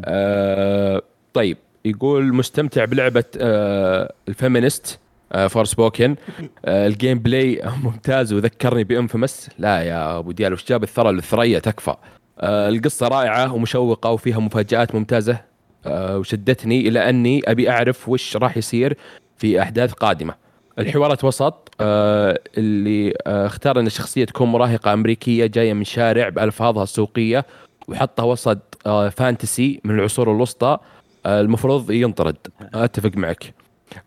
آه 0.05 1.01
طيب 1.33 1.57
يقول 1.85 2.33
مستمتع 2.33 2.85
بلعبة 2.85 3.23
آه 3.37 4.13
ال 4.27 4.35
feminist 4.35 4.99
آه 5.31 5.47
Forspoken 5.47 6.15
آه 6.65 6.87
ال 6.87 7.19
gameplay 7.19 7.61
ممتاز 7.83 8.33
وذكرني 8.33 8.83
ب 8.83 8.90
Infamous 8.90 9.49
لا 9.59 9.81
يا 9.81 10.17
أبو 10.19 10.31
ديال 10.31 10.53
وش 10.53 10.65
جاب 10.69 10.83
الثرى 10.83 11.11
للثريا؟ 11.11 11.59
تكفى. 11.59 11.95
آه 12.39 12.69
القصة 12.69 13.07
رائعة 13.07 13.53
ومشوقة 13.53 14.09
وفيها 14.11 14.39
مفاجآت 14.39 14.95
ممتازة. 14.95 15.37
آه 15.85 16.17
وشدتني 16.17 16.87
إلى 16.87 17.09
أني 17.09 17.41
أبي 17.47 17.69
أعرف 17.69 18.09
وش 18.09 18.37
راح 18.37 18.57
يصير 18.57 18.97
في 19.37 19.61
أحداث 19.61 19.93
قادمة. 19.93 20.33
الحوارات 20.79 21.23
وسط 21.23 21.71
آه 21.81 22.39
اللي 22.57 23.13
آه 23.27 23.45
اختار 23.45 23.79
إن 23.79 23.87
الشخصيه 23.87 24.25
تكون 24.25 24.47
مراهقة 24.47 24.93
أمريكية 24.93 25.45
جاية 25.45 25.73
من 25.73 25.83
شارع 25.83 26.29
بألفاظها 26.29 26.83
السوقية 26.83 27.45
وحطها 27.87 28.23
وسط 28.23 28.81
آه 28.85 29.09
fantasy 29.09 29.81
من 29.83 29.99
العصور 29.99 30.31
الوسطى. 30.31 30.77
آه 31.25 31.41
المفروض 31.41 31.91
ينطرد. 31.91 32.37
أتفق 32.73 33.11
معك. 33.15 33.53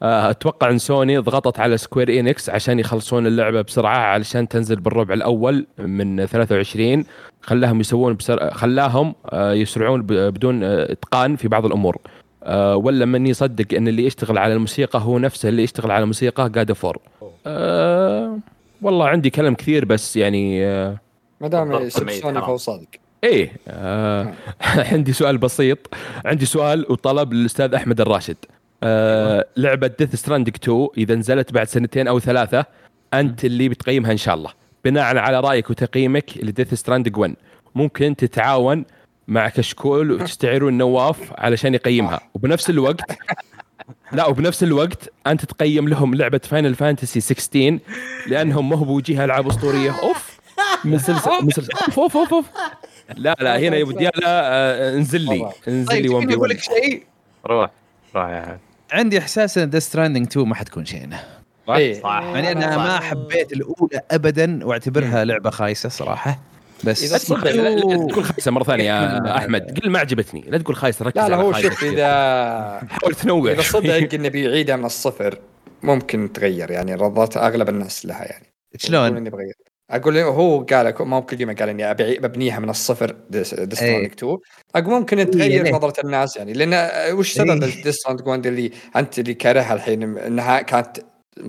آه، 0.02 0.30
أتوقع 0.30 0.70
إن 0.70 0.78
سوني 0.78 1.18
ضغطت 1.18 1.60
على 1.60 1.76
Square 1.78 2.20
Enix 2.20 2.50
عشان 2.50 2.78
يخلصون 2.78 3.26
اللعبة 3.26 3.62
بسرعة 3.62 3.98
علشان 3.98 4.48
تنزل 4.48 4.76
بالربع 4.76 5.14
الأول 5.14 5.66
من 5.78 6.26
23 6.26 7.04
خلاهم 7.42 7.80
يسوون 7.80 8.14
بسر... 8.16 8.50
خلاهم 8.50 9.14
آه، 9.26 9.52
يسرعون 9.52 10.02
بدون 10.02 10.64
آه، 10.64 10.92
إتقان 10.92 11.36
في 11.36 11.48
بعض 11.48 11.66
الأمور. 11.66 11.98
ولا 12.54 13.04
من 13.04 13.26
يصدق 13.26 13.76
إن 13.76 13.88
اللي 13.88 14.06
يشتغل 14.06 14.38
على 14.38 14.54
الموسيقى 14.54 14.98
هو 14.98 15.18
نفسه 15.18 15.48
اللي 15.48 15.62
يشتغل 15.62 15.90
على 15.90 16.02
الموسيقى 16.02 16.50
God 16.50 16.72
of 16.72 16.83
War 16.83 16.98
أه 17.46 18.38
والله 18.82 19.08
عندي 19.08 19.30
كلام 19.30 19.54
كثير 19.54 19.84
بس 19.84 20.16
يعني 20.16 20.66
آه 20.66 20.96
ما 21.40 21.48
دام 21.48 21.88
سوني. 21.88 22.20
فهو 22.20 22.56
صادق. 22.56 22.86
إيه 23.24 23.52
آه 23.68 24.32
عندي 24.92 25.12
سؤال 25.12 25.38
بسيط. 25.38 25.78
عندي 26.24 26.46
سؤال 26.46 26.86
وطلب 26.92 27.32
للأستاذ 27.32 27.74
أحمد 27.74 28.00
الراشد. 28.00 28.36
آه 28.82 29.46
لعبة 29.56 29.86
Death 29.98 30.14
Stranding 30.14 30.56
2 30.62 30.88
إذا 30.98 31.14
نزلت 31.14 31.52
بعد 31.52 31.66
سنتين 31.66 32.08
أو 32.08 32.20
ثلاثة 32.20 32.64
أنت 33.14 33.44
اللي 33.44 33.68
بتقيمها 33.68 34.12
إن 34.12 34.16
شاء 34.16 34.34
الله. 34.34 34.50
بناء 34.84 35.16
على 35.16 35.40
رأيك 35.40 35.70
وتقييمك 35.70 36.38
ل 36.38 36.44
Death 36.44 36.74
Stranding 36.74 37.16
1 37.16 37.34
ممكن 37.74 38.16
تتعاون 38.16 38.84
مع 39.28 39.48
كشكول 39.48 40.10
وتستعيرون 40.12 40.78
نواف 40.78 41.32
علشان 41.38 41.74
يقيمها. 41.74 42.20
وبنفس 42.34 42.70
الوقت 42.70 43.00
لا 44.12 44.26
وبنفس 44.26 44.62
الوقت 44.62 45.12
أنت 45.26 45.44
تقيم 45.44 45.88
لهم 45.88 46.14
لعبة 46.14 46.40
Final 46.44 46.74
Fantasy 46.74 47.20
16 47.20 47.78
لأنهم 48.26 48.68
ما 48.68 48.76
هو 48.76 48.84
بوجيه 48.84 49.24
ألعاب 49.24 49.46
أسطورية. 49.48 50.00
أوف! 50.02 50.36
من 50.84 50.98
سلسله 50.98 51.40
من 51.42 51.50
سلسله 51.50 51.76
أوف 51.86 51.98
أوف 51.98 52.16
أوف, 52.16 52.34
أوف. 52.34 52.44
لا 53.16 53.36
لا 53.40 53.58
هنا 53.58 53.76
يا 53.76 53.82
ابو 53.82 53.90
ديالا 53.90 54.22
آه، 54.26 54.96
انزل 54.96 55.20
لي. 55.20 55.50
انزل 55.68 55.88
طيب 55.88 56.02
لي 56.02 56.08
1 56.08 56.24
تبيني 56.26 56.26
بي 56.26 56.34
أقول 56.34 56.48
1 56.50 56.56
لك 56.56 56.62
شيء؟ 56.62 57.02
روح 57.46 57.70
روح 58.16 58.28
يا 58.30 58.40
حبيبي. 58.42 58.58
عندي 58.92 59.18
إحساس 59.18 59.58
إن 59.58 59.70
Death 59.70 59.78
Stranding 59.78 60.26
2 60.26 60.48
ما 60.48 60.54
حتكون 60.54 60.84
شينه 60.84 61.20
إيه. 61.68 62.02
صح. 62.02 62.22
يعني 62.34 62.52
أنا 62.52 62.76
ما 62.76 63.00
حبيت 63.00 63.52
الأولى 63.52 64.00
ابدا 64.10 64.66
واعتبرها 64.66 65.24
لعبة 65.24 65.50
خايسة 65.50 65.88
صراحة. 65.88 66.38
بس 66.84 67.12
لا- 67.12 67.18
تقول 68.08 68.24
خايسة 68.24 68.50
مرة 68.50 68.64
ثانية 68.64 68.84
يا 68.84 69.36
أحمد 69.38 69.80
قل 69.80 69.90
ما 69.90 69.98
عجبتني 69.98 70.44
لا 70.48 70.58
تقول 70.58 70.76
خايسة 70.76 71.04
ركز 71.04 71.16
لا 71.20 71.28
لا 71.28 71.36
على 71.36 71.44
هو 71.44 71.52
شوف. 71.52 71.84
اذا 71.84 72.06
حاول 72.90 73.14
تنوع 73.14 73.52
إذا. 73.52 73.62
صدق 73.62 74.14
إنه 74.14 74.28
بيعيدها 74.28 74.76
من 74.76 74.84
الصفر 74.84 75.38
ممكن 75.82 76.32
تغير 76.32 76.70
يعني 76.70 76.94
رضات 76.94 77.36
أغلب 77.36 77.68
الناس 77.68 78.06
لها 78.06 78.24
يعني 78.24 78.46
شلون؟ 78.76 79.16
إني 79.16 79.30
بغير 79.30 79.54
أقول 79.90 80.18
هو 80.18 80.60
قال 80.64 80.94
ما 81.00 81.04
ممكن 81.04 81.36
ديما 81.36 81.52
قال 81.52 81.68
إني 81.68 81.90
أبي 81.90 82.18
ببنيها 82.18 82.58
من 82.58 82.70
الصفر 82.70 83.16
ديسترونيك 83.30 83.82
إيه. 83.82 84.06
2 84.06 84.38
أقول 84.74 84.94
ممكن 84.94 85.18
إيه، 85.18 85.24
تغير 85.24 85.62
ليه؟ 85.62 85.72
نظرة 85.72 86.00
الناس 86.04 86.36
يعني 86.36 86.52
لأن 86.52 86.88
وش 87.14 87.32
سبب 87.32 87.62
إيه. 87.62 87.82
ديسترونيك 87.82 88.26
1 88.26 88.46
اللي 88.46 88.70
أنت 88.96 89.18
اللي 89.18 89.34
كارهها 89.34 89.74
الحين 89.74 90.18
إنها 90.18 90.60
كانت 90.62 90.98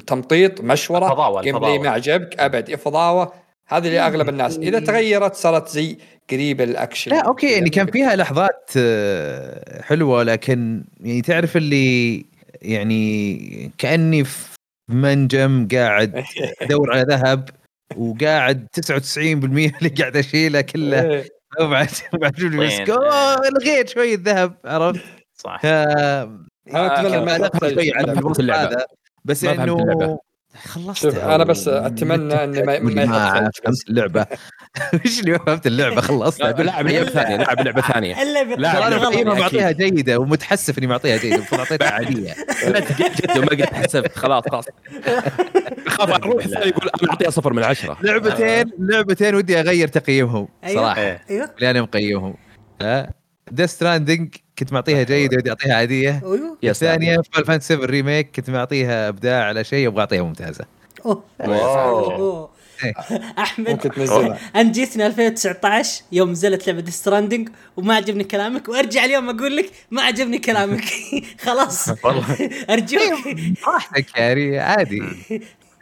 تمطيط 0.07 0.61
مشورة 0.61 1.09
فضاوة، 1.09 1.41
جيم 1.41 1.59
بلاي. 1.59 1.79
ما 1.79 1.89
عجبك 1.89 2.39
أبد 2.39 2.75
فضاوة 2.75 3.33
هذه 3.67 3.87
اللي 3.87 3.99
أغلب 3.99 4.29
الناس 4.29 4.57
إذا 4.57 4.79
تغيرت 4.79 5.35
صارت 5.35 5.69
زي 5.69 5.97
قريب 6.31 6.61
الأكشن 6.61 7.11
لا 7.11 7.19
أوكي 7.19 7.51
يعني 7.51 7.69
كان 7.69 7.85
فيها 7.85 8.15
لحظات 8.15 8.71
آه، 8.77 9.81
حلوة 9.81 10.23
لكن 10.23 10.83
يعني 10.99 11.21
تعرف 11.21 11.57
اللي 11.57 12.25
يعني 12.61 13.71
كأني 13.77 14.23
في 14.23 14.57
منجم 14.89 15.67
قاعد 15.71 16.23
أدور 16.61 16.93
على 16.93 17.05
ذهب 17.09 17.49
وقاعد 17.97 18.67
99% 18.75 19.17
اللي 19.23 19.89
قاعد 19.99 20.17
أشيله 20.17 20.61
كله 20.61 21.01
إيه. 21.01 21.29
بعد 21.59 21.89
بعد 22.13 22.33
بس 22.33 22.89
لغيت 23.53 23.89
شوية 23.89 24.17
ذهب 24.21 24.53
عرفت؟ 24.65 25.01
صح 25.35 25.61
ف 25.61 25.65
أنا 25.65 27.19
ما 27.23 27.37
نقل 27.37 27.73
شوي 27.73 27.93
عن 27.95 28.05
ما 28.05 28.33
اللعبة. 28.39 28.69
هذا 28.69 28.85
بس 29.25 29.43
ما 29.43 29.63
إنه. 29.63 30.19
خلصت 30.63 31.01
شوف، 31.01 31.17
أنا 31.17 31.43
بس 31.43 31.67
أتمنى 31.67 32.43
إنه 32.43 32.61
ما- 32.61 32.79
ما. 32.79 33.51
فهمت 33.63 33.89
اللعبة. 33.89 34.25
إيش 35.05 35.19
اللي 35.19 35.31
ما 35.31 35.37
فهمت 35.37 35.67
اللعبة 35.67 36.01
خلصت. 36.01 36.39
لا، 36.41 36.51
لاعب 36.51 36.87
لعبة 36.87 37.09
ثانية 37.09 37.35
لاعب 37.43 37.59
لعبة 37.61 37.81
ثانية. 37.81 38.21
الا 38.21 38.43
لا، 38.55 38.87
أنا 38.87 39.07
أكيد. 39.07 39.27
معطيها 39.27 39.71
جيدة 39.71 40.17
ومتحسف 40.19 40.77
إني 40.77 40.87
معطيها 40.87 41.17
جيدة 41.17 41.35
المفروض 41.35 41.59
أعطيتها 41.61 41.89
عادية. 41.91 42.33
جد 42.67 43.37
وما 43.37 43.47
قد 43.47 43.61
حسبت 43.63 44.17
خلاص 44.17 44.43
خلاص. 44.51 44.65
اخاف 45.87 46.09
أروح 46.09 46.45
يقول 46.45 46.89
أنا 47.03 47.09
اعطيها 47.11 47.29
صفر 47.29 47.53
من 47.53 47.63
عشرة. 47.63 47.97
لعبتين 48.01 48.71
لعبتين 48.79 49.35
ودي 49.35 49.59
أغير 49.59 49.87
تقييمهم. 49.87 50.47
أيوة. 50.63 50.81
صراحة. 50.81 51.01
إيه. 51.01 51.21
أيوه. 51.29 51.49
اللي 51.57 51.69
أنا 51.71 51.81
مقيمهم 51.81 52.35
Death 53.51 53.69
Stranding 53.69 54.35
كنت 54.59 54.73
معطيها 54.73 55.03
جيدة 55.03 55.37
ودي 55.37 55.49
أعطيها 55.49 55.75
عادية. 55.75 56.21
أيوه. 56.25 56.57
الثانية 56.63 57.17
Final 57.33 57.45
Fantasy 57.45 57.73
7 57.73 57.85
Remake 57.85 58.35
كنت 58.35 58.49
معطيها 58.49 59.09
إبداع 59.09 59.43
على 59.43 59.63
شيء 59.63 59.87
أبغى 59.87 59.99
أعطيها 59.99 60.23
ممتازة. 60.23 60.65
أوه. 61.05 61.23
أوه. 61.39 62.49
إيه. 62.83 62.93
أحمد 63.39 63.67
انت 63.67 63.87
جيتنا 64.71 65.07
2019 65.07 66.03
يوم 66.11 66.31
نزلت 66.31 66.67
لعبة 66.67 66.91
Stranding 66.91 67.49
وما 67.77 67.95
عجبني 67.95 68.23
كلامك 68.23 68.69
وأرجع 68.69 69.05
اليوم 69.05 69.29
أقول 69.29 69.57
لك 69.57 69.71
ما 69.91 70.01
عجبني 70.01 70.39
كلامك. 70.39 70.83
خلاص. 71.45 71.89
والله. 72.05 72.49
أرجوك. 72.69 73.01
راحتك 73.67 74.17
يعني 74.17 74.59
عادي. 74.59 75.01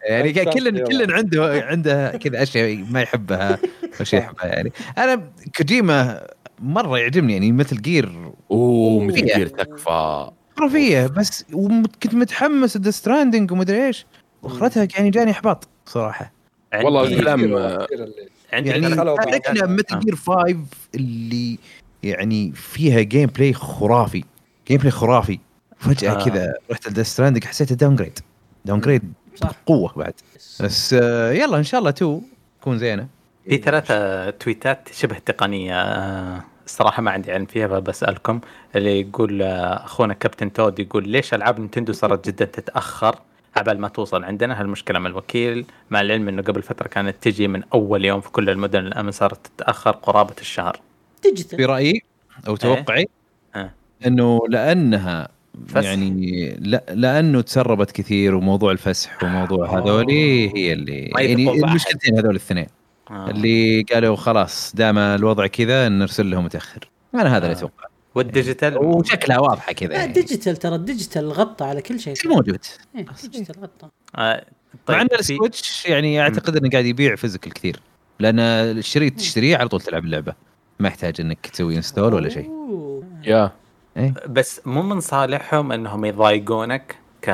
يعني 0.09 0.33
كل. 0.33 0.83
كل 0.83 1.13
عنده 1.13 1.65
عنده 1.67 2.11
كذا 2.23 2.43
أشياء 2.43 2.85
ما 2.89 3.01
يحبها 3.01 3.59
وشيء 3.99 4.19
يحبها 4.19 4.45
يعني. 4.45 4.71
أنا 4.97 5.31
كوجيما 5.57 6.27
مرة 6.59 6.97
يعجبني 6.99 7.33
يعني 7.33 7.51
Metal 7.51 7.81
Gear 7.81 8.31
أوه 8.51 9.03
Metal. 9.03 9.25
Gear 9.25 9.47
تكفى. 9.47 10.29
خرافية 10.57 11.07
بس 11.07 11.45
وكنت 11.53 12.15
متحمس 12.15 12.77
Death 12.77 12.91
Stranding 12.91 13.51
ومدري 13.51 13.87
إيش. 13.87 14.05
واخرتها 14.43 14.87
يعني 14.97 15.09
جاني 15.09 15.31
إحباط 15.31 15.67
صراحة. 15.85 16.31
والله 16.83 17.03
الكلام- 17.03 17.39
عندي 18.53 18.69
يعني. 18.69 18.95
تعرفنا 18.95 19.65
Metal 19.65 19.99
Gear 19.99 20.15
5 20.15 20.55
اللي 20.95 21.57
يعني 22.03 22.51
فيها 22.51 23.01
gameplay 23.01 23.53
خرافي. 23.53 24.23
gameplay 24.67 24.91
خرافي. 24.91 25.39
فجأة 25.77 26.11
آه. 26.11 26.25
كذا 26.25 26.53
رحت 26.71 26.89
ل 26.89 26.91
Death 26.91 27.03
Stranding 27.03 27.43
حسيته 27.43 27.75
downgrade 27.75 28.19
downgrade 28.65 29.13
صح. 29.35 29.51
قوه 29.65 29.93
بعد. 29.95 30.13
بس 30.59 30.95
آه، 31.01 31.31
يلا 31.31 31.57
إن 31.57 31.63
شاء 31.63 31.79
الله 31.79 31.89
2 31.89 32.21
تكون 32.61 32.77
زينة. 32.77 33.07
في 33.49 33.57
ثلاثة 33.57 34.29
تويتات 34.29 34.89
شبه 34.91 35.17
تقنية 35.17 35.81
آه، 35.81 36.43
الصراحة 36.65 37.01
ما 37.01 37.11
عندي 37.11 37.31
علم 37.31 37.45
فيها 37.45 37.67
فبسألكم. 37.67 38.39
اللي 38.75 38.99
يقول 38.99 39.41
آه، 39.41 39.85
أخونا 39.85 40.13
Captain 40.13 40.53
Toad 40.53 40.79
يقول 40.79 41.09
ليش 41.09 41.33
ألعاب 41.33 41.59
نينتندو 41.59 41.93
صارت 41.93 42.27
جدا 42.27 42.45
تتأخر 42.45 43.19
عبال 43.55 43.79
ما 43.79 43.87
توصل 43.87 44.23
عندنا؟ 44.23 44.61
هالمشكلة 44.61 44.99
من 44.99 45.05
الوكيل؟ 45.05 45.65
مع 45.89 46.01
العلم 46.01 46.27
أنه 46.27 46.41
قبل 46.41 46.61
فترة 46.61 46.87
كانت 46.87 47.15
تجي 47.21 47.47
من 47.47 47.63
أول 47.73 48.05
يوم 48.05 48.21
في 48.21 48.31
كل 48.31 48.49
المدن 48.49 48.79
الآن 48.79 49.11
صارت 49.11 49.47
تتأخر 49.47 49.91
قرابة 49.91 50.35
الشهر. 50.41 50.79
digital. 51.23 51.57
برأيي 51.57 52.01
أو 52.47 52.55
توقعي 52.55 53.07
آه. 53.55 53.71
إنه 54.05 54.41
لأنها 54.49 55.27
فسح. 55.67 55.83
يعني 55.83 56.55
لا 56.59 56.83
لأنه 56.89 57.41
تسربت 57.41 57.91
كثير 57.91 58.35
وموضوع 58.35 58.71
الفسح 58.71 59.23
وموضوع 59.23 59.77
هذولي 59.79 60.57
هي 60.57 60.73
اللي 60.73 60.99
يعني. 60.99 61.49
المشكلتين 61.49 62.17
هذول 62.17 62.31
الاثنين. 62.31 62.67
آه. 63.11 63.29
اللي 63.29 63.81
قالوا 63.81 64.15
خلاص 64.15 64.75
دام 64.75 64.97
الوضع 64.97 65.47
كذا 65.47 65.89
نرسل 65.89 66.31
لهم 66.31 66.45
متأخر. 66.45 66.89
أنا 67.15 67.37
هذا 67.37 67.45
اللي 67.45 67.55
آه. 67.55 67.57
أتوقع. 67.57 67.85
وال 68.15 68.27
digital؟ 68.27 68.77
وشكلها 68.77 69.39
واضحة 69.39 69.73
كذا 69.73 69.89
لا 69.89 69.95
يعني. 69.95 70.13
digital 70.13 70.57
ترى 70.57 70.75
ال 70.75 70.82
digital 70.82 71.31
غطى 71.31 71.65
على 71.65 71.81
كل 71.81 71.99
شيء. 71.99 72.15
موجود. 72.25 72.65
إيه، 72.95 73.05
digital 73.23 73.63
غطى. 73.63 73.87
آه، 74.15 74.45
مع 74.89 75.01
إن 75.01 75.07
ال 75.19 75.28
Switch 75.28 75.85
يعني 75.85 76.21
أعتقد 76.21 76.55
إنه 76.55 76.69
قاعد 76.69 76.85
يبيع 76.85 77.15
physical 77.15 77.53
كثير 77.53 77.79
لأن 78.19 78.39
الشريط 78.39 79.13
تشتريه 79.17 79.57
على 79.57 79.69
طول 79.69 79.81
تلعب 79.81 80.05
اللعبة. 80.05 80.33
ما 80.79 80.87
يحتاج 80.87 81.21
إنك 81.21 81.47
تسوي 81.47 81.77
install 81.77 82.13
ولا 82.13 82.29
شيء. 82.29 82.51
يا. 83.23 83.51
بس 84.27 84.61
مو 84.65 84.81
من 84.81 84.99
صالحهم 84.99 85.71
إنهم 85.71 86.05
يضايقونك 86.05 86.95
ك 87.21 87.29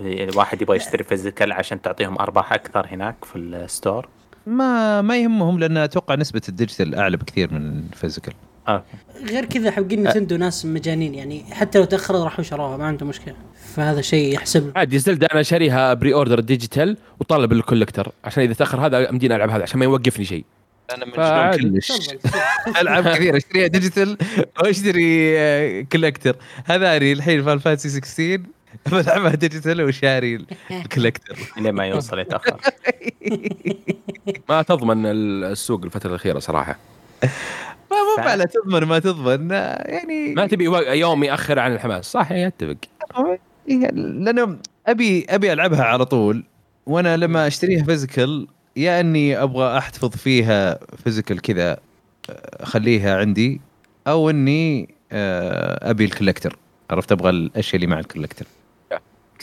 الواحد 0.00 0.62
يبغى 0.62 0.76
يشتري 0.76 1.04
physical 1.04 1.52
عشان 1.52 1.82
تعطيهم 1.82 2.18
أرباح 2.18 2.52
أكثر 2.52 2.86
هناك 2.86 3.24
في 3.24 3.38
ال 3.38 3.50
store 3.50 4.08
ما 4.46 5.02
ما 5.02 5.18
يهمهم 5.18 5.58
لأن 5.58 5.76
أتوقع 5.76 6.14
نسبة 6.14 6.42
ال 6.48 6.54
digital 6.54 6.94
أعلى 6.94 7.16
بكثير 7.16 7.52
من 7.54 7.82
ال 7.92 7.96
physical. 7.96 8.34
okay 8.68 8.84
غير 9.30 9.44
كذا 9.44 9.70
حقين 9.70 10.02
نتندو 10.08 10.36
ناس 10.36 10.66
مجانين 10.66 11.14
يعني 11.14 11.44
حتى 11.50 11.78
لو 11.78 11.84
تأخروا 11.84 12.24
راحوا 12.24 12.44
شروها 12.44 12.76
ما 12.76 12.84
عندهم 12.84 13.08
مشكلة. 13.08 13.34
فهذا 13.74 14.00
شيء 14.00 14.34
يحسب. 14.34 14.72
عادي 14.76 14.98
Zelda 14.98 15.26
أنا 15.32 15.42
شاريها 15.42 15.94
pre-order 15.94 16.40
digital 16.40 16.96
وطالب 17.20 17.52
ال 17.52 17.58
collector 17.58 18.12
عشان 18.24 18.42
إذا 18.42 18.54
تأخر 18.54 18.86
هذا 18.86 19.10
أمديني 19.10 19.36
ألعب 19.36 19.50
هذا 19.50 19.62
عشان 19.62 19.78
ما 19.78 19.84
يوقفني 19.84 20.24
شيء. 20.24 20.44
أنا 20.94 21.12
فعادي. 21.16 21.62
كلش 21.62 21.88
تفضل. 21.92 22.18
العاب 22.80 23.08
كثير 23.08 23.36
أشتريها 23.36 23.66
digital 23.66 24.16
وأشتري 24.62 25.38
آه، 25.38 25.80
collector 25.80 26.36
هذاني 26.64 27.12
الحين 27.12 27.42
Final 27.42 27.60
Fantasy 27.60 27.88
16 27.88 28.40
بلعبها 28.92 29.34
digital 29.34 29.82
وشاري 29.82 30.34
ال 30.70 30.77
collector 30.77 31.38
لين 31.56 31.72
ما 31.74 31.86
يوصل 31.86 32.18
يتأخر. 32.18 32.60
ما 34.48 34.62
تضمن 34.62 35.06
السوق 35.06 35.84
الفترة 35.84 36.10
الأخيرة 36.10 36.38
صراحة. 36.38 36.78
ما 37.90 37.96
مو 38.16 38.22
ف- 38.22 38.26
على 38.28 38.44
تضمن 38.44 38.82
ما 38.84 38.98
تضمن. 38.98 39.50
يعني 39.50 40.34
ما 40.34 40.46
تبي 40.46 40.64
يوم 40.98 41.24
يأخر 41.24 41.58
عن 41.58 41.72
الحماس. 41.74 42.04
صح 42.04 42.30
يعني 42.32 42.46
أتفق. 42.46 42.76
إيه 43.68 43.90
لأنه 43.90 44.58
ابي 44.86 45.26
أبي 45.28 45.52
ألعبها 45.52 45.82
على 45.84 46.04
طول. 46.04 46.44
وأنا 46.86 47.16
لما 47.16 47.46
أشتريها 47.46 47.84
physical 47.84 48.46
يا 48.76 49.00
إني 49.00 49.42
أبغى 49.42 49.78
احتفظ 49.78 50.10
فيها 50.16 50.78
physical 51.04 51.40
كذا 51.40 51.70
آه، 51.72 51.76
أخليها 52.62 53.16
عندي 53.18 53.60
أو 54.06 54.30
إني 54.30 54.94
آه، 55.12 55.90
أبي 55.90 56.04
ال 56.04 56.09
collector 56.09 56.56
عرفت؟ 56.90 57.12
أبغى 57.12 57.30
الأشياء 57.30 57.74
اللي 57.76 57.86
مع 57.86 57.98
ال 57.98 58.03
collector 58.03 58.46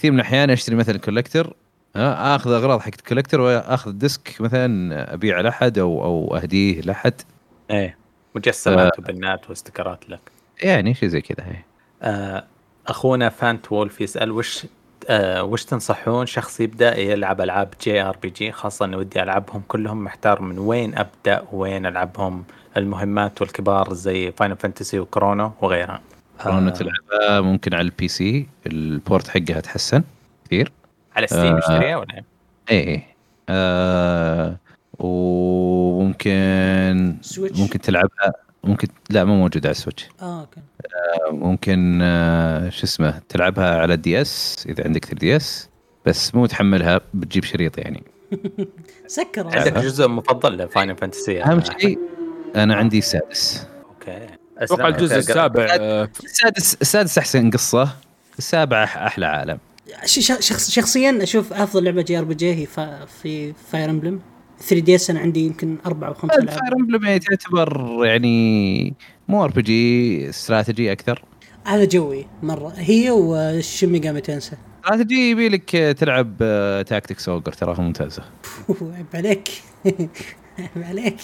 كثير 0.01 0.11
من 0.11 0.19
الأحيان 0.19 0.49
أشتري 0.49 0.75
مثلا 0.75 0.97
collector 0.98 1.53
آخذ 1.95 2.51
أغراض 2.51 2.80
حق 2.80 2.91
ال 2.99 3.04
collector 3.04 3.41
وأخذ 3.41 3.89
ال 3.90 4.00
disc 4.00 4.41
مثلا 4.41 5.13
ابيعه 5.13 5.41
لأحد 5.41 5.77
أو 5.77 6.03
أو 6.03 6.35
أهديه 6.38 6.81
لأحد. 6.81 7.13
إيه 7.71 7.97
مجسمات 8.35 8.99
وبنات 8.99 9.49
واستكرات 9.49 10.09
لك. 10.09 10.19
يعني 10.63 10.93
شيء 10.93 11.09
زي 11.09 11.21
كذا 11.21 11.47
إيه. 11.47 11.65
آه، 12.01 12.43
أخونا 12.88 13.30
فانت 13.30 13.71
وولف 13.71 14.01
يسأل 14.01 14.31
وش 14.31 14.65
آه 15.09 15.43
وش 15.43 15.65
تنصحون 15.65 16.25
شخص 16.25 16.59
يبدأ 16.59 16.97
يلعب 16.97 17.41
ألعاب 17.41 17.73
JRPG؟ 17.81 18.51
خاصة 18.51 18.85
أني 18.85 18.95
ودي 18.95 19.23
ألعبهم 19.23 19.63
كلهم 19.67 20.03
محتار 20.03 20.41
من 20.41 20.59
وين 20.59 20.97
أبدأ 20.97 21.43
وين 21.51 21.85
ألعبهم. 21.85 22.43
المهمات 22.77 23.41
والكبار 23.41 23.93
زي 23.93 24.31
Final 24.31 24.57
Fantasy 24.57 24.99
و 24.99 25.07
Chrono 25.07 25.51
وغيرها. 25.61 26.01
Chrono 26.43 26.69
آه. 26.69 26.73
تلعبها 26.73 27.41
ممكن 27.41 27.73
على 27.73 27.81
ال 27.85 27.93
PC 27.93 28.07
ال 28.07 28.48
port 28.67 29.27
حقها 29.27 29.59
تحسن 29.61 30.03
كثير. 30.45 30.71
على 31.15 31.27
Steam 31.27 31.56
اشتريها 31.57 31.97
ولا 31.97 32.13
إيه؟ 32.13 32.23
إيه 32.71 33.03
آه 33.49 34.57
وممكن 34.99 36.31
Switch 37.22 37.59
ممكن 37.59 37.79
تلعبها 37.81 38.33
ممكن 38.63 38.87
لا 39.09 39.23
مو 39.23 39.35
موجود 39.35 39.65
على 39.65 39.71
ال 39.72 39.77
Switch 39.77 40.09
آه 40.21 40.39
okay. 40.41 40.59
آه، 40.59 41.31
ممكن 41.31 41.99
آه، 42.01 42.69
شو 42.69 42.83
اسمه 42.83 43.19
تلعبها 43.29 43.81
على 43.81 43.93
ال 43.93 44.22
DS 44.22 44.65
إذا 44.69 44.83
عندك 44.83 45.05
3DS 45.06 45.69
بس 46.05 46.35
مو 46.35 46.45
تحملها 46.45 47.01
بتجيب 47.13 47.43
شريط 47.43 47.77
يعني. 47.77 48.03
سكر. 49.07 49.47
عندك 49.57 49.77
جزء 49.77 50.07
مفضل 50.07 50.57
ل 50.57 50.64
Final 50.64 50.98
Fantasy؟ 50.98 51.43
أهم 51.43 51.61
شيء 51.79 51.99
أنا 52.55 52.75
عندي 52.75 52.97
السادس 52.97 53.67
okay. 53.90 54.27
أتوقع 54.61 54.88
الجزء 54.88 55.17
السابع 55.17 55.67
آه، 55.80 56.09
السادس 56.23 56.77
السادس 56.81 57.17
أحسن 57.17 57.49
قصة. 57.51 57.95
السابع 58.38 58.85
أح- 58.85 58.98
أحلى 58.98 59.25
عالم. 59.25 59.57
ش- 60.06 60.19
ش- 60.19 60.48
شخص 60.48 60.72
شخصيا 60.72 61.19
أشوف 61.23 61.53
أفضل 61.53 61.83
لعبة 61.83 62.01
JRPG 62.01 62.53
هي 62.56 62.65
فا 62.65 63.06
في 63.06 63.53
Fire 63.72 63.90
Emblem 63.90 64.19
3DS 64.59 65.09
أنا 65.09 65.19
عندي 65.19 65.45
يمكن 65.45 65.77
أربع 65.85 66.07
أو 66.07 66.14
خمس 66.14 66.31
Fire 66.31 66.43
ألعاب. 66.43 66.73
Emblem 66.73 67.06
يعني 67.06 67.19
تعتبر 67.19 67.99
يعني 68.06 68.93
مو 69.27 69.43
RPG 69.43 70.30
استراتيجي 70.30 70.91
أكثر. 70.91 71.23
هذا 71.65 71.85
جوي 71.85 72.25
مرة. 72.43 72.73
هي 72.77 73.11
وشمي 73.11 73.99
قامت 73.99 74.25
تنسى 74.25 74.56
استراتيجي 74.85 75.30
يبي 75.31 75.49
لك 75.49 75.69
تلعب 75.99 76.38
Tactics 76.88 77.30
Ogre 77.30 77.51
تراها 77.53 77.81
ممتازة. 77.81 78.23
عيب 78.69 79.06
عليك. 79.14 79.49
عليك 80.89 81.17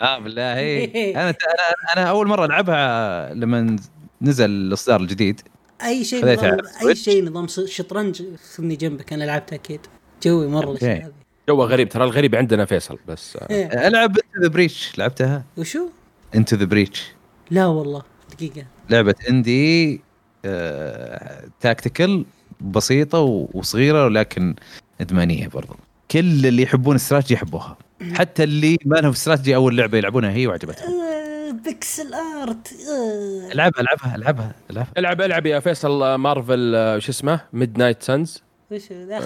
آه 0.00 0.18
بالله 0.18 0.58
إيه. 0.58 1.14
أنا 1.20 1.28
أنا 1.30 1.92
أنا 1.96 2.10
أول 2.10 2.26
مرة 2.28 2.44
ألعبها 2.44 3.34
لما 3.34 3.76
نزل 4.22 4.50
الإصدار 4.50 5.00
الجديد 5.00 5.40
أي 5.82 6.04
شيء 6.04 6.32
نظام 6.32 6.58
أي. 6.86 6.94
شيء 6.94 7.24
نظام 7.24 7.46
شطرنج 7.48 8.22
خذني 8.56 8.76
جنبك 8.76 9.12
أنا 9.12 9.24
لعبتها 9.24 9.56
أكيد 9.56 9.80
جوي 10.22 10.46
مرة. 10.46 10.70
الاشياء 10.70 11.06
هذه 11.06 11.12
جوه 11.48 11.66
غريب 11.66 11.88
ترى 11.88 12.04
الغريب 12.04 12.34
عندنا 12.34 12.64
فيصل 12.64 12.98
بس 13.08 13.36
آه، 13.36 13.46
إيه. 13.50 13.88
ألعب 13.88 14.16
Into 14.16 14.40
the 14.42 14.48
Breach 14.48 14.98
لعبتها 14.98 15.44
وشو؟ 15.56 15.88
Into 16.34 16.56
the 16.56 16.64
Breach 16.64 17.12
لا 17.50 17.66
والله 17.66 18.02
دقيقة 18.32 18.66
لعبة 18.90 19.14
indie 19.30 20.00
آه، 20.44 21.44
tactical 21.60 22.24
بسيطة 22.60 23.18
وصغيرة 23.54 24.04
ولكن 24.04 24.54
إدمانية 25.00 25.48
برضو 25.48 25.76
كل 26.10 26.46
اللي 26.46 26.62
يحبون 26.62 26.96
الاستراتيجي 26.96 27.34
يحبوها 27.34 27.78
حتى 28.14 28.44
اللي 28.44 28.78
ما 28.84 28.96
لهم 28.96 29.10
استراتيجي 29.10 29.54
أول 29.56 29.76
لعبة 29.76 29.98
يلعبونها 29.98 30.30
هي 30.30 30.46
وعجبتهم. 30.46 30.88
آه، 30.88 31.50
pixel 31.64 32.14
art. 32.14 32.72
آه. 32.72 33.52
العبها 33.52 33.80
العبها 33.80 34.16
العبها 34.16 34.52
العبها. 34.70 34.92
العب 34.98 35.20
العب 35.20 35.46
يا 35.46 35.60
فيصل 35.60 36.02
آه، 36.02 36.16
مارفل 36.16 36.96
شو 37.02 37.10
اسمه؟ 37.12 37.40
Midnight 37.52 38.02
Suns 38.02 38.42
وش 38.70 38.90
لا 38.92 39.18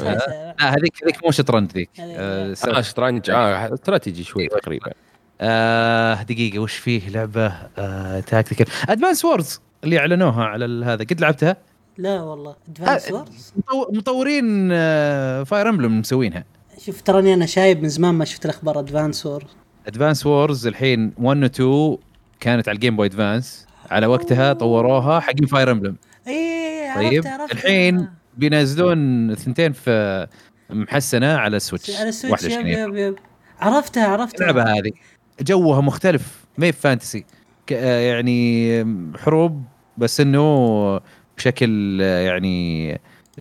هذيك 0.61 1.03
هذيك 1.05 1.25
مو 1.25 1.31
شطرنج 1.31 1.73
ذيك. 1.73 1.91
آه، 2.01 2.55
آه 2.67 2.81
شطرنج. 2.81 3.31
آه 3.31 3.75
استراتيجي 3.75 4.25
شوي 4.25 4.49
تقريبا. 4.49 4.91
آه 5.41 6.23
دقيقة 6.23 6.59
وش 6.59 6.75
فيه 6.77 7.09
لعبة؟ 7.09 7.53
آه 7.79 8.21
tactical 8.21 8.67
Advance 8.89 9.25
Wars 9.25 9.61
اللي 9.85 9.99
أعلنوها 9.99 10.45
على 10.45 10.65
ال- 10.65 10.85
هذا. 10.85 11.05
قد 11.05 11.21
لعبتها؟ 11.21 11.57
لا 11.99 12.23
والله. 12.23 12.57
Advance. 12.69 13.11
Wars 13.11 13.53
مطو- 13.57 13.97
مطورين 13.97 14.69
آه 14.73 15.43
Fire 15.43 15.69
Emblem 15.69 16.01
مسوينها. 16.01 16.45
شوف 16.79 17.01
تراني 17.03 17.35
أنا 17.35 17.47
شايب 17.47 17.83
من 17.83 17.89
زمان 17.89 18.15
ما 18.15 18.25
شفت 18.25 18.45
الأخبار 18.45 18.79
Advance 18.79 19.27
Wars 19.27 19.47
Advance 19.87 20.27
Wars 20.27 20.67
الحين 20.67 21.13
1 21.19 21.43
و 21.43 21.47
2 21.47 21.97
كانت 22.41 22.69
على 22.69 22.75
ال 22.77 22.81
Game 22.81 22.97
Boy 22.97 23.07
Advance 23.07 23.67
على 23.91 24.07
وقتها 24.07 24.53
طوروها 24.53 25.21
حقين 25.21 25.47
Fire 25.47 25.71
Emblem 25.71 25.97
إي 26.29 26.95
طيب 26.95 27.27
عرفت 27.27 27.27
عرفت. 27.41 27.53
الحين 27.53 28.09
بينزلون 28.37 29.31
الثنتين 29.31 29.73
في 29.73 30.27
محسنة 30.71 31.35
على 31.37 31.57
ال 31.57 31.62
Switch 31.62 31.97
على 31.97 32.09
ال 32.09 32.14
Switch 32.14 32.45
yep 32.45 32.51
21 32.51 32.67
yep 32.67 32.95
yep. 32.97 33.17
عرفتها 33.61 34.07
عرفتها. 34.07 34.51
اللعبه 34.51 34.79
هذه 34.79 34.93
جوها 35.41 35.81
مختلف 35.81 36.45
ما 36.59 36.67
هي 36.67 36.73
fantasy 36.73 37.25
يعني 37.71 38.85
حروب 39.19 39.63
بس 39.99 40.21
إنه 40.21 41.01
بشكل 41.37 42.01
يعني 42.01 43.01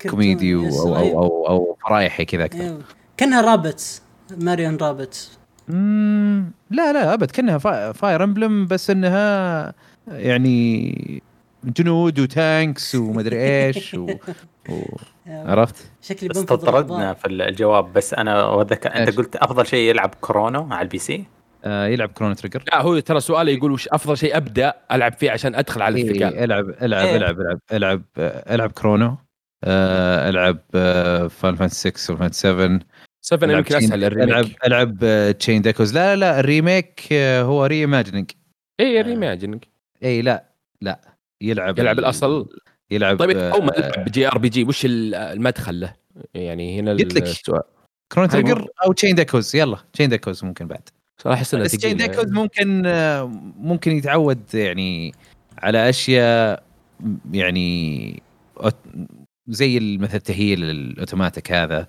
كوميدي 0.10 0.56
أو 0.56 0.66
أو. 0.98 1.24
أو, 1.24 1.48
أو 1.48 1.78
فرايحي 1.88 2.26
كذا 2.26 2.46
أكثر. 2.46 2.78
كأنها 3.18 3.42
Rabbids 3.42 4.02
Mario 4.38 4.78
Rabbids 4.78 5.38
مم، 5.68 6.52
لا 6.70 6.94
لا 6.94 7.14
أبد 7.14 7.32
كأنها 7.32 7.58
فا- 7.58 7.92
Fire 7.92 8.24
Emblem 8.24 8.66
بس 8.68 8.90
إنها 8.90 9.74
يعني 10.08 11.22
جنود 11.64 12.20
و 12.20 12.32
tanks 12.32 12.96
ومدري 12.96 13.66
إيش 13.66 13.94
و... 13.94 14.08
و... 14.70 14.82
عرفت؟ 15.28 15.76
شكلي 16.02 16.32
استطردنا 16.32 16.80
الأخبار. 16.80 17.16
في 17.16 17.28
الجواب 17.28 17.94
بس 17.94 18.14
أنا 18.14 18.44
وذك 18.46 18.88
أنت؟ 18.88 19.18
قلت 19.18 19.36
أفضل 19.36 19.66
شيء 19.68 19.90
يلعب 19.90 20.16
Chrono 20.22 20.68
على 20.74 20.82
ال 20.82 20.98
PC 20.98 21.26
آه 21.66 21.88
يلعب 21.88 22.10
Chrono 22.10 22.34
Trigger 22.34 22.64
لا 22.68 22.82
هو 22.82 23.00
ترى 23.00 23.20
سؤاله 23.20 23.52
يقول 23.52 23.72
وش 23.72 23.88
أفضل 23.88 24.18
شيء 24.18 24.38
أبدأ 24.38 24.74
ألعب 24.92 25.14
فيه 25.14 25.32
عشان 25.32 25.56
أدخل 25.56 25.82
على 25.82 26.02
التقال 26.02 26.34
إيه 26.34 26.44
ألعب 26.44 26.70
ألعب 26.82 27.06
إيه. 27.06 27.16
ألعب 27.18 27.40
ألعب 27.42 27.60
ألعب 27.74 28.02
آه، 28.18 28.56
ألعب 28.56 28.72
Chrono 28.72 29.18
آه 29.64 30.30
العب 30.30 30.58
Final 31.30 31.56
Fantasy 31.56 31.90
6 31.92 32.14
و 32.14 32.17
Final 32.17 32.32
7 32.32 32.80
7 33.26 33.46
ألعب 33.50 33.58
يمكن 33.58 33.76
أسهل 33.76 34.04
العب 34.04 34.12
ال 34.30 34.34
remake. 34.34 34.66
العب 34.66 34.98
Chained 35.40 35.62
Echoes 35.62 35.94
لا 35.94 36.16
لا 36.16 36.20
لا 36.20 36.40
ال 36.40 36.49
remake 36.49 37.02
آه، 37.12 37.42
هو 37.42 37.66
reimagining 37.66 38.32
اي 38.80 39.02
ال 39.02 39.07
reimagining 39.07 39.64
اي 40.04 40.22
لا 40.22 40.46
لا. 40.82 41.00
يلعب 41.42 41.80
يلعب 41.80 42.00
ال- 42.00 42.04
الأصل. 42.04 42.50
يلعب 42.92 43.20
طيب 43.20 43.38
آه، 43.38 43.52
اول 43.52 43.64
ما 43.66 43.78
العب 43.78 44.06
JRPG 44.12 44.64
وش 44.64 44.86
ال- 44.86 45.16
المدخل 45.16 45.80
له؟ 45.80 45.94
يعني 46.34 46.80
هنا 46.80 46.92
قلت 46.92 47.14
لك. 47.16 47.22
السؤال. 47.24 47.62
أيوة. 48.18 48.28
Trigger 48.28 48.68
أو 48.86 48.94
Chained 48.94 49.16
Echoes 49.16 49.56
يلا 49.56 49.78
Chained 49.94 50.10
Echoes 50.10 50.44
ممكن 50.46 50.68
بعد. 50.68 50.90
صراحة 51.22 51.38
احس 51.38 51.56
بس 51.56 51.72
Chained. 51.72 51.98
Echoes 51.98 52.32
ممكن 52.32 52.86
آه، 52.86 53.26
ممكن 53.58 53.92
يتعود 53.92 54.40
يعني 54.54 55.12
على 55.58 55.90
أشياء 55.90 56.64
يعني 57.32 58.22
زي 59.48 59.98
مثل 59.98 60.16
التهيئ 60.18 60.54
الأوتوماتيك 60.54 61.52
هذا. 61.52 61.88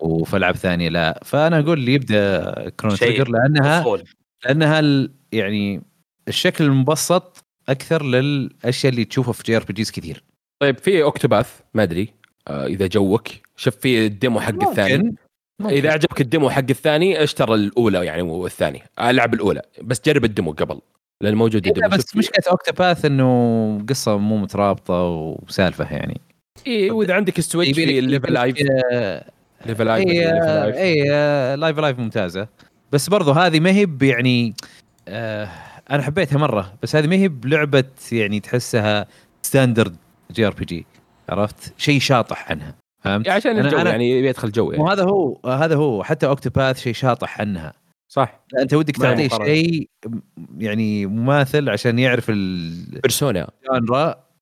وفي 0.00 0.36
ألعاب 0.36 0.56
ثانية 0.56 0.88
لا. 0.88 1.20
فأنا 1.24 1.58
أقول 1.58 1.78
اللي 1.78 1.94
يبدأ 1.94 2.68
Chrono 2.68 2.96
شيء 2.96 3.08
Trigger 3.08 3.28
لانها. 3.28 3.84
لانها 4.44 4.80
ال- 4.80 5.10
يعني 5.32 5.82
الشكل 6.28 6.64
المبسط 6.64 7.44
أكثر 7.68 8.04
للأشياء 8.04 8.92
اللي 8.92 9.04
تشوفها 9.04 9.32
في 9.32 9.42
JRPGs 9.42 9.90
كثير. 9.90 10.24
طيب 10.62 10.78
في 10.78 11.02
Octopath 11.02 11.60
ما 11.74 11.82
أدري 11.82 12.08
آه 12.48 12.66
إذا 12.66 12.86
جوك. 12.86 13.28
شوف 13.56 13.76
في 13.76 14.06
ال 14.06 14.13
demo 14.13 14.40
حق 14.40 14.68
الثاني. 14.68 14.96
ممكن. 14.96 15.16
ممكن. 15.60 15.74
إذا 15.74 15.92
عجبك 15.92 16.20
ال 16.20 16.26
demo 16.26 16.50
حق 16.50 16.64
الثاني 16.70 17.22
اشترى 17.22 17.54
الأولى 17.54 18.06
يعني 18.06 18.22
والثاني 18.22 18.82
ألعب 19.00 19.34
الأولى. 19.34 19.62
بس 19.82 20.00
جرب 20.06 20.24
ال 20.24 20.30
demo 20.30 20.52
قبل 20.52 20.80
لأن 21.22 21.34
موجود 21.34 21.66
إيه، 21.66 21.72
ال 21.72 21.76
demo. 21.76 21.96
بس 21.96 22.16
مشكلة 22.16 22.44
Octopath 22.50 23.04
إنه 23.04 23.84
قصة 23.88 24.18
مو 24.18 24.36
مترابطة 24.36 25.02
وسالفة 25.04 25.92
يعني. 25.94 26.20
اي 26.66 26.90
وإذا 26.90 27.14
عندك 27.14 27.38
ال 27.38 27.43
Switch 27.43 27.74
في 27.74 27.98
ال 27.98 28.05
Live 28.05 28.32
A 28.32 28.37
Live 28.37 28.56
آه، 29.66 29.82
Live 29.84 30.06
A. 30.08 30.82
اي 30.82 31.04
آه، 31.12 31.54
Live 31.54 31.78
Live 31.78 31.98
ممتازة. 31.98 32.48
بس 32.92 33.08
برضو 33.08 33.32
هذه 33.32 33.60
ما 33.60 33.70
هي 33.70 33.86
يعني 34.02 34.54
آه 35.08 35.48
أنا 35.90 36.02
حبيتها 36.02 36.38
مرة 36.38 36.74
بس 36.82 36.96
هذه 36.96 37.06
ما 37.06 37.16
هي 37.16 37.28
بلعبة 37.28 37.84
يعني 38.12 38.40
تحسها 38.40 39.06
standard 39.42 39.96
JRPG 40.32 40.86
عرفت؟ 41.28 41.74
شيء 41.76 42.00
شاطح 42.00 42.50
عنها 42.50 42.74
فهمت؟ 43.04 43.26
يعني 43.26 43.36
عشان 43.36 43.62
أنا- 43.62 43.64
الجو 43.64 43.78
أنا- 43.78 43.86
يعني 43.86 44.10
يبي 44.10 44.28
يدخل 44.28 44.50
جو 44.52 44.70
يعني. 44.72 44.84
وهذا 44.84 45.04
هو 45.04 45.38
هذا 45.46 45.76
هو 45.76 46.02
حتى 46.04 46.26
Octopath 46.26 46.80
شيء 46.80 46.94
شاطح 46.94 47.40
عنها. 47.40 47.72
صح. 48.08 48.40
أنت 48.58 48.74
ودك 48.74 48.96
تعطيه. 48.96 49.28
شيء 49.28 49.88
يعني 50.58 51.06
مماثل 51.06 51.68
عشان 51.68 51.98
يعرف 51.98 52.30
ال 52.30 52.42
genre 52.42 53.00
Persona 53.00 53.50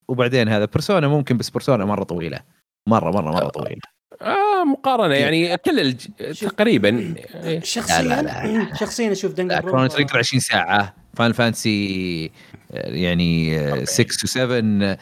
وبعدين 0.08 0.48
هذا 0.48 0.64
Persona 0.64 1.08
ممكن 1.08 1.36
بس 1.36 1.50
Persona 1.50 1.84
مرة 1.84 2.04
طويلة. 2.04 2.40
مرة 2.88 3.10
مرة 3.10 3.32
مرة 3.32 3.48
طويل 3.48 3.80
آه 4.22 4.64
مقارنة. 4.64 5.14
يعني 5.14 5.56
كل 5.56 5.80
الج... 5.80 6.06
تقريبا 6.40 7.14
شخصيا 7.62 8.02
لا، 8.02 8.22
لا، 8.22 8.74
شخصيا 8.74 9.12
أشوف 9.12 9.30
لا 9.30 9.36
دنجر 9.36 9.60
كرونو 9.60 9.86
تريجر 9.86 10.18
20 10.18 10.40
ساعة. 10.40 10.94
فان 11.14 11.32
فانسي 11.32 12.30
يعني 12.74 13.58
6 13.86 14.04
و 14.24 14.26
7 14.26 14.98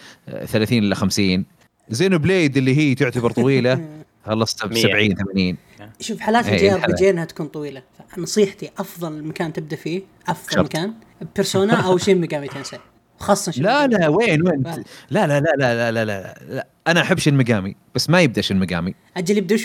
30 0.47 0.79
إلى 0.79 0.95
50 0.95 1.45
زينو 1.89 2.19
بليد 2.19 2.57
اللي 2.57 2.77
هي 2.77 2.95
تعتبر 2.95 3.31
طويلة. 3.31 3.81
خلصتها 4.27 4.67
ب 4.67 4.73
مية. 4.73 4.83
70 4.83 5.15
80 5.15 5.57
شوف 6.01 6.21
حالات 6.21 6.47
إيه، 6.47 6.55
الجي 6.55 6.73
ار. 6.73 6.87
بي 6.87 6.93
جي 6.99 7.11
انها 7.11 7.25
تكون 7.25 7.47
طويلة. 7.47 7.83
نصيحتي 8.19 8.71
أفضل 8.79 9.25
مكان 9.25 9.53
تبدأ 9.53 9.77
فيه 9.77 10.03
أفضل 10.29 10.53
شرط. 10.55 10.65
مكان 10.65 10.95
بيرسونا 11.37 11.75
أو 11.75 11.99
شين 11.99 12.21
ميجامي 12.21 12.49
تنسي 12.49 12.79
خاصة 13.19 13.53
لا. 13.63 13.87
لا 13.87 14.09
وين 14.09 14.49
وين 14.49 14.63
لا. 14.63 15.27
لا 15.27 15.27
لا 15.27 15.41
لا 15.41 15.93
لا 15.93 16.05
لا 16.05 16.35
لا. 16.49 16.67
أنا 16.87 17.01
أحب 17.01 17.19
شين 17.19 17.35
ميجامي 17.35 17.77
بس 17.95 18.11
ما 18.11 18.21
يبدأ 18.23 18.41
شين 18.41 18.59
ميجامي 18.59 18.95
أجل 19.17 19.37
يبدأ 19.39 19.57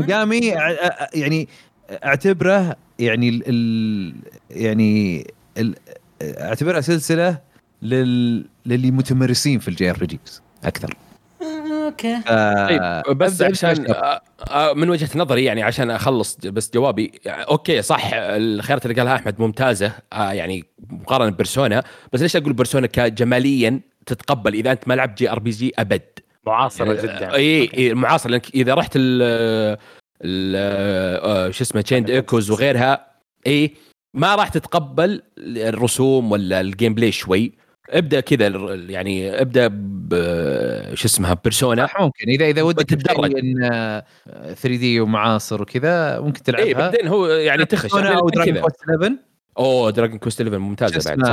Megami 0.00 0.52
ع- 0.52 0.86
ع- 0.86 1.08
يعني 1.14 1.48
أعتبره 1.90 2.76
يعني 2.98 3.28
ال 3.28 3.42
ال 3.46 4.14
يعني 4.50 5.26
ال 5.58 5.74
اعتبرها 6.22 6.80
سلسلة 6.80 7.38
لل 7.82 8.44
للي 8.66 8.90
متمرسين 8.90 9.58
في 9.58 9.68
ال 9.68 9.90
JRPGs 9.90 10.42
أكثر 10.64 10.94
آه، 12.28 13.00
okay 13.00 13.02
طيب 13.08 13.18
بس 13.18 13.42
عشان. 13.42 13.90
آه، 13.90 14.20
آه، 14.50 14.72
من 14.72 14.90
وجهة 14.90 15.08
نظري 15.14 15.44
يعني 15.44 15.62
عشان 15.62 15.90
أخلص 15.90 16.36
بس 16.36 16.70
جوابي 16.74 17.12
يعني 17.24 17.42
okay 17.42 17.82
صح 17.82 18.10
الخيارات 18.14 18.86
اللي 18.86 18.96
قالها 18.96 19.14
أحمد 19.16 19.40
ممتازة 19.40 19.92
آه، 20.12 20.32
يعني 20.32 20.64
مقارنة 20.90 21.30
ب 21.30 21.36
Persona 21.36 21.82
بس 22.12 22.22
ليش 22.22 22.36
أقول 22.36 22.52
Persona 22.52 22.86
كجماليا 22.86 23.80
تتقبل؟ 24.06 24.54
إذا 24.54 24.72
أنت 24.72 24.88
ما 24.88 24.94
لعبت 24.94 25.18
JRPG 25.18 25.72
أبد. 25.78 26.02
معاصرة 26.46 26.86
يعني 26.86 27.02
جدا. 27.02 27.34
إي 27.34 27.70
إي 27.74 27.94
معاصر 27.94 28.30
لأنك 28.30 28.54
إذا 28.54 28.74
رحت 28.74 28.92
ال 28.96 29.22
ال 30.24 30.54
آه، 31.24 31.50
شو 31.50 31.64
اسمه 31.64 31.80
Chained 31.80 32.10
Echoes 32.10 32.50
وغيرها 32.50 33.06
إي 33.46 33.74
ما 34.14 34.34
راح 34.34 34.48
تتقبل 34.48 35.22
الرسوم 35.38 36.32
ولا 36.32 36.60
ال 36.60 36.94
gameplay 36.94 37.12
شوي. 37.12 37.52
ابدأ 37.90 38.20
كذا 38.20 38.48
يعني 38.88 39.40
ابدأ 39.40 39.68
شو 40.94 41.06
اسمها 41.06 41.34
Persona. 41.34 41.86
صح 41.86 42.00
ممكن 42.00 42.28
اذا 42.28 42.46
إذا 42.46 42.62
ودك 42.62 42.94
بتتدرج. 42.94 43.30
تبين 43.30 43.68
3D 44.54 45.00
ومعاصر 45.00 45.62
وكذا 45.62 46.20
ممكن 46.20 46.40
اي 46.54 46.64
تلعبها 46.64 46.90
بعدين 46.90 47.06
هو 47.08 47.26
يعني 47.26 47.64
تخش. 47.64 47.94
أو 47.94 48.28
Dragon 48.28 48.60
Quest 48.60 48.82
11 48.90 49.16
أوه 49.58 49.90
Dragon 49.90 50.18
Quest 50.18 50.40
11 50.40 50.58
ممتازة 50.58 51.10
بعد 51.10 51.26
صح. 51.26 51.32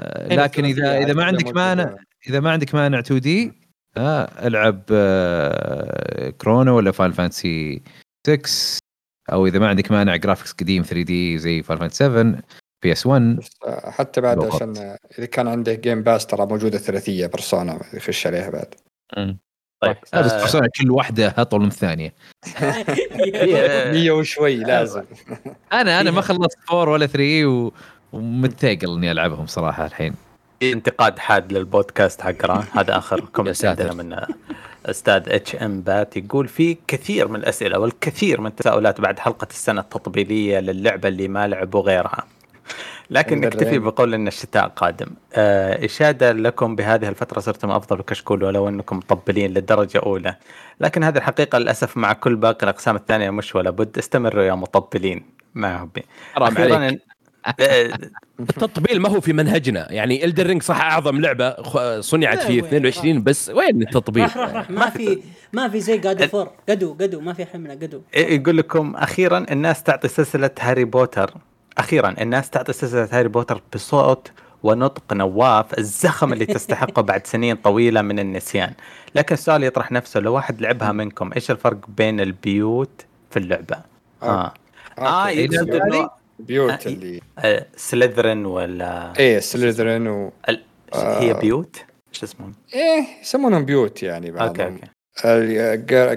آه، 0.00 0.34
لكن 0.34 0.64
اذا 0.64 0.98
إذا 0.98 1.12
ما 1.12 1.24
عندك 1.24 1.54
مانع 1.56 1.96
إذا 2.28 2.40
ما 2.40 2.50
عندك 2.50 2.74
مانع 2.74 2.98
2D 2.98 3.52
آه 3.96 4.46
ألعب 4.46 4.82
آه 4.90 6.30
Chrono 6.30 6.76
ولا 6.76 6.90
Final 6.90 7.12
Fantasy 7.12 7.82
6 8.26 8.80
أو 9.32 9.46
إذا 9.46 9.58
ما 9.58 9.68
عندك 9.68 9.92
مانع 9.92 10.16
graphics 10.16 10.52
قديم 10.52 10.82
3D 10.82 11.38
زي 11.38 11.62
Final 11.62 11.78
Fantasy 11.78 11.96
7 12.04 12.42
PS 12.82 13.06
1 13.06 13.38
حتى 13.84 14.20
بعد. 14.20 14.44
عشان 14.44 14.96
إذا 15.18 15.26
كان 15.26 15.48
عنده 15.48 15.74
Game 15.74 16.02
Pass 16.02 16.26
ترى 16.26 16.46
موجودة 16.46 16.78
ثلاثية 16.78 17.26
Persona 17.26 17.80
يخش 17.94 18.26
عليها 18.26 18.50
بعد. 18.50 18.74
طيب 19.82 19.96
لا 20.12 20.20
بس 20.20 20.32
آه، 20.32 20.38
Persona 20.38 20.68
كل 20.80 20.90
واحدة 20.90 21.34
أطول 21.38 21.60
من 21.60 21.66
الثانية. 21.66 22.14
هي- 23.34 23.92
100 23.92 24.10
وشوي 24.10 24.56
لازم. 24.56 25.02
أنا 25.72 26.00
أنا 26.00 26.10
ما 26.10 26.20
خلصت 26.28 26.58
4 26.72 26.92
ولا 26.92 27.06
3 27.06 27.46
و... 27.46 27.72
ومتثقل 28.12 28.96
إني 28.96 29.10
ألعبهم 29.12 29.46
صراحة 29.46 29.86
الحين. 29.86 30.14
في 30.60 30.72
انتقاد 30.72 31.18
حاد 31.18 31.52
للبودكاست 31.52 32.20
حقنا 32.20 32.64
هذا 32.72 32.98
آخر 32.98 33.20
comment. 33.20 33.64
عندنا 33.64 33.92
من 33.94 34.16
أستاذ 34.86 35.22
HM 35.28 35.80
Bat. 35.80 36.16
يقول 36.16 36.48
في 36.48 36.76
كثير 36.88 37.28
من 37.28 37.36
الأسئلة 37.36 37.78
والكثير 37.78 38.40
من 38.40 38.46
التساؤلات 38.46 39.00
بعد 39.00 39.18
حلقة 39.18 39.46
السنة 39.50 39.80
التطبيلية 39.80 40.58
للعبة 40.60 41.08
اللي 41.08 41.28
ما 41.28 41.48
لعبوا 41.48 41.80
غيرها. 41.82 42.24
لكن 43.10 43.40
نكتفي. 43.40 43.78
بقول 43.78 44.14
إن 44.14 44.28
الشتاء 44.28 44.68
قادم. 44.68 45.06
آه 45.34 45.84
إشادة 45.84 46.32
لكم 46.32 46.76
بهذه 46.76 47.08
الفترة 47.08 47.40
صرتم 47.40 47.70
أفضل 47.70 48.02
كشكول 48.02 48.44
ولو 48.44 48.68
إنكم 48.68 48.96
مطبلين 48.96 49.50
للدرجة 49.50 49.98
أولى. 49.98 50.36
لكن 50.80 51.04
هذه 51.04 51.16
الحقيقة 51.16 51.58
للأسف 51.58 51.96
مع 51.96 52.12
كل 52.12 52.36
باقي 52.36 52.62
الأقسام 52.62 52.96
الثانية 52.96 53.30
مش 53.30 53.54
ولا 53.54 53.70
بد. 53.70 53.98
استمروا 53.98 54.44
يا 54.44 54.54
مطبلين. 54.54 55.22
ما 55.54 55.78
هو 55.80 55.86
بي 55.86 56.02
حرام 56.34 56.58
عليك. 56.58 57.00
التطبيل 58.40 59.00
ما 59.00 59.08
هو 59.08 59.20
في 59.20 59.32
منهجنا. 59.32 59.92
يعني 59.92 60.24
الدرينج 60.24 60.62
صح 60.62 60.80
أعظم 60.80 61.20
لعبة 61.20 61.56
صنعت 62.00 62.38
في 62.38 62.56
لا، 62.56 62.62
وين؟ 62.62 62.64
22 62.64 63.22
بس 63.22 63.50
وين 63.50 63.82
التطبيل؟ 63.82 64.22
راح 64.22 64.36
راح 64.36 64.54
راح. 64.54 64.70
ما 64.70 64.90
في 64.90 65.18
ما 65.52 65.68
في 65.68 65.80
زي 65.80 65.98
جاد 65.98 66.26
فور 66.26 66.50
قدو 66.68 66.94
قدو 67.00 67.20
ما 67.20 67.32
في 67.32 67.46
حملة 67.46 67.74
قدو 67.74 68.02
يقول 68.16 68.56
لكم 68.56 68.96
أخيرا 68.96 69.46
الناس 69.50 69.82
تعطي 69.82 70.08
سلسلة 70.08 70.50
هاري 70.60 70.84
بوتر. 70.84 71.34
أخيرا 71.78 72.14
الناس 72.20 72.50
تعطي 72.50 72.72
سلسلة 72.72 73.08
هاري 73.12 73.28
بوتر 73.28 73.62
بصوت 73.74 74.30
ونطق 74.62 75.12
نواف 75.12 75.78
الزخم 75.78 76.32
اللي 76.32 76.46
تستحقه 76.46 77.02
بعد 77.02 77.26
سنين 77.26 77.56
طويلة 77.56 78.02
من 78.02 78.18
النسيان. 78.18 78.72
لكن 79.14 79.34
السؤال 79.34 79.64
يطرح 79.64 79.92
نفسه 79.92 80.20
لو 80.20 80.34
واحد 80.34 80.60
لعبها 80.60 80.92
منكم 80.92 81.32
إيش 81.32 81.50
الفرق 81.50 81.78
بين 81.88 82.20
البيوت 82.20 83.04
في 83.30 83.38
اللعبة؟ 83.38 83.76
آه. 84.22 84.54
آه. 84.98 85.28
يقصد 85.28 85.70
إنه 85.70 86.10
بيوت 86.38 86.86
آه، 86.86 86.90
اللي 86.90 87.20
آه، 87.38 87.66
Slytherin 87.76 88.46
ولا 88.46 89.12
إيه 89.18 89.38
Slytherin 89.38 90.08
و 90.08 90.32
ال... 90.48 90.62
آه. 90.94 91.20
هي 91.20 91.34
بيوت؟ 91.34 91.84
إيش 92.14 92.22
اسمهم؟ 92.22 92.54
إيه 92.74 93.06
يسمونهم 93.22 93.64
بيوت 93.64 94.02
يعني 94.02 94.30
okay 94.30 94.38
بعضهم. 94.38 94.78
okay. 95.24 96.16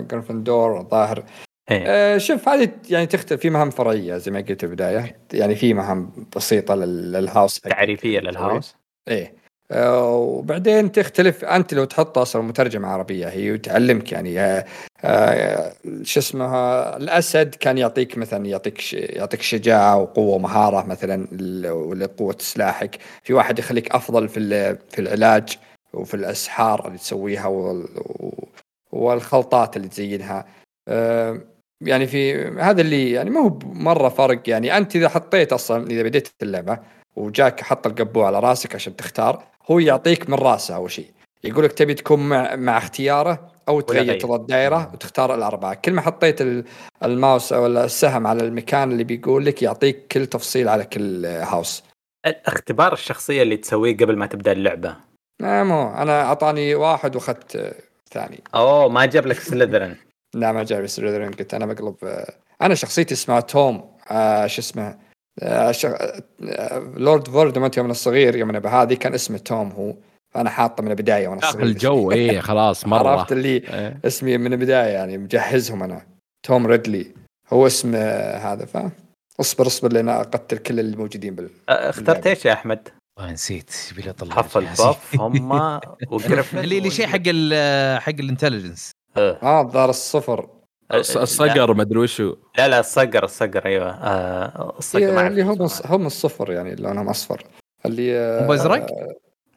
Gryffindor 0.00 0.86
إيه 0.92 1.24
آه، 1.70 2.18
شوف 2.18 2.48
هذه 2.48 2.68
يعني 2.90 3.06
تختلف 3.06 3.40
في 3.40 3.50
مهام 3.50 3.70
فرعية 3.70 4.16
زي 4.16 4.30
ما 4.30 4.38
قلت 4.40 4.60
في 4.60 4.66
البداية. 4.66 5.16
يعني 5.32 5.54
في 5.54 5.74
مهام 5.74 6.10
بسيطة 6.36 6.74
لل- 6.74 7.12
لل 7.12 7.24
house. 7.24 7.60
تعريفية 7.60 8.20
لل 8.20 8.34
house. 8.34 8.76
إيه. 9.08 9.34
آه، 9.70 10.14
وبعدين 10.16 10.92
تختلف. 10.92 11.44
أنت 11.44 11.74
لو 11.74 11.84
تحط 11.84 12.18
أصلا 12.18 12.42
مترجمه 12.42 12.88
عربية 12.88 13.26
هي 13.28 13.52
وتعلمك 13.52 14.12
يعني 14.12 14.40
آه، 14.40 14.64
آه، 15.04 15.72
شو 16.02 16.20
اسمها 16.20 16.96
الأسد 16.96 17.54
كان 17.54 17.78
يعطيك 17.78 18.18
مثلا 18.18 18.46
يعطيك 18.46 18.92
يعطيك 18.92 19.42
شجاعة 19.42 19.96
وقوة 19.98 20.34
ومهارة 20.34 20.86
مثلا 20.86 21.26
ل- 21.32 21.66
ولقوه 21.70 22.36
سلاحك. 22.38 22.98
في 23.22 23.32
واحد 23.34 23.58
يخليك 23.58 23.94
أفضل 23.94 24.28
في 24.28 24.40
في 24.90 24.98
العلاج 24.98 25.58
وفي 25.94 26.14
الأسحار 26.14 26.86
اللي 26.86 26.98
تسويها 26.98 27.46
والخلطات 28.92 29.76
اللي 29.76 29.88
تزينها. 29.88 30.46
آه، 30.88 31.40
يعني 31.80 32.06
في 32.06 32.34
هذا 32.44 32.80
اللي 32.80 33.10
يعني 33.10 33.30
ما 33.30 33.40
هو 33.40 33.58
مرة 33.64 34.08
فرق 34.08 34.40
يعني. 34.46 34.76
أنت 34.76 34.96
إذا 34.96 35.08
حطيت 35.08 35.52
أصلا 35.52 35.86
إذا 35.90 36.02
بديت 36.02 36.28
اللعبة 36.42 36.78
وجاك 37.16 37.60
حط 37.60 37.86
القبو 37.86 38.22
على 38.22 38.40
رأسك 38.40 38.74
عشان 38.74 38.96
تختار 38.96 39.44
هو 39.70 39.78
يعطيك 39.78 40.30
من 40.30 40.34
رأسه 40.38 40.74
أول 40.76 40.90
شيء. 40.90 41.06
يقول 41.44 41.64
لك 41.64 41.72
تبي 41.72 41.94
تكون 41.94 42.28
مع 42.28 42.56
مع 42.56 42.78
اختياره 42.78 43.50
أو 43.68 43.80
تغير 43.80 44.02
غير. 44.02 44.20
تضغط 44.20 44.40
دائره 44.48 44.90
وتختار 44.94 45.34
الأربعة. 45.34 45.74
كل 45.74 45.92
ما 45.92 46.00
حطيت 46.00 46.40
ال- 46.40 46.64
الماوس 47.04 47.52
أو 47.52 47.66
السهم 47.66 48.26
على 48.26 48.42
المكان 48.44 48.92
اللي 48.92 49.04
بيقول 49.04 49.44
لك 49.46 49.62
يعطيك 49.62 50.06
كل 50.12 50.26
تفصيل 50.26 50.68
على 50.68 50.84
كل 50.84 51.26
هاوس. 51.26 51.84
اختبار 52.26 52.92
الشخصية 52.92 53.42
اللي 53.42 53.56
تسويه 53.56 53.96
قبل 53.96 54.16
ما 54.16 54.26
تبدأ 54.26 54.52
اللعبة. 54.52 54.96
لا 55.40 55.64
مو. 55.64 55.88
أنا 55.94 56.22
أعطاني 56.22 56.74
واحد 56.74 57.16
وأخذت 57.16 57.56
آه، 57.56 57.74
ثاني. 58.10 58.40
أوه 58.54 58.88
ما 58.88 59.06
جاب 59.06 59.26
لك 59.26 59.38
سليذرين 59.38 59.96
لا 60.34 60.52
ما 60.52 60.62
جاب 60.62 60.86
سليذرين 60.86 61.30
قلت 61.30 61.54
أنا 61.54 61.66
بقلب 61.66 62.24
أنا 62.62 62.74
شخصيتي 62.74 63.14
اسمها 63.14 63.40
توم 63.40 63.96
آه 64.10 64.46
شو 64.46 64.60
اسمه 64.60 64.98
آه 65.42 65.72
ش... 65.72 65.86
آه 65.86 66.22
لورد 66.96 67.28
فولدمورت 67.28 67.76
يوم 67.76 67.86
أنا 67.86 67.94
صغير 67.94 68.36
يوم 68.36 68.48
أنا 68.50 68.58
بهذه 68.58 68.94
كان 68.94 69.14
اسمه 69.14 69.38
توم 69.38 69.70
هو. 69.70 69.94
فانا 70.34 70.50
حاطه 70.50 70.82
من 70.82 70.90
البداية 70.90 71.28
وأنا 71.28 71.40
داخل 71.40 71.52
صغير. 71.52 71.66
الجو. 71.66 72.12
إيه 72.12 72.40
خلاص 72.40 72.86
مرة. 72.86 73.08
عرفت 73.08 73.32
اللي 73.32 73.48
إيه. 73.48 74.00
اسمي 74.04 74.38
من 74.38 74.52
البداية 74.52 74.92
يعني 74.92 75.18
مجهزهم 75.18 75.82
أنا. 75.82 76.06
توم 76.42 76.66
ريدل. 76.66 77.14
هو 77.52 77.66
اسم 77.66 77.92
آه، 77.94 78.36
هذا. 78.36 78.64
ف 78.66 78.78
اصبر 79.40 79.66
اصبر 79.66 79.92
لين 79.92 80.08
أقتل 80.08 80.58
كل 80.58 80.80
اللي 80.80 80.96
موجودين 80.96 81.34
بال 81.34 81.50
اخترت 81.68 82.26
إيش 82.26 82.44
يا 82.44 82.52
أحمد؟ 82.52 82.88
نسيت. 83.20 83.70
يبي 83.92 84.02
لي 84.02 84.10
أطلع 84.10 84.34
حف 84.34 84.58
جهازي. 84.58 84.82
الباف 84.82 85.20
هم 85.20 85.80
و 86.10 86.16
Gryffin 86.16 86.58
اللي 86.58 86.78
اللي 86.78 86.90
شيء 86.90 87.06
حق 87.06 87.22
ال 87.26 88.00
حق 88.00 88.14
ال 88.18 88.23
intelligence. 88.23 88.90
آه. 89.42 89.60
الظاهر 89.60 89.90
الصفر. 89.90 90.48
الص- 90.92 91.16
الصقر 91.16 91.74
ما 91.74 91.82
أدري 91.82 91.98
وشو. 91.98 92.36
لا 92.58 92.68
لا 92.68 92.80
الصقر 92.80 93.24
الصقر 93.24 93.66
أيوه. 93.66 93.90
آه 93.90 94.74
الصقر 94.78 95.18
أعرف 95.18 95.30
اللي 95.30 95.42
هم. 95.42 95.68
هم 95.84 96.06
الصفر 96.06 96.52
يعني 96.52 96.74
لونهم 96.74 97.08
أصفر. 97.08 97.44
اللي 97.86 98.18
آه، 98.18 98.46
مو 98.46 98.54
أزرق؟ 98.54 98.86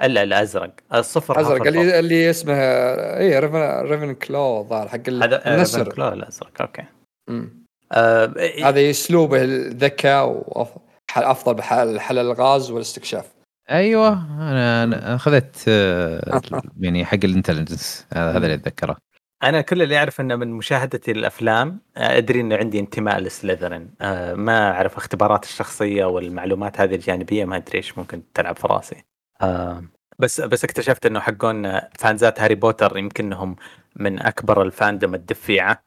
لا 0.02 0.24
الأزرق. 0.24 0.72
الصفر 0.94 1.40
أزرق. 1.42 1.68
اللي 1.68 2.00
اللي 2.00 2.30
اسمه 2.30 2.54
اي 3.18 3.40
Raven 3.40 3.80
Ravenclaw 3.82 4.60
الظاهر 4.60 4.88
حق 4.88 4.98
آه، 5.10 5.56
النسر. 5.56 5.80
Ravenclaw 5.80 6.08
الأزرق 6.08 6.62
okay. 6.62 6.84
آه 7.92 8.34
إيه، 8.38 8.70
هذا 8.70 8.90
اسلوبه 8.90 9.42
الذكاء 9.44 10.44
وافضل 11.18 11.54
بحل 11.54 12.00
حل 12.00 12.18
الغاز 12.18 12.72
والاستكشاف. 12.72 13.26
أيوه 13.72 14.10
أنا 14.40 15.16
أخذت 15.16 15.56
آه، 15.68 16.42
يعني 16.82 17.06
حق 17.06 17.20
ال 17.24 17.30
intelligence 17.30 18.06
هذا 18.14 18.30
هذا 18.32 18.38
اللي 18.38 18.54
أتذكره. 18.54 18.98
أنا 19.44 19.62
كل 19.62 19.82
اللي 19.82 19.98
أعرف 19.98 20.22
إنه 20.22 20.36
من 20.36 20.52
مشاهدتي 20.52 21.14
للافلام 21.14 21.80
آه، 21.98 22.18
أدري 22.18 22.42
إنه 22.42 22.56
عندي 22.56 22.80
انتماء 22.80 23.20
ل 23.20 23.27
Slytherin 23.27 23.90
آه، 24.02 24.34
ما 24.34 24.72
أعرف 24.72 24.98
اختبارات 24.98 25.44
الشخصية 25.44 26.06
والمعلومات 26.06 26.82
هذه 26.82 26.96
الجانبية 26.96 27.46
ما 27.46 27.56
أدري 27.56 27.78
إيش 27.78 27.98
ممكن 27.98 28.24
تلعب 28.34 28.58
في 28.58 28.68
راسي. 28.68 29.04
آه، 29.42 29.84
بس 30.20 30.42
بس 30.42 30.64
اكتشفت 30.64 31.06
إنه 31.06 31.20
حقون 31.20 31.80
fans 32.00 32.33
ات 32.33 32.42
هاري 32.42 32.56
بوتر 32.56 32.98
يمكن 32.98 33.26
إنهم 33.26 33.56
من 33.96 34.20
أكبر 34.20 34.62
ال 34.62 34.69
fandom 34.69 35.16
الدفيعة. 35.16 35.84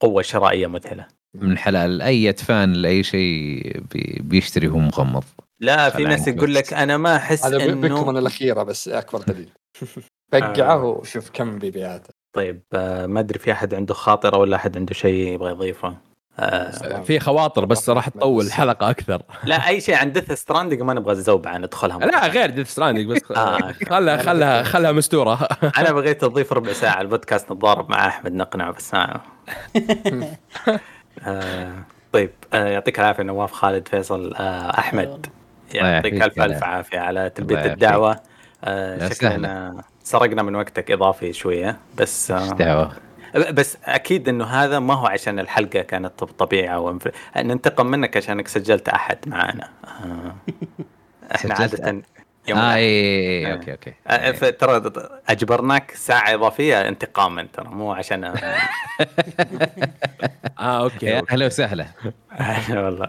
قوة 0.00 0.22
شرائية 0.22 0.66
مذهلة. 0.66 1.06
من 1.34 1.58
حلال. 1.58 2.02
أي 2.02 2.32
fan 2.32 2.72
لأي 2.72 3.02
شيء 3.02 3.80
بي- 3.92 4.20
بيشتري 4.22 4.68
وهو 4.68 4.78
مغمض. 4.78 5.24
لا 5.60 5.90
في 5.90 6.04
ناس 6.04 6.28
يقول. 6.28 6.54
لك 6.54 6.72
أنا 6.72 6.96
ما 6.96 7.16
أحس 7.16 7.46
هذا 7.46 7.64
إنه 7.72 8.04
من 8.10 8.16
الأخيرة 8.18 8.62
بس 8.62 8.88
أكبر 8.88 9.22
دليل. 9.22 9.48
بقعه 10.32 10.84
وشوف 10.84 11.30
كم 11.30 11.58
بيبيعاته 11.58 12.23
طيب 12.34 12.62
آه، 12.74 13.06
ما 13.06 13.20
أدري 13.20 13.38
في 13.38 13.52
أحد 13.52 13.74
عنده 13.74 13.94
خاطرة 13.94 14.38
ولا 14.38 14.56
أحد 14.56 14.76
عنده 14.76 14.94
شيء 14.94 15.34
يبغى 15.34 15.50
يضيفه. 15.50 15.96
آه،. 16.38 17.02
في 17.02 17.20
خواطر 17.20 17.64
بس 17.64 17.90
راح 17.90 18.08
تطول 18.08 18.46
الحلقة 18.46 18.90
أكثر. 18.90 19.22
لا 19.44 19.68
أي 19.68 19.80
شيء 19.80 19.94
عن 19.94 20.12
Death 20.12 20.32
Stranding 20.32 20.82
ما 20.82 20.94
نبغى 20.94 21.12
الزوبعه 21.12 21.58
ندخلها 21.58 21.98
لا 21.98 22.26
غير 22.26 22.50
Death 22.50 22.70
Stranding 22.70 23.06
بس 23.06 23.32
آه. 23.36 23.72
خلها 23.90 24.16
خلها 24.16 24.62
خلها 24.62 24.92
مستورة. 24.92 25.48
أنا 25.78 25.92
بغيت 25.92 26.24
أضيف 26.24 26.52
ربع 26.52 26.72
ساعة 26.72 27.00
البودكاست 27.00 27.52
نتضارب 27.52 27.90
مع 27.90 28.06
أحمد 28.06 28.32
نقنعه 28.32 28.72
بس. 28.72 28.94
ما 28.94 29.20
آه 31.26 31.72
طيب 32.12 32.30
آه 32.52 32.68
يعطيك 32.68 33.00
العافية 33.00 33.22
نواف 33.22 33.52
خالد 33.52 33.88
فيصل 33.88 34.34
آه 34.34 34.78
أحمد. 34.78 35.26
يعطيك 35.74 36.22
الف 36.22 36.40
ألف 36.40 36.64
عافية 36.64 36.98
على 36.98 37.30
تلبية 37.30 37.64
الدعوة. 37.64 38.20
آه 38.64 39.08
شكلنا 39.08 39.84
سرقنا 40.04 40.42
من 40.42 40.54
وقتك 40.54 40.90
إضافي 40.90 41.32
شوية 41.32 41.78
بس 41.98 42.30
آه 42.30 42.48
دعوة؟ 42.48 42.92
بس 43.34 43.78
أكيد 43.84 44.28
إنه 44.28 44.44
هذا 44.44 44.78
ما 44.78 44.94
هو 44.94 45.06
عشان 45.06 45.38
الحلقة 45.38 45.80
كانت 45.80 46.24
طبيعة 46.24 46.98
ننتقم 47.36 47.86
منك 47.86 48.16
عشانك 48.16 48.48
سجلت 48.48 48.88
أحد 48.88 49.18
معانا 49.26 49.68
آه 49.84 50.34
إحنا 51.34 51.54
عادة 51.54 52.02
يوم 52.48 52.58
آه 52.58 52.62
الأحد. 52.62 52.76
اي 52.78 53.46
آه. 53.46 53.52
okay 53.54 53.72
okay. 53.72 53.94
آه، 54.06 54.32
فترى 54.32 54.82
أجبرناك 55.28 55.90
ساعة 55.90 56.34
إضافية 56.34 56.88
انتقاما 56.88 57.46
ترى 57.52 57.68
مو 57.68 57.92
عشان 57.92 58.24
آه 60.58 60.82
okay. 60.82 61.22
أهلا 61.30 61.46
وسهلا. 61.46 61.86
والله. 62.70 63.08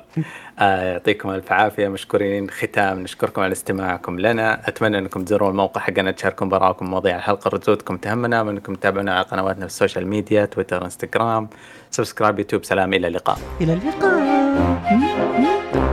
آه 0.59 0.91
يعطيكم 0.91 1.29
ألف 1.29 1.51
عافية 1.51 1.87
مشكورين 1.87 2.49
ختام 2.49 2.99
نشكركم 2.99 3.41
على 3.41 3.51
استماعكم 3.51 4.19
لنا. 4.19 4.61
أتمنى 4.67 4.97
أنكم 4.97 5.23
تزورون 5.25 5.49
الموقع 5.49 5.81
حقنا 5.81 6.11
تشاركون 6.11 6.49
بآراءكم 6.49 6.85
مواضيع 6.89 7.15
الحلقة 7.15 7.49
ردودكم 7.49 7.97
تهمنا 7.97 8.41
وأنكم 8.41 8.75
تتابعونا 8.75 9.15
على 9.15 9.23
قنواتنا 9.25 9.59
في 9.67 9.71
ال 9.71 9.76
social 9.76 10.07
media 10.07 10.45
تويتر 10.45 10.85
إنستغرام. 10.85 11.49
subscribe 11.91 12.39
يوتيوب. 12.39 12.63
سلام 12.65 12.93
إلى 12.93 13.07
اللقاء. 13.07 13.37
إلى 13.61 13.73
اللقاء. 13.73 15.84